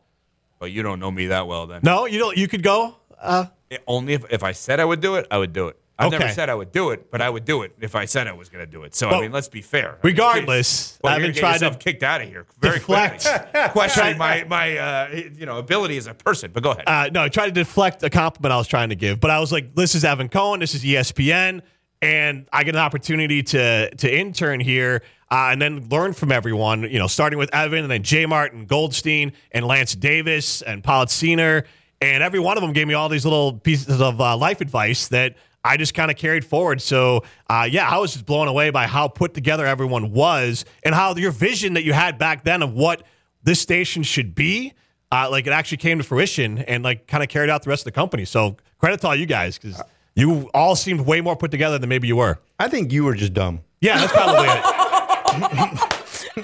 But 0.59 0.71
you 0.71 0.83
don't 0.83 0.99
know 0.99 1.11
me 1.11 1.27
that 1.27 1.47
well 1.47 1.67
then. 1.67 1.81
No, 1.83 2.05
you 2.05 2.19
don't. 2.19 2.37
You 2.37 2.47
could 2.47 2.63
go. 2.63 2.95
Uh, 3.19 3.45
Only 3.87 4.13
if, 4.13 4.25
if 4.29 4.43
I 4.43 4.51
said 4.51 4.79
I 4.79 4.85
would 4.85 5.01
do 5.01 5.15
it, 5.15 5.27
I 5.29 5.37
would 5.37 5.53
do 5.53 5.67
it. 5.67 5.79
I 5.99 6.07
never 6.07 6.29
said 6.29 6.49
I 6.49 6.55
would 6.55 6.71
do 6.71 6.91
it, 6.91 7.11
but 7.11 7.21
I 7.21 7.29
would 7.29 7.43
do 7.43 7.63
it 7.63 7.73
if 7.81 7.93
I 7.93 8.05
said 8.05 8.27
I 8.27 8.31
was 8.31 8.47
going 8.47 8.65
to 8.65 8.71
do 8.71 8.83
it. 8.83 8.95
So 8.95 9.09
I 9.09 9.19
mean, 9.19 9.33
let's 9.33 9.49
be 9.49 9.61
fair. 9.61 9.97
regardless, 10.01 10.97
well, 11.03 11.11
I 11.11 11.15
haven't 11.15 11.31
gonna 11.31 11.39
tried 11.39 11.59
get 11.59 11.73
to 11.73 11.77
kicked 11.77 12.03
out 12.03 12.21
of 12.21 12.29
here 12.29 12.45
very 12.61 12.79
deflect. 12.79 13.25
quickly, 13.51 13.69
questioning 13.71 14.17
my 14.17 14.45
my 14.45 14.77
uh, 14.77 15.09
you 15.35 15.45
know 15.45 15.57
ability 15.57 15.97
as 15.97 16.07
a 16.07 16.13
person. 16.13 16.51
But 16.53 16.63
go 16.63 16.71
ahead. 16.71 16.83
Uh, 16.87 17.09
no, 17.13 17.23
I 17.23 17.29
tried 17.29 17.47
to 17.47 17.51
deflect 17.51 18.01
a 18.03 18.09
compliment 18.09 18.53
I 18.53 18.57
was 18.57 18.67
trying 18.67 18.89
to 18.89 18.95
give, 18.95 19.19
but 19.19 19.29
I 19.29 19.39
was 19.39 19.51
like, 19.51 19.75
"This 19.75 19.93
is 19.93 20.05
Evan 20.05 20.29
Cohen. 20.29 20.61
This 20.61 20.73
is 20.73 20.83
ESPN, 20.83 21.61
and 22.01 22.47
I 22.53 22.63
get 22.63 22.75
an 22.75 22.81
opportunity 22.81 23.43
to 23.43 23.93
to 23.93 24.17
intern 24.17 24.61
here 24.61 25.01
uh, 25.31 25.49
and 25.51 25.61
then 25.61 25.87
learn 25.89 26.13
from 26.13 26.31
everyone. 26.31 26.83
You 26.83 26.99
know, 26.99 27.07
starting 27.07 27.39
with 27.39 27.53
Evan, 27.53 27.79
and 27.79 27.91
then 27.91 28.03
J. 28.03 28.25
Martin 28.25 28.65
Goldstein, 28.65 29.33
and 29.51 29.65
Lance 29.65 29.95
Davis, 29.95 30.61
and 30.61 30.83
Politziner, 30.83 31.65
and 32.01 32.23
every 32.23 32.39
one 32.39 32.57
of 32.57 32.61
them 32.61 32.73
gave 32.73 32.87
me 32.87 32.93
all 32.93 33.09
these 33.09 33.25
little 33.25 33.53
pieces 33.53 34.01
of 34.01 34.19
uh, 34.21 34.37
life 34.37 34.61
advice 34.61 35.07
that 35.09 35.35
I 35.63 35.77
just 35.77 35.93
kind 35.93 36.09
of 36.09 36.17
carried 36.17 36.45
forward. 36.45 36.81
So, 36.81 37.23
uh, 37.49 37.67
yeah, 37.69 37.89
I 37.89 37.97
was 37.97 38.13
just 38.13 38.25
blown 38.25 38.47
away 38.47 38.69
by 38.69 38.87
how 38.87 39.07
put 39.07 39.33
together 39.33 39.65
everyone 39.65 40.11
was, 40.11 40.65
and 40.83 40.95
how 40.95 41.15
your 41.15 41.31
vision 41.31 41.73
that 41.73 41.83
you 41.83 41.93
had 41.93 42.17
back 42.17 42.43
then 42.43 42.61
of 42.61 42.73
what 42.73 43.03
this 43.43 43.59
station 43.59 44.03
should 44.03 44.35
be 44.35 44.73
uh, 45.11 45.27
like 45.29 45.47
it 45.47 45.53
actually 45.53 45.77
came 45.77 45.97
to 45.97 46.03
fruition 46.03 46.59
and 46.59 46.83
like 46.83 47.07
kind 47.07 47.23
of 47.23 47.29
carried 47.29 47.49
out 47.49 47.63
the 47.63 47.69
rest 47.69 47.81
of 47.81 47.85
the 47.85 47.91
company. 47.91 48.25
So 48.25 48.57
credit 48.77 49.01
to 49.01 49.07
all 49.07 49.15
you 49.15 49.25
guys 49.25 49.57
because 49.57 49.81
you 50.15 50.49
all 50.53 50.75
seemed 50.75 51.01
way 51.01 51.21
more 51.21 51.35
put 51.35 51.51
together 51.51 51.77
than 51.77 51.89
maybe 51.89 52.07
you 52.07 52.15
were. 52.17 52.39
I 52.59 52.67
think 52.67 52.91
you 52.91 53.03
were 53.03 53.15
just 53.15 53.33
dumb. 53.33 53.61
Yeah, 53.81 53.97
that's 53.97 54.11
probably 54.11 54.45
it. 54.45 54.63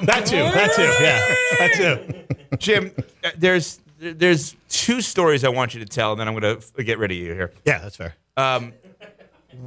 that 0.06 0.26
too. 0.26 0.38
That 0.38 0.73
too. 0.76 0.82
Yeah, 1.03 1.36
that 1.60 1.73
too. 1.76 2.57
Jim, 2.57 2.91
uh, 3.23 3.32
there's 3.38 3.80
there's 4.14 4.56
two 4.69 5.02
stories 5.02 5.44
I 5.44 5.49
want 5.49 5.73
you 5.73 5.80
to 5.80 5.86
tell, 5.86 6.11
and 6.11 6.19
then 6.19 6.27
I'm 6.27 6.38
going 6.38 6.60
to 6.60 6.84
get 6.84 6.98
rid 6.98 7.11
of 7.11 7.18
you 7.18 7.34
here. 7.34 7.52
Yeah, 7.65 7.80
that's 7.80 7.95
fair. 7.95 8.15
Um, 8.38 8.73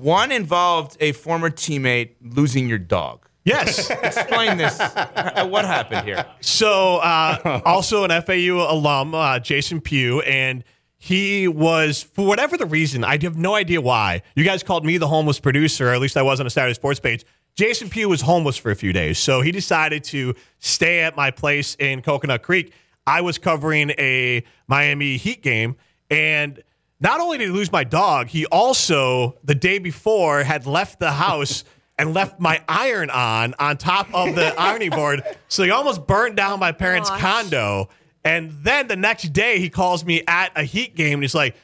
one 0.01 0.31
involved 0.33 0.97
a 1.01 1.13
former 1.13 1.51
teammate 1.51 2.11
losing 2.23 2.69
your 2.69 2.79
dog. 2.79 3.29
Yes. 3.45 3.91
Explain 3.91 4.59
this. 4.59 4.79
What 4.79 5.65
happened 5.65 6.07
here? 6.07 6.27
So, 6.41 6.97
uh, 6.99 7.63
also 7.65 8.05
an 8.05 8.23
FAU 8.23 8.67
alum, 8.71 9.15
uh, 9.15 9.39
Jason 9.39 9.81
Pugh, 9.81 10.21
and 10.21 10.63
he 10.99 11.49
was, 11.49 12.03
for 12.03 12.27
whatever 12.27 12.59
the 12.59 12.67
reason, 12.67 13.05
I 13.05 13.19
have 13.23 13.39
no 13.39 13.55
idea 13.55 13.81
why. 13.81 14.23
You 14.35 14.45
guys 14.45 14.63
called 14.63 14.85
me 14.85 14.99
the 14.99 15.07
homeless 15.07 15.41
producer, 15.41 15.89
or 15.89 15.95
at 15.95 16.01
least 16.01 16.17
I 16.17 16.23
was 16.23 16.41
on 16.41 16.47
a 16.47 16.51
Saturday 16.51 16.75
Sports 16.75 17.01
page. 17.01 17.25
Jason 17.55 17.89
Pugh 17.89 18.09
was 18.09 18.21
homeless 18.21 18.57
for 18.57 18.71
a 18.71 18.77
few 18.77 18.93
days, 18.93 19.19
so 19.19 19.41
he 19.41 19.51
decided 19.51 20.05
to 20.05 20.35
stay 20.59 21.01
at 21.01 21.17
my 21.17 21.31
place 21.31 21.77
in 21.81 22.03
Coconut 22.03 22.43
Creek. 22.43 22.73
I 23.09 23.23
was 23.23 23.39
covering 23.39 23.91
a 23.99 24.45
Miami 24.67 25.17
Heat 25.17 25.43
game, 25.43 25.77
and 26.11 26.63
not 27.01 27.21
only 27.21 27.39
did 27.39 27.47
he 27.47 27.51
lose 27.51 27.73
my 27.73 27.83
dog, 27.83 28.29
he 28.29 28.45
also, 28.47 29.39
the 29.43 29.55
day 29.55 29.79
before, 29.79 30.43
had 30.43 30.67
left 30.67 31.01
the 31.01 31.13
house 31.13 31.65
and 31.99 32.13
left 32.13 32.39
my 32.39 32.63
iron 32.69 33.09
on 33.09 33.55
on 33.59 33.79
top 33.79 34.13
of 34.15 34.35
the 34.35 34.55
ironing 34.61 34.91
board. 34.91 35.23
So 35.49 35.65
he 35.65 35.71
almost 35.71 36.07
burned 36.07 36.37
down 36.37 36.61
my 36.61 36.71
parents' 36.71 37.11
condo. 37.11 37.89
And 38.25 38.53
then 38.63 38.89
the 38.89 38.97
next 38.97 39.33
day, 39.33 39.59
he 39.59 39.71
calls 39.71 40.05
me 40.05 40.23
at 40.29 40.53
a 40.55 40.63
Heat 40.63 40.95
game 40.95 41.15
and 41.15 41.23
he's 41.25 41.35
like, 41.35 41.57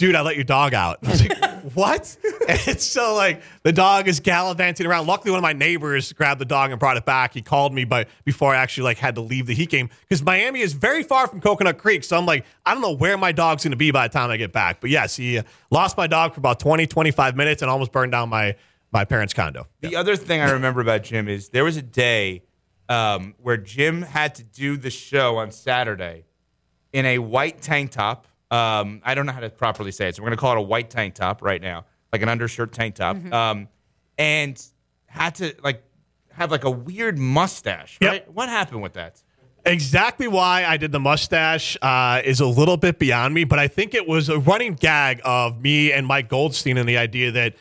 dude, 0.00 0.16
I 0.16 0.22
let 0.22 0.34
your 0.34 0.44
dog 0.44 0.72
out. 0.72 0.98
I 1.04 1.10
was 1.10 1.20
like, 1.20 1.62
what? 1.74 2.16
And 2.48 2.80
so 2.80 3.14
like 3.14 3.42
the 3.62 3.72
dog 3.72 4.08
is 4.08 4.18
gallivanting 4.18 4.86
around. 4.86 5.06
Luckily, 5.06 5.30
one 5.30 5.38
of 5.38 5.42
my 5.42 5.52
neighbors 5.52 6.10
grabbed 6.14 6.40
the 6.40 6.46
dog 6.46 6.70
and 6.70 6.80
brought 6.80 6.96
it 6.96 7.04
back. 7.04 7.34
He 7.34 7.42
called 7.42 7.74
me, 7.74 7.84
but 7.84 8.08
before 8.24 8.54
I 8.54 8.56
actually 8.56 8.84
like 8.84 8.96
had 8.96 9.14
to 9.16 9.20
leave 9.20 9.46
the 9.46 9.54
Heat 9.54 9.68
game 9.68 9.90
because 10.00 10.22
Miami 10.22 10.62
is 10.62 10.72
very 10.72 11.02
far 11.02 11.26
from 11.28 11.42
Coconut 11.42 11.76
Creek. 11.76 12.02
So 12.02 12.16
I'm 12.16 12.24
like, 12.24 12.46
I 12.64 12.72
don't 12.72 12.82
know 12.82 12.92
where 12.92 13.18
my 13.18 13.30
dog's 13.30 13.62
going 13.62 13.72
to 13.72 13.76
be 13.76 13.90
by 13.90 14.08
the 14.08 14.12
time 14.12 14.30
I 14.30 14.38
get 14.38 14.52
back. 14.52 14.80
But 14.80 14.88
yes, 14.88 15.16
he 15.16 15.36
uh, 15.38 15.42
lost 15.70 15.98
my 15.98 16.06
dog 16.06 16.32
for 16.32 16.40
about 16.40 16.58
20, 16.60 16.86
25 16.86 17.36
minutes 17.36 17.60
and 17.60 17.70
almost 17.70 17.92
burned 17.92 18.12
down 18.12 18.30
my 18.30 18.56
my 18.92 19.04
parents' 19.04 19.34
condo. 19.34 19.68
The 19.82 19.94
other 19.96 20.16
thing 20.16 20.40
I 20.40 20.50
remember 20.50 20.80
about 20.80 21.04
Jim 21.04 21.28
is 21.28 21.50
there 21.50 21.62
was 21.62 21.76
a 21.76 21.82
day 21.82 22.42
um, 22.88 23.34
where 23.38 23.58
Jim 23.58 24.02
had 24.02 24.34
to 24.36 24.42
do 24.42 24.78
the 24.78 24.90
show 24.90 25.36
on 25.36 25.52
Saturday 25.52 26.24
in 26.92 27.04
a 27.04 27.18
white 27.18 27.60
tank 27.60 27.90
top. 27.90 28.26
Um, 28.50 29.00
I 29.04 29.14
don't 29.14 29.26
know 29.26 29.32
how 29.32 29.40
to 29.40 29.50
properly 29.50 29.92
say 29.92 30.08
it, 30.08 30.16
so 30.16 30.22
we're 30.22 30.28
going 30.28 30.36
to 30.36 30.40
call 30.40 30.52
it 30.52 30.58
a 30.58 30.62
white 30.62 30.90
tank 30.90 31.14
top 31.14 31.40
right 31.42 31.60
now, 31.62 31.84
like 32.12 32.22
an 32.22 32.28
undershirt 32.28 32.72
tank 32.72 32.96
top, 32.96 33.16
Mm-hmm. 33.16 33.32
um, 33.32 33.68
and 34.18 34.60
had 35.06 35.34
to 35.36 35.54
like 35.62 35.82
have 36.32 36.50
like 36.50 36.64
a 36.64 36.70
weird 36.70 37.18
mustache. 37.18 37.98
Right? 38.02 38.30
What 38.32 38.48
happened 38.48 38.82
with 38.82 38.94
that? 38.94 39.22
Exactly 39.66 40.26
why 40.26 40.64
I 40.64 40.78
did 40.78 40.90
the 40.90 40.98
mustache 41.00 41.76
uh, 41.82 42.22
is 42.24 42.40
a 42.40 42.46
little 42.46 42.76
bit 42.78 42.98
beyond 42.98 43.34
me, 43.34 43.44
but 43.44 43.58
I 43.58 43.68
think 43.68 43.92
it 43.94 44.08
was 44.08 44.28
a 44.30 44.38
running 44.38 44.74
gag 44.74 45.20
of 45.24 45.60
me 45.60 45.92
and 45.92 46.06
Mike 46.06 46.28
Goldstein 46.30 46.78
and 46.78 46.88
the 46.88 46.96
idea 46.96 47.30
that 47.32 47.54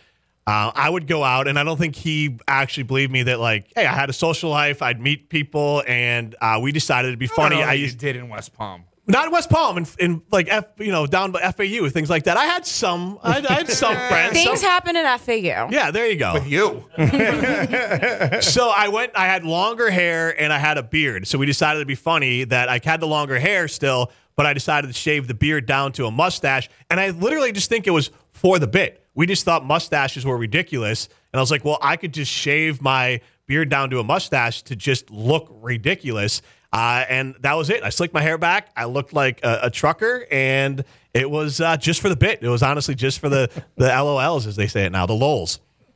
uh, 0.48 0.72
I 0.74 0.90
would 0.90 1.06
go 1.07 1.24
out, 1.24 1.48
and 1.48 1.60
I 1.60 1.64
don't 1.64 1.78
think 1.78 1.95
he 1.95 2.40
actually 2.48 2.84
believed 2.84 3.11
me 3.11 3.24
that 3.24 3.40
like, 3.40 3.72
hey, 3.76 3.86
I 3.86 3.94
had 3.94 4.10
a 4.10 4.14
social 4.14 4.49
life, 4.49 4.82
I'd 4.82 4.99
meet 5.02 5.30
people, 5.30 5.84
and 5.88 6.36
uh, 6.41 6.60
we 6.61 6.72
decided 6.72 7.10
it'd 7.10 7.20
be 7.20 7.28
funny. 7.28 7.57
I, 7.57 7.60
don't 7.60 7.68
know 7.68 7.72
I 7.72 7.74
used 7.74 8.02
you 8.02 8.14
did 8.14 8.16
in 8.16 8.30
West 8.30 8.53
Palm. 8.53 8.86
Not 9.10 9.26
in 9.26 9.31
West 9.31 9.49
Palm, 9.49 9.77
in, 9.77 9.88
in 9.99 10.22
like 10.31 10.48
F, 10.49 10.65
you 10.77 10.91
know, 10.91 11.06
down 11.07 11.31
by 11.31 11.41
FAU, 11.52 11.90
things 11.90 12.10
like 12.10 12.23
that. 12.23 12.38
I 12.38 12.45
had 12.45 12.65
some, 12.65 13.18
I, 13.23 13.38
I 13.40 13.53
had 13.53 13.69
some 13.69 13.95
friends. 14.07 14.34
Things 14.34 14.61
some- 14.61 14.69
happen 14.69 14.95
at 14.95 15.18
FAU. 15.19 15.69
yeah, 15.72 15.91
there 15.91 16.07
you 16.07 16.15
go. 16.15 16.34
With 16.36 16.48
you. 16.48 16.86
so 18.41 18.69
I 18.69 18.90
went, 18.91 19.11
I 19.15 19.26
had 19.26 19.44
longer 19.44 19.90
hair 19.90 20.40
and 20.40 20.53
I 20.53 20.57
had 20.60 20.77
a 20.77 20.84
beard. 20.84 21.27
So 21.27 21.38
we 21.38 21.45
decided 21.45 21.80
to 21.80 21.86
be 21.86 21.95
funny 21.95 22.44
that 22.45 22.69
I 22.69 22.80
had 22.84 22.99
the 22.99 23.07
longer 23.07 23.40
hair 23.40 23.68
still, 23.68 24.11
but 24.36 24.45
I 24.45 24.53
decided 24.53 24.88
to 24.88 24.94
shave 24.94 25.27
the 25.27 25.34
beard 25.34 25.65
down 25.65 25.91
to 25.94 26.06
a 26.06 26.11
mustache. 26.11 26.69
And 26.90 26.99
I 26.99 27.10
literally 27.10 27.52
just 27.52 27.68
think 27.69 27.88
it 27.88 27.91
was 27.91 28.11
for 28.31 28.60
the 28.60 28.68
bit. 28.68 29.06
We 29.15 29.26
just 29.26 29.44
thought 29.44 29.65
mustaches 29.65 30.26
were 30.26 30.38
ridiculous. 30.38 31.10
And 31.34 31.40
I 31.40 31.41
was 31.41 31.52
like, 31.52 31.65
well, 31.65 31.77
I 31.81 31.98
could 31.98 32.14
just 32.14 32.31
shave 32.31 32.81
my 32.81 33.22
beard 33.48 33.69
down 33.69 33.90
to 33.90 33.99
a 33.99 34.03
mustache 34.03 34.61
to 34.64 34.76
just 34.76 35.10
look 35.10 35.49
ridiculous. 35.61 36.41
Uh, 36.71 37.03
and 37.09 37.35
that 37.39 37.53
was 37.53 37.69
it. 37.69 37.83
I 37.83 37.89
slicked 37.89 38.13
my 38.13 38.21
hair 38.21 38.37
back. 38.37 38.69
I 38.75 38.85
looked 38.85 39.13
like 39.13 39.39
a, 39.43 39.59
a 39.63 39.69
trucker, 39.71 40.27
and 40.29 40.83
it 41.13 41.29
was 41.29 41.59
uh, 41.59 41.77
just 41.77 41.99
for 42.01 42.09
the 42.09 42.15
bit. 42.15 42.43
It 42.43 42.49
was 42.49 42.61
honestly 42.61 42.95
just 42.95 43.19
for 43.19 43.29
the 43.29 43.49
the 43.75 43.89
LOLs, 43.89 44.45
as 44.45 44.55
they 44.55 44.67
say 44.67 44.85
it 44.85 44.91
now, 44.91 45.05
the 45.05 45.13
lols. 45.13 45.59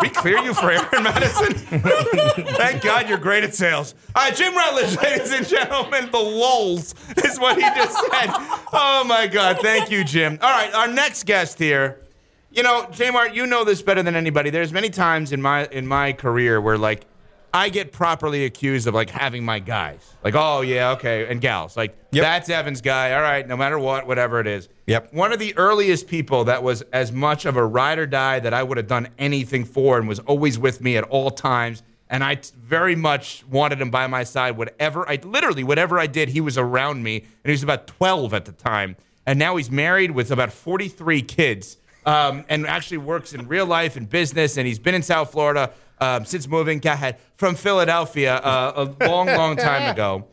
we 0.00 0.08
clear 0.08 0.38
you 0.38 0.54
for 0.54 0.70
Aaron 0.70 1.02
Madison. 1.04 1.52
Thank 2.54 2.82
God 2.82 3.08
you're 3.08 3.18
great 3.18 3.44
at 3.44 3.54
sales. 3.54 3.94
All 4.16 4.24
right, 4.24 4.34
Jim 4.34 4.56
Rutledge, 4.56 4.96
ladies 4.96 5.30
and 5.32 5.46
gentlemen, 5.46 6.10
the 6.10 6.18
lulls 6.18 6.94
is 7.24 7.38
what 7.38 7.56
he 7.56 7.62
just 7.62 7.96
said. 8.10 8.30
Oh 8.72 9.04
my 9.06 9.28
God, 9.28 9.58
thank 9.60 9.90
you, 9.90 10.02
Jim. 10.02 10.38
All 10.42 10.50
right, 10.50 10.72
our 10.74 10.88
next 10.88 11.26
guest 11.26 11.58
here. 11.58 12.00
You 12.50 12.62
know, 12.62 12.88
J-Mart, 12.90 13.34
you 13.34 13.46
know 13.46 13.64
this 13.64 13.82
better 13.82 14.02
than 14.02 14.16
anybody. 14.16 14.50
There's 14.50 14.72
many 14.72 14.90
times 14.90 15.32
in 15.32 15.42
my 15.42 15.66
in 15.66 15.86
my 15.86 16.12
career 16.12 16.60
where 16.60 16.78
like 16.78 17.06
I 17.54 17.68
get 17.68 17.92
properly 17.92 18.46
accused 18.46 18.88
of 18.88 18.94
like 18.94 19.10
having 19.10 19.44
my 19.44 19.60
guys. 19.60 20.00
Like, 20.24 20.34
oh 20.34 20.62
yeah, 20.62 20.90
okay, 20.90 21.28
and 21.28 21.40
gals. 21.40 21.76
Like 21.76 21.96
that's 22.10 22.48
Evan's 22.48 22.80
guy. 22.80 23.14
All 23.14 23.22
right, 23.22 23.46
no 23.46 23.56
matter 23.56 23.78
what, 23.78 24.08
whatever 24.08 24.40
it 24.40 24.48
is. 24.48 24.68
Yep. 24.88 25.14
One 25.14 25.32
of 25.32 25.38
the 25.38 25.56
earliest 25.56 26.08
people 26.08 26.42
that 26.44 26.64
was 26.64 26.82
as 26.92 27.12
much 27.12 27.44
of 27.44 27.56
a 27.56 27.64
ride 27.64 28.00
or 28.00 28.06
die 28.06 28.40
that 28.40 28.52
I 28.52 28.64
would 28.64 28.76
have 28.76 28.88
done 28.88 29.08
anything 29.18 29.64
for 29.64 29.98
and 29.98 30.08
was 30.08 30.18
always 30.18 30.58
with 30.58 30.80
me 30.80 30.96
at 30.96 31.04
all 31.04 31.30
times. 31.30 31.84
And 32.10 32.24
I 32.24 32.34
t- 32.34 32.50
very 32.58 32.96
much 32.96 33.44
wanted 33.46 33.80
him 33.80 33.90
by 33.90 34.08
my 34.08 34.24
side. 34.24 34.56
Whatever 34.56 35.08
I 35.08 35.20
literally, 35.22 35.62
whatever 35.62 36.00
I 36.00 36.08
did, 36.08 36.30
he 36.30 36.40
was 36.40 36.58
around 36.58 37.04
me. 37.04 37.18
And 37.18 37.26
he 37.44 37.52
was 37.52 37.62
about 37.62 37.86
12 37.86 38.34
at 38.34 38.46
the 38.46 38.52
time. 38.52 38.96
And 39.26 39.38
now 39.38 39.56
he's 39.56 39.70
married 39.70 40.10
with 40.10 40.32
about 40.32 40.52
43 40.52 41.22
kids 41.22 41.76
um, 42.04 42.44
and 42.48 42.66
actually 42.66 42.98
works 42.98 43.32
in 43.32 43.46
real 43.46 43.64
life 43.64 43.96
and 43.96 44.10
business. 44.10 44.58
And 44.58 44.66
he's 44.66 44.80
been 44.80 44.94
in 44.94 45.02
South 45.02 45.30
Florida 45.30 45.72
um, 46.00 46.24
since 46.24 46.48
moving 46.48 46.78
go 46.78 46.92
ahead, 46.92 47.18
from 47.36 47.54
Philadelphia 47.54 48.36
uh, 48.36 48.86
a 49.00 49.06
long, 49.08 49.26
long 49.26 49.56
time 49.56 49.90
ago. 49.90 50.26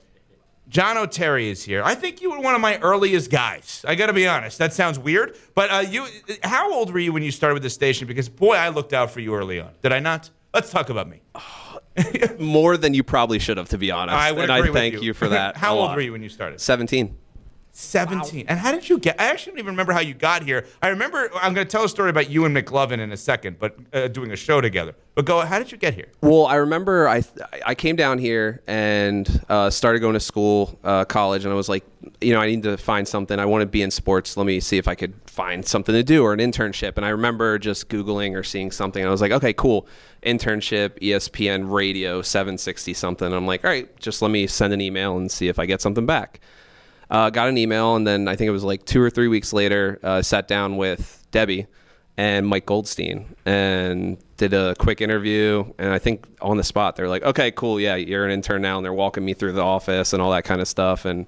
John 0.68 0.98
O'Terry 0.98 1.50
is 1.50 1.64
here. 1.64 1.84
I 1.84 1.96
think 1.96 2.22
you 2.22 2.32
were 2.32 2.40
one 2.40 2.56
of 2.56 2.62
my 2.62 2.78
earliest 2.80 3.30
guys. 3.30 3.84
I 3.86 3.96
got 3.96 4.08
to 4.08 4.14
be 4.14 4.26
honest. 4.26 4.58
That 4.58 4.72
sounds 4.74 4.98
weird, 4.98 5.36
but 5.54 5.70
uh, 5.70 5.80
you. 5.80 6.08
How 6.44 6.74
old 6.74 6.94
were 6.94 7.00
you 7.00 7.12
when 7.12 7.24
you 7.24 7.32
started 7.32 7.56
with 7.56 7.64
the 7.64 7.70
station? 7.70 8.08
Because 8.08 8.30
boy, 8.30 8.56
I 8.56 8.70
looked 8.70 8.94
out 8.94 9.12
for 9.12 9.20
you 9.20 9.36
early 9.36 9.60
on. 9.60 9.72
Did 9.82 9.92
I 9.92 10.00
not? 10.00 10.30
Let's 10.54 10.70
talk 10.70 10.90
about 10.90 11.10
me. 11.10 11.22
More 12.40 12.78
than 12.78 12.94
you 12.94 13.04
probably 13.04 13.40
should 13.40 13.58
have, 13.58 13.70
to 13.70 13.78
be 13.78 13.92
honest. 13.92 14.16
I 14.16 14.32
would 14.32 14.50
and 14.50 14.52
agree 14.52 14.70
I 14.70 14.74
thank 14.74 14.94
you. 14.96 15.02
you. 15.02 15.14
for 15.14 15.28
that. 15.30 15.58
How 15.58 15.76
old 15.76 15.88
lot. 15.88 15.96
were 15.96 16.02
you 16.02 16.14
when 16.14 16.24
you 16.24 16.30
started? 16.30 16.62
17. 17.74 18.24
17. 18.26 18.46
And 18.48 18.60
how 18.60 18.72
did 18.72 18.90
you 18.90 19.00
get? 19.00 19.20
I 19.20 19.26
actually 19.26 19.54
don't 19.54 19.60
even 19.60 19.74
remember 19.74 19.94
how 19.94 20.02
you 20.02 20.14
got 20.14 20.44
here. 20.44 20.66
I 20.82 20.90
remember. 20.90 21.30
I'm 21.36 21.54
going 21.54 21.66
to 21.66 21.72
tell 21.72 21.86
a 21.86 21.90
story 21.90 22.10
about 22.10 22.30
you 22.30 22.46
and 22.46 22.56
McLovin 22.56 23.00
in 23.00 23.12
a 23.12 23.18
second, 23.18 23.60
but 23.60 23.78
uh, 23.94 24.08
doing 24.10 24.32
a 24.32 24.36
show 24.36 24.60
together. 24.60 24.94
But 25.16 25.26
go. 25.26 25.40
How 25.42 25.58
did 25.58 25.72
you 25.72 25.78
get 25.78 25.94
here? 25.94 26.08
Well, 26.22 26.46
I 26.46 26.56
remember 26.56 27.08
I 27.08 27.24
I 27.66 27.76
came 27.76 27.96
down 27.96 28.18
here 28.18 28.62
and 28.68 29.44
uh, 29.48 29.70
started 29.70 30.00
going 30.00 30.14
to 30.14 30.20
school, 30.20 30.78
uh, 30.84 31.06
college, 31.06 31.46
and 31.46 31.54
I 31.54 31.56
was 31.56 31.70
like, 31.70 31.86
you 32.20 32.34
know, 32.34 32.40
I 32.42 32.48
need 32.48 32.64
to 32.64 32.78
find 32.78 33.08
something. 33.08 33.40
I 33.40 33.46
want 33.46 33.62
to 33.62 33.66
be 33.66 33.82
in 33.82 33.92
sports. 33.92 34.36
Let 34.36 34.46
me 34.46 34.60
see 34.60 34.78
if 34.78 34.88
I 34.88 34.96
could 34.96 35.14
find 35.26 35.66
something 35.66 35.94
to 35.94 36.04
do 36.04 36.24
or 36.24 36.34
an 36.34 36.40
internship. 36.40 36.98
And 36.98 37.06
I 37.06 37.10
remember 37.10 37.58
just 37.58 37.88
Googling 37.90 38.36
or 38.38 38.44
seeing 38.44 38.72
something. 38.72 39.02
And 39.02 39.08
I 39.08 39.12
was 39.12 39.22
like, 39.22 39.32
okay, 39.32 39.54
cool. 39.54 39.88
Internship, 40.24 41.00
ESPN 41.00 41.72
radio, 41.72 42.22
760 42.22 42.94
something. 42.94 43.28
And 43.28 43.36
I'm 43.36 43.48
like, 43.48 43.64
all 43.64 43.72
right, 43.72 43.98
just 44.00 44.22
let 44.22 44.30
me 44.30 44.46
send 44.46 44.74
an 44.74 44.82
email 44.82 45.18
and 45.18 45.32
see 45.32 45.48
if 45.48 45.58
I 45.58 45.66
get 45.66 45.82
something 45.82 46.06
back. 46.06 46.42
Uh, 47.12 47.30
got 47.30 47.50
an 47.50 47.58
email, 47.58 47.96
and 47.96 48.08
then 48.08 48.28
I 48.28 48.36
think 48.38 48.48
it 48.48 48.52
was 48.52 48.64
like 48.64 48.86
two 48.86 49.02
or 49.02 49.10
three 49.10 49.28
weeks 49.28 49.52
later, 49.52 50.00
uh, 50.02 50.22
sat 50.22 50.48
down 50.48 50.78
with 50.78 51.28
Debbie 51.32 51.68
and 52.18 52.48
Mike 52.48 52.66
Goldstein 52.66 53.36
and 53.46 54.18
did 54.38 54.54
a 54.54 54.76
quick 54.76 55.02
interview. 55.02 55.66
And 55.78 55.92
I 55.92 56.00
think 56.00 56.26
on 56.42 56.58
the 56.58 56.64
spot, 56.64 56.96
they're 56.96 57.10
like, 57.10 57.24
okay, 57.24 57.52
cool. 57.52 57.80
Yeah, 57.80 57.96
you're 57.96 58.26
an 58.26 58.32
intern 58.32 58.62
now. 58.62 58.78
And 58.78 58.86
they're 58.86 58.94
walking 58.94 59.26
me 59.26 59.34
through 59.34 59.54
the 59.54 59.62
office 59.62 60.14
and 60.14 60.22
all 60.22 60.32
that 60.32 60.44
kind 60.44 60.62
of 60.62 60.68
stuff. 60.68 61.06
And 61.06 61.26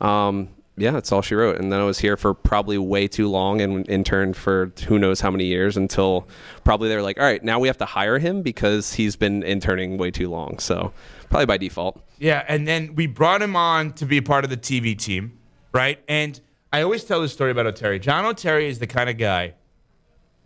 um, 0.00 0.48
yeah, 0.76 0.92
that's 0.92 1.12
all 1.12 1.20
she 1.22 1.34
wrote. 1.34 1.58
And 1.58 1.72
then 1.72 1.80
I 1.80 1.84
was 1.84 1.98
here 1.98 2.16
for 2.16 2.32
probably 2.32 2.78
way 2.78 3.08
too 3.08 3.28
long 3.28 3.60
and 3.60 3.88
interned 3.88 4.36
for 4.36 4.72
who 4.86 4.98
knows 4.98 5.20
how 5.20 5.30
many 5.30 5.44
years 5.44 5.76
until 5.76 6.28
probably 6.64 6.88
they're 6.88 7.02
like, 7.02 7.18
all 7.18 7.24
right, 7.24 7.42
now 7.42 7.58
we 7.58 7.68
have 7.68 7.78
to 7.78 7.84
hire 7.84 8.18
him 8.18 8.42
because 8.42 8.94
he's 8.94 9.16
been 9.16 9.42
interning 9.42 9.98
way 9.98 10.10
too 10.10 10.30
long. 10.30 10.58
So 10.58 10.92
probably 11.30 11.46
by 11.46 11.56
default. 11.56 12.04
Yeah, 12.18 12.44
and 12.46 12.68
then 12.68 12.94
we 12.94 13.06
brought 13.06 13.40
him 13.40 13.56
on 13.56 13.92
to 13.94 14.04
be 14.04 14.20
part 14.20 14.44
of 14.44 14.50
the 14.50 14.56
TV 14.56 14.98
team, 14.98 15.38
right? 15.72 15.98
And 16.06 16.38
I 16.72 16.82
always 16.82 17.04
tell 17.04 17.22
this 17.22 17.32
story 17.32 17.50
about 17.50 17.66
O'Terry. 17.66 17.98
John 17.98 18.26
O'Terry 18.26 18.68
is 18.68 18.78
the 18.78 18.86
kind 18.86 19.08
of 19.08 19.16
guy 19.16 19.54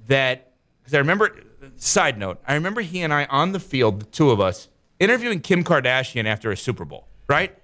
that, 0.07 0.53
because 0.81 0.95
I 0.95 0.99
remember, 0.99 1.35
side 1.77 2.19
note, 2.19 2.41
I 2.47 2.55
remember 2.55 2.83
he 2.83 3.03
and 3.03 3.13
I 3.13 3.25
on 3.25 3.53
the 3.53 3.61
field, 3.61 4.01
the 4.01 4.07
two 4.07 4.31
of 4.31 4.41
us, 4.41 4.69
interviewing 5.01 5.41
Kim 5.41 5.65
Kardashian 5.65 6.27
after 6.27 6.53
a 6.53 6.57
Super 6.57 6.85
Bowl, 6.85 7.09
right? 7.27 7.59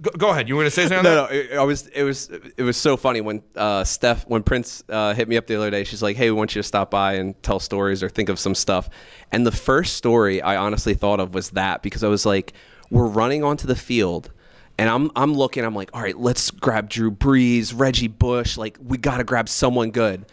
Go, 0.00 0.10
go 0.18 0.30
ahead. 0.30 0.48
You 0.48 0.56
want 0.56 0.66
to 0.66 0.70
say 0.70 0.88
something? 0.88 1.04
No, 1.04 1.26
no. 1.26 1.30
It, 1.30 1.52
I 1.52 1.62
was. 1.62 1.86
It 1.88 2.02
was. 2.02 2.28
It 2.56 2.62
was 2.62 2.76
so 2.76 2.96
funny 2.96 3.20
when 3.20 3.42
uh, 3.54 3.84
Steph, 3.84 4.26
when 4.28 4.42
Prince 4.42 4.82
uh, 4.88 5.14
hit 5.14 5.28
me 5.28 5.36
up 5.36 5.46
the 5.46 5.54
other 5.56 5.70
day. 5.70 5.84
She's 5.84 6.02
like, 6.02 6.16
"Hey, 6.16 6.30
we 6.30 6.36
want 6.36 6.54
you 6.54 6.60
to 6.62 6.66
stop 6.66 6.90
by 6.90 7.14
and 7.14 7.40
tell 7.42 7.60
stories 7.60 8.02
or 8.02 8.08
think 8.08 8.28
of 8.28 8.38
some 8.38 8.54
stuff." 8.54 8.88
And 9.30 9.46
the 9.46 9.52
first 9.52 9.94
story 9.94 10.42
I 10.42 10.56
honestly 10.56 10.94
thought 10.94 11.20
of 11.20 11.32
was 11.34 11.50
that 11.50 11.82
because 11.82 12.02
I 12.02 12.08
was 12.08 12.26
like, 12.26 12.54
"We're 12.90 13.06
running 13.06 13.44
onto 13.44 13.66
the 13.66 13.76
field." 13.76 14.32
And 14.76 14.90
I'm 14.90 15.12
I'm 15.14 15.32
looking. 15.34 15.64
I'm 15.64 15.76
like, 15.76 15.90
all 15.94 16.02
right, 16.02 16.18
let's 16.18 16.50
grab 16.50 16.90
Drew 16.90 17.12
Brees, 17.12 17.72
Reggie 17.76 18.08
Bush. 18.08 18.56
Like 18.56 18.76
we 18.82 18.98
got 18.98 19.18
to 19.18 19.24
grab 19.24 19.48
someone 19.48 19.92
good. 19.92 20.26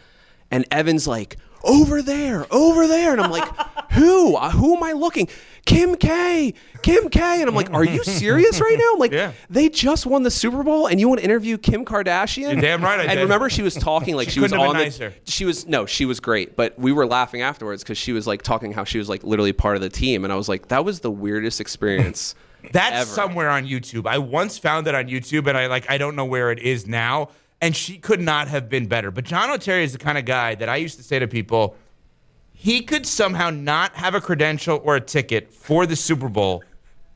And 0.49 0.65
Evan's 0.71 1.07
like, 1.07 1.37
over 1.63 2.01
there, 2.01 2.47
over 2.51 2.87
there. 2.87 3.11
And 3.11 3.21
I'm 3.21 3.29
like, 3.29 3.47
who? 3.91 4.35
Uh, 4.35 4.49
Who 4.49 4.75
am 4.75 4.81
I 4.83 4.93
looking? 4.93 5.29
Kim 5.65 5.95
K, 5.95 6.53
Kim 6.81 7.09
K. 7.09 7.41
And 7.41 7.47
I'm 7.49 7.55
like, 7.55 7.71
are 7.71 7.83
you 7.83 8.03
serious 8.03 8.59
right 8.59 8.75
now? 8.77 8.93
I'm 8.93 8.99
like, 8.99 9.11
Yeah. 9.11 9.31
they 9.49 9.69
just 9.69 10.05
won 10.05 10.23
the 10.23 10.31
Super 10.31 10.63
Bowl, 10.63 10.87
and 10.87 10.99
you 10.99 11.07
want 11.07 11.19
to 11.19 11.23
interview 11.25 11.57
Kim 11.57 11.85
Kardashian? 11.85 12.53
You're 12.53 12.61
damn 12.61 12.83
right 12.83 12.99
I 12.99 13.03
and 13.03 13.11
did. 13.13 13.21
remember, 13.23 13.49
she 13.49 13.61
was 13.61 13.75
talking 13.75 14.15
like 14.15 14.27
She 14.29 14.33
she, 14.35 14.39
was 14.39 14.53
on 14.53 14.67
the. 14.69 14.73
nicer. 14.73 15.13
She 15.25 15.45
was 15.45 15.67
no, 15.67 15.85
she 15.85 16.05
was 16.05 16.19
great, 16.19 16.55
but 16.55 16.77
we 16.79 16.91
were 16.91 17.05
laughing 17.05 17.41
afterwards 17.41 17.83
because 17.83 17.97
she 17.97 18.11
was 18.11 18.25
like 18.27 18.41
talking 18.41 18.73
how 18.73 18.83
she 18.83 18.97
was 18.97 19.07
like 19.09 19.23
literally 19.23 19.53
part 19.53 19.75
of 19.75 19.81
the 19.81 19.89
team, 19.89 20.23
and 20.23 20.33
I 20.33 20.35
was 20.35 20.49
like, 20.49 20.69
that 20.69 20.83
was 20.83 21.01
the 21.01 21.11
weirdest 21.11 21.61
experience. 21.61 22.35
That's 22.73 22.95
ever. 22.95 23.05
somewhere 23.09 23.49
on 23.49 23.65
YouTube. 23.65 24.05
I 24.07 24.19
once 24.19 24.57
found 24.59 24.85
it 24.87 24.93
on 24.95 25.05
YouTube, 25.05 25.47
and 25.47 25.57
I 25.57 25.67
like 25.67 25.89
I 25.89 25.97
don't 25.97 26.15
know 26.15 26.25
where 26.25 26.51
it 26.51 26.59
is 26.59 26.87
now. 26.87 27.29
And 27.63 27.75
she 27.75 27.99
could 27.99 28.19
not 28.19 28.47
have 28.47 28.69
been 28.69 28.87
better. 28.87 29.11
But 29.11 29.23
John 29.23 29.51
O'Terry 29.51 29.83
is 29.83 29.91
the 29.93 29.99
kind 29.99 30.17
of 30.17 30.25
guy 30.25 30.55
that 30.55 30.67
I 30.67 30.77
used 30.77 30.97
to 30.97 31.03
say 31.03 31.19
to 31.19 31.27
people, 31.27 31.75
he 32.61 32.83
could 32.83 33.07
somehow 33.07 33.49
not 33.49 33.95
have 33.95 34.13
a 34.13 34.21
credential 34.21 34.79
or 34.83 34.95
a 34.95 35.01
ticket 35.01 35.51
for 35.51 35.87
the 35.87 35.95
Super 35.95 36.29
Bowl 36.29 36.63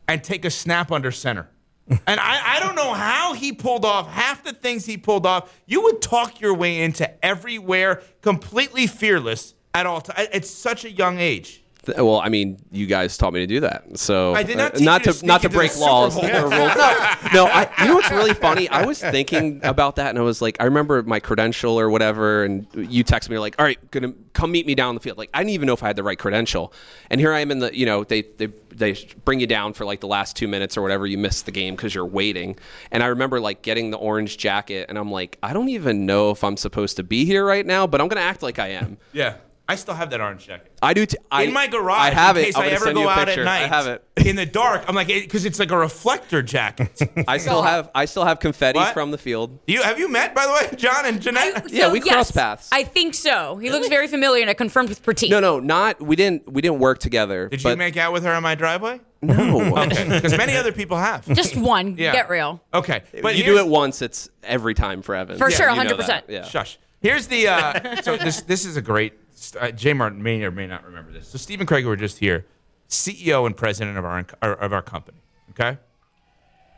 and 0.08 0.24
take 0.24 0.44
a 0.44 0.50
snap 0.50 0.92
under 0.92 1.12
center. 1.12 1.48
and 1.88 2.20
I, 2.20 2.56
I 2.56 2.60
don't 2.60 2.74
know 2.74 2.94
how 2.94 3.34
he 3.34 3.54
pulled 3.54 3.86
off 3.86 4.10
half 4.10 4.44
the 4.44 4.54
things 4.54 4.88
he 4.88 4.98
pulled 4.98 5.28
off. 5.28 5.56
You 5.68 5.84
would 5.84 6.02
talk 6.02 6.42
your 6.42 6.56
way 6.56 6.82
into 6.82 7.24
everywhere, 7.24 8.02
completely 8.24 8.88
fearless 8.88 9.54
at 9.76 9.86
all 9.86 10.02
times. 10.02 10.30
It's 10.34 10.50
such 10.50 10.84
a 10.84 10.90
young 10.90 11.20
age. 11.20 11.64
Well, 11.88 12.20
I 12.20 12.30
mean, 12.30 12.58
you 12.72 12.86
guys 12.86 13.18
taught 13.18 13.34
me 13.34 13.40
to 13.42 13.48
do 13.48 13.60
that. 13.62 13.98
So 13.98 14.34
I 14.34 14.44
did 14.44 14.58
not 14.58 14.76
uh, 14.76 14.84
not 14.84 15.04
to, 15.04 15.14
to 15.14 15.26
not 15.26 15.42
to 15.42 15.50
break 15.50 15.78
laws. 15.78 16.16
No, 17.34 17.48
I, 17.48 17.70
you 17.80 17.88
know 17.88 17.96
what's 17.96 18.12
really 18.12 18.34
funny? 18.34 18.70
I 18.70 18.86
was 18.86 19.00
thinking 19.00 19.60
about 19.64 19.96
that, 19.98 20.10
and 20.10 20.20
I 20.20 20.22
was 20.22 20.42
like, 20.42 20.58
I 20.60 20.66
remember 20.66 21.02
my 21.04 21.20
credential 21.20 21.78
or 21.80 21.90
whatever, 21.90 22.44
and 22.44 22.68
you 22.76 23.04
texted 23.04 23.30
me 23.30 23.40
like, 23.40 23.56
"All 23.60 23.66
right, 23.66 23.80
gonna 23.92 24.14
come 24.34 24.52
meet 24.52 24.66
me 24.66 24.76
down 24.76 24.96
the 24.96 25.02
field." 25.02 25.18
Like, 25.18 25.30
I 25.34 25.40
didn't 25.40 25.52
even 25.52 25.68
know 25.68 25.74
if 25.74 25.84
I 25.84 25.88
had 25.88 25.96
the 25.96 26.04
right 26.04 26.18
credential, 26.18 26.72
and 27.10 27.20
here 27.20 27.34
I 27.34 27.40
am 27.40 27.52
in 27.52 27.60
the, 27.60 27.76
you 27.76 27.86
know, 27.86 28.04
they 28.04 28.22
they 28.22 28.48
they 28.74 28.98
bring 29.24 29.40
you 29.40 29.48
down 29.48 29.74
for 29.74 29.86
like 29.86 30.02
the 30.02 30.08
last 30.08 30.36
two 30.36 30.48
minutes 30.48 30.78
or 30.78 30.82
whatever. 30.82 31.08
You 31.08 31.18
miss 31.18 31.42
the 31.42 31.52
game 31.52 31.76
because 31.76 31.96
you're 31.96 32.06
waiting, 32.06 32.58
and 32.92 33.02
I 33.04 33.08
remember 33.08 33.40
like 33.40 33.62
getting 33.64 33.92
the 33.92 33.98
orange 33.98 34.38
jacket, 34.38 34.86
and 34.90 34.98
I'm 34.98 35.12
like, 35.12 35.38
I 35.42 35.54
don't 35.54 35.70
even 35.70 36.06
know 36.06 36.32
if 36.32 36.44
I'm 36.44 36.58
supposed 36.58 36.98
to 36.98 37.04
be 37.04 37.26
here 37.26 37.46
right 37.46 37.66
now, 37.66 37.88
but 37.88 38.02
I'm 38.02 38.08
gonna 38.08 38.22
act 38.22 38.44
like 38.44 38.60
I 38.60 38.70
am. 38.70 38.98
Yeah. 39.14 39.36
I 39.68 39.76
still 39.76 39.96
have 39.96 40.12
that 40.12 40.22
orange 40.22 40.46
jacket. 40.46 40.72
I 40.82 40.94
do. 40.94 41.08
T- 41.08 41.18
I, 41.32 41.44
in 41.44 41.54
my 41.54 41.66
garage, 41.66 42.00
I 42.00 42.10
have 42.12 42.38
in 42.38 42.44
it. 42.44 42.46
case 42.46 42.56
I'm 42.56 42.62
I 42.62 42.66
gonna 42.66 42.76
ever 42.76 42.86
send 42.86 42.98
you 43.00 43.04
go 43.06 43.10
a 43.10 43.14
out 43.14 43.26
picture. 43.28 43.42
at 43.42 43.46
night. 43.46 43.64
I 43.64 43.68
have 43.68 43.88
it. 43.88 44.04
in 44.26 44.36
the 44.36 44.46
dark. 44.46 44.86
I'm 44.88 44.94
like, 44.94 45.08
because 45.08 45.44
it's 45.44 45.58
like 45.58 45.72
a 45.72 45.78
reflector 45.78 46.44
jacket. 46.44 47.00
I 47.28 47.38
still 47.40 47.64
have 47.64 47.90
I 47.96 48.06
still 48.06 48.26
have 48.26 48.40
confetti 48.40 48.78
What? 48.78 48.94
from 48.94 49.10
the 49.10 49.18
field. 49.18 49.60
You 49.66 49.82
have 49.82 49.98
you 49.98 50.08
met 50.08 50.36
by 50.36 50.46
the 50.46 50.52
way, 50.52 50.78
John 50.78 51.06
and 51.06 51.20
Jeanette? 51.20 51.72
Yeah, 51.72 51.92
we 51.92 52.00
yes, 52.02 52.14
cross 52.14 52.32
paths. 52.32 52.70
I 52.72 52.84
think 52.84 53.16
so. 53.16 53.58
He 53.58 53.72
looks 53.72 53.88
very 53.88 54.08
familiar, 54.08 54.42
and 54.42 54.50
I 54.50 54.54
confirmed 54.54 54.90
with 54.90 55.04
Pratik. 55.04 55.30
No, 55.32 55.40
no, 55.40 55.60
not 55.60 56.00
we 56.00 56.16
didn't 56.16 56.52
we 56.52 56.62
didn't 56.62 56.80
work 56.80 57.00
together. 57.00 57.50
Did 57.50 57.64
you 57.64 57.76
make 57.76 57.98
out 57.98 58.14
with 58.14 58.24
her 58.24 58.34
in 58.34 58.44
my 58.44 58.56
driveway? 58.56 59.02
No. 59.22 59.56
Okay, 59.86 60.08
because 60.08 60.38
many 60.38 60.56
other 60.56 60.72
people 60.72 60.98
have. 60.98 61.28
Just 61.34 61.58
one. 61.58 61.98
Yeah. 61.98 62.14
Get 62.14 62.30
real. 62.30 62.62
Okay, 62.74 63.02
But 63.22 63.36
you 63.36 63.44
do 63.44 63.58
it 63.58 63.68
once, 63.68 64.02
it's 64.02 64.30
every 64.44 64.74
time 64.76 65.02
for 65.02 65.16
Evan. 65.16 65.38
For 65.38 65.50
sure, 65.50 65.70
You 65.72 65.84
know 65.84 65.96
100%. 65.98 66.24
Yeah. 66.28 66.44
Shush. 66.46 66.78
Here's 67.02 67.28
the. 67.28 67.48
Uh, 67.48 68.02
so 68.02 68.18
this 68.18 68.42
this 68.42 68.66
is 68.66 68.78
a 68.78 68.82
great. 68.82 69.14
Uh, 69.60 69.72
Jay 69.72 69.94
Martin 69.94 70.22
may 70.22 70.44
or 70.44 70.52
may 70.52 70.68
not 70.68 70.86
remember 70.86 71.12
this. 71.12 71.28
So 71.28 71.38
Stephen 71.38 71.66
Craig 71.66 71.86
were 71.86 71.96
just 71.96 72.20
here, 72.20 72.46
CEO 72.90 73.46
and 73.46 73.56
president 73.56 73.98
of 73.98 74.06
our 74.06 74.26
of 74.42 74.74
our 74.74 74.82
company. 74.82 75.20
Okay. 75.52 75.78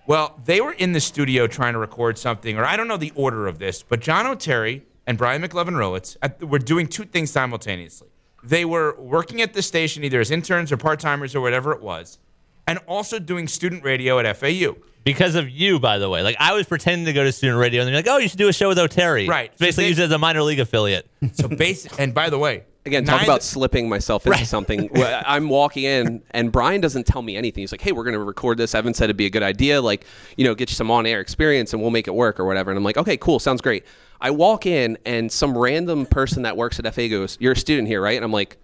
Well, 0.05 0.39
they 0.45 0.61
were 0.61 0.71
in 0.71 0.93
the 0.93 1.01
studio 1.01 1.47
trying 1.47 1.73
to 1.73 1.79
record 1.79 2.17
something, 2.17 2.57
or 2.57 2.63
I 2.63 2.77
don't 2.77 2.87
know 2.87 2.95
the 2.97 3.11
order 3.13 3.45
of 3.45 3.59
this, 3.59 3.83
but 3.83 3.99
John 3.99 4.25
O'Terry 4.25 4.83
and 5.05 5.17
Brian 5.17 5.41
McLovin 5.41 5.73
Rowitz 5.73 6.17
were 6.41 6.59
doing 6.59 6.87
two 6.87 7.03
things 7.03 7.29
simultaneously. 7.29 8.07
They 8.41 8.63
were 8.63 8.95
working 8.97 9.41
at 9.41 9.53
the 9.53 9.61
station 9.61 10.05
either 10.05 10.21
as 10.21 10.31
interns 10.31 10.71
or 10.71 10.77
part 10.77 11.01
timers 11.01 11.35
or 11.35 11.41
whatever 11.41 11.73
it 11.73 11.81
was, 11.81 12.19
and 12.67 12.79
also 12.87 13.17
doing 13.19 13.47
student 13.47 13.83
radio 13.83 14.19
at 14.19 14.37
FAU. 14.37 14.75
Because 15.03 15.35
of 15.35 15.49
you, 15.49 15.79
by 15.79 15.99
the 15.99 16.09
way. 16.09 16.21
Like, 16.21 16.35
I 16.37 16.53
was 16.53 16.65
pretending 16.67 17.05
to 17.05 17.13
go 17.13 17.23
to 17.23 17.31
student 17.31 17.57
radio, 17.59 17.81
and 17.81 17.87
they're 17.87 17.95
like, 17.95 18.07
oh, 18.09 18.17
you 18.17 18.27
should 18.27 18.37
do 18.39 18.49
a 18.49 18.53
show 18.53 18.67
with 18.67 18.77
O'Terry. 18.77 19.25
Right. 19.25 19.51
So 19.57 19.63
Basically, 19.65 19.85
they- 19.85 19.89
used 19.89 19.99
it 20.01 20.03
as 20.03 20.11
a 20.11 20.17
minor 20.17 20.41
league 20.43 20.59
affiliate. 20.59 21.09
So 21.31 21.47
basic. 21.47 21.97
and 21.97 22.13
by 22.13 22.29
the 22.29 22.37
way, 22.37 22.65
Again, 22.85 23.03
talk 23.05 23.21
neither- 23.21 23.31
about 23.31 23.43
slipping 23.43 23.87
myself 23.89 24.25
into 24.27 24.45
something. 24.45 24.89
Well, 24.93 25.23
I'm 25.25 25.47
walking 25.49 25.83
in, 25.83 26.23
and 26.31 26.51
Brian 26.51 26.79
doesn't 26.81 27.05
tell 27.05 27.21
me 27.21 27.35
anything. 27.37 27.61
He's 27.61 27.71
like, 27.73 27.81
"Hey, 27.81 27.91
we're 27.93 28.03
going 28.05 28.13
to 28.13 28.19
record 28.23 28.57
this." 28.57 28.73
Evan 28.75 28.93
said 28.93 29.05
it'd 29.05 29.17
be 29.17 29.25
a 29.25 29.29
good 29.29 29.43
idea, 29.43 29.81
like 29.81 30.05
you 30.37 30.43
know, 30.45 30.53
get 30.55 30.69
you 30.69 30.75
some 30.75 30.89
on-air 30.91 31.19
experience, 31.21 31.71
and 31.73 31.81
we'll 31.81 31.91
make 31.91 32.07
it 32.07 32.15
work 32.15 32.39
or 32.39 32.45
whatever. 32.45 32.71
And 32.71 32.77
I'm 32.77 32.83
like, 32.85 32.95
"Okay, 32.97 33.17
cool, 33.17 33.39
sounds 33.39 33.59
great." 33.61 33.85
I 34.21 34.31
walk 34.31 34.65
in, 34.65 34.97
and 35.05 35.29
some 35.31 35.57
random 35.57 36.05
person 36.05 36.43
that 36.43 36.55
works 36.57 36.79
at 36.79 36.85
FA 36.93 37.09
goes, 37.09 37.37
"You're 37.41 37.51
a 37.53 37.57
student 37.57 37.87
here, 37.89 38.01
right?" 38.01 38.15
And 38.15 38.23
I'm 38.25 38.31
like, 38.31 38.57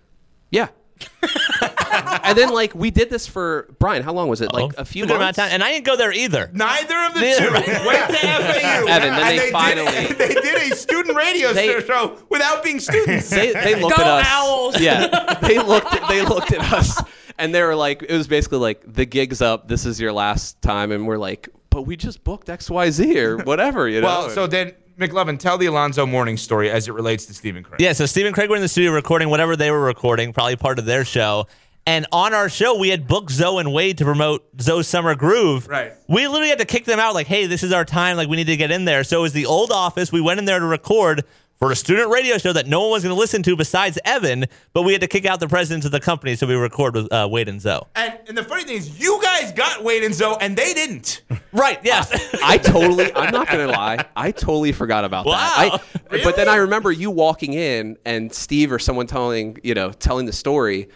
"Yeah." 0.52 0.68
and 1.94 2.38
then 2.38 2.50
like 2.54 2.74
we 2.76 2.92
did 2.92 3.10
this 3.10 3.28
for 3.28 3.74
Brian. 3.80 4.04
How 4.04 4.14
long 4.14 4.28
was 4.28 4.42
it? 4.42 4.52
Like 4.54 4.74
oh. 4.78 4.82
a 4.82 4.86
few 4.86 5.04
Oh, 5.04 5.08
Good 5.08 5.16
amount 5.16 5.28
months. 5.38 5.40
of 5.40 5.44
time. 5.46 5.54
And 5.54 5.64
I 5.64 5.72
didn't 5.74 5.86
go 5.86 5.96
there 5.96 6.12
either. 6.12 6.50
Neither 6.54 6.98
of 6.98 7.14
the 7.14 7.22
Neither, 7.22 7.48
two 7.48 7.54
right? 7.54 7.68
went 7.86 8.10
to 8.10 8.16
FAU. 8.18 8.28
Evan, 8.28 8.86
then 8.86 9.14
and 9.14 9.24
they 9.28 9.38
did- 9.38 9.52
finally- 9.52 10.14
they 10.14 10.34
did 10.34 10.72
a 10.72 10.76
student 10.76 11.16
radio 11.16 11.54
They- 11.54 11.82
show 11.86 12.18
without 12.30 12.64
being 12.64 12.80
students. 12.80 13.30
they, 13.30 13.54
they 13.54 13.76
looked 13.82 13.98
Go 13.98 14.04
at 14.04 14.08
us. 14.22 14.28
Owls. 14.30 14.80
Yeah, 14.80 15.08
they 15.42 15.60
looked. 15.60 15.94
At, 15.94 16.08
they 16.10 16.24
looked 16.26 16.52
at 16.54 16.74
us, 16.74 17.02
and 17.38 17.54
they 17.54 17.62
were 17.62 17.76
like, 17.76 18.04
it 18.04 18.16
was 18.16 18.28
basically 18.28 18.60
like 18.60 18.82
the 18.86 19.06
gig's 19.06 19.42
up. 19.42 19.68
This 19.68 19.86
is 19.86 20.00
your 20.00 20.14
last 20.14 20.62
time, 20.62 20.92
and 20.92 21.06
we're 21.08 21.18
like, 21.18 21.50
but 21.70 21.84
we 21.84 21.96
just 21.96 22.24
booked 22.24 22.50
X 22.50 22.70
Y 22.70 22.90
Z 22.90 23.20
or 23.20 23.38
whatever, 23.38 23.88
you 23.88 24.02
know. 24.02 24.08
well, 24.08 24.30
so 24.30 24.48
then 24.48 24.74
McLovin, 25.00 25.40
tell 25.40 25.58
the 25.58 25.66
Alonzo 25.66 26.06
Mourning 26.06 26.38
story 26.38 26.70
as 26.70 26.88
it 26.88 26.92
relates 26.94 27.26
to 27.26 27.34
Stephen 27.34 27.64
Craig. 27.64 27.82
Yeah, 27.82 27.94
so 27.94 28.06
Stephen 28.06 28.32
Craig 28.32 28.50
were 28.50 28.56
in 28.56 28.62
the 28.62 28.68
studio 28.68 28.92
recording 28.92 29.30
whatever 29.30 29.56
they 29.56 29.72
were 29.72 29.82
recording, 29.82 30.34
probably 30.34 30.56
part 30.56 30.78
of 30.78 30.86
their 30.86 31.04
show. 31.04 31.48
And 31.86 32.08
on 32.14 32.34
our 32.34 32.48
show, 32.48 32.78
we 32.78 32.90
had 32.90 33.08
booked 33.08 33.32
Zo 33.32 33.58
and 33.58 33.74
Wade 33.74 33.98
to 33.98 34.06
promote 34.06 34.46
Zo's 34.62 34.88
Summer 34.88 35.16
Groove. 35.16 35.68
Right. 35.68 35.92
We 36.08 36.28
literally 36.28 36.50
had 36.50 36.60
to 36.60 36.66
kick 36.66 36.86
them 36.86 37.00
out, 37.00 37.14
like, 37.14 37.28
hey, 37.28 37.46
this 37.46 37.62
is 37.62 37.74
our 37.74 37.84
time. 37.84 38.16
Like, 38.16 38.30
we 38.30 38.38
need 38.38 38.48
to 38.48 38.56
get 38.56 38.72
in 38.72 38.86
there. 38.86 39.04
So 39.04 39.20
it 39.20 39.22
was 39.24 39.34
the 39.34 39.46
old 39.46 39.70
office. 39.72 40.12
We 40.12 40.22
went 40.22 40.40
in 40.40 40.46
there 40.46 40.60
to 40.60 40.66
record 40.66 41.24
for 41.60 41.72
a 41.72 41.76
student 41.76 42.10
radio 42.10 42.38
show 42.38 42.52
that 42.52 42.68
no 42.68 42.82
one 42.82 42.92
was 42.92 43.04
going 43.04 43.16
to 43.16 43.20
listen 43.20 43.44
to 43.44 43.56
besides 43.56 43.98
Evan, 44.04 44.46
but 44.74 44.82
we 44.82 44.92
had 44.92 45.02
to 45.02 45.08
kick 45.08 45.26
out 45.26 45.40
the 45.40 45.48
presidents 45.48 45.86
of 45.86 45.92
the 45.94 46.00
company 46.00 46.36
so 46.36 46.46
we 46.48 46.56
record 46.56 46.94
with 46.96 47.12
uh, 47.12 47.28
Wade 47.30 47.48
and 47.48 47.62
Zo. 47.62 47.88
And, 47.96 48.18
and 48.28 48.38
the 48.38 48.44
funny 48.44 48.64
thing 48.64 48.78
is, 48.78 49.00
you 49.00 49.20
guys 49.22 49.52
got 49.54 49.84
Wade 49.84 50.04
and 50.04 50.14
Zo, 50.14 50.36
and 50.42 50.58
they 50.58 50.74
didn't. 50.74 51.22
Right, 51.56 51.80
yes. 51.84 52.12
I 52.44 52.58
totally. 52.58 53.14
I'm 53.16 53.32
not 53.32 53.48
gonna 53.48 53.68
lie. 53.68 54.04
I 54.16 54.32
totally 54.32 54.72
forgot 54.72 55.06
about 55.06 55.26
that. 55.26 55.30
Wow. 55.30 55.80
I, 56.10 56.24
But 56.24 56.36
then 56.36 56.50
I 56.50 56.56
remember 56.56 56.92
you 56.92 57.12
walking 57.12 57.54
in 57.54 57.96
and 58.06 58.34
Steve 58.34 58.72
or 58.72 58.80
someone 58.80 59.06
telling 59.06 59.60
you 59.64 59.76
know 59.76 59.92
telling 59.92 60.26
the 60.26 60.34
story. 60.34 60.90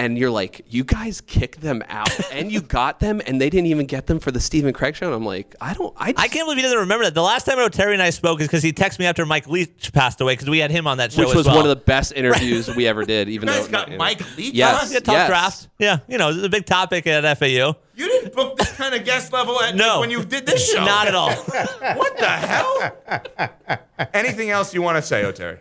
And 0.00 0.16
you're 0.16 0.30
like, 0.30 0.62
you 0.66 0.82
guys 0.82 1.20
kicked 1.20 1.60
them 1.60 1.82
out, 1.88 2.08
and 2.32 2.50
you 2.50 2.62
got 2.62 3.00
them, 3.00 3.20
and 3.26 3.38
they 3.38 3.50
didn't 3.50 3.66
even 3.66 3.84
get 3.84 4.06
them 4.06 4.18
for 4.18 4.30
the 4.30 4.40
Stephen 4.40 4.72
Craig 4.72 4.96
show. 4.96 5.04
And 5.06 5.14
I'm 5.14 5.26
like, 5.26 5.54
I 5.60 5.74
don't, 5.74 5.94
I, 5.98 6.14
I 6.16 6.28
can't 6.28 6.46
believe 6.46 6.56
he 6.56 6.62
doesn't 6.62 6.78
remember 6.78 7.04
that. 7.04 7.12
The 7.14 7.20
last 7.22 7.44
time 7.44 7.58
Terry 7.70 7.92
and 7.92 8.02
I 8.02 8.08
spoke 8.08 8.40
is 8.40 8.46
because 8.46 8.62
he 8.62 8.72
texted 8.72 9.00
me 9.00 9.04
after 9.04 9.26
Mike 9.26 9.46
Leach 9.46 9.92
passed 9.92 10.22
away 10.22 10.32
because 10.32 10.48
we 10.48 10.58
had 10.58 10.70
him 10.70 10.86
on 10.86 10.96
that 10.98 11.12
show 11.12 11.20
which 11.20 11.28
as 11.30 11.34
was 11.36 11.46
well. 11.46 11.56
one 11.56 11.64
of 11.66 11.68
the 11.68 11.84
best 11.84 12.14
interviews 12.14 12.74
we 12.74 12.86
ever 12.86 13.04
did. 13.04 13.28
Even 13.28 13.48
You 13.48 13.54
though 13.54 13.60
guys 13.60 13.68
got 13.68 13.88
you 13.88 13.92
know. 13.92 13.98
Mike 13.98 14.36
Leach 14.38 14.54
Yes, 14.54 14.86
on? 14.86 14.92
Yeah, 14.92 15.00
talk 15.00 15.12
yes. 15.12 15.28
draft. 15.28 15.68
Yeah, 15.78 15.98
you 16.08 16.16
know, 16.16 16.30
it's 16.30 16.42
a 16.42 16.48
big 16.48 16.64
topic 16.64 17.06
at 17.06 17.38
FAU. 17.38 17.46
You 17.94 18.06
didn't 18.06 18.34
book 18.34 18.56
this 18.56 18.72
kind 18.74 18.94
of 18.94 19.04
guest 19.04 19.34
level 19.34 19.60
at 19.60 19.76
No. 19.76 20.00
when 20.00 20.10
you 20.10 20.24
did 20.24 20.46
this 20.46 20.66
show. 20.72 20.82
Not 20.82 21.08
at 21.08 21.14
all. 21.14 21.30
what 21.34 22.16
the 22.16 22.26
hell? 22.26 24.08
Anything 24.14 24.48
else 24.48 24.72
you 24.72 24.80
want 24.80 24.96
to 24.96 25.02
say, 25.02 25.24
O'Terry? 25.26 25.58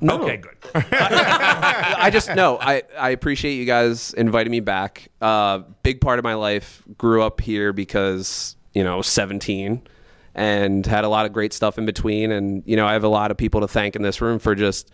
No. 0.00 0.22
Okay, 0.22 0.36
good. 0.38 0.56
I 0.74 2.10
just 2.12 2.28
no. 2.34 2.58
I 2.60 2.82
I 2.98 3.10
appreciate 3.10 3.54
you 3.54 3.64
guys 3.64 4.12
inviting 4.14 4.50
me 4.50 4.60
back. 4.60 5.08
Uh, 5.20 5.60
big 5.82 6.00
part 6.00 6.18
of 6.18 6.24
my 6.24 6.34
life 6.34 6.82
grew 6.98 7.22
up 7.22 7.40
here 7.40 7.72
because 7.72 8.56
you 8.74 8.84
know 8.84 9.00
17 9.02 9.82
and 10.34 10.84
had 10.84 11.04
a 11.04 11.08
lot 11.08 11.26
of 11.26 11.32
great 11.32 11.52
stuff 11.52 11.78
in 11.78 11.86
between. 11.86 12.32
And 12.32 12.62
you 12.66 12.76
know 12.76 12.86
I 12.86 12.92
have 12.94 13.04
a 13.04 13.08
lot 13.08 13.30
of 13.30 13.36
people 13.36 13.60
to 13.62 13.68
thank 13.68 13.96
in 13.96 14.02
this 14.02 14.20
room 14.20 14.38
for 14.38 14.54
just 14.54 14.90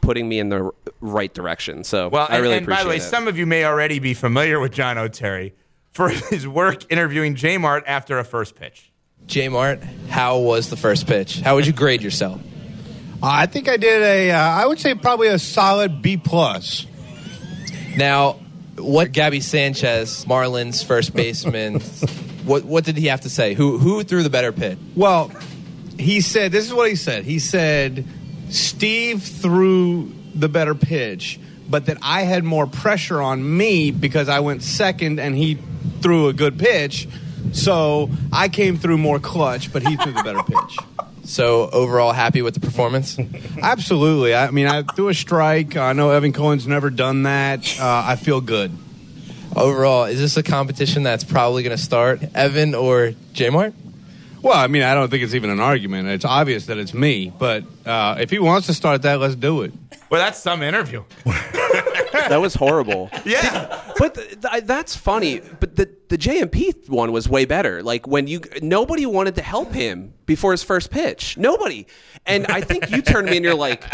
putting 0.00 0.28
me 0.28 0.38
in 0.38 0.48
the 0.48 0.64
r- 0.64 0.74
right 1.00 1.32
direction. 1.32 1.84
So 1.84 2.08
Well, 2.08 2.26
I 2.28 2.36
and, 2.36 2.42
really 2.42 2.56
and 2.56 2.66
by 2.66 2.72
appreciate 2.72 2.84
the 2.84 2.88
way, 2.88 2.96
it. 2.96 3.00
some 3.08 3.28
of 3.28 3.36
you 3.38 3.46
may 3.46 3.64
already 3.66 3.98
be 3.98 4.14
familiar 4.14 4.58
with 4.58 4.72
John 4.72 4.96
O'Terry 4.98 5.54
for 5.92 6.08
his 6.30 6.48
work 6.48 6.90
interviewing 6.90 7.34
J 7.34 7.58
Mart 7.58 7.84
after 7.86 8.18
a 8.18 8.24
first 8.24 8.54
pitch. 8.56 8.90
J 9.26 9.48
Mart, 9.50 9.80
how 10.08 10.38
was 10.38 10.70
the 10.70 10.76
first 10.76 11.06
pitch? 11.06 11.40
How 11.40 11.54
would 11.56 11.66
you 11.66 11.74
grade 11.74 12.02
yourself? 12.02 12.40
I 13.22 13.46
think 13.46 13.68
I 13.68 13.76
did 13.76 14.02
a. 14.02 14.30
Uh, 14.30 14.38
I 14.38 14.66
would 14.66 14.78
say 14.78 14.94
probably 14.94 15.28
a 15.28 15.38
solid 15.38 16.02
B 16.02 16.16
plus. 16.16 16.86
Now, 17.96 18.38
what 18.76 19.12
Gaby 19.12 19.40
Sanchez, 19.40 20.24
Marlins 20.24 20.84
first 20.84 21.14
baseman, 21.14 21.80
what 22.44 22.64
what 22.64 22.84
did 22.84 22.96
he 22.96 23.08
have 23.08 23.22
to 23.22 23.30
say? 23.30 23.54
Who 23.54 23.78
who 23.78 24.02
threw 24.04 24.22
the 24.22 24.30
better 24.30 24.52
pitch? 24.52 24.78
Well, 24.96 25.30
he 25.98 26.20
said 26.20 26.52
this 26.52 26.66
is 26.66 26.72
what 26.72 26.88
he 26.88 26.96
said. 26.96 27.24
He 27.24 27.38
said 27.38 28.04
Steve 28.48 29.22
threw 29.22 30.12
the 30.34 30.48
better 30.48 30.74
pitch, 30.74 31.38
but 31.68 31.86
that 31.86 31.98
I 32.02 32.22
had 32.22 32.44
more 32.44 32.66
pressure 32.66 33.20
on 33.20 33.56
me 33.56 33.90
because 33.90 34.28
I 34.28 34.40
went 34.40 34.62
second 34.62 35.20
and 35.20 35.36
he 35.36 35.58
threw 36.00 36.28
a 36.28 36.32
good 36.32 36.58
pitch. 36.58 37.08
So 37.52 38.10
I 38.32 38.48
came 38.48 38.76
through 38.76 38.98
more 38.98 39.18
clutch, 39.18 39.72
but 39.72 39.82
he 39.82 39.96
threw 39.96 40.12
the 40.12 40.22
better 40.22 40.42
pitch. 40.46 40.78
So 41.30 41.70
overall, 41.70 42.12
happy 42.12 42.42
with 42.42 42.54
the 42.54 42.60
performance? 42.60 43.16
Absolutely. 43.62 44.34
I 44.34 44.50
mean, 44.50 44.66
I 44.66 44.82
threw 44.82 45.08
a 45.08 45.14
strike. 45.14 45.76
I 45.76 45.92
know 45.92 46.10
Evan 46.10 46.32
Cohen's 46.32 46.66
never 46.66 46.90
done 46.90 47.22
that. 47.22 47.60
Uh, 47.78 48.02
I 48.04 48.16
feel 48.16 48.40
good. 48.40 48.76
Overall, 49.54 50.04
is 50.06 50.18
this 50.18 50.36
a 50.36 50.42
competition 50.42 51.04
that's 51.04 51.22
probably 51.22 51.62
going 51.62 51.76
to 51.76 51.82
start 51.82 52.20
Evan 52.34 52.74
or 52.74 53.12
J 53.32 53.50
Mart? 53.50 53.74
Well, 54.42 54.56
I 54.56 54.66
mean, 54.66 54.82
I 54.82 54.94
don't 54.94 55.08
think 55.08 55.22
it's 55.22 55.34
even 55.34 55.50
an 55.50 55.60
argument. 55.60 56.08
It's 56.08 56.24
obvious 56.24 56.66
that 56.66 56.78
it's 56.78 56.94
me. 56.94 57.32
But 57.38 57.62
uh, 57.86 58.16
if 58.18 58.30
he 58.30 58.40
wants 58.40 58.66
to 58.66 58.74
start 58.74 59.02
that, 59.02 59.20
let's 59.20 59.36
do 59.36 59.62
it. 59.62 59.72
Well, 60.10 60.20
that's 60.20 60.40
some 60.40 60.64
interview. 60.64 61.04
that 62.28 62.40
was 62.40 62.54
horrible. 62.54 63.10
Yeah, 63.24 63.92
but 63.98 64.14
th- 64.14 64.40
th- 64.40 64.64
that's 64.64 64.96
funny. 64.96 65.40
But 65.60 65.76
the 65.76 65.90
the 66.08 66.16
JMP 66.18 66.88
one 66.88 67.12
was 67.12 67.28
way 67.28 67.44
better. 67.44 67.82
Like 67.82 68.06
when 68.06 68.26
you 68.26 68.40
nobody 68.62 69.06
wanted 69.06 69.34
to 69.36 69.42
help 69.42 69.72
him 69.72 70.14
before 70.26 70.52
his 70.52 70.62
first 70.62 70.90
pitch. 70.90 71.36
Nobody. 71.36 71.86
And 72.26 72.46
I 72.46 72.60
think 72.60 72.90
you 72.90 73.02
turned 73.02 73.26
to 73.26 73.30
me 73.30 73.36
and 73.36 73.44
you're 73.44 73.54
like, 73.54 73.84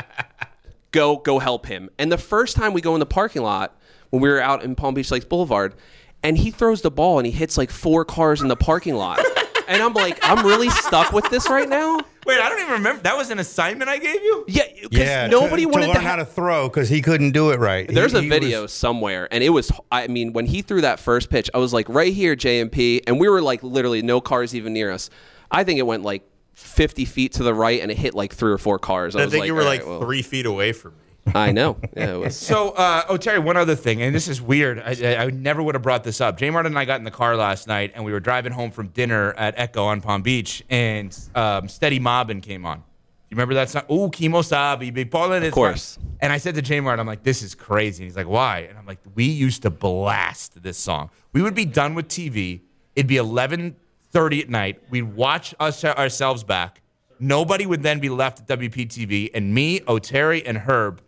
"Go, 0.92 1.16
go 1.16 1.38
help 1.38 1.66
him." 1.66 1.90
And 1.98 2.10
the 2.10 2.18
first 2.18 2.56
time 2.56 2.72
we 2.72 2.80
go 2.80 2.94
in 2.94 3.00
the 3.00 3.06
parking 3.06 3.42
lot 3.42 3.76
when 4.10 4.22
we 4.22 4.28
were 4.28 4.40
out 4.40 4.62
in 4.62 4.74
Palm 4.74 4.94
Beach 4.94 5.10
Lakes 5.10 5.24
Boulevard, 5.26 5.74
and 6.22 6.38
he 6.38 6.50
throws 6.50 6.82
the 6.82 6.90
ball 6.90 7.18
and 7.18 7.26
he 7.26 7.32
hits 7.32 7.58
like 7.58 7.70
four 7.70 8.04
cars 8.04 8.40
in 8.40 8.48
the 8.48 8.56
parking 8.56 8.94
lot. 8.94 9.20
And 9.68 9.82
I'm 9.82 9.94
like, 9.94 10.18
I'm 10.22 10.46
really 10.46 10.70
stuck 10.70 11.12
with 11.12 11.28
this 11.30 11.50
right 11.50 11.68
now. 11.68 11.98
Wait, 12.26 12.40
I 12.40 12.48
don't 12.48 12.60
even 12.60 12.72
remember. 12.72 13.02
That 13.02 13.16
was 13.16 13.30
an 13.30 13.38
assignment 13.38 13.88
I 13.88 13.98
gave 13.98 14.20
you? 14.22 14.44
Yeah, 14.48 14.64
because 14.82 15.30
nobody 15.30 15.62
to, 15.62 15.68
wanted 15.68 15.86
to 15.86 15.92
to, 15.92 15.98
learn 15.98 16.04
how 16.06 16.16
to 16.16 16.24
throw 16.24 16.68
because 16.68 16.88
he 16.88 17.00
couldn't 17.00 17.30
do 17.32 17.50
it 17.50 17.60
right. 17.60 17.86
There's 17.88 18.12
He- 18.12 18.18
a 18.18 18.22
he 18.22 18.28
video 18.28 18.62
was- 18.62 18.72
somewhere, 18.72 19.28
and 19.30 19.44
it 19.44 19.50
was. 19.50 19.70
I 19.92 20.08
mean, 20.08 20.32
when 20.32 20.46
he 20.46 20.62
threw 20.62 20.80
that 20.80 20.98
first 21.00 21.30
pitch, 21.30 21.48
I 21.54 21.58
was 21.58 21.72
like, 21.72 21.88
right 21.88 22.12
here, 22.12 22.34
JMP, 22.36 23.02
and 23.06 23.20
we 23.20 23.28
were 23.28 23.40
like, 23.40 23.62
literally, 23.62 24.02
no 24.02 24.20
cars 24.20 24.54
even 24.54 24.72
near 24.72 24.90
us. 24.90 25.08
I 25.50 25.62
think 25.64 25.78
it 25.78 25.86
went 25.86 26.02
like 26.02 26.22
50 26.54 27.04
feet 27.04 27.32
to 27.34 27.42
the 27.44 27.54
right, 27.54 27.80
and 27.80 27.90
it 27.90 27.96
hit 27.98 28.14
like 28.14 28.34
three 28.34 28.50
or 28.52 28.58
four 28.58 28.78
cars. 28.78 29.14
I, 29.14 29.20
I 29.20 29.24
was 29.26 29.32
think 29.32 29.42
like, 29.42 29.46
you 29.48 29.54
were 29.54 29.62
like 29.64 29.80
right, 29.82 29.88
well. 29.88 30.00
three 30.00 30.22
feet 30.22 30.46
away 30.46 30.72
from 30.72 30.92
me. 30.92 30.98
I 31.34 31.52
know. 31.52 31.76
Yeah, 31.96 32.14
it 32.14 32.18
was. 32.18 32.36
So, 32.36 32.70
uh, 32.70 33.04
oh, 33.08 33.16
Terry, 33.16 33.38
one 33.38 33.56
other 33.56 33.74
thing, 33.74 34.02
and 34.02 34.14
this 34.14 34.28
is 34.28 34.40
weird. 34.40 34.78
I, 34.78 35.16
I, 35.16 35.26
never 35.30 35.62
would 35.62 35.74
have 35.74 35.82
brought 35.82 36.04
this 36.04 36.20
up. 36.20 36.38
J. 36.38 36.50
Martin 36.50 36.72
and 36.72 36.78
I 36.78 36.84
got 36.84 36.98
in 36.98 37.04
the 37.04 37.10
car 37.10 37.36
last 37.36 37.66
night, 37.66 37.92
and 37.94 38.04
we 38.04 38.12
were 38.12 38.20
driving 38.20 38.52
home 38.52 38.70
from 38.70 38.88
dinner 38.88 39.32
at 39.34 39.54
Echo 39.56 39.84
on 39.84 40.00
Palm 40.00 40.22
Beach, 40.22 40.62
and 40.70 41.16
um, 41.34 41.68
Steady 41.68 41.98
Mobbin 41.98 42.40
came 42.40 42.64
on. 42.64 42.82
You 43.28 43.34
remember 43.34 43.54
that 43.54 43.70
song? 43.70 43.82
Ooh, 43.90 44.08
Kimosabi, 44.08 44.94
Big 44.94 45.10
Ballin' 45.10 45.42
Of 45.42 45.52
course. 45.52 45.98
And 46.20 46.32
I 46.32 46.38
said 46.38 46.54
to 46.54 46.62
J. 46.62 46.78
Martin, 46.80 47.00
I'm 47.00 47.08
like, 47.08 47.24
this 47.24 47.42
is 47.42 47.56
crazy. 47.56 48.04
And 48.04 48.10
he's 48.10 48.16
like, 48.16 48.28
why? 48.28 48.60
And 48.60 48.78
I'm 48.78 48.86
like, 48.86 49.00
we 49.16 49.24
used 49.24 49.62
to 49.62 49.70
blast 49.70 50.62
this 50.62 50.78
song. 50.78 51.10
We 51.32 51.42
would 51.42 51.54
be 51.54 51.64
done 51.64 51.94
with 51.94 52.06
TV. 52.06 52.60
It'd 52.94 53.08
be 53.08 53.16
11:30 53.16 54.42
at 54.42 54.48
night. 54.48 54.82
We'd 54.90 55.02
watch 55.02 55.54
us 55.58 55.84
ourselves 55.84 56.44
back. 56.44 56.82
Nobody 57.18 57.66
would 57.66 57.82
then 57.82 57.98
be 57.98 58.10
left 58.10 58.40
at 58.40 58.58
WPTV, 58.58 59.30
and 59.34 59.52
me, 59.52 59.80
O'Terry, 59.88 60.44
and 60.46 60.58
Herb 60.58 61.00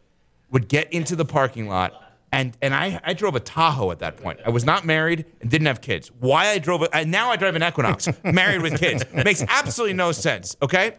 would 0.51 0.69
get 0.69 0.93
into 0.93 1.17
the 1.17 1.25
parking 1.25 1.69
lot. 1.69 2.05
And, 2.31 2.57
and 2.61 2.75
I, 2.75 3.01
I 3.05 3.15
drove 3.15 3.35
a 3.35 3.41
Tahoe 3.41 3.91
at 3.91 4.01
that 4.01 4.19
point. 4.19 4.41
I 4.45 4.51
was 4.51 4.65
not 4.65 4.85
married 4.85 5.25
and 5.41 5.51
didn't 5.51 5.67
have 5.67 5.81
kids. 5.81 6.09
Why 6.09 6.49
I 6.49 6.59
drove 6.59 6.83
it, 6.83 6.91
and 6.93 7.11
now 7.11 7.31
I 7.31 7.37
drive 7.37 7.57
an 7.57 7.63
Equinox, 7.63 8.09
married 8.25 8.63
with 8.63 8.79
kids. 8.79 9.05
Makes 9.13 9.45
absolutely 9.49 9.95
no 9.95 10.13
sense, 10.13 10.57
okay? 10.61 10.97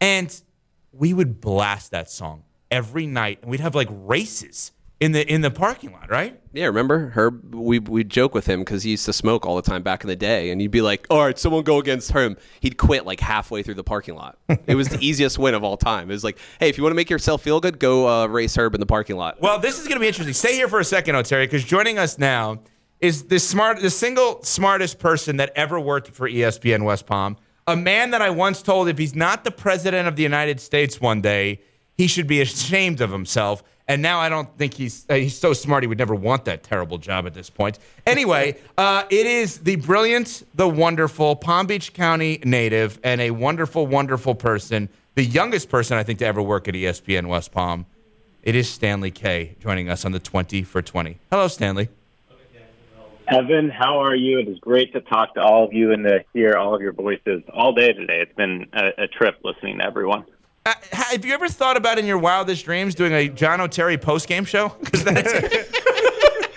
And 0.00 0.40
we 0.92 1.14
would 1.14 1.40
blast 1.40 1.90
that 1.90 2.10
song 2.10 2.44
every 2.70 3.06
night, 3.06 3.40
and 3.42 3.50
we'd 3.50 3.60
have 3.60 3.74
like 3.74 3.88
races 3.90 4.71
in 5.02 5.10
the 5.10 5.28
in 5.28 5.40
the 5.40 5.50
parking 5.50 5.90
lot, 5.90 6.08
right? 6.08 6.38
Yeah, 6.52 6.66
remember 6.66 7.10
Herb? 7.10 7.56
We 7.56 7.80
we 7.80 8.04
joke 8.04 8.34
with 8.34 8.46
him 8.46 8.60
because 8.60 8.84
he 8.84 8.92
used 8.92 9.04
to 9.06 9.12
smoke 9.12 9.44
all 9.44 9.56
the 9.56 9.62
time 9.62 9.82
back 9.82 10.04
in 10.04 10.08
the 10.08 10.14
day, 10.14 10.50
and 10.50 10.62
you'd 10.62 10.70
be 10.70 10.80
like, 10.80 11.08
"All 11.10 11.24
right, 11.24 11.36
someone 11.36 11.64
go 11.64 11.78
against 11.78 12.12
him." 12.12 12.36
He'd 12.60 12.76
quit 12.76 13.04
like 13.04 13.18
halfway 13.18 13.64
through 13.64 13.74
the 13.74 13.82
parking 13.82 14.14
lot. 14.14 14.38
it 14.68 14.76
was 14.76 14.88
the 14.88 14.98
easiest 15.04 15.40
win 15.40 15.54
of 15.54 15.64
all 15.64 15.76
time. 15.76 16.08
It 16.08 16.14
was 16.14 16.22
like, 16.22 16.38
"Hey, 16.60 16.68
if 16.68 16.78
you 16.78 16.84
want 16.84 16.92
to 16.92 16.96
make 16.96 17.10
yourself 17.10 17.42
feel 17.42 17.58
good, 17.58 17.80
go 17.80 18.08
uh, 18.08 18.26
race 18.28 18.56
Herb 18.56 18.74
in 18.74 18.80
the 18.80 18.86
parking 18.86 19.16
lot." 19.16 19.40
Well, 19.42 19.58
this 19.58 19.80
is 19.80 19.88
going 19.88 19.96
to 19.96 20.00
be 20.00 20.06
interesting. 20.06 20.34
Stay 20.34 20.54
here 20.54 20.68
for 20.68 20.78
a 20.78 20.84
second, 20.84 21.16
O'Terry, 21.16 21.46
because 21.46 21.64
joining 21.64 21.98
us 21.98 22.16
now 22.16 22.60
is 23.00 23.24
the 23.24 23.40
smart, 23.40 23.80
the 23.80 23.90
single 23.90 24.40
smartest 24.44 25.00
person 25.00 25.38
that 25.38 25.50
ever 25.56 25.80
worked 25.80 26.10
for 26.10 26.28
ESPN 26.28 26.84
West 26.84 27.06
Palm. 27.06 27.36
A 27.66 27.74
man 27.74 28.10
that 28.12 28.22
I 28.22 28.30
once 28.30 28.62
told 28.62 28.88
if 28.88 28.98
he's 28.98 29.16
not 29.16 29.42
the 29.42 29.50
president 29.50 30.06
of 30.06 30.14
the 30.14 30.22
United 30.22 30.60
States 30.60 31.00
one 31.00 31.20
day, 31.20 31.60
he 31.96 32.06
should 32.06 32.28
be 32.28 32.40
ashamed 32.40 33.00
of 33.00 33.10
himself. 33.10 33.64
And 33.88 34.00
now 34.00 34.20
I 34.20 34.28
don't 34.28 34.48
think 34.56 34.74
he's 34.74 35.04
uh, 35.08 35.14
he's 35.14 35.36
so 35.36 35.52
smart 35.52 35.82
he 35.82 35.86
would 35.86 35.98
never 35.98 36.14
want 36.14 36.44
that 36.44 36.62
terrible 36.62 36.98
job 36.98 37.26
at 37.26 37.34
this 37.34 37.50
point. 37.50 37.78
Anyway, 38.06 38.56
uh, 38.78 39.04
it 39.10 39.26
is 39.26 39.58
the 39.58 39.76
brilliant, 39.76 40.44
the 40.54 40.68
wonderful 40.68 41.36
Palm 41.36 41.66
Beach 41.66 41.92
County 41.92 42.40
native 42.44 42.98
and 43.02 43.20
a 43.20 43.32
wonderful, 43.32 43.86
wonderful 43.86 44.34
person, 44.34 44.88
the 45.14 45.24
youngest 45.24 45.68
person 45.68 45.98
I 45.98 46.04
think 46.04 46.20
to 46.20 46.26
ever 46.26 46.40
work 46.40 46.68
at 46.68 46.74
ESPN 46.74 47.26
West 47.26 47.52
Palm. 47.52 47.86
It 48.42 48.54
is 48.54 48.68
Stanley 48.68 49.10
K 49.10 49.56
joining 49.60 49.88
us 49.88 50.04
on 50.04 50.12
the 50.12 50.18
20 50.18 50.62
for 50.62 50.82
20. 50.82 51.18
Hello, 51.30 51.48
Stanley. 51.48 51.88
Evan, 53.28 53.70
how 53.70 54.02
are 54.02 54.14
you? 54.14 54.40
It 54.40 54.48
is 54.48 54.58
great 54.58 54.92
to 54.92 55.00
talk 55.00 55.34
to 55.34 55.40
all 55.40 55.64
of 55.64 55.72
you 55.72 55.92
and 55.92 56.04
to 56.04 56.24
hear 56.34 56.54
all 56.54 56.74
of 56.74 56.82
your 56.82 56.92
voices 56.92 57.42
all 57.52 57.72
day 57.72 57.92
today. 57.92 58.20
It's 58.20 58.34
been 58.34 58.66
a, 58.72 59.04
a 59.04 59.06
trip 59.06 59.38
listening 59.44 59.78
to 59.78 59.86
everyone. 59.86 60.24
Uh, 60.64 60.72
have 60.92 61.24
you 61.24 61.34
ever 61.34 61.48
thought 61.48 61.76
about 61.76 61.98
in 61.98 62.06
your 62.06 62.18
wildest 62.18 62.64
dreams 62.64 62.94
doing 62.94 63.12
a 63.12 63.28
John 63.28 63.60
O'Terry 63.60 63.98
post 63.98 64.28
game 64.28 64.44
show? 64.44 64.68
'Cause 64.84 65.02
that's 65.04 65.32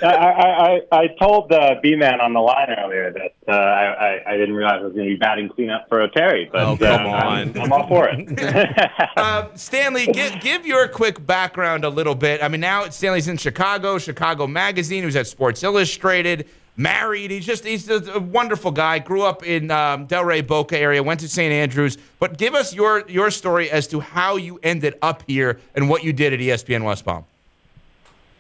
I, 0.04 0.08
I, 0.08 0.46
I, 0.92 0.98
I 1.04 1.08
told 1.20 1.52
uh, 1.52 1.76
B-Man 1.82 2.20
on 2.22 2.34
the 2.34 2.40
line 2.40 2.68
earlier 2.78 3.12
that 3.14 3.34
uh, 3.48 3.56
I, 3.56 3.86
I, 4.28 4.34
I 4.34 4.38
didn't 4.38 4.54
realize 4.54 4.80
I 4.82 4.84
was 4.84 4.94
going 4.94 5.08
to 5.08 5.14
be 5.14 5.18
batting 5.18 5.50
cleanup 5.50 5.88
for 5.90 6.02
O'Terry, 6.02 6.48
but 6.52 6.62
Oh, 6.62 6.78
come 6.78 7.08
uh, 7.08 7.10
I'm, 7.12 7.50
on. 7.56 7.58
I'm 7.62 7.74
all 7.74 7.88
for 7.88 8.08
it. 8.12 9.00
uh, 9.18 9.48
Stanley, 9.56 10.06
give, 10.08 10.40
give 10.42 10.66
your 10.68 10.88
quick 10.90 11.26
background 11.26 11.86
a 11.86 11.90
little 11.90 12.14
bit. 12.14 12.44
I 12.44 12.50
mean, 12.50 12.62
now 12.62 12.88
Stanley's 12.90 13.28
in 13.30 13.38
Chicago, 13.38 13.98
Chicago 13.98 14.46
Magazine, 14.46 15.02
who's 15.02 15.16
at 15.16 15.26
Sports 15.28 15.64
Illustrated, 15.64 16.48
married. 16.78 17.32
He's 17.32 17.46
just 17.46 17.66
he's 17.66 17.90
a, 17.90 18.20
wonderful 18.20 18.72
guy. 18.72 19.00
Grew 19.00 19.24
up 19.24 19.44
in 19.46 19.72
um, 19.72 20.08
Delray 20.08 20.46
Boca 20.46 20.78
area, 20.78 21.02
went 21.02 21.20
to 21.22 21.30
St. 21.30 21.52
Andrews. 21.52 21.98
But 22.20 22.38
give 22.38 22.54
us 22.54 22.74
your 22.74 23.08
your 23.10 23.32
story 23.32 23.70
as 23.70 23.88
to 23.88 24.00
how 24.00 24.36
you 24.36 24.60
ended 24.64 24.98
up 25.02 25.24
here 25.28 25.60
and 25.76 25.90
what 25.90 26.04
you 26.04 26.14
did 26.14 26.34
at 26.34 26.40
ESPN 26.40 26.84
West 26.84 27.06
Palm. 27.06 27.26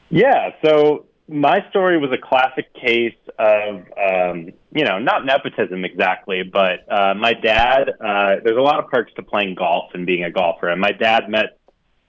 Yeah, 0.09 0.51
so 0.63 1.05
my 1.27 1.67
story 1.69 1.97
was 1.97 2.11
a 2.11 2.17
classic 2.17 2.71
case 2.73 3.15
of, 3.39 3.83
um, 3.97 4.51
you 4.71 4.85
know, 4.85 4.99
not 4.99 5.25
nepotism 5.25 5.83
exactly, 5.83 6.43
but 6.43 6.85
uh, 6.91 7.15
my 7.15 7.33
dad, 7.33 7.89
uh, 7.89 8.35
there's 8.43 8.57
a 8.57 8.61
lot 8.61 8.79
of 8.79 8.89
perks 8.89 9.11
to 9.15 9.23
playing 9.23 9.55
golf 9.55 9.91
and 9.93 10.05
being 10.05 10.23
a 10.23 10.31
golfer. 10.31 10.69
And 10.69 10.79
my 10.79 10.91
dad 10.91 11.29
met 11.29 11.57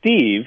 Steve 0.00 0.44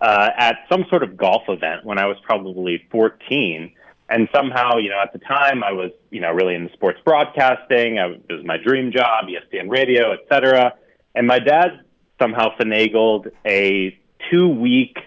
uh, 0.00 0.30
at 0.36 0.56
some 0.70 0.86
sort 0.88 1.02
of 1.02 1.16
golf 1.16 1.42
event 1.48 1.84
when 1.84 1.98
I 1.98 2.06
was 2.06 2.16
probably 2.22 2.82
14. 2.90 3.72
And 4.10 4.28
somehow, 4.34 4.76
you 4.78 4.88
know, 4.88 5.00
at 5.02 5.12
the 5.12 5.18
time 5.18 5.62
I 5.62 5.72
was, 5.72 5.90
you 6.10 6.20
know, 6.20 6.30
really 6.30 6.54
into 6.54 6.72
sports 6.72 6.98
broadcasting. 7.04 7.98
I, 7.98 8.06
it 8.28 8.32
was 8.32 8.44
my 8.44 8.56
dream 8.56 8.90
job, 8.90 9.26
ESPN 9.26 9.68
radio, 9.68 10.12
et 10.12 10.20
cetera. 10.30 10.74
And 11.14 11.26
my 11.26 11.38
dad 11.38 11.80
somehow 12.20 12.56
finagled 12.56 13.30
a 13.46 13.98
two 14.30 14.48
week 14.48 14.98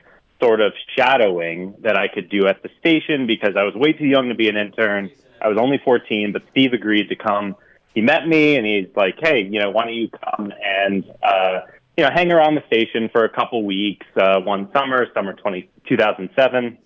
sort 0.41 0.61
of 0.61 0.73
shadowing 0.97 1.75
that 1.81 1.95
I 1.95 2.07
could 2.07 2.29
do 2.29 2.47
at 2.47 2.63
the 2.63 2.69
station 2.79 3.27
because 3.27 3.55
I 3.55 3.63
was 3.63 3.75
way 3.75 3.93
too 3.93 4.05
young 4.05 4.29
to 4.29 4.35
be 4.35 4.49
an 4.49 4.57
intern. 4.57 5.09
I 5.41 5.47
was 5.47 5.57
only 5.59 5.79
14, 5.83 6.31
but 6.31 6.43
Steve 6.51 6.73
agreed 6.73 7.09
to 7.09 7.15
come. 7.15 7.55
He 7.93 8.01
met 8.01 8.27
me 8.27 8.55
and 8.55 8.65
he's 8.65 8.87
like, 8.95 9.15
hey, 9.21 9.41
you 9.41 9.59
know, 9.59 9.71
why 9.71 9.85
don't 9.85 9.93
you 9.93 10.09
come 10.09 10.51
and, 10.63 11.03
uh, 11.21 11.61
you 11.97 12.03
know, 12.03 12.09
hang 12.13 12.31
around 12.31 12.55
the 12.55 12.63
station 12.67 13.09
for 13.11 13.25
a 13.25 13.29
couple 13.29 13.63
weeks, 13.63 14.05
uh, 14.15 14.39
one 14.39 14.71
summer, 14.71 15.07
summer 15.13 15.33
20, 15.33 15.69
2007. 15.87 16.77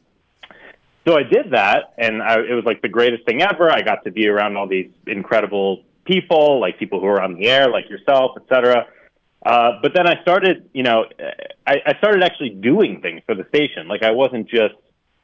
So 1.08 1.16
I 1.16 1.24
did 1.24 1.52
that, 1.52 1.94
and 1.98 2.22
I, 2.22 2.40
it 2.40 2.54
was 2.54 2.66
like 2.66 2.82
the 2.82 2.90
greatest 2.90 3.26
thing 3.26 3.42
ever. 3.42 3.70
I 3.70 3.82
got 3.82 4.04
to 4.06 4.12
be 4.12 4.28
around 4.28 4.58
all 4.58 4.68
these 4.68 4.90
incredible 5.06 5.84
people, 6.04 6.60
like 6.60 6.80
people 6.80 7.00
who 7.00 7.06
are 7.06 7.22
on 7.22 7.36
the 7.36 7.48
air, 7.48 7.70
like 7.70 7.90
yourself, 7.90 8.32
et 8.38 8.44
cetera. 8.50 8.88
Uh, 9.46 9.74
but 9.84 9.94
then 9.94 10.08
I 10.08 10.20
started, 10.24 10.68
you 10.74 10.82
know, 10.82 11.06
I, 11.68 11.76
I 11.86 11.98
started 12.00 12.24
actually 12.24 12.50
doing 12.50 13.02
things 13.02 13.22
for 13.28 13.36
the 13.36 13.46
station. 13.50 13.88
Like 13.88 14.02
I 14.02 14.12
wasn't 14.12 14.50
just 14.50 14.74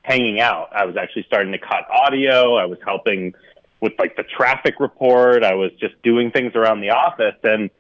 hanging 0.04 0.40
out. 0.40 0.70
I 0.72 0.86
was 0.86 0.96
actually 0.98 1.24
starting 1.24 1.52
to 1.54 1.58
cut 1.58 1.90
audio. 1.90 2.56
I 2.56 2.66
was 2.66 2.78
helping 2.86 3.34
with 3.80 3.94
like 3.98 4.16
the 4.16 4.24
traffic 4.24 4.76
report. 4.80 5.44
I 5.44 5.56
was 5.56 5.72
just 5.80 6.00
doing 6.04 6.30
things 6.30 6.54
around 6.56 6.82
the 6.82 6.92
office, 6.92 7.38
and 7.44 7.72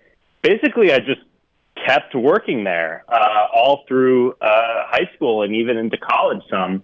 basically, 0.41 0.91
I 0.91 0.97
just 0.99 1.21
kept 1.85 2.15
working 2.15 2.63
there 2.63 3.03
uh, 3.07 3.47
all 3.53 3.83
through 3.87 4.33
uh, 4.33 4.85
high 4.87 5.09
school 5.15 5.43
and 5.43 5.55
even 5.55 5.77
into 5.77 5.97
college. 5.97 6.41
Some 6.49 6.83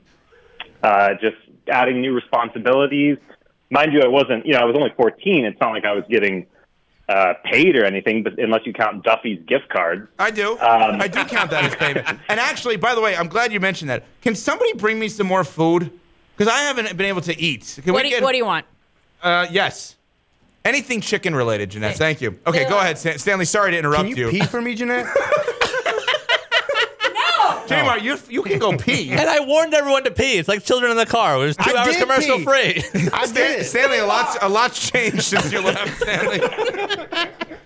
uh, 0.84 1.14
just 1.22 1.38
adding 1.70 2.02
new 2.02 2.14
responsibilities. 2.14 3.18
Mind 3.70 3.91
you, 3.94 4.02
I 4.02 4.08
wasn't, 4.08 4.45
you 4.45 4.54
know, 4.54 4.60
I 4.60 4.66
was 4.66 4.76
only 4.78 4.91
14. 4.95 5.45
It's 5.45 5.60
not 5.60 5.72
like 5.72 5.86
I 5.86 5.94
was 5.94 6.04
getting 6.10 6.45
uh, 7.10 7.34
paid 7.44 7.76
or 7.76 7.86
anything, 7.86 8.24
but 8.24 8.38
unless 8.40 8.66
you 8.66 8.74
count 8.74 9.04
Duffy's 9.04 9.41
gift 9.45 9.70
cards. 9.70 10.08
I 10.20 10.32
do. 10.32 10.54
Um, 10.54 11.02
I 11.02 11.08
do 11.08 11.24
count 11.26 11.52
that 11.52 11.66
as 11.66 11.76
payment. 11.76 12.08
And 12.30 12.40
actually, 12.40 12.78
by 12.78 12.95
the 12.95 13.02
way, 13.02 13.16
I'm 13.16 13.28
glad 13.28 13.52
you 13.52 13.60
mentioned 13.60 13.90
that. 13.90 14.04
Can 14.22 14.36
somebody 14.36 14.74
bring 14.74 14.99
me 14.99 15.10
some 15.10 15.28
more 15.28 15.44
food? 15.44 15.91
Because 16.36 16.52
I 16.54 16.60
haven't 16.60 16.95
been 16.98 17.08
able 17.08 17.22
to 17.22 17.38
eat. 17.40 17.80
Can 17.84 17.94
What 17.94 18.04
we 18.04 18.10
do, 18.10 18.16
you, 18.16 18.20
get, 18.22 18.24
what 18.24 18.32
do 18.32 18.38
you 18.38 18.45
want? 18.45 18.66
Uh, 19.22 19.48
yes. 19.49 19.95
Anything 20.64 20.99
chicken 21.02 21.34
related, 21.34 21.72
Jeanette. 21.72 21.95
Thank 21.95 22.22
you. 22.22 22.38
Okay, 22.45 22.68
go 22.68 22.78
ahead, 22.78 22.98
Stanley. 22.98 23.45
Sorry 23.45 23.72
to 23.72 23.78
interrupt 23.78 24.10
Can 24.10 24.18
you 24.18 24.30
pee 24.30 24.41
for 24.41 24.62
me, 24.62 24.76
Jeanette? 24.76 25.08
Kmart, 27.68 28.02
you 28.02 28.18
you 28.30 28.44
can 28.44 28.60
go 28.60 28.76
pee. 28.77 29.11
And 29.18 29.30
I 29.30 29.39
warned 29.41 29.73
everyone 29.73 30.03
to 30.03 30.11
pee. 30.11 30.38
It's 30.38 30.48
like 30.48 30.64
children 30.64 30.91
in 30.91 30.98
the 30.98 31.06
car. 31.06 31.35
It 31.35 31.39
was 31.39 31.57
two 31.57 31.76
I 31.76 31.80
hours 31.81 31.95
did 31.95 32.02
commercial 32.02 32.38
pee. 32.38 32.44
free. 32.44 33.10
I 33.14 33.26
Stan- 33.26 33.64
Stanley, 33.64 33.99
a 33.99 34.06
lot's 34.06 34.38
a 34.41 34.49
lot's 34.49 34.89
changed 34.91 35.23
since 35.23 35.52
you 35.52 35.61
left, 35.61 36.02
Stanley. 36.02 36.41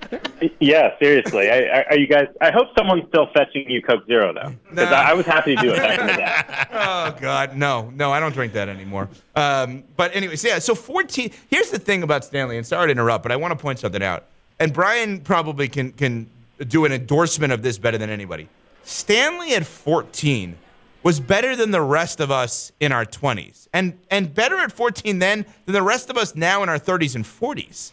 Yeah, 0.60 0.98
seriously. 1.00 1.50
I, 1.50 1.60
I, 1.60 1.84
are 1.92 1.98
you 1.98 2.08
guys? 2.08 2.28
I 2.42 2.52
hope 2.52 2.68
someone's 2.78 3.08
still 3.08 3.28
fetching 3.34 3.70
you 3.70 3.82
Coke 3.82 4.06
Zero 4.08 4.34
though, 4.34 4.54
because 4.70 4.92
I, 4.92 5.12
I 5.12 5.14
was 5.14 5.26
happy 5.26 5.56
to 5.56 5.62
do 5.62 5.72
it 5.72 5.78
back 5.78 6.00
in 6.00 6.08
the 6.08 6.14
day. 6.14 6.68
oh 6.74 7.16
God, 7.20 7.56
no, 7.56 7.90
no, 7.92 8.12
I 8.12 8.20
don't 8.20 8.34
drink 8.34 8.54
that 8.54 8.68
anymore. 8.68 9.08
Um, 9.36 9.84
but 9.96 10.16
anyways, 10.16 10.44
yeah. 10.44 10.60
So 10.60 10.76
14. 10.76 11.32
Here's 11.50 11.72
the 11.72 11.80
thing 11.80 12.04
about 12.04 12.26
Stanley, 12.26 12.58
and 12.58 12.68
sorry 12.68 12.88
to 12.88 12.92
interrupt, 12.92 13.24
but 13.24 13.32
I 13.32 13.38
want 13.38 13.52
to 13.52 13.56
point 13.56 13.80
something 13.80 14.04
out. 14.04 14.26
And 14.60 14.74
Brian 14.74 15.22
probably 15.22 15.68
can 15.70 15.92
can 15.94 16.30
do 16.68 16.86
an 16.86 16.92
endorsement 16.92 17.54
of 17.54 17.62
this 17.62 17.78
better 17.78 17.98
than 17.98 18.10
anybody. 18.10 18.50
Stanley 18.84 19.54
at 19.56 19.66
14 19.66 20.58
was 21.04 21.20
better 21.20 21.56
than 21.56 21.72
the 21.72 21.82
rest 21.82 22.20
of 22.20 22.30
us 22.32 22.72
in 22.80 22.92
our 22.92 23.06
20s, 23.06 23.68
and 23.74 23.98
and 24.12 24.34
better 24.34 24.58
at 24.58 24.72
14 24.72 25.20
then 25.20 25.46
than 25.66 25.74
the 25.74 25.82
rest 25.82 26.10
of 26.10 26.18
us 26.18 26.36
now 26.36 26.62
in 26.64 26.70
our 26.70 26.78
30s 26.80 27.16
and 27.16 27.26
40s. 27.26 27.92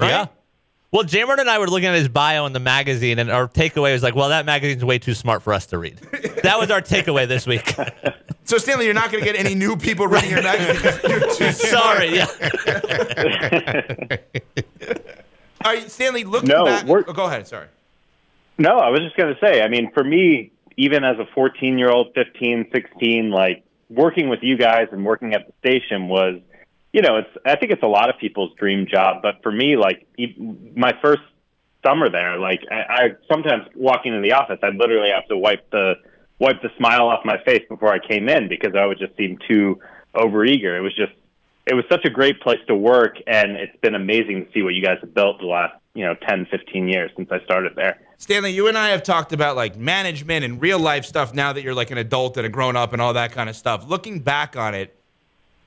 Yeah. 0.00 0.26
Well, 0.92 1.02
Jamer 1.02 1.36
and 1.38 1.50
I 1.50 1.58
were 1.58 1.66
looking 1.66 1.86
at 1.88 1.96
his 1.96 2.06
bio 2.08 2.46
in 2.46 2.52
the 2.52 2.60
magazine, 2.60 3.18
and 3.18 3.28
our 3.28 3.48
takeaway 3.48 3.92
was 3.92 4.04
like, 4.04 4.14
well, 4.14 4.28
that 4.28 4.46
magazine's 4.46 4.84
way 4.84 5.00
too 5.00 5.14
smart 5.14 5.42
for 5.42 5.52
us 5.52 5.66
to 5.66 5.78
read. 5.78 5.96
that 6.44 6.56
was 6.60 6.70
our 6.70 6.80
takeaway 6.80 7.26
this 7.28 7.46
week. 7.46 7.74
So 8.46 8.58
Stanley, 8.58 8.84
you're 8.84 8.92
not 8.92 9.10
going 9.10 9.24
to 9.24 9.32
get 9.32 9.40
any 9.42 9.54
new 9.54 9.74
people 9.74 10.06
reading 10.06 10.28
your 10.28 10.42
magazine. 10.42 11.00
You're 11.08 11.34
too 11.34 11.50
Sorry, 11.52 12.18
smart. 12.18 12.42
All 15.64 15.72
right, 15.72 15.90
Stanley, 15.90 16.24
look 16.24 16.44
No, 16.44 16.66
back. 16.66 16.84
we're- 16.86 17.04
Oh, 17.08 17.14
go 17.14 17.24
ahead. 17.24 17.46
Sorry. 17.48 17.68
No, 18.58 18.78
I 18.78 18.90
was 18.90 19.00
just 19.00 19.16
going 19.16 19.34
to 19.34 19.40
say, 19.44 19.62
I 19.62 19.68
mean, 19.68 19.90
for 19.92 20.04
me, 20.04 20.52
even 20.76 21.04
as 21.04 21.18
a 21.18 21.26
14 21.34 21.78
year 21.78 21.90
old, 21.90 22.14
15, 22.14 22.70
16, 22.72 23.30
like 23.30 23.64
working 23.88 24.28
with 24.28 24.40
you 24.42 24.56
guys 24.56 24.88
and 24.92 25.04
working 25.04 25.34
at 25.34 25.46
the 25.46 25.52
station 25.58 26.08
was, 26.08 26.40
you 26.92 27.02
know, 27.02 27.16
it's, 27.16 27.30
I 27.44 27.56
think 27.56 27.72
it's 27.72 27.82
a 27.82 27.88
lot 27.88 28.08
of 28.10 28.18
people's 28.20 28.52
dream 28.58 28.86
job. 28.90 29.22
But 29.22 29.42
for 29.42 29.50
me, 29.50 29.76
like 29.76 30.06
my 30.76 30.92
first 31.02 31.22
summer 31.84 32.08
there, 32.08 32.38
like 32.38 32.60
I, 32.70 32.74
I 32.74 33.08
sometimes 33.30 33.64
walking 33.74 34.14
in 34.14 34.22
the 34.22 34.32
office, 34.32 34.58
I'd 34.62 34.76
literally 34.76 35.10
have 35.10 35.26
to 35.28 35.36
wipe 35.36 35.68
the, 35.70 35.94
wipe 36.38 36.62
the 36.62 36.70
smile 36.78 37.08
off 37.08 37.24
my 37.24 37.38
face 37.44 37.62
before 37.68 37.92
I 37.92 37.98
came 37.98 38.28
in 38.28 38.48
because 38.48 38.74
I 38.76 38.86
would 38.86 38.98
just 38.98 39.16
seem 39.16 39.38
too 39.48 39.80
overeager. 40.14 40.76
It 40.76 40.80
was 40.80 40.94
just, 40.94 41.12
it 41.66 41.74
was 41.74 41.84
such 41.90 42.04
a 42.04 42.10
great 42.10 42.40
place 42.40 42.60
to 42.68 42.76
work. 42.76 43.16
And 43.26 43.56
it's 43.56 43.76
been 43.80 43.96
amazing 43.96 44.46
to 44.46 44.52
see 44.52 44.62
what 44.62 44.74
you 44.74 44.84
guys 44.84 44.98
have 45.00 45.12
built 45.12 45.40
the 45.40 45.46
last, 45.46 45.74
you 45.94 46.04
know, 46.04 46.14
10, 46.28 46.46
15 46.50 46.88
years 46.88 47.10
since 47.16 47.30
I 47.30 47.40
started 47.44 47.74
there. 47.76 47.98
Stanley, 48.18 48.50
you 48.50 48.68
and 48.68 48.76
I 48.76 48.88
have 48.88 49.02
talked 49.02 49.32
about 49.32 49.56
like 49.56 49.76
management 49.76 50.44
and 50.44 50.60
real 50.60 50.78
life 50.78 51.04
stuff 51.04 51.32
now 51.32 51.52
that 51.52 51.62
you're 51.62 51.74
like 51.74 51.90
an 51.90 51.98
adult 51.98 52.36
and 52.36 52.44
a 52.44 52.48
grown 52.48 52.76
up 52.76 52.92
and 52.92 53.00
all 53.00 53.12
that 53.12 53.32
kind 53.32 53.48
of 53.48 53.56
stuff. 53.56 53.88
Looking 53.88 54.20
back 54.20 54.56
on 54.56 54.74
it, 54.74 54.96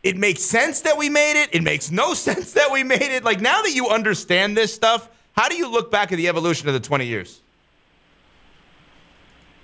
it 0.04 0.18
makes 0.18 0.41
sense 0.41 0.82
that 0.82 0.98
we 0.98 1.10
made 1.10 1.41
it. 1.41 1.49
It 1.54 1.64
makes 1.64 1.91
no 1.91 2.14
sense 2.14 2.54
that 2.54 2.72
we 2.72 2.84
made 2.84 3.02
it. 3.02 3.24
Like 3.24 3.41
now 3.41 3.62
that 3.62 3.74
you 3.74 3.88
understand 3.88 4.58
this 4.58 4.74
stuff, 4.74 5.10
how 5.32 5.48
do 5.48 5.56
you 5.56 5.70
look 5.70 5.91
back 5.91 6.12
at 6.12 6.18
the 6.18 6.28
evolution 6.28 6.68
of 6.68 6.74
the 6.74 6.80
20 6.80 7.06
years? 7.06 7.41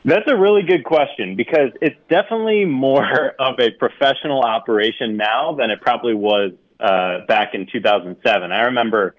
That's 0.05 0.29
a 0.29 0.35
really 0.35 0.63
good 0.63 0.83
question 0.83 1.35
because 1.35 1.71
it's 1.81 1.95
definitely 2.09 2.65
more 2.65 3.33
of 3.39 3.59
a 3.59 3.71
professional 3.71 4.41
operation 4.41 5.17
now 5.17 5.55
than 5.55 5.71
it 5.71 5.81
probably 5.81 6.13
was 6.13 6.51
uh, 6.79 7.25
back 7.27 7.53
in 7.53 7.67
2007. 7.71 8.51
I 8.51 8.61
remember 8.63 9.15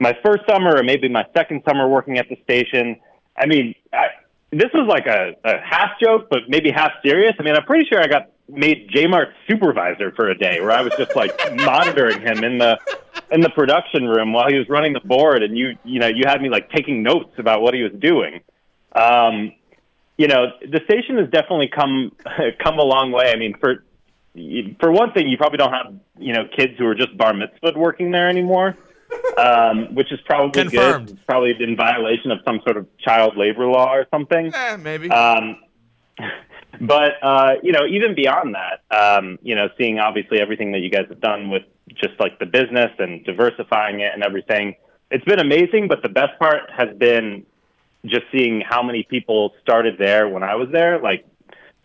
my 0.00 0.16
first 0.24 0.42
summer, 0.48 0.76
or 0.76 0.82
maybe 0.82 1.08
my 1.08 1.26
second 1.36 1.62
summer 1.68 1.86
working 1.86 2.18
at 2.18 2.28
the 2.28 2.36
station. 2.42 2.98
I 3.36 3.46
mean, 3.46 3.74
I, 3.92 4.06
this 4.50 4.70
was 4.74 4.88
like 4.88 5.06
a, 5.06 5.34
a 5.44 5.60
half 5.60 6.00
joke, 6.02 6.28
but 6.30 6.48
maybe 6.48 6.70
half 6.70 6.92
serious. 7.04 7.34
I 7.38 7.42
mean, 7.42 7.54
I'm 7.54 7.64
pretty 7.64 7.86
sure 7.88 8.02
I 8.02 8.08
got 8.08 8.30
made 8.48 8.88
J 8.92 9.06
Mart's 9.06 9.32
supervisor 9.48 10.10
for 10.12 10.28
a 10.28 10.36
day, 10.36 10.60
where 10.60 10.72
I 10.72 10.82
was 10.82 10.92
just 10.96 11.14
like 11.14 11.32
monitoring 11.54 12.20
him 12.22 12.42
in 12.42 12.58
the 12.58 12.78
in 13.30 13.42
the 13.42 13.50
production 13.50 14.06
room 14.06 14.32
while 14.32 14.48
he 14.48 14.58
was 14.58 14.68
running 14.68 14.94
the 14.94 15.00
board, 15.00 15.42
and 15.42 15.56
you 15.56 15.76
you 15.84 16.00
know 16.00 16.08
you 16.08 16.24
had 16.26 16.40
me 16.40 16.48
like 16.48 16.70
taking 16.70 17.02
notes 17.02 17.32
about 17.38 17.60
what 17.60 17.74
he 17.74 17.82
was 17.82 17.92
doing. 17.98 18.40
Um, 18.92 19.52
you 20.16 20.26
know, 20.26 20.46
the 20.60 20.80
station 20.84 21.18
has 21.18 21.28
definitely 21.30 21.68
come 21.68 22.12
come 22.62 22.78
a 22.78 22.84
long 22.84 23.12
way. 23.12 23.30
I 23.30 23.36
mean, 23.36 23.54
for 23.60 23.84
for 24.80 24.90
one 24.90 25.12
thing, 25.12 25.28
you 25.28 25.36
probably 25.36 25.58
don't 25.58 25.72
have 25.72 25.94
you 26.18 26.32
know 26.32 26.48
kids 26.56 26.72
who 26.78 26.86
are 26.86 26.94
just 26.94 27.16
bar 27.16 27.34
mitzvah 27.34 27.78
working 27.78 28.10
there 28.10 28.28
anymore, 28.28 28.76
um, 29.38 29.94
which 29.94 30.12
is 30.12 30.20
probably 30.24 30.62
Confirmed. 30.62 31.06
good. 31.06 31.16
It's 31.16 31.24
probably 31.26 31.54
in 31.58 31.76
violation 31.76 32.30
of 32.30 32.38
some 32.44 32.60
sort 32.64 32.76
of 32.76 32.86
child 32.98 33.36
labor 33.36 33.66
law 33.66 33.94
or 33.94 34.06
something. 34.10 34.52
Eh, 34.54 34.76
maybe. 34.76 35.10
Um, 35.10 35.56
but 36.80 37.12
uh, 37.22 37.54
you 37.62 37.72
know, 37.72 37.86
even 37.86 38.14
beyond 38.14 38.54
that, 38.54 38.96
um, 38.96 39.38
you 39.42 39.54
know, 39.54 39.68
seeing 39.78 39.98
obviously 39.98 40.40
everything 40.40 40.72
that 40.72 40.80
you 40.80 40.90
guys 40.90 41.06
have 41.08 41.20
done 41.20 41.50
with 41.50 41.62
just 41.94 42.18
like 42.20 42.38
the 42.38 42.46
business 42.46 42.90
and 42.98 43.24
diversifying 43.24 44.00
it 44.00 44.12
and 44.14 44.22
everything, 44.22 44.76
it's 45.10 45.24
been 45.24 45.40
amazing. 45.40 45.88
But 45.88 46.02
the 46.02 46.08
best 46.08 46.38
part 46.38 46.70
has 46.70 46.96
been 46.96 47.44
just 48.06 48.24
seeing 48.32 48.62
how 48.62 48.82
many 48.82 49.02
people 49.02 49.52
started 49.60 49.96
there 49.98 50.28
when 50.28 50.42
I 50.42 50.54
was 50.54 50.68
there, 50.70 51.00
like 51.00 51.26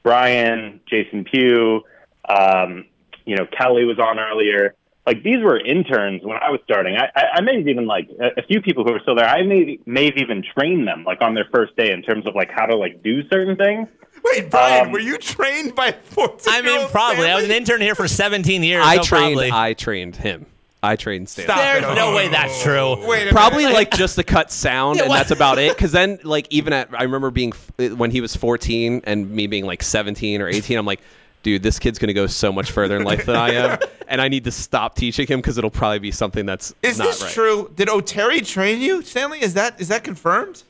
Brian, 0.04 0.80
Jason 0.88 1.26
Pugh, 1.26 1.84
um, 2.30 2.86
you 3.26 3.36
know, 3.36 3.46
Kelly 3.46 3.86
was 3.86 4.00
on 4.00 4.20
earlier. 4.20 4.76
Like 5.06 5.22
these 5.24 5.38
were 5.44 5.60
interns 5.60 6.24
when 6.24 6.38
I 6.38 6.50
was 6.50 6.60
starting. 6.64 6.96
I, 6.98 7.10
I, 7.16 7.24
I 7.36 7.42
may 7.42 7.58
have 7.60 7.68
even 7.68 7.86
like 7.86 8.10
a, 8.20 8.40
a 8.40 8.44
few 8.48 8.62
people 8.62 8.84
who 8.84 8.94
are 8.94 9.00
still 9.00 9.16
there. 9.16 9.28
I 9.28 9.44
may 9.44 9.78
may 9.86 10.06
have 10.06 10.18
even 10.18 10.44
trained 10.58 10.88
them 10.88 11.04
like 11.04 11.22
on 11.22 11.36
their 11.36 11.46
first 11.54 11.76
day 11.78 11.92
in 11.92 12.02
terms 12.02 12.26
of 12.26 12.34
like 12.36 12.50
how 12.52 12.66
to 12.66 12.76
like 12.76 13.04
do 13.04 13.22
certain 13.30 13.56
things. 13.56 13.88
Wait, 14.24 14.50
Brian, 14.50 14.88
Um, 14.88 14.92
were 14.92 15.00
you 15.00 15.18
trained 15.20 15.76
by 15.76 15.92
14 15.92 16.38
I 16.52 16.62
mean, 16.62 16.88
probably. 16.90 17.28
I 17.30 17.36
was 17.36 17.44
an 17.46 17.52
intern 17.52 17.82
here 17.82 17.94
for 17.94 18.08
17 18.08 18.64
years. 18.64 18.84
I 18.84 18.96
so 18.98 19.04
trained. 19.04 19.34
Probably. 19.38 19.52
I 19.52 19.74
trained 19.74 20.16
him. 20.16 20.48
I 20.82 20.96
trained 20.96 21.30
Stan. 21.30 21.46
Stop 21.46 21.58
There's 21.58 21.84
it. 21.84 21.96
no 21.96 22.16
way 22.16 22.28
that's 22.30 22.62
true. 22.64 23.08
Wait 23.08 23.28
a 23.28 23.32
Probably 23.32 23.64
minute. 23.64 23.74
like 23.76 23.92
just 23.92 24.16
the 24.16 24.24
cut 24.24 24.52
sound, 24.52 24.98
Yeah, 24.98 25.04
and 25.04 25.10
what- 25.10 25.18
that's 25.18 25.32
about 25.32 25.58
it. 25.60 25.76
Because 25.76 25.92
then, 25.92 26.20
like, 26.24 26.48
even 26.52 26.74
at 26.74 26.90
I 26.94 27.04
remember 27.04 27.30
being 27.32 27.54
when 27.78 28.10
he 28.12 28.22
was 28.22 28.36
14 28.36 29.02
and 29.04 29.30
me 29.32 29.48
being 29.48 29.66
like 29.66 29.82
17 29.84 30.42
or 30.42 30.48
18, 30.48 30.78
I'm 30.78 30.86
like, 30.86 31.02
dude, 31.46 31.62
this 31.62 31.78
kid's 31.78 32.00
gonna 32.00 32.12
go 32.12 32.26
so 32.26 32.52
much 32.52 32.72
further 32.72 32.98
in 32.98 33.04
life 33.04 33.28
than 33.28 33.36
I 33.36 33.52
am, 33.52 33.80
and 34.08 34.20
I 34.20 34.30
need 34.30 34.46
to 34.46 34.52
stop 34.52 34.96
teaching 34.96 35.28
him 35.28 35.40
because 35.40 35.60
it'll 35.60 35.70
probably 35.70 36.00
be 36.00 36.12
something 36.12 36.46
that's 36.46 36.74
Is 36.82 36.98
not 36.98 37.06
this 37.06 37.22
right. 37.22 37.32
true? 37.32 37.72
Did 37.76 37.88
O'Terry 37.88 38.42
train 38.42 38.82
you, 38.82 39.04
Stanley? 39.04 39.42
Is 39.42 39.54
that 39.54 39.80
is 39.80 39.88
that 39.90 40.04
confirmed? 40.04 40.64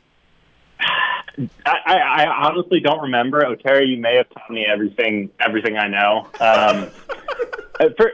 I, 0.78 1.40
I, 1.66 1.98
I 1.98 2.48
honestly 2.48 2.82
don't 2.82 3.02
remember. 3.02 3.42
Oteri, 3.42 3.88
you 3.88 3.98
may 3.98 4.18
have 4.18 4.30
taught 4.30 4.52
me 4.52 4.66
everything 4.66 5.32
everything 5.40 5.78
I 5.78 5.88
know. 5.88 6.28
Um, 6.42 6.90
uh, 7.80 7.90
for, 7.96 8.12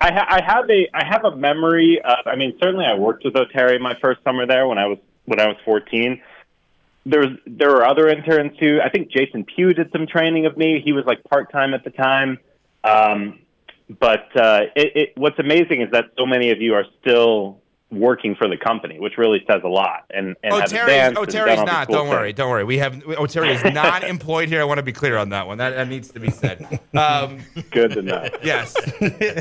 I, 0.00 0.10
ha- 0.10 0.26
I 0.28 0.42
have 0.42 0.70
a 0.70 0.88
I 0.94 1.04
have 1.06 1.24
a 1.26 1.36
memory. 1.36 2.00
Of, 2.02 2.26
I 2.26 2.36
mean, 2.36 2.56
certainly 2.58 2.86
I 2.86 2.94
worked 2.94 3.24
with 3.24 3.34
Oteri 3.34 3.78
my 3.78 3.94
first 4.00 4.24
summer 4.24 4.46
there 4.46 4.66
when 4.66 4.78
I 4.78 4.86
was 4.86 4.98
when 5.26 5.40
I 5.40 5.46
was 5.46 5.56
14. 5.66 6.22
There 7.10 7.38
there 7.46 7.70
were 7.70 7.86
other 7.86 8.08
interns 8.08 8.58
too. 8.58 8.80
I 8.84 8.90
think 8.90 9.10
Jason 9.10 9.44
Pugh 9.44 9.72
did 9.72 9.90
some 9.92 10.06
training 10.06 10.46
of 10.46 10.56
me. 10.56 10.82
He 10.84 10.92
was 10.92 11.04
like 11.06 11.24
part 11.24 11.50
time 11.50 11.72
at 11.72 11.84
the 11.84 11.90
time. 11.90 12.38
Um, 12.84 13.40
but 13.88 14.36
uh, 14.36 14.60
it, 14.76 14.96
it, 14.96 15.12
what's 15.16 15.38
amazing 15.38 15.80
is 15.80 15.90
that 15.92 16.06
so 16.18 16.26
many 16.26 16.50
of 16.50 16.60
you 16.60 16.74
are 16.74 16.84
still 17.00 17.62
working 17.90 18.34
for 18.34 18.48
the 18.48 18.56
company, 18.56 18.98
which 19.00 19.16
really 19.16 19.42
says 19.50 19.62
a 19.64 19.68
lot. 19.68 20.04
And, 20.10 20.36
and 20.42 20.52
have 20.52 20.64
O'Terry's, 20.64 20.82
advanced 20.82 21.08
and 21.08 21.18
O'Terry's 21.18 21.56
done 21.56 21.58
all 21.58 21.64
these 21.64 21.72
not. 21.72 21.88
Don't 21.88 22.08
worry. 22.08 22.32
Don't 22.32 22.50
worry. 22.50 22.64
We 22.64 22.78
have 22.78 23.02
O'Terry 23.06 23.52
is 23.52 23.64
not 23.64 24.04
employed 24.08 24.48
here. 24.48 24.60
I 24.60 24.64
want 24.64 24.78
to 24.78 24.82
be 24.82 24.92
clear 24.92 25.16
on 25.16 25.30
that 25.30 25.46
one. 25.46 25.58
That, 25.58 25.70
that 25.70 25.88
needs 25.88 26.10
to 26.12 26.20
be 26.20 26.30
said. 26.30 26.80
Um, 26.94 27.40
Good 27.70 27.92
to 27.92 28.02
know. 28.02 28.28
yes. 28.42 28.76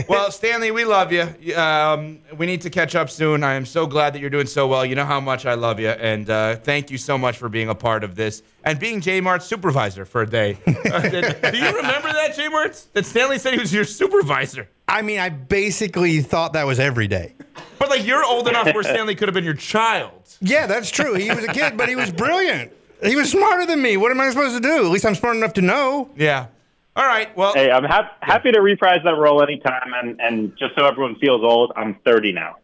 Well, 0.07 0.31
Stanley, 0.31 0.71
we 0.71 0.85
love 0.85 1.11
you. 1.11 1.55
Um, 1.55 2.19
we 2.37 2.45
need 2.45 2.61
to 2.61 2.69
catch 2.69 2.95
up 2.95 3.09
soon. 3.09 3.43
I 3.43 3.53
am 3.53 3.65
so 3.65 3.85
glad 3.85 4.13
that 4.13 4.19
you're 4.19 4.29
doing 4.29 4.47
so 4.47 4.67
well. 4.67 4.85
You 4.85 4.95
know 4.95 5.05
how 5.05 5.19
much 5.19 5.45
I 5.45 5.55
love 5.55 5.79
you, 5.79 5.89
and 5.89 6.29
uh, 6.29 6.55
thank 6.57 6.89
you 6.89 6.97
so 6.97 7.17
much 7.17 7.37
for 7.37 7.49
being 7.49 7.69
a 7.69 7.75
part 7.75 8.03
of 8.03 8.15
this 8.15 8.43
and 8.63 8.79
being 8.79 9.01
J 9.01 9.21
Mart's 9.21 9.45
supervisor 9.45 10.05
for 10.05 10.21
a 10.21 10.29
day. 10.29 10.57
Uh, 10.67 10.99
did- 11.09 11.41
do 11.41 11.57
you 11.57 11.75
remember 11.75 12.11
that, 12.13 12.33
J 12.35 12.47
Mart? 12.49 12.81
That 12.93 13.05
Stanley 13.05 13.39
said 13.39 13.53
he 13.53 13.59
was 13.59 13.73
your 13.73 13.85
supervisor. 13.85 14.69
I 14.87 15.01
mean, 15.01 15.19
I 15.19 15.29
basically 15.29 16.21
thought 16.21 16.53
that 16.53 16.65
was 16.65 16.79
every 16.79 17.07
day. 17.07 17.33
But 17.79 17.89
like, 17.89 18.05
you're 18.05 18.23
old 18.23 18.47
enough 18.47 18.65
where 18.73 18.83
Stanley 18.83 19.15
could 19.15 19.27
have 19.27 19.33
been 19.35 19.43
your 19.43 19.53
child. 19.53 20.11
Yeah, 20.39 20.65
that's 20.67 20.89
true. 20.89 21.13
He 21.15 21.29
was 21.29 21.43
a 21.43 21.47
kid, 21.53 21.75
but 21.77 21.89
he 21.89 21.95
was 21.95 22.11
brilliant. 22.11 22.71
He 23.03 23.15
was 23.15 23.29
smarter 23.31 23.65
than 23.65 23.81
me. 23.81 23.97
What 23.97 24.11
am 24.11 24.19
I 24.21 24.29
supposed 24.29 24.55
to 24.55 24.61
do? 24.61 24.85
At 24.85 24.91
least 24.91 25.05
I'm 25.05 25.15
smart 25.15 25.35
enough 25.35 25.53
to 25.53 25.61
know. 25.61 26.09
Yeah. 26.15 26.47
All 26.95 27.05
right. 27.05 27.35
Well, 27.37 27.53
Hey, 27.53 27.69
I'm 27.69 27.83
hap- 27.83 28.17
happy 28.23 28.51
to 28.51 28.61
reprise 28.61 29.01
that 29.03 29.15
role 29.15 29.43
anytime. 29.43 29.93
And, 29.95 30.19
and 30.19 30.57
just 30.57 30.73
so 30.75 30.85
everyone 30.85 31.15
feels 31.15 31.43
old, 31.43 31.71
I'm 31.75 31.95
30 32.05 32.31
now. 32.31 32.55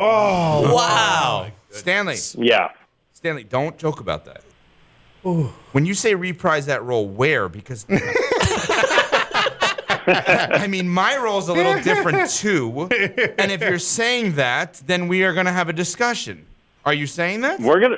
Oh, 0.00 0.74
Wow. 0.74 1.46
Oh 1.48 1.52
Stanley. 1.70 2.16
Yeah. 2.34 2.68
Stanley, 3.12 3.44
don't 3.44 3.76
joke 3.78 4.00
about 4.00 4.24
that. 4.26 4.42
When 5.72 5.86
you 5.86 5.94
say 5.94 6.14
reprise 6.14 6.66
that 6.66 6.82
role, 6.82 7.06
where? 7.06 7.48
Because 7.48 7.86
I 10.06 10.66
mean, 10.66 10.88
my 10.88 11.16
role's 11.16 11.48
a 11.48 11.52
little 11.52 11.80
different 11.82 12.30
too. 12.34 12.88
And 13.38 13.50
if 13.50 13.60
you're 13.60 13.78
saying 13.78 14.34
that, 14.36 14.82
then 14.86 15.08
we 15.08 15.24
are 15.24 15.32
going 15.32 15.46
to 15.46 15.52
have 15.52 15.68
a 15.68 15.72
discussion. 15.72 16.46
Are 16.84 16.94
you 16.94 17.06
saying 17.06 17.42
that? 17.42 17.60
We're 17.60 17.80
gonna 17.80 17.96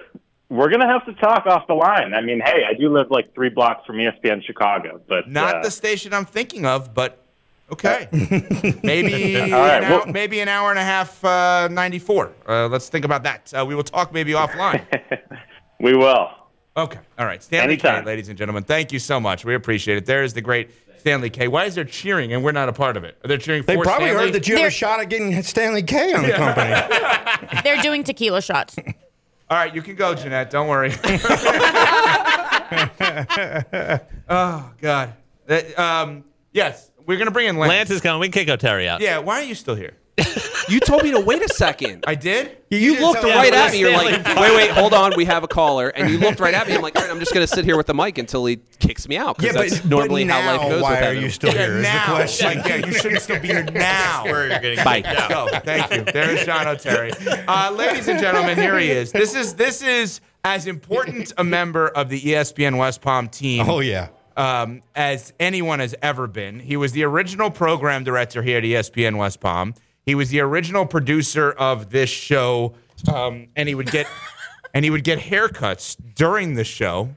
we're 0.50 0.68
gonna 0.68 0.86
have 0.86 1.07
to 1.07 1.15
talk 1.15 1.47
off 1.47 1.66
the 1.66 1.74
line. 1.74 2.12
I 2.12 2.20
mean, 2.20 2.41
hey, 2.41 2.65
I 2.68 2.74
do 2.74 2.92
live 2.92 3.10
like 3.10 3.34
three 3.34 3.49
blocks 3.49 3.86
from 3.86 3.97
ESPN 3.97 4.44
Chicago, 4.44 5.00
but 5.08 5.28
Not 5.28 5.57
uh, 5.57 5.62
the 5.62 5.70
station 5.70 6.12
I'm 6.12 6.26
thinking 6.26 6.66
of, 6.66 6.92
but 6.92 7.24
okay. 7.73 8.08
maybe 8.83 9.41
All 9.41 9.60
right, 9.60 9.83
an 9.83 9.91
well- 9.91 10.02
hour, 10.02 10.07
maybe 10.07 10.41
an 10.41 10.49
hour 10.49 10.68
and 10.70 10.78
a 10.78 10.84
half, 10.84 11.24
uh, 11.24 11.68
94. 11.68 12.33
Uh, 12.47 12.68
let's 12.68 12.89
think 12.91 13.07
about 13.07 13.23
that. 13.23 13.52
Uh, 13.55 13.65
we 13.66 13.74
will 13.74 13.83
talk 13.83 14.12
maybe 14.12 14.33
offline. 14.33 14.84
we 15.81 15.97
will. 15.97 16.31
Okay. 16.76 16.99
All 17.18 17.26
right. 17.26 17.42
Stanley 17.42 17.76
K, 17.76 18.02
ladies 18.02 18.28
and 18.28 18.36
gentlemen. 18.36 18.65
Thank 18.65 18.92
you 18.92 18.99
so 18.99 19.20
much. 19.20 19.44
We 19.44 19.55
appreciate 19.55 19.97
it. 19.97 20.07
There 20.07 20.24
is 20.24 20.34
the 20.34 20.41
great 20.41 20.70
Stanley 21.05 21.28
K. 21.28 21.49
Why 21.49 21.66
is 21.66 21.74
there 21.74 21.84
cheering 21.84 22.33
and 22.33 22.42
we're 22.42 22.52
not 22.52 22.70
a 22.70 22.73
part 22.73 22.97
of 22.97 23.05
it? 23.05 23.18
Are 23.23 23.28
they 23.28 23.36
cheering 23.36 23.62
They 23.65 23.74
for 23.74 23.83
probably 23.83 24.07
Stanley? 24.07 24.24
heard 24.24 24.33
that 24.33 24.49
you 24.49 24.57
have 24.57 24.68
a 24.68 24.70
shot 24.70 25.00
at 25.00 25.10
getting 25.10 25.42
Stanley 25.42 25.83
K 25.83 26.15
on 26.15 26.23
the 26.23 26.33
company. 26.33 27.60
They're 27.62 27.83
doing 27.83 28.05
tequila 28.05 28.41
shots. 28.41 28.76
All 29.50 29.58
right, 29.58 29.74
you 29.74 29.83
can 29.83 29.97
go, 29.97 30.15
Jeanette. 30.15 30.49
Don't 30.49 30.66
worry. 30.66 30.94
oh 34.31 34.73
God. 34.81 35.12
Uh, 35.47 35.60
um, 35.76 36.24
yes, 36.52 36.91
we're 37.05 37.18
gonna 37.18 37.31
bring 37.31 37.49
in 37.49 37.58
Lance. 37.58 37.68
Lance 37.68 37.91
is 37.91 38.00
coming. 38.00 38.20
We 38.20 38.31
can 38.31 38.47
kick 38.47 38.58
Terry 38.58 38.89
out. 38.89 39.02
Yeah. 39.02 39.18
Why 39.18 39.41
are 39.41 39.44
you 39.44 39.55
still 39.55 39.74
here? 39.74 39.99
You 40.74 40.80
told 40.80 41.04
me 41.04 41.12
to 41.12 41.20
wait 41.20 41.40
a 41.40 41.48
second. 41.48 42.02
I 42.06 42.16
did. 42.16 42.58
You, 42.70 42.98
looked 43.00 43.22
right 43.22 43.54
at 43.54 43.70
me. 43.70 43.78
You're 43.78 43.92
like, 43.92 44.24
wait, 44.26 44.56
wait, 44.56 44.70
hold 44.72 44.92
on. 44.92 45.12
We 45.16 45.24
have 45.26 45.44
a 45.44 45.48
caller, 45.48 45.90
and 45.90 46.10
you 46.10 46.18
looked 46.18 46.40
right 46.40 46.52
at 46.52 46.66
me. 46.66 46.74
I'm 46.74 46.82
like, 46.82 46.96
all 46.96 47.02
right, 47.02 47.10
I'm 47.12 47.20
just 47.20 47.32
gonna 47.32 47.46
sit 47.46 47.64
here 47.64 47.76
with 47.76 47.86
the 47.86 47.94
mic 47.94 48.18
until 48.18 48.44
he 48.44 48.56
kicks 48.80 49.06
me 49.06 49.16
out. 49.16 49.40
Yeah, 49.40 49.52
but- 49.52 49.68
that's 49.68 49.78
but 49.80 49.88
normally 49.88 50.24
how 50.24 50.40
now 50.40 50.56
life 50.58 50.70
goes. 50.70 50.82
why 50.82 50.90
with 50.90 51.00
are 51.00 51.04
Evan. 51.04 51.22
you 51.22 51.30
still 51.30 51.52
here 51.52 51.60
is 51.70 51.76
the 51.76 51.82
now. 51.82 52.06
question. 52.16 52.46
Like, 52.58 52.66
yeah, 52.68 52.76
you 52.86 52.92
shouldn't 52.92 53.22
still 53.22 53.38
be 53.40 53.46
here 53.48 53.62
now. 53.72 54.24
where 54.24 54.48
you're 54.48 54.58
getting 54.58 54.84
Bye. 54.84 55.02
kicked 55.02 55.16
out. 55.20 55.30
Go. 55.52 55.58
Thank 55.60 55.92
you. 55.94 56.02
There's 56.12 56.44
John 56.44 56.66
O'Terry. 56.66 57.12
Uh, 57.46 57.70
ladies 57.70 58.08
and 58.08 58.18
gentlemen, 58.18 58.56
here 58.58 58.76
he 58.78 58.90
is. 58.90 59.12
This 59.12 59.36
is 59.36 59.54
this 59.54 59.80
is 59.80 60.20
as 60.44 60.66
important 60.66 61.32
a 61.38 61.44
member 61.44 61.86
of 61.86 62.08
the 62.08 62.20
ESPN 62.20 62.76
West 62.78 63.00
Palm 63.00 63.28
team. 63.28 63.68
Oh 63.70 63.78
yeah. 63.78 64.08
um, 64.36 64.82
as 64.96 65.32
anyone 65.38 65.78
has 65.78 65.94
ever 66.02 66.26
been. 66.26 66.58
He 66.58 66.76
was 66.76 66.90
the 66.90 67.04
original 67.04 67.52
program 67.52 68.02
director 68.02 68.42
here 68.42 68.58
at 68.58 68.64
ESPN 68.64 69.16
West 69.16 69.38
Palm. 69.38 69.74
He 70.07 70.15
was 70.15 70.31
the 70.31 70.41
original 70.41 70.86
producer 70.86 71.50
of 71.52 71.91
this 71.91 72.10
show, 72.10 72.74
um, 73.12 73.49
and 73.57 73.68
he 73.68 73.74
would 73.74 73.91
get 73.91 74.07
and 74.74 74.84
he 74.84 74.91
would 74.91 75.05
get 75.05 75.18
haircuts 75.18 75.97
during 76.15 76.55
the 76.55 76.65
show. 76.65 77.16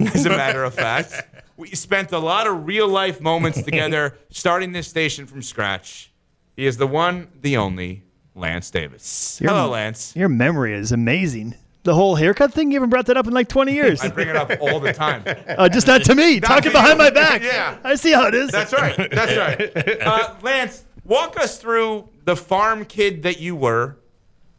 As 0.00 0.26
a 0.26 0.30
matter 0.30 0.64
of 0.64 0.74
fact, 0.74 1.12
we 1.56 1.68
spent 1.68 2.12
a 2.12 2.18
lot 2.18 2.46
of 2.46 2.66
real 2.66 2.88
life 2.88 3.20
moments 3.20 3.62
together, 3.62 4.16
starting 4.30 4.72
this 4.72 4.88
station 4.88 5.26
from 5.26 5.42
scratch. 5.42 6.12
He 6.56 6.66
is 6.66 6.78
the 6.78 6.86
one, 6.86 7.28
the 7.42 7.56
only, 7.58 8.02
Lance 8.34 8.70
Davis. 8.70 9.38
Your- 9.40 9.50
Hello, 9.52 9.70
Lance. 9.70 10.14
Your 10.16 10.28
memory 10.30 10.74
is 10.74 10.92
amazing. 10.92 11.54
The 11.84 11.94
whole 11.94 12.16
haircut 12.16 12.52
thing, 12.52 12.70
you 12.72 12.76
haven't 12.76 12.88
brought 12.90 13.06
that 13.06 13.16
up 13.16 13.26
in 13.28 13.32
like 13.34 13.48
20 13.48 13.72
years. 13.72 14.00
I 14.00 14.08
bring 14.08 14.28
it 14.28 14.34
up 14.34 14.50
all 14.60 14.80
the 14.80 14.92
time. 14.92 15.22
Uh, 15.26 15.68
just 15.72 15.86
not 15.86 16.02
to 16.04 16.14
me. 16.16 16.40
Not 16.40 16.48
Talking 16.48 16.62
to 16.64 16.70
behind 16.70 16.92
you. 16.92 17.04
my 17.04 17.10
back. 17.10 17.42
Yeah. 17.42 17.76
I 17.84 17.94
see 17.94 18.12
how 18.12 18.26
it 18.26 18.34
is. 18.34 18.50
That's 18.50 18.72
right. 18.72 18.96
That's 19.10 19.36
right. 19.36 20.00
Uh, 20.02 20.34
Lance, 20.42 20.84
walk 21.04 21.38
us 21.38 21.58
through 21.58 22.08
the 22.26 22.36
farm 22.36 22.84
kid 22.84 23.22
that 23.22 23.40
you 23.40 23.56
were 23.56 23.96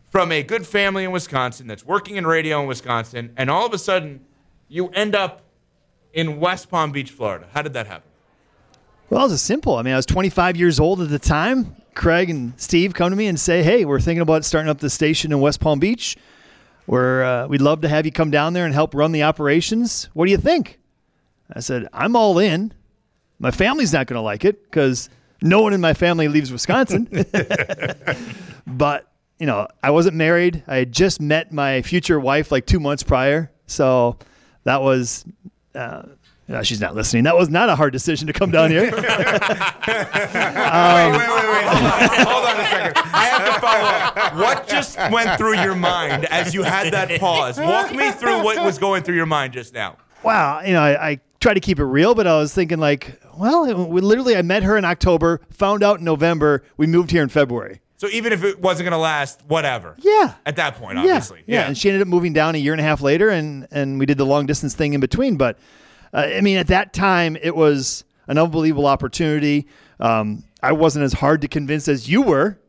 from 0.10 0.32
a 0.32 0.42
good 0.42 0.66
family 0.66 1.04
in 1.04 1.12
Wisconsin 1.12 1.68
that's 1.68 1.86
working 1.86 2.16
in 2.16 2.26
radio 2.26 2.62
in 2.62 2.68
Wisconsin, 2.68 3.34
and 3.38 3.52
all 3.52 3.66
of 3.68 3.74
a 3.74 3.78
sudden 3.78 4.22
you 4.70 4.88
end 4.90 5.16
up 5.16 5.42
in 6.14 6.40
West 6.40 6.70
Palm 6.70 6.92
Beach, 6.92 7.12
Florida. 7.12 7.48
How 7.54 7.62
did 7.62 7.74
that 7.74 7.86
happen? 7.86 8.10
Well, 9.10 9.26
it 9.26 9.32
was 9.32 9.42
simple. 9.42 9.76
I 9.76 9.84
mean, 9.84 9.94
I 9.94 9.98
was 9.98 10.06
25 10.06 10.56
years 10.56 10.80
old 10.80 11.02
at 11.02 11.10
the 11.10 11.20
time. 11.20 11.76
Craig 11.94 12.30
and 12.30 12.54
Steve 12.60 12.94
come 12.94 13.10
to 13.10 13.16
me 13.16 13.28
and 13.28 13.40
say, 13.40 13.64
"Hey, 13.64 13.84
we're 13.84 14.00
thinking 14.00 14.22
about 14.22 14.46
starting 14.46 14.70
up 14.70 14.80
the 14.80 14.90
station 14.90 15.32
in 15.32 15.42
West 15.42 15.60
Palm 15.60 15.80
Beach. 15.80 16.16
We're 16.86 17.24
uh, 17.24 17.48
we'd 17.48 17.62
love 17.62 17.82
to 17.82 17.90
have 17.90 18.06
you 18.06 18.12
come 18.14 18.32
down 18.32 18.54
there 18.54 18.66
and 18.66 18.74
help 18.74 18.94
run 18.94 19.12
the 19.12 19.24
operations. 19.24 20.10
What 20.14 20.26
do 20.26 20.32
you 20.32 20.38
think?" 20.38 20.80
I 21.52 21.60
said, 21.60 21.88
"I'm 21.92 22.16
all 22.16 22.40
in. 22.40 22.74
My 23.40 23.52
family's 23.52 23.92
not 23.92 24.08
going 24.08 24.16
to 24.16 24.22
like 24.22 24.46
it 24.46 24.64
because 24.64 25.10
no 25.42 25.62
one 25.62 25.74
in 25.74 25.82
my 25.82 25.94
family 25.94 26.28
leaves 26.28 26.52
Wisconsin. 26.52 27.08
but 28.68 29.12
you 29.40 29.46
know, 29.46 29.68
I 29.84 29.92
wasn't 29.92 30.16
married. 30.16 30.64
I 30.68 30.78
had 30.78 30.92
just 30.92 31.22
met 31.22 31.52
my 31.52 31.82
future 31.82 32.20
wife 32.20 32.52
like 32.52 32.66
two 32.66 32.80
months 32.80 33.04
prior, 33.04 33.52
so 33.66 34.18
that 34.64 34.82
was." 34.82 35.26
Uh, 35.76 36.04
uh, 36.50 36.64
she's 36.64 36.80
not 36.80 36.96
listening. 36.96 37.26
That 37.26 37.36
was 37.36 37.50
not 37.50 37.68
a 37.68 37.76
hard 37.76 37.92
decision 37.92 38.28
to 38.28 38.34
come 38.34 38.52
down 38.52 38.72
here. 38.72 38.86
Um, 38.86 38.92
wait, 38.96 39.02
wait, 41.12 41.30
wait, 41.30 41.50
wait. 41.50 41.66
Hold 41.66 41.84
on. 41.84 42.26
Hold 42.26 42.46
on 42.46 42.58
a 42.58 42.64
second. 42.70 42.94
I 43.14 43.26
have 43.26 43.54
to 43.54 43.60
follow 43.60 43.84
up. 43.84 44.34
What 44.36 44.66
just 44.68 44.98
went 45.12 45.38
through 45.38 45.60
your 45.60 45.76
mind 45.76 46.24
as 46.26 46.54
you 46.54 46.64
had 46.64 46.94
that 46.94 47.20
pause? 47.20 47.60
Walk 47.60 47.94
me 47.94 48.12
through 48.12 48.44
what 48.44 48.64
was 48.64 48.78
going 48.78 49.04
through 49.04 49.16
your 49.16 49.26
mind 49.26 49.52
just 49.54 49.74
now. 49.74 49.98
wow, 50.24 50.62
you 50.62 50.72
know, 50.72 50.82
I, 50.82 51.10
I 51.10 51.20
try 51.40 51.54
to 51.54 51.60
keep 51.60 51.80
it 51.80 51.86
real, 51.86 52.16
but 52.16 52.28
I 52.28 52.38
was 52.38 52.54
thinking 52.54 52.80
like, 52.80 53.22
well, 53.38 53.88
we 53.88 54.02
literally, 54.02 54.36
I 54.36 54.42
met 54.42 54.64
her 54.64 54.78
in 54.78 54.86
October, 54.86 55.42
found 55.52 55.84
out 55.84 56.00
in 56.00 56.06
November, 56.06 56.64
we 56.78 56.88
moved 56.88 57.12
here 57.12 57.22
in 57.24 57.30
February. 57.30 57.82
So 57.98 58.08
even 58.10 58.32
if 58.32 58.44
it 58.44 58.60
wasn't 58.62 58.86
going 58.86 58.92
to 58.98 58.98
last, 59.02 59.42
whatever. 59.48 59.96
Yeah. 60.00 60.36
At 60.46 60.56
that 60.58 60.76
point, 60.76 60.96
Yeah, 60.98 61.02
obviously. 61.16 61.44
yeah, 61.48 61.68
And 61.68 61.76
she 61.78 61.90
ended 61.90 62.02
up 62.04 62.08
moving 62.08 62.32
down 62.34 62.54
a 62.56 62.58
year 62.60 62.74
and 62.74 62.80
a 62.80 62.84
half 62.84 63.02
later, 63.02 63.30
and 63.30 63.68
and 63.72 63.98
we 64.00 64.06
did 64.06 64.18
the 64.20 64.26
long 64.26 64.46
distance 64.46 64.76
thing 64.76 64.94
in 64.94 65.00
between. 65.00 65.36
But 65.36 65.58
uh, 66.14 66.28
I 66.36 66.42
mean, 66.42 66.58
at 66.58 66.68
that 66.68 66.94
time, 66.94 67.38
it 67.42 67.56
was 67.56 68.04
an 68.28 68.38
unbelievable 68.38 68.86
opportunity. 68.86 69.68
Um, 70.00 70.44
I 70.62 70.74
wasn't 70.74 71.06
as 71.06 71.14
hard 71.14 71.42
to 71.42 71.48
convince 71.48 71.88
as 71.88 72.08
you 72.08 72.22
were 72.22 72.60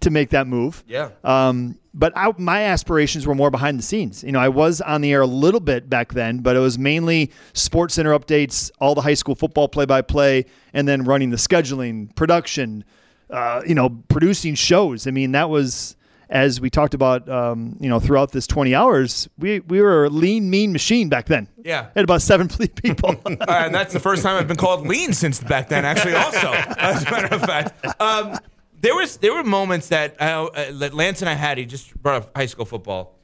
to 0.00 0.10
make 0.10 0.30
that 0.30 0.48
move. 0.48 0.82
Yeah. 0.88 1.10
Um, 1.22 1.78
but 1.94 2.12
I, 2.16 2.32
my 2.36 2.64
aspirations 2.64 3.26
were 3.26 3.34
more 3.34 3.50
behind 3.50 3.78
the 3.78 3.82
scenes. 3.82 4.24
You 4.24 4.32
know, 4.32 4.40
I 4.40 4.48
was 4.48 4.80
on 4.80 5.00
the 5.00 5.12
air 5.12 5.22
a 5.22 5.26
little 5.26 5.60
bit 5.60 5.88
back 5.88 6.12
then, 6.12 6.38
but 6.38 6.56
it 6.56 6.58
was 6.58 6.78
mainly 6.78 7.30
Sports 7.52 7.94
Center 7.94 8.18
updates, 8.18 8.70
all 8.80 8.94
the 8.94 9.02
high 9.02 9.14
school 9.14 9.34
football 9.34 9.68
play-by-play, 9.68 10.44
and 10.72 10.88
then 10.88 11.04
running 11.04 11.30
the 11.30 11.36
scheduling, 11.36 12.14
production, 12.16 12.84
uh, 13.30 13.62
you 13.66 13.74
know, 13.74 13.90
producing 14.08 14.56
shows. 14.56 15.06
I 15.06 15.12
mean, 15.12 15.32
that 15.32 15.48
was 15.48 15.96
as 16.30 16.60
we 16.60 16.70
talked 16.70 16.94
about, 16.94 17.28
um, 17.28 17.76
you 17.80 17.88
know, 17.88 18.00
throughout 18.00 18.32
this 18.32 18.46
20 18.46 18.74
hours, 18.74 19.28
we, 19.38 19.60
we 19.60 19.80
were 19.80 20.06
a 20.06 20.10
lean, 20.10 20.50
mean 20.50 20.72
machine 20.72 21.08
back 21.08 21.26
then. 21.26 21.48
Yeah. 21.62 21.88
Had 21.94 22.04
about 22.04 22.22
seven 22.22 22.48
people. 22.82 23.14
Uh, 23.24 23.64
and 23.66 23.74
that's 23.74 23.92
the 23.92 24.00
first 24.00 24.22
time 24.22 24.36
I've 24.36 24.48
been 24.48 24.56
called 24.56 24.86
lean 24.86 25.12
since 25.12 25.40
back 25.40 25.68
then, 25.68 25.84
actually, 25.84 26.14
also, 26.14 26.52
as 26.52 27.04
a 27.04 27.10
matter 27.10 27.34
of 27.34 27.42
fact. 27.42 28.00
Um, 28.00 28.38
there 28.84 28.94
was 28.94 29.16
there 29.16 29.32
were 29.32 29.42
moments 29.42 29.88
that, 29.88 30.20
uh, 30.20 30.50
uh, 30.54 30.72
that 30.72 30.92
Lance 30.92 31.22
and 31.22 31.28
I 31.28 31.32
had. 31.32 31.56
He 31.56 31.64
just 31.64 32.00
brought 32.02 32.22
up 32.22 32.36
high 32.36 32.46
school 32.46 32.66
football. 32.66 33.18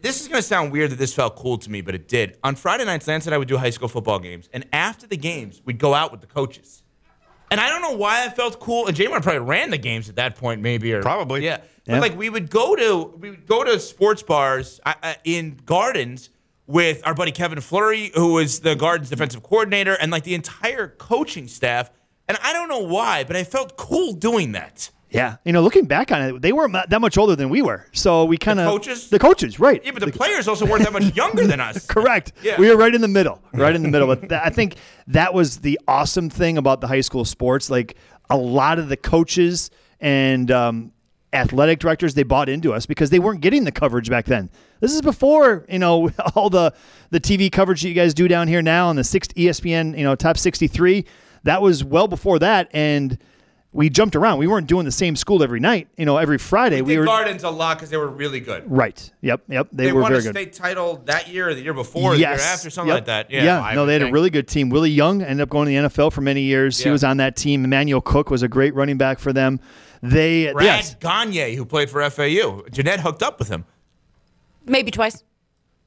This 0.00 0.20
is 0.20 0.28
going 0.28 0.38
to 0.38 0.46
sound 0.46 0.72
weird 0.72 0.90
that 0.90 0.98
this 0.98 1.14
felt 1.14 1.36
cool 1.36 1.58
to 1.58 1.70
me, 1.70 1.80
but 1.82 1.94
it 1.94 2.08
did. 2.08 2.38
On 2.42 2.54
Friday 2.54 2.84
nights, 2.84 3.06
Lance 3.06 3.26
and 3.26 3.34
I 3.34 3.38
would 3.38 3.48
do 3.48 3.58
high 3.58 3.70
school 3.70 3.88
football 3.88 4.18
games, 4.18 4.48
and 4.52 4.66
after 4.72 5.06
the 5.06 5.16
games, 5.16 5.60
we'd 5.64 5.78
go 5.78 5.92
out 5.94 6.10
with 6.10 6.22
the 6.22 6.26
coaches. 6.26 6.82
And 7.50 7.60
I 7.60 7.68
don't 7.68 7.82
know 7.82 7.96
why 7.96 8.24
I 8.24 8.30
felt 8.30 8.58
cool. 8.58 8.86
And 8.86 8.96
Jamar 8.96 9.22
probably 9.22 9.40
ran 9.40 9.70
the 9.70 9.78
games 9.78 10.08
at 10.08 10.16
that 10.16 10.36
point, 10.36 10.62
maybe 10.62 10.92
or 10.94 11.02
Probably. 11.02 11.44
yeah. 11.44 11.58
Yeah. 11.86 12.00
Like 12.00 12.16
we 12.16 12.30
would 12.30 12.48
go 12.48 12.74
to 12.74 13.14
we 13.18 13.30
would 13.30 13.46
go 13.46 13.62
to 13.62 13.78
sports 13.78 14.22
bars 14.22 14.80
uh, 14.86 15.14
in 15.22 15.60
Gardens 15.66 16.30
with 16.66 17.06
our 17.06 17.12
buddy 17.12 17.30
Kevin 17.30 17.60
Flurry, 17.60 18.10
who 18.14 18.32
was 18.32 18.60
the 18.60 18.74
Gardens 18.74 19.10
defensive 19.10 19.42
coordinator, 19.42 19.92
and 19.92 20.10
like 20.10 20.24
the 20.24 20.34
entire 20.34 20.88
coaching 20.88 21.46
staff. 21.46 21.90
And 22.28 22.38
I 22.42 22.52
don't 22.52 22.68
know 22.68 22.80
why, 22.80 23.24
but 23.24 23.36
I 23.36 23.44
felt 23.44 23.76
cool 23.76 24.12
doing 24.14 24.52
that. 24.52 24.90
yeah. 25.10 25.36
You 25.44 25.52
know, 25.52 25.62
looking 25.62 25.84
back 25.84 26.10
on 26.10 26.22
it, 26.22 26.42
they 26.42 26.52
weren't 26.52 26.72
that 26.72 27.00
much 27.00 27.18
older 27.18 27.36
than 27.36 27.50
we 27.50 27.60
were. 27.62 27.86
So 27.92 28.24
we 28.24 28.36
kind 28.38 28.58
of. 28.58 28.66
coaches? 28.66 29.10
The 29.10 29.18
coaches, 29.18 29.60
right. 29.60 29.80
Yeah, 29.84 29.92
but 29.92 30.04
the 30.04 30.10
players 30.10 30.48
also 30.48 30.64
weren't 30.66 30.84
that 30.84 30.92
much 30.92 31.14
younger 31.16 31.46
than 31.46 31.60
us. 31.60 31.86
Correct. 31.86 32.32
Yeah. 32.42 32.58
We 32.58 32.68
were 32.70 32.76
right 32.76 32.94
in 32.94 33.00
the 33.02 33.08
middle, 33.08 33.42
right 33.52 33.74
in 33.76 33.82
the 33.82 33.88
middle. 33.90 34.08
But 34.08 34.20
th- 34.28 34.40
I 34.42 34.50
think 34.50 34.76
that 35.08 35.34
was 35.34 35.58
the 35.58 35.78
awesome 35.86 36.30
thing 36.30 36.56
about 36.58 36.80
the 36.80 36.88
high 36.88 37.02
school 37.02 37.24
sports. 37.24 37.68
Like 37.70 37.96
a 38.30 38.36
lot 38.36 38.78
of 38.78 38.88
the 38.88 38.96
coaches 38.96 39.70
and 40.00 40.50
um, 40.50 40.92
athletic 41.32 41.78
directors, 41.78 42.14
they 42.14 42.22
bought 42.22 42.48
into 42.48 42.72
us 42.72 42.86
because 42.86 43.10
they 43.10 43.18
weren't 43.18 43.40
getting 43.42 43.64
the 43.64 43.72
coverage 43.72 44.08
back 44.08 44.24
then. 44.24 44.50
This 44.80 44.92
is 44.94 45.02
before 45.02 45.64
you 45.68 45.78
know 45.78 46.10
all 46.34 46.48
the 46.50 46.72
the 47.10 47.20
TV 47.20 47.52
coverage 47.52 47.82
that 47.82 47.88
you 47.88 47.94
guys 47.94 48.14
do 48.14 48.26
down 48.28 48.48
here 48.48 48.62
now 48.62 48.88
on 48.88 48.96
the 48.96 49.04
six 49.04 49.28
E 49.36 49.46
ESPN, 49.46 49.96
you 49.96 50.04
know, 50.04 50.14
top 50.14 50.38
sixty 50.38 50.66
three. 50.66 51.04
That 51.44 51.62
was 51.62 51.84
well 51.84 52.08
before 52.08 52.38
that, 52.40 52.68
and 52.72 53.16
we 53.72 53.90
jumped 53.90 54.14
around. 54.16 54.38
We 54.38 54.46
weren't 54.46 54.66
doing 54.66 54.84
the 54.84 54.92
same 54.92 55.16
school 55.16 55.42
every 55.42 55.60
night. 55.60 55.88
You 55.96 56.04
know, 56.06 56.16
every 56.16 56.38
Friday 56.38 56.76
We 56.76 56.82
we 56.82 56.92
did 56.94 56.98
were 57.00 57.04
Gardens 57.06 57.42
a 57.42 57.50
lot 57.50 57.76
because 57.76 57.90
they 57.90 57.96
were 57.96 58.06
really 58.08 58.40
good. 58.40 58.64
right. 58.66 59.10
Yep, 59.20 59.42
yep. 59.48 59.68
They, 59.72 59.86
They, 59.86 59.92
were 59.92 60.02
won 60.02 60.10
very 60.12 60.20
a 60.20 60.22
good. 60.22 60.30
state 60.32 60.52
title 60.52 61.02
that 61.06 61.28
year 61.28 61.48
or 61.48 61.54
the 61.54 61.60
year 61.62 61.74
before, 61.74 62.12
or 62.12 62.14
the 62.14 62.20
year 62.20 62.28
after, 62.30 62.70
something 62.70 62.88
Yep. 62.88 62.96
like 62.96 63.04
that. 63.06 63.30
Yeah, 63.30 63.72
no, 63.74 63.84
they 63.84 63.94
had 63.94 64.02
a 64.02 64.10
really 64.12 64.30
good 64.30 64.46
team. 64.48 64.70
Willie 64.70 64.90
Young 64.90 65.22
ended 65.22 65.40
up 65.42 65.48
going 65.50 65.66
to 65.66 65.70
the 65.70 65.88
NFL 65.88 66.12
for 66.12 66.20
many 66.20 66.42
years. 66.42 66.78
He 66.78 66.90
was 66.90 67.02
on 67.04 67.16
that 67.18 67.36
team. 67.36 67.64
Emmanuel 67.64 68.00
Cook 68.00 68.30
was 68.30 68.42
a 68.42 68.48
great 68.48 68.74
running 68.74 68.96
back 68.96 69.18
for 69.18 69.32
them. 69.32 69.60
They 70.02 70.52
Brad 70.52 70.64
yes, 70.66 70.94
Gagne, 70.96 71.54
who 71.56 71.64
played 71.64 71.90
for 71.90 72.08
FAU. 72.10 72.62
Jeanette 72.70 73.00
hooked 73.00 73.22
up 73.22 73.38
with 73.38 73.48
him. 73.48 73.64
Maybe 74.66 74.90
twice. 74.90 75.24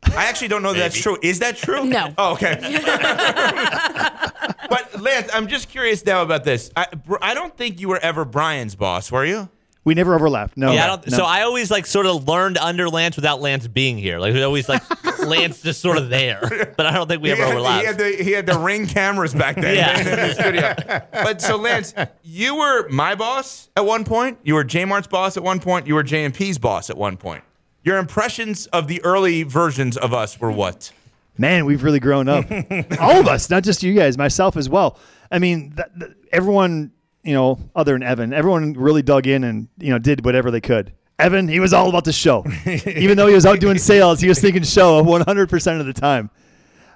I 0.04 0.26
actually 0.26 0.48
don't 0.50 0.62
know 0.62 0.74
that 0.74 0.80
that's 0.80 1.02
true. 1.02 1.18
Is 1.24 1.40
that 1.40 1.58
true? 1.58 1.86
No. 1.86 2.14
Oh, 2.18 2.34
okay. 2.34 2.58
but 4.70 5.02
Lance, 5.02 5.30
I'm 5.34 5.48
just 5.48 5.70
curious 5.70 6.06
now 6.06 6.22
about 6.22 6.44
this. 6.44 6.70
I, 6.76 6.88
I 7.22 7.34
don't 7.34 7.56
think 7.56 7.80
you 7.80 7.90
were 7.90 8.00
ever 8.00 8.26
Brian's 8.26 8.76
boss, 8.76 9.12
were 9.12 9.26
you? 9.26 9.50
We 9.84 9.94
never 9.94 10.16
overlapped. 10.16 10.58
No. 10.58 10.74
yeah, 10.74 10.84
I 10.84 10.88
don't, 10.88 11.08
no. 11.12 11.18
so 11.18 11.24
I 11.24 11.44
always 11.44 11.72
like 11.72 11.86
sort 11.86 12.06
of 12.08 12.28
learned 12.28 12.58
under 12.58 12.90
Lance 12.90 13.16
without 13.16 13.40
Lance 13.40 13.68
being 13.70 13.98
here. 13.98 14.20
Like 14.20 14.32
it 14.32 14.34
was 14.34 14.44
always 14.44 14.68
like 14.68 14.84
Lance 15.20 15.62
just 15.62 15.80
sort 15.80 15.98
of 15.98 16.10
there, 16.10 16.74
but 16.76 16.86
I 16.86 16.92
don't 16.92 17.08
think 17.08 17.22
we 17.22 17.32
ever 17.32 17.44
had, 17.44 17.52
overlapped. 17.52 17.82
he 17.82 17.88
had 17.88 17.98
the 17.98 18.24
he 18.24 18.32
had 18.34 18.46
the 18.48 18.60
ring 18.60 18.86
cameras 18.86 19.34
back 19.34 19.56
then 19.56 19.76
Yeah. 19.76 19.98
in 20.00 20.06
the 20.06 20.34
studio. 20.34 21.02
But 21.14 21.42
so 21.42 21.56
Lance, 21.56 21.94
you 22.22 22.58
were 22.58 22.90
my 22.90 23.16
boss 23.16 23.70
at 23.78 23.86
one 23.86 24.04
point. 24.04 24.40
You 24.44 24.56
were 24.56 24.66
J 24.66 24.84
Mart's 24.84 25.08
boss 25.08 25.38
at 25.38 25.44
one 25.44 25.62
point. 25.62 25.88
You 25.88 25.96
were 25.96 26.04
JMP's 26.04 26.58
boss 26.58 26.90
at 26.90 26.98
one 26.98 27.16
point. 27.16 27.46
Your 27.86 27.98
impressions 27.98 28.66
of 28.68 28.90
the 28.90 29.02
early 29.06 29.44
versions 29.44 29.96
of 29.96 30.14
us 30.14 30.38
were 30.38 30.52
what? 30.52 30.92
Man, 31.38 31.66
we've 31.66 31.84
really 31.84 32.00
grown 32.00 32.28
up. 32.28 32.46
All 33.00 33.20
of 33.20 33.28
us, 33.28 33.50
not 33.50 33.64
just 33.64 33.84
you 33.84 33.94
guys, 33.94 34.18
myself 34.18 34.58
as 34.58 34.70
well. 34.70 35.00
I 35.32 35.40
mean, 35.40 35.74
th- 35.76 35.88
th- 36.00 36.12
everyone, 36.32 36.92
you 37.24 37.34
know, 37.34 37.60
other 37.76 37.94
than 37.94 38.04
Evan, 38.04 38.34
everyone 38.34 38.74
really 38.74 39.02
dug 39.02 39.28
in 39.28 39.44
and, 39.44 39.68
you 39.78 39.92
know, 39.92 40.00
did 40.00 40.26
whatever 40.26 40.52
they 40.52 40.62
could. 40.62 40.94
Evan, 41.20 41.48
he 41.48 41.60
was 41.60 41.74
all 41.74 41.90
about 41.90 42.06
the 42.06 42.14
show. 42.14 42.46
Even 42.86 43.18
though 43.18 43.28
he 43.28 43.34
was 43.34 43.46
out 43.46 43.60
doing 43.60 43.78
sales, 43.78 44.20
he 44.20 44.28
was 44.28 44.40
thinking 44.40 44.64
show 44.64 45.04
100% 45.04 45.80
of 45.80 45.86
the 45.86 45.94
time. 45.94 46.30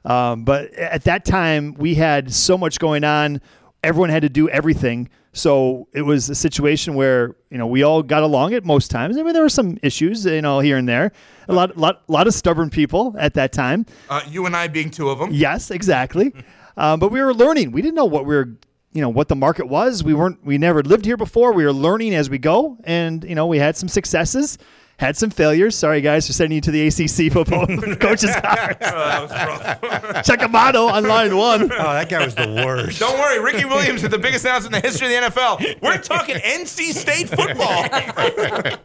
Um, 0.06 0.44
but 0.46 0.74
at 0.74 1.04
that 1.04 1.26
time, 1.26 1.74
we 1.76 1.96
had 1.96 2.34
so 2.34 2.58
much 2.58 2.80
going 2.80 3.04
on. 3.04 3.42
Everyone 3.84 4.10
had 4.10 4.22
to 4.22 4.30
do 4.30 4.48
everything. 4.50 5.10
So 5.34 5.88
it 5.94 6.02
was 6.02 6.30
a 6.30 6.36
situation 6.36 6.94
where 6.94 7.36
you 7.50 7.58
know 7.58 7.66
we 7.68 7.84
all 7.84 8.04
got 8.04 8.24
along 8.24 8.54
at 8.54 8.66
most 8.66 8.92
times. 8.92 9.18
I 9.18 9.24
mean, 9.24 9.34
there 9.34 9.44
were 9.44 9.50
some 9.50 9.78
issues, 9.82 10.26
you 10.26 10.42
know, 10.42 10.60
here 10.60 10.78
and 10.78 10.88
there. 10.88 11.12
A 11.48 11.54
lot, 11.54 11.78
lot, 11.78 12.04
lot 12.08 12.28
of 12.28 12.34
stubborn 12.34 12.70
people 12.70 13.16
at 13.18 13.34
that 13.36 13.54
time. 13.54 13.86
Uh, 14.10 14.22
you 14.28 14.46
and 14.46 14.56
I 14.56 14.68
being 14.68 14.90
two 14.90 15.10
of 15.10 15.20
them. 15.20 15.30
Yes, 15.32 15.72
exactly. 15.72 16.34
um, 16.76 17.00
but 17.00 17.12
we 17.12 17.22
were 17.22 17.34
learning. 17.34 17.72
We 17.72 17.82
didn't 17.82 17.96
know 17.96 18.06
what 18.06 18.26
we 18.26 18.36
were, 18.36 18.50
you 18.92 19.02
know, 19.02 19.10
what 19.10 19.30
the 19.30 19.36
market 19.36 19.68
was. 19.68 20.04
We 20.04 20.14
weren't. 20.14 20.44
We 20.46 20.58
never 20.58 20.84
lived 20.84 21.06
here 21.06 21.18
before. 21.18 21.54
We 21.54 21.64
were 21.64 21.74
learning 21.74 22.14
as 22.14 22.30
we 22.30 22.38
go, 22.38 22.78
and 22.84 23.24
you 23.24 23.36
know, 23.36 23.48
we 23.48 23.58
had 23.58 23.78
some 23.78 23.88
successes, 23.88 24.58
had 24.98 25.18
some 25.18 25.30
failures. 25.32 25.76
Sorry, 25.76 26.00
guys, 26.02 26.28
for 26.28 26.34
sending 26.34 26.56
you 26.56 26.62
to 26.62 26.72
the 26.72 26.88
ACC 26.88 27.32
football 27.34 27.66
coaches 27.96 28.32
conference. 28.36 28.78
that 28.80 29.22
was 29.22 29.32
rough. 29.32 30.26
Chuck 30.26 30.42
Amato 30.44 30.86
on 30.88 31.04
line 31.06 31.36
one. 31.36 31.64
Oh, 31.64 31.68
that 31.68 32.08
guy 32.10 32.24
was 32.24 32.36
the 32.36 32.48
worst. 32.66 33.00
Don't 33.00 33.18
worry, 33.20 33.40
Ricky 33.40 33.66
Williams 33.66 34.04
is 34.04 34.10
the 34.10 34.20
biggest 34.20 34.46
announcer 34.46 34.68
in 34.68 34.74
the 34.74 34.80
history 34.80 35.16
of 35.16 35.24
the 35.24 35.30
NFL. 35.30 35.82
We're 35.82 35.98
talking 35.98 36.36
NC 36.36 36.94
State 36.94 37.30
football. 37.30 37.86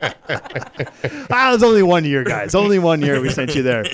Ah, 1.31 1.51
it 1.51 1.53
was 1.53 1.63
only 1.63 1.83
one 1.83 2.05
year, 2.05 2.25
guys. 2.25 2.55
Only 2.55 2.79
one 2.79 3.01
year 3.03 3.21
we 3.21 3.31
sent 3.31 3.55
you 3.55 3.63
there. 3.63 3.85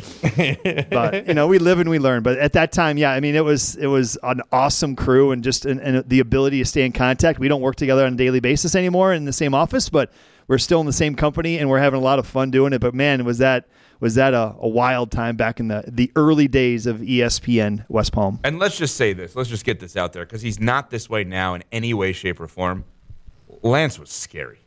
But 0.91 1.27
you 1.27 1.35
know, 1.35 1.47
we 1.47 1.59
live 1.59 1.79
and 1.79 1.91
we 1.91 1.99
learn. 1.99 2.23
But 2.23 2.39
at 2.39 2.53
that 2.55 2.73
time, 2.73 2.97
yeah, 2.99 3.13
I 3.13 3.21
mean, 3.21 3.35
it 3.35 3.45
was 3.45 3.77
it 3.77 3.87
was 3.87 4.17
an 4.23 4.41
awesome 4.53 4.97
crew 4.97 5.33
and 5.33 5.43
just 5.43 5.67
and, 5.67 5.81
and 5.81 6.09
the 6.09 6.21
ability 6.21 6.59
to 6.59 6.65
stay 6.65 6.85
in 6.85 6.93
contact. 6.93 7.39
We 7.39 7.49
don't 7.49 7.61
work 7.61 7.77
together 7.77 8.07
on 8.07 8.15
a 8.15 8.17
daily 8.17 8.41
basis 8.41 8.75
anymore 8.75 9.13
in 9.13 9.25
the 9.25 9.33
same 9.33 9.55
office, 9.55 9.89
but 9.89 10.11
we're 10.49 10.59
still 10.59 10.81
in 10.81 10.87
the 10.87 10.93
same 10.93 11.15
company 11.15 11.59
and 11.59 11.69
we're 11.69 11.79
having 11.79 12.01
a 12.01 12.03
lot 12.03 12.19
of 12.19 12.27
fun 12.27 12.51
doing 12.51 12.73
it. 12.73 12.81
But 12.81 12.95
man, 12.95 13.25
was 13.25 13.39
that 13.39 13.67
was 14.01 14.17
that 14.17 14.35
a, 14.35 14.55
a 14.59 14.69
wild 14.69 15.11
time 15.11 15.37
back 15.37 15.61
in 15.61 15.69
the 15.69 15.85
the 15.87 16.11
early 16.17 16.49
days 16.49 16.87
of 16.87 16.99
ESPN 16.99 17.85
West 17.89 18.13
Palm. 18.13 18.41
And 18.45 18.59
let's 18.59 18.77
just 18.77 18.97
say 18.97 19.13
this. 19.13 19.37
Let's 19.37 19.49
just 19.49 19.65
get 19.65 19.81
this 19.81 19.97
out 19.97 20.13
there 20.13 20.25
because 20.25 20.43
he's 20.43 20.61
not 20.61 20.91
this 20.91 21.09
way 21.09 21.25
now 21.25 21.55
in 21.55 21.63
any 21.73 21.95
way, 21.95 22.13
shape, 22.13 22.41
or 22.41 22.49
form. 22.49 22.85
Lance 23.63 23.99
was 23.99 24.11
scary. 24.11 24.59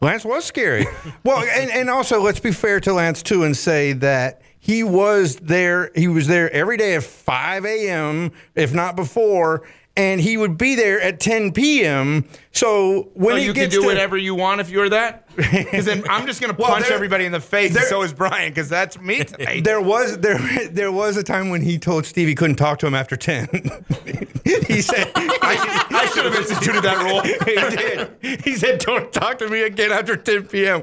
Lance 0.00 0.24
was 0.24 0.44
scary. 0.44 0.86
well, 1.24 1.42
and, 1.42 1.70
and 1.70 1.88
also 1.90 2.20
let's 2.20 2.40
be 2.40 2.52
fair 2.52 2.80
to 2.80 2.92
Lance 2.92 3.22
too 3.22 3.44
and 3.44 3.56
say 3.56 3.92
that 3.94 4.42
he 4.58 4.82
was 4.82 5.36
there. 5.36 5.90
He 5.94 6.08
was 6.08 6.26
there 6.26 6.52
every 6.52 6.76
day 6.76 6.96
at 6.96 7.04
5 7.04 7.64
a.m. 7.64 8.32
if 8.54 8.74
not 8.74 8.96
before, 8.96 9.66
and 9.96 10.20
he 10.20 10.36
would 10.36 10.58
be 10.58 10.74
there 10.74 11.00
at 11.00 11.20
10 11.20 11.52
p.m. 11.52 12.24
So 12.52 13.10
when 13.14 13.26
Well, 13.26 13.36
he 13.36 13.44
you 13.44 13.52
can 13.52 13.64
gets 13.64 13.74
do 13.74 13.80
to, 13.82 13.86
whatever 13.86 14.16
you 14.16 14.34
want 14.34 14.60
if 14.60 14.70
you're 14.70 14.88
that. 14.90 15.22
Because 15.36 15.84
then 15.84 16.02
I'm 16.08 16.26
just 16.26 16.40
going 16.40 16.54
to 16.54 16.58
Well, 16.60 16.70
punch 16.72 16.86
there- 16.86 16.94
everybody 16.94 17.26
in 17.26 17.32
the 17.32 17.40
face, 17.40 17.68
and 17.68 17.76
there- 17.76 17.88
so 17.88 18.00
is 18.02 18.12
Brian, 18.14 18.50
because 18.50 18.68
that's 18.70 18.98
me 18.98 19.22
tonight. 19.24 19.64
There 19.64 19.80
was 19.82 20.18
there 20.18 20.38
there 20.70 20.90
was 20.92 21.16
a 21.18 21.22
time 21.22 21.50
when 21.50 21.60
he 21.60 21.78
told 21.78 22.06
Steve 22.06 22.26
he 22.28 22.34
couldn't 22.34 22.56
talk 22.56 22.78
to 22.78 22.86
him 22.86 22.94
after 22.94 23.16
ten. 23.16 23.46
he 24.66 24.80
said 24.80 25.10
I, 25.14 25.86
I 25.90 26.06
should 26.14 26.24
have 26.24 26.34
instituted 26.34 26.80
that 26.82 27.04
rule. 27.04 27.20
he 27.22 27.76
did. 27.76 28.40
He 28.44 28.54
said, 28.56 28.78
"Don't 28.80 29.12
talk 29.12 29.38
to 29.40 29.48
me 29.48 29.62
again 29.62 29.92
after 29.92 30.16
10 30.16 30.46
p.m." 30.46 30.82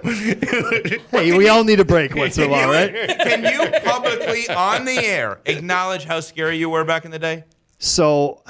Hey, 1.11 1.35
we 1.35 1.49
all 1.49 1.63
need 1.63 1.79
a 1.79 1.85
break 1.85 2.13
once 2.15 2.37
in 2.37 2.43
a 2.43 2.47
while, 2.49 2.69
right? 2.69 2.93
Can 2.93 3.43
you 3.43 3.79
publicly 3.81 4.47
on 4.49 4.85
the 4.85 4.97
air 5.03 5.39
acknowledge 5.45 6.03
how 6.05 6.19
scary 6.19 6.57
you 6.57 6.69
were 6.69 6.83
back 6.85 7.05
in 7.05 7.11
the 7.11 7.19
day? 7.19 7.43
So, 7.79 8.43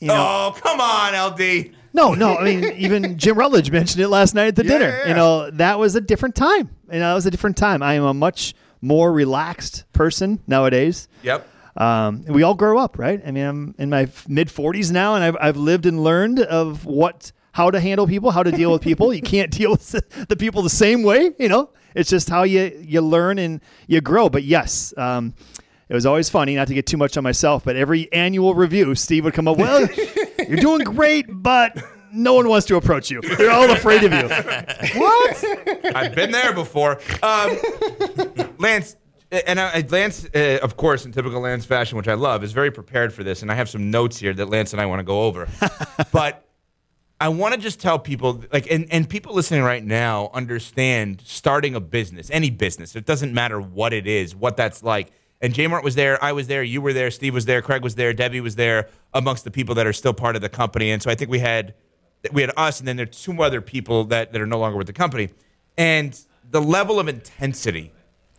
you 0.00 0.08
know, 0.08 0.14
oh, 0.54 0.60
come 0.60 0.80
on, 0.80 1.14
LD. 1.32 1.72
No, 1.92 2.12
no. 2.14 2.36
I 2.36 2.44
mean, 2.44 2.64
even 2.76 3.16
Jim 3.16 3.38
Rutledge 3.38 3.70
mentioned 3.70 4.02
it 4.02 4.08
last 4.08 4.34
night 4.34 4.48
at 4.48 4.56
the 4.56 4.64
Yeah, 4.64 4.78
dinner. 4.78 4.88
yeah. 5.02 5.08
You 5.08 5.14
know, 5.14 5.50
that 5.52 5.78
was 5.78 5.94
a 5.94 6.00
different 6.00 6.34
time. 6.34 6.68
You 6.92 6.98
know, 6.98 7.08
that 7.10 7.14
was 7.14 7.24
a 7.26 7.30
different 7.30 7.56
time. 7.56 7.82
I 7.82 7.94
am 7.94 8.04
a 8.04 8.12
much 8.14 8.54
more 8.82 9.10
relaxed 9.12 9.84
person 9.92 10.40
nowadays. 10.46 11.08
Yep. 11.22 11.48
Um, 11.76 12.24
we 12.26 12.42
all 12.42 12.54
grow 12.54 12.78
up, 12.78 12.98
right? 12.98 13.20
I 13.26 13.30
mean, 13.30 13.44
I'm 13.46 13.74
in 13.78 13.90
my 13.90 14.08
mid 14.28 14.48
40s 14.48 14.90
now, 14.92 15.14
and 15.14 15.24
I've, 15.24 15.36
I've 15.40 15.56
lived 15.56 15.86
and 15.86 16.02
learned 16.02 16.40
of 16.40 16.84
what 16.86 17.32
how 17.52 17.70
to 17.70 17.80
handle 17.80 18.06
people, 18.06 18.30
how 18.30 18.42
to 18.42 18.50
deal 18.52 18.70
with 18.70 18.82
people. 18.82 19.14
You 19.14 19.22
can't 19.22 19.50
deal 19.60 19.70
with 19.72 20.28
the 20.28 20.36
people 20.36 20.60
the 20.62 20.70
same 20.70 21.02
way, 21.02 21.32
you 21.38 21.48
know. 21.48 21.70
It's 21.94 22.10
just 22.10 22.28
how 22.28 22.42
you 22.42 22.78
you 22.82 23.00
learn 23.00 23.38
and 23.38 23.60
you 23.86 24.02
grow. 24.02 24.28
But 24.28 24.44
yes, 24.44 24.92
um, 24.98 25.32
it 25.88 25.94
was 25.94 26.06
always 26.06 26.28
funny. 26.28 26.56
Not 26.56 26.68
to 26.68 26.74
get 26.74 26.86
too 26.86 26.96
much 26.96 27.16
on 27.16 27.24
myself, 27.24 27.64
but 27.64 27.76
every 27.76 28.12
annual 28.12 28.54
review, 28.54 28.94
Steve 28.94 29.24
would 29.24 29.34
come 29.34 29.48
up. 29.48 29.56
Well, 29.56 29.88
you're 30.48 30.58
doing 30.58 30.84
great, 30.84 31.26
but 31.28 31.76
no 32.12 32.34
one 32.34 32.48
wants 32.48 32.66
to 32.66 32.76
approach 32.76 33.10
you. 33.10 33.20
They're 33.20 33.50
all 33.50 33.70
afraid 33.70 34.02
of 34.04 34.12
you. 34.12 34.28
what? 35.00 35.44
I've 35.94 36.14
been 36.14 36.30
there 36.30 36.52
before. 36.52 37.00
Um, 37.22 37.58
Lance, 38.58 38.96
and 39.30 39.60
I, 39.60 39.84
Lance, 39.88 40.26
uh, 40.34 40.58
of 40.62 40.76
course, 40.76 41.04
in 41.04 41.12
typical 41.12 41.40
Lance 41.40 41.64
fashion, 41.64 41.96
which 41.96 42.08
I 42.08 42.14
love, 42.14 42.42
is 42.42 42.52
very 42.52 42.70
prepared 42.70 43.12
for 43.12 43.22
this, 43.22 43.42
and 43.42 43.52
I 43.52 43.54
have 43.54 43.68
some 43.68 43.90
notes 43.90 44.18
here 44.18 44.32
that 44.32 44.48
Lance 44.48 44.72
and 44.72 44.80
I 44.80 44.86
want 44.86 45.00
to 45.00 45.04
go 45.04 45.24
over. 45.24 45.48
but 46.12 46.48
I 47.20 47.28
want 47.28 47.54
to 47.54 47.60
just 47.60 47.80
tell 47.80 47.98
people, 47.98 48.42
like, 48.52 48.70
and, 48.70 48.86
and 48.90 49.08
people 49.08 49.34
listening 49.34 49.62
right 49.62 49.84
now 49.84 50.30
understand 50.34 51.22
starting 51.24 51.74
a 51.74 51.80
business, 51.80 52.30
any 52.30 52.50
business. 52.50 52.94
It 52.94 53.06
doesn't 53.06 53.32
matter 53.32 53.60
what 53.60 53.92
it 53.92 54.06
is, 54.06 54.34
what 54.34 54.56
that's 54.56 54.82
like. 54.82 55.12
And 55.40 55.52
J 55.52 55.66
Mart 55.66 55.84
was 55.84 55.94
there, 55.94 56.22
I 56.24 56.32
was 56.32 56.46
there, 56.46 56.62
you 56.62 56.80
were 56.80 56.92
there, 56.92 57.10
Steve 57.10 57.34
was 57.34 57.44
there, 57.44 57.60
Craig 57.60 57.82
was 57.82 57.94
there, 57.94 58.12
Debbie 58.12 58.40
was 58.40 58.56
there, 58.56 58.88
amongst 59.12 59.44
the 59.44 59.50
people 59.50 59.74
that 59.74 59.86
are 59.86 59.92
still 59.92 60.14
part 60.14 60.34
of 60.34 60.42
the 60.42 60.48
company. 60.48 60.90
And 60.90 61.02
so 61.02 61.10
I 61.10 61.14
think 61.14 61.30
we 61.30 61.40
had 61.40 61.74
we 62.32 62.40
had 62.40 62.52
us, 62.56 62.78
and 62.78 62.88
then 62.88 62.96
there 62.96 63.04
are 63.04 63.06
two 63.06 63.42
other 63.42 63.60
people 63.60 64.04
that, 64.04 64.32
that 64.32 64.40
are 64.40 64.46
no 64.46 64.58
longer 64.58 64.76
with 64.76 64.86
the 64.86 64.92
company. 64.92 65.28
And 65.76 66.18
the 66.50 66.60
level 66.60 66.98
of 66.98 67.08
intensity 67.08 67.92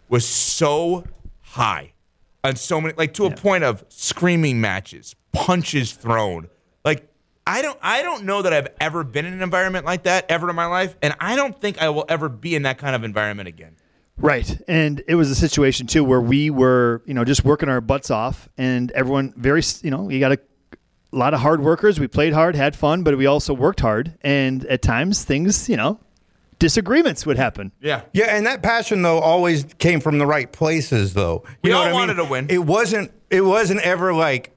was 0.10 0.28
so 0.28 1.06
high 1.42 1.94
on 2.44 2.56
so 2.56 2.82
many, 2.82 2.94
like 2.98 3.14
to 3.16 3.26
a 3.26 3.32
point 3.36 3.64
of 3.64 3.86
screaming 3.90 4.60
matches, 4.62 5.16
punches 5.32 5.94
thrown. 5.94 6.50
Like 6.84 7.08
I 7.46 7.62
don't, 7.62 7.78
I 7.82 8.02
don't 8.02 8.26
know 8.26 8.42
that 8.42 8.54
I've 8.54 8.70
ever 8.80 9.04
been 9.04 9.26
in 9.26 9.34
an 9.34 9.42
environment 9.42 9.86
like 9.86 10.04
that 10.04 10.26
ever 10.30 10.50
in 10.50 10.56
my 10.56 10.66
life, 10.66 10.96
and 11.02 11.16
I 11.20 11.36
don't 11.36 11.60
think 11.60 11.82
I 11.82 11.90
will 11.90 12.06
ever 12.10 12.30
be 12.30 12.56
in 12.56 12.64
that 12.64 12.78
kind 12.78 12.96
of 12.96 13.04
environment 13.04 13.48
again. 13.48 13.76
Right. 14.18 14.60
And 14.68 15.04
it 15.08 15.16
was 15.16 15.30
a 15.30 15.36
situation 15.36 15.86
too 15.88 16.04
where 16.04 16.22
we 16.22 16.50
were, 16.50 17.02
you 17.06 17.14
know, 17.14 17.24
just 17.24 17.46
working 17.46 17.70
our 17.70 17.82
butts 17.82 18.10
off 18.10 18.50
and 18.58 18.92
everyone 18.92 19.34
very, 19.38 19.62
you 19.84 19.92
know, 19.92 20.10
you 20.10 20.20
got 20.20 20.32
a, 20.34 20.40
lot 21.14 21.34
of 21.34 21.40
hard 21.40 21.62
workers. 21.62 22.00
We 22.02 22.08
played 22.08 22.34
hard, 22.34 22.54
had 22.56 22.76
fun, 22.76 23.02
but 23.04 23.18
we 23.18 23.26
also 23.28 23.54
worked 23.54 23.80
hard. 23.80 24.18
And 24.22 24.66
at 24.66 24.82
times 24.82 25.24
things, 25.24 25.70
you 25.70 25.78
know, 25.78 26.00
disagreements 26.60 27.26
would 27.26 27.38
happen. 27.38 27.72
Yeah. 27.80 28.02
Yeah, 28.14 28.36
and 28.36 28.46
that 28.46 28.62
passion 28.62 29.02
though 29.04 29.20
always 29.20 29.66
came 29.78 30.00
from 30.02 30.18
the 30.18 30.26
right 30.26 30.52
places 30.52 31.14
though. 31.14 31.44
You 31.48 31.56
We 31.64 31.70
know 31.70 31.78
all 31.78 31.84
what 31.86 31.90
I 31.92 31.94
wanted 31.94 32.18
mean? 32.18 32.26
to 32.26 32.32
win. 32.32 32.48
It 32.50 32.60
wasn't 32.66 33.12
it 33.30 33.42
wasn't 33.42 33.82
ever 33.82 34.14
like 34.14 34.52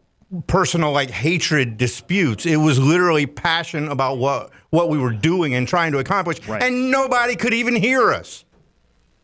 personal 0.46 0.92
like 0.92 1.10
hatred 1.10 1.76
disputes. 1.76 2.46
It 2.46 2.56
was 2.56 2.78
literally 2.78 3.26
passion 3.26 3.88
about 3.88 4.18
what 4.18 4.50
what 4.70 4.88
we 4.88 4.98
were 4.98 5.12
doing 5.12 5.54
and 5.54 5.68
trying 5.68 5.92
to 5.92 5.98
accomplish. 5.98 6.38
And 6.48 6.90
nobody 6.90 7.36
could 7.36 7.54
even 7.54 7.76
hear 7.76 8.12
us. 8.12 8.44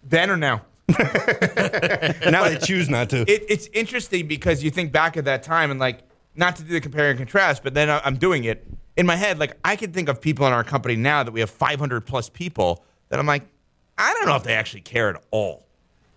Then 0.08 0.30
or 0.30 0.36
now? 0.36 0.62
now 0.88 2.48
they 2.48 2.58
choose 2.62 2.88
not 2.88 3.10
to. 3.10 3.22
It, 3.22 3.44
it's 3.48 3.68
interesting 3.72 4.28
because 4.28 4.62
you 4.62 4.70
think 4.70 4.92
back 4.92 5.16
at 5.16 5.24
that 5.24 5.42
time 5.42 5.70
and 5.70 5.80
like 5.80 6.00
not 6.36 6.56
to 6.56 6.62
do 6.62 6.72
the 6.72 6.80
compare 6.80 7.10
and 7.10 7.18
contrast, 7.18 7.62
but 7.64 7.74
then 7.74 7.90
I- 7.90 8.00
I'm 8.04 8.16
doing 8.16 8.44
it 8.44 8.66
in 8.96 9.04
my 9.06 9.16
head. 9.16 9.38
Like 9.38 9.56
I 9.64 9.74
can 9.76 9.92
think 9.92 10.08
of 10.08 10.20
people 10.20 10.46
in 10.46 10.52
our 10.52 10.64
company 10.64 10.94
now 10.96 11.22
that 11.22 11.32
we 11.32 11.40
have 11.40 11.50
500 11.50 12.02
plus 12.02 12.28
people 12.28 12.84
that 13.08 13.18
I'm 13.18 13.26
like, 13.26 13.42
I 13.98 14.12
don't 14.14 14.26
know 14.26 14.36
if 14.36 14.44
they 14.44 14.54
actually 14.54 14.82
care 14.82 15.08
at 15.08 15.22
all. 15.30 15.66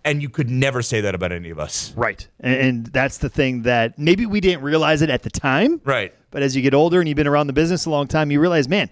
And 0.02 0.22
you 0.22 0.30
could 0.30 0.48
never 0.48 0.80
say 0.80 1.02
that 1.02 1.14
about 1.14 1.30
any 1.30 1.50
of 1.50 1.58
us. 1.58 1.92
Right. 1.94 2.26
And, 2.40 2.54
and 2.54 2.86
that's 2.86 3.18
the 3.18 3.28
thing 3.28 3.62
that 3.62 3.98
maybe 3.98 4.24
we 4.24 4.40
didn't 4.40 4.62
realize 4.62 5.02
it 5.02 5.10
at 5.10 5.22
the 5.24 5.30
time. 5.30 5.80
Right. 5.84 6.14
But 6.30 6.42
as 6.42 6.56
you 6.56 6.62
get 6.62 6.72
older 6.72 7.00
and 7.00 7.08
you've 7.08 7.16
been 7.16 7.26
around 7.26 7.48
the 7.48 7.52
business 7.52 7.84
a 7.84 7.90
long 7.90 8.06
time, 8.06 8.30
you 8.30 8.40
realize, 8.40 8.66
man, 8.66 8.88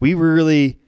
we 0.00 0.14
really, 0.14 0.78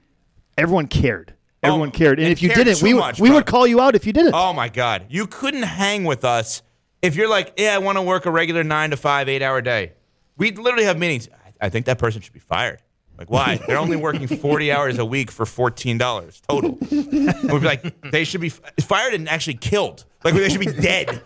everyone 0.57 0.87
cared. 0.87 1.35
Everyone 1.61 1.89
oh, 1.89 1.91
cared. 1.91 2.19
And 2.19 2.29
if 2.29 2.41
you 2.41 2.49
didn't, 2.49 2.81
we, 2.81 2.93
would 2.93 2.99
much, 2.99 3.19
we 3.19 3.29
would 3.29 3.45
call 3.45 3.67
you 3.67 3.81
out 3.81 3.95
if 3.95 4.05
you 4.05 4.13
didn't. 4.13 4.33
Oh 4.33 4.53
my 4.53 4.69
God. 4.69 5.05
You 5.09 5.27
couldn't 5.27 5.63
hang 5.63 6.05
with 6.05 6.23
us 6.23 6.61
if 7.01 7.15
you're 7.15 7.29
like, 7.29 7.53
yeah, 7.57 7.75
I 7.75 7.79
want 7.79 7.97
to 7.97 8.01
work 8.01 8.25
a 8.25 8.31
regular 8.31 8.63
nine 8.63 8.91
to 8.91 8.97
five, 8.97 9.27
eight 9.27 9.41
hour 9.41 9.61
day. 9.61 9.93
we'd 10.37 10.57
literally 10.57 10.85
have 10.85 10.97
meetings. 10.97 11.27
I, 11.61 11.67
I 11.67 11.69
think 11.69 11.85
that 11.87 11.97
person 11.97 12.21
should 12.21 12.33
be 12.33 12.39
fired. 12.39 12.81
Like, 13.17 13.29
why? 13.29 13.59
They're 13.67 13.77
only 13.77 13.97
working 13.97 14.27
40 14.27 14.71
hours 14.71 14.97
a 14.97 15.05
week 15.05 15.29
for 15.29 15.45
$14 15.45 16.41
total. 16.47 16.77
We'd 16.91 17.59
be 17.59 17.59
like, 17.59 18.11
they 18.11 18.23
should 18.23 18.41
be 18.41 18.49
fired 18.49 19.13
and 19.13 19.27
actually 19.27 19.55
killed. 19.55 20.05
Like, 20.23 20.33
they 20.33 20.49
should 20.49 20.59
be 20.59 20.65
dead. 20.81 21.21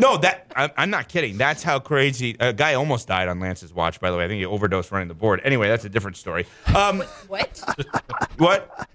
no, 0.00 0.16
that 0.18 0.46
I'm, 0.56 0.70
I'm 0.76 0.90
not 0.90 1.08
kidding. 1.08 1.36
That's 1.38 1.62
how 1.62 1.78
crazy. 1.78 2.36
A 2.40 2.52
guy 2.52 2.74
almost 2.74 3.06
died 3.08 3.28
on 3.28 3.38
Lance's 3.40 3.72
watch, 3.72 4.00
by 4.00 4.10
the 4.10 4.16
way. 4.16 4.24
I 4.24 4.28
think 4.28 4.38
he 4.40 4.46
overdosed 4.46 4.90
running 4.90 5.08
the 5.08 5.14
board. 5.14 5.40
Anyway, 5.44 5.68
that's 5.68 5.84
a 5.84 5.88
different 5.88 6.16
story. 6.16 6.46
Um, 6.74 7.00
What? 7.28 7.62
what? 8.38 8.88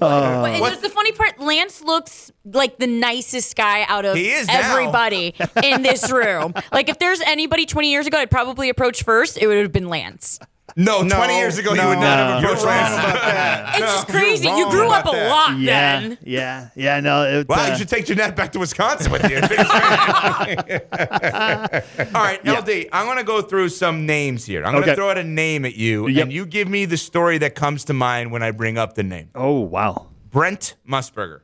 Uh, 0.00 0.42
But 0.60 0.72
and 0.74 0.82
the 0.82 0.88
funny 0.90 1.10
part, 1.12 1.40
Lance 1.40 1.82
looks 1.82 2.30
like 2.44 2.78
the 2.78 2.86
nicest 2.86 3.56
guy 3.56 3.84
out 3.88 4.04
of 4.04 4.16
He 4.16 4.30
is 4.30 4.46
now. 4.46 4.70
everybody 4.72 5.34
in 5.64 5.82
this 5.82 6.10
room. 6.12 6.54
Like 6.72 6.88
if 6.88 6.98
there's 7.00 7.20
anybody 7.22 7.66
20 7.66 7.90
years 7.90 8.06
ago 8.06 8.18
I'd 8.18 8.30
probably 8.30 8.68
approach 8.68 9.02
first, 9.02 9.38
it 9.38 9.46
would 9.48 9.58
have 9.58 9.72
been 9.72 9.88
Lance. 9.88 10.38
No, 10.80 11.02
20 11.06 11.36
years 11.36 11.58
ago, 11.58 11.74
you 11.74 11.86
would 11.88 11.98
not 11.98 12.18
have 12.18 12.40
No. 12.42 12.48
approached 12.48 12.64
Lance. 12.64 13.74
It's 13.78 13.92
just 13.94 14.08
crazy. 14.08 14.46
You 14.48 14.70
grew 14.70 14.88
up 14.90 15.04
a 15.06 15.10
lot 15.10 15.58
Yeah, 15.58 16.00
then. 16.00 16.18
yeah, 16.24 16.68
yeah. 16.76 17.00
No, 17.00 17.24
it, 17.24 17.48
Wow, 17.48 17.64
uh, 17.64 17.68
you 17.70 17.76
should 17.76 17.88
take 17.88 18.06
Jeanette 18.06 18.34
back 18.36 18.52
to 18.52 18.58
Wisconsin 18.60 19.10
with 19.12 19.28
you. 19.28 19.36
All 22.14 22.22
right, 22.22 22.40
LD, 22.44 22.88
I'm 22.92 23.06
going 23.06 23.18
to 23.18 23.24
go 23.24 23.42
through 23.42 23.68
some 23.70 24.06
names 24.06 24.44
here. 24.44 24.64
I'm 24.64 24.72
going 24.72 24.84
to 24.84 24.90
Okay. 24.90 24.96
throw 24.96 25.10
out 25.10 25.18
a 25.18 25.24
name 25.24 25.64
at 25.64 25.74
you, 25.74 26.06
Yep. 26.08 26.22
and 26.24 26.32
you 26.32 26.46
give 26.46 26.68
me 26.68 26.84
the 26.84 26.96
story 26.96 27.38
that 27.38 27.54
comes 27.54 27.84
to 27.86 27.94
mind 27.94 28.30
when 28.32 28.42
I 28.42 28.50
bring 28.52 28.78
up 28.78 28.94
the 28.94 29.02
name. 29.02 29.30
Oh 29.34 29.60
wow, 29.60 30.06
Brent 30.30 30.76
Musburger. 30.88 31.40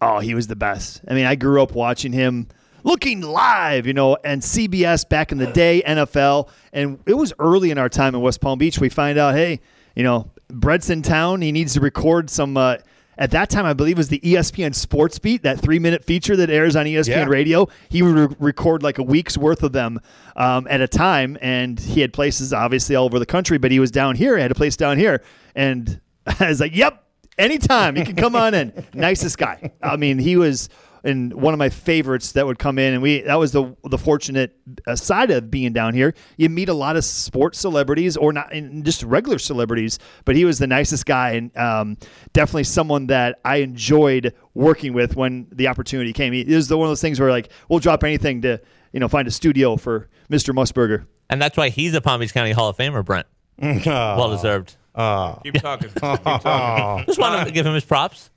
Oh, 0.00 0.18
he 0.18 0.34
was 0.34 0.48
the 0.48 0.56
best. 0.56 1.00
I 1.08 1.14
mean, 1.14 1.26
I 1.26 1.34
grew 1.36 1.62
up 1.62 1.72
watching 1.72 2.12
him 2.12 2.48
looking 2.84 3.20
live, 3.22 3.86
you 3.86 3.92
know, 3.94 4.16
and 4.24 4.40
CBS 4.40 5.08
back 5.08 5.32
in 5.32 5.38
the 5.38 5.48
day, 5.48 5.82
NFL, 5.84 6.48
and 6.72 7.00
it 7.06 7.14
was 7.14 7.32
early 7.40 7.70
in 7.72 7.78
our 7.78 7.88
time 7.88 8.14
in 8.14 8.20
West 8.20 8.40
Palm 8.40 8.58
Beach. 8.58 8.78
We 8.78 8.88
find 8.88 9.18
out, 9.18 9.34
hey, 9.34 9.60
you 9.96 10.04
know, 10.04 10.30
Brett's 10.48 10.90
in 10.90 11.02
town. 11.02 11.40
He 11.42 11.50
needs 11.50 11.74
to 11.74 11.80
record 11.80 12.30
some. 12.30 12.56
Uh, 12.56 12.76
at 13.16 13.30
that 13.30 13.48
time, 13.48 13.64
I 13.64 13.74
believe 13.74 13.92
it 13.96 13.98
was 13.98 14.08
the 14.08 14.18
ESPN 14.18 14.74
Sports 14.74 15.20
Beat, 15.20 15.44
that 15.44 15.60
three-minute 15.60 16.04
feature 16.04 16.34
that 16.34 16.50
airs 16.50 16.74
on 16.74 16.84
ESPN 16.84 17.06
Yeah. 17.06 17.24
Radio. 17.26 17.68
He 17.88 18.02
would 18.02 18.16
re- 18.30 18.36
record 18.40 18.82
like 18.82 18.98
a 18.98 19.04
week's 19.04 19.38
worth 19.38 19.62
of 19.62 19.70
them 19.70 20.00
um, 20.34 20.66
at 20.68 20.80
a 20.80 20.88
time, 20.88 21.38
and 21.40 21.78
he 21.78 22.00
had 22.00 22.12
places 22.12 22.52
obviously 22.52 22.96
all 22.96 23.04
over 23.04 23.20
the 23.20 23.26
country. 23.26 23.56
But 23.56 23.70
he 23.70 23.78
was 23.78 23.92
down 23.92 24.16
here. 24.16 24.34
He 24.36 24.42
had 24.42 24.50
a 24.50 24.54
place 24.56 24.76
down 24.76 24.98
here, 24.98 25.22
and 25.54 26.00
I 26.40 26.48
was 26.48 26.58
like, 26.60 26.74
"Yep, 26.74 27.04
anytime 27.38 27.96
you 27.96 28.04
can 28.04 28.16
come 28.16 28.34
on 28.34 28.52
in." 28.52 28.84
Nicest 28.94 29.38
guy. 29.38 29.70
I 29.80 29.96
mean, 29.96 30.18
he 30.18 30.36
was 30.36 30.68
and 31.04 31.34
one 31.34 31.52
of 31.54 31.58
my 31.58 31.68
favorites 31.68 32.32
that 32.32 32.46
would 32.46 32.58
come 32.58 32.78
in, 32.78 32.94
and 32.94 33.02
we 33.02 33.20
that 33.20 33.36
was 33.38 33.52
the 33.52 33.76
the 33.84 33.98
fortunate 33.98 34.56
uh, 34.86 34.96
side 34.96 35.30
of 35.30 35.50
being 35.50 35.72
down 35.72 35.94
here. 35.94 36.14
You 36.36 36.48
meet 36.48 36.68
a 36.68 36.74
lot 36.74 36.96
of 36.96 37.04
sports 37.04 37.58
celebrities, 37.58 38.16
or 38.16 38.32
not, 38.32 38.52
and 38.52 38.84
just 38.84 39.02
regular 39.02 39.38
celebrities. 39.38 39.98
But 40.24 40.34
he 40.34 40.44
was 40.44 40.58
the 40.58 40.66
nicest 40.66 41.06
guy, 41.06 41.32
and 41.32 41.56
um, 41.56 41.96
definitely 42.32 42.64
someone 42.64 43.06
that 43.08 43.38
I 43.44 43.56
enjoyed 43.56 44.34
working 44.54 44.92
with 44.94 45.14
when 45.14 45.46
the 45.52 45.68
opportunity 45.68 46.12
came. 46.12 46.32
He, 46.32 46.40
it 46.40 46.54
was 46.56 46.68
the 46.68 46.78
one 46.78 46.86
of 46.86 46.90
those 46.90 47.02
things 47.02 47.20
where 47.20 47.30
like 47.30 47.50
we'll 47.68 47.80
drop 47.80 48.02
anything 48.02 48.42
to 48.42 48.60
you 48.92 49.00
know 49.00 49.08
find 49.08 49.28
a 49.28 49.30
studio 49.30 49.76
for 49.76 50.08
Mr. 50.30 50.54
Musburger. 50.54 51.06
And 51.30 51.40
that's 51.40 51.56
why 51.56 51.68
he's 51.68 51.94
a 51.94 52.00
Palm 52.00 52.20
Beach 52.20 52.32
County 52.34 52.52
Hall 52.52 52.68
of 52.68 52.76
Famer, 52.76 53.04
Brent. 53.04 53.26
Well 53.86 54.30
deserved. 54.30 54.76
Keep 54.96 55.54
talking. 55.54 55.88
Keep 55.88 56.00
talking. 56.00 57.04
Just 57.06 57.18
wanted 57.18 57.44
to 57.46 57.50
give 57.50 57.66
him 57.66 57.74
his 57.74 57.84
props. 57.84 58.30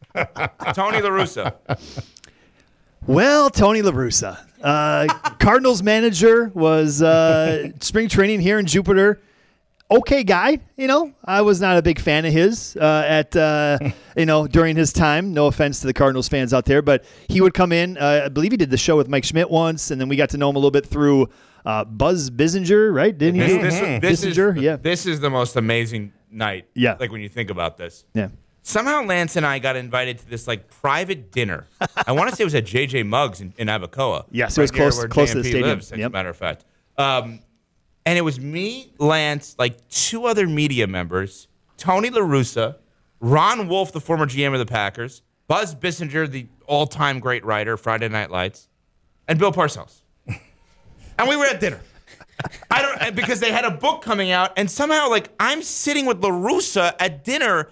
Tony 0.73 1.01
La 1.01 1.09
Russa. 1.09 1.53
Well, 3.07 3.49
Tony 3.49 3.81
La 3.81 3.91
Russa, 3.91 4.37
uh, 4.61 5.07
Cardinals 5.39 5.81
manager, 5.81 6.51
was 6.53 7.01
uh, 7.01 7.69
spring 7.79 8.09
training 8.09 8.41
here 8.41 8.59
in 8.59 8.65
Jupiter. 8.65 9.21
Okay, 9.89 10.25
guy. 10.25 10.59
You 10.75 10.87
know, 10.87 11.13
I 11.23 11.39
was 11.41 11.61
not 11.61 11.77
a 11.77 11.81
big 11.81 11.99
fan 11.99 12.25
of 12.25 12.33
his 12.33 12.75
uh, 12.75 13.03
at 13.07 13.33
uh, 13.37 13.79
you 14.17 14.25
know 14.25 14.45
during 14.45 14.75
his 14.75 14.91
time. 14.91 15.33
No 15.33 15.47
offense 15.47 15.79
to 15.79 15.87
the 15.87 15.93
Cardinals 15.93 16.27
fans 16.27 16.53
out 16.53 16.65
there, 16.65 16.81
but 16.81 17.05
he 17.29 17.39
would 17.39 17.53
come 17.53 17.71
in. 17.71 17.97
Uh, 17.97 18.23
I 18.25 18.27
believe 18.29 18.51
he 18.51 18.57
did 18.57 18.69
the 18.71 18.77
show 18.77 18.97
with 18.97 19.07
Mike 19.07 19.23
Schmidt 19.23 19.49
once, 19.49 19.89
and 19.89 20.01
then 20.01 20.09
we 20.09 20.17
got 20.17 20.29
to 20.31 20.37
know 20.37 20.49
him 20.49 20.57
a 20.57 20.59
little 20.59 20.71
bit 20.71 20.85
through 20.85 21.29
uh, 21.65 21.85
Buzz 21.85 22.29
Bissinger, 22.29 22.93
right? 22.93 23.17
Didn't 23.17 23.39
This, 23.39 23.51
he? 23.53 23.57
this, 23.59 24.01
this 24.01 24.23
is, 24.25 24.37
Bissinger, 24.37 24.61
yeah, 24.61 24.75
this 24.75 25.05
is 25.05 25.21
the 25.21 25.29
most 25.29 25.55
amazing 25.55 26.11
night. 26.29 26.67
Yeah. 26.73 26.97
Like 26.99 27.11
when 27.13 27.21
you 27.21 27.29
think 27.29 27.49
about 27.49 27.77
this. 27.77 28.03
yeah. 28.13 28.27
Somehow 28.67 29.01
Lance 29.03 29.37
and 29.37 29.45
I 29.45 29.59
got 29.59 29.77
invited 29.77 30.17
to 30.19 30.29
this 30.29 30.45
like 30.45 30.69
private 30.69 31.31
dinner. 31.31 31.67
I 32.05 32.11
want 32.11 32.29
to 32.29 32.35
say 32.35 32.41
it 32.41 32.45
was 32.45 32.55
at 32.55 32.65
JJ 32.65 33.07
Muggs 33.07 33.39
in, 33.39 33.53
in 33.57 33.67
Abacoa. 33.69 34.25
Yes, 34.29 34.57
it 34.57 34.61
was 34.61 34.71
right 34.71 34.77
close- 34.77 35.05
close 35.05 35.31
to 35.31 35.37
the 35.37 35.43
stadium. 35.45 35.69
Lives, 35.69 35.93
as 35.93 36.03
a 36.03 36.09
matter 36.09 36.27
of 36.27 36.35
fact. 36.35 36.65
Um, 36.97 37.39
and 38.05 38.17
it 38.17 38.23
was 38.23 38.41
me, 38.41 38.91
Lance, 38.97 39.55
like 39.57 39.87
two 39.87 40.25
other 40.25 40.47
media 40.47 40.85
members, 40.85 41.47
Tony 41.77 42.09
La 42.09 42.19
Russa, 42.19 42.75
Ron 43.21 43.69
Wolf, 43.69 43.93
the 43.93 44.01
former 44.01 44.25
GM 44.25 44.51
of 44.51 44.59
the 44.59 44.65
Packers, 44.65 45.21
Buzz 45.47 45.73
Bissinger, 45.73 46.29
the 46.29 46.47
all-time 46.65 47.21
great 47.21 47.45
writer, 47.45 47.77
Friday 47.77 48.09
Night 48.09 48.31
Lights, 48.31 48.67
and 49.29 49.39
Bill 49.39 49.53
Parcells. 49.53 50.01
and 50.27 51.29
we 51.29 51.37
were 51.37 51.45
at 51.45 51.61
dinner. 51.61 51.79
I 52.69 52.81
don't 52.81 53.15
because 53.15 53.39
they 53.39 53.53
had 53.53 53.63
a 53.63 53.71
book 53.71 54.01
coming 54.01 54.31
out, 54.31 54.51
and 54.57 54.69
somehow 54.69 55.09
like 55.09 55.29
I'm 55.39 55.61
sitting 55.63 56.05
with 56.05 56.21
La 56.21 56.31
Russa 56.31 56.95
at 56.99 57.23
dinner. 57.23 57.69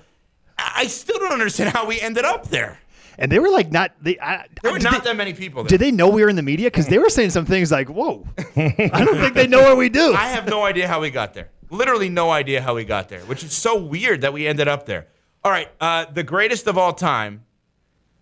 I 0.57 0.87
still 0.87 1.19
don't 1.19 1.31
understand 1.33 1.71
how 1.75 1.85
we 1.85 1.99
ended 1.99 2.25
up 2.25 2.49
there. 2.49 2.79
And 3.17 3.31
they 3.31 3.39
were 3.39 3.49
like 3.49 3.71
not 3.71 3.91
they. 4.01 4.19
I, 4.19 4.45
There 4.61 4.73
were 4.73 4.79
not 4.79 5.03
they- 5.03 5.09
that 5.11 5.15
many 5.15 5.33
people 5.33 5.63
there. 5.63 5.69
Did 5.69 5.79
they 5.79 5.91
know 5.91 6.09
we 6.09 6.21
were 6.21 6.29
in 6.29 6.35
the 6.35 6.41
media? 6.43 6.67
Because 6.67 6.87
they 6.87 6.97
were 6.97 7.09
saying 7.09 7.29
some 7.29 7.45
things 7.45 7.71
like, 7.71 7.87
"Whoa, 7.89 8.27
I 8.57 9.05
don't 9.05 9.17
think 9.19 9.35
they 9.35 9.47
know 9.47 9.61
what 9.61 9.77
we 9.77 9.87
do." 9.87 10.13
I 10.17 10.27
have 10.27 10.47
no 10.49 10.65
idea 10.65 10.87
how 10.89 10.99
we 10.99 11.11
got 11.11 11.33
there. 11.33 11.49
Literally 11.69 12.09
no 12.09 12.29
idea 12.31 12.61
how 12.61 12.75
we 12.75 12.83
got 12.83 13.07
there, 13.07 13.21
which 13.21 13.41
is 13.43 13.53
so 13.53 13.81
weird 13.81 14.19
that 14.21 14.33
we 14.33 14.45
ended 14.45 14.67
up 14.67 14.85
there. 14.85 15.07
All 15.45 15.51
right, 15.51 15.69
uh, 15.79 16.05
the 16.11 16.23
greatest 16.23 16.67
of 16.67 16.77
all 16.77 16.91
time, 16.91 17.44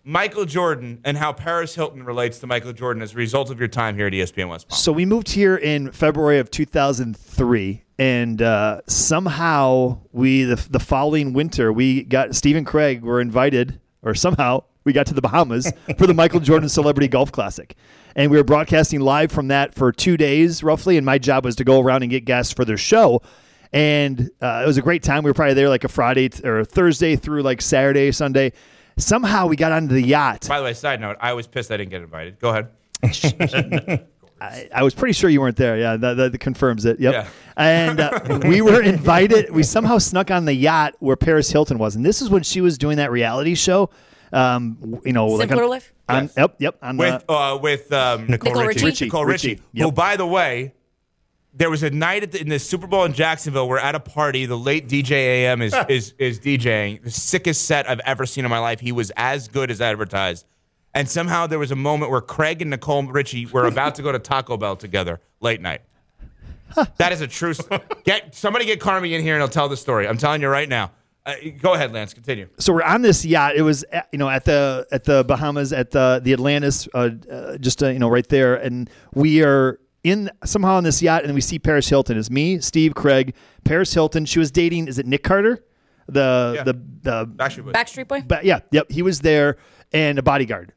Michael 0.06 0.44
Jordan, 0.44 1.00
and 1.02 1.16
how 1.16 1.32
Paris 1.32 1.74
Hilton 1.74 2.02
relates 2.02 2.38
to 2.40 2.46
Michael 2.46 2.74
Jordan 2.74 3.02
as 3.02 3.14
a 3.14 3.16
result 3.16 3.50
of 3.50 3.58
your 3.58 3.68
time 3.68 3.96
here 3.96 4.06
at 4.06 4.12
ESPN 4.12 4.50
West 4.50 4.68
Palm. 4.68 4.76
So 4.76 4.92
we 4.92 5.06
moved 5.06 5.30
here 5.30 5.56
in 5.56 5.92
February 5.92 6.38
of 6.38 6.50
2003, 6.50 7.84
and 7.98 8.42
uh, 8.42 8.82
somehow 8.86 10.00
we 10.12 10.44
the, 10.44 10.56
the 10.68 10.78
following 10.78 11.32
winter 11.32 11.72
we 11.72 12.02
got 12.02 12.34
Stephen 12.36 12.66
Craig 12.66 13.02
were 13.02 13.18
invited, 13.18 13.80
or 14.02 14.14
somehow 14.14 14.64
we 14.84 14.92
got 14.92 15.06
to 15.06 15.14
the 15.14 15.22
Bahamas 15.22 15.72
for 15.96 16.06
the 16.06 16.12
Michael 16.12 16.40
Jordan 16.40 16.68
Celebrity 16.68 17.08
Golf 17.08 17.32
Classic, 17.32 17.74
and 18.14 18.30
we 18.30 18.36
were 18.36 18.44
broadcasting 18.44 19.00
live 19.00 19.32
from 19.32 19.48
that 19.48 19.74
for 19.74 19.90
two 19.90 20.18
days 20.18 20.62
roughly. 20.62 20.98
And 20.98 21.06
my 21.06 21.16
job 21.16 21.46
was 21.46 21.56
to 21.56 21.64
go 21.64 21.80
around 21.80 22.02
and 22.02 22.10
get 22.10 22.26
guests 22.26 22.52
for 22.52 22.66
their 22.66 22.76
show. 22.76 23.22
And 23.72 24.30
uh, 24.40 24.62
it 24.62 24.66
was 24.66 24.76
a 24.76 24.82
great 24.82 25.02
time. 25.02 25.24
We 25.24 25.30
were 25.30 25.34
probably 25.34 25.54
there 25.54 25.68
like 25.68 25.82
a 25.82 25.88
Friday 25.88 26.30
or 26.44 26.64
Thursday 26.64 27.16
through 27.16 27.42
like 27.42 27.60
Saturday, 27.60 28.12
Sunday. 28.12 28.52
Somehow 28.96 29.46
we 29.46 29.56
got 29.56 29.72
onto 29.72 29.94
the 29.94 30.02
yacht. 30.02 30.46
By 30.48 30.58
the 30.58 30.64
way, 30.64 30.74
side 30.74 31.00
note, 31.00 31.16
I 31.20 31.32
was 31.32 31.46
pissed 31.46 31.70
I 31.70 31.76
didn't 31.76 31.90
get 31.90 32.02
invited. 32.02 32.38
Go 32.38 32.50
ahead. 32.50 32.68
I, 34.40 34.68
I 34.74 34.82
was 34.82 34.94
pretty 34.94 35.12
sure 35.12 35.30
you 35.30 35.40
weren't 35.40 35.56
there. 35.56 35.78
Yeah, 35.78 35.96
that, 35.96 36.14
that 36.14 36.38
confirms 36.40 36.84
it. 36.84 37.00
Yep. 37.00 37.12
Yeah. 37.14 37.28
And 37.56 38.00
uh, 38.00 38.40
we 38.46 38.60
were 38.60 38.82
invited. 38.82 39.50
We 39.50 39.62
somehow 39.62 39.98
snuck 39.98 40.30
on 40.30 40.44
the 40.44 40.54
yacht 40.54 40.94
where 40.98 41.16
Paris 41.16 41.50
Hilton 41.50 41.78
was, 41.78 41.96
and 41.96 42.04
this 42.04 42.20
is 42.20 42.30
when 42.30 42.42
she 42.42 42.60
was 42.60 42.76
doing 42.78 42.96
that 42.98 43.10
reality 43.10 43.54
show. 43.54 43.90
Um, 44.32 45.00
you 45.04 45.12
know, 45.12 45.28
like 45.28 45.48
Simpler 45.48 45.64
on, 45.64 45.70
Life? 45.70 45.92
on- 46.08 46.30
Yep, 46.36 46.56
yep. 46.58 46.76
On 46.82 46.96
with 46.96 47.24
the, 47.26 47.32
uh, 47.32 47.56
with 47.56 47.92
um, 47.92 48.26
Nicole 48.26 48.52
Nicole 48.52 48.66
Richie. 48.66 48.84
Richie. 48.84 49.04
Nicole 49.04 49.24
Richie, 49.24 49.48
Richie, 49.50 49.62
who, 49.76 49.92
by 49.92 50.16
the 50.16 50.26
way, 50.26 50.74
there 51.56 51.70
was 51.70 51.82
a 51.82 51.90
night 51.90 52.22
at 52.24 52.32
the, 52.32 52.40
in 52.40 52.48
the 52.48 52.58
Super 52.58 52.86
Bowl 52.86 53.04
in 53.04 53.12
Jacksonville. 53.12 53.68
We're 53.68 53.78
at 53.78 53.94
a 53.94 54.00
party. 54.00 54.46
The 54.46 54.58
late 54.58 54.88
DJ 54.88 55.12
AM 55.12 55.62
is 55.62 55.74
is 55.88 56.14
is 56.18 56.40
DJing. 56.40 57.02
The 57.02 57.10
sickest 57.10 57.64
set 57.64 57.88
I've 57.88 58.00
ever 58.00 58.26
seen 58.26 58.44
in 58.44 58.50
my 58.50 58.58
life. 58.58 58.80
He 58.80 58.92
was 58.92 59.12
as 59.16 59.48
good 59.48 59.70
as 59.70 59.80
advertised. 59.80 60.46
And 60.94 61.08
somehow 61.08 61.46
there 61.46 61.58
was 61.58 61.70
a 61.72 61.76
moment 61.76 62.10
where 62.10 62.20
Craig 62.20 62.62
and 62.62 62.70
Nicole 62.70 63.02
Richie 63.04 63.46
were 63.46 63.66
about 63.66 63.96
to 63.96 64.02
go 64.02 64.12
to 64.12 64.18
Taco 64.18 64.56
Bell 64.56 64.76
together 64.76 65.20
late 65.40 65.60
night. 65.60 65.82
That 66.98 67.12
is 67.12 67.20
a 67.20 67.28
true. 67.28 67.54
Get 68.04 68.34
somebody 68.34 68.64
get 68.64 68.80
Carmi 68.80 69.12
in 69.12 69.22
here 69.22 69.34
and 69.34 69.42
I'll 69.42 69.48
tell 69.48 69.68
the 69.68 69.76
story. 69.76 70.08
I'm 70.08 70.18
telling 70.18 70.42
you 70.42 70.48
right 70.48 70.68
now. 70.68 70.90
Uh, 71.26 71.34
go 71.60 71.72
ahead, 71.72 71.90
Lance. 71.92 72.12
Continue. 72.12 72.48
so 72.58 72.72
we're 72.72 72.82
on 72.82 73.00
this 73.00 73.24
yacht. 73.24 73.56
It 73.56 73.62
was 73.62 73.82
at, 73.84 74.08
you 74.12 74.18
know 74.18 74.28
at 74.28 74.44
the 74.44 74.86
at 74.92 75.04
the 75.04 75.24
Bahamas 75.24 75.72
at 75.72 75.90
the 75.90 76.20
the 76.22 76.32
Atlantis, 76.34 76.86
uh, 76.92 77.10
uh, 77.30 77.56
just 77.58 77.82
uh, 77.82 77.88
you 77.88 77.98
know 77.98 78.08
right 78.10 78.28
there, 78.28 78.56
and 78.56 78.90
we 79.14 79.42
are 79.42 79.80
in 80.04 80.30
somehow 80.44 80.76
on 80.76 80.84
this 80.84 81.02
yacht, 81.02 81.24
and 81.24 81.34
we 81.34 81.40
see 81.40 81.58
Paris 81.58 81.88
Hilton. 81.88 82.16
It's 82.16 82.30
me, 82.30 82.60
Steve, 82.60 82.94
Craig, 82.94 83.34
Paris 83.64 83.92
Hilton. 83.92 84.26
She 84.26 84.38
was 84.38 84.50
dating. 84.52 84.86
Is 84.86 84.98
it 84.98 85.06
Nick 85.06 85.24
Carter? 85.24 85.64
The 86.06 86.52
Yeah. 86.56 86.62
the 86.64 86.72
the 87.02 87.26
Backstreet 87.26 87.64
Boys. 87.64 87.74
Backstreet 87.74 88.08
Boy? 88.08 88.22
But 88.26 88.44
yeah, 88.44 88.60
yep, 88.70 88.90
he 88.90 89.02
was 89.02 89.20
there 89.20 89.56
and 89.92 90.18
a 90.18 90.22
bodyguard. 90.22 90.72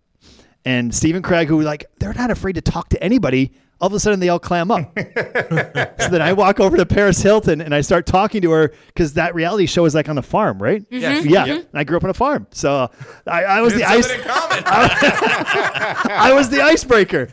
And 0.65 0.93
Stephen 0.95 1.22
Craig, 1.22 1.47
who 1.47 1.61
like 1.61 1.85
they're 1.99 2.14
not 2.14 2.31
afraid 2.31 2.53
to 2.53 2.61
talk 2.61 2.89
to 2.89 3.03
anybody. 3.03 3.53
All 3.80 3.88
of 3.88 3.93
a 3.93 3.99
sudden, 3.99 4.19
they 4.19 4.30
all 4.30 4.39
clam 4.39 4.72
up. 4.72 4.91
so 4.97 6.09
then 6.09 6.22
I 6.22 6.33
walk 6.33 6.59
over 6.59 6.77
to 6.77 6.85
Paris 6.85 7.22
Hilton 7.22 7.61
and 7.61 7.75
I 7.75 7.81
start 7.81 8.07
talking 8.07 8.41
to 8.41 8.49
her 8.51 8.73
because 8.88 9.14
that 9.14 9.35
reality 9.35 9.67
show 9.67 9.85
is 9.85 9.93
like 9.93 10.09
on 10.09 10.17
a 10.17 10.23
farm, 10.23 10.61
right? 10.61 10.81
Mm-hmm. 10.83 10.95
Yes. 10.97 11.25
Yeah, 11.25 11.45
Yep. 11.45 11.57
and 11.72 11.80
I 11.80 11.83
grew 11.83 11.97
up 11.97 12.03
on 12.03 12.09
a 12.09 12.14
farm, 12.15 12.47
so 12.51 12.89
I, 13.27 13.43
I 13.43 13.61
was 13.61 13.73
We 13.73 13.80
the 13.81 13.85
ice. 13.88 14.07
something. 14.07 14.23
I 15.06 16.31
was 16.33 16.49
the 16.49 16.61
icebreaker. 16.61 17.30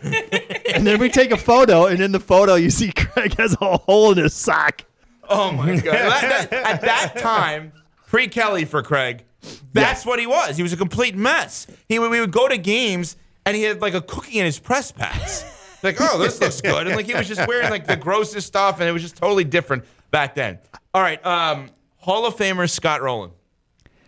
and 0.75 0.87
then 0.87 0.99
we 1.01 1.09
take 1.09 1.31
a 1.31 1.37
photo, 1.37 1.87
and 1.87 2.01
in 2.01 2.13
the 2.13 2.21
photo, 2.21 2.55
you 2.57 2.71
see 2.71 2.93
Craig 2.93 3.35
has 3.39 3.57
a 3.61 3.79
hole 3.79 4.13
in 4.13 4.19
his 4.19 4.35
sock. 4.35 4.83
Oh 5.29 5.51
my 5.53 5.77
god! 5.77 5.85
That- 5.95 6.51
that- 6.51 6.53
at 6.75 6.81
that 6.83 7.15
time, 7.17 7.73
pre 8.07 8.29
Kelly 8.29 8.65
for 8.67 8.83
Craig, 8.83 9.25
that's 9.73 10.05
what 10.05 10.19
he 10.19 10.27
was. 10.27 10.57
He 10.59 10.63
was 10.63 10.73
a 10.73 10.77
complete 10.77 11.17
mess. 11.17 11.67
He 11.89 11.99
would, 11.99 12.11
we 12.11 12.21
would 12.21 12.33
go 12.33 12.49
to 12.49 12.59
games 12.59 13.17
and 13.47 13.57
he 13.57 13.63
had 13.63 13.81
like 13.81 13.95
a 13.95 14.01
cookie 14.03 14.39
in 14.39 14.45
his 14.45 14.59
press 14.59 14.93
pads. 14.93 15.45
Like, 15.85 15.97
oh, 16.01 16.19
this 16.19 16.41
looks 16.41 16.61
good, 16.61 16.87
and 16.87 16.97
like 16.97 17.07
he 17.07 17.15
was 17.15 17.29
just 17.29 17.47
wearing 17.47 17.71
like 17.71 17.87
the 17.87 17.97
grossest 17.97 18.47
stuff, 18.47 18.81
and 18.81 18.89
it 18.89 18.93
was 18.93 19.03
just 19.03 19.17
totally 19.17 19.45
different 19.45 19.85
back 20.11 20.35
then. 20.35 20.59
All 20.93 21.03
right, 21.03 21.25
um, 21.25 21.71
Hall 21.99 22.27
of 22.27 22.37
Famer 22.37 22.69
Scott 22.69 23.03
Rolen. 23.03 23.31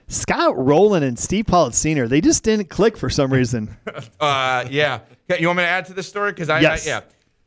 Scott 0.09 0.57
Rolen 0.57 1.03
and 1.03 1.19
Steve 1.19 1.47
Pollitt 1.47 1.75
Sr. 1.75 2.07
They 2.09 2.21
just 2.21 2.45
didn't 2.45 2.71
click 2.71 2.97
for 2.97 3.11
some 3.11 3.33
reason. 3.33 3.77
Uh, 4.21 4.65
yeah. 4.71 5.01
You 5.39 5.49
want 5.49 5.59
me 5.59 5.65
to 5.65 5.69
add 5.69 5.85
to 5.87 5.93
this 5.93 6.07
story? 6.09 6.31
Because 6.33 6.49
I, 6.49 6.61
Yes. 6.61 6.87
I- 6.87 6.91
yeah. 6.91 7.01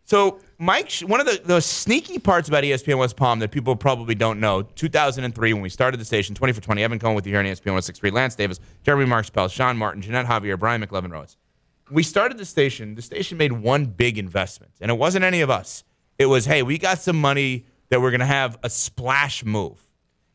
So 0.06 0.40
Mike, 0.58 0.92
one 1.06 1.20
of 1.20 1.26
the, 1.28 1.40
the 1.46 1.62
sneaky 1.62 2.18
parts 2.20 2.50
about 2.50 2.64
ESPN 2.64 2.98
West 2.98 3.16
Palm 3.16 3.40
that 3.40 3.52
people 3.52 3.76
probably 3.76 4.16
don't 4.16 4.40
know, 4.40 4.64
2003 4.64 5.54
when 5.54 5.62
we 5.62 5.70
started 5.70 6.00
the 6.00 6.06
station, 6.06 6.34
20 6.36 6.52
for 6.54 6.62
20, 6.62 6.84
Evan 6.84 6.98
Cohen 7.00 7.16
with 7.16 7.26
you 7.28 7.32
here 7.34 7.40
on 7.40 7.46
ESPN 7.46 7.68
163, 7.78 8.10
Lance 8.12 8.36
Davis, 8.36 8.60
Jeremy 8.84 9.06
Marks 9.06 9.30
Peltz, 9.30 9.52
Sean 9.52 9.78
Martin, 9.78 10.02
Jeanette 10.02 10.26
Javier, 10.26 10.58
Brian 10.60 10.84
McLovin 10.84 11.12
Rhodes. 11.12 11.38
We 11.92 12.04
started 12.04 12.38
the 12.38 12.46
station. 12.46 12.96
The 12.96 13.02
station 13.02 13.38
made 13.38 13.52
one 13.52 13.86
big 13.86 14.18
investment, 14.18 14.74
and 14.80 14.92
it 14.92 14.98
wasn't 14.98 15.26
any 15.26 15.42
of 15.42 15.50
us. 15.50 15.84
It 16.18 16.28
was, 16.28 16.46
hey, 16.46 16.64
we 16.64 16.78
got 16.78 17.00
some 17.00 17.20
money 17.20 17.66
that 17.90 18.02
we're 18.02 18.12
going 18.12 18.20
to 18.20 18.26
have 18.26 18.58
a 18.64 18.70
splash 18.70 19.44
move. 19.44 19.80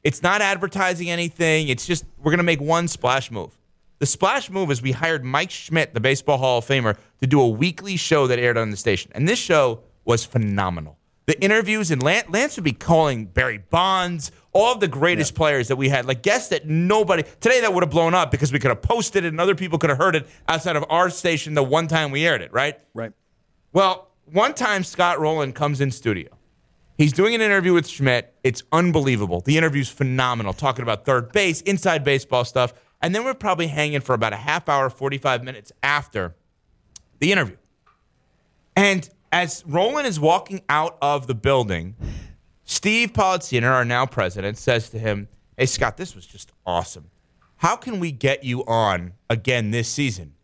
It's 0.03 0.23
not 0.23 0.41
advertising 0.41 1.11
anything. 1.11 1.69
It's 1.69 1.87
just 1.87 2.05
we're 2.19 2.31
going 2.31 2.39
to 2.39 2.45
make 2.45 2.61
one 2.61 2.89
splash 2.89 3.31
move. 3.31 3.57
The 4.01 4.07
splash 4.07 4.51
move 4.51 4.71
is 4.71 4.83
we 4.83 4.93
hired 4.93 5.25
Mike 5.25 5.51
Schmidt, 5.51 5.95
the 5.95 6.01
Baseball 6.01 6.37
Hall 6.37 6.59
of 6.59 6.67
Famer, 6.67 6.97
to 7.21 7.27
do 7.27 7.41
a 7.41 7.49
weekly 7.49 7.97
show 7.97 8.27
that 8.27 8.39
aired 8.39 8.59
on 8.59 8.71
the 8.71 8.77
station. 8.77 9.13
And 9.15 9.29
this 9.29 9.39
show 9.39 9.81
was 10.05 10.25
phenomenal. 10.25 10.99
The 11.27 11.41
interviews 11.43 11.91
and 11.91 12.03
Lance, 12.03 12.29
Lance 12.29 12.57
would 12.57 12.65
be 12.65 12.73
calling 12.73 13.25
Barry 13.25 13.59
Bonds, 13.59 14.31
all 14.53 14.75
of 14.75 14.81
the 14.81 14.89
greatest 14.89 15.35
players 15.35 15.69
that 15.69 15.77
we 15.77 15.89
had, 15.89 16.05
like 16.05 16.23
guests 16.23 16.49
that 16.49 16.67
nobody 16.67 17.23
today 17.41 17.63
that 17.63 17.73
would 17.73 17.83
have 17.83 17.91
blown 17.91 18.15
up 18.15 18.31
because 18.31 18.53
we 18.53 18.59
could 18.59 18.69
have 18.69 18.83
posted 18.83 19.25
it 19.25 19.29
and 19.29 19.41
other 19.41 19.55
people 19.55 19.79
could 19.79 19.89
have 19.89 19.99
heard 19.99 20.17
it 20.17 20.27
outside 20.49 20.77
of 20.77 20.85
our 20.91 21.09
station 21.09 21.55
the 21.55 21.63
one 21.63 21.89
time 21.89 22.11
we 22.11 22.27
aired 22.27 22.43
it, 22.43 22.53
right? 22.53 22.79
Right. 22.93 23.13
Well, 23.73 24.11
one 24.31 24.55
time 24.55 24.85
Scott 24.85 25.19
Rolen 25.19 25.53
comes 25.53 25.81
in 25.81 25.91
studio. 25.91 26.29
He's 26.97 27.13
doing 27.13 27.35
an 27.35 27.41
interview 27.41 27.73
with 27.73 27.89
Schmidt. 27.89 28.35
It's 28.45 28.63
unbelievable. 28.71 29.41
The 29.41 29.57
interview's 29.57 29.89
phenomenal, 29.89 30.53
talking 30.53 30.83
about 30.83 31.05
third 31.05 31.33
base, 31.33 31.61
inside 31.63 32.05
baseball 32.05 32.45
stuff. 32.45 32.73
And 33.03 33.15
then 33.15 33.25
we're 33.25 33.35
probably 33.35 33.67
hanging 33.67 34.01
for 34.01 34.15
about 34.15 34.33
a 34.33 34.37
half 34.37 34.69
hour, 34.69 34.89
45 34.89 35.43
minutes 35.43 35.73
after 35.83 36.37
the 37.19 37.33
interview. 37.33 37.57
And 38.77 39.09
as 39.35 39.65
Rolen 39.67 40.07
is 40.07 40.21
walking 40.21 40.63
out 40.69 40.97
of 41.03 41.27
the 41.27 41.35
building, 41.35 41.97
Steve 42.63 43.13
Politziner, 43.13 43.69
our 43.69 43.85
now 43.85 44.07
president, 44.07 44.57
says 44.57 44.89
to 44.91 44.99
him, 44.99 45.27
Hey, 45.57 45.67
Scott, 45.67 45.97
this 45.97 46.15
was 46.15 46.25
just 46.25 46.53
awesome. 46.65 47.11
How 47.57 47.75
can 47.75 47.99
we 47.99 48.13
get 48.13 48.45
you 48.45 48.65
on 48.65 49.15
again 49.29 49.73
this 49.73 49.89
season? 49.89 50.35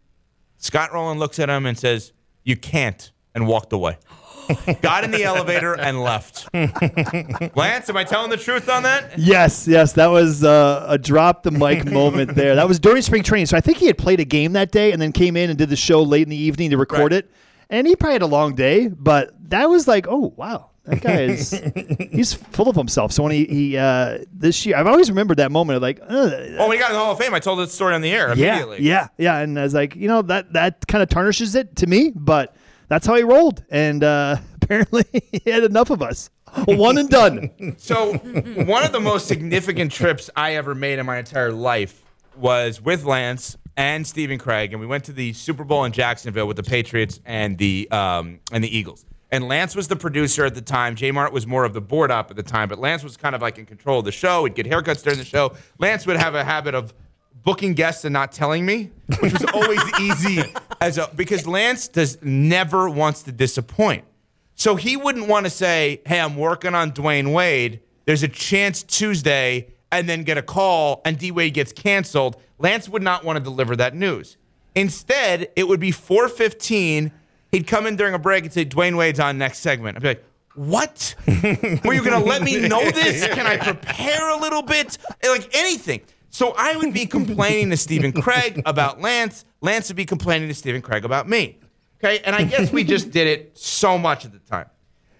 Scott 0.56 0.92
Rolen 0.92 1.20
looks 1.20 1.38
at 1.38 1.48
him 1.48 1.66
and 1.66 1.78
says, 1.78 2.12
You 2.42 2.56
can't, 2.56 3.12
and 3.32 3.46
walked 3.46 3.72
away. 3.72 3.96
Got 4.82 5.04
in 5.04 5.12
the 5.12 5.22
elevator 5.22 5.74
and 5.78 6.02
left. 6.02 6.48
Lance, 7.56 7.88
am 7.88 7.96
I 7.96 8.02
telling 8.02 8.30
the 8.30 8.36
truth 8.36 8.68
on 8.68 8.82
that? 8.82 9.16
Yes, 9.16 9.68
yes, 9.68 9.92
that 9.92 10.08
was 10.08 10.42
uh, 10.42 10.86
a 10.88 10.98
drop 10.98 11.44
the 11.44 11.52
mic 11.52 11.84
moment 11.92 12.34
there. 12.34 12.56
That 12.56 12.66
was 12.66 12.80
during 12.80 13.02
spring 13.02 13.22
training. 13.22 13.46
So 13.46 13.56
I 13.56 13.60
think 13.60 13.78
he 13.78 13.86
had 13.86 13.98
played 13.98 14.18
a 14.18 14.24
game 14.24 14.54
that 14.54 14.72
day 14.72 14.90
and 14.90 15.00
then 15.00 15.12
came 15.12 15.36
in 15.36 15.48
and 15.48 15.56
did 15.56 15.68
the 15.68 15.76
show 15.76 16.02
late 16.02 16.24
in 16.24 16.30
the 16.30 16.36
evening 16.36 16.70
to 16.70 16.76
record 16.76 17.12
it. 17.12 17.30
And 17.70 17.86
he 17.86 17.96
probably 17.96 18.14
had 18.14 18.22
a 18.22 18.26
long 18.26 18.54
day, 18.54 18.88
but 18.88 19.30
that 19.50 19.70
was 19.70 19.86
like, 19.88 20.06
oh 20.08 20.34
wow, 20.36 20.70
that 20.84 21.00
guy 21.00 21.20
is 21.22 21.50
he's 22.10 22.34
full 22.34 22.68
of 22.68 22.76
himself. 22.76 23.12
So 23.12 23.22
when 23.22 23.32
he, 23.32 23.44
he 23.46 23.76
uh, 23.76 24.18
this 24.32 24.66
year, 24.66 24.76
I've 24.76 24.86
always 24.86 25.08
remembered 25.08 25.36
that 25.38 25.52
moment 25.52 25.76
of 25.76 25.82
like, 25.82 26.00
Oh, 26.08 26.28
when 26.28 26.72
he 26.72 26.78
got 26.78 26.90
in 26.90 26.94
the 26.94 26.98
Hall 26.98 27.12
of 27.12 27.18
Fame, 27.18 27.32
I 27.32 27.38
told 27.38 27.58
that 27.60 27.70
story 27.70 27.94
on 27.94 28.00
the 28.00 28.10
air 28.12 28.34
yeah, 28.34 28.56
immediately. 28.56 28.82
yeah, 28.86 29.08
yeah. 29.18 29.38
And 29.38 29.58
I 29.58 29.62
was 29.62 29.72
like, 29.74 29.94
you 29.94 30.08
know, 30.08 30.22
that 30.22 30.52
that 30.52 30.86
kind 30.88 31.02
of 31.02 31.08
tarnishes 31.08 31.54
it 31.54 31.76
to 31.76 31.86
me, 31.86 32.12
but 32.14 32.56
that's 32.88 33.06
how 33.06 33.14
he 33.14 33.22
rolled. 33.22 33.64
And 33.70 34.02
uh, 34.02 34.36
apparently, 34.62 35.04
he 35.32 35.48
had 35.50 35.62
enough 35.62 35.90
of 35.90 36.02
us. 36.02 36.28
One 36.64 36.98
and 36.98 37.08
done. 37.08 37.50
So, 37.78 38.14
one 38.14 38.84
of 38.84 38.90
the 38.90 38.98
most 39.00 39.28
significant 39.28 39.92
trips 39.92 40.28
I 40.34 40.56
ever 40.56 40.74
made 40.74 40.98
in 40.98 41.06
my 41.06 41.18
entire 41.18 41.52
life 41.52 42.02
was 42.36 42.80
with 42.80 43.04
Lance 43.04 43.56
and 43.80 44.06
Stephen 44.06 44.36
Craig, 44.36 44.74
and 44.74 44.80
we 44.80 44.86
went 44.86 45.04
to 45.04 45.12
the 45.12 45.32
Super 45.32 45.64
Bowl 45.64 45.84
in 45.84 45.92
Jacksonville 45.92 46.46
with 46.46 46.58
the 46.58 46.62
Patriots 46.62 47.18
and 47.24 47.56
the 47.56 47.90
um, 47.90 48.38
and 48.52 48.62
the 48.62 48.76
Eagles. 48.76 49.06
And 49.32 49.48
Lance 49.48 49.74
was 49.74 49.88
the 49.88 49.96
producer 49.96 50.44
at 50.44 50.54
the 50.54 50.60
time. 50.60 50.96
J 50.96 51.10
Mart 51.12 51.32
was 51.32 51.46
more 51.46 51.64
of 51.64 51.72
the 51.72 51.80
board 51.80 52.10
op 52.10 52.30
at 52.30 52.36
the 52.36 52.42
time, 52.42 52.68
but 52.68 52.78
Lance 52.78 53.02
was 53.02 53.16
kind 53.16 53.34
of 53.34 53.40
like 53.40 53.56
in 53.56 53.64
control 53.64 54.00
of 54.00 54.04
the 54.04 54.12
show. 54.12 54.44
He'd 54.44 54.54
get 54.54 54.66
haircuts 54.66 55.02
during 55.02 55.18
the 55.18 55.24
show. 55.24 55.54
Lance 55.78 56.06
would 56.06 56.18
have 56.18 56.34
a 56.34 56.44
habit 56.44 56.74
of 56.74 56.92
booking 57.42 57.72
guests 57.72 58.04
and 58.04 58.12
not 58.12 58.32
telling 58.32 58.66
me, 58.66 58.90
which 59.20 59.32
was 59.32 59.44
always 59.54 59.80
easy 60.00 60.42
as 60.82 60.98
a 60.98 61.08
because 61.16 61.46
Lance 61.46 61.88
does 61.88 62.18
never 62.22 62.90
wants 62.90 63.22
to 63.22 63.32
disappoint. 63.32 64.04
So 64.56 64.76
he 64.76 64.98
wouldn't 64.98 65.26
want 65.26 65.46
to 65.46 65.50
say, 65.50 66.02
"Hey, 66.04 66.20
I'm 66.20 66.36
working 66.36 66.74
on 66.74 66.92
Dwyane 66.92 67.32
Wade. 67.32 67.80
There's 68.04 68.22
a 68.22 68.28
chance 68.28 68.82
Tuesday," 68.82 69.68
and 69.92 70.08
then 70.08 70.22
get 70.22 70.38
a 70.38 70.42
call 70.42 71.00
and 71.04 71.18
D 71.18 71.30
Wade 71.30 71.54
gets 71.54 71.72
canceled. 71.72 72.36
Lance 72.58 72.88
would 72.88 73.02
not 73.02 73.24
want 73.24 73.38
to 73.38 73.42
deliver 73.42 73.76
that 73.76 73.94
news. 73.94 74.36
Instead, 74.74 75.50
it 75.56 75.66
would 75.68 75.80
be 75.80 75.90
4:15. 75.90 77.10
He'd 77.50 77.66
come 77.66 77.86
in 77.86 77.96
during 77.96 78.14
a 78.14 78.18
break 78.18 78.44
and 78.44 78.52
say, 78.52 78.64
"Dwyane 78.64 78.96
Wade's 78.96 79.18
on 79.18 79.38
next 79.38 79.58
segment." 79.58 79.96
I'd 79.96 80.02
be 80.02 80.08
like, 80.08 80.24
"What? 80.54 81.14
Were 81.26 81.94
you 81.94 82.04
going 82.04 82.20
to 82.20 82.24
let 82.24 82.42
me 82.42 82.68
know 82.68 82.88
this? 82.90 83.26
Can 83.28 83.46
I 83.46 83.56
prepare 83.56 84.30
a 84.30 84.40
little 84.40 84.62
bit? 84.62 84.98
Like 85.24 85.48
anything." 85.54 86.02
So 86.30 86.54
I 86.56 86.76
would 86.76 86.94
be 86.94 87.06
complaining 87.06 87.70
to 87.70 87.76
Stephen 87.76 88.12
Craig 88.12 88.62
about 88.64 89.00
Lance. 89.00 89.44
Lance 89.60 89.88
would 89.88 89.96
be 89.96 90.04
complaining 90.04 90.48
to 90.48 90.54
Stephen 90.54 90.80
Craig 90.80 91.04
about 91.04 91.28
me. 91.28 91.58
Okay, 92.02 92.20
and 92.24 92.36
I 92.36 92.44
guess 92.44 92.72
we 92.72 92.84
just 92.84 93.10
did 93.10 93.26
it 93.26 93.58
so 93.58 93.98
much 93.98 94.24
at 94.24 94.32
the 94.32 94.38
time. 94.38 94.66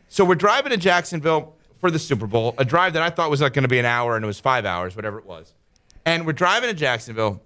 So 0.09 0.25
we're 0.25 0.37
driving 0.37 0.71
to 0.71 0.77
Jacksonville 0.77 1.57
for 1.81 1.91
the 1.91 1.99
Super 1.99 2.27
Bowl, 2.27 2.55
a 2.59 2.65
drive 2.65 2.93
that 2.93 3.03
I 3.03 3.11
thought 3.11 3.31
was 3.31 3.41
like 3.41 3.55
going 3.55 3.63
to 3.65 3.69
be 3.69 3.79
an 3.79 3.85
hour, 3.87 4.17
and 4.17 4.25
it 4.25 4.27
was 4.27 4.39
five 4.39 4.65
hours, 4.65 4.95
whatever 4.95 5.19
it 5.19 5.25
was. 5.27 5.55
And 6.05 6.27
we're 6.27 6.33
driving 6.33 6.69
to 6.69 6.75
Jacksonville. 6.75 7.43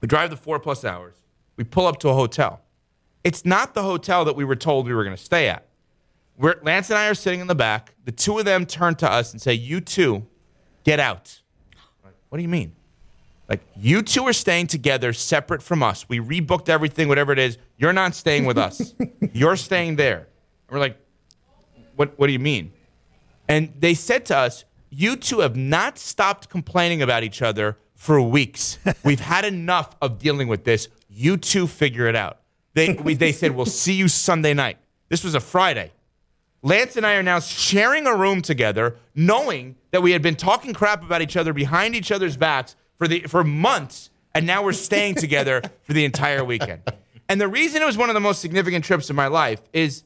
We 0.00 0.08
drive 0.08 0.30
the 0.30 0.36
four 0.36 0.58
plus 0.58 0.84
hours. 0.84 1.14
We 1.56 1.64
pull 1.64 1.86
up 1.86 1.98
to 2.00 2.08
a 2.08 2.14
hotel. 2.14 2.60
It's 3.22 3.44
not 3.44 3.74
the 3.74 3.82
hotel 3.82 4.24
that 4.24 4.36
we 4.36 4.44
were 4.44 4.56
told 4.56 4.86
we 4.86 4.94
were 4.94 5.04
going 5.04 5.16
to 5.16 5.22
stay 5.22 5.48
at. 5.48 5.66
We're, 6.36 6.56
Lance 6.62 6.90
and 6.90 6.98
I 6.98 7.08
are 7.08 7.14
sitting 7.14 7.40
in 7.40 7.46
the 7.46 7.54
back. 7.54 7.94
The 8.04 8.12
two 8.12 8.38
of 8.38 8.44
them 8.44 8.66
turn 8.66 8.96
to 8.96 9.10
us 9.10 9.32
and 9.32 9.40
say, 9.40 9.54
"You 9.54 9.80
two, 9.80 10.26
get 10.82 10.98
out." 10.98 11.40
Like, 12.04 12.14
What 12.28 12.38
do 12.38 12.42
you 12.42 12.48
mean? 12.48 12.74
Like 13.48 13.60
you 13.76 14.02
two 14.02 14.24
are 14.24 14.32
staying 14.32 14.66
together, 14.66 15.12
separate 15.12 15.62
from 15.62 15.82
us. 15.82 16.08
We 16.08 16.18
rebooked 16.18 16.68
everything, 16.68 17.08
whatever 17.08 17.32
it 17.32 17.38
is. 17.38 17.56
You're 17.76 17.92
not 17.92 18.14
staying 18.14 18.46
with 18.46 18.58
us. 18.58 18.94
You're 19.32 19.56
staying 19.56 19.96
there. 19.96 20.28
And 20.68 20.70
we're 20.70 20.80
like, 20.80 20.98
what? 21.94 22.18
What 22.18 22.26
do 22.26 22.32
you 22.32 22.38
mean? 22.38 22.72
And 23.48 23.72
they 23.78 23.94
said 23.94 24.24
to 24.26 24.36
us, 24.36 24.64
"You 24.90 25.16
two 25.16 25.40
have 25.40 25.56
not 25.56 25.98
stopped 25.98 26.48
complaining 26.48 27.02
about 27.02 27.22
each 27.24 27.42
other 27.42 27.76
for 27.94 28.20
weeks. 28.20 28.78
We've 29.04 29.20
had 29.20 29.44
enough 29.44 29.96
of 30.00 30.18
dealing 30.18 30.48
with 30.48 30.64
this. 30.64 30.88
You 31.08 31.36
two 31.36 31.66
figure 31.66 32.06
it 32.06 32.16
out." 32.16 32.40
They 32.74 32.94
we, 32.94 33.14
they 33.14 33.32
said, 33.32 33.52
"We'll 33.52 33.66
see 33.84 33.94
you 33.94 34.08
Sunday 34.08 34.54
night." 34.54 34.78
This 35.08 35.22
was 35.22 35.34
a 35.34 35.40
Friday. 35.40 35.92
Lance 36.62 36.96
and 36.96 37.04
I 37.04 37.16
are 37.16 37.22
now 37.22 37.40
sharing 37.40 38.06
a 38.06 38.16
room 38.16 38.40
together, 38.40 38.96
knowing 39.14 39.76
that 39.90 40.02
we 40.02 40.12
had 40.12 40.22
been 40.22 40.34
talking 40.34 40.72
crap 40.72 41.04
about 41.04 41.20
each 41.20 41.36
other 41.36 41.52
behind 41.52 41.94
each 41.94 42.10
other's 42.10 42.38
backs 42.38 42.74
for 42.96 43.06
the 43.06 43.20
for 43.20 43.44
months, 43.44 44.10
and 44.34 44.46
now 44.46 44.64
we're 44.64 44.72
staying 44.72 45.16
together 45.16 45.60
for 45.82 45.92
the 45.92 46.06
entire 46.06 46.42
weekend. 46.42 46.82
And 47.28 47.40
the 47.40 47.48
reason 47.48 47.82
it 47.82 47.84
was 47.84 47.98
one 47.98 48.08
of 48.08 48.14
the 48.14 48.20
most 48.20 48.40
significant 48.40 48.84
trips 48.84 49.10
of 49.10 49.16
my 49.16 49.26
life 49.26 49.60
is 49.72 50.04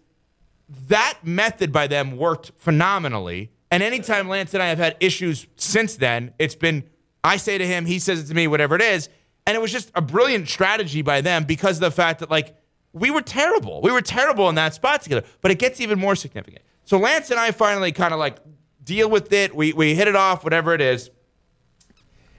that 0.88 1.18
method 1.22 1.72
by 1.72 1.86
them 1.86 2.16
worked 2.16 2.52
phenomenally. 2.58 3.50
And 3.70 3.82
anytime 3.82 4.28
Lance 4.28 4.55
and 4.55 4.62
I 4.62 4.66
have 4.66 4.78
had 4.78 4.97
issues 5.00 5.47
since 5.56 5.97
then, 5.97 6.34
it's 6.38 6.55
been 6.55 6.84
I 7.24 7.36
say 7.36 7.58
to 7.58 7.66
him, 7.66 7.84
he 7.86 7.98
says 7.98 8.20
it 8.20 8.26
to 8.28 8.34
me, 8.34 8.47
whatever 8.47 8.76
it 8.76 8.82
is. 8.82 9.08
And 9.47 9.56
it 9.56 9.60
was 9.60 9.72
just 9.72 9.90
a 9.94 10.00
brilliant 10.00 10.48
strategy 10.48 11.02
by 11.02 11.20
them 11.20 11.44
because 11.44 11.78
of 11.78 11.80
the 11.80 11.90
fact 11.90 12.20
that 12.20 12.30
like 12.30 12.55
we 12.92 13.10
were 13.10 13.22
terrible. 13.22 13.82
We 13.82 13.92
were 13.92 14.00
terrible 14.00 14.48
in 14.48 14.55
that 14.55 14.74
spot 14.74 15.02
together. 15.02 15.26
But 15.40 15.50
it 15.50 15.58
gets 15.58 15.80
even 15.80 15.98
more 15.98 16.16
significant. 16.16 16.62
So 16.84 16.98
Lance 16.98 17.30
and 17.30 17.40
I 17.40 17.50
finally 17.50 17.92
kind 17.92 18.12
of 18.12 18.20
like 18.20 18.38
deal 18.82 19.10
with 19.10 19.32
it. 19.32 19.55
We 19.55 19.72
we 19.72 19.94
hit 19.94 20.08
it 20.08 20.16
off, 20.16 20.44
whatever 20.44 20.74
it 20.74 20.80
is. 20.80 21.10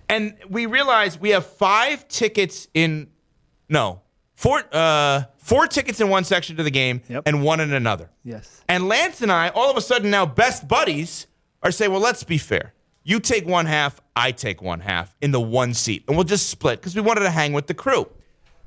And 0.07 0.35
we 0.49 0.65
realize 0.65 1.19
we 1.19 1.29
have 1.29 1.45
five 1.45 2.07
tickets 2.07 2.67
in 2.73 3.09
no, 3.69 4.01
four 4.39 4.63
uh 4.71 5.23
four 5.37 5.67
tickets 5.67 5.99
in 5.99 6.07
one 6.07 6.23
section 6.23 6.55
to 6.55 6.63
the 6.63 6.71
game 6.71 7.01
and 7.25 7.43
one 7.43 7.59
in 7.59 7.73
another. 7.73 8.09
Yes. 8.23 8.63
And 8.69 8.87
Lance 8.87 9.21
and 9.21 9.31
I, 9.31 9.49
all 9.49 9.69
of 9.69 9.75
a 9.75 9.81
sudden 9.81 10.09
now 10.09 10.25
best 10.25 10.65
buddies, 10.65 11.27
are 11.61 11.71
saying, 11.71 11.91
well, 11.91 11.99
let's 11.99 12.23
be 12.23 12.37
fair. 12.37 12.73
You 13.03 13.19
take 13.19 13.45
one 13.45 13.65
half, 13.65 13.99
I 14.15 14.31
take 14.31 14.61
one 14.61 14.79
half 14.79 15.13
in 15.19 15.31
the 15.31 15.41
one 15.41 15.73
seat, 15.73 16.05
and 16.07 16.15
we'll 16.15 16.23
just 16.23 16.49
split 16.49 16.79
because 16.79 16.95
we 16.95 17.01
wanted 17.01 17.21
to 17.21 17.29
hang 17.31 17.51
with 17.51 17.67
the 17.67 17.73
crew. 17.73 18.07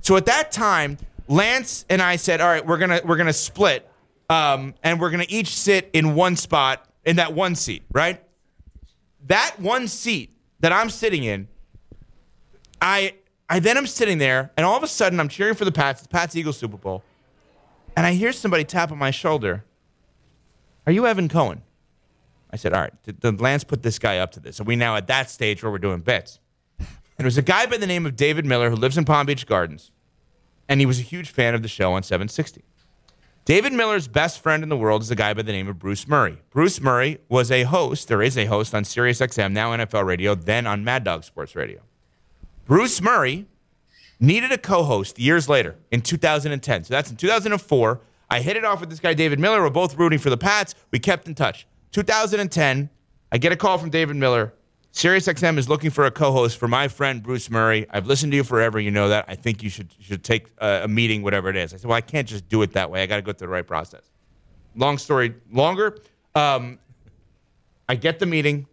So 0.03 0.17
at 0.17 0.27
that 0.27 0.53
time, 0.53 0.99
Lance 1.29 1.87
and 1.89 2.03
I 2.03 2.17
said, 2.17 2.41
"All 2.43 2.49
right, 2.49 2.67
we're 2.67 2.79
gonna 2.79 3.01
we're 3.05 3.17
gonna 3.17 3.33
split, 3.33 3.89
um, 4.29 4.75
and 4.83 5.01
we're 5.01 5.11
gonna 5.11 5.27
each 5.29 5.55
sit 5.57 5.89
in 5.95 6.15
one 6.15 6.37
spot 6.37 6.87
in 7.05 7.17
that 7.17 7.33
one 7.33 7.55
seat, 7.55 7.85
right? 7.93 8.23
That 9.27 9.59
one 9.59 9.89
seat 9.89 10.37
that 10.61 10.73
I'm 10.73 10.91
sitting 10.91 11.25
in, 11.25 11.49
I 12.81 13.15
I 13.53 13.61
then 13.61 13.77
I'm 13.77 13.87
sitting 13.87 14.17
there, 14.17 14.51
and 14.57 14.65
all 14.65 14.79
of 14.79 14.83
a 14.83 14.89
sudden 14.89 15.21
I'm 15.21 15.29
cheering 15.29 15.55
for 15.55 15.67
the 15.67 15.73
Pats, 15.73 16.01
the 16.01 16.09
Pats 16.09 16.35
Eagles 16.35 16.57
Super 16.57 16.79
Bowl, 16.79 17.05
and 17.95 18.07
I 18.07 18.15
hear 18.15 18.33
somebody 18.33 18.65
tap 18.65 18.91
on 18.91 18.97
my 18.97 19.11
shoulder. 19.11 19.63
Are 20.87 20.93
you 20.93 21.07
Evan 21.07 21.29
Cohen? 21.29 21.61
I 22.51 22.57
said, 22.57 22.73
all 22.73 22.81
right, 22.81 22.95
the, 23.21 23.31
Lance 23.33 23.63
put 23.63 23.83
this 23.83 23.99
guy 23.99 24.21
up 24.21 24.33
to 24.33 24.41
this. 24.41 24.57
So 24.57 24.65
we 24.65 24.75
now 24.75 24.97
at 24.97 25.07
that 25.09 25.29
stage 25.29 25.63
where 25.63 25.71
we're 25.71 25.77
doing 25.77 26.01
bits. 26.01 26.41
And 26.79 26.89
it 27.19 27.25
was 27.25 27.37
a 27.37 27.43
guy 27.43 27.67
by 27.67 27.77
the 27.77 27.87
name 27.87 28.07
of 28.07 28.17
David 28.17 28.47
Miller 28.47 28.71
who 28.71 28.77
lives 28.77 28.97
in 28.97 29.05
Palm 29.05 29.27
Beach 29.27 29.47
Gardens. 29.47 29.91
And 30.67 30.81
he 30.81 30.87
was 30.87 30.99
a 30.99 31.03
huge 31.03 31.29
fan 31.29 31.55
of 31.55 31.61
the 31.61 31.69
show 31.69 31.93
on 31.93 32.03
760. 32.03 32.65
David 33.45 33.75
Miller's 33.75 34.09
best 34.09 34.41
friend 34.43 34.63
in 34.63 34.71
the 34.71 34.79
world 34.79 35.03
is 35.03 35.11
a 35.11 35.15
guy 35.15 35.35
by 35.35 35.43
the 35.43 35.53
name 35.53 35.69
of 35.69 35.79
Bruce 35.79 36.09
Murray. 36.09 36.39
Bruce 36.49 36.81
Murray 36.81 37.19
was 37.29 37.51
a 37.51 37.65
host, 37.65 38.09
there 38.09 38.23
is 38.23 38.39
a 38.39 38.47
host 38.47 38.75
on 38.75 38.85
Sirius 38.85 39.21
XM, 39.21 39.53
now 39.53 39.77
NFL 39.77 40.07
Radio, 40.07 40.35
then 40.35 40.67
on 40.67 40.85
Mad 40.85 41.05
Dog 41.05 41.25
Sports 41.25 41.55
Radio. 41.55 41.83
Bruce 42.73 43.03
Murray 43.03 43.45
needed 44.19 44.51
a 44.51 44.57
co-host 44.57 45.19
years 45.19 45.47
later 45.47 45.77
in 45.91 46.01
2010. 46.01 46.85
So 46.85 46.95
that's 46.95 47.11
in 47.11 47.17
2004. 47.17 48.01
I 48.31 48.41
hit 48.41 48.57
it 48.57 48.65
off 48.65 48.81
with 48.81 48.89
this 48.89 48.99
guy 48.99 49.13
David 49.13 49.39
Miller. 49.39 49.61
We're 49.61 49.69
both 49.69 49.99
rooting 49.99 50.19
for 50.19 50.31
the 50.31 50.39
Pats. 50.39 50.75
We 50.91 50.99
kept 50.99 51.29
in 51.29 51.35
touch. 51.35 51.67
2010, 51.91 52.89
I 53.31 53.37
get 53.37 53.53
a 53.53 53.57
call 53.57 53.77
from 53.77 53.91
David 53.91 54.17
Miller. 54.17 54.55
SiriusXM 54.95 55.59
is 55.59 55.69
looking 55.69 55.91
for 55.91 56.07
a 56.07 56.11
co-host 56.11 56.57
for 56.57 56.67
my 56.67 56.89
friend 56.89 57.23
Bruce 57.23 57.51
Murray. 57.51 57.87
I've 57.91 58.07
listened 58.07 58.33
to 58.33 58.37
you 58.37 58.43
forever. 58.43 58.81
You 58.81 58.91
know 58.91 59.11
that. 59.11 59.27
I 59.29 59.35
think 59.35 59.63
you 59.63 59.69
should 59.69 59.91
should 60.01 60.25
take 60.25 60.47
a, 60.57 60.85
a 60.85 60.89
meeting, 60.89 61.23
whatever 61.23 61.51
it 61.51 61.57
is. 61.57 61.75
I 61.75 61.77
said, 61.77 61.89
well, 61.91 61.99
I 61.99 62.01
can't 62.01 62.27
just 62.27 62.49
do 62.49 62.63
it 62.63 62.73
that 62.73 62.91
way. 62.91 63.03
I 63.03 63.07
got 63.07 63.17
to 63.17 63.23
go 63.23 63.35
through 63.35 63.49
the 63.49 63.53
right 63.53 63.67
process. 63.67 64.09
Long 64.77 64.97
story 64.97 65.35
longer. 65.53 65.99
Um, 66.35 66.79
I 67.87 67.97
get 67.97 68.19
the 68.19 68.25
meeting. 68.25 68.67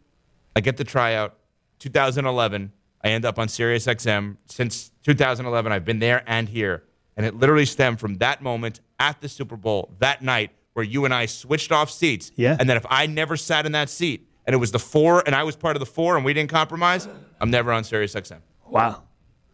I 0.56 0.62
get 0.62 0.78
the 0.78 0.86
tryout. 0.86 1.36
2011. 1.80 2.72
I 3.04 3.10
end 3.10 3.26
up 3.26 3.40
on 3.40 3.48
SiriusXM. 3.48 4.38
Since 4.48 4.92
2011, 5.04 5.72
I've 5.72 5.86
been 5.86 6.00
there 6.00 6.24
and 6.28 6.50
here. 6.50 6.84
And 7.16 7.26
it 7.26 7.36
literally 7.36 7.66
stemmed 7.66 8.00
from 8.00 8.16
that 8.16 8.42
moment 8.42 8.80
at 9.00 9.22
the 9.22 9.30
Super 9.30 9.58
Bowl 9.58 9.94
that 10.00 10.22
night 10.22 10.52
where 10.74 10.86
you 10.86 11.06
and 11.06 11.14
I 11.14 11.26
switched 11.26 11.72
off 11.72 11.90
seats. 11.90 12.32
Yeah. 12.36 12.56
And 12.60 12.70
that 12.70 12.78
if 12.78 12.86
I 12.90 13.08
never 13.08 13.36
sat 13.36 13.66
in 13.66 13.74
that 13.74 13.90
seat 13.90 14.28
and 14.46 14.54
it 14.54 14.58
was 14.58 14.72
the 14.72 14.80
four 14.80 15.24
and 15.26 15.36
I 15.36 15.44
was 15.44 15.56
part 15.56 15.76
of 15.76 15.80
the 15.80 15.86
four 15.86 16.16
and 16.16 16.24
we 16.24 16.34
didn't 16.34 16.50
compromise, 16.50 17.08
I'm 17.42 17.52
never 17.52 17.72
on 17.72 17.84
SiriusXM. 17.84 18.40
Wow. 18.68 19.04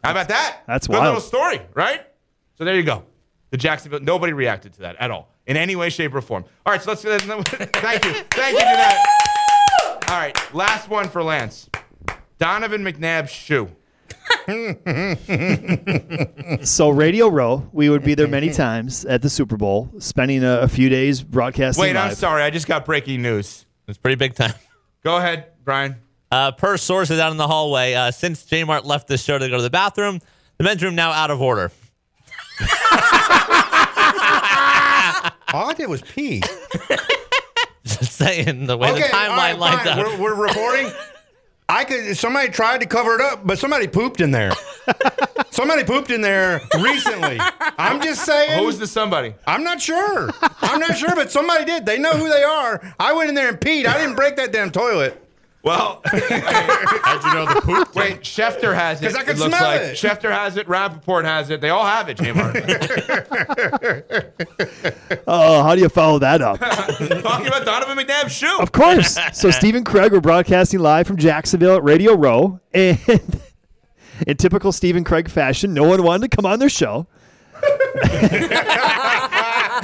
How 0.03 0.11
about 0.11 0.27
that? 0.27 0.61
That's 0.67 0.87
wild. 0.87 1.01
Good 1.01 1.05
wild. 1.05 1.15
little 1.15 1.27
story, 1.27 1.61
right? 1.73 2.05
So 2.57 2.63
there 2.63 2.75
you 2.75 2.83
go. 2.83 3.03
The 3.49 3.57
Jacksonville, 3.57 4.01
nobody 4.01 4.33
reacted 4.33 4.73
to 4.73 4.81
that 4.81 4.95
at 4.99 5.11
all 5.11 5.31
in 5.47 5.57
any 5.57 5.75
way, 5.75 5.89
shape, 5.89 6.13
or 6.13 6.21
form. 6.21 6.45
All 6.65 6.73
right, 6.73 6.81
so 6.81 6.91
let's. 6.91 7.01
thank 7.03 8.05
you, 8.05 8.13
thank 8.31 8.53
you, 8.53 8.59
Jeanette. 8.59 9.05
All 10.07 10.17
right, 10.17 10.53
last 10.53 10.89
one 10.89 11.09
for 11.09 11.23
Lance. 11.23 11.69
Donovan 12.37 12.83
McNabb's 12.83 13.31
shoe. 13.31 13.69
So 16.63 16.89
Radio 16.89 17.27
Row, 17.29 17.67
we 17.71 17.89
would 17.89 18.03
be 18.03 18.15
there 18.15 18.27
many 18.27 18.51
times 18.51 19.05
at 19.05 19.21
the 19.21 19.29
Super 19.29 19.57
Bowl, 19.57 19.91
spending 19.99 20.43
a, 20.43 20.59
a 20.59 20.67
few 20.67 20.89
days 20.89 21.23
broadcasting. 21.23 21.81
Wait, 21.81 21.95
I'm 21.95 22.15
sorry. 22.15 22.43
I 22.43 22.49
just 22.49 22.67
got 22.67 22.85
breaking 22.85 23.21
news. 23.21 23.65
It's 23.87 23.97
pretty 23.97 24.15
big 24.15 24.35
time. 24.35 24.53
Go 25.03 25.17
ahead, 25.17 25.51
Brian. 25.63 25.97
Uh, 26.31 26.51
per 26.51 26.77
sources 26.77 27.19
out 27.19 27.31
in 27.31 27.37
the 27.37 27.47
hallway, 27.47 27.93
uh, 27.93 28.11
since 28.11 28.43
J 28.43 28.63
Mart 28.63 28.85
left 28.85 29.07
the 29.07 29.17
show 29.17 29.37
to 29.37 29.47
go 29.47 29.57
to 29.57 29.63
the 29.63 29.69
bathroom, 29.69 30.19
the 30.57 30.63
men's 30.63 30.83
room 30.83 30.95
now 30.95 31.11
out 31.11 31.31
of 31.31 31.41
order. 31.41 31.71
All 35.53 35.69
I 35.69 35.73
did 35.77 35.87
was 35.87 36.01
pee. 36.01 36.41
Just 37.85 38.13
saying 38.13 38.65
the 38.65 38.75
way 38.77 38.93
the 38.93 39.01
timeline 39.01 39.37
right, 39.37 39.59
lined 39.59 39.81
fine. 39.81 39.99
up. 39.99 40.19
We're, 40.19 40.35
we're 40.35 40.47
reporting. 40.47 40.91
I 41.67 41.83
could. 41.83 42.15
Somebody 42.15 42.49
tried 42.49 42.81
to 42.81 42.85
cover 42.85 43.15
it 43.15 43.21
up, 43.21 43.45
but 43.45 43.57
somebody 43.57 43.87
pooped 43.87 44.21
in 44.21 44.31
there. 44.31 44.51
somebody 45.49 45.83
pooped 45.83 46.11
in 46.11 46.21
there 46.21 46.61
recently. 46.79 47.37
I'm 47.39 48.01
just 48.01 48.23
saying. 48.23 48.63
Who's 48.63 48.77
the 48.77 48.85
somebody? 48.85 49.33
I'm 49.47 49.63
not 49.63 49.81
sure. 49.81 50.29
I'm 50.61 50.79
not 50.79 50.95
sure, 50.97 51.15
but 51.15 51.31
somebody 51.31 51.65
did. 51.65 51.85
They 51.85 51.97
know 51.97 52.13
who 52.13 52.29
they 52.29 52.43
are. 52.43 52.93
I 52.99 53.13
went 53.13 53.29
in 53.29 53.35
there 53.35 53.49
and 53.49 53.59
peed. 53.59 53.87
I 53.87 53.97
didn't 53.97 54.15
break 54.15 54.35
that 54.35 54.51
damn 54.53 54.71
toilet. 54.71 55.24
Well, 55.65 56.01
how'd 56.05 57.23
you 57.23 57.33
know 57.33 57.45
the 57.55 57.61
poop? 57.63 57.95
Wait, 57.95 58.21
Schefter 58.21 58.75
has 58.75 59.01
it. 59.01 59.05
'Cause 59.07 59.15
I 59.15 59.23
could 59.23 59.35
it 59.35 59.39
looks 59.39 59.57
smell 59.57 59.67
like. 59.67 59.81
it. 59.81 59.95
Schefter 59.97 60.31
has 60.31 60.57
it. 60.57 60.67
Rapoport 60.67 61.25
has 61.25 61.49
it. 61.49 61.59
They 61.59 61.69
all 61.71 61.85
have 61.85 62.07
it, 62.07 62.17
J 62.17 62.31
Mart. 62.33 62.55
Oh, 65.27 65.63
how 65.63 65.73
do 65.75 65.81
you 65.81 65.89
follow 65.89 66.19
that 66.19 66.41
up? 66.41 66.59
Talking 67.23 67.47
about 67.47 67.65
Donovan 67.65 67.97
McNabb's 67.97 68.31
shoe. 68.33 68.57
Of 68.59 68.71
course. 68.71 69.17
So 69.33 69.49
Steve 69.59 69.73
and 69.75 69.83
Craig 69.85 70.11
were 70.11 70.21
broadcasting 70.21 70.79
live 70.81 71.07
from 71.07 71.17
Jacksonville 71.17 71.77
at 71.77 71.83
Radio 71.83 72.13
Row, 72.13 72.59
and 72.73 72.99
in 74.27 74.37
typical 74.37 74.71
Steve 74.71 74.95
and 74.95 75.05
Craig 75.05 75.29
fashion, 75.29 75.73
no 75.73 75.83
one 75.83 76.03
wanted 76.03 76.29
to 76.29 76.35
come 76.35 76.45
on 76.45 76.59
their 76.59 76.69
show. 76.69 77.07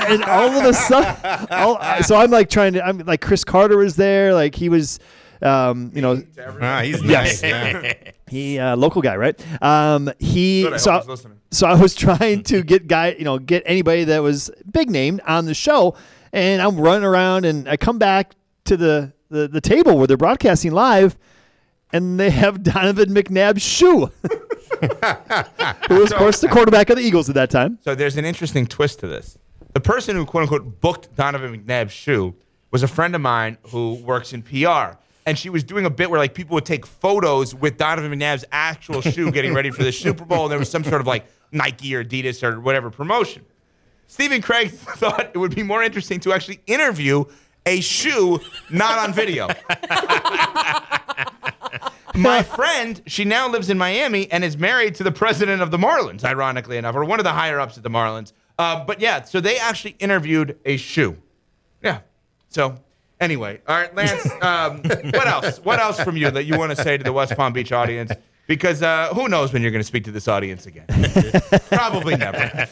and 0.08 0.24
all 0.26 0.50
of 0.50 0.66
a 0.66 0.74
sudden, 0.74 1.48
all, 1.50 1.82
so 2.04 2.16
I'm 2.18 2.30
like 2.30 2.50
trying 2.50 2.74
to, 2.74 2.86
I'm 2.86 3.00
like 3.00 3.22
Cris 3.22 3.44
Carter 3.44 3.78
was 3.78 3.96
there, 3.96 4.34
like 4.34 4.54
he 4.56 4.70
was, 4.70 5.00
um, 5.42 5.92
you 5.94 6.02
know, 6.02 6.22
Ah, 6.62 6.82
he's 6.82 7.04
yes, 7.06 7.42
nice. 7.42 7.84
Yeah. 7.84 7.94
he 8.28 8.60
uh, 8.60 8.76
local 8.76 9.02
guy, 9.02 9.16
right? 9.16 9.40
Um, 9.62 10.12
he 10.20 10.64
Good, 10.64 10.74
I 10.74 10.78
so 10.78 10.92
hope 10.94 11.10
he's 11.10 11.28
so 11.52 11.68
I 11.68 11.76
was 11.76 11.96
trying 12.06 12.44
to 12.44 12.64
get 12.64 12.88
guy, 12.88 13.16
you 13.18 13.26
know, 13.26 13.40
get 13.40 13.64
anybody 13.66 14.04
that 14.06 14.20
was 14.20 14.52
big 14.72 14.90
named 14.90 15.22
on 15.28 15.46
the 15.46 15.54
show, 15.54 15.96
and 16.32 16.62
I'm 16.62 16.80
running 16.80 17.04
around, 17.04 17.46
and 17.46 17.68
I 17.68 17.78
come 17.78 17.98
back 17.98 18.34
to 18.66 18.78
the 18.78 19.14
the, 19.30 19.48
the 19.48 19.62
table 19.62 19.98
where 19.98 20.08
they're 20.08 20.18
broadcasting 20.18 20.72
live, 20.72 21.18
and 21.94 22.20
they 22.20 22.30
have 22.30 22.64
Donovan 22.64 23.10
McNabb's 23.14 23.62
shoe, 23.62 24.12
who 25.88 26.00
was, 26.00 26.12
of 26.12 26.18
course, 26.18 26.42
the 26.42 26.50
quarterback 26.50 26.90
of 26.90 26.98
the 26.98 27.04
Eagles 27.04 27.30
at 27.30 27.36
that 27.36 27.50
time. 27.50 27.78
So 27.82 27.96
there's 27.96 28.18
an 28.18 28.26
interesting 28.26 28.66
twist 28.68 29.00
to 29.00 29.08
this. 29.08 29.38
The 29.74 29.80
person 29.80 30.16
who 30.16 30.26
quote 30.26 30.44
unquote 30.44 30.82
booked 30.82 31.16
Donovan 31.16 31.64
McNabb's 31.64 31.94
shoe 31.94 32.36
was 32.72 32.84
a 32.84 32.88
friend 32.88 33.16
of 33.16 33.22
mine 33.22 33.58
who 33.70 33.96
works 33.96 34.34
in 34.34 34.42
PR. 34.42 34.98
And 35.26 35.38
she 35.38 35.50
was 35.50 35.64
doing 35.64 35.86
a 35.86 35.90
bit 35.90 36.10
where 36.10 36.20
like 36.20 36.34
people 36.34 36.56
would 36.56 36.66
take 36.66 36.86
photos 36.86 37.54
with 37.54 37.78
Donovan 37.78 38.12
McNabb's 38.12 38.46
actual 38.52 39.02
shoe 39.02 39.32
getting 39.32 39.54
ready 39.54 39.70
for 39.70 39.84
the 39.84 39.92
Super 39.92 40.26
Bowl. 40.26 40.44
And 40.44 40.52
there 40.52 40.60
was 40.60 40.70
some 40.70 40.84
sort 40.84 41.02
of 41.02 41.08
like 41.08 41.26
Nike 41.52 41.96
or 41.96 42.04
Adidas 42.04 42.44
or 42.44 42.60
whatever 42.60 42.90
promotion. 42.90 43.46
Stephen 44.08 44.42
Craig 44.42 44.72
thought 44.74 45.32
it 45.34 45.38
would 45.38 45.56
be 45.56 45.64
more 45.64 45.84
interesting 45.84 46.20
to 46.22 46.34
actually 46.34 46.60
interview 46.68 47.24
a 47.66 47.80
shoe 47.82 48.40
not 48.70 48.98
on 49.00 49.14
video. 49.14 49.48
My 52.16 52.44
friend, 52.44 53.02
she 53.06 53.24
now 53.24 53.48
lives 53.48 53.70
in 53.70 53.78
Miami 53.78 54.30
and 54.32 54.44
is 54.44 54.58
married 54.58 54.96
to 54.96 55.04
the 55.04 55.12
president 55.12 55.62
of 55.62 55.72
the 55.72 55.78
Marlins, 55.78 56.24
ironically 56.24 56.78
enough, 56.78 56.96
or 56.96 57.06
one 57.06 57.20
of 57.20 57.24
the 57.24 57.32
higher 57.32 57.60
ups 57.60 57.78
at 57.78 57.84
the 57.84 57.90
Marlins. 57.90 58.34
Uh, 58.60 58.84
but 58.84 59.00
yeah, 59.00 59.24
so 59.24 59.40
they 59.40 59.58
actually 59.58 59.96
interviewed 60.00 60.58
a 60.66 60.78
shoe. 60.78 61.18
Yeah. 61.82 62.02
So 62.50 62.78
anyway, 63.22 63.62
all 63.68 63.78
right, 63.78 63.96
Lance. 63.96 64.28
Um, 64.42 64.82
what 64.82 65.28
else? 65.28 65.60
What 65.60 65.80
else 65.80 66.02
from 66.02 66.18
you 66.18 66.32
that 66.32 66.46
you 66.46 66.58
want 66.58 66.76
to 66.76 66.84
say 66.84 66.98
to 66.98 67.04
the 67.04 67.14
West 67.14 67.36
Palm 67.36 67.54
Beach 67.54 67.72
audience? 67.72 68.12
Because 68.48 68.82
uh, 68.82 69.14
who 69.14 69.30
knows 69.30 69.54
when 69.54 69.62
you're 69.62 69.72
going 69.72 69.84
to 69.84 69.88
speak 69.88 70.04
to 70.06 70.12
this 70.12 70.28
audience 70.28 70.66
again? 70.66 70.86
Probably 71.70 72.18
never. 72.18 72.68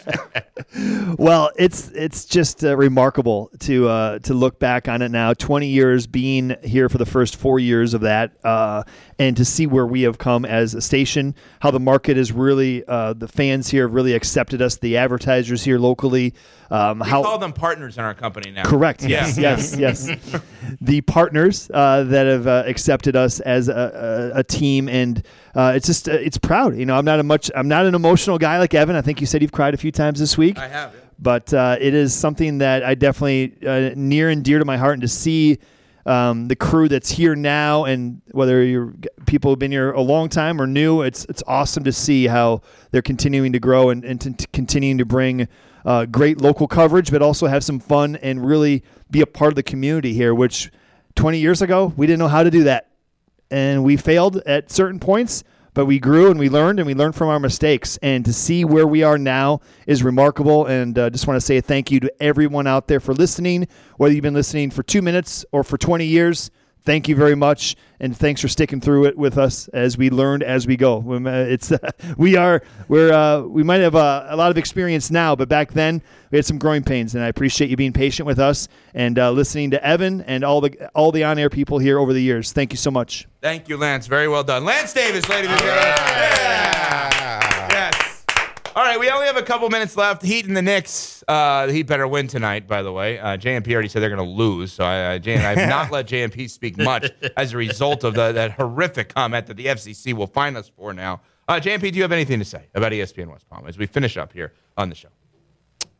Well, 1.18 1.52
it's 1.58 1.90
it's 1.92 2.26
just 2.26 2.64
uh, 2.64 2.76
remarkable 2.76 3.52
to 3.60 3.88
uh, 3.88 4.20
to 4.20 4.34
look 4.34 4.60
back 4.60 4.88
on 4.88 5.02
it 5.02 5.10
now. 5.10 5.34
Twenty 5.34 5.68
years 5.68 6.08
being 6.08 6.56
here 6.64 6.90
for 6.90 6.98
the 6.98 7.06
first 7.06 7.36
four 7.36 7.60
years 7.60 7.94
of 7.94 8.02
that, 8.02 8.32
uh, 8.44 8.84
and 9.20 9.36
to 9.36 9.44
see 9.44 9.68
where 9.68 9.86
we 9.86 10.04
have 10.04 10.18
come 10.18 10.46
as 10.46 10.74
a 10.74 10.82
station. 10.82 11.36
How 11.60 11.72
the 11.72 11.80
market 11.80 12.18
is 12.18 12.32
really, 12.32 12.86
uh, 12.88 13.14
the 13.14 13.28
fans 13.28 13.70
here 13.70 13.84
have 13.86 13.94
really 13.94 14.14
accepted 14.14 14.62
us. 14.62 14.78
The 14.78 14.96
advertisers 14.98 15.64
here 15.66 15.78
locally. 15.78 16.34
Um, 16.72 17.00
We 17.00 17.10
how 17.10 17.22
call 17.24 17.38
them 17.38 17.52
partners 17.52 17.98
in 17.98 18.04
our 18.04 18.14
company 18.14 18.52
now. 18.52 18.64
Correct. 18.64 19.04
Yes. 19.04 19.38
Yeah. 19.38 19.58
Yes. 19.58 19.76
Yes. 19.80 20.42
the 20.82 21.02
partners 21.02 21.70
uh, 21.74 22.04
that 22.06 22.28
have 22.28 22.48
uh, 22.48 22.64
accepted 22.66 23.16
us 23.16 23.40
as 23.42 23.68
a, 23.68 24.32
a, 24.36 24.40
a 24.40 24.44
team, 24.44 24.88
and 24.88 25.24
uh, 25.56 25.74
it's 25.76 25.88
just 25.88 26.08
uh, 26.08 26.14
it's 26.14 26.38
proud. 26.38 26.78
You 26.78 26.86
know, 26.86 26.96
I'm 26.96 27.06
not 27.06 27.20
a 27.20 27.24
much. 27.24 27.52
I'm 27.56 27.68
not 27.68 27.86
an 27.86 27.96
emotional 27.96 28.38
guy 28.38 28.58
like 28.60 28.74
Evan. 28.74 28.96
I 28.96 29.02
think 29.02 29.20
you 29.20 29.28
said 29.28 29.42
you've 29.42 29.52
cried 29.52 29.74
a 29.74 29.78
few 29.78 29.92
times 29.92 30.20
this 30.20 30.38
week. 30.38 30.58
I 30.58 30.68
have. 30.68 30.94
But 31.18 31.54
uh, 31.54 31.76
it 31.82 31.94
is 31.94 32.14
something 32.14 32.60
that 32.60 32.84
I 32.86 32.96
definitely 32.96 33.54
uh, 33.68 33.94
near 33.96 34.30
and 34.30 34.44
dear 34.46 34.60
to 34.60 34.66
my 34.66 34.78
heart, 34.78 34.94
and 34.94 35.02
to 35.02 35.08
see. 35.10 35.60
Um, 36.10 36.48
the 36.48 36.56
crew 36.56 36.88
that's 36.88 37.12
here 37.12 37.36
now, 37.36 37.86
and 37.86 38.24
whether 38.32 38.64
you're 38.64 38.96
people 39.28 39.52
who've 39.52 39.60
been 39.60 39.72
here 39.72 39.92
a 39.92 40.02
long 40.02 40.28
time 40.28 40.60
or 40.60 40.66
new, 40.66 41.04
it's 41.04 41.24
it's 41.26 41.44
awesome 41.46 41.84
to 41.84 41.92
see 41.92 42.26
how 42.26 42.64
they're 42.90 43.04
continuing 43.04 43.54
to 43.54 43.60
grow 43.60 43.92
and, 43.92 44.04
and 44.04 44.48
continuing 44.52 44.98
to 44.98 45.06
bring 45.06 45.48
uh, 45.86 46.06
great 46.06 46.42
local 46.42 46.68
coverage, 46.68 47.12
but 47.12 47.22
also 47.22 47.46
have 47.46 47.64
some 47.64 47.80
fun 47.80 48.16
and 48.16 48.44
really 48.44 48.84
be 49.12 49.22
a 49.22 49.28
part 49.28 49.52
of 49.52 49.56
the 49.56 49.62
community 49.62 50.14
here. 50.14 50.34
Which 50.34 50.72
20 51.14 51.38
years 51.38 51.62
ago 51.62 51.94
we 51.96 52.08
didn't 52.08 52.18
know 52.18 52.28
how 52.28 52.42
to 52.42 52.50
do 52.50 52.64
that, 52.64 52.90
and 53.52 53.84
we 53.84 53.96
failed 53.96 54.38
at 54.48 54.72
certain 54.72 55.00
points. 55.00 55.44
But 55.74 55.86
we 55.86 56.00
grew 56.00 56.30
and 56.32 56.40
we 56.40 56.50
learned 56.50 56.80
and 56.80 56.88
we 56.88 56.94
learned 56.94 57.16
from 57.16 57.30
our 57.30 57.40
mistakes. 57.40 57.98
And 58.02 58.26
to 58.26 58.34
see 58.34 58.66
where 58.66 58.88
we 58.88 59.04
are 59.04 59.18
now 59.18 59.62
is 59.88 60.04
remarkable. 60.04 60.66
And 60.66 60.98
uh, 60.98 61.10
just 61.10 61.28
want 61.28 61.40
to 61.40 61.46
say 61.46 61.62
thank 61.62 61.92
you 61.92 62.00
to 62.02 62.24
everyone 62.24 62.68
out 62.68 62.88
there 62.88 63.00
for 63.00 63.14
listening, 63.14 63.68
whether 63.98 64.14
you've 64.14 64.24
been 64.24 64.34
listening 64.34 64.72
for 64.72 64.84
two 64.84 65.02
minutes 65.02 65.46
or 65.52 65.64
for 65.64 65.78
20 65.78 66.06
years. 66.06 66.52
Thank 66.90 67.08
you 67.08 67.16
very 67.16 67.36
much, 67.36 67.76
and 68.00 68.18
thanks 68.18 68.42
for 68.42 68.48
sticking 68.48 68.82
through 68.82 69.06
it 69.06 69.16
with 69.16 69.38
us 69.38 69.68
as 69.68 69.96
we 69.96 70.10
learned 70.10 70.42
as 70.42 70.66
we 70.66 70.76
go. 70.76 70.98
Um, 70.98 71.28
uh, 71.28 71.42
It's 71.42 71.72
we 72.18 72.36
are 72.36 72.64
we're 72.88 73.14
uh, 73.14 73.42
we 73.42 73.62
might 73.62 73.82
have 73.82 73.94
uh, 73.94 74.26
a 74.28 74.36
lot 74.36 74.50
of 74.50 74.58
experience 74.58 75.12
now, 75.12 75.36
but 75.36 75.48
back 75.48 75.74
then 75.74 76.02
we 76.32 76.40
had 76.40 76.48
some 76.48 76.58
growing 76.58 76.84
pains, 76.84 77.14
and 77.14 77.24
I 77.24 77.28
appreciate 77.28 77.70
you 77.70 77.78
being 77.78 77.94
patient 77.94 78.26
with 78.26 78.40
us 78.40 78.68
and 78.96 79.20
uh, 79.20 79.30
listening 79.30 79.70
to 79.70 79.86
Evan 79.86 80.22
and 80.22 80.44
all 80.44 80.62
the 80.62 80.90
all 80.96 81.12
the 81.12 81.24
on 81.26 81.38
air 81.38 81.52
people 81.52 81.78
here 81.78 82.00
over 82.00 82.12
the 82.12 82.24
years. 82.24 82.54
Thank 82.54 82.74
you 82.74 82.78
so 82.78 82.90
much. 82.90 83.28
Thank 83.40 83.70
you, 83.70 83.78
Lance. 83.78 84.08
Very 84.08 84.28
well 84.28 84.44
done. 84.44 84.66
Lance 84.66 84.92
Davis, 84.92 85.30
ladies 85.30 85.52
and 85.52 85.60
gentlemen. 85.60 86.59
Yeah. 88.70 88.76
Yes. 88.76 88.76
All 88.76 88.84
right, 88.84 89.00
we 89.00 89.10
only 89.10 89.28
have 89.28 89.38
a 89.38 89.42
couple 89.42 89.70
minutes 89.70 89.98
left. 89.98 90.22
Heat 90.22 90.46
and 90.46 90.56
the 90.56 90.62
Knicks. 90.62 91.24
Uh, 91.28 91.66
the 91.68 91.74
Heat 91.74 91.84
better 91.84 92.08
win 92.08 92.28
tonight, 92.28 92.68
by 92.68 92.82
the 92.82 92.92
way. 92.92 93.20
Uh, 93.20 93.38
JMP 93.38 93.72
already 93.74 93.88
said 93.90 94.02
they're 94.02 94.10
going 94.10 94.24
to 94.24 94.36
lose, 94.36 94.74
so 94.74 94.84
I, 94.84 95.16
uh, 95.16 95.20
Jan, 95.20 95.40
I 95.40 95.60
have 95.60 95.70
not 95.70 95.92
let 95.92 96.08
JMP 96.08 96.50
speak 96.50 96.78
much 96.78 97.10
as 97.38 97.54
a 97.54 97.58
result 97.58 98.04
of 98.04 98.14
the, 98.14 98.32
that 98.32 98.52
horrific 98.52 99.14
comment 99.14 99.48
that 99.48 99.58
the 99.58 99.68
FCC 99.68 100.14
will 100.14 100.28
fine 100.28 100.56
us 100.56 100.70
for 100.70 100.94
now. 100.94 101.22
Uh, 101.48 101.60
JMP, 101.60 101.92
do 101.92 101.98
you 101.98 102.02
have 102.04 102.12
anything 102.12 102.40
to 102.40 102.46
say 102.46 102.68
about 102.76 102.92
ESPN 102.92 103.28
West 103.32 103.50
Palm 103.50 103.68
as 103.68 103.78
we 103.78 103.86
finish 103.88 104.18
up 104.18 104.34
here 104.34 104.54
on 104.78 104.90
the 104.90 104.96
show? 104.96 105.10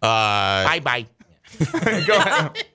Uh, 0.02 0.64
bye 0.66 0.80
bye. 0.84 1.06
Go 2.06 2.16
ahead. 2.18 2.66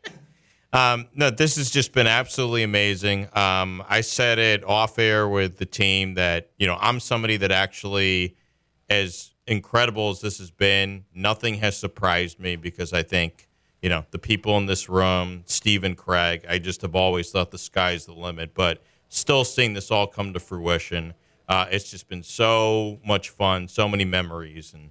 Um, 0.73 1.07
no, 1.15 1.31
this 1.31 1.57
has 1.57 1.71
just 1.71 1.93
been 1.93 2.09
absolutely 2.09 2.65
amazing. 2.65 3.29
Um, 3.33 3.85
I 3.89 4.01
said 4.01 4.41
it 4.41 4.65
off 4.65 4.99
air 4.99 5.29
with 5.29 5.59
the 5.59 5.67
team 5.67 6.15
that, 6.15 6.51
you 6.59 6.67
know, 6.67 6.77
I'm 6.81 6.99
somebody 6.99 7.37
that 7.37 7.53
actually, 7.53 8.37
as 8.91 9.31
incredible 9.47 10.11
as 10.11 10.21
this 10.21 10.39
has 10.39 10.51
been, 10.51 11.05
nothing 11.15 11.57
has 11.57 11.77
surprised 11.77 12.41
me 12.41 12.57
because 12.57 12.93
I 12.93 13.03
think, 13.03 13.49
you 13.83 13.89
know, 13.89 14.05
the 14.11 14.19
people 14.19 14.57
in 14.57 14.67
this 14.67 14.89
room, 14.89 15.43
Steve 15.47 15.85
and 15.85 15.97
Craig, 15.97 16.45
I 16.49 16.59
just 16.59 16.83
have 16.83 16.95
always 16.95 17.31
thought 17.31 17.51
the 17.51 17.59
sky's 17.59 18.07
the 18.07 18.13
limit. 18.15 18.55
But 18.55 18.83
still 19.09 19.45
seeing 19.45 19.75
this 19.75 19.91
all 19.91 20.07
come 20.07 20.33
to 20.33 20.41
fruition, 20.41 21.15
uh, 21.49 21.67
it's 21.71 21.91
just 21.91 22.09
been 22.09 22.23
so 22.23 22.99
much 23.07 23.29
fun, 23.29 23.69
so 23.69 23.89
many 23.89 24.05
memories, 24.05 24.73
and 24.73 24.91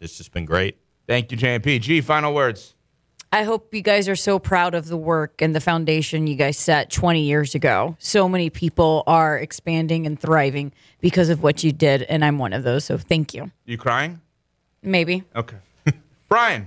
it's 0.00 0.16
just 0.16 0.32
been 0.32 0.44
great. 0.44 0.76
Thank 1.06 1.30
you, 1.30 1.38
JMP. 1.38 1.80
G, 1.80 2.00
final 2.00 2.34
words. 2.34 2.74
I 3.34 3.44
hope 3.44 3.72
you 3.72 3.80
guys 3.80 4.10
are 4.10 4.16
so 4.16 4.38
proud 4.38 4.74
of 4.74 4.88
the 4.88 4.96
work 4.96 5.40
and 5.40 5.54
the 5.56 5.60
foundation 5.60 6.26
you 6.26 6.36
guys 6.36 6.58
set 6.58 6.90
20 6.90 7.22
years 7.22 7.54
ago. 7.54 7.96
So 7.98 8.28
many 8.28 8.50
people 8.50 9.04
are 9.06 9.38
expanding 9.38 10.04
and 10.04 10.20
thriving 10.20 10.70
because 11.00 11.30
of 11.30 11.42
what 11.42 11.64
you 11.64 11.72
did, 11.72 12.02
and 12.02 12.22
I'm 12.22 12.38
one 12.38 12.52
of 12.52 12.62
those. 12.62 12.84
So 12.84 12.98
thank 12.98 13.32
you. 13.32 13.50
You 13.64 13.78
crying? 13.78 14.20
Maybe. 14.82 15.24
Okay. 15.34 15.56
Brian. 16.28 16.66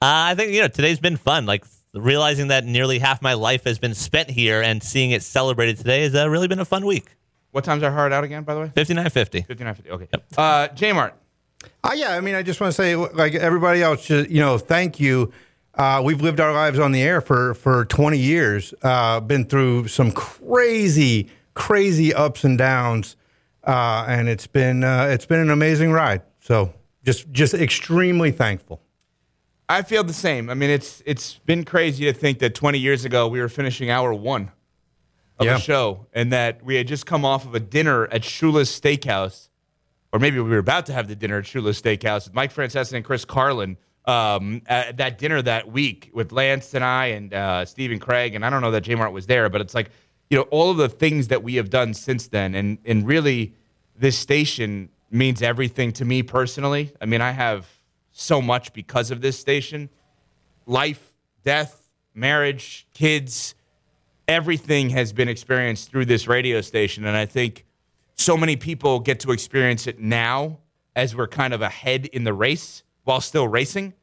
Uh, 0.00 0.32
I 0.32 0.34
think 0.34 0.52
you 0.52 0.62
know 0.62 0.68
today's 0.68 0.98
been 0.98 1.18
fun. 1.18 1.44
Like 1.44 1.66
realizing 1.92 2.48
that 2.48 2.64
nearly 2.64 2.98
half 2.98 3.20
my 3.20 3.34
life 3.34 3.64
has 3.64 3.78
been 3.78 3.94
spent 3.94 4.30
here 4.30 4.62
and 4.62 4.82
seeing 4.82 5.10
it 5.10 5.22
celebrated 5.22 5.76
today 5.76 6.02
has 6.02 6.14
uh, 6.14 6.30
really 6.30 6.48
been 6.48 6.60
a 6.60 6.64
fun 6.64 6.86
week. 6.86 7.16
What 7.50 7.64
time's 7.64 7.82
our 7.82 7.90
hard 7.90 8.14
out 8.14 8.24
again, 8.24 8.44
by 8.44 8.54
the 8.54 8.60
way? 8.60 8.72
Fifty 8.74 8.94
nine 8.94 9.10
fifty. 9.10 9.42
Fifty 9.42 9.62
nine 9.62 9.74
fifty. 9.74 9.90
Okay. 9.90 10.08
Yep. 10.10 10.24
Uh, 10.38 10.68
J 10.68 10.92
Mart. 10.94 11.14
Uh, 11.84 11.92
yeah, 11.94 12.12
I 12.14 12.20
mean, 12.20 12.34
I 12.34 12.42
just 12.42 12.60
want 12.60 12.72
to 12.72 12.76
say, 12.76 12.96
like 12.96 13.34
everybody 13.34 13.82
else, 13.82 14.06
just, 14.06 14.30
you 14.30 14.40
know, 14.40 14.56
thank 14.58 15.00
you. 15.00 15.32
Uh, 15.78 16.02
we've 16.04 16.20
lived 16.20 16.40
our 16.40 16.52
lives 16.52 16.78
on 16.78 16.90
the 16.90 17.00
air 17.00 17.20
for, 17.20 17.54
for 17.54 17.84
20 17.84 18.18
years, 18.18 18.74
uh, 18.82 19.20
been 19.20 19.44
through 19.44 19.86
some 19.86 20.10
crazy, 20.10 21.28
crazy 21.54 22.12
ups 22.12 22.42
and 22.42 22.58
downs, 22.58 23.16
uh, 23.64 24.04
and 24.08 24.28
it's 24.28 24.46
been 24.48 24.82
uh, 24.82 25.04
it's 25.08 25.24
been 25.26 25.38
an 25.38 25.50
amazing 25.50 25.92
ride. 25.92 26.22
So 26.40 26.72
just 27.04 27.30
just 27.30 27.54
extremely 27.54 28.32
thankful. 28.32 28.82
I 29.68 29.82
feel 29.82 30.02
the 30.02 30.12
same. 30.14 30.50
I 30.50 30.54
mean, 30.54 30.70
it's 30.70 31.00
it's 31.06 31.34
been 31.40 31.64
crazy 31.64 32.06
to 32.06 32.12
think 32.12 32.40
that 32.40 32.54
20 32.56 32.78
years 32.78 33.04
ago 33.04 33.28
we 33.28 33.38
were 33.40 33.48
finishing 33.50 33.88
hour 33.90 34.12
one 34.12 34.50
of 35.38 35.46
Yeah. 35.46 35.56
a 35.58 35.60
show, 35.60 36.06
and 36.12 36.32
that 36.32 36.64
we 36.64 36.74
had 36.74 36.88
just 36.88 37.06
come 37.06 37.24
off 37.24 37.44
of 37.44 37.54
a 37.54 37.60
dinner 37.60 38.06
at 38.06 38.22
Shula's 38.22 38.68
Steakhouse, 38.68 39.48
or 40.12 40.18
maybe 40.18 40.40
we 40.40 40.50
were 40.50 40.58
about 40.58 40.86
to 40.86 40.92
have 40.92 41.06
the 41.06 41.14
dinner 41.14 41.38
at 41.38 41.44
Shula's 41.44 41.80
Steakhouse 41.80 42.24
with 42.24 42.34
Mike 42.34 42.52
Francesa 42.52 42.94
and 42.94 43.04
Chris 43.04 43.24
Carlin. 43.24 43.76
Um, 44.08 44.62
at 44.66 44.96
that 44.96 45.18
dinner 45.18 45.42
that 45.42 45.70
week 45.70 46.10
with 46.14 46.32
Lance 46.32 46.72
and 46.72 46.82
I 46.82 47.06
and 47.06 47.34
uh, 47.34 47.66
Stephen 47.66 47.98
Craig, 47.98 48.34
and 48.34 48.44
I 48.44 48.48
don't 48.48 48.62
know 48.62 48.70
that 48.70 48.80
J 48.80 48.94
Mart 48.94 49.12
was 49.12 49.26
there, 49.26 49.50
but 49.50 49.60
it's 49.60 49.74
like 49.74 49.90
you 50.30 50.38
know 50.38 50.44
all 50.44 50.70
of 50.70 50.78
the 50.78 50.88
things 50.88 51.28
that 51.28 51.42
we 51.42 51.56
have 51.56 51.68
done 51.68 51.92
since 51.92 52.28
then, 52.28 52.54
and 52.54 52.78
and 52.86 53.06
really 53.06 53.54
this 53.94 54.18
station 54.18 54.88
means 55.10 55.42
everything 55.42 55.92
to 55.92 56.04
me 56.04 56.22
personally. 56.22 56.92
I 57.00 57.06
mean, 57.06 57.20
I 57.20 57.32
have 57.32 57.66
so 58.12 58.42
much 58.42 58.72
because 58.72 59.10
of 59.10 59.20
this 59.20 59.38
station 59.38 59.90
life, 60.66 61.14
death, 61.44 61.90
marriage, 62.14 62.86
kids, 62.92 63.54
everything 64.28 64.90
has 64.90 65.12
been 65.12 65.28
experienced 65.28 65.90
through 65.90 66.04
this 66.04 66.28
radio 66.28 66.60
station. 66.60 67.06
And 67.06 67.16
I 67.16 67.26
think 67.26 67.64
so 68.14 68.36
many 68.36 68.56
people 68.56 69.00
get 69.00 69.20
to 69.20 69.32
experience 69.32 69.86
it 69.86 69.98
now 69.98 70.58
as 70.94 71.16
we're 71.16 71.28
kind 71.28 71.54
of 71.54 71.62
ahead 71.62 72.06
in 72.06 72.24
the 72.24 72.34
race 72.34 72.82
while 73.04 73.20
still 73.20 73.48
racing. 73.48 73.94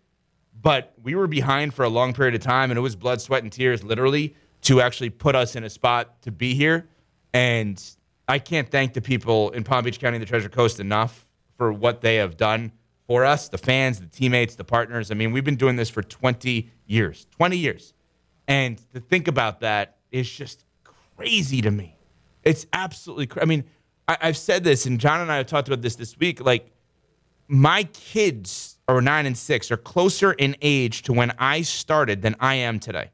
But 0.66 0.96
we 1.04 1.14
were 1.14 1.28
behind 1.28 1.76
for 1.76 1.86
a 1.86 1.90
long 1.90 2.12
period 2.12 2.34
of 2.34 2.42
time, 2.42 2.72
and 2.72 2.78
it 2.80 2.82
was 2.82 2.96
blood, 2.96 3.22
sweat, 3.22 3.44
and 3.44 3.52
tears, 3.52 3.84
literally, 3.84 4.36
to 4.62 4.82
actually 4.82 5.12
put 5.12 5.36
us 5.36 5.56
in 5.56 5.64
a 5.64 5.70
spot 5.70 6.24
to 6.24 6.32
be 6.32 6.56
here. 6.56 6.90
And 7.36 7.80
I 8.28 8.40
can't 8.40 8.68
thank 8.68 8.94
the 8.94 9.02
people 9.02 9.52
in 9.52 9.64
Palm 9.64 9.86
Beach 9.86 10.00
County 10.00 10.16
and 10.16 10.24
the 10.24 10.28
Treasure 10.28 10.50
Coast 10.50 10.80
enough 10.80 11.28
for 11.56 11.72
what 11.72 12.02
they 12.02 12.16
have 12.16 12.36
done 12.36 12.72
for 13.06 13.26
us, 13.26 13.48
the 13.48 13.60
fans, 13.60 14.00
the 14.00 14.08
teammates, 14.08 14.56
the 14.56 14.64
partners. 14.64 15.12
I 15.12 15.14
mean, 15.14 15.32
we've 15.32 15.44
been 15.44 15.56
doing 15.56 15.76
this 15.76 15.92
for 15.92 16.02
20 16.02 16.72
years. 16.88 17.28
20 17.38 17.58
years. 17.58 17.94
And 18.48 18.82
to 18.96 19.00
think 19.00 19.28
about 19.28 19.60
that 19.60 19.98
is 20.12 20.28
just 20.28 20.66
crazy 21.16 21.62
to 21.62 21.70
me. 21.70 21.96
It's 22.44 22.66
absolutely 22.74 23.28
cra- 23.28 23.44
I 23.44 23.46
mean, 23.46 23.66
I, 24.08 24.18
I've 24.20 24.38
said 24.38 24.64
this, 24.64 24.88
and 24.88 25.00
John 25.00 25.22
and 25.22 25.32
I 25.32 25.38
have 25.38 25.46
talked 25.46 25.68
about 25.68 25.84
this 25.84 25.96
this 25.96 26.18
week. 26.18 26.44
Like, 26.44 26.72
my 27.48 27.84
kids 27.84 28.75
are 28.88 29.02
nine 29.02 29.26
and 29.26 29.38
six 29.38 29.72
are 29.72 29.78
closer 29.78 30.34
in 30.34 30.56
age 30.62 31.02
to 31.04 31.14
when 31.14 31.32
I 31.40 31.62
started 31.62 32.22
than 32.22 32.36
I 32.40 32.56
am 32.56 32.80
today. 32.80 33.12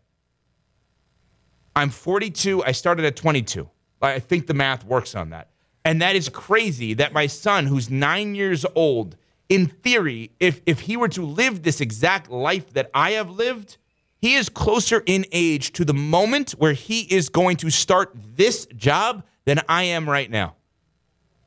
I'm 1.76 1.90
42. 1.90 2.64
I 2.64 2.74
started 2.74 3.06
at 3.06 3.16
22. 3.16 3.70
I 4.02 4.20
think 4.20 4.48
the 4.48 4.54
math 4.54 4.84
works 4.84 5.16
on 5.16 5.30
that. 5.30 5.50
And 5.86 6.02
that 6.02 6.16
is 6.16 6.30
crazy 6.30 6.94
that 6.96 7.14
my 7.14 7.28
son, 7.28 7.66
who's 7.66 7.90
nine 7.90 8.36
years 8.36 8.66
old, 8.76 9.16
in 9.50 9.68
theory, 9.68 10.32
if, 10.40 10.62
if 10.66 10.82
he 10.82 10.98
were 10.98 11.10
to 11.10 11.26
live 11.26 11.64
this 11.64 11.82
exact 11.82 12.30
life 12.30 12.72
that 12.74 12.90
I 12.94 13.12
have 13.12 13.30
lived, 13.30 13.78
he 14.20 14.36
is 14.36 14.50
closer 14.50 15.02
in 15.06 15.26
age 15.32 15.72
to 15.74 15.86
the 15.86 15.94
moment 15.94 16.52
where 16.52 16.74
he 16.74 17.02
is 17.02 17.30
going 17.30 17.58
to 17.58 17.70
start 17.70 18.16
this 18.36 18.68
job 18.76 19.24
than 19.46 19.62
I 19.68 19.84
am 19.84 20.10
right 20.10 20.30
now. 20.30 20.56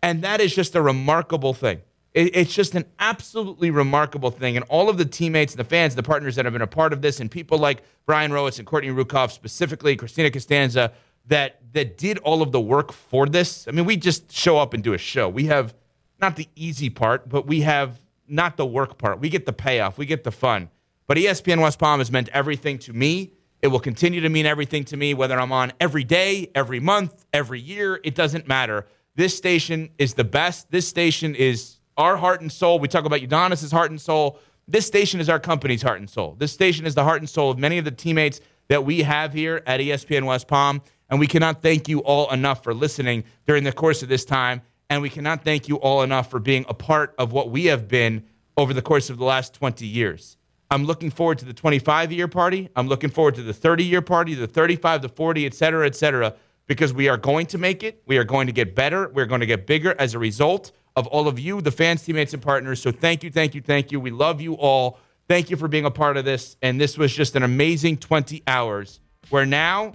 And 0.03 0.23
that 0.23 0.41
is 0.41 0.55
just 0.55 0.75
a 0.75 0.83
remarkable 0.83 1.55
thing. 1.55 1.81
It- 2.15 2.37
it's 2.37 2.55
just 2.55 2.75
an 2.75 2.85
absolutely 2.99 3.71
remarkable 3.71 4.31
thing. 4.31 4.57
And 4.57 4.65
all 4.69 4.89
of 4.89 4.97
the 4.99 5.05
teammates 5.05 5.53
and 5.53 5.61
the 5.61 5.69
fans, 5.69 5.95
the 5.95 6.03
partners 6.03 6.37
that 6.37 6.45
have 6.45 6.53
been 6.53 6.63
a 6.63 6.67
part 6.67 6.93
of 6.93 7.03
this, 7.03 7.21
and 7.21 7.31
people 7.31 7.59
like 7.59 7.83
Brian 8.07 8.31
Rowitz 8.31 8.59
and 8.59 8.67
Courtney 8.67 8.91
Rukoff, 8.91 9.33
specifically 9.33 9.97
Christina 9.97 10.31
Costanza, 10.31 10.93
that 11.27 11.61
that 11.73 11.99
did 11.99 12.19
all 12.19 12.43
of 12.43 12.53
the 12.53 12.61
work 12.61 12.93
for 12.93 13.27
this. 13.27 13.67
I 13.67 13.73
mean, 13.73 13.85
we 13.85 13.97
just 13.97 14.31
show 14.31 14.59
up 14.59 14.75
and 14.75 14.85
do 14.85 14.93
a 14.93 14.99
show. 14.99 15.29
We 15.29 15.47
have 15.47 15.75
not 16.21 16.37
the 16.37 16.49
easy 16.55 16.89
part, 16.91 17.29
but 17.29 17.47
we 17.47 17.63
have 17.63 18.01
not 18.29 18.57
the 18.57 18.67
work 18.67 18.97
part. 18.99 19.21
We 19.21 19.29
get 19.29 19.45
the 19.45 19.53
payoff, 19.53 19.99
we 19.99 20.07
get 20.07 20.23
the 20.25 20.31
fun. 20.31 20.71
But 21.07 21.17
ESPN 21.19 21.61
West 21.61 21.79
Palm 21.79 21.99
has 22.01 22.11
meant 22.13 22.29
everything 22.33 22.79
to 22.81 22.93
me. 22.93 23.33
It 23.61 23.69
will 23.69 23.81
continue 23.81 24.21
to 24.21 24.29
mean 24.29 24.47
everything 24.47 24.85
to 24.85 24.97
me, 24.97 25.15
whether 25.15 25.39
I'm 25.41 25.53
on 25.53 25.73
every 25.81 26.05
day, 26.05 26.51
every 26.55 26.81
month, 26.81 27.25
every 27.33 27.61
year. 27.61 28.01
It 28.05 28.15
doesn't 28.15 28.47
matter. 28.47 28.87
This 29.17 29.37
station 29.37 29.91
is 29.99 30.15
the 30.15 30.25
best. 30.25 30.71
This 30.71 30.87
station 30.87 31.35
is 31.35 31.74
our 31.97 32.17
heart 32.17 32.41
and 32.41 32.51
soul. 32.51 32.79
We 32.79 32.89
talk 32.89 33.05
about 33.05 33.21
Udonis's 33.21 33.73
heart 33.73 33.91
and 33.91 34.01
soul. 34.01 34.39
This 34.67 34.87
station 34.87 35.21
is 35.21 35.29
our 35.29 35.39
company's 35.39 35.83
heart 35.83 35.99
and 35.99 36.09
soul. 36.09 36.37
This 36.39 36.53
station 36.53 36.87
is 36.87 36.95
the 36.95 37.05
heart 37.05 37.21
and 37.21 37.29
soul 37.29 37.51
of 37.51 37.59
many 37.59 37.79
of 37.79 37.85
the 37.85 37.91
teammates 37.91 38.41
that 38.69 38.85
we 38.85 39.03
have 39.03 39.33
here 39.33 39.63
at 39.67 39.81
ESPN 39.81 40.25
West 40.25 40.49
Palm. 40.49 40.81
And 41.11 41.21
we 41.21 41.27
cannot 41.27 41.63
thank 41.63 41.89
you 41.89 42.01
all 42.01 42.31
enough 42.33 42.65
for 42.65 42.73
listening 42.73 43.25
during 43.47 43.65
the 43.65 43.73
course 43.73 44.03
of 44.03 44.09
this 44.09 44.25
time. 44.25 44.63
And 44.89 45.03
we 45.03 45.11
cannot 45.11 45.45
thank 45.45 45.69
you 45.69 45.77
all 45.77 46.03
enough 46.03 46.31
for 46.31 46.39
being 46.39 46.65
a 46.69 46.75
part 46.75 47.15
of 47.19 47.33
what 47.33 47.51
we 47.51 47.67
have 47.67 47.89
been 47.89 48.25
over 48.57 48.73
the 48.73 48.83
course 48.83 49.11
of 49.11 49.19
the 49.19 49.25
last 49.25 49.53
20 49.55 49.87
years. 49.87 50.37
I'm 50.71 50.85
looking 50.85 51.11
forward 51.11 51.39
to 51.39 51.45
the 51.45 51.53
25 51.53 52.11
year 52.11 52.27
party. 52.27 52.71
I'm 52.75 52.89
looking 52.89 53.11
forward 53.11 53.35
to 53.37 53.43
the 53.43 53.53
30 53.53 53.85
year 53.85 54.03
party, 54.03 54.35
the 54.35 54.47
35, 54.47 55.03
the 55.03 55.09
40, 55.09 55.47
et 55.47 55.55
cetera, 55.55 55.87
et 55.87 55.95
cetera, 55.95 56.35
because 56.67 56.93
we 56.93 57.09
are 57.09 57.19
going 57.19 57.47
to 57.47 57.59
make 57.59 57.83
it. 57.83 58.03
We 58.07 58.17
are 58.17 58.25
going 58.25 58.47
to 58.47 58.53
get 58.53 58.75
better. 58.75 59.11
We're 59.11 59.27
going 59.27 59.41
to 59.41 59.47
get 59.47 59.67
bigger 59.67 59.95
as 59.99 60.15
a 60.15 60.19
result 60.19 60.73
of 60.97 61.07
all 61.09 61.27
of 61.27 61.39
you, 61.39 61.61
the 61.61 61.71
fans, 61.71 62.03
teammates, 62.03 62.35
and 62.35 62.43
partners. 62.43 62.81
So 62.81 62.93
thank 62.93 63.23
you, 63.25 63.31
thank 63.31 63.55
you, 63.55 63.61
thank 63.61 63.91
you. 63.91 64.01
We 64.01 64.11
love 64.11 64.41
you 64.41 64.55
all. 64.55 64.99
Thank 65.29 65.51
you 65.51 65.57
for 65.57 65.69
being 65.69 65.85
a 65.85 65.91
part 65.91 66.17
of 66.17 66.25
this. 66.25 66.57
And 66.63 66.81
this 66.81 66.99
was 66.99 67.13
just 67.13 67.35
an 67.35 67.43
amazing 67.43 67.97
20 67.99 68.43
hours 68.47 69.01
where 69.31 69.47
now 69.47 69.95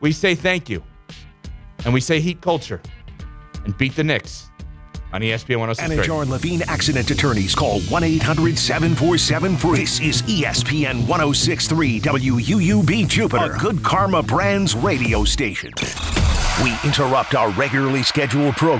we 0.00 0.12
say 0.12 0.34
thank 0.34 0.70
you 0.70 0.82
and 1.84 1.92
we 1.92 2.00
say 2.00 2.20
heat 2.20 2.40
culture 2.40 2.80
and 3.64 3.76
beat 3.76 3.96
the 3.96 4.04
Knicks 4.04 4.50
on 5.12 5.20
ESPN 5.20 5.56
oh 5.56 5.62
And 5.62 5.68
1063. 5.68 6.06
John 6.06 6.30
Levine 6.30 6.62
Accident 6.68 7.10
Attorneys 7.10 7.54
call 7.54 7.80
1 7.80 8.04
800 8.04 8.56
747 8.56 9.56
free. 9.56 9.78
This 9.78 10.00
is 10.00 10.22
ESPN 10.22 11.06
1063 11.08 12.00
WUUB 12.00 13.08
Jupiter, 13.08 13.52
a 13.52 13.58
Good 13.58 13.82
Karma 13.82 14.22
Brands 14.22 14.74
radio 14.76 15.24
station. 15.24 15.72
We 16.62 16.76
interrupt 16.84 17.34
our 17.34 17.50
regularly 17.52 18.02
scheduled 18.02 18.54
program. 18.56 18.78